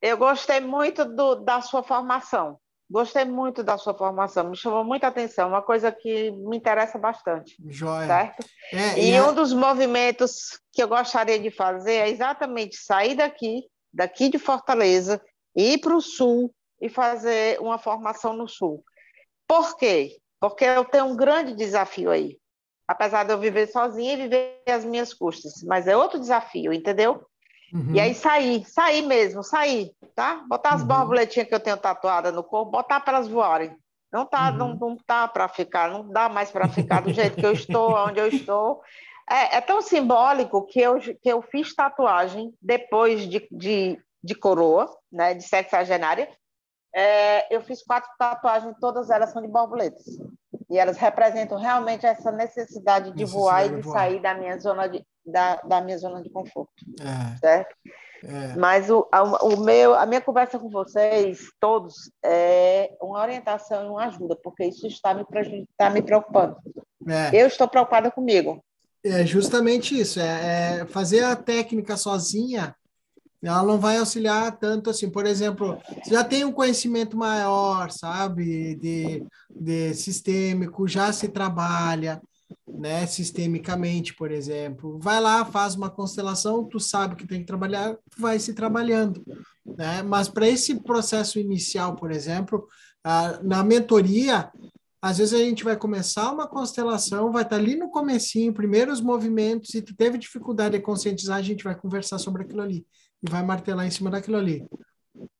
eu 0.00 0.16
gostei 0.16 0.60
muito 0.60 1.04
do, 1.04 1.36
da 1.36 1.60
sua 1.60 1.82
formação. 1.82 2.58
Gostei 2.90 3.24
muito 3.26 3.62
da 3.62 3.76
sua 3.76 3.92
formação, 3.92 4.48
me 4.48 4.56
chamou 4.56 4.82
muita 4.82 5.08
atenção, 5.08 5.48
uma 5.48 5.60
coisa 5.60 5.92
que 5.92 6.30
me 6.30 6.56
interessa 6.56 6.98
bastante. 6.98 7.54
Joia. 7.68 8.06
Certo? 8.06 8.46
É, 8.72 8.98
e, 8.98 9.14
e 9.14 9.20
um 9.20 9.34
dos 9.34 9.52
movimentos 9.52 10.58
que 10.72 10.82
eu 10.82 10.88
gostaria 10.88 11.38
de 11.38 11.50
fazer 11.50 11.94
é 11.94 12.08
exatamente 12.08 12.76
sair 12.76 13.14
daqui, 13.14 13.64
daqui 13.92 14.30
de 14.30 14.38
Fortaleza, 14.38 15.20
ir 15.54 15.78
para 15.78 15.94
o 15.94 16.00
sul 16.00 16.50
e 16.80 16.88
fazer 16.88 17.60
uma 17.60 17.78
formação 17.78 18.32
no 18.32 18.48
sul. 18.48 18.82
Por 19.46 19.76
quê? 19.76 20.16
Porque 20.40 20.64
eu 20.64 20.84
tenho 20.84 21.06
um 21.06 21.16
grande 21.16 21.54
desafio 21.54 22.10
aí. 22.10 22.38
Apesar 22.86 23.24
de 23.24 23.32
eu 23.32 23.38
viver 23.38 23.66
sozinha 23.66 24.14
e 24.14 24.16
viver 24.16 24.62
as 24.66 24.84
minhas 24.84 25.12
custas. 25.12 25.62
Mas 25.62 25.86
é 25.86 25.94
outro 25.94 26.18
desafio, 26.18 26.72
entendeu? 26.72 27.27
Uhum. 27.72 27.94
E 27.94 28.00
aí 28.00 28.14
sair, 28.14 28.64
sair 28.66 29.02
mesmo, 29.02 29.42
sair, 29.42 29.92
tá? 30.14 30.44
Botar 30.48 30.70
as 30.70 30.80
uhum. 30.82 30.88
borboletinhas 30.88 31.48
que 31.48 31.54
eu 31.54 31.60
tenho 31.60 31.76
tatuada 31.76 32.32
no 32.32 32.42
corpo, 32.42 32.70
botar 32.70 33.00
para 33.00 33.18
elas 33.18 33.28
voarem. 33.28 33.76
Não 34.12 34.24
tá, 34.24 34.50
uhum. 34.50 34.56
não, 34.56 34.74
não 34.74 34.96
tá 34.96 35.28
para 35.28 35.48
ficar, 35.48 35.90
não 35.90 36.08
dá 36.08 36.28
mais 36.28 36.50
para 36.50 36.68
ficar 36.68 37.02
do 37.02 37.12
jeito 37.12 37.36
que 37.36 37.44
eu 37.44 37.52
estou, 37.52 37.94
onde 37.94 38.18
eu 38.18 38.28
estou. 38.28 38.82
É, 39.30 39.58
é, 39.58 39.60
tão 39.60 39.82
simbólico 39.82 40.64
que 40.66 40.80
eu, 40.80 40.98
que 40.98 41.28
eu 41.28 41.42
fiz 41.42 41.74
tatuagem 41.74 42.54
depois 42.62 43.28
de, 43.28 43.46
de, 43.50 44.02
de 44.24 44.34
coroa, 44.34 44.90
né, 45.12 45.34
de 45.34 45.42
sexagenária, 45.42 46.28
é, 46.94 47.54
eu 47.54 47.60
fiz 47.60 47.82
quatro 47.82 48.10
tatuagens, 48.18 48.74
todas 48.80 49.10
elas 49.10 49.30
são 49.30 49.42
de 49.42 49.48
borboletas. 49.48 50.06
E 50.70 50.78
elas 50.78 50.96
representam 50.98 51.58
realmente 51.58 52.04
essa 52.04 52.30
necessidade 52.30 53.12
de 53.12 53.24
voar 53.24 53.66
e 53.66 53.76
de 53.76 53.80
voar. 53.80 54.00
sair 54.00 54.20
da 54.20 54.34
minha 54.34 54.58
zona 54.58 54.86
de, 54.86 55.04
da, 55.24 55.56
da 55.56 55.80
minha 55.80 55.96
zona 55.96 56.22
de 56.22 56.28
conforto. 56.30 56.72
É. 57.00 57.38
Certo? 57.38 57.74
É. 58.24 58.56
Mas 58.56 58.90
o, 58.90 59.08
a, 59.12 59.22
o 59.44 59.60
meu, 59.60 59.94
a 59.94 60.04
minha 60.04 60.20
conversa 60.20 60.58
com 60.58 60.68
vocês, 60.68 61.38
todos, 61.60 62.10
é 62.22 62.90
uma 63.00 63.20
orientação 63.20 63.84
e 63.84 63.88
uma 63.88 64.06
ajuda, 64.06 64.36
porque 64.42 64.64
isso 64.64 64.86
está 64.86 65.14
me, 65.14 65.24
está 65.70 65.88
me 65.88 66.02
preocupando. 66.02 66.56
É. 67.08 67.42
Eu 67.42 67.46
estou 67.46 67.68
preocupada 67.68 68.10
comigo. 68.10 68.62
É 69.04 69.24
justamente 69.24 69.98
isso, 69.98 70.18
é, 70.18 70.80
é 70.80 70.86
fazer 70.86 71.22
a 71.22 71.36
técnica 71.36 71.96
sozinha 71.96 72.74
ela 73.42 73.62
não 73.62 73.78
vai 73.78 73.98
auxiliar 73.98 74.58
tanto 74.58 74.90
assim. 74.90 75.08
Por 75.10 75.26
exemplo, 75.26 75.78
você 76.02 76.14
já 76.14 76.24
tem 76.24 76.44
um 76.44 76.52
conhecimento 76.52 77.16
maior, 77.16 77.90
sabe, 77.90 78.74
de, 78.76 79.24
de 79.50 79.94
sistêmico, 79.94 80.88
já 80.88 81.12
se 81.12 81.28
trabalha, 81.28 82.20
né, 82.66 83.06
sistemicamente, 83.06 84.14
por 84.14 84.30
exemplo. 84.30 84.98
Vai 84.98 85.20
lá, 85.20 85.44
faz 85.44 85.74
uma 85.74 85.90
constelação, 85.90 86.64
tu 86.64 86.80
sabe 86.80 87.16
que 87.16 87.26
tem 87.26 87.40
que 87.40 87.46
trabalhar, 87.46 87.96
vai 88.16 88.38
se 88.38 88.54
trabalhando, 88.54 89.22
né? 89.64 90.02
Mas 90.02 90.28
para 90.28 90.48
esse 90.48 90.74
processo 90.74 91.38
inicial, 91.38 91.94
por 91.94 92.10
exemplo, 92.10 92.66
na 93.42 93.62
mentoria, 93.62 94.50
às 95.00 95.18
vezes 95.18 95.34
a 95.34 95.38
gente 95.38 95.62
vai 95.62 95.76
começar 95.76 96.32
uma 96.32 96.46
constelação, 96.46 97.30
vai 97.30 97.42
estar 97.42 97.56
ali 97.56 97.76
no 97.76 97.88
comecinho, 97.88 98.52
primeiros 98.52 99.00
movimentos, 99.00 99.72
e 99.74 99.82
tu 99.82 99.94
teve 99.94 100.18
dificuldade 100.18 100.76
de 100.76 100.82
conscientizar, 100.82 101.38
a 101.38 101.42
gente 101.42 101.62
vai 101.62 101.74
conversar 101.74 102.18
sobre 102.18 102.42
aquilo 102.42 102.62
ali 102.62 102.84
e 103.22 103.30
vai 103.30 103.42
martelar 103.42 103.86
em 103.86 103.90
cima 103.90 104.10
daquilo 104.10 104.36
ali, 104.36 104.66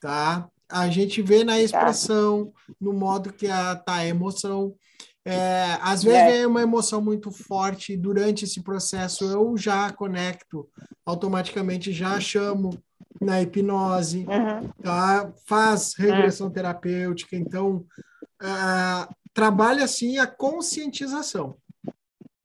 tá? 0.00 0.48
A 0.68 0.88
gente 0.88 1.22
vê 1.22 1.42
na 1.42 1.60
expressão, 1.60 2.52
no 2.80 2.92
modo 2.92 3.32
que 3.32 3.48
a, 3.48 3.74
tá 3.74 3.94
a 3.94 4.06
emoção. 4.06 4.74
É, 5.24 5.78
às 5.80 6.02
vezes 6.02 6.20
é. 6.20 6.30
vem 6.30 6.46
uma 6.46 6.62
emoção 6.62 7.00
muito 7.00 7.30
forte 7.30 7.96
durante 7.96 8.44
esse 8.44 8.62
processo, 8.62 9.24
eu 9.24 9.56
já 9.56 9.90
conecto, 9.92 10.68
automaticamente 11.04 11.92
já 11.92 12.20
chamo 12.20 12.70
na 13.20 13.42
hipnose, 13.42 14.24
uhum. 14.28 14.68
tá? 14.82 15.32
faz 15.46 15.94
regressão 15.96 16.46
uhum. 16.46 16.52
terapêutica, 16.52 17.36
então 17.36 17.84
uh, 18.42 19.14
trabalha 19.38 19.84
assim 19.84 20.18
a 20.18 20.26
conscientização 20.26 21.56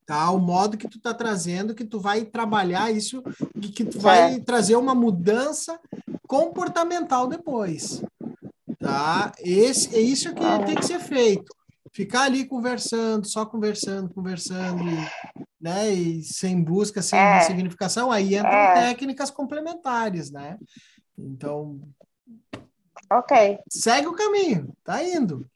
tá? 0.06 0.30
O 0.30 0.38
modo 0.38 0.76
que 0.76 0.88
tu 0.88 1.00
tá 1.00 1.12
trazendo, 1.14 1.74
que 1.74 1.84
tu 1.84 1.98
vai 1.98 2.24
trabalhar 2.24 2.90
isso 2.90 3.22
e 3.56 3.68
que 3.68 3.84
tu 3.84 3.98
vai 3.98 4.34
é. 4.34 4.38
trazer 4.38 4.76
uma 4.76 4.94
mudança 4.94 5.80
comportamental 6.28 7.26
depois, 7.26 8.02
tá? 8.78 9.32
Esse, 9.38 9.96
é 9.96 10.00
isso 10.00 10.34
que 10.34 10.44
é. 10.44 10.64
tem 10.64 10.74
que 10.74 10.84
ser 10.84 11.00
feito. 11.00 11.50
Ficar 11.92 12.24
ali 12.24 12.44
conversando, 12.44 13.26
só 13.26 13.46
conversando, 13.46 14.12
conversando, 14.12 14.82
e, 14.82 15.42
né? 15.60 15.90
E 15.90 16.22
sem 16.22 16.62
busca, 16.62 17.00
sem 17.00 17.18
é. 17.18 17.40
significação, 17.40 18.12
aí 18.12 18.36
entram 18.36 18.52
é. 18.52 18.74
técnicas 18.74 19.30
complementares, 19.30 20.30
né? 20.30 20.58
Então, 21.16 21.80
ok. 23.10 23.58
Segue 23.70 24.08
o 24.08 24.14
caminho, 24.14 24.72
tá 24.84 25.02
indo. 25.02 25.48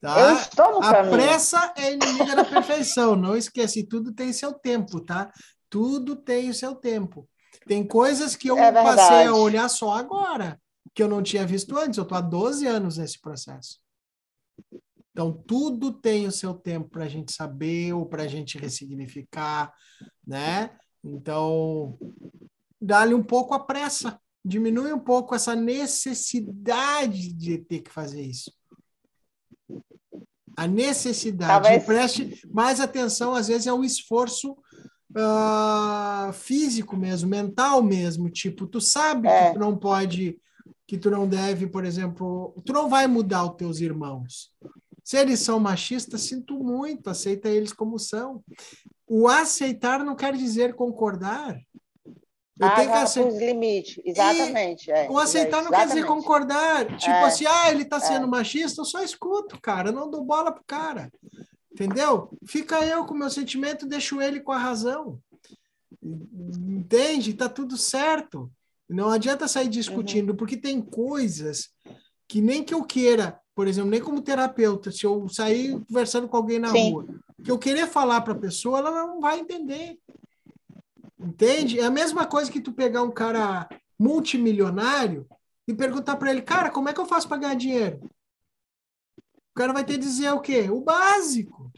Tá? 0.00 0.30
Eu 0.30 0.36
estou 0.36 0.70
no 0.72 0.78
a 0.78 0.90
caminho. 0.90 1.12
pressa 1.12 1.74
é 1.76 1.92
inimiga 1.92 2.34
da 2.34 2.44
perfeição. 2.44 3.14
Não 3.14 3.36
esquece, 3.36 3.86
tudo 3.86 4.12
tem 4.12 4.32
seu 4.32 4.52
tempo, 4.52 5.00
tá? 5.00 5.30
Tudo 5.68 6.16
tem 6.16 6.48
o 6.48 6.54
seu 6.54 6.74
tempo. 6.74 7.28
Tem 7.66 7.86
coisas 7.86 8.34
que 8.34 8.48
eu 8.48 8.56
é 8.56 8.72
passei 8.72 9.26
a 9.26 9.34
olhar 9.34 9.68
só 9.68 9.92
agora, 9.92 10.58
que 10.94 11.02
eu 11.02 11.08
não 11.08 11.22
tinha 11.22 11.46
visto 11.46 11.76
antes. 11.76 11.98
Eu 11.98 12.04
estou 12.04 12.16
há 12.16 12.20
12 12.22 12.66
anos 12.66 12.96
nesse 12.96 13.20
processo. 13.20 13.78
Então, 15.12 15.32
tudo 15.32 15.92
tem 15.92 16.26
o 16.26 16.32
seu 16.32 16.54
tempo 16.54 16.88
para 16.88 17.04
a 17.04 17.08
gente 17.08 17.32
saber 17.32 17.92
ou 17.92 18.06
para 18.06 18.22
a 18.22 18.28
gente 18.28 18.56
ressignificar, 18.56 19.72
né? 20.26 20.70
Então, 21.04 21.98
dá-lhe 22.80 23.12
um 23.12 23.22
pouco 23.22 23.52
a 23.52 23.60
pressa, 23.60 24.18
diminui 24.42 24.92
um 24.92 24.98
pouco 24.98 25.34
essa 25.34 25.54
necessidade 25.54 27.34
de 27.34 27.58
ter 27.58 27.80
que 27.80 27.90
fazer 27.90 28.22
isso. 28.22 28.50
A 30.60 30.66
necessidade. 30.66 31.62
Talvez... 31.62 31.84
Preste 31.84 32.46
mais 32.52 32.80
atenção, 32.80 33.34
às 33.34 33.48
vezes, 33.48 33.66
ao 33.66 33.82
esforço 33.82 34.52
uh, 35.16 36.30
físico 36.34 36.98
mesmo, 36.98 37.30
mental 37.30 37.82
mesmo. 37.82 38.28
Tipo, 38.28 38.66
tu 38.66 38.78
sabe 38.78 39.26
é. 39.26 39.46
que 39.48 39.54
tu 39.54 39.58
não 39.58 39.74
pode, 39.74 40.38
que 40.86 40.98
tu 40.98 41.10
não 41.10 41.26
deve, 41.26 41.66
por 41.66 41.82
exemplo, 41.82 42.54
tu 42.62 42.74
não 42.74 42.90
vai 42.90 43.06
mudar 43.06 43.44
os 43.44 43.56
teus 43.56 43.80
irmãos. 43.80 44.52
Se 45.02 45.16
eles 45.16 45.40
são 45.40 45.58
machistas, 45.58 46.20
sinto 46.20 46.62
muito, 46.62 47.08
aceita 47.08 47.48
eles 47.48 47.72
como 47.72 47.98
são. 47.98 48.44
O 49.08 49.28
aceitar 49.28 50.04
não 50.04 50.14
quer 50.14 50.36
dizer 50.36 50.74
concordar. 50.74 51.58
Eu 52.60 52.66
ah, 52.66 52.70
tenho 52.72 52.90
que 52.90 52.96
aceitar. 52.96 53.28
os 53.30 53.38
limites, 53.38 54.02
exatamente. 54.04 54.90
É, 54.90 55.10
o 55.10 55.18
aceitar 55.18 55.60
é, 55.60 55.64
não 55.64 55.70
quer 55.70 55.86
dizer 55.86 56.04
concordar. 56.04 56.84
Tipo 56.98 57.10
é, 57.10 57.24
assim, 57.24 57.46
ah, 57.46 57.70
ele 57.70 57.84
está 57.84 57.98
sendo 57.98 58.26
é. 58.26 58.28
machista, 58.28 58.82
eu 58.82 58.84
só 58.84 59.02
escuto, 59.02 59.58
cara, 59.58 59.88
eu 59.88 59.92
não 59.94 60.10
dou 60.10 60.22
bola 60.22 60.52
pro 60.52 60.62
cara. 60.66 61.10
Entendeu? 61.72 62.28
Fica 62.46 62.84
eu 62.84 63.06
com 63.06 63.14
o 63.14 63.16
meu 63.16 63.30
sentimento, 63.30 63.86
deixo 63.86 64.20
ele 64.20 64.40
com 64.40 64.52
a 64.52 64.58
razão. 64.58 65.18
Entende? 66.02 67.32
Tá 67.32 67.48
tudo 67.48 67.78
certo. 67.78 68.52
Não 68.86 69.08
adianta 69.08 69.48
sair 69.48 69.68
discutindo, 69.68 70.30
uhum. 70.30 70.36
porque 70.36 70.56
tem 70.56 70.82
coisas 70.82 71.70
que 72.28 72.42
nem 72.42 72.62
que 72.62 72.74
eu 72.74 72.84
queira, 72.84 73.40
por 73.54 73.66
exemplo, 73.66 73.88
nem 73.88 74.02
como 74.02 74.20
terapeuta, 74.20 74.92
se 74.92 75.06
eu 75.06 75.26
sair 75.30 75.80
conversando 75.88 76.28
com 76.28 76.36
alguém 76.36 76.58
na 76.58 76.68
Sim. 76.68 76.92
rua, 76.92 77.06
que 77.42 77.50
eu 77.50 77.58
querer 77.58 77.86
falar 77.86 78.20
para 78.20 78.34
a 78.34 78.38
pessoa, 78.38 78.80
ela 78.80 78.90
não 78.90 79.18
vai 79.18 79.40
entender. 79.40 79.98
Entende? 81.20 81.78
É 81.78 81.84
a 81.84 81.90
mesma 81.90 82.26
coisa 82.26 82.50
que 82.50 82.60
tu 82.60 82.72
pegar 82.72 83.02
um 83.02 83.10
cara 83.10 83.68
multimilionário 83.98 85.28
e 85.68 85.74
perguntar 85.74 86.16
para 86.16 86.30
ele, 86.30 86.40
cara, 86.40 86.70
como 86.70 86.88
é 86.88 86.94
que 86.94 87.00
eu 87.00 87.06
faço 87.06 87.28
para 87.28 87.36
ganhar 87.36 87.54
dinheiro? 87.54 88.00
O 89.50 89.54
cara 89.54 89.72
vai 89.74 89.84
ter 89.84 89.94
que 89.94 89.98
dizer 89.98 90.30
o 90.32 90.40
quê? 90.40 90.70
O 90.70 90.80
básico. 90.80 91.70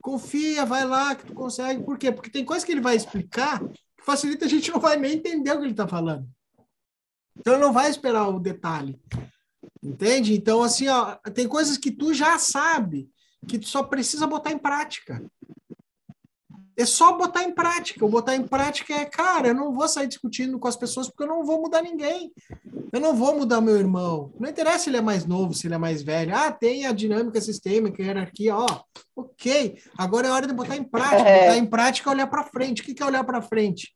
Confia, 0.00 0.64
vai 0.64 0.86
lá 0.86 1.14
que 1.14 1.26
tu 1.26 1.34
consegue. 1.34 1.82
Por 1.82 1.98
quê? 1.98 2.10
Porque 2.10 2.30
tem 2.30 2.44
coisa 2.44 2.64
que 2.64 2.72
ele 2.72 2.80
vai 2.80 2.96
explicar 2.96 3.60
que 3.60 4.04
facilita 4.04 4.46
a 4.46 4.48
gente 4.48 4.70
não 4.70 4.80
vai 4.80 4.96
nem 4.96 5.14
entender 5.14 5.50
o 5.52 5.58
que 5.58 5.64
ele 5.64 5.72
está 5.72 5.86
falando. 5.86 6.26
Então 7.36 7.52
ele 7.52 7.62
não 7.62 7.72
vai 7.72 7.90
esperar 7.90 8.28
o 8.28 8.40
detalhe. 8.40 8.98
Entende? 9.82 10.34
Então, 10.34 10.62
assim, 10.62 10.88
ó, 10.88 11.16
tem 11.34 11.46
coisas 11.46 11.76
que 11.76 11.90
tu 11.90 12.14
já 12.14 12.38
sabe, 12.38 13.10
que 13.46 13.58
tu 13.58 13.68
só 13.68 13.82
precisa 13.82 14.26
botar 14.26 14.50
em 14.50 14.58
prática. 14.58 15.22
É 16.78 16.86
só 16.86 17.12
botar 17.18 17.42
em 17.42 17.52
prática. 17.52 18.06
O 18.06 18.08
botar 18.08 18.36
em 18.36 18.46
prática 18.46 18.94
é, 18.94 19.04
cara, 19.04 19.48
eu 19.48 19.54
não 19.54 19.72
vou 19.72 19.88
sair 19.88 20.06
discutindo 20.06 20.60
com 20.60 20.68
as 20.68 20.76
pessoas 20.76 21.08
porque 21.08 21.24
eu 21.24 21.26
não 21.26 21.44
vou 21.44 21.60
mudar 21.60 21.82
ninguém. 21.82 22.32
Eu 22.92 23.00
não 23.00 23.16
vou 23.16 23.36
mudar 23.36 23.60
meu 23.60 23.76
irmão. 23.76 24.32
Não 24.38 24.48
interessa 24.48 24.84
se 24.84 24.90
ele 24.90 24.98
é 24.98 25.00
mais 25.00 25.26
novo, 25.26 25.52
se 25.52 25.66
ele 25.66 25.74
é 25.74 25.78
mais 25.78 26.02
velho. 26.02 26.32
Ah, 26.36 26.52
tem 26.52 26.86
a 26.86 26.92
dinâmica 26.92 27.40
sistêmica, 27.40 28.00
a 28.00 28.06
hierarquia, 28.06 28.56
ó. 28.56 28.82
Ok. 29.16 29.76
Agora 29.98 30.28
é 30.28 30.30
hora 30.30 30.46
de 30.46 30.54
botar 30.54 30.76
em 30.76 30.84
prática. 30.84 31.28
É. 31.28 31.40
Botar 31.40 31.56
em 31.56 31.66
prática 31.66 32.10
é 32.10 32.12
olhar 32.12 32.26
para 32.28 32.44
frente. 32.44 32.80
O 32.80 32.84
que 32.84 33.02
é 33.02 33.06
olhar 33.06 33.24
para 33.24 33.42
frente? 33.42 33.92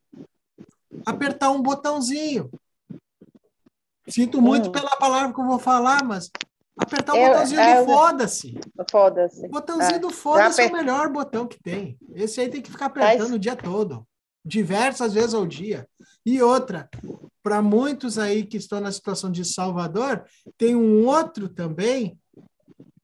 Apertar 1.06 1.52
um 1.52 1.62
botãozinho. 1.62 2.50
Sinto 4.08 4.42
muito 4.42 4.70
hum. 4.70 4.72
pela 4.72 4.96
palavra 4.96 5.32
que 5.32 5.40
eu 5.40 5.46
vou 5.46 5.60
falar, 5.60 6.02
mas 6.02 6.28
Apertar 6.78 7.12
o 7.12 7.16
eu, 7.16 7.28
botãozinho 7.28 7.60
eu, 7.60 7.86
do 7.86 7.92
foda-se. 7.92 8.60
Foda-se. 8.90 9.48
Botãozinho 9.48 9.96
é. 9.96 9.98
do 9.98 10.10
foda-se 10.10 10.62
é 10.62 10.66
o 10.66 10.72
melhor 10.72 11.08
botão 11.10 11.46
que 11.46 11.62
tem. 11.62 11.98
Esse 12.14 12.40
aí 12.40 12.48
tem 12.48 12.62
que 12.62 12.70
ficar 12.70 12.86
apertando 12.86 13.28
Mas... 13.28 13.32
o 13.32 13.38
dia 13.38 13.56
todo. 13.56 14.06
Diversas 14.44 15.12
vezes 15.12 15.34
ao 15.34 15.46
dia. 15.46 15.86
E 16.24 16.40
outra, 16.40 16.88
para 17.42 17.60
muitos 17.60 18.18
aí 18.18 18.44
que 18.44 18.56
estão 18.56 18.80
na 18.80 18.90
situação 18.90 19.30
de 19.30 19.44
Salvador, 19.44 20.24
tem 20.56 20.74
um 20.74 21.04
outro 21.06 21.48
também, 21.48 22.18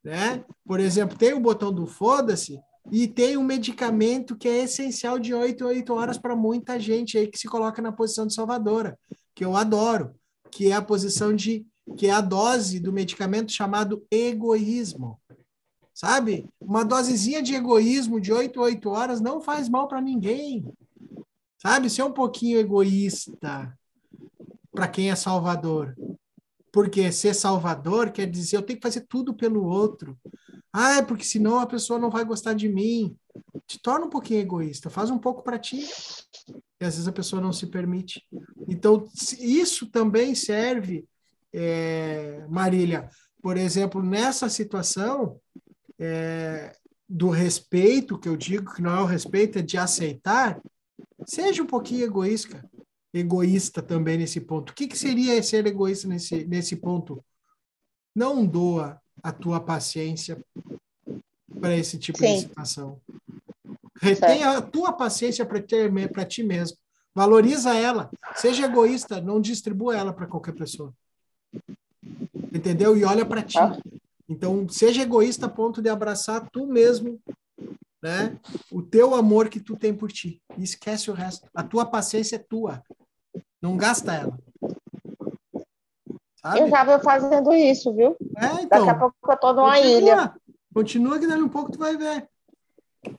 né? 0.02 0.44
Por 0.64 0.80
exemplo, 0.80 1.18
tem 1.18 1.34
o 1.34 1.40
botão 1.40 1.72
do 1.72 1.86
foda-se 1.86 2.58
e 2.90 3.06
tem 3.06 3.36
um 3.36 3.44
medicamento 3.44 4.36
que 4.36 4.48
é 4.48 4.64
essencial 4.64 5.18
de 5.18 5.34
8 5.34 5.64
a 5.64 5.68
8 5.68 5.94
horas 5.94 6.18
para 6.18 6.34
muita 6.34 6.80
gente 6.80 7.18
aí 7.18 7.26
que 7.26 7.38
se 7.38 7.46
coloca 7.46 7.82
na 7.82 7.92
posição 7.92 8.26
de 8.26 8.34
salvadora, 8.34 8.98
que 9.34 9.44
eu 9.44 9.56
adoro, 9.56 10.14
que 10.50 10.70
é 10.70 10.74
a 10.74 10.82
posição 10.82 11.34
de 11.34 11.66
que 11.96 12.06
é 12.06 12.10
a 12.10 12.20
dose 12.20 12.80
do 12.80 12.92
medicamento 12.92 13.52
chamado 13.52 14.04
egoísmo. 14.10 15.20
Sabe? 15.94 16.48
Uma 16.60 16.84
dosezinha 16.84 17.42
de 17.42 17.54
egoísmo 17.54 18.20
de 18.20 18.32
8 18.32 18.60
a 18.60 18.64
8 18.64 18.88
horas 18.88 19.20
não 19.20 19.40
faz 19.40 19.68
mal 19.68 19.88
para 19.88 20.00
ninguém. 20.00 20.64
Sabe? 21.60 21.90
Ser 21.90 22.04
um 22.04 22.12
pouquinho 22.12 22.58
egoísta 22.58 23.76
para 24.70 24.86
quem 24.86 25.10
é 25.10 25.16
salvador. 25.16 25.96
Porque 26.72 27.10
ser 27.10 27.34
salvador 27.34 28.12
quer 28.12 28.30
dizer 28.30 28.56
eu 28.56 28.62
tenho 28.62 28.78
que 28.78 28.86
fazer 28.86 29.06
tudo 29.08 29.34
pelo 29.34 29.64
outro. 29.64 30.16
Ah, 30.72 30.98
é 30.98 31.02
porque 31.02 31.24
senão 31.24 31.58
a 31.58 31.66
pessoa 31.66 31.98
não 31.98 32.10
vai 32.10 32.24
gostar 32.24 32.54
de 32.54 32.68
mim. 32.68 33.16
Te 33.66 33.80
torna 33.80 34.06
um 34.06 34.10
pouquinho 34.10 34.40
egoísta, 34.40 34.88
faz 34.88 35.10
um 35.10 35.18
pouco 35.18 35.42
para 35.42 35.58
ti. 35.58 35.84
E 36.80 36.84
às 36.84 36.94
vezes 36.94 37.08
a 37.08 37.12
pessoa 37.12 37.42
não 37.42 37.52
se 37.52 37.66
permite. 37.66 38.24
Então, 38.68 39.04
isso 39.40 39.86
também 39.86 40.34
serve 40.34 41.08
é, 41.52 42.46
Marília, 42.48 43.08
por 43.42 43.56
exemplo, 43.56 44.02
nessa 44.02 44.48
situação 44.48 45.40
é, 45.98 46.74
do 47.08 47.30
respeito, 47.30 48.18
que 48.18 48.28
eu 48.28 48.36
digo 48.36 48.74
que 48.74 48.82
não 48.82 48.96
é 48.96 49.00
o 49.00 49.06
respeito, 49.06 49.58
é 49.58 49.62
de 49.62 49.78
aceitar, 49.78 50.60
seja 51.26 51.62
um 51.62 51.66
pouquinho 51.66 52.04
egoísta, 52.04 52.62
egoísta 53.12 53.80
também 53.80 54.18
nesse 54.18 54.40
ponto. 54.40 54.70
O 54.70 54.74
que, 54.74 54.86
que 54.86 54.98
seria 54.98 55.42
ser 55.42 55.66
egoísta 55.66 56.06
nesse, 56.06 56.44
nesse 56.44 56.76
ponto? 56.76 57.24
Não 58.14 58.44
doa 58.44 59.00
a 59.22 59.32
tua 59.32 59.60
paciência 59.60 60.42
para 61.60 61.76
esse 61.76 61.98
tipo 61.98 62.18
Sim. 62.18 62.34
de 62.34 62.40
situação. 62.40 63.00
Retenha 64.00 64.58
a 64.58 64.62
tua 64.62 64.92
paciência 64.92 65.44
para 65.44 66.24
ti 66.24 66.42
mesmo. 66.42 66.76
Valoriza 67.14 67.74
ela. 67.74 68.10
Seja 68.36 68.66
egoísta, 68.66 69.20
não 69.20 69.40
distribua 69.40 69.96
ela 69.96 70.12
para 70.12 70.26
qualquer 70.26 70.54
pessoa. 70.54 70.94
Entendeu? 72.52 72.96
E 72.96 73.04
olha 73.04 73.24
para 73.24 73.42
ti. 73.42 73.58
Ah. 73.58 73.76
Então, 74.28 74.68
seja 74.68 75.02
egoísta 75.02 75.46
a 75.46 75.48
ponto 75.48 75.80
de 75.80 75.88
abraçar 75.88 76.48
tu 76.50 76.66
mesmo, 76.66 77.18
né? 78.02 78.38
O 78.70 78.82
teu 78.82 79.14
amor 79.14 79.48
que 79.48 79.60
tu 79.60 79.76
tem 79.76 79.94
por 79.94 80.12
ti. 80.12 80.40
E 80.56 80.62
esquece 80.62 81.10
o 81.10 81.14
resto. 81.14 81.48
A 81.54 81.62
tua 81.62 81.86
paciência 81.86 82.36
é 82.36 82.38
tua. 82.38 82.82
Não 83.60 83.76
gasta 83.76 84.14
ela. 84.14 84.38
Sabe? 86.40 86.60
Eu 86.60 86.68
já 86.68 86.84
vou 86.84 87.00
fazendo 87.00 87.52
isso, 87.52 87.92
viu? 87.94 88.16
É, 88.36 88.62
então. 88.62 88.68
Daqui 88.68 88.90
a 88.90 88.94
pouco 88.94 89.16
eu 89.28 89.36
tô 89.36 89.52
numa 89.52 89.74
continua, 89.74 89.98
ilha. 89.98 90.34
Continua 90.72 91.18
que 91.18 91.26
daqui 91.26 91.42
a 91.42 91.48
pouco 91.48 91.72
tu 91.72 91.78
vai 91.78 91.96
ver. 91.96 92.28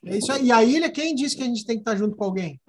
É 0.05 0.17
isso 0.17 0.31
aí. 0.31 0.45
E 0.45 0.51
a 0.51 0.63
ilha, 0.63 0.91
quem 0.91 1.15
disse 1.15 1.35
que 1.35 1.43
a 1.43 1.45
gente 1.45 1.65
tem 1.65 1.75
que 1.75 1.81
estar 1.81 1.95
junto 1.95 2.15
com 2.15 2.23
alguém? 2.23 2.59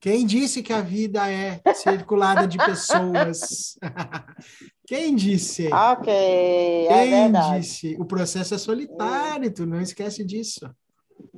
Quem 0.00 0.24
disse 0.24 0.62
que 0.62 0.72
a 0.72 0.80
vida 0.80 1.30
é 1.30 1.60
circulada 1.74 2.48
de 2.48 2.56
pessoas? 2.56 3.76
Quem 4.88 5.14
disse? 5.14 5.70
Ok, 5.72 6.12
é 6.12 6.88
Quem 6.88 7.10
verdade. 7.10 7.60
disse? 7.60 7.96
O 7.98 8.06
processo 8.06 8.54
é 8.54 8.58
solitário, 8.58 9.52
tu 9.52 9.66
não 9.66 9.80
esquece 9.80 10.24
disso. 10.24 10.68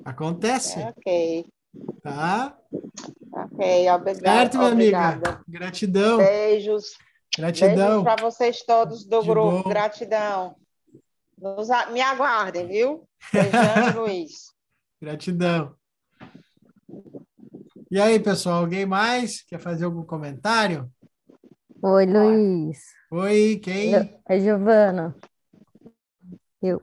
Acontece. 0.05 0.79
É, 0.79 0.89
ok. 0.89 1.47
Tá? 2.03 2.57
Ok, 3.33 3.91
obrigada. 3.91 4.39
Certo, 4.39 4.59
minha 4.59 4.73
obrigada. 4.73 5.29
amiga. 5.31 5.45
Gratidão. 5.49 6.19
Beijos. 6.19 6.85
Gratidão. 7.37 7.77
Beijos 7.77 8.03
para 8.05 8.23
vocês 8.23 8.63
todos 8.63 9.05
do 9.05 9.21
de 9.23 9.27
grupo. 9.29 9.63
Bom. 9.65 9.69
Gratidão. 9.69 10.55
Nos, 11.37 11.69
me 11.93 12.01
aguardem, 12.01 12.69
viu? 12.69 13.09
Beijão, 13.33 13.51
Luiz. 14.07 14.53
Gratidão. 15.01 15.75
E 17.93 18.01
aí, 18.01 18.19
pessoal, 18.19 18.61
alguém 18.61 18.87
mais 18.87 19.43
quer 19.43 19.61
fazer 19.61 19.85
algum 19.85 20.03
comentário? 20.03 20.91
Oi, 21.83 22.07
Luiz. 22.07 22.79
Oi, 23.11 23.61
quem? 23.63 23.93
É 24.27 24.41
Giovana. 24.41 25.15
Eu. 26.63 26.81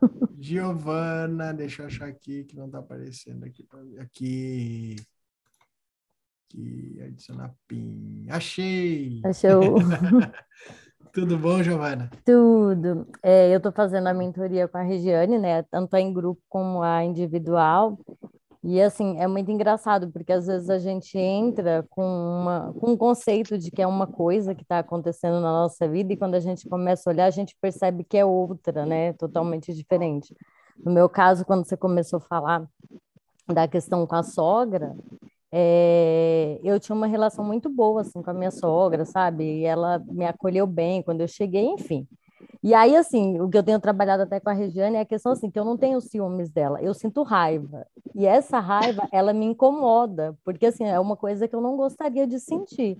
Giovana, 0.38 1.52
deixa 1.52 1.82
eu 1.82 1.86
achar 1.86 2.06
aqui 2.06 2.44
que 2.44 2.54
não 2.54 2.66
está 2.66 2.78
aparecendo 2.78 3.44
aqui. 3.44 3.66
Aqui. 3.98 4.94
Aqui, 6.44 7.00
adicionar 7.02 7.52
PIN. 7.66 8.28
Achei! 8.30 9.22
Achou! 9.24 9.74
Tudo 11.12 11.36
bom, 11.36 11.64
Giovana? 11.64 12.08
Tudo. 12.24 13.08
É, 13.24 13.52
eu 13.52 13.56
estou 13.56 13.72
fazendo 13.72 14.06
a 14.06 14.14
mentoria 14.14 14.68
com 14.68 14.78
a 14.78 14.82
Regiane, 14.82 15.36
né? 15.36 15.64
Tanto 15.64 15.96
em 15.96 16.12
grupo 16.12 16.40
como 16.48 16.80
a 16.80 17.04
individual. 17.04 17.98
E 18.66 18.80
assim, 18.80 19.18
é 19.20 19.26
muito 19.26 19.50
engraçado, 19.50 20.10
porque 20.10 20.32
às 20.32 20.46
vezes 20.46 20.70
a 20.70 20.78
gente 20.78 21.18
entra 21.18 21.84
com, 21.90 22.02
uma, 22.02 22.72
com 22.80 22.92
um 22.92 22.96
conceito 22.96 23.58
de 23.58 23.70
que 23.70 23.82
é 23.82 23.86
uma 23.86 24.06
coisa 24.06 24.54
que 24.54 24.62
está 24.62 24.78
acontecendo 24.78 25.34
na 25.34 25.52
nossa 25.52 25.86
vida, 25.86 26.14
e 26.14 26.16
quando 26.16 26.34
a 26.34 26.40
gente 26.40 26.66
começa 26.66 27.10
a 27.10 27.12
olhar, 27.12 27.26
a 27.26 27.30
gente 27.30 27.54
percebe 27.60 28.04
que 28.04 28.16
é 28.16 28.24
outra, 28.24 28.86
né? 28.86 29.12
Totalmente 29.12 29.70
diferente. 29.74 30.34
No 30.82 30.90
meu 30.90 31.10
caso, 31.10 31.44
quando 31.44 31.66
você 31.66 31.76
começou 31.76 32.16
a 32.16 32.20
falar 32.20 32.66
da 33.46 33.68
questão 33.68 34.06
com 34.06 34.14
a 34.14 34.22
sogra, 34.22 34.96
é, 35.52 36.58
eu 36.64 36.80
tinha 36.80 36.96
uma 36.96 37.06
relação 37.06 37.44
muito 37.44 37.68
boa 37.68 38.00
assim 38.00 38.22
com 38.22 38.30
a 38.30 38.34
minha 38.34 38.50
sogra, 38.50 39.04
sabe? 39.04 39.44
E 39.44 39.64
ela 39.66 39.98
me 40.08 40.24
acolheu 40.24 40.66
bem 40.66 41.02
quando 41.02 41.20
eu 41.20 41.28
cheguei, 41.28 41.66
enfim. 41.66 42.08
E 42.64 42.72
aí, 42.72 42.96
assim, 42.96 43.38
o 43.42 43.50
que 43.50 43.58
eu 43.58 43.62
tenho 43.62 43.78
trabalhado 43.78 44.22
até 44.22 44.40
com 44.40 44.48
a 44.48 44.54
Regiane 44.54 44.96
é 44.96 45.00
a 45.00 45.04
questão 45.04 45.32
assim, 45.32 45.50
que 45.50 45.58
eu 45.58 45.66
não 45.66 45.76
tenho 45.76 46.00
ciúmes 46.00 46.48
dela, 46.48 46.80
eu 46.80 46.94
sinto 46.94 47.22
raiva. 47.22 47.86
E 48.14 48.24
essa 48.24 48.58
raiva, 48.58 49.06
ela 49.12 49.34
me 49.34 49.44
incomoda, 49.44 50.34
porque 50.42 50.64
assim, 50.64 50.84
é 50.84 50.98
uma 50.98 51.14
coisa 51.14 51.46
que 51.46 51.54
eu 51.54 51.60
não 51.60 51.76
gostaria 51.76 52.26
de 52.26 52.40
sentir. 52.40 52.96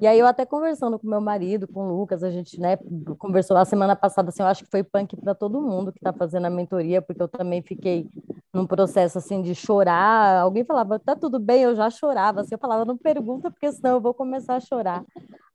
E 0.00 0.06
aí 0.06 0.18
eu 0.18 0.26
até 0.26 0.46
conversando 0.46 0.98
com 0.98 1.06
meu 1.06 1.20
marido, 1.20 1.68
com 1.68 1.88
o 1.88 1.94
Lucas, 1.94 2.22
a 2.22 2.30
gente, 2.30 2.58
né, 2.58 2.78
conversou 3.18 3.54
a 3.58 3.66
semana 3.66 3.94
passada, 3.94 4.30
assim, 4.30 4.42
eu 4.42 4.48
acho 4.48 4.64
que 4.64 4.70
foi 4.70 4.82
punk 4.82 5.14
para 5.18 5.34
todo 5.34 5.60
mundo 5.60 5.92
que 5.92 5.98
está 5.98 6.14
fazendo 6.14 6.46
a 6.46 6.50
mentoria, 6.50 7.02
porque 7.02 7.22
eu 7.22 7.28
também 7.28 7.60
fiquei 7.60 8.08
num 8.50 8.66
processo 8.66 9.18
assim 9.18 9.42
de 9.42 9.54
chorar. 9.54 10.40
Alguém 10.40 10.64
falava, 10.64 10.98
tá 10.98 11.14
tudo 11.14 11.38
bem, 11.38 11.64
eu 11.64 11.74
já 11.74 11.90
chorava, 11.90 12.40
assim, 12.40 12.54
eu 12.54 12.58
falava, 12.58 12.86
não 12.86 12.96
pergunta, 12.96 13.50
porque 13.50 13.70
senão 13.72 13.96
eu 13.96 14.00
vou 14.00 14.14
começar 14.14 14.56
a 14.56 14.60
chorar. 14.60 15.04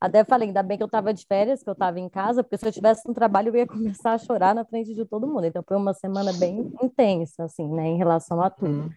Até 0.00 0.22
falei, 0.24 0.48
ainda 0.48 0.62
bem 0.62 0.76
que 0.76 0.82
eu 0.82 0.86
estava 0.86 1.12
de 1.12 1.26
férias, 1.26 1.62
que 1.62 1.68
eu 1.68 1.72
estava 1.72 1.98
em 1.98 2.08
casa, 2.08 2.44
porque 2.44 2.56
se 2.56 2.66
eu 2.66 2.72
tivesse 2.72 3.06
no 3.06 3.14
trabalho 3.14 3.48
eu 3.48 3.56
ia 3.56 3.66
começar 4.02 4.12
a 4.12 4.18
chorar 4.18 4.54
na 4.54 4.64
frente 4.64 4.94
de 4.94 5.04
todo 5.04 5.26
mundo. 5.26 5.44
Então 5.44 5.62
foi 5.66 5.76
uma 5.76 5.92
semana 5.92 6.32
bem 6.34 6.72
intensa, 6.82 7.44
assim, 7.44 7.68
né, 7.68 7.86
em 7.88 7.96
relação 7.96 8.40
a 8.40 8.48
tudo. 8.48 8.70
Uhum. 8.70 8.90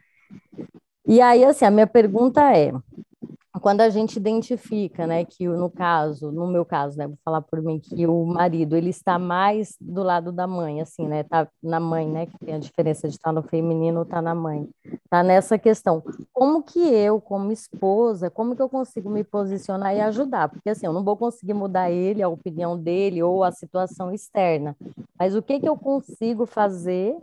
E 1.07 1.19
aí, 1.19 1.43
assim, 1.43 1.65
a 1.65 1.71
minha 1.71 1.87
pergunta 1.87 2.55
é: 2.55 2.71
quando 3.59 3.81
a 3.81 3.89
gente 3.89 4.15
identifica, 4.15 5.05
né, 5.05 5.25
que 5.25 5.47
no 5.47 5.69
caso, 5.69 6.31
no 6.31 6.47
meu 6.47 6.63
caso, 6.63 6.97
né, 6.97 7.07
vou 7.07 7.17
falar 7.23 7.41
por 7.41 7.61
mim, 7.61 7.79
que 7.79 8.07
o 8.07 8.25
marido, 8.25 8.77
ele 8.77 8.89
está 8.89 9.19
mais 9.19 9.75
do 9.79 10.03
lado 10.03 10.31
da 10.31 10.47
mãe, 10.47 10.81
assim, 10.81 11.07
né, 11.07 11.23
tá 11.23 11.47
na 11.61 11.79
mãe, 11.79 12.07
né, 12.07 12.25
que 12.27 12.37
tem 12.39 12.55
a 12.55 12.59
diferença 12.59 13.09
de 13.09 13.15
estar 13.15 13.31
no 13.33 13.43
feminino 13.43 13.99
ou 13.99 14.05
tá 14.05 14.21
na 14.21 14.33
mãe, 14.33 14.69
tá 15.09 15.21
nessa 15.21 15.57
questão. 15.57 16.01
Como 16.31 16.63
que 16.63 16.79
eu, 16.79 17.19
como 17.19 17.51
esposa, 17.51 18.29
como 18.29 18.55
que 18.55 18.61
eu 18.61 18.69
consigo 18.69 19.09
me 19.09 19.23
posicionar 19.23 19.95
e 19.95 19.99
ajudar? 19.99 20.47
Porque, 20.47 20.69
assim, 20.69 20.85
eu 20.85 20.93
não 20.93 21.03
vou 21.03 21.17
conseguir 21.17 21.53
mudar 21.53 21.91
ele, 21.91 22.23
a 22.23 22.29
opinião 22.29 22.77
dele 22.77 23.21
ou 23.21 23.43
a 23.43 23.51
situação 23.51 24.13
externa, 24.13 24.77
mas 25.19 25.35
o 25.35 25.41
que 25.41 25.59
que 25.59 25.67
eu 25.67 25.75
consigo 25.75 26.45
fazer 26.45 27.17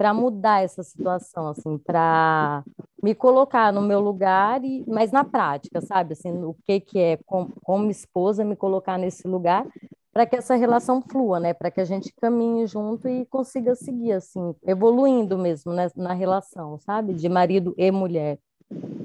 para 0.00 0.14
mudar 0.14 0.64
essa 0.64 0.82
situação, 0.82 1.48
assim, 1.48 1.76
para 1.76 2.64
me 3.02 3.14
colocar 3.14 3.70
no 3.70 3.82
meu 3.82 4.00
lugar, 4.00 4.64
e, 4.64 4.82
mas 4.88 5.12
na 5.12 5.24
prática, 5.24 5.78
sabe? 5.82 6.14
Assim, 6.14 6.32
o 6.42 6.56
que, 6.64 6.80
que 6.80 6.98
é, 6.98 7.18
com, 7.26 7.50
como 7.62 7.90
esposa, 7.90 8.42
me 8.42 8.56
colocar 8.56 8.96
nesse 8.96 9.28
lugar 9.28 9.66
para 10.10 10.24
que 10.24 10.36
essa 10.36 10.54
relação 10.54 11.02
flua, 11.02 11.38
né? 11.38 11.52
Para 11.52 11.70
que 11.70 11.82
a 11.82 11.84
gente 11.84 12.14
caminhe 12.18 12.66
junto 12.66 13.10
e 13.10 13.26
consiga 13.26 13.74
seguir, 13.74 14.12
assim, 14.12 14.54
evoluindo 14.66 15.36
mesmo 15.36 15.70
né? 15.74 15.90
na 15.94 16.14
relação, 16.14 16.78
sabe? 16.78 17.12
De 17.12 17.28
marido 17.28 17.74
e 17.76 17.90
mulher. 17.90 18.38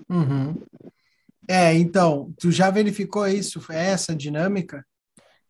Uhum. 0.10 0.56
É, 1.46 1.74
então, 1.74 2.32
tu 2.40 2.54
já 2.54 2.70
verificou 2.70 3.28
isso, 3.28 3.62
essa 3.70 4.16
dinâmica? 4.16 4.82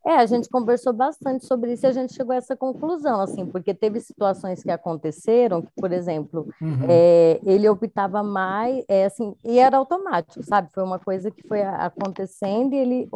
É, 0.05 0.17
a 0.17 0.25
gente 0.27 0.47
conversou 0.49 0.93
bastante 0.93 1.47
sobre 1.47 1.73
isso 1.73 1.85
e 1.85 1.89
a 1.89 1.91
gente 1.91 2.13
chegou 2.13 2.33
a 2.33 2.35
essa 2.37 2.55
conclusão, 2.55 3.19
assim, 3.21 3.43
porque 3.43 3.73
teve 3.73 3.99
situações 3.99 4.61
que 4.61 4.69
aconteceram, 4.69 5.63
que, 5.63 5.71
por 5.75 5.91
exemplo, 5.91 6.47
uhum. 6.61 6.85
é, 6.87 7.39
ele 7.43 7.67
optava 7.67 8.21
mais, 8.21 8.85
é, 8.87 9.05
assim, 9.05 9.33
e 9.43 9.57
era 9.57 9.77
automático, 9.77 10.43
sabe? 10.43 10.69
Foi 10.71 10.83
uma 10.83 10.99
coisa 10.99 11.31
que 11.31 11.41
foi 11.47 11.63
acontecendo 11.63 12.75
e 12.75 12.77
ele, 12.77 13.09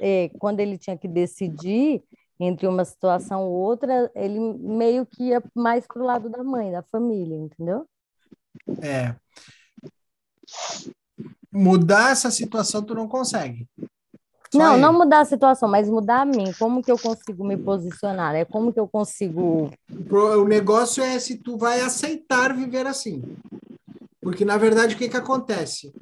é, 0.00 0.30
quando 0.38 0.60
ele 0.60 0.78
tinha 0.78 0.96
que 0.96 1.06
decidir 1.06 2.02
entre 2.40 2.66
uma 2.66 2.86
situação 2.86 3.42
ou 3.44 3.52
outra, 3.52 4.10
ele 4.14 4.40
meio 4.40 5.04
que 5.04 5.24
ia 5.24 5.42
mais 5.54 5.86
para 5.86 6.02
o 6.02 6.06
lado 6.06 6.30
da 6.30 6.42
mãe, 6.42 6.72
da 6.72 6.82
família, 6.84 7.36
entendeu? 7.36 7.86
É. 8.82 9.14
Mudar 11.52 12.12
essa 12.12 12.30
situação 12.30 12.82
tu 12.82 12.94
não 12.94 13.06
consegue. 13.06 13.68
Não, 14.52 14.76
não 14.76 14.92
mudar 14.92 15.20
a 15.20 15.24
situação, 15.24 15.68
mas 15.68 15.88
mudar 15.88 16.22
a 16.22 16.24
mim. 16.24 16.52
Como 16.58 16.82
que 16.82 16.90
eu 16.90 16.98
consigo 16.98 17.44
me 17.44 17.56
posicionar? 17.56 18.34
É 18.34 18.44
como 18.44 18.72
que 18.72 18.80
eu 18.80 18.88
consigo. 18.88 19.70
O 20.10 20.44
negócio 20.44 21.02
é 21.02 21.18
se 21.20 21.36
tu 21.36 21.56
vai 21.56 21.80
aceitar 21.80 22.54
viver 22.54 22.86
assim. 22.86 23.22
Porque, 24.20 24.44
na 24.44 24.56
verdade, 24.56 24.94
o 24.94 24.98
que, 24.98 25.08
que 25.08 25.16
acontece? 25.16 25.92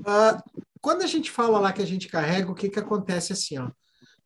Uh, 0.00 0.42
quando 0.80 1.02
a 1.02 1.06
gente 1.06 1.30
fala 1.30 1.58
lá 1.58 1.72
que 1.72 1.80
a 1.80 1.86
gente 1.86 2.08
carrega, 2.08 2.50
o 2.50 2.54
que, 2.54 2.68
que 2.68 2.78
acontece 2.78 3.32
assim, 3.32 3.58
ó? 3.58 3.70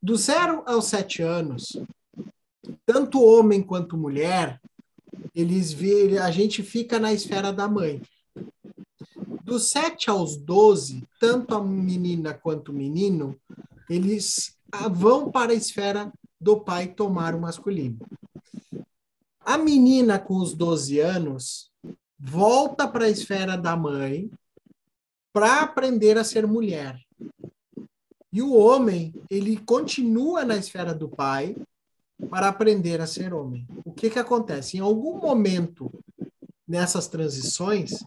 Do 0.02 0.16
zero 0.16 0.62
aos 0.66 0.86
sete 0.86 1.22
anos, 1.22 1.76
tanto 2.86 3.22
homem 3.22 3.62
quanto 3.62 3.96
mulher, 3.96 4.60
eles 5.34 5.72
vê, 5.72 6.18
a 6.18 6.30
gente 6.30 6.62
fica 6.62 6.98
na 6.98 7.12
esfera 7.12 7.52
da 7.52 7.68
mãe. 7.68 8.02
Dos 9.48 9.70
7 9.70 10.10
aos 10.10 10.36
12, 10.36 11.08
tanto 11.18 11.54
a 11.54 11.64
menina 11.64 12.34
quanto 12.34 12.70
o 12.70 12.74
menino, 12.74 13.34
eles 13.88 14.54
vão 14.90 15.30
para 15.30 15.52
a 15.52 15.54
esfera 15.54 16.12
do 16.38 16.60
pai 16.60 16.88
tomar 16.88 17.34
o 17.34 17.40
masculino. 17.40 17.98
A 19.40 19.56
menina 19.56 20.18
com 20.18 20.36
os 20.36 20.52
12 20.52 21.00
anos 21.00 21.70
volta 22.18 22.86
para 22.86 23.06
a 23.06 23.08
esfera 23.08 23.56
da 23.56 23.74
mãe 23.74 24.30
para 25.32 25.62
aprender 25.62 26.18
a 26.18 26.24
ser 26.24 26.46
mulher. 26.46 27.00
E 28.30 28.42
o 28.42 28.54
homem, 28.54 29.14
ele 29.30 29.56
continua 29.56 30.44
na 30.44 30.58
esfera 30.58 30.92
do 30.92 31.08
pai 31.08 31.56
para 32.28 32.48
aprender 32.48 33.00
a 33.00 33.06
ser 33.06 33.32
homem. 33.32 33.66
O 33.82 33.92
que 33.94 34.10
que 34.10 34.18
acontece? 34.18 34.76
Em 34.76 34.80
algum 34.80 35.18
momento 35.18 35.90
nessas 36.68 37.08
transições, 37.08 38.04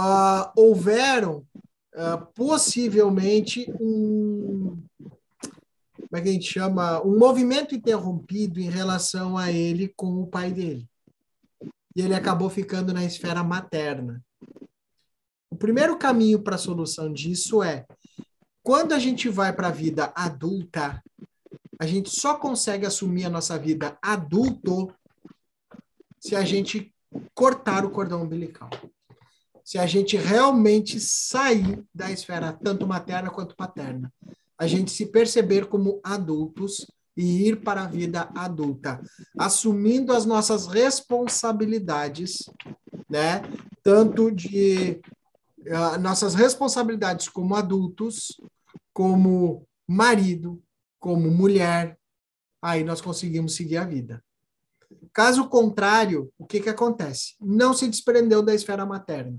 uh, 0.00 0.50
houveram 0.56 1.46
uh, 1.94 2.26
possivelmente 2.34 3.70
um 3.80 4.82
como 6.10 6.18
é 6.18 6.22
que 6.22 6.28
a 6.28 6.32
gente 6.32 6.52
chama? 6.52 7.00
Um 7.06 7.16
movimento 7.16 7.72
interrompido 7.72 8.58
em 8.58 8.68
relação 8.68 9.38
a 9.38 9.52
ele 9.52 9.92
com 9.94 10.20
o 10.20 10.26
pai 10.26 10.50
dele. 10.50 10.88
E 11.94 12.02
ele 12.02 12.14
acabou 12.14 12.50
ficando 12.50 12.92
na 12.92 13.04
esfera 13.04 13.44
materna. 13.44 14.20
O 15.48 15.54
primeiro 15.54 15.96
caminho 15.96 16.42
para 16.42 16.56
a 16.56 16.58
solução 16.58 17.12
disso 17.12 17.62
é 17.62 17.86
quando 18.60 18.92
a 18.92 18.98
gente 18.98 19.28
vai 19.28 19.52
para 19.52 19.68
a 19.68 19.72
vida 19.72 20.12
adulta 20.16 21.00
a 21.78 21.86
gente 21.86 22.10
só 22.10 22.34
consegue 22.34 22.84
assumir 22.84 23.24
a 23.24 23.30
nossa 23.30 23.58
vida 23.58 23.96
adulto 24.02 24.92
se 26.18 26.36
a 26.36 26.44
gente 26.44 26.92
cortar 27.34 27.86
o 27.86 27.90
cordão 27.90 28.22
umbilical 28.22 28.68
se 29.70 29.78
a 29.78 29.86
gente 29.86 30.16
realmente 30.16 30.98
sair 30.98 31.80
da 31.94 32.10
esfera 32.10 32.52
tanto 32.52 32.88
materna 32.88 33.30
quanto 33.30 33.54
paterna. 33.54 34.12
A 34.58 34.66
gente 34.66 34.90
se 34.90 35.06
perceber 35.06 35.66
como 35.66 36.00
adultos 36.02 36.90
e 37.16 37.46
ir 37.46 37.62
para 37.62 37.84
a 37.84 37.86
vida 37.86 38.28
adulta, 38.34 39.00
assumindo 39.38 40.12
as 40.12 40.26
nossas 40.26 40.66
responsabilidades, 40.66 42.50
né? 43.08 43.42
Tanto 43.80 44.32
de 44.32 45.00
uh, 45.60 46.00
nossas 46.00 46.34
responsabilidades 46.34 47.28
como 47.28 47.54
adultos, 47.54 48.40
como 48.92 49.64
marido, 49.86 50.60
como 50.98 51.30
mulher, 51.30 51.96
aí 52.60 52.82
nós 52.82 53.00
conseguimos 53.00 53.54
seguir 53.54 53.76
a 53.76 53.84
vida. 53.84 54.20
Caso 55.12 55.48
contrário, 55.48 56.28
o 56.36 56.44
que, 56.44 56.58
que 56.58 56.68
acontece? 56.68 57.36
Não 57.40 57.72
se 57.72 57.86
desprendeu 57.86 58.42
da 58.42 58.52
esfera 58.52 58.84
materna 58.84 59.38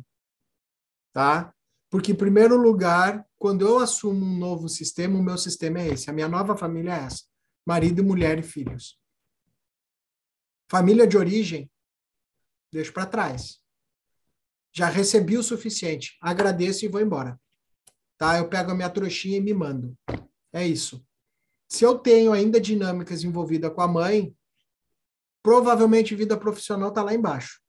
tá? 1.13 1.53
Porque, 1.89 2.13
em 2.13 2.15
primeiro 2.15 2.55
lugar, 2.55 3.25
quando 3.37 3.67
eu 3.67 3.79
assumo 3.79 4.25
um 4.25 4.37
novo 4.37 4.69
sistema, 4.69 5.19
o 5.19 5.23
meu 5.23 5.37
sistema 5.37 5.81
é 5.81 5.89
esse. 5.89 6.09
A 6.09 6.13
minha 6.13 6.27
nova 6.27 6.55
família 6.55 6.95
é 6.95 7.03
essa: 7.03 7.23
marido, 7.65 8.03
mulher 8.03 8.39
e 8.39 8.43
filhos. 8.43 8.99
Família 10.69 11.05
de 11.05 11.17
origem, 11.17 11.69
deixo 12.71 12.93
para 12.93 13.05
trás. 13.05 13.59
Já 14.73 14.87
recebi 14.87 15.37
o 15.37 15.43
suficiente. 15.43 16.17
Agradeço 16.21 16.85
e 16.85 16.87
vou 16.87 17.01
embora. 17.01 17.37
Tá? 18.17 18.37
Eu 18.37 18.47
pego 18.47 18.71
a 18.71 18.75
minha 18.75 18.89
trouxinha 18.89 19.37
e 19.37 19.41
me 19.41 19.53
mando. 19.53 19.97
É 20.53 20.65
isso. 20.65 21.05
Se 21.67 21.83
eu 21.83 21.97
tenho 21.97 22.31
ainda 22.31 22.59
dinâmicas 22.59 23.23
envolvidas 23.23 23.73
com 23.73 23.81
a 23.81 23.87
mãe, 23.87 24.35
provavelmente 25.43 26.15
vida 26.15 26.37
profissional 26.37 26.89
está 26.89 27.03
lá 27.03 27.13
embaixo. 27.13 27.61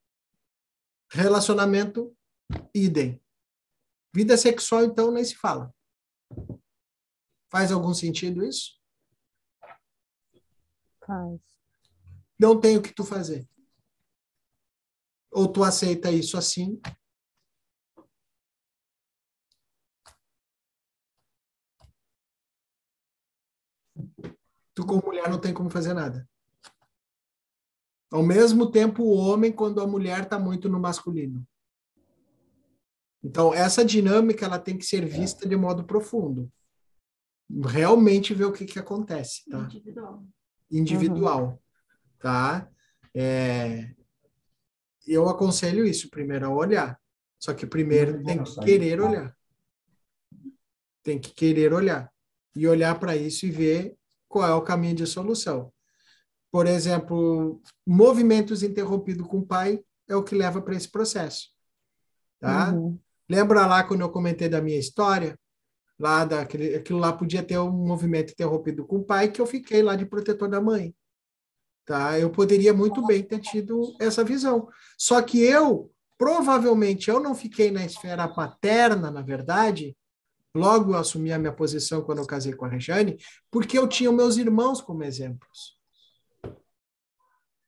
Relacionamento, 1.11 2.15
idem. 2.75 3.21
Vida 4.15 4.37
sexual, 4.37 4.85
então, 4.85 5.11
nem 5.11 5.25
se 5.25 5.35
fala. 5.35 5.73
Faz 7.51 7.73
algum 7.73 7.95
sentido 7.95 8.45
isso? 8.45 8.79
Faz. 11.07 11.41
Não 12.39 12.61
tem 12.61 12.77
o 12.77 12.83
que 12.83 12.95
tu 12.95 13.05
fazer. 13.05 13.49
Ou 15.31 15.51
tu 15.51 15.65
aceita 15.65 16.11
isso 16.11 16.37
assim, 16.37 16.81
tu 24.75 24.87
como 24.87 25.03
mulher 25.05 25.29
não 25.29 25.41
tem 25.41 25.55
como 25.55 25.71
fazer 25.71 25.95
nada. 25.95 26.29
Ao 28.11 28.23
mesmo 28.23 28.71
tempo, 28.71 29.03
o 29.03 29.17
homem, 29.17 29.51
quando 29.51 29.81
a 29.81 29.87
mulher 29.87 30.25
está 30.25 30.39
muito 30.39 30.69
no 30.69 30.79
masculino. 30.79 31.47
Então, 33.23 33.55
essa 33.55 33.84
dinâmica 33.84 34.44
ela 34.44 34.59
tem 34.59 34.76
que 34.76 34.84
ser 34.84 35.07
vista 35.07 35.49
de 35.49 35.57
modo 35.57 35.84
profundo. 35.84 36.51
Realmente 37.65 38.34
ver 38.34 38.44
o 38.47 38.52
que, 38.52 38.65
que 38.65 38.78
acontece, 38.78 39.49
tá? 39.49 39.59
Individual. 39.59 40.26
Individual, 40.70 41.44
uhum. 41.44 41.59
tá? 42.18 42.68
É, 43.15 43.94
eu 45.07 45.28
aconselho 45.28 45.84
isso, 45.84 46.10
primeiro 46.10 46.47
a 46.47 46.51
olhar. 46.51 47.01
Só 47.39 47.52
que 47.52 47.67
primeiro 47.67 48.23
tem 48.23 48.42
que 48.42 48.60
querer 48.60 49.01
olhar. 49.01 49.36
Tem 51.02 51.18
que 51.18 51.34
querer 51.34 51.73
olhar. 51.73 52.10
E 52.55 52.67
olhar 52.67 52.99
para 52.99 53.17
isso 53.17 53.47
e 53.47 53.51
ver 53.51 53.97
qual 54.28 54.49
é 54.49 54.55
o 54.55 54.62
caminho 54.62 54.94
de 54.94 55.07
solução. 55.07 55.73
Por 56.51 56.67
exemplo, 56.67 57.60
movimentos 57.86 58.62
interrompidos 58.62 59.26
com 59.26 59.39
o 59.39 59.47
pai 59.47 59.83
é 60.09 60.15
o 60.15 60.23
que 60.23 60.34
leva 60.34 60.60
para 60.62 60.75
esse 60.75 60.89
processo. 60.89 61.49
Tá? 62.39 62.73
Uhum. 62.73 62.99
Lembra 63.33 63.65
lá 63.65 63.83
quando 63.83 64.02
eu 64.02 64.11
comentei 64.11 64.47
da 64.47 64.61
minha 64.61 64.78
história? 64.78 65.39
Lá 65.99 66.23
daquele, 66.23 66.75
aquilo 66.75 66.99
lá 66.99 67.15
podia 67.15 67.43
ter 67.43 67.57
um 67.57 67.70
movimento 67.70 68.33
interrompido 68.33 68.85
com 68.85 68.97
o 68.97 69.05
pai 69.05 69.31
que 69.31 69.41
eu 69.41 69.47
fiquei 69.47 69.83
lá 69.83 69.97
de 69.97 70.05
protetor 70.05 70.51
da 70.51 70.61
mãe. 70.61 70.94
Tá? 71.86 72.19
Eu 72.19 72.28
poderia 72.28 72.75
muito 72.75 73.02
bem 73.07 73.23
ter 73.23 73.39
tido 73.39 73.97
essa 73.99 74.23
visão. 74.23 74.69
Só 74.99 75.23
que 75.23 75.43
eu, 75.43 75.91
provavelmente, 76.19 77.09
eu 77.09 77.20
não 77.20 77.35
fiquei 77.35 77.70
na 77.70 77.83
esfera 77.83 78.28
paterna, 78.28 79.11
na 79.11 79.23
verdade, 79.23 79.97
logo 80.55 80.93
eu 80.93 80.99
assumi 80.99 81.33
a 81.33 81.39
minha 81.39 81.55
posição 81.55 82.02
quando 82.02 82.19
eu 82.19 82.27
casei 82.27 82.52
com 82.52 82.67
a 82.67 82.69
Rejane, 82.69 83.17
porque 83.51 83.78
eu 83.78 83.89
tinha 83.89 84.12
meus 84.12 84.36
irmãos 84.36 84.83
como 84.83 85.05
exemplos. 85.05 85.78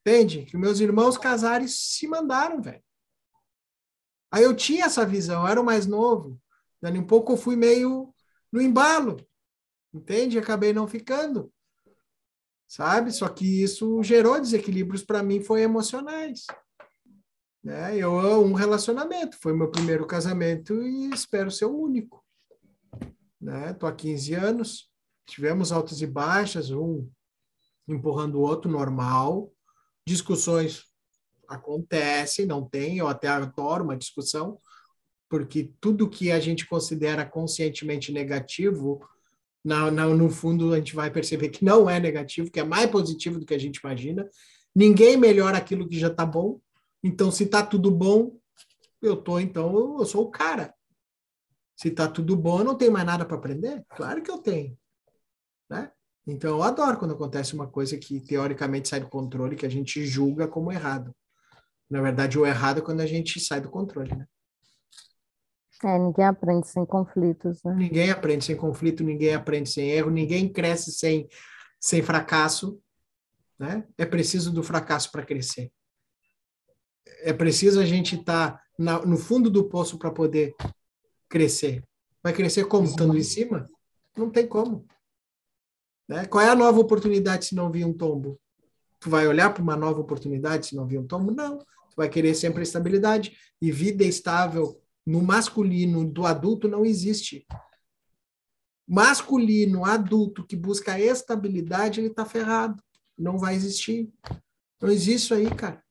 Entende? 0.01 0.45
Que 0.45 0.57
meus 0.57 0.79
irmãos 0.79 1.17
casaram 1.17 1.65
e 1.65 1.69
se 1.69 2.07
mandaram, 2.07 2.61
velho. 2.61 2.84
Aí 4.35 4.43
eu 4.43 4.53
tinha 4.53 4.83
essa 4.83 5.05
visão, 5.05 5.43
eu 5.43 5.47
era 5.47 5.61
o 5.61 5.63
mais 5.63 5.87
novo. 5.87 6.37
Dando 6.81 6.99
um 6.99 7.07
pouco 7.07 7.31
eu 7.31 7.37
fui 7.37 7.55
meio 7.55 8.13
no 8.51 8.61
embalo. 8.61 9.25
Entende? 9.93 10.37
Acabei 10.37 10.73
não 10.73 10.89
ficando. 10.89 11.49
Sabe? 12.67 13.13
Só 13.13 13.29
que 13.29 13.63
isso 13.63 14.03
gerou 14.03 14.37
desequilíbrios 14.37 15.05
para 15.05 15.23
mim, 15.23 15.39
foi 15.39 15.61
emocionais. 15.61 16.47
Né? 17.63 17.95
Eu 17.95 18.11
um 18.45 18.51
relacionamento, 18.51 19.37
foi 19.41 19.53
meu 19.53 19.71
primeiro 19.71 20.05
casamento 20.05 20.83
e 20.83 21.11
espero 21.13 21.49
ser 21.49 21.63
o 21.63 21.79
único. 21.79 22.21
Né? 23.39 23.71
Tô 23.71 23.87
há 23.87 23.95
15 23.95 24.33
anos, 24.33 24.91
tivemos 25.25 25.71
altas 25.71 26.01
e 26.01 26.07
baixas, 26.07 26.71
um 26.71 27.09
empurrando 27.87 28.35
o 28.35 28.41
outro, 28.41 28.69
normal. 28.69 29.49
Discussões 30.05 30.93
acontecem, 31.47 32.45
não 32.45 32.67
tem, 32.67 32.97
eu 32.97 33.07
até 33.07 33.27
adoro 33.27 33.83
uma 33.83 33.97
discussão, 33.97 34.59
porque 35.29 35.71
tudo 35.79 36.09
que 36.09 36.31
a 36.31 36.39
gente 36.39 36.67
considera 36.67 37.25
conscientemente 37.25 38.11
negativo, 38.11 39.05
na, 39.63 39.89
na, 39.89 40.07
no 40.07 40.29
fundo 40.29 40.73
a 40.73 40.77
gente 40.77 40.95
vai 40.95 41.09
perceber 41.09 41.49
que 41.49 41.65
não 41.65 41.89
é 41.89 41.99
negativo, 41.99 42.51
que 42.51 42.59
é 42.59 42.63
mais 42.63 42.89
positivo 42.89 43.39
do 43.39 43.45
que 43.45 43.53
a 43.53 43.59
gente 43.59 43.77
imagina. 43.77 44.29
Ninguém 44.75 45.17
melhora 45.17 45.57
aquilo 45.57 45.87
que 45.89 45.97
já 45.97 46.07
está 46.07 46.25
bom. 46.25 46.59
Então, 47.03 47.31
se 47.31 47.45
está 47.45 47.65
tudo 47.65 47.89
bom, 47.89 48.37
eu 49.01 49.15
tô, 49.15 49.39
então, 49.39 49.97
eu 49.99 50.05
sou 50.05 50.25
o 50.25 50.31
cara. 50.31 50.73
Se 51.75 51.89
está 51.89 52.07
tudo 52.07 52.35
bom, 52.35 52.59
eu 52.59 52.63
não 52.65 52.75
tenho 52.75 52.91
mais 52.91 53.05
nada 53.05 53.25
para 53.25 53.37
aprender? 53.37 53.83
Claro 53.89 54.21
que 54.21 54.31
eu 54.31 54.37
tenho. 54.37 54.77
Né? 55.69 55.91
Então, 56.27 56.51
eu 56.51 56.63
adoro 56.63 56.97
quando 56.97 57.13
acontece 57.13 57.53
uma 57.53 57.67
coisa 57.67 57.97
que 57.97 58.19
teoricamente 58.19 58.87
sai 58.87 58.99
do 58.99 59.09
controle, 59.09 59.55
que 59.55 59.65
a 59.65 59.69
gente 59.69 60.05
julga 60.05 60.47
como 60.47 60.71
errado. 60.71 61.13
Na 61.89 62.01
verdade, 62.01 62.37
o 62.37 62.45
errado 62.45 62.79
é 62.79 62.81
quando 62.81 63.01
a 63.01 63.05
gente 63.05 63.39
sai 63.39 63.61
do 63.61 63.69
controle, 63.69 64.15
né? 64.15 64.25
É, 65.83 65.99
ninguém 65.99 66.25
aprende 66.25 66.67
sem 66.67 66.85
conflitos, 66.85 67.61
né? 67.63 67.75
Ninguém 67.75 68.09
aprende 68.09 68.45
sem 68.45 68.55
conflito, 68.55 69.03
ninguém 69.03 69.35
aprende 69.35 69.69
sem 69.69 69.91
erro, 69.91 70.09
ninguém 70.09 70.51
cresce 70.51 70.91
sem, 70.91 71.27
sem 71.79 72.01
fracasso, 72.01 72.81
né? 73.59 73.85
É 73.97 74.05
preciso 74.05 74.51
do 74.51 74.63
fracasso 74.63 75.11
para 75.11 75.25
crescer. 75.25 75.71
É 77.21 77.33
preciso 77.33 77.79
a 77.79 77.85
gente 77.85 78.15
estar 78.15 78.53
tá 78.77 79.05
no 79.05 79.17
fundo 79.17 79.49
do 79.49 79.69
poço 79.69 79.97
para 79.97 80.11
poder 80.11 80.55
crescer. 81.29 81.83
Vai 82.23 82.33
crescer 82.33 82.65
como? 82.65 82.85
Estando 82.85 83.17
em 83.17 83.23
cima? 83.23 83.69
Não 84.17 84.29
tem 84.29 84.47
como. 84.47 84.85
Né? 86.07 86.25
Qual 86.25 86.43
é 86.43 86.49
a 86.49 86.55
nova 86.55 86.79
oportunidade 86.79 87.45
se 87.45 87.55
não 87.55 87.71
vir 87.71 87.85
um 87.85 87.93
tombo? 87.93 88.39
Tu 88.99 89.09
vai 89.09 89.27
olhar 89.27 89.53
para 89.53 89.61
uma 89.61 89.75
nova 89.75 89.99
oportunidade 89.99 90.67
se 90.67 90.75
não 90.75 90.87
vir 90.87 90.99
um 90.99 91.05
tombo? 91.05 91.31
Não. 91.31 91.59
Tu 91.95 91.97
vai 91.97 92.09
querer 92.09 92.35
sempre 92.35 92.63
estabilidade. 92.63 93.37
E 93.61 93.71
vida 93.71 94.03
estável 94.03 94.81
no 95.05 95.21
masculino 95.21 96.05
do 96.05 96.25
adulto 96.25 96.67
não 96.67 96.85
existe. 96.85 97.47
Masculino 98.87 99.85
adulto 99.85 100.45
que 100.45 100.55
busca 100.55 100.99
estabilidade, 100.99 101.99
ele 101.99 102.09
está 102.09 102.25
ferrado. 102.25 102.83
Não 103.17 103.37
vai 103.37 103.55
existir. 103.55 104.11
Não 104.81 104.89
existe 104.89 105.25
isso 105.25 105.33
aí, 105.33 105.49
cara. 105.55 105.83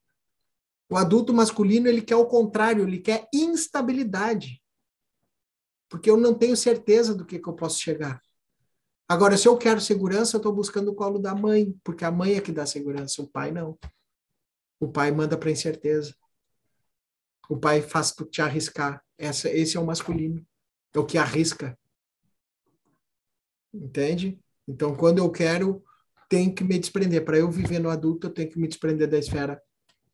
O 0.90 0.96
adulto 0.96 1.32
masculino, 1.32 1.88
ele 1.88 2.02
quer 2.02 2.16
o 2.16 2.26
contrário, 2.26 2.86
ele 2.86 2.98
quer 2.98 3.26
instabilidade. 3.32 4.62
Porque 5.88 6.10
eu 6.10 6.16
não 6.16 6.34
tenho 6.34 6.56
certeza 6.56 7.14
do 7.14 7.24
que, 7.24 7.38
que 7.38 7.48
eu 7.48 7.54
posso 7.54 7.80
chegar. 7.80 8.20
Agora, 9.08 9.36
se 9.36 9.48
eu 9.48 9.56
quero 9.56 9.80
segurança, 9.80 10.36
eu 10.36 10.38
estou 10.38 10.52
buscando 10.52 10.90
o 10.90 10.94
colo 10.94 11.18
da 11.18 11.34
mãe, 11.34 11.74
porque 11.82 12.04
a 12.04 12.10
mãe 12.10 12.34
é 12.34 12.40
que 12.40 12.52
dá 12.52 12.66
segurança, 12.66 13.22
o 13.22 13.26
pai 13.26 13.50
não. 13.50 13.78
O 14.80 14.88
pai 14.88 15.10
manda 15.10 15.36
para 15.36 15.50
incerteza. 15.50 16.14
O 17.48 17.56
pai 17.56 17.82
faz 17.82 18.12
tu 18.12 18.24
te 18.24 18.40
arriscar. 18.40 19.02
Essa, 19.18 19.50
esse 19.50 19.76
é 19.76 19.80
o 19.80 19.86
masculino. 19.86 20.44
É 20.92 20.98
o 20.98 21.06
que 21.06 21.18
arrisca. 21.18 21.78
Entende? 23.72 24.38
Então, 24.66 24.96
quando 24.96 25.18
eu 25.18 25.30
quero, 25.30 25.84
tenho 26.28 26.54
que 26.54 26.64
me 26.64 26.78
desprender. 26.78 27.24
Para 27.24 27.38
eu 27.38 27.50
viver 27.50 27.78
no 27.78 27.90
adulto, 27.90 28.26
eu 28.26 28.32
tenho 28.32 28.50
que 28.50 28.58
me 28.58 28.68
desprender 28.68 29.08
da 29.08 29.18
esfera 29.18 29.60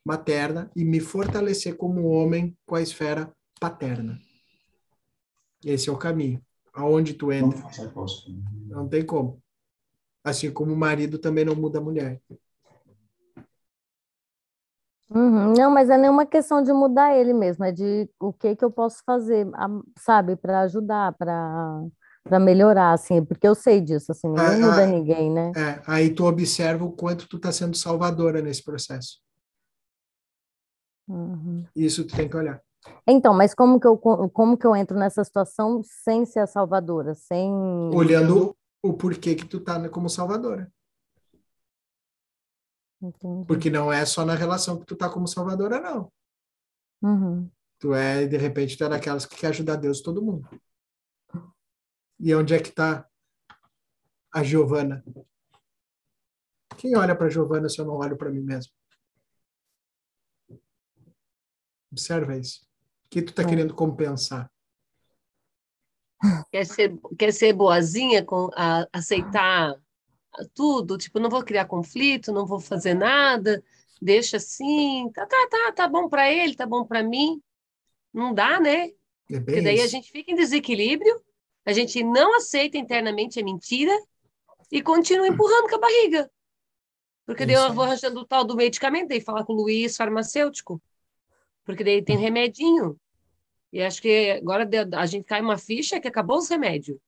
materna 0.04 0.70
e 0.74 0.84
me 0.84 0.98
fortalecer 0.98 1.76
como 1.76 2.08
homem 2.08 2.56
com 2.66 2.74
a 2.74 2.82
esfera 2.82 3.32
paterna. 3.60 4.18
Esse 5.64 5.88
é 5.88 5.92
o 5.92 5.98
caminho. 5.98 6.42
Aonde 6.72 7.14
tu 7.14 7.30
entra. 7.32 7.60
Não 8.66 8.88
tem 8.88 9.04
como. 9.04 9.42
Assim 10.24 10.50
como 10.50 10.72
o 10.72 10.76
marido 10.76 11.18
também 11.18 11.44
não 11.44 11.54
muda 11.54 11.78
a 11.78 11.82
mulher. 11.82 12.20
Uhum. 15.12 15.54
Não, 15.56 15.70
mas 15.70 15.90
é 15.90 15.98
nenhuma 15.98 16.24
questão 16.24 16.62
de 16.62 16.72
mudar 16.72 17.16
ele 17.16 17.32
mesmo, 17.32 17.64
é 17.64 17.72
de 17.72 18.08
o 18.20 18.32
que 18.32 18.54
que 18.54 18.64
eu 18.64 18.70
posso 18.70 19.02
fazer, 19.04 19.46
sabe, 19.98 20.36
para 20.36 20.60
ajudar, 20.60 21.12
para 21.14 21.82
para 22.22 22.38
melhorar, 22.38 22.92
assim, 22.92 23.24
porque 23.24 23.48
eu 23.48 23.54
sei 23.54 23.80
disso, 23.80 24.12
assim, 24.12 24.28
ninguém 24.28 24.44
é, 24.44 24.56
muda 24.58 24.86
ninguém, 24.86 25.30
né? 25.30 25.52
É, 25.56 25.82
aí 25.86 26.10
tu 26.10 26.26
observa 26.26 26.84
o 26.84 26.92
quanto 26.92 27.26
tu 27.26 27.38
está 27.38 27.50
sendo 27.50 27.74
salvadora 27.74 28.42
nesse 28.42 28.62
processo. 28.62 29.18
Uhum. 31.08 31.64
Isso 31.74 32.04
tu 32.04 32.14
tem 32.14 32.28
que 32.28 32.36
olhar. 32.36 32.60
Então, 33.06 33.34
mas 33.34 33.54
como 33.54 33.80
que 33.80 33.86
eu 33.86 33.96
como 33.96 34.56
que 34.56 34.66
eu 34.66 34.76
entro 34.76 34.98
nessa 34.98 35.24
situação 35.24 35.80
sem 35.82 36.24
ser 36.24 36.40
a 36.40 36.46
salvadora, 36.46 37.14
sem 37.14 37.50
olhando 37.92 38.54
o 38.82 38.92
porquê 38.92 39.34
que 39.34 39.46
tu 39.46 39.60
tá 39.60 39.88
como 39.88 40.08
salvadora. 40.08 40.70
Entendi. 43.00 43.46
Porque 43.46 43.70
não 43.70 43.92
é 43.92 44.04
só 44.04 44.24
na 44.24 44.34
relação 44.34 44.78
que 44.78 44.84
tu 44.84 44.94
tá 44.94 45.08
como 45.08 45.26
salvadora, 45.26 45.80
não. 45.80 46.12
Uhum. 47.02 47.50
Tu 47.78 47.94
é, 47.94 48.26
de 48.26 48.36
repente, 48.36 48.76
tu 48.76 48.84
é 48.84 48.88
daquelas 48.88 49.24
que 49.24 49.36
quer 49.36 49.48
ajudar 49.48 49.76
Deus 49.76 50.02
todo 50.02 50.22
mundo. 50.22 50.48
E 52.18 52.34
onde 52.34 52.54
é 52.54 52.60
que 52.60 52.70
tá 52.70 53.08
a 54.32 54.42
Giovana? 54.42 55.02
Quem 56.76 56.96
olha 56.96 57.16
para 57.16 57.30
Giovana 57.30 57.68
se 57.68 57.80
eu 57.80 57.86
não 57.86 57.94
olho 57.94 58.18
para 58.18 58.30
mim 58.30 58.40
mesmo? 58.40 58.72
Observa 61.90 62.36
isso. 62.36 62.62
O 63.06 63.08
que 63.08 63.22
tu 63.22 63.34
tá 63.34 63.42
é. 63.42 63.46
querendo 63.46 63.74
compensar? 63.74 64.50
Quer 66.52 66.66
ser, 66.66 67.00
quer 67.18 67.32
ser 67.32 67.54
boazinha, 67.54 68.22
com, 68.24 68.50
a, 68.54 68.86
aceitar 68.92 69.74
tudo, 70.54 70.96
tipo, 70.96 71.18
não 71.18 71.30
vou 71.30 71.42
criar 71.42 71.66
conflito, 71.66 72.32
não 72.32 72.46
vou 72.46 72.60
fazer 72.60 72.94
nada, 72.94 73.62
deixa 74.00 74.36
assim, 74.36 75.10
tá, 75.12 75.26
tá, 75.26 75.48
tá, 75.50 75.72
tá 75.72 75.88
bom 75.88 76.08
para 76.08 76.30
ele, 76.32 76.54
tá 76.54 76.66
bom 76.66 76.84
para 76.84 77.02
mim. 77.02 77.40
Não 78.12 78.34
dá, 78.34 78.60
né? 78.60 78.88
É 79.30 79.40
Porque 79.40 79.60
daí 79.60 79.76
isso. 79.76 79.84
a 79.84 79.88
gente 79.88 80.10
fica 80.10 80.32
em 80.32 80.34
desequilíbrio, 80.34 81.22
a 81.64 81.72
gente 81.72 82.02
não 82.02 82.36
aceita 82.36 82.78
internamente 82.78 83.38
a 83.38 83.44
mentira 83.44 83.96
e 84.72 84.82
continua 84.82 85.28
empurrando 85.28 85.68
com 85.68 85.76
a 85.76 85.80
barriga. 85.80 86.30
Porque 87.26 87.46
daí 87.46 87.54
eu 87.54 87.72
vou 87.72 87.84
arranjando 87.84 88.20
o 88.20 88.26
tal 88.26 88.44
do 88.44 88.56
medicamento, 88.56 89.12
e 89.12 89.20
falar 89.20 89.44
com 89.44 89.52
o 89.52 89.56
Luiz, 89.56 89.96
farmacêutico. 89.96 90.82
Porque 91.64 91.84
daí 91.84 92.02
tem 92.02 92.16
remedinho. 92.16 92.98
E 93.72 93.80
acho 93.80 94.02
que 94.02 94.32
agora 94.32 94.68
a 94.96 95.06
gente 95.06 95.24
cai 95.24 95.40
uma 95.40 95.56
ficha 95.56 96.00
que 96.00 96.08
acabou 96.08 96.38
os 96.38 96.48
remédios. 96.48 96.98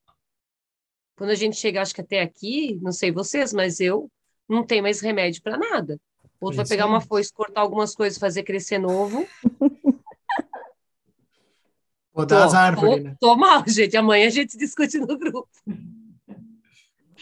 Quando 1.15 1.29
a 1.29 1.35
gente 1.35 1.55
chega, 1.55 1.81
acho 1.81 1.93
que 1.93 2.01
até 2.01 2.21
aqui, 2.21 2.79
não 2.81 2.91
sei 2.91 3.11
vocês, 3.11 3.53
mas 3.53 3.79
eu 3.79 4.09
não 4.49 4.65
tenho 4.65 4.83
mais 4.83 4.99
remédio 4.99 5.41
para 5.41 5.57
nada. 5.57 5.99
Outro 6.39 6.57
vai 6.57 6.67
pegar 6.67 6.87
uma 6.87 6.99
foice, 6.99 7.31
cortar 7.31 7.61
algumas 7.61 7.95
coisas, 7.95 8.19
fazer 8.19 8.43
crescer 8.43 8.77
novo. 8.77 9.27
Podar 12.11 12.45
as 12.45 12.53
árvores, 12.53 13.03
né? 13.03 13.15
Tô 13.19 13.35
mal, 13.35 13.63
gente. 13.67 13.95
Amanhã 13.95 14.27
a 14.27 14.31
gente 14.31 14.57
discute 14.57 14.99
no 14.99 15.17
grupo. 15.17 15.47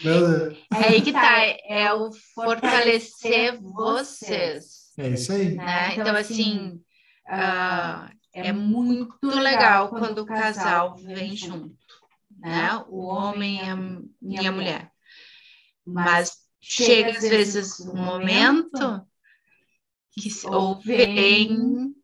É 0.04 0.88
aí 0.88 1.00
que 1.00 1.12
tá, 1.12 1.46
é 1.66 1.92
o 1.94 2.10
fortalecer 2.34 3.60
vocês. 3.60 4.92
É 4.98 5.08
isso 5.08 5.32
aí. 5.32 5.54
Né? 5.54 5.94
Então, 5.94 6.16
assim, 6.16 6.80
uh, 7.28 8.10
é 8.32 8.52
muito 8.52 9.26
legal 9.26 9.88
quando 9.90 10.18
o 10.18 10.26
casal 10.26 10.96
vem 10.96 11.36
junto, 11.36 11.76
né? 12.42 12.76
O 12.88 13.04
homem 13.04 13.60
e 14.20 14.46
a 14.46 14.52
mulher. 14.52 14.92
Mas 15.86 16.42
chega 16.60 17.16
às 17.16 17.22
vezes 17.22 17.80
um 17.80 17.94
momento 17.94 19.06
que 20.10 20.28
ou 20.46 20.80
vem 20.80 21.94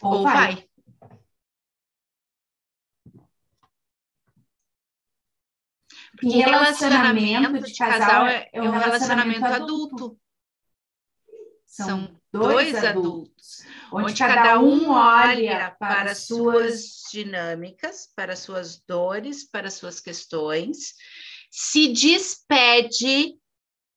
ou 0.00 0.22
vai. 0.22 0.64
Porque 6.12 6.36
relacionamento 6.36 7.62
de 7.62 7.74
casal 7.74 8.26
é, 8.26 8.48
é 8.52 8.62
um 8.62 8.70
relacionamento 8.70 9.44
adulto. 9.44 10.20
São 11.66 12.19
dois 12.32 12.74
adultos, 12.76 13.64
onde 13.92 14.14
cada 14.14 14.60
um 14.60 14.90
olha 14.90 15.74
para 15.78 16.14
suas 16.14 17.02
dinâmicas, 17.10 18.10
para 18.14 18.36
suas 18.36 18.80
dores, 18.86 19.44
para 19.44 19.70
suas 19.70 20.00
questões, 20.00 20.94
se 21.50 21.88
despede 21.92 23.38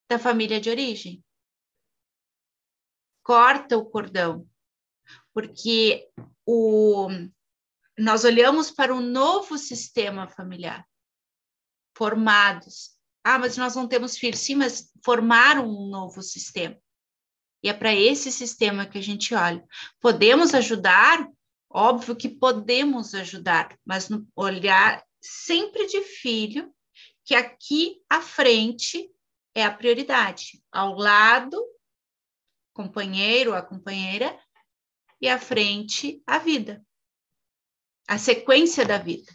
da 0.10 0.18
família 0.18 0.60
de 0.60 0.70
origem. 0.70 1.24
Corta 3.24 3.78
o 3.78 3.86
cordão, 3.86 4.48
porque 5.34 6.10
o, 6.46 7.08
nós 7.98 8.26
olhamos 8.26 8.72
para 8.72 8.94
um 8.94 9.00
novo 9.00 9.58
sistema 9.58 10.28
familiar 10.28 10.86
formados. 11.96 12.92
Ah, 13.24 13.40
mas 13.40 13.56
nós 13.56 13.76
não 13.76 13.88
temos 13.88 14.18
filhos. 14.18 14.40
Sim, 14.40 14.56
mas 14.56 14.92
formaram 15.04 15.68
um 15.68 15.88
novo 15.88 16.22
sistema. 16.22 16.78
E 17.64 17.70
é 17.70 17.74
para 17.74 17.96
esse 17.96 18.32
sistema 18.32 18.86
que 18.86 18.98
a 18.98 19.02
gente 19.02 19.34
olha. 19.34 19.64
Podemos 20.02 20.54
ajudar? 20.54 21.26
Óbvio 21.70 22.16
que 22.16 22.30
podemos 22.30 23.16
ajudar, 23.16 23.76
mas 23.86 24.10
no 24.10 24.28
olhar 24.36 25.04
sempre 25.22 25.88
de 25.88 26.02
filho, 26.02 26.72
que 27.24 27.34
aqui 27.34 28.02
à 28.10 28.22
frente 28.22 29.10
é 29.56 29.64
a 29.64 29.72
prioridade. 29.72 30.62
Ao 30.72 30.94
lado, 30.96 31.64
companheiro, 32.74 33.54
a 33.54 33.62
companheira, 33.62 34.38
e 35.22 35.30
à 35.30 35.40
frente, 35.40 36.22
a 36.28 36.38
vida. 36.38 36.86
A 38.06 38.18
sequência 38.18 38.86
da 38.86 38.98
vida. 38.98 39.32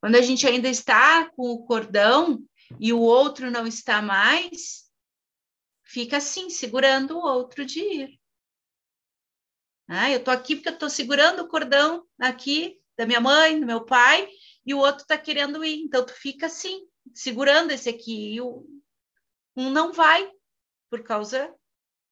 Quando 0.00 0.14
a 0.14 0.22
gente 0.22 0.46
ainda 0.46 0.68
está 0.68 1.28
com 1.30 1.50
o 1.50 1.66
cordão 1.66 2.40
e 2.78 2.92
o 2.92 3.00
outro 3.00 3.50
não 3.50 3.66
está 3.66 4.00
mais, 4.00 4.89
fica 5.90 6.18
assim, 6.18 6.48
segurando 6.48 7.18
o 7.18 7.22
outro 7.22 7.64
de 7.66 7.80
ir. 7.80 8.20
Ah, 9.88 10.08
eu 10.08 10.18
estou 10.20 10.32
aqui 10.32 10.54
porque 10.54 10.68
eu 10.68 10.74
estou 10.74 10.88
segurando 10.88 11.42
o 11.42 11.48
cordão 11.48 12.06
aqui 12.16 12.80
da 12.96 13.04
minha 13.04 13.20
mãe, 13.20 13.58
do 13.58 13.66
meu 13.66 13.84
pai, 13.84 14.28
e 14.64 14.72
o 14.72 14.78
outro 14.78 15.02
está 15.02 15.18
querendo 15.18 15.64
ir. 15.64 15.82
Então, 15.82 16.06
tu 16.06 16.12
fica 16.12 16.46
assim, 16.46 16.86
segurando 17.12 17.72
esse 17.72 17.88
aqui, 17.88 18.34
e 18.34 18.40
o, 18.40 18.64
um 19.56 19.68
não 19.70 19.92
vai, 19.92 20.30
por 20.88 21.02
causa 21.02 21.52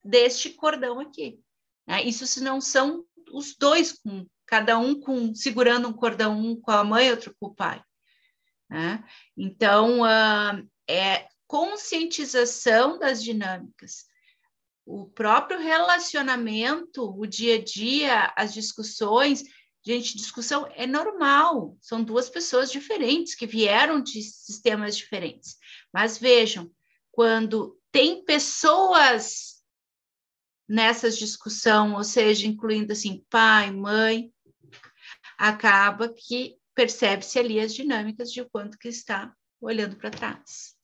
deste 0.03 0.49
cordão 0.49 0.99
aqui. 0.99 1.39
Ah, 1.87 2.01
isso 2.01 2.27
se 2.27 2.43
não 2.43 2.59
são 2.59 3.05
os 3.31 3.55
dois 3.55 3.93
com 3.93 4.27
cada 4.45 4.77
um 4.77 4.99
com 4.99 5.33
segurando 5.33 5.87
um 5.87 5.93
cordão, 5.93 6.37
um 6.37 6.59
com 6.59 6.71
a 6.71 6.83
mãe, 6.83 7.09
outro 7.11 7.33
com 7.39 7.47
o 7.47 7.55
pai. 7.55 7.81
Né? 8.69 9.01
Então, 9.37 10.01
uh, 10.01 10.69
é 10.85 11.28
conscientização 11.49 12.99
das 12.99 13.23
dinâmicas. 13.23 14.05
O 14.85 15.07
próprio 15.07 15.59
relacionamento, 15.59 17.03
o 17.03 17.25
dia 17.25 17.55
a 17.55 17.63
dia, 17.63 18.31
as 18.37 18.53
discussões, 18.53 19.43
gente, 19.83 20.15
discussão 20.15 20.69
é 20.75 20.85
normal, 20.85 21.75
são 21.81 22.03
duas 22.03 22.29
pessoas 22.29 22.71
diferentes 22.71 23.33
que 23.33 23.47
vieram 23.47 23.99
de 23.99 24.21
sistemas 24.21 24.95
diferentes. 24.95 25.57
Mas 25.91 26.19
vejam, 26.19 26.71
quando 27.11 27.79
tem 27.91 28.23
pessoas 28.23 29.63
nessas 30.67 31.17
discussão, 31.17 31.95
ou 31.95 32.03
seja, 32.03 32.45
incluindo 32.45 32.93
assim 32.93 33.25
pai, 33.27 33.71
mãe, 33.71 34.31
acaba 35.35 36.13
que 36.13 36.59
percebe-se 36.75 37.39
ali 37.39 37.59
as 37.59 37.73
dinâmicas 37.73 38.31
de 38.31 38.45
quanto 38.45 38.77
que 38.77 38.87
está 38.87 39.35
olhando 39.59 39.95
para 39.95 40.11
trás. 40.11 40.78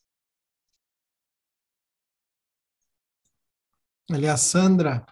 Ali 4.11 4.27
a 4.27 4.38
Sandra. 4.38 5.03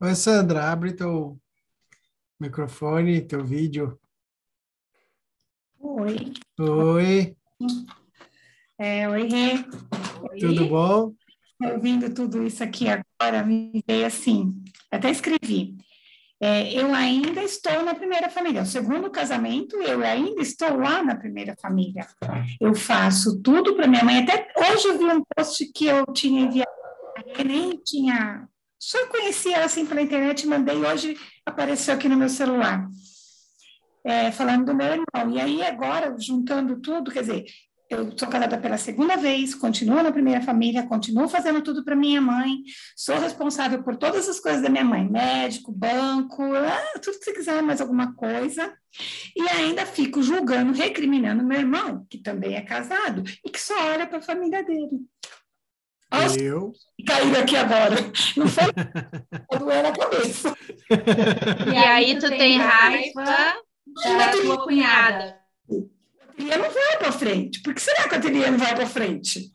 Oi, 0.00 0.14
Sandra, 0.14 0.72
abre 0.72 0.94
teu 0.94 1.38
microfone, 2.40 3.20
teu 3.20 3.44
vídeo. 3.44 4.00
Oi. 5.78 6.32
Oi. 6.58 7.36
É, 8.78 9.06
oi, 9.06 9.28
Rê. 9.28 9.64
Tudo 10.40 10.66
bom? 10.66 11.14
Ouvindo 11.62 12.14
tudo 12.14 12.42
isso 12.42 12.64
aqui 12.64 12.86
agora, 12.88 13.44
me 13.44 13.84
veio 13.86 14.06
assim, 14.06 14.54
até 14.90 15.10
escrevi. 15.10 15.76
É, 16.40 16.72
eu 16.72 16.94
ainda 16.94 17.42
estou 17.42 17.84
na 17.84 17.94
primeira 17.94 18.30
família. 18.30 18.62
O 18.62 18.66
segundo 18.66 19.10
casamento, 19.10 19.76
eu 19.76 20.02
ainda 20.02 20.40
estou 20.40 20.74
lá 20.78 21.02
na 21.02 21.16
primeira 21.16 21.54
família. 21.60 22.06
Eu 22.60 22.74
faço 22.74 23.42
tudo 23.42 23.74
para 23.74 23.88
minha 23.88 24.04
mãe. 24.04 24.18
Até 24.18 24.48
hoje 24.56 24.88
eu 24.88 24.98
vi 24.98 25.04
um 25.04 25.22
post 25.36 25.70
que 25.72 25.86
eu 25.86 26.06
tinha 26.14 26.42
enviado, 26.42 26.70
eu 27.26 27.44
nem 27.44 27.76
tinha. 27.78 28.48
Só 28.78 29.06
conhecia 29.08 29.56
ela 29.56 29.64
assim 29.64 29.84
pela 29.84 30.02
internet, 30.02 30.46
mandei 30.46 30.76
hoje 30.76 31.16
apareceu 31.44 31.94
aqui 31.94 32.08
no 32.08 32.16
meu 32.16 32.28
celular. 32.28 32.88
É, 34.04 34.30
falando 34.30 34.66
do 34.66 34.74
meu 34.74 34.86
irmão. 34.86 35.36
E 35.36 35.40
aí, 35.40 35.62
agora, 35.62 36.14
juntando 36.18 36.80
tudo, 36.80 37.10
quer 37.10 37.20
dizer, 37.20 37.44
eu 37.90 38.12
sou 38.16 38.28
casada 38.28 38.58
pela 38.58 38.76
segunda 38.76 39.16
vez, 39.16 39.54
continuo 39.54 40.02
na 40.02 40.12
primeira 40.12 40.42
família, 40.42 40.86
continuo 40.86 41.26
fazendo 41.26 41.62
tudo 41.62 41.84
para 41.84 41.96
minha 41.96 42.20
mãe, 42.20 42.58
sou 42.94 43.18
responsável 43.18 43.82
por 43.82 43.96
todas 43.96 44.28
as 44.28 44.38
coisas 44.38 44.60
da 44.60 44.68
minha 44.68 44.84
mãe, 44.84 45.08
médico, 45.08 45.72
banco, 45.72 46.42
ah, 46.54 46.98
tudo 47.00 47.18
que 47.18 47.24
você 47.24 47.32
quiser, 47.32 47.62
mais 47.62 47.80
alguma 47.80 48.14
coisa, 48.14 48.74
e 49.34 49.48
ainda 49.48 49.86
fico 49.86 50.22
julgando, 50.22 50.72
recriminando 50.72 51.44
meu 51.44 51.60
irmão, 51.60 52.06
que 52.10 52.18
também 52.18 52.56
é 52.56 52.60
casado, 52.60 53.24
e 53.44 53.50
que 53.50 53.60
só 53.60 53.74
olha 53.86 54.06
para 54.06 54.18
a 54.18 54.22
família 54.22 54.62
dele. 54.62 55.00
Nossa, 56.10 56.40
eu? 56.40 56.72
Caiu 57.06 57.38
aqui 57.38 57.56
agora. 57.56 57.96
Não 58.36 58.48
foi? 58.48 59.58
Doeu 59.58 59.82
na 59.82 59.92
cabeça. 59.92 60.56
E 61.72 61.76
aí 61.76 62.18
tu 62.18 62.28
tem 62.28 62.58
raiva 62.58 63.24
da 63.24 64.30
tua 64.30 64.64
cunhada 64.64 65.38
ateliê 66.38 66.56
não 66.56 66.70
vai 66.70 66.98
para 66.98 67.12
frente. 67.12 67.62
Por 67.62 67.74
que 67.74 67.82
será 67.82 68.08
que 68.08 68.14
a 68.14 68.18
ateliê 68.18 68.50
não 68.50 68.58
vai 68.58 68.74
para 68.74 68.86
frente? 68.86 69.50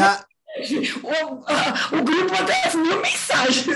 A... 0.00 0.26
O, 1.02 1.44
a, 1.44 2.00
o 2.00 2.04
grupo 2.04 2.34
até 2.34 2.74
mil 2.76 3.02
mensagens. 3.02 3.66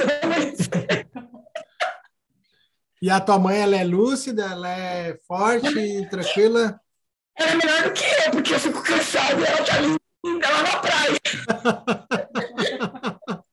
E 3.03 3.11
a 3.11 3.21
tua 3.21 3.39
mãe, 3.39 3.61
ela 3.61 3.77
é 3.77 3.85
lúcida, 3.85 4.45
ela 4.45 4.69
é 4.69 5.19
forte, 5.27 6.09
tranquila? 6.09 6.81
Ela 7.39 7.51
é 7.51 7.55
melhor 7.55 7.83
do 7.85 7.93
que 7.93 8.05
eu, 8.05 8.31
porque 8.33 8.55
eu 8.55 8.61
fico 8.61 8.83
cansada 8.83 9.41
e 9.41 9.45
ela 9.45 9.65
tá 9.65 9.79
linda 9.79 10.49
lá 10.51 10.63
na 10.63 10.79
praia. 10.79 11.19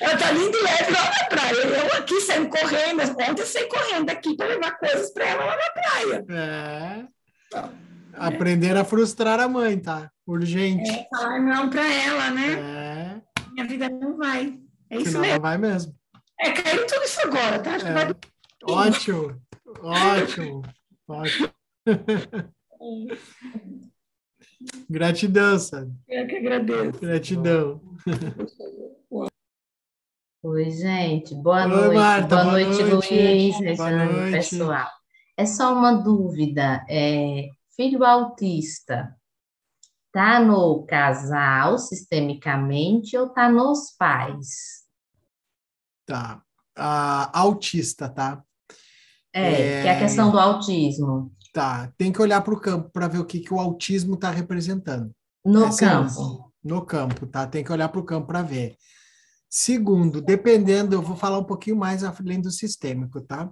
Ela 0.00 0.16
tá 0.16 0.32
linda 0.32 0.58
e 0.58 0.62
leve 0.62 0.90
lá 0.90 1.04
na 1.04 1.28
praia. 1.28 1.54
Eu 1.54 1.98
aqui 1.98 2.20
saindo 2.20 2.48
correndo, 2.48 3.02
ontem 3.02 3.42
eu 3.42 3.46
saí 3.46 3.68
correndo 3.68 4.10
aqui 4.10 4.36
para 4.36 4.48
levar 4.48 4.72
coisas 4.72 5.12
para 5.12 5.24
ela 5.24 5.44
lá 5.44 5.56
na 5.56 5.70
praia. 5.70 6.24
É. 6.28 7.06
Então, 7.46 7.72
Aprender 8.14 8.76
a 8.76 8.84
frustrar 8.84 9.38
a 9.38 9.48
mãe, 9.48 9.78
tá? 9.78 10.10
Urgente. 10.26 10.90
É, 10.90 11.06
falar 11.08 11.38
não 11.40 11.70
para 11.70 11.86
ela, 11.86 12.30
né? 12.30 12.52
É. 12.52 13.22
Minha 13.52 13.66
vida 13.66 13.88
não 13.88 14.16
vai. 14.16 14.58
É 14.90 14.96
isso 14.96 15.12
Senão 15.12 15.20
mesmo. 15.20 15.34
Não 15.36 15.42
vai 15.42 15.58
mesmo. 15.58 15.94
É, 16.40 16.50
caiu 16.50 16.86
tudo 16.86 17.04
isso 17.04 17.20
agora, 17.20 17.58
tá? 17.60 17.76
Acho 17.76 17.86
é. 17.86 17.92
vai... 17.92 18.14
Ótimo, 18.64 19.40
ótimo, 19.82 20.62
ótimo. 21.08 21.50
Gratidão, 24.88 25.58
sabe? 25.58 25.92
Eu 26.08 26.26
que 26.26 26.36
agradeço. 26.36 27.00
Gratidão. 27.00 27.80
Oi, 30.42 30.70
gente. 30.70 31.34
Boa 31.34 31.64
Oi, 31.64 31.68
noite. 31.68 31.94
Marta, 31.94 32.28
boa, 32.28 32.44
boa 32.44 32.52
noite, 32.52 32.82
noite. 32.82 33.14
Luiz, 33.14 33.60
noite. 33.60 34.32
pessoal. 34.32 34.88
É 35.36 35.44
só 35.44 35.74
uma 35.74 35.92
dúvida. 35.92 36.84
É, 36.88 37.48
filho 37.76 38.04
autista 38.04 39.14
tá 40.12 40.40
no 40.40 40.84
casal 40.86 41.78
sistemicamente 41.78 43.16
ou 43.16 43.28
tá 43.28 43.48
nos 43.48 43.94
pais? 43.96 44.84
Tá. 46.06 46.42
A 46.76 47.38
autista, 47.38 48.08
tá? 48.08 48.42
É, 49.32 49.52
é, 49.52 49.82
que 49.82 49.88
é 49.88 49.96
a 49.96 49.98
questão 49.98 50.30
do 50.30 50.38
autismo. 50.38 51.32
Tá, 51.52 51.92
tem 51.98 52.12
que 52.12 52.22
olhar 52.22 52.40
para 52.42 52.54
o 52.54 52.60
campo 52.60 52.90
para 52.90 53.08
ver 53.08 53.18
o 53.18 53.24
que, 53.24 53.40
que 53.40 53.52
o 53.52 53.58
autismo 53.58 54.14
está 54.14 54.30
representando. 54.30 55.12
No 55.44 55.64
é 55.64 55.76
campo. 55.76 56.52
No 56.62 56.84
campo, 56.84 57.26
tá? 57.26 57.46
Tem 57.46 57.64
que 57.64 57.72
olhar 57.72 57.88
para 57.88 58.00
o 58.00 58.04
campo 58.04 58.28
para 58.28 58.42
ver. 58.42 58.76
Segundo, 59.48 60.20
dependendo, 60.20 60.94
eu 60.94 61.02
vou 61.02 61.16
falar 61.16 61.38
um 61.38 61.44
pouquinho 61.44 61.76
mais 61.76 62.04
além 62.04 62.40
do 62.40 62.52
sistêmico, 62.52 63.20
tá? 63.20 63.50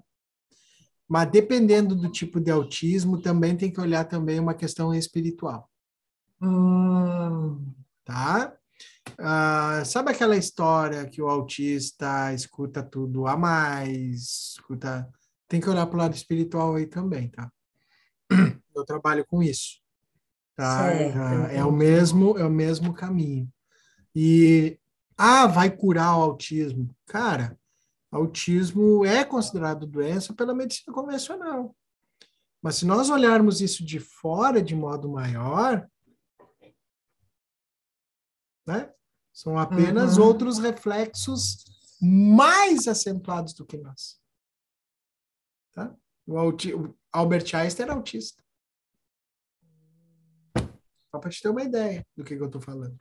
Mas 1.08 1.30
dependendo 1.30 1.96
do 1.96 2.08
tipo 2.10 2.38
de 2.38 2.50
autismo, 2.50 3.20
também 3.20 3.56
tem 3.56 3.72
que 3.72 3.80
olhar 3.80 4.04
também 4.04 4.38
uma 4.38 4.54
questão 4.54 4.94
espiritual. 4.94 5.68
Hum. 6.40 7.72
Tá? 8.04 8.54
Ah, 9.18 9.82
sabe 9.84 10.12
aquela 10.12 10.36
história 10.36 11.08
que 11.08 11.20
o 11.20 11.28
autista 11.28 12.32
escuta 12.32 12.82
tudo 12.82 13.26
a 13.26 13.36
mais, 13.36 14.52
escuta... 14.52 15.08
Tem 15.48 15.60
que 15.60 15.68
olhar 15.68 15.86
para 15.86 15.96
o 15.96 15.98
lado 15.98 16.14
espiritual 16.14 16.76
aí 16.76 16.86
também, 16.86 17.30
tá? 17.30 17.50
Eu 18.74 18.84
trabalho 18.84 19.26
com 19.26 19.42
isso. 19.42 19.80
Tá? 20.54 20.88
Certo, 20.88 21.18
é, 21.50 21.56
é 21.56 21.64
o 21.64 21.72
mesmo, 21.72 22.36
é 22.38 22.44
o 22.44 22.50
mesmo 22.50 22.92
caminho. 22.92 23.48
E 24.14 24.78
ah, 25.16 25.46
vai 25.46 25.70
curar 25.70 26.16
o 26.16 26.22
autismo. 26.22 26.94
Cara, 27.06 27.58
autismo 28.10 29.04
é 29.04 29.24
considerado 29.24 29.86
doença 29.86 30.32
pela 30.32 30.54
medicina 30.54 30.94
convencional. 30.94 31.76
Mas 32.60 32.76
se 32.76 32.86
nós 32.86 33.08
olharmos 33.08 33.60
isso 33.60 33.84
de 33.84 34.00
fora 34.00 34.60
de 34.60 34.74
modo 34.74 35.08
maior, 35.08 35.88
né? 38.66 38.92
São 39.32 39.56
apenas 39.56 40.18
uhum. 40.18 40.24
outros 40.24 40.58
reflexos 40.58 41.64
mais 42.02 42.88
acentuados 42.88 43.54
do 43.54 43.64
que 43.64 43.76
nós. 43.76 44.20
Tá? 45.72 45.94
O, 46.26 46.36
o 46.48 46.97
Albert 47.12 47.54
Einstein 47.54 47.84
era 47.84 47.94
autista. 47.94 48.42
Só 51.10 51.18
para 51.18 51.30
te 51.30 51.40
ter 51.40 51.48
uma 51.48 51.62
ideia 51.62 52.06
do 52.16 52.22
que, 52.22 52.36
que 52.36 52.42
eu 52.42 52.46
estou 52.46 52.60
falando. 52.60 52.98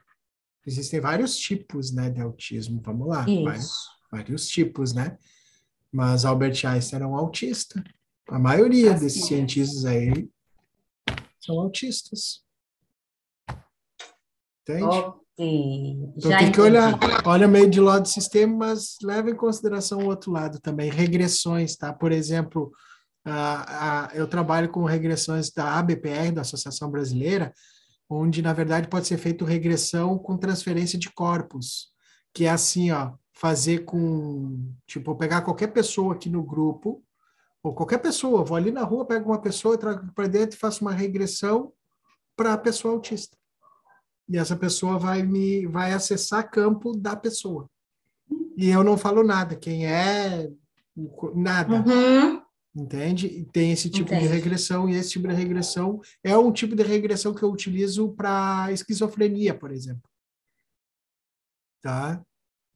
Existem 0.66 1.00
vários 1.00 1.38
tipos 1.38 1.92
né, 1.92 2.10
de 2.10 2.22
autismo. 2.22 2.82
Vamos 2.84 3.08
lá. 3.08 3.26
Vários, 3.26 3.90
vários, 4.12 4.48
tipos, 4.48 4.94
né? 4.94 5.18
Mas 5.92 6.26
Albert 6.26 6.66
Einstein 6.66 6.98
era 7.00 7.08
um 7.08 7.16
autista. 7.16 7.84
A 8.30 8.40
maioria 8.40 8.94
assim, 8.94 9.06
desses 9.06 9.26
cientistas 9.26 9.86
aí 9.86 10.30
são 11.40 11.60
autistas. 11.60 12.44
Entende? 14.62 14.84
Oh. 14.84 15.28
Então 15.40 16.36
tem 16.40 16.52
que 16.52 16.60
olhar, 16.60 16.98
olha 17.24 17.48
meio 17.48 17.70
de 17.70 17.80
lado 17.80 18.02
do 18.02 18.08
sistema, 18.08 18.58
mas 18.58 18.98
leva 19.04 19.30
em 19.30 19.36
consideração 19.36 20.00
o 20.00 20.08
outro 20.08 20.32
lado 20.32 20.60
também, 20.60 20.90
regressões, 20.90 21.76
tá? 21.76 21.94
Por 21.94 22.12
exemplo, 22.12 22.72
uh, 23.30 24.14
uh, 24.14 24.16
eu 24.16 24.28
trabalho 24.28 24.70
com 24.70 24.84
regressões 24.84 25.52
da 25.52 25.78
ABPR, 25.78 26.32
da 26.32 26.42
Associação 26.42 26.90
Brasileira, 26.90 27.54
onde 28.10 28.42
na 28.42 28.54
verdade 28.54 28.88
pode 28.88 29.08
ser 29.08 29.18
feito 29.18 29.46
regressão 29.46 30.18
com 30.18 30.38
transferência 30.38 30.98
de 30.98 31.12
corpos, 31.12 31.90
que 32.34 32.46
é 32.46 32.50
assim, 32.50 32.92
ó, 32.92 33.14
fazer 33.34 33.80
com, 33.80 34.72
tipo, 34.86 35.16
pegar 35.16 35.42
qualquer 35.42 35.68
pessoa 35.68 36.14
aqui 36.14 36.30
no 36.30 36.44
grupo, 36.44 37.04
ou 37.62 37.74
qualquer 37.74 37.98
pessoa, 37.98 38.46
vou 38.46 38.56
ali 38.56 38.72
na 38.72 38.84
rua, 38.84 39.06
pego 39.06 39.30
uma 39.30 39.42
pessoa, 39.42 39.78
trago 39.78 40.12
para 40.14 40.28
dentro 40.28 40.56
e 40.56 40.60
faço 40.60 40.82
uma 40.82 40.94
regressão 40.94 41.74
para 42.36 42.54
a 42.54 42.58
pessoa 42.58 42.94
autista 42.94 43.38
e 44.30 44.38
essa 44.38 44.56
pessoa 44.56 45.00
vai 45.00 45.24
me 45.24 45.66
vai 45.68 45.94
acessar 45.94 46.50
campo 46.50 46.96
da 46.96 47.16
pessoa. 47.16 47.70
E 48.58 48.70
eu 48.70 48.84
não 48.84 48.98
falo 48.98 49.24
nada, 49.24 49.56
quem 49.56 49.86
é 49.86 50.50
nada. 51.34 51.76
Uhum. 51.76 52.37
Entende? 52.78 53.26
E 53.26 53.44
tem 53.44 53.72
esse 53.72 53.90
tipo 53.90 54.14
Entendi. 54.14 54.28
de 54.28 54.34
regressão, 54.36 54.88
e 54.88 54.94
esse 54.94 55.10
tipo 55.10 55.28
de 55.28 55.34
regressão 55.34 56.00
é 56.24 56.38
um 56.38 56.54
tipo 56.54 56.76
de 56.76 56.84
regressão 56.84 57.34
que 57.34 57.42
eu 57.42 57.52
utilizo 57.52 58.10
para 58.10 58.72
esquizofrenia, 58.72 59.58
por 59.58 59.72
exemplo. 59.72 60.08
Tá? 61.82 62.22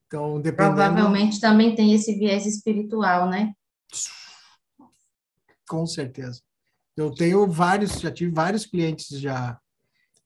Então, 0.07 0.41
dependendo... 0.41 0.75
Provavelmente 0.75 1.39
também 1.39 1.75
tem 1.75 1.93
esse 1.93 2.15
viés 2.17 2.47
espiritual, 2.47 3.29
né? 3.29 3.53
Com 5.69 5.85
certeza. 5.85 6.41
Eu 6.97 7.13
tenho 7.13 7.47
vários, 7.47 7.99
já 7.99 8.11
tive 8.11 8.31
vários 8.31 8.65
clientes 8.65 9.07
já 9.19 9.59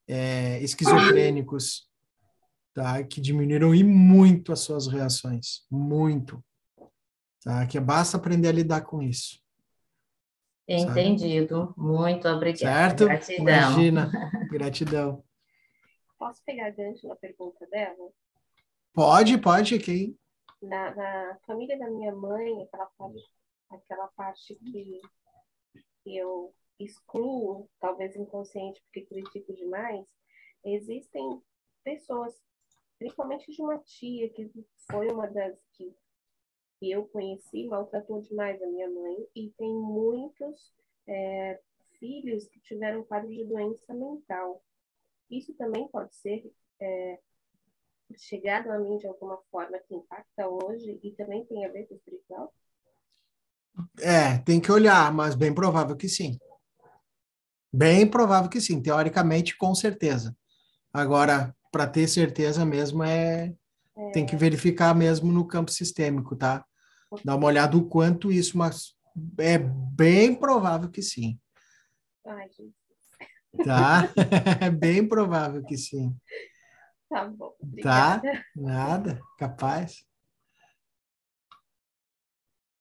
é, 0.07 0.63
esquizofrênicos, 0.63 1.89
tá? 2.73 3.03
que 3.03 3.19
diminuíram 3.19 3.75
e 3.75 3.83
muito 3.83 4.53
as 4.53 4.61
suas 4.61 4.87
reações, 4.87 5.65
muito. 5.69 6.41
Tá? 7.43 7.67
Que 7.67 7.77
basta 7.77 8.15
aprender 8.15 8.47
a 8.47 8.53
lidar 8.53 8.79
com 8.81 9.03
isso. 9.03 9.43
Entendido. 10.67 11.67
Sabe? 11.67 11.73
Muito 11.77 12.27
obrigada. 12.27 12.89
Certo? 12.89 13.05
Gratidão. 13.05 13.45
Imagina. 13.45 14.11
Gratidão. 14.49 15.23
Posso 16.17 16.43
pegar 16.43 16.71
gancho 16.71 17.07
na 17.07 17.15
pergunta 17.15 17.67
dela? 17.67 18.09
Pode, 18.93 19.37
pode, 19.37 19.77
quem? 19.79 20.17
Na, 20.61 20.95
na 20.95 21.37
família 21.45 21.77
da 21.77 21.89
minha 21.89 22.15
mãe, 22.15 22.63
aquela 22.63 22.87
parte, 22.97 23.23
aquela 23.69 24.07
parte 24.15 24.55
que, 24.55 25.01
que 26.03 26.17
eu 26.17 26.53
excluo, 26.79 27.69
talvez 27.79 28.15
inconsciente 28.15 28.81
porque 28.83 29.01
critico 29.05 29.53
demais, 29.53 30.05
existem 30.63 31.41
pessoas, 31.83 32.33
principalmente 32.97 33.51
de 33.51 33.61
uma 33.61 33.77
tia 33.79 34.29
que 34.29 34.49
foi 34.89 35.11
uma 35.11 35.27
das 35.27 35.55
que, 35.73 35.93
que 36.85 36.91
eu 36.91 37.07
conheci, 37.07 37.65
maltratou 37.65 38.22
demais 38.22 38.61
a 38.61 38.67
minha 38.67 38.88
mãe, 38.88 39.15
e 39.35 39.49
tem 39.57 39.73
muitos 39.73 40.72
é, 41.07 41.59
filhos 41.99 42.47
que 42.47 42.59
tiveram 42.59 43.03
quadro 43.03 43.27
de 43.27 43.43
doença 43.43 43.91
mental. 43.91 44.64
Isso 45.31 45.51
também 45.55 45.88
pode 45.88 46.15
ser 46.15 46.45
é, 46.80 47.19
chegado 48.15 48.69
a 48.69 48.77
mim 48.77 48.97
de 48.99 49.07
alguma 49.07 49.39
forma 49.49 49.80
que 49.80 49.95
impacta 49.95 50.47
hoje 50.47 50.99
e 51.01 51.11
também 51.14 51.43
tem 51.45 51.65
a 51.65 51.72
ver 51.72 51.88
com 51.88 51.95
o 51.95 51.97
espiritual? 51.97 52.53
É, 53.99 54.38
tem 54.45 54.61
que 54.61 54.72
olhar, 54.72 55.11
mas 55.11 55.33
bem 55.33 55.53
provável 55.53 55.97
que 55.97 56.07
sim. 56.07 56.38
Bem 57.73 58.07
provável 58.07 58.47
que 58.47 58.61
sim, 58.61 58.80
teoricamente, 58.80 59.57
com 59.57 59.73
certeza. 59.73 60.38
Agora, 60.93 61.53
para 61.72 61.88
ter 61.88 62.07
certeza 62.07 62.64
mesmo, 62.64 63.03
é, 63.03 63.51
é, 63.97 64.11
tem 64.11 64.23
que 64.23 64.35
verificar 64.35 64.93
mesmo 64.93 65.31
no 65.31 65.47
campo 65.47 65.72
sistêmico, 65.72 66.35
tá? 66.35 66.64
Dá 67.23 67.35
uma 67.35 67.47
olhada 67.47 67.77
o 67.77 67.87
quanto 67.87 68.31
isso, 68.31 68.57
mas 68.57 68.95
é 69.37 69.57
bem 69.57 70.35
provável 70.35 70.89
que 70.89 71.01
sim. 71.01 71.39
Ai, 72.25 72.49
Tá? 73.63 74.09
É 74.61 74.69
bem 74.71 75.07
provável 75.07 75.63
que 75.63 75.77
sim. 75.77 76.15
Tá 77.09 77.25
bom. 77.25 77.49
Tá? 77.49 77.55
Obrigada. 77.61 78.21
Tá? 78.21 78.43
Nada, 78.55 79.21
capaz. 79.37 80.05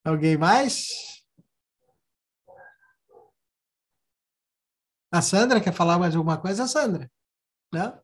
Alguém 0.03 0.37
mais? 0.37 1.23
A 5.11 5.21
Sandra 5.21 5.61
quer 5.61 5.73
falar 5.73 5.97
mais 5.97 6.15
alguma 6.15 6.37
coisa, 6.37 6.67
Sandra? 6.67 7.09
Não? 7.71 7.99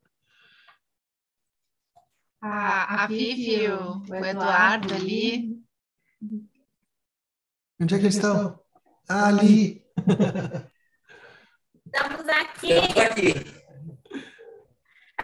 A, 2.40 3.04
a 3.04 3.06
Vivi, 3.06 3.68
o, 3.68 3.98
o 3.98 4.14
Eduardo 4.16 4.94
ali. 4.94 5.61
Onde 7.80 7.94
é 7.94 7.98
que 7.98 8.04
eles 8.04 8.14
estão? 8.14 8.60
Ah, 9.08 9.28
ali. 9.28 9.84
Estamos 11.86 12.28
aqui. 12.28 12.72
aqui. 12.72 13.34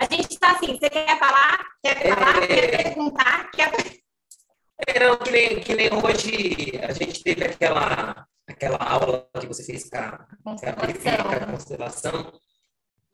A 0.00 0.04
gente 0.04 0.32
está 0.32 0.52
assim, 0.52 0.76
você 0.76 0.90
quer 0.90 1.18
falar? 1.18 1.64
Quer 1.82 2.14
falar? 2.14 2.42
É... 2.42 2.46
Quer 2.46 2.82
perguntar? 2.82 3.50
Quer... 3.52 3.72
É, 4.86 5.00
não, 5.00 5.16
que 5.18 5.30
nem, 5.30 5.60
que 5.60 5.74
nem 5.74 5.88
hoje 5.92 6.78
a 6.82 6.92
gente 6.92 7.22
teve 7.22 7.44
aquela 7.44 8.26
aquela 8.46 8.78
aula 8.78 9.28
que 9.38 9.46
você 9.46 9.62
fez 9.62 9.88
com 9.88 9.98
a, 9.98 10.26
com 10.42 10.50
a, 10.50 11.46
constelação. 11.46 12.32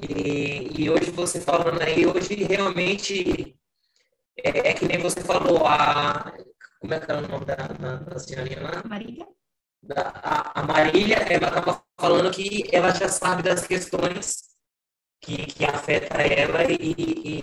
E, 0.01 0.83
e 0.83 0.91
hoje 0.91 1.11
você 1.11 1.41
falando 1.41 1.83
aí, 1.83 2.07
hoje 2.07 2.35
realmente 2.45 3.59
é, 4.37 4.71
é, 4.71 4.75
que 4.75 4.87
nem 4.87 4.99
você 4.99 5.21
falou, 5.23 5.67
a, 5.67 6.33
como 6.85 6.93
é 6.93 7.01
que 7.01 7.11
é 7.11 7.15
o 7.15 7.27
nome 7.27 7.47
da, 7.47 7.55
da, 7.55 7.97
da 7.97 8.19
senhorinha 8.19 8.61
lá? 8.61 8.83
Marília. 8.87 9.27
Da, 9.83 10.03
a, 10.23 10.61
a 10.61 10.63
Marília, 10.65 11.17
ela 11.17 11.49
estava 11.49 11.83
falando 11.99 12.31
que 12.31 12.65
ela 12.71 12.91
já 12.91 13.09
sabe 13.09 13.43
das 13.43 13.67
questões 13.67 14.43
que, 15.23 15.47
que 15.47 15.65
afeta 15.65 16.21
ela 16.21 16.63
e, 16.71 16.95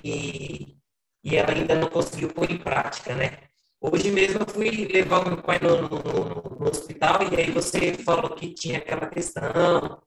e, 0.03 0.77
e 1.23 1.35
ela 1.35 1.53
ainda 1.53 1.73
não 1.73 1.89
conseguiu 1.89 2.29
pôr 2.31 2.51
em 2.51 2.59
prática, 2.59 3.15
né? 3.15 3.39
Hoje 3.81 4.11
mesmo 4.11 4.41
eu 4.41 4.47
fui 4.47 4.69
levar 4.85 5.25
o 5.25 5.29
meu 5.29 5.41
pai 5.41 5.57
no, 5.57 5.89
no, 5.89 6.03
no, 6.59 6.69
hospital 6.69 7.21
e 7.31 7.35
aí 7.35 7.49
você 7.49 7.95
falou 7.95 8.35
que 8.35 8.53
tinha 8.53 8.77
aquela 8.77 9.07
questão 9.07 9.99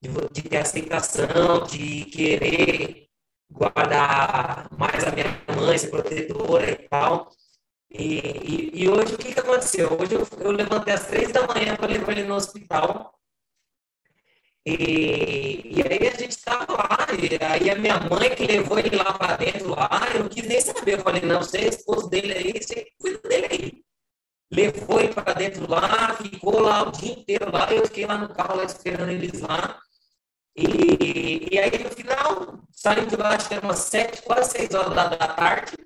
de, 0.00 0.08
de 0.32 0.48
ter 0.48 0.56
aceitação, 0.56 1.62
de 1.64 2.06
querer 2.06 3.06
guardar 3.50 4.70
mais 4.78 5.04
a 5.04 5.12
minha 5.12 5.26
mãe, 5.54 5.76
ser 5.76 5.90
protetora 5.90 6.70
e 6.70 6.88
tal. 6.88 7.30
E, 7.90 8.18
e, 8.18 8.82
e, 8.82 8.88
hoje 8.88 9.14
o 9.14 9.18
que, 9.18 9.32
que 9.32 9.40
aconteceu? 9.40 9.96
Hoje 9.98 10.14
eu, 10.14 10.26
eu 10.40 10.52
levantei 10.52 10.92
às 10.92 11.06
três 11.06 11.32
da 11.32 11.46
manhã 11.46 11.74
para 11.74 11.86
levar 11.86 12.12
ele 12.12 12.24
no 12.24 12.34
hospital. 12.34 13.18
E, 14.66 15.78
e 15.78 15.82
aí 15.82 16.08
a 16.08 16.16
gente 16.16 16.32
estava 16.32 16.70
lá, 16.70 17.06
e 17.18 17.42
aí 17.42 17.70
a 17.70 17.74
minha 17.76 17.98
mãe 18.00 18.34
que 18.34 18.46
levou 18.46 18.78
ele 18.78 18.94
lá 18.96 19.14
para 19.14 19.36
dentro 19.36 19.70
lá, 19.70 19.88
eu 20.14 20.24
não 20.24 20.28
quis 20.28 20.46
nem 20.46 20.60
saber. 20.60 20.94
Eu 20.94 21.02
falei, 21.02 21.22
não, 21.22 21.38
você 21.40 21.58
é 21.58 21.68
esposo 21.68 22.08
dele 22.10 22.32
aí, 22.34 22.52
você 22.52 22.86
cuida 22.98 23.26
dele 23.26 23.46
aí. 23.50 23.84
Levou 24.50 25.00
ele 25.00 25.14
para 25.14 25.32
dentro 25.32 25.70
lá, 25.70 26.14
ficou 26.16 26.60
lá 26.60 26.82
o 26.82 26.92
dia 26.92 27.12
inteiro 27.12 27.50
lá, 27.50 27.72
eu 27.72 27.86
fiquei 27.86 28.06
lá 28.06 28.18
no 28.18 28.34
carro 28.34 28.56
lá 28.56 28.64
esperando 28.64 29.10
eles 29.10 29.40
lá. 29.40 29.78
E, 30.56 31.54
e 31.54 31.58
aí 31.58 31.70
no 31.78 31.90
final, 31.90 32.58
saímos 32.72 33.10
de 33.10 33.16
lá, 33.16 33.30
acho 33.34 33.48
que 33.48 33.54
era 33.54 33.64
umas 33.64 33.78
sete, 33.78 34.22
quase 34.22 34.50
seis 34.50 34.74
horas 34.74 34.94
da, 34.94 35.08
da 35.08 35.28
tarde. 35.28 35.77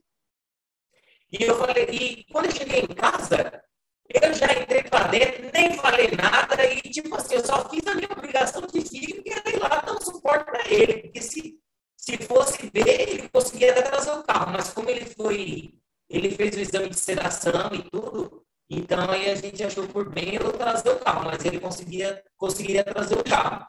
E 1.33 1.45
eu 1.45 1.57
falei, 1.57 1.85
e 1.91 2.25
quando 2.31 2.47
eu 2.47 2.53
cheguei 2.53 2.81
em 2.81 2.95
casa, 2.95 3.63
eu 4.09 4.35
já 4.35 4.53
entrei 4.53 4.83
para 4.83 5.09
dentro, 5.09 5.51
nem 5.53 5.75
falei 5.79 6.11
nada, 6.11 6.65
e 6.71 6.81
tipo 6.83 7.15
assim, 7.17 7.35
eu 7.37 7.45
só 7.45 7.69
fiz 7.71 7.87
a 7.87 7.95
minha 7.95 8.13
obrigação 8.13 8.63
de 8.67 8.83
filho, 8.83 9.23
que 9.23 9.31
era 9.33 9.49
ir 9.49 9.59
lá 9.59 9.69
dar 9.81 9.93
um 9.93 10.01
suporte 10.01 10.45
para 10.45 10.69
ele, 10.69 11.05
porque 11.05 11.23
se, 11.23 11.59
se 11.97 12.19
fosse 12.19 12.71
ver, 12.73 13.09
ele 13.09 13.29
conseguia 13.31 13.73
até 13.73 13.83
trazer 13.83 14.11
o 14.11 14.23
carro, 14.23 14.53
mas 14.53 14.71
como 14.71 14.91
ele 14.91 15.07
foi, 15.07 15.75
ele 16.11 16.31
fez 16.33 16.55
o 16.55 16.61
exame 16.61 16.91
de 16.91 16.99
sedação 16.99 17.71
e 17.73 17.83
tudo, 17.91 18.45
então 18.69 19.11
aí 19.11 19.31
a 19.31 19.35
gente 19.35 19.63
achou 19.65 19.87
por 19.89 20.11
bem 20.11 20.35
eu 20.35 20.53
trazer 20.53 20.91
o 20.91 20.99
carro, 20.99 21.25
mas 21.25 21.43
ele 21.47 21.59
conseguia, 21.59 22.23
conseguiria 22.37 22.85
trazer 22.85 23.19
o 23.19 23.25
carro. 23.25 23.67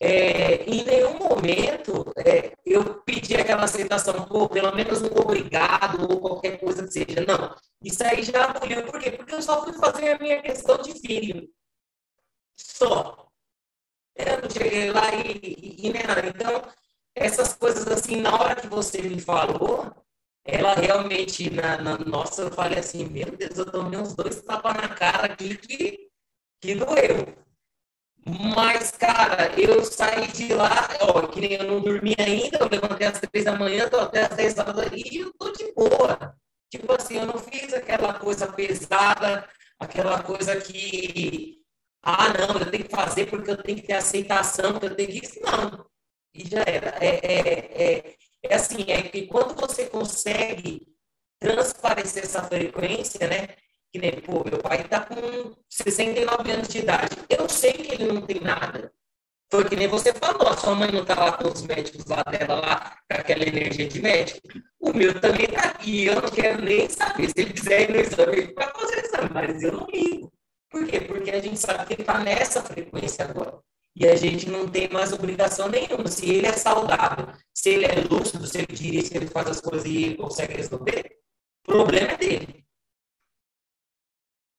É, 0.00 0.62
em 0.64 0.84
nenhum 0.84 1.18
momento 1.18 2.12
é, 2.18 2.52
eu 2.64 3.02
pedi 3.02 3.34
aquela 3.34 3.64
aceitação, 3.64 4.26
pô, 4.26 4.48
pelo 4.48 4.74
menos 4.74 5.02
um 5.02 5.06
obrigado 5.06 6.08
ou 6.08 6.20
qualquer 6.20 6.58
coisa 6.60 6.84
que 6.86 6.92
seja. 6.92 7.24
Não, 7.26 7.54
isso 7.82 8.04
aí 8.04 8.22
já 8.22 8.44
aboliu. 8.44 8.84
Por 8.86 9.00
quê? 9.00 9.10
Porque 9.12 9.34
eu 9.34 9.42
só 9.42 9.64
fui 9.64 9.72
fazer 9.74 10.12
a 10.12 10.18
minha 10.18 10.40
questão 10.42 10.78
de 10.78 10.92
filho. 11.00 11.48
Só. 12.56 13.28
Eu 14.14 14.42
não 14.42 14.50
cheguei 14.50 14.90
lá 14.90 15.14
e, 15.14 15.32
e, 15.58 15.88
e. 15.88 15.92
Então, 16.28 16.62
essas 17.14 17.54
coisas 17.54 17.86
assim, 17.88 18.16
na 18.20 18.34
hora 18.40 18.56
que 18.56 18.66
você 18.68 19.02
me 19.02 19.20
falou, 19.20 19.92
ela 20.44 20.74
realmente, 20.74 21.50
na, 21.50 21.78
na 21.78 21.98
nossa, 21.98 22.42
eu 22.42 22.50
falei 22.52 22.78
assim, 22.78 23.04
meu 23.06 23.30
Deus, 23.36 23.58
eu 23.58 23.70
tomei 23.70 23.98
uns 23.98 24.14
dois 24.14 24.42
tapas 24.42 24.74
na 24.74 24.88
cara 24.88 25.26
aqui 25.26 25.56
que, 25.56 26.10
que 26.60 26.74
doeu. 26.74 27.47
Mas, 28.54 28.90
cara, 28.90 29.58
eu 29.58 29.82
saí 29.84 30.26
de 30.28 30.52
lá, 30.52 30.88
ó, 31.00 31.26
que 31.28 31.40
nem 31.40 31.54
eu 31.54 31.64
não 31.64 31.80
dormi 31.80 32.14
ainda, 32.18 32.58
eu 32.58 32.68
levantei 32.68 33.06
às 33.06 33.18
três 33.20 33.44
da 33.46 33.56
manhã, 33.56 33.88
tô 33.88 33.98
até 34.00 34.24
às 34.24 34.36
dez 34.36 34.58
horas 34.58 34.78
ali 34.78 35.02
e 35.10 35.18
eu 35.20 35.32
tô 35.32 35.50
de 35.52 35.72
boa. 35.72 36.36
Tipo 36.70 36.92
assim, 36.92 37.16
eu 37.16 37.26
não 37.26 37.38
fiz 37.38 37.72
aquela 37.72 38.12
coisa 38.18 38.52
pesada, 38.52 39.48
aquela 39.78 40.22
coisa 40.22 40.60
que, 40.60 41.62
ah, 42.02 42.28
não, 42.34 42.58
eu 42.58 42.70
tenho 42.70 42.84
que 42.84 42.94
fazer 42.94 43.26
porque 43.30 43.50
eu 43.50 43.62
tenho 43.62 43.80
que 43.80 43.86
ter 43.86 43.94
aceitação, 43.94 44.72
porque 44.72 44.86
eu 44.86 44.94
tenho 44.96 45.08
que 45.22 45.40
não. 45.40 45.86
E 46.34 46.46
já 46.48 46.60
era. 46.66 46.96
É, 47.02 47.08
é, 47.24 47.82
é, 47.98 48.16
é 48.42 48.54
assim, 48.54 48.84
é 48.88 49.02
que 49.02 49.26
quando 49.26 49.54
você 49.54 49.86
consegue 49.86 50.86
transparecer 51.40 52.24
essa 52.24 52.42
frequência, 52.42 53.26
né? 53.26 53.48
Que 53.92 53.98
nem, 53.98 54.20
pô, 54.20 54.44
meu 54.44 54.58
pai 54.58 54.84
tá 54.84 55.00
com 55.00 55.54
69 55.68 56.50
anos 56.50 56.68
de 56.68 56.78
idade. 56.78 57.16
Eu 57.28 57.48
sei 57.48 57.72
que 57.72 57.94
ele 57.94 58.12
não 58.12 58.20
tem 58.22 58.40
nada. 58.40 58.92
Foi 59.50 59.64
que 59.64 59.76
nem 59.76 59.88
você 59.88 60.12
falou, 60.12 60.46
a 60.46 60.56
sua 60.56 60.74
mãe 60.74 60.92
não 60.92 61.06
tá 61.06 61.14
lá 61.14 61.32
com 61.32 61.48
os 61.48 61.62
médicos 61.62 62.04
lá 62.04 62.22
dela, 62.22 62.60
lá, 62.60 62.98
com 63.10 63.18
aquela 63.18 63.44
energia 63.44 63.88
de 63.88 64.02
médico. 64.02 64.40
O 64.78 64.92
meu 64.92 65.18
também 65.18 65.46
tá 65.46 65.60
aqui, 65.70 66.04
eu 66.04 66.20
não 66.20 66.28
quero 66.28 66.60
nem 66.62 66.86
saber. 66.88 67.28
Se 67.28 67.34
ele 67.36 67.52
quiser 67.54 67.88
ir 67.88 67.92
no 67.92 68.00
exame, 68.00 68.52
vai 68.54 68.70
fazer 68.74 69.04
exame, 69.06 69.30
mas 69.32 69.62
eu 69.62 69.72
não 69.72 69.86
ligo. 69.86 70.30
Por 70.70 70.86
quê? 70.86 71.00
Porque 71.00 71.30
a 71.30 71.40
gente 71.40 71.58
sabe 71.58 71.86
que 71.86 71.94
ele 71.94 72.04
tá 72.04 72.18
nessa 72.18 72.62
frequência 72.62 73.24
agora. 73.24 73.58
E 73.96 74.06
a 74.06 74.14
gente 74.14 74.50
não 74.50 74.68
tem 74.68 74.88
mais 74.90 75.12
obrigação 75.12 75.68
nenhuma. 75.68 76.06
Se 76.08 76.30
ele 76.30 76.46
é 76.46 76.52
saudável, 76.52 77.28
se 77.54 77.70
ele 77.70 77.86
é 77.86 77.94
lúcido, 78.02 78.46
se 78.46 78.58
ele 78.58 78.66
dirige, 78.66 79.06
se 79.06 79.16
ele 79.16 79.26
faz 79.28 79.48
as 79.48 79.60
coisas 79.62 79.88
e 79.88 80.04
ele 80.04 80.16
consegue 80.16 80.54
resolver, 80.54 81.16
o 81.66 81.72
problema 81.72 82.12
é 82.12 82.16
dele. 82.18 82.67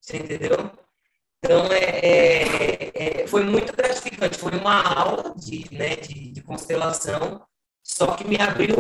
Você 0.10 0.18
entendeu? 0.18 0.72
Então, 1.38 1.72
é, 1.72 1.84
é, 1.84 3.22
é, 3.22 3.28
foi 3.28 3.44
muito 3.44 3.76
gratificante. 3.76 4.40
Foi 4.40 4.52
uma 4.54 4.82
aula 4.82 5.36
de, 5.36 5.72
né, 5.72 5.98
de, 5.98 6.32
de, 6.32 6.42
constelação, 6.42 7.46
só 7.84 8.16
que 8.16 8.28
me 8.28 8.36
abriu 8.38 8.76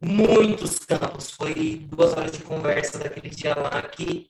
muitos 0.00 0.78
campos. 0.78 1.32
Foi 1.32 1.84
duas 1.88 2.12
horas 2.12 2.30
de 2.30 2.44
conversa 2.44 3.00
daquele 3.00 3.30
dia 3.30 3.52
lá 3.56 3.82
que, 3.82 4.28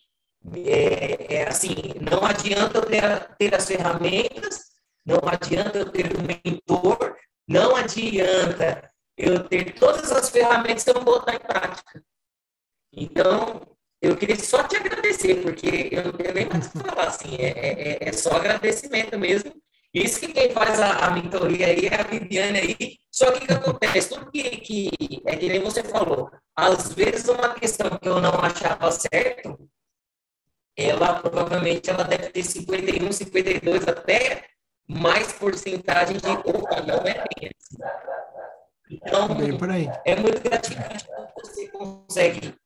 é, 0.64 1.34
é 1.40 1.48
assim, 1.48 1.74
não 2.00 2.24
adianta 2.24 2.78
eu 2.78 2.86
ter, 2.86 3.36
ter 3.36 3.54
as 3.54 3.66
ferramentas, 3.66 4.70
não 5.04 5.20
adianta 5.26 5.76
eu 5.76 5.90
ter 5.90 6.06
um 6.16 6.22
mentor, 6.22 7.16
não 7.46 7.76
adianta 7.76 8.90
eu 9.14 9.46
ter 9.46 9.74
todas 9.74 10.10
as 10.10 10.30
ferramentas 10.30 10.84
que 10.84 10.90
eu 10.90 10.94
vou 10.94 11.04
botar 11.04 11.34
em 11.34 11.38
prática. 11.38 12.02
Então, 12.94 13.60
eu 14.02 14.16
queria 14.16 14.36
só 14.36 14.62
te 14.62 14.76
agradecer, 14.76 15.42
porque 15.42 15.88
eu 15.92 16.04
não 16.04 16.12
tenho 16.12 16.34
nem 16.34 16.46
mais 16.46 16.66
o 16.66 16.70
que 16.70 16.78
falar, 16.78 17.08
assim, 17.08 17.36
é, 17.36 17.48
é, 17.48 17.92
é, 17.92 18.08
é 18.08 18.12
só 18.12 18.30
agradecimento 18.36 19.18
mesmo. 19.18 19.52
Isso 19.92 20.20
que 20.20 20.32
quem 20.32 20.50
faz 20.50 20.80
a, 20.80 21.06
a 21.06 21.10
mentoria 21.10 21.66
aí 21.66 21.86
é 21.86 22.00
a 22.00 22.04
Viviane 22.04 22.58
aí, 22.58 22.98
só 23.10 23.30
que 23.32 23.44
o 23.44 23.46
que 23.46 23.52
acontece? 23.52 24.08
Tudo 24.08 24.30
que, 24.30 24.42
que, 24.58 24.90
é 25.26 25.36
que 25.36 25.48
nem 25.48 25.60
você 25.60 25.82
falou, 25.82 26.30
às 26.56 26.92
vezes 26.92 27.28
uma 27.28 27.54
questão 27.54 27.90
que 27.98 28.08
eu 28.08 28.20
não 28.20 28.34
achava 28.40 28.90
certo, 28.92 29.68
ela 30.76 31.20
provavelmente 31.20 31.90
ela 31.90 32.04
deve 32.04 32.30
ter 32.30 32.42
51, 32.42 33.12
52, 33.12 33.88
até 33.88 34.44
mais 34.88 35.32
porcentagem 35.32 36.16
de 36.16 36.28
opa, 36.28 36.80
não 36.82 36.98
é 36.98 37.24
bem. 37.38 37.50
Então, 38.90 39.28
é 40.04 40.16
muito 40.16 40.40
gratificante 40.40 41.04
quando 41.06 41.30
você 41.34 41.68
consegue 41.68 42.59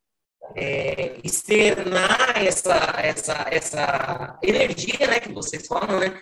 é, 0.55 1.19
externar 1.23 2.33
essa, 2.35 2.75
essa, 2.97 3.47
essa 3.49 4.39
energia 4.43 5.07
né, 5.07 5.19
que 5.19 5.31
vocês 5.31 5.65
falam, 5.67 5.99
né? 5.99 6.19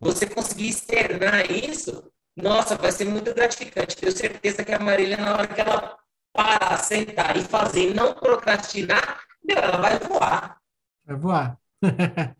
Você 0.00 0.26
conseguir 0.26 0.68
externar 0.68 1.50
isso, 1.50 2.10
nossa, 2.36 2.76
vai 2.76 2.92
ser 2.92 3.06
muito 3.06 3.34
gratificante. 3.34 3.96
Tenho 3.96 4.12
certeza 4.12 4.64
que 4.64 4.72
a 4.72 4.78
Marília, 4.78 5.16
na 5.16 5.32
hora 5.32 5.46
que 5.46 5.60
ela 5.60 5.96
parar, 6.32 6.76
sentar 6.78 7.36
e 7.36 7.42
fazer, 7.42 7.94
não 7.94 8.12
procrastinar, 8.12 9.20
meu, 9.42 9.56
ela 9.56 9.78
vai 9.78 9.98
voar. 9.98 10.58
Vai 11.06 11.16
voar. 11.16 11.58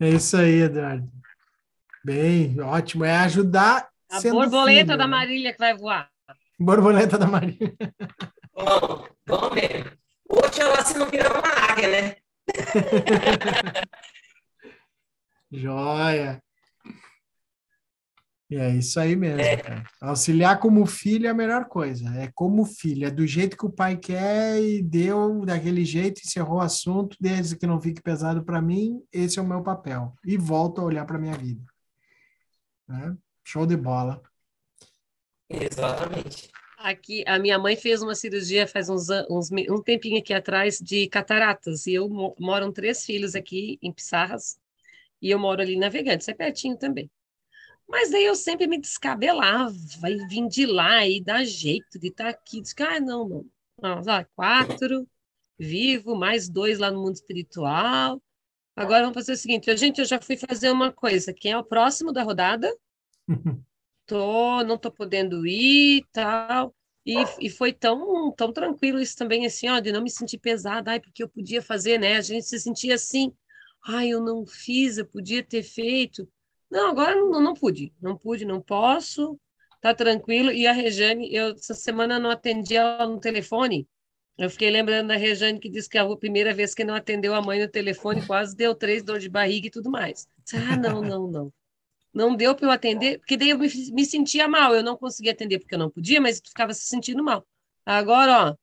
é 0.00 0.08
isso 0.08 0.36
aí, 0.36 0.62
Eduardo. 0.62 1.10
Bem, 2.04 2.60
ótimo. 2.60 3.04
É 3.04 3.16
ajudar. 3.18 3.88
A 4.10 4.20
borboleta 4.20 4.84
filho, 4.84 4.98
da 4.98 5.04
né? 5.04 5.06
Marília 5.06 5.52
que 5.52 5.58
vai 5.58 5.76
voar. 5.76 6.08
Borboleta 6.58 7.18
da 7.18 7.26
Marília. 7.26 7.74
Bom, 8.54 9.08
bom 9.26 9.50
mesmo. 9.54 9.90
Oxalá 10.32 10.82
se 10.84 10.98
não 10.98 11.10
virar 11.10 11.30
uma 11.30 11.48
águia, 11.70 11.88
né? 11.88 12.16
Joia. 15.52 16.42
E 18.48 18.56
é 18.56 18.68
isso 18.70 19.00
aí 19.00 19.16
mesmo, 19.16 19.40
é. 19.40 19.82
Auxiliar 20.00 20.58
como 20.58 20.84
filho 20.84 21.26
é 21.26 21.30
a 21.30 21.34
melhor 21.34 21.66
coisa. 21.66 22.06
É 22.18 22.30
como 22.34 22.66
filho, 22.66 23.06
é 23.06 23.10
do 23.10 23.26
jeito 23.26 23.56
que 23.56 23.64
o 23.64 23.72
pai 23.72 23.96
quer 23.96 24.60
e 24.60 24.82
deu 24.82 25.44
daquele 25.44 25.84
jeito, 25.86 26.20
encerrou 26.22 26.58
o 26.58 26.60
assunto, 26.60 27.16
desde 27.18 27.56
que 27.56 27.66
não 27.66 27.80
fique 27.80 28.02
pesado 28.02 28.44
para 28.44 28.60
mim, 28.60 29.02
esse 29.10 29.38
é 29.38 29.42
o 29.42 29.46
meu 29.46 29.62
papel. 29.62 30.14
E 30.24 30.36
volto 30.36 30.80
a 30.80 30.84
olhar 30.84 31.06
para 31.06 31.18
minha 31.18 31.36
vida. 31.36 31.64
Né? 32.86 33.16
Show 33.42 33.66
de 33.66 33.76
bola. 33.76 34.20
Exatamente. 35.48 36.50
Aqui, 36.82 37.22
a 37.28 37.38
minha 37.38 37.58
mãe 37.60 37.76
fez 37.76 38.02
uma 38.02 38.14
cirurgia 38.14 38.66
faz 38.66 38.88
uns, 38.88 39.06
uns 39.30 39.52
um 39.52 39.80
tempinho 39.80 40.18
aqui 40.18 40.34
atrás 40.34 40.80
de 40.80 41.06
cataratas, 41.08 41.86
e 41.86 41.94
eu 41.94 42.08
moram 42.38 42.72
três 42.72 43.04
filhos 43.04 43.36
aqui 43.36 43.78
em 43.80 43.92
Pissarras, 43.92 44.58
e 45.20 45.30
eu 45.30 45.38
moro 45.38 45.62
ali 45.62 45.74
em 45.74 45.78
Navegantes, 45.78 46.26
é 46.26 46.34
pertinho 46.34 46.76
também. 46.76 47.08
Mas 47.88 48.10
daí 48.10 48.24
eu 48.24 48.34
sempre 48.34 48.66
me 48.66 48.80
descabelava 48.80 49.76
e 50.08 50.26
vim 50.26 50.48
de 50.48 50.66
lá 50.66 51.06
e 51.06 51.22
dar 51.22 51.44
jeito 51.44 52.00
de 52.00 52.08
estar 52.08 52.24
tá 52.24 52.30
aqui. 52.30 52.60
Diz 52.60 52.74
ah, 52.80 52.98
não, 52.98 53.28
não. 53.28 53.44
não 53.80 54.26
quatro, 54.34 55.06
vivo, 55.58 56.16
mais 56.16 56.48
dois 56.48 56.78
lá 56.78 56.90
no 56.90 57.00
mundo 57.00 57.14
espiritual. 57.14 58.20
Agora 58.74 59.02
vamos 59.02 59.14
fazer 59.14 59.32
o 59.32 59.36
seguinte, 59.36 59.76
gente, 59.76 60.00
eu 60.00 60.04
já 60.04 60.20
fui 60.20 60.36
fazer 60.36 60.70
uma 60.70 60.90
coisa. 60.90 61.32
Quem 61.32 61.52
é 61.52 61.58
o 61.58 61.64
próximo 61.64 62.12
da 62.12 62.22
rodada? 62.22 62.74
tô, 64.12 64.64
não 64.64 64.78
tô 64.78 64.90
podendo 64.90 65.46
ir, 65.46 66.04
tal. 66.12 66.74
E, 67.04 67.24
e 67.40 67.50
foi 67.50 67.72
tão, 67.72 68.32
tão 68.32 68.52
tranquilo 68.52 69.00
isso 69.00 69.16
também, 69.16 69.44
assim, 69.46 69.68
ó, 69.68 69.80
de 69.80 69.90
não 69.92 70.02
me 70.02 70.10
sentir 70.10 70.38
pesada, 70.38 70.92
ai, 70.92 71.00
porque 71.00 71.22
eu 71.22 71.28
podia 71.28 71.60
fazer, 71.62 71.98
né? 71.98 72.16
A 72.16 72.20
gente 72.20 72.46
se 72.46 72.60
sentia 72.60 72.94
assim, 72.94 73.32
ai, 73.84 74.08
eu 74.10 74.20
não 74.20 74.46
fiz, 74.46 74.98
eu 74.98 75.06
podia 75.06 75.42
ter 75.42 75.62
feito. 75.62 76.28
Não, 76.70 76.90
agora 76.90 77.14
não, 77.16 77.40
não 77.40 77.54
pude, 77.54 77.92
não 78.00 78.16
pude, 78.16 78.44
não 78.44 78.60
posso, 78.60 79.38
tá 79.80 79.94
tranquilo. 79.94 80.52
E 80.52 80.66
a 80.66 80.72
Rejane, 80.72 81.34
eu 81.34 81.52
essa 81.54 81.74
semana 81.74 82.18
não 82.18 82.30
atendi 82.30 82.76
ela 82.76 83.06
no 83.06 83.20
telefone, 83.20 83.88
Eu 84.38 84.50
fiquei 84.50 84.70
lembrando 84.70 85.08
da 85.08 85.16
Rejane 85.16 85.60
que 85.60 85.70
disse 85.70 85.88
que 85.88 85.98
a 85.98 86.16
primeira 86.16 86.54
vez 86.54 86.74
que 86.74 86.84
não 86.84 86.94
atendeu 86.94 87.34
a 87.34 87.42
mãe 87.42 87.60
no 87.60 87.68
telefone 87.68 88.24
quase 88.26 88.56
deu 88.56 88.74
três 88.74 89.02
dor 89.02 89.18
de 89.18 89.28
barriga 89.28 89.66
e 89.68 89.70
tudo 89.70 89.90
mais. 89.90 90.28
Ah, 90.54 90.76
não, 90.76 91.02
não, 91.02 91.28
não. 91.30 91.52
Não 92.12 92.36
deu 92.36 92.54
para 92.54 92.66
eu 92.66 92.70
atender, 92.70 93.18
porque 93.18 93.36
daí 93.36 93.50
eu 93.50 93.58
me, 93.58 93.68
me, 93.92 94.04
sentia 94.04 94.46
mal. 94.46 94.74
Eu 94.74 94.82
não 94.82 94.96
conseguia 94.96 95.32
atender 95.32 95.58
porque 95.58 95.74
eu 95.74 95.78
não 95.78 95.90
podia, 95.90 96.20
mas 96.20 96.40
tu 96.40 96.48
ficava 96.50 96.74
se 96.74 96.84
sentindo 96.84 97.22
mal. 97.24 97.46
Agora, 97.86 98.50
ó, 98.50 98.56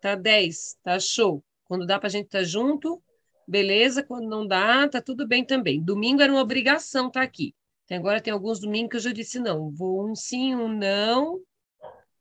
tá 0.00 0.14
10, 0.14 0.76
tá 0.82 0.98
show. 1.00 1.44
Quando 1.64 1.86
dá 1.86 1.98
para 1.98 2.08
a 2.08 2.10
gente 2.10 2.26
estar 2.26 2.38
tá 2.38 2.44
junto, 2.44 3.02
beleza. 3.46 4.02
Quando 4.02 4.28
não 4.28 4.46
dá, 4.46 4.88
tá 4.88 5.02
tudo 5.02 5.26
bem 5.26 5.44
também. 5.44 5.82
Domingo 5.82 6.22
era 6.22 6.32
uma 6.32 6.40
obrigação 6.42 7.08
estar 7.08 7.20
tá 7.20 7.24
aqui. 7.24 7.54
Tem, 7.86 7.98
agora 7.98 8.20
tem 8.20 8.32
alguns 8.32 8.60
domingos 8.60 8.90
que 8.90 8.96
eu 8.96 9.00
já 9.00 9.12
disse 9.12 9.40
não. 9.40 9.70
Vou 9.70 10.08
um 10.08 10.14
sim, 10.14 10.54
um 10.54 10.68
não. 10.68 11.40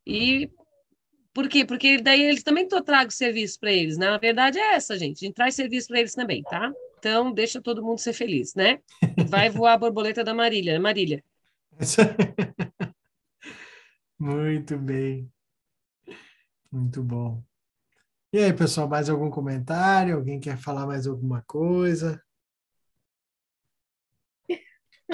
E 0.06 0.50
por 1.34 1.48
quê? 1.48 1.64
Porque 1.64 2.02
daí 2.02 2.22
eles 2.24 2.44
também 2.44 2.68
tragam 2.68 3.12
serviço 3.12 3.60
para 3.60 3.72
eles. 3.72 3.98
Né? 3.98 4.10
Na 4.10 4.18
verdade 4.18 4.60
é 4.60 4.74
essa, 4.74 4.98
gente. 4.98 5.24
A 5.24 5.28
gente 5.28 5.36
traz 5.36 5.56
serviço 5.56 5.88
para 5.88 6.00
eles 6.00 6.14
também, 6.14 6.42
tá? 6.44 6.72
Então, 7.02 7.34
deixa 7.34 7.60
todo 7.60 7.84
mundo 7.84 7.98
ser 7.98 8.14
feliz, 8.14 8.54
né? 8.54 8.80
Vai 9.28 9.50
voar 9.50 9.74
a 9.74 9.78
borboleta 9.78 10.24
da 10.24 10.36
Marília, 10.36 10.74
né, 10.74 10.80
Marília. 10.80 11.24
Muito 14.20 14.78
bem. 14.78 15.28
Muito 16.72 17.02
bom. 17.02 17.42
E 18.32 18.38
aí, 18.38 18.54
pessoal, 18.54 18.88
mais 18.88 19.10
algum 19.10 19.32
comentário? 19.32 20.16
Alguém 20.16 20.40
quer 20.40 20.60
falar 20.60 20.86
mais 20.86 21.08
alguma 21.08 21.42
coisa? 21.48 22.24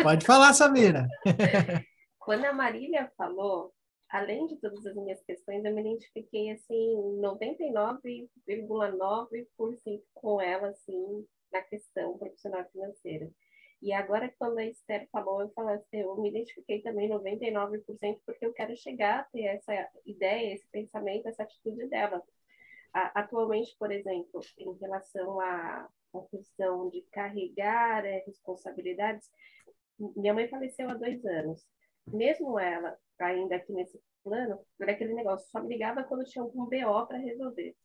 Pode 0.04 0.26
falar, 0.26 0.54
Samira. 0.54 1.08
Quando 2.20 2.44
a 2.44 2.54
Marília 2.54 3.10
falou, 3.18 3.74
além 4.10 4.46
de 4.46 4.58
todas 4.58 4.86
as 4.86 4.94
minhas 4.94 5.24
questões, 5.24 5.64
eu 5.64 5.74
me 5.74 5.80
identifiquei 5.80 6.52
assim 6.52 7.18
99,9% 7.22 10.04
com 10.14 10.42
ela 10.42 10.68
assim 10.68 11.26
na 11.52 11.62
questão 11.62 12.18
profissional 12.18 12.66
financeira. 12.72 13.32
E 13.82 13.94
agora, 13.94 14.34
quando 14.40 14.58
a 14.58 14.66
Esther 14.66 15.08
falou, 15.12 15.42
eu 15.42 15.50
falei 15.50 15.76
assim, 15.76 15.98
eu 15.98 16.16
me 16.18 16.30
identifiquei 16.30 16.82
também 16.82 17.10
99% 17.10 18.20
porque 18.26 18.46
eu 18.46 18.54
quero 18.54 18.76
chegar 18.76 19.20
a 19.20 19.24
ter 19.26 19.44
essa 19.44 19.90
ideia, 20.06 20.54
esse 20.54 20.68
pensamento, 20.70 21.28
essa 21.28 21.44
atitude 21.44 21.88
dela. 21.88 22.22
Atualmente, 22.92 23.76
por 23.78 23.92
exemplo, 23.92 24.42
em 24.58 24.74
relação 24.80 25.40
à 25.40 25.88
questão 26.32 26.90
de 26.90 27.02
carregar 27.12 28.04
é, 28.06 28.24
responsabilidades, 28.26 29.30
minha 30.16 30.34
mãe 30.34 30.48
faleceu 30.48 30.90
há 30.90 30.96
dois 30.96 31.24
anos. 31.26 31.68
Mesmo 32.08 32.58
ela, 32.58 32.98
ainda 33.20 33.58
aqui 33.58 33.72
nesse 33.74 34.02
plano, 34.24 34.60
era 34.80 34.92
aquele 34.94 35.14
negócio, 35.14 35.48
só 35.50 35.62
me 35.62 35.70
ligava 35.70 36.04
quando 36.04 36.26
tinha 36.26 36.44
algum 36.44 36.66
BO 36.66 37.08
para 37.08 37.18
resolver. 37.18 37.76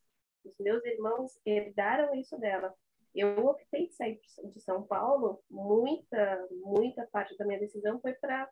Os 0.44 0.58
meus 0.58 0.84
irmãos 0.84 1.39
herdaram 1.44 2.15
isso 2.15 2.39
dela. 2.39 2.74
Eu 3.15 3.47
optei 3.47 3.89
de 3.89 3.94
sair 3.94 4.20
de 4.44 4.60
São 4.60 4.82
Paulo, 4.82 5.42
muita, 5.50 6.49
muita 6.65 7.07
parte 7.12 7.36
da 7.36 7.44
minha 7.44 7.60
decisão 7.60 8.00
foi 8.00 8.15
para 8.15 8.49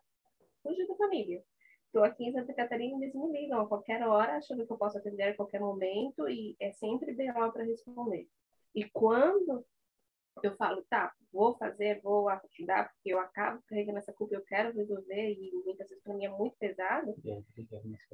fugir 0.61 0.87
da 0.87 0.95
família. 0.95 1.43
Estou 1.85 2.03
aqui 2.03 2.25
em 2.25 2.31
Santa 2.31 2.53
Catarina 2.53 2.97
e 2.97 3.03
eles 3.03 3.15
me 3.15 3.31
ligam 3.31 3.59
a 3.59 3.67
qualquer 3.67 4.01
hora, 4.07 4.37
achando 4.37 4.65
que 4.65 4.71
eu 4.71 4.77
posso 4.77 4.97
atender 4.97 5.23
a 5.23 5.35
qualquer 5.35 5.59
momento, 5.59 6.29
e 6.29 6.55
é 6.59 6.71
sempre 6.71 7.13
BO 7.13 7.51
para 7.51 7.63
responder. 7.63 8.27
E 8.73 8.89
quando 8.91 9.65
eu 10.47 10.55
falo, 10.55 10.83
tá, 10.89 11.13
vou 11.31 11.55
fazer, 11.57 12.01
vou 12.01 12.27
ajudar, 12.29 12.91
porque 12.91 13.13
eu 13.13 13.19
acabo 13.19 13.61
carregando 13.67 13.97
essa 13.97 14.11
culpa, 14.13 14.35
eu 14.35 14.43
quero 14.43 14.73
resolver, 14.73 15.31
e 15.31 15.51
muitas 15.65 15.87
vezes 15.87 16.03
para 16.03 16.13
mim 16.13 16.25
é 16.25 16.29
muito 16.29 16.55
pesado. 16.57 17.15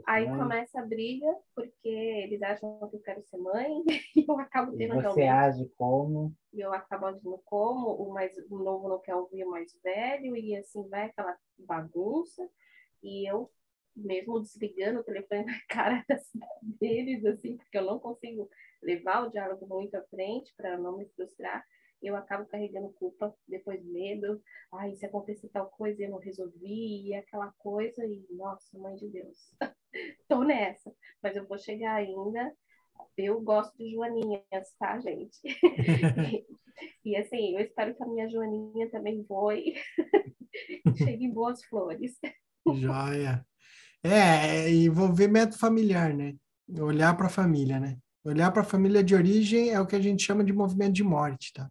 Aí 0.05 0.25
começa 0.25 0.79
a 0.79 0.85
briga, 0.85 1.27
porque 1.55 1.89
eles 1.89 2.41
acham 2.41 2.77
que 2.89 2.95
eu 2.95 3.01
quero 3.01 3.21
ser 3.23 3.37
mãe, 3.37 3.83
e 4.15 4.25
eu 4.27 4.39
acabo 4.39 4.75
tendo 4.77 4.99
e 4.99 5.03
Você 5.03 5.23
age 5.23 5.71
como? 5.77 6.33
E 6.53 6.59
eu 6.59 6.73
acabo 6.73 7.07
agindo 7.07 7.41
como, 7.45 7.89
o, 7.89 8.13
mais, 8.13 8.35
o 8.49 8.57
novo 8.59 8.87
não 8.87 8.99
quer 8.99 9.15
ouvir 9.15 9.43
o 9.43 9.51
mais 9.51 9.71
velho, 9.83 10.35
e 10.35 10.55
assim 10.55 10.87
vai 10.89 11.05
aquela 11.05 11.35
bagunça, 11.57 12.47
e 13.01 13.29
eu 13.29 13.51
mesmo 13.95 14.39
desligando 14.39 14.99
o 14.99 15.03
telefone 15.03 15.43
na 15.45 15.59
cara 15.67 16.05
deles, 16.61 17.25
assim, 17.25 17.57
porque 17.57 17.77
eu 17.77 17.85
não 17.85 17.99
consigo 17.99 18.47
levar 18.83 19.25
o 19.25 19.31
diálogo 19.31 19.65
muito 19.67 19.95
à 19.95 20.03
frente 20.03 20.53
para 20.55 20.77
não 20.77 20.97
me 20.97 21.07
frustrar 21.09 21.65
eu 22.01 22.15
acabo 22.15 22.45
carregando 22.45 22.93
culpa, 22.93 23.35
depois 23.47 23.83
medo, 23.85 24.41
ai, 24.73 24.95
se 24.95 25.05
acontecer 25.05 25.49
tal 25.49 25.67
coisa 25.69 26.03
eu 26.03 26.09
não 26.09 26.19
resolvi, 26.19 27.07
e 27.07 27.15
aquela 27.15 27.51
coisa, 27.57 28.05
e 28.05 28.25
nossa, 28.31 28.77
mãe 28.77 28.95
de 28.95 29.09
Deus, 29.09 29.37
tô 30.27 30.43
nessa, 30.43 30.93
mas 31.21 31.35
eu 31.35 31.47
vou 31.47 31.57
chegar 31.57 31.95
ainda. 31.95 32.53
Eu 33.15 33.39
gosto 33.41 33.75
de 33.77 33.93
joaninhas, 33.93 34.73
tá, 34.79 34.99
gente? 34.99 35.39
e, 37.05 37.15
assim, 37.15 37.55
eu 37.55 37.61
espero 37.61 37.95
que 37.95 38.03
a 38.03 38.07
minha 38.07 38.29
joaninha 38.29 38.89
também 38.89 39.23
voe, 39.27 39.75
chegue 40.97 41.25
em 41.25 41.33
boas 41.33 41.63
flores. 41.65 42.17
Joia. 42.75 43.45
É, 44.03 44.69
envolvimento 44.69 45.57
familiar, 45.57 46.13
né? 46.13 46.35
Olhar 46.79 47.15
para 47.15 47.27
a 47.27 47.29
família, 47.29 47.79
né? 47.79 47.97
Olhar 48.23 48.51
para 48.51 48.61
a 48.61 48.65
família 48.65 49.03
de 49.03 49.15
origem 49.15 49.69
é 49.69 49.79
o 49.79 49.87
que 49.87 49.95
a 49.95 50.01
gente 50.01 50.23
chama 50.23 50.43
de 50.43 50.53
movimento 50.53 50.93
de 50.93 51.03
morte, 51.03 51.53
tá? 51.53 51.69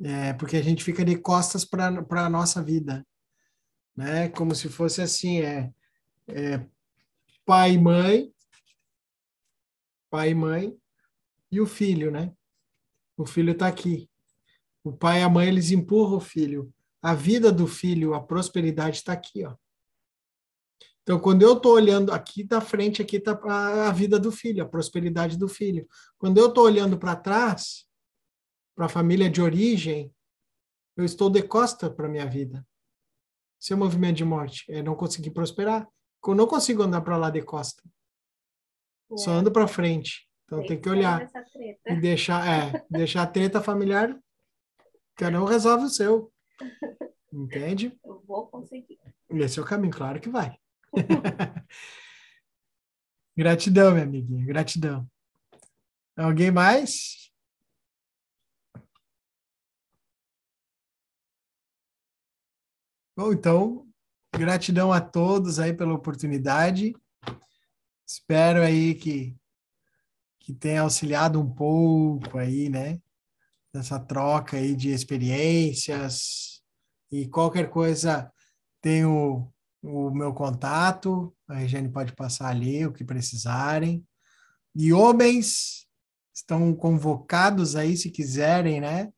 É. 0.00 0.28
é 0.28 0.32
porque 0.32 0.56
a 0.56 0.62
gente 0.62 0.82
fica 0.82 1.04
de 1.04 1.16
costas 1.16 1.64
para 1.64 1.88
a 1.88 2.30
nossa 2.30 2.62
vida, 2.62 3.06
né? 3.96 4.28
Como 4.30 4.54
se 4.54 4.68
fosse 4.68 5.00
assim, 5.00 5.40
é, 5.40 5.72
é 6.28 6.66
pai 7.44 7.72
e 7.72 7.78
mãe, 7.78 8.32
pai 10.10 10.30
e 10.30 10.34
mãe 10.34 10.76
e 11.50 11.60
o 11.60 11.66
filho, 11.66 12.10
né? 12.10 12.32
O 13.16 13.24
filho 13.24 13.52
está 13.52 13.68
aqui. 13.68 14.10
O 14.82 14.92
pai 14.92 15.20
e 15.20 15.22
a 15.22 15.28
mãe 15.28 15.48
eles 15.48 15.70
empurram 15.70 16.16
o 16.16 16.20
filho. 16.20 16.72
A 17.00 17.14
vida 17.14 17.52
do 17.52 17.66
filho, 17.66 18.14
a 18.14 18.20
prosperidade 18.20 18.96
está 18.96 19.12
aqui, 19.12 19.44
ó. 19.44 19.54
Então, 21.02 21.20
quando 21.20 21.42
eu 21.42 21.52
estou 21.52 21.74
olhando 21.74 22.12
aqui 22.12 22.42
da 22.42 22.60
frente, 22.60 23.00
aqui 23.00 23.18
está 23.18 23.38
a 23.88 23.92
vida 23.92 24.18
do 24.18 24.32
filho, 24.32 24.64
a 24.64 24.68
prosperidade 24.68 25.38
do 25.38 25.48
filho. 25.48 25.88
Quando 26.18 26.38
eu 26.38 26.48
estou 26.48 26.64
olhando 26.64 26.98
para 26.98 27.14
trás, 27.14 27.86
para 28.76 28.86
a 28.86 28.90
família 28.90 29.30
de 29.30 29.40
origem, 29.40 30.14
eu 30.96 31.04
estou 31.04 31.30
de 31.30 31.42
costa 31.42 31.90
para 31.90 32.08
minha 32.08 32.26
vida. 32.26 32.64
Seu 33.58 33.76
é 33.76 33.80
movimento 33.80 34.16
de 34.16 34.24
morte 34.24 34.64
é 34.68 34.82
não 34.82 34.94
conseguir 34.94 35.30
prosperar. 35.30 35.88
Eu 36.24 36.34
não 36.34 36.46
consigo 36.46 36.82
andar 36.82 37.00
para 37.00 37.16
lá 37.16 37.30
de 37.30 37.40
costa. 37.40 37.82
É. 39.10 39.16
Só 39.16 39.30
ando 39.30 39.50
para 39.50 39.66
frente. 39.66 40.28
Então 40.44 40.58
tem, 40.60 40.68
tem 40.68 40.80
que 40.80 40.88
olhar 40.88 41.28
e 41.86 41.96
deixar, 41.96 42.46
é, 42.46 42.84
deixar 42.90 43.22
a 43.22 43.26
treta 43.26 43.62
familiar. 43.62 44.16
Cada 45.16 45.42
um 45.42 45.46
resolve 45.46 45.86
o 45.86 45.90
seu. 45.90 46.32
Entende? 47.32 47.98
Eu 48.04 48.22
vou 48.26 48.46
conseguir. 48.46 48.98
Esse 49.30 49.58
é 49.58 49.62
o 49.62 49.66
caminho, 49.66 49.92
claro 49.92 50.20
que 50.20 50.28
vai. 50.28 50.56
gratidão, 53.36 53.92
minha 53.92 54.04
amiguinha, 54.04 54.44
gratidão. 54.44 55.08
Alguém 56.16 56.50
mais? 56.50 57.25
Bom, 63.18 63.32
então, 63.32 63.88
gratidão 64.30 64.92
a 64.92 65.00
todos 65.00 65.58
aí 65.58 65.72
pela 65.72 65.94
oportunidade. 65.94 66.94
Espero 68.06 68.60
aí 68.60 68.94
que, 68.94 69.34
que 70.38 70.52
tenha 70.52 70.82
auxiliado 70.82 71.40
um 71.40 71.50
pouco 71.50 72.36
aí, 72.36 72.68
né? 72.68 73.00
Nessa 73.72 73.98
troca 73.98 74.58
aí 74.58 74.76
de 74.76 74.90
experiências. 74.90 76.62
E 77.10 77.26
qualquer 77.26 77.70
coisa, 77.70 78.30
tenho 78.82 79.50
o 79.82 80.10
meu 80.10 80.34
contato, 80.34 81.34
a 81.48 81.54
Regiane 81.54 81.88
pode 81.88 82.14
passar 82.14 82.48
ali 82.48 82.84
o 82.84 82.92
que 82.92 83.02
precisarem. 83.02 84.06
E 84.74 84.92
homens 84.92 85.86
estão 86.34 86.74
convocados 86.74 87.76
aí, 87.76 87.96
se 87.96 88.10
quiserem, 88.10 88.78
né? 88.78 89.10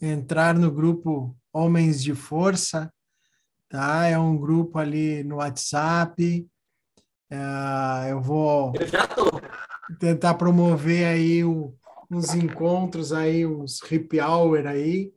Entrar 0.00 0.56
no 0.56 0.72
grupo 0.72 1.38
Homens 1.52 2.02
de 2.02 2.16
Força, 2.16 2.92
tá? 3.68 4.06
É 4.06 4.18
um 4.18 4.36
grupo 4.36 4.78
ali 4.78 5.22
no 5.22 5.36
WhatsApp. 5.36 6.48
É, 7.30 8.10
eu 8.10 8.20
vou 8.22 8.72
eu 9.90 9.96
tentar 9.98 10.34
promover 10.34 11.06
aí 11.06 11.44
um, 11.44 11.74
uns 12.10 12.34
encontros 12.34 13.12
aí, 13.12 13.46
uns 13.46 13.82
happy 13.82 14.20
hour 14.20 14.66
aí. 14.66 15.12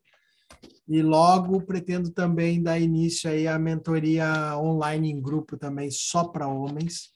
E 0.87 1.01
logo 1.01 1.61
pretendo 1.61 2.11
também 2.11 2.61
dar 2.61 2.79
início 2.79 3.29
aí 3.29 3.47
à 3.47 3.57
mentoria 3.57 4.57
online 4.57 5.09
em 5.09 5.21
grupo 5.21 5.57
também, 5.57 5.89
só 5.89 6.25
para 6.25 6.47
homens, 6.47 7.11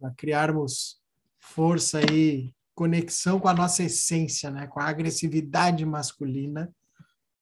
para 0.00 0.10
criarmos 0.16 0.98
força 1.38 1.98
aí, 1.98 2.54
conexão 2.74 3.38
com 3.38 3.48
a 3.48 3.52
nossa 3.54 3.82
essência, 3.82 4.50
né? 4.50 4.66
Com 4.68 4.80
a 4.80 4.86
agressividade 4.86 5.84
masculina, 5.84 6.72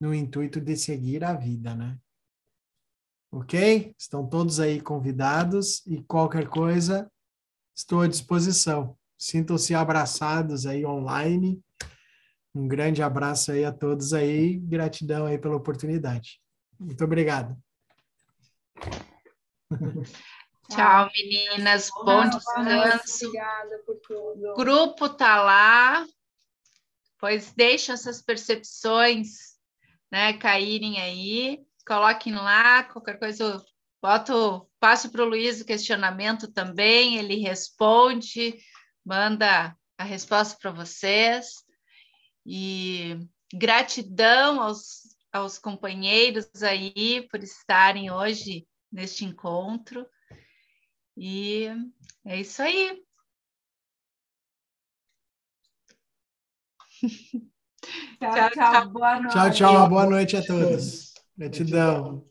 no 0.01 0.13
intuito 0.13 0.61
de 0.61 0.77
seguir 0.77 1.23
a 1.23 1.33
vida, 1.33 1.75
né? 1.75 1.97
Ok? 3.31 3.95
Estão 3.99 4.27
todos 4.27 4.61
aí 4.61 4.81
convidados 4.81 5.85
e 5.87 6.03
qualquer 6.03 6.49
coisa, 6.49 7.11
estou 7.75 8.01
à 8.01 8.07
disposição. 8.09 8.97
Sintam-se 9.19 9.75
abraçados 9.75 10.67
aí 10.67 10.85
online. 10.85 11.61
Um 12.55 12.67
grande 12.67 13.03
abraço 13.03 13.53
aí 13.53 13.65
a 13.65 13.73
todos 13.73 14.13
aí. 14.13 14.59
Gratidão 14.59 15.27
aí 15.27 15.39
pela 15.39 15.57
oportunidade. 15.57 16.41
Muito 16.79 17.05
obrigado. 17.05 17.57
Tchau, 20.69 21.11
meninas. 21.15 21.91
Bom 22.05 22.29
descanso. 22.29 23.27
Obrigada 23.27 23.79
por 23.87 23.97
tudo. 23.97 24.53
O 24.53 24.55
grupo 24.55 25.09
tá 25.09 25.43
lá. 25.43 26.07
Pois 27.19 27.53
deixem 27.53 27.95
essas 27.95 28.21
percepções 28.21 29.57
né, 30.11 30.33
caírem 30.35 31.01
aí. 31.01 31.66
Coloquem 31.87 32.35
lá, 32.35 32.83
qualquer 32.83 33.17
coisa 33.17 33.45
eu 33.45 33.63
boto, 34.03 34.69
passo 34.81 35.09
para 35.11 35.23
o 35.23 35.29
Luiz 35.29 35.61
o 35.61 35.65
questionamento 35.65 36.53
também, 36.53 37.17
ele 37.17 37.37
responde, 37.37 38.59
manda 39.05 39.77
a 39.97 40.05
resposta 40.05 40.59
para 40.61 40.73
vocês. 40.73 41.65
E 42.45 43.19
gratidão 43.55 44.61
aos, 44.61 45.03
aos 45.33 45.59
companheiros 45.59 46.49
aí 46.63 47.27
por 47.31 47.43
estarem 47.43 48.11
hoje 48.11 48.67
neste 48.91 49.25
encontro. 49.25 50.07
E 51.17 51.69
é 52.25 52.41
isso 52.41 52.63
aí. 52.63 53.01
tchau, 58.21 58.51
tchau, 58.51 58.91
boa 58.91 59.21
noite. 59.21 59.35
Tchau, 59.35 59.51
tchau, 59.53 59.89
boa 59.89 60.07
noite 60.07 60.37
a 60.37 60.45
todos. 60.45 61.16
Gratidão. 61.37 62.25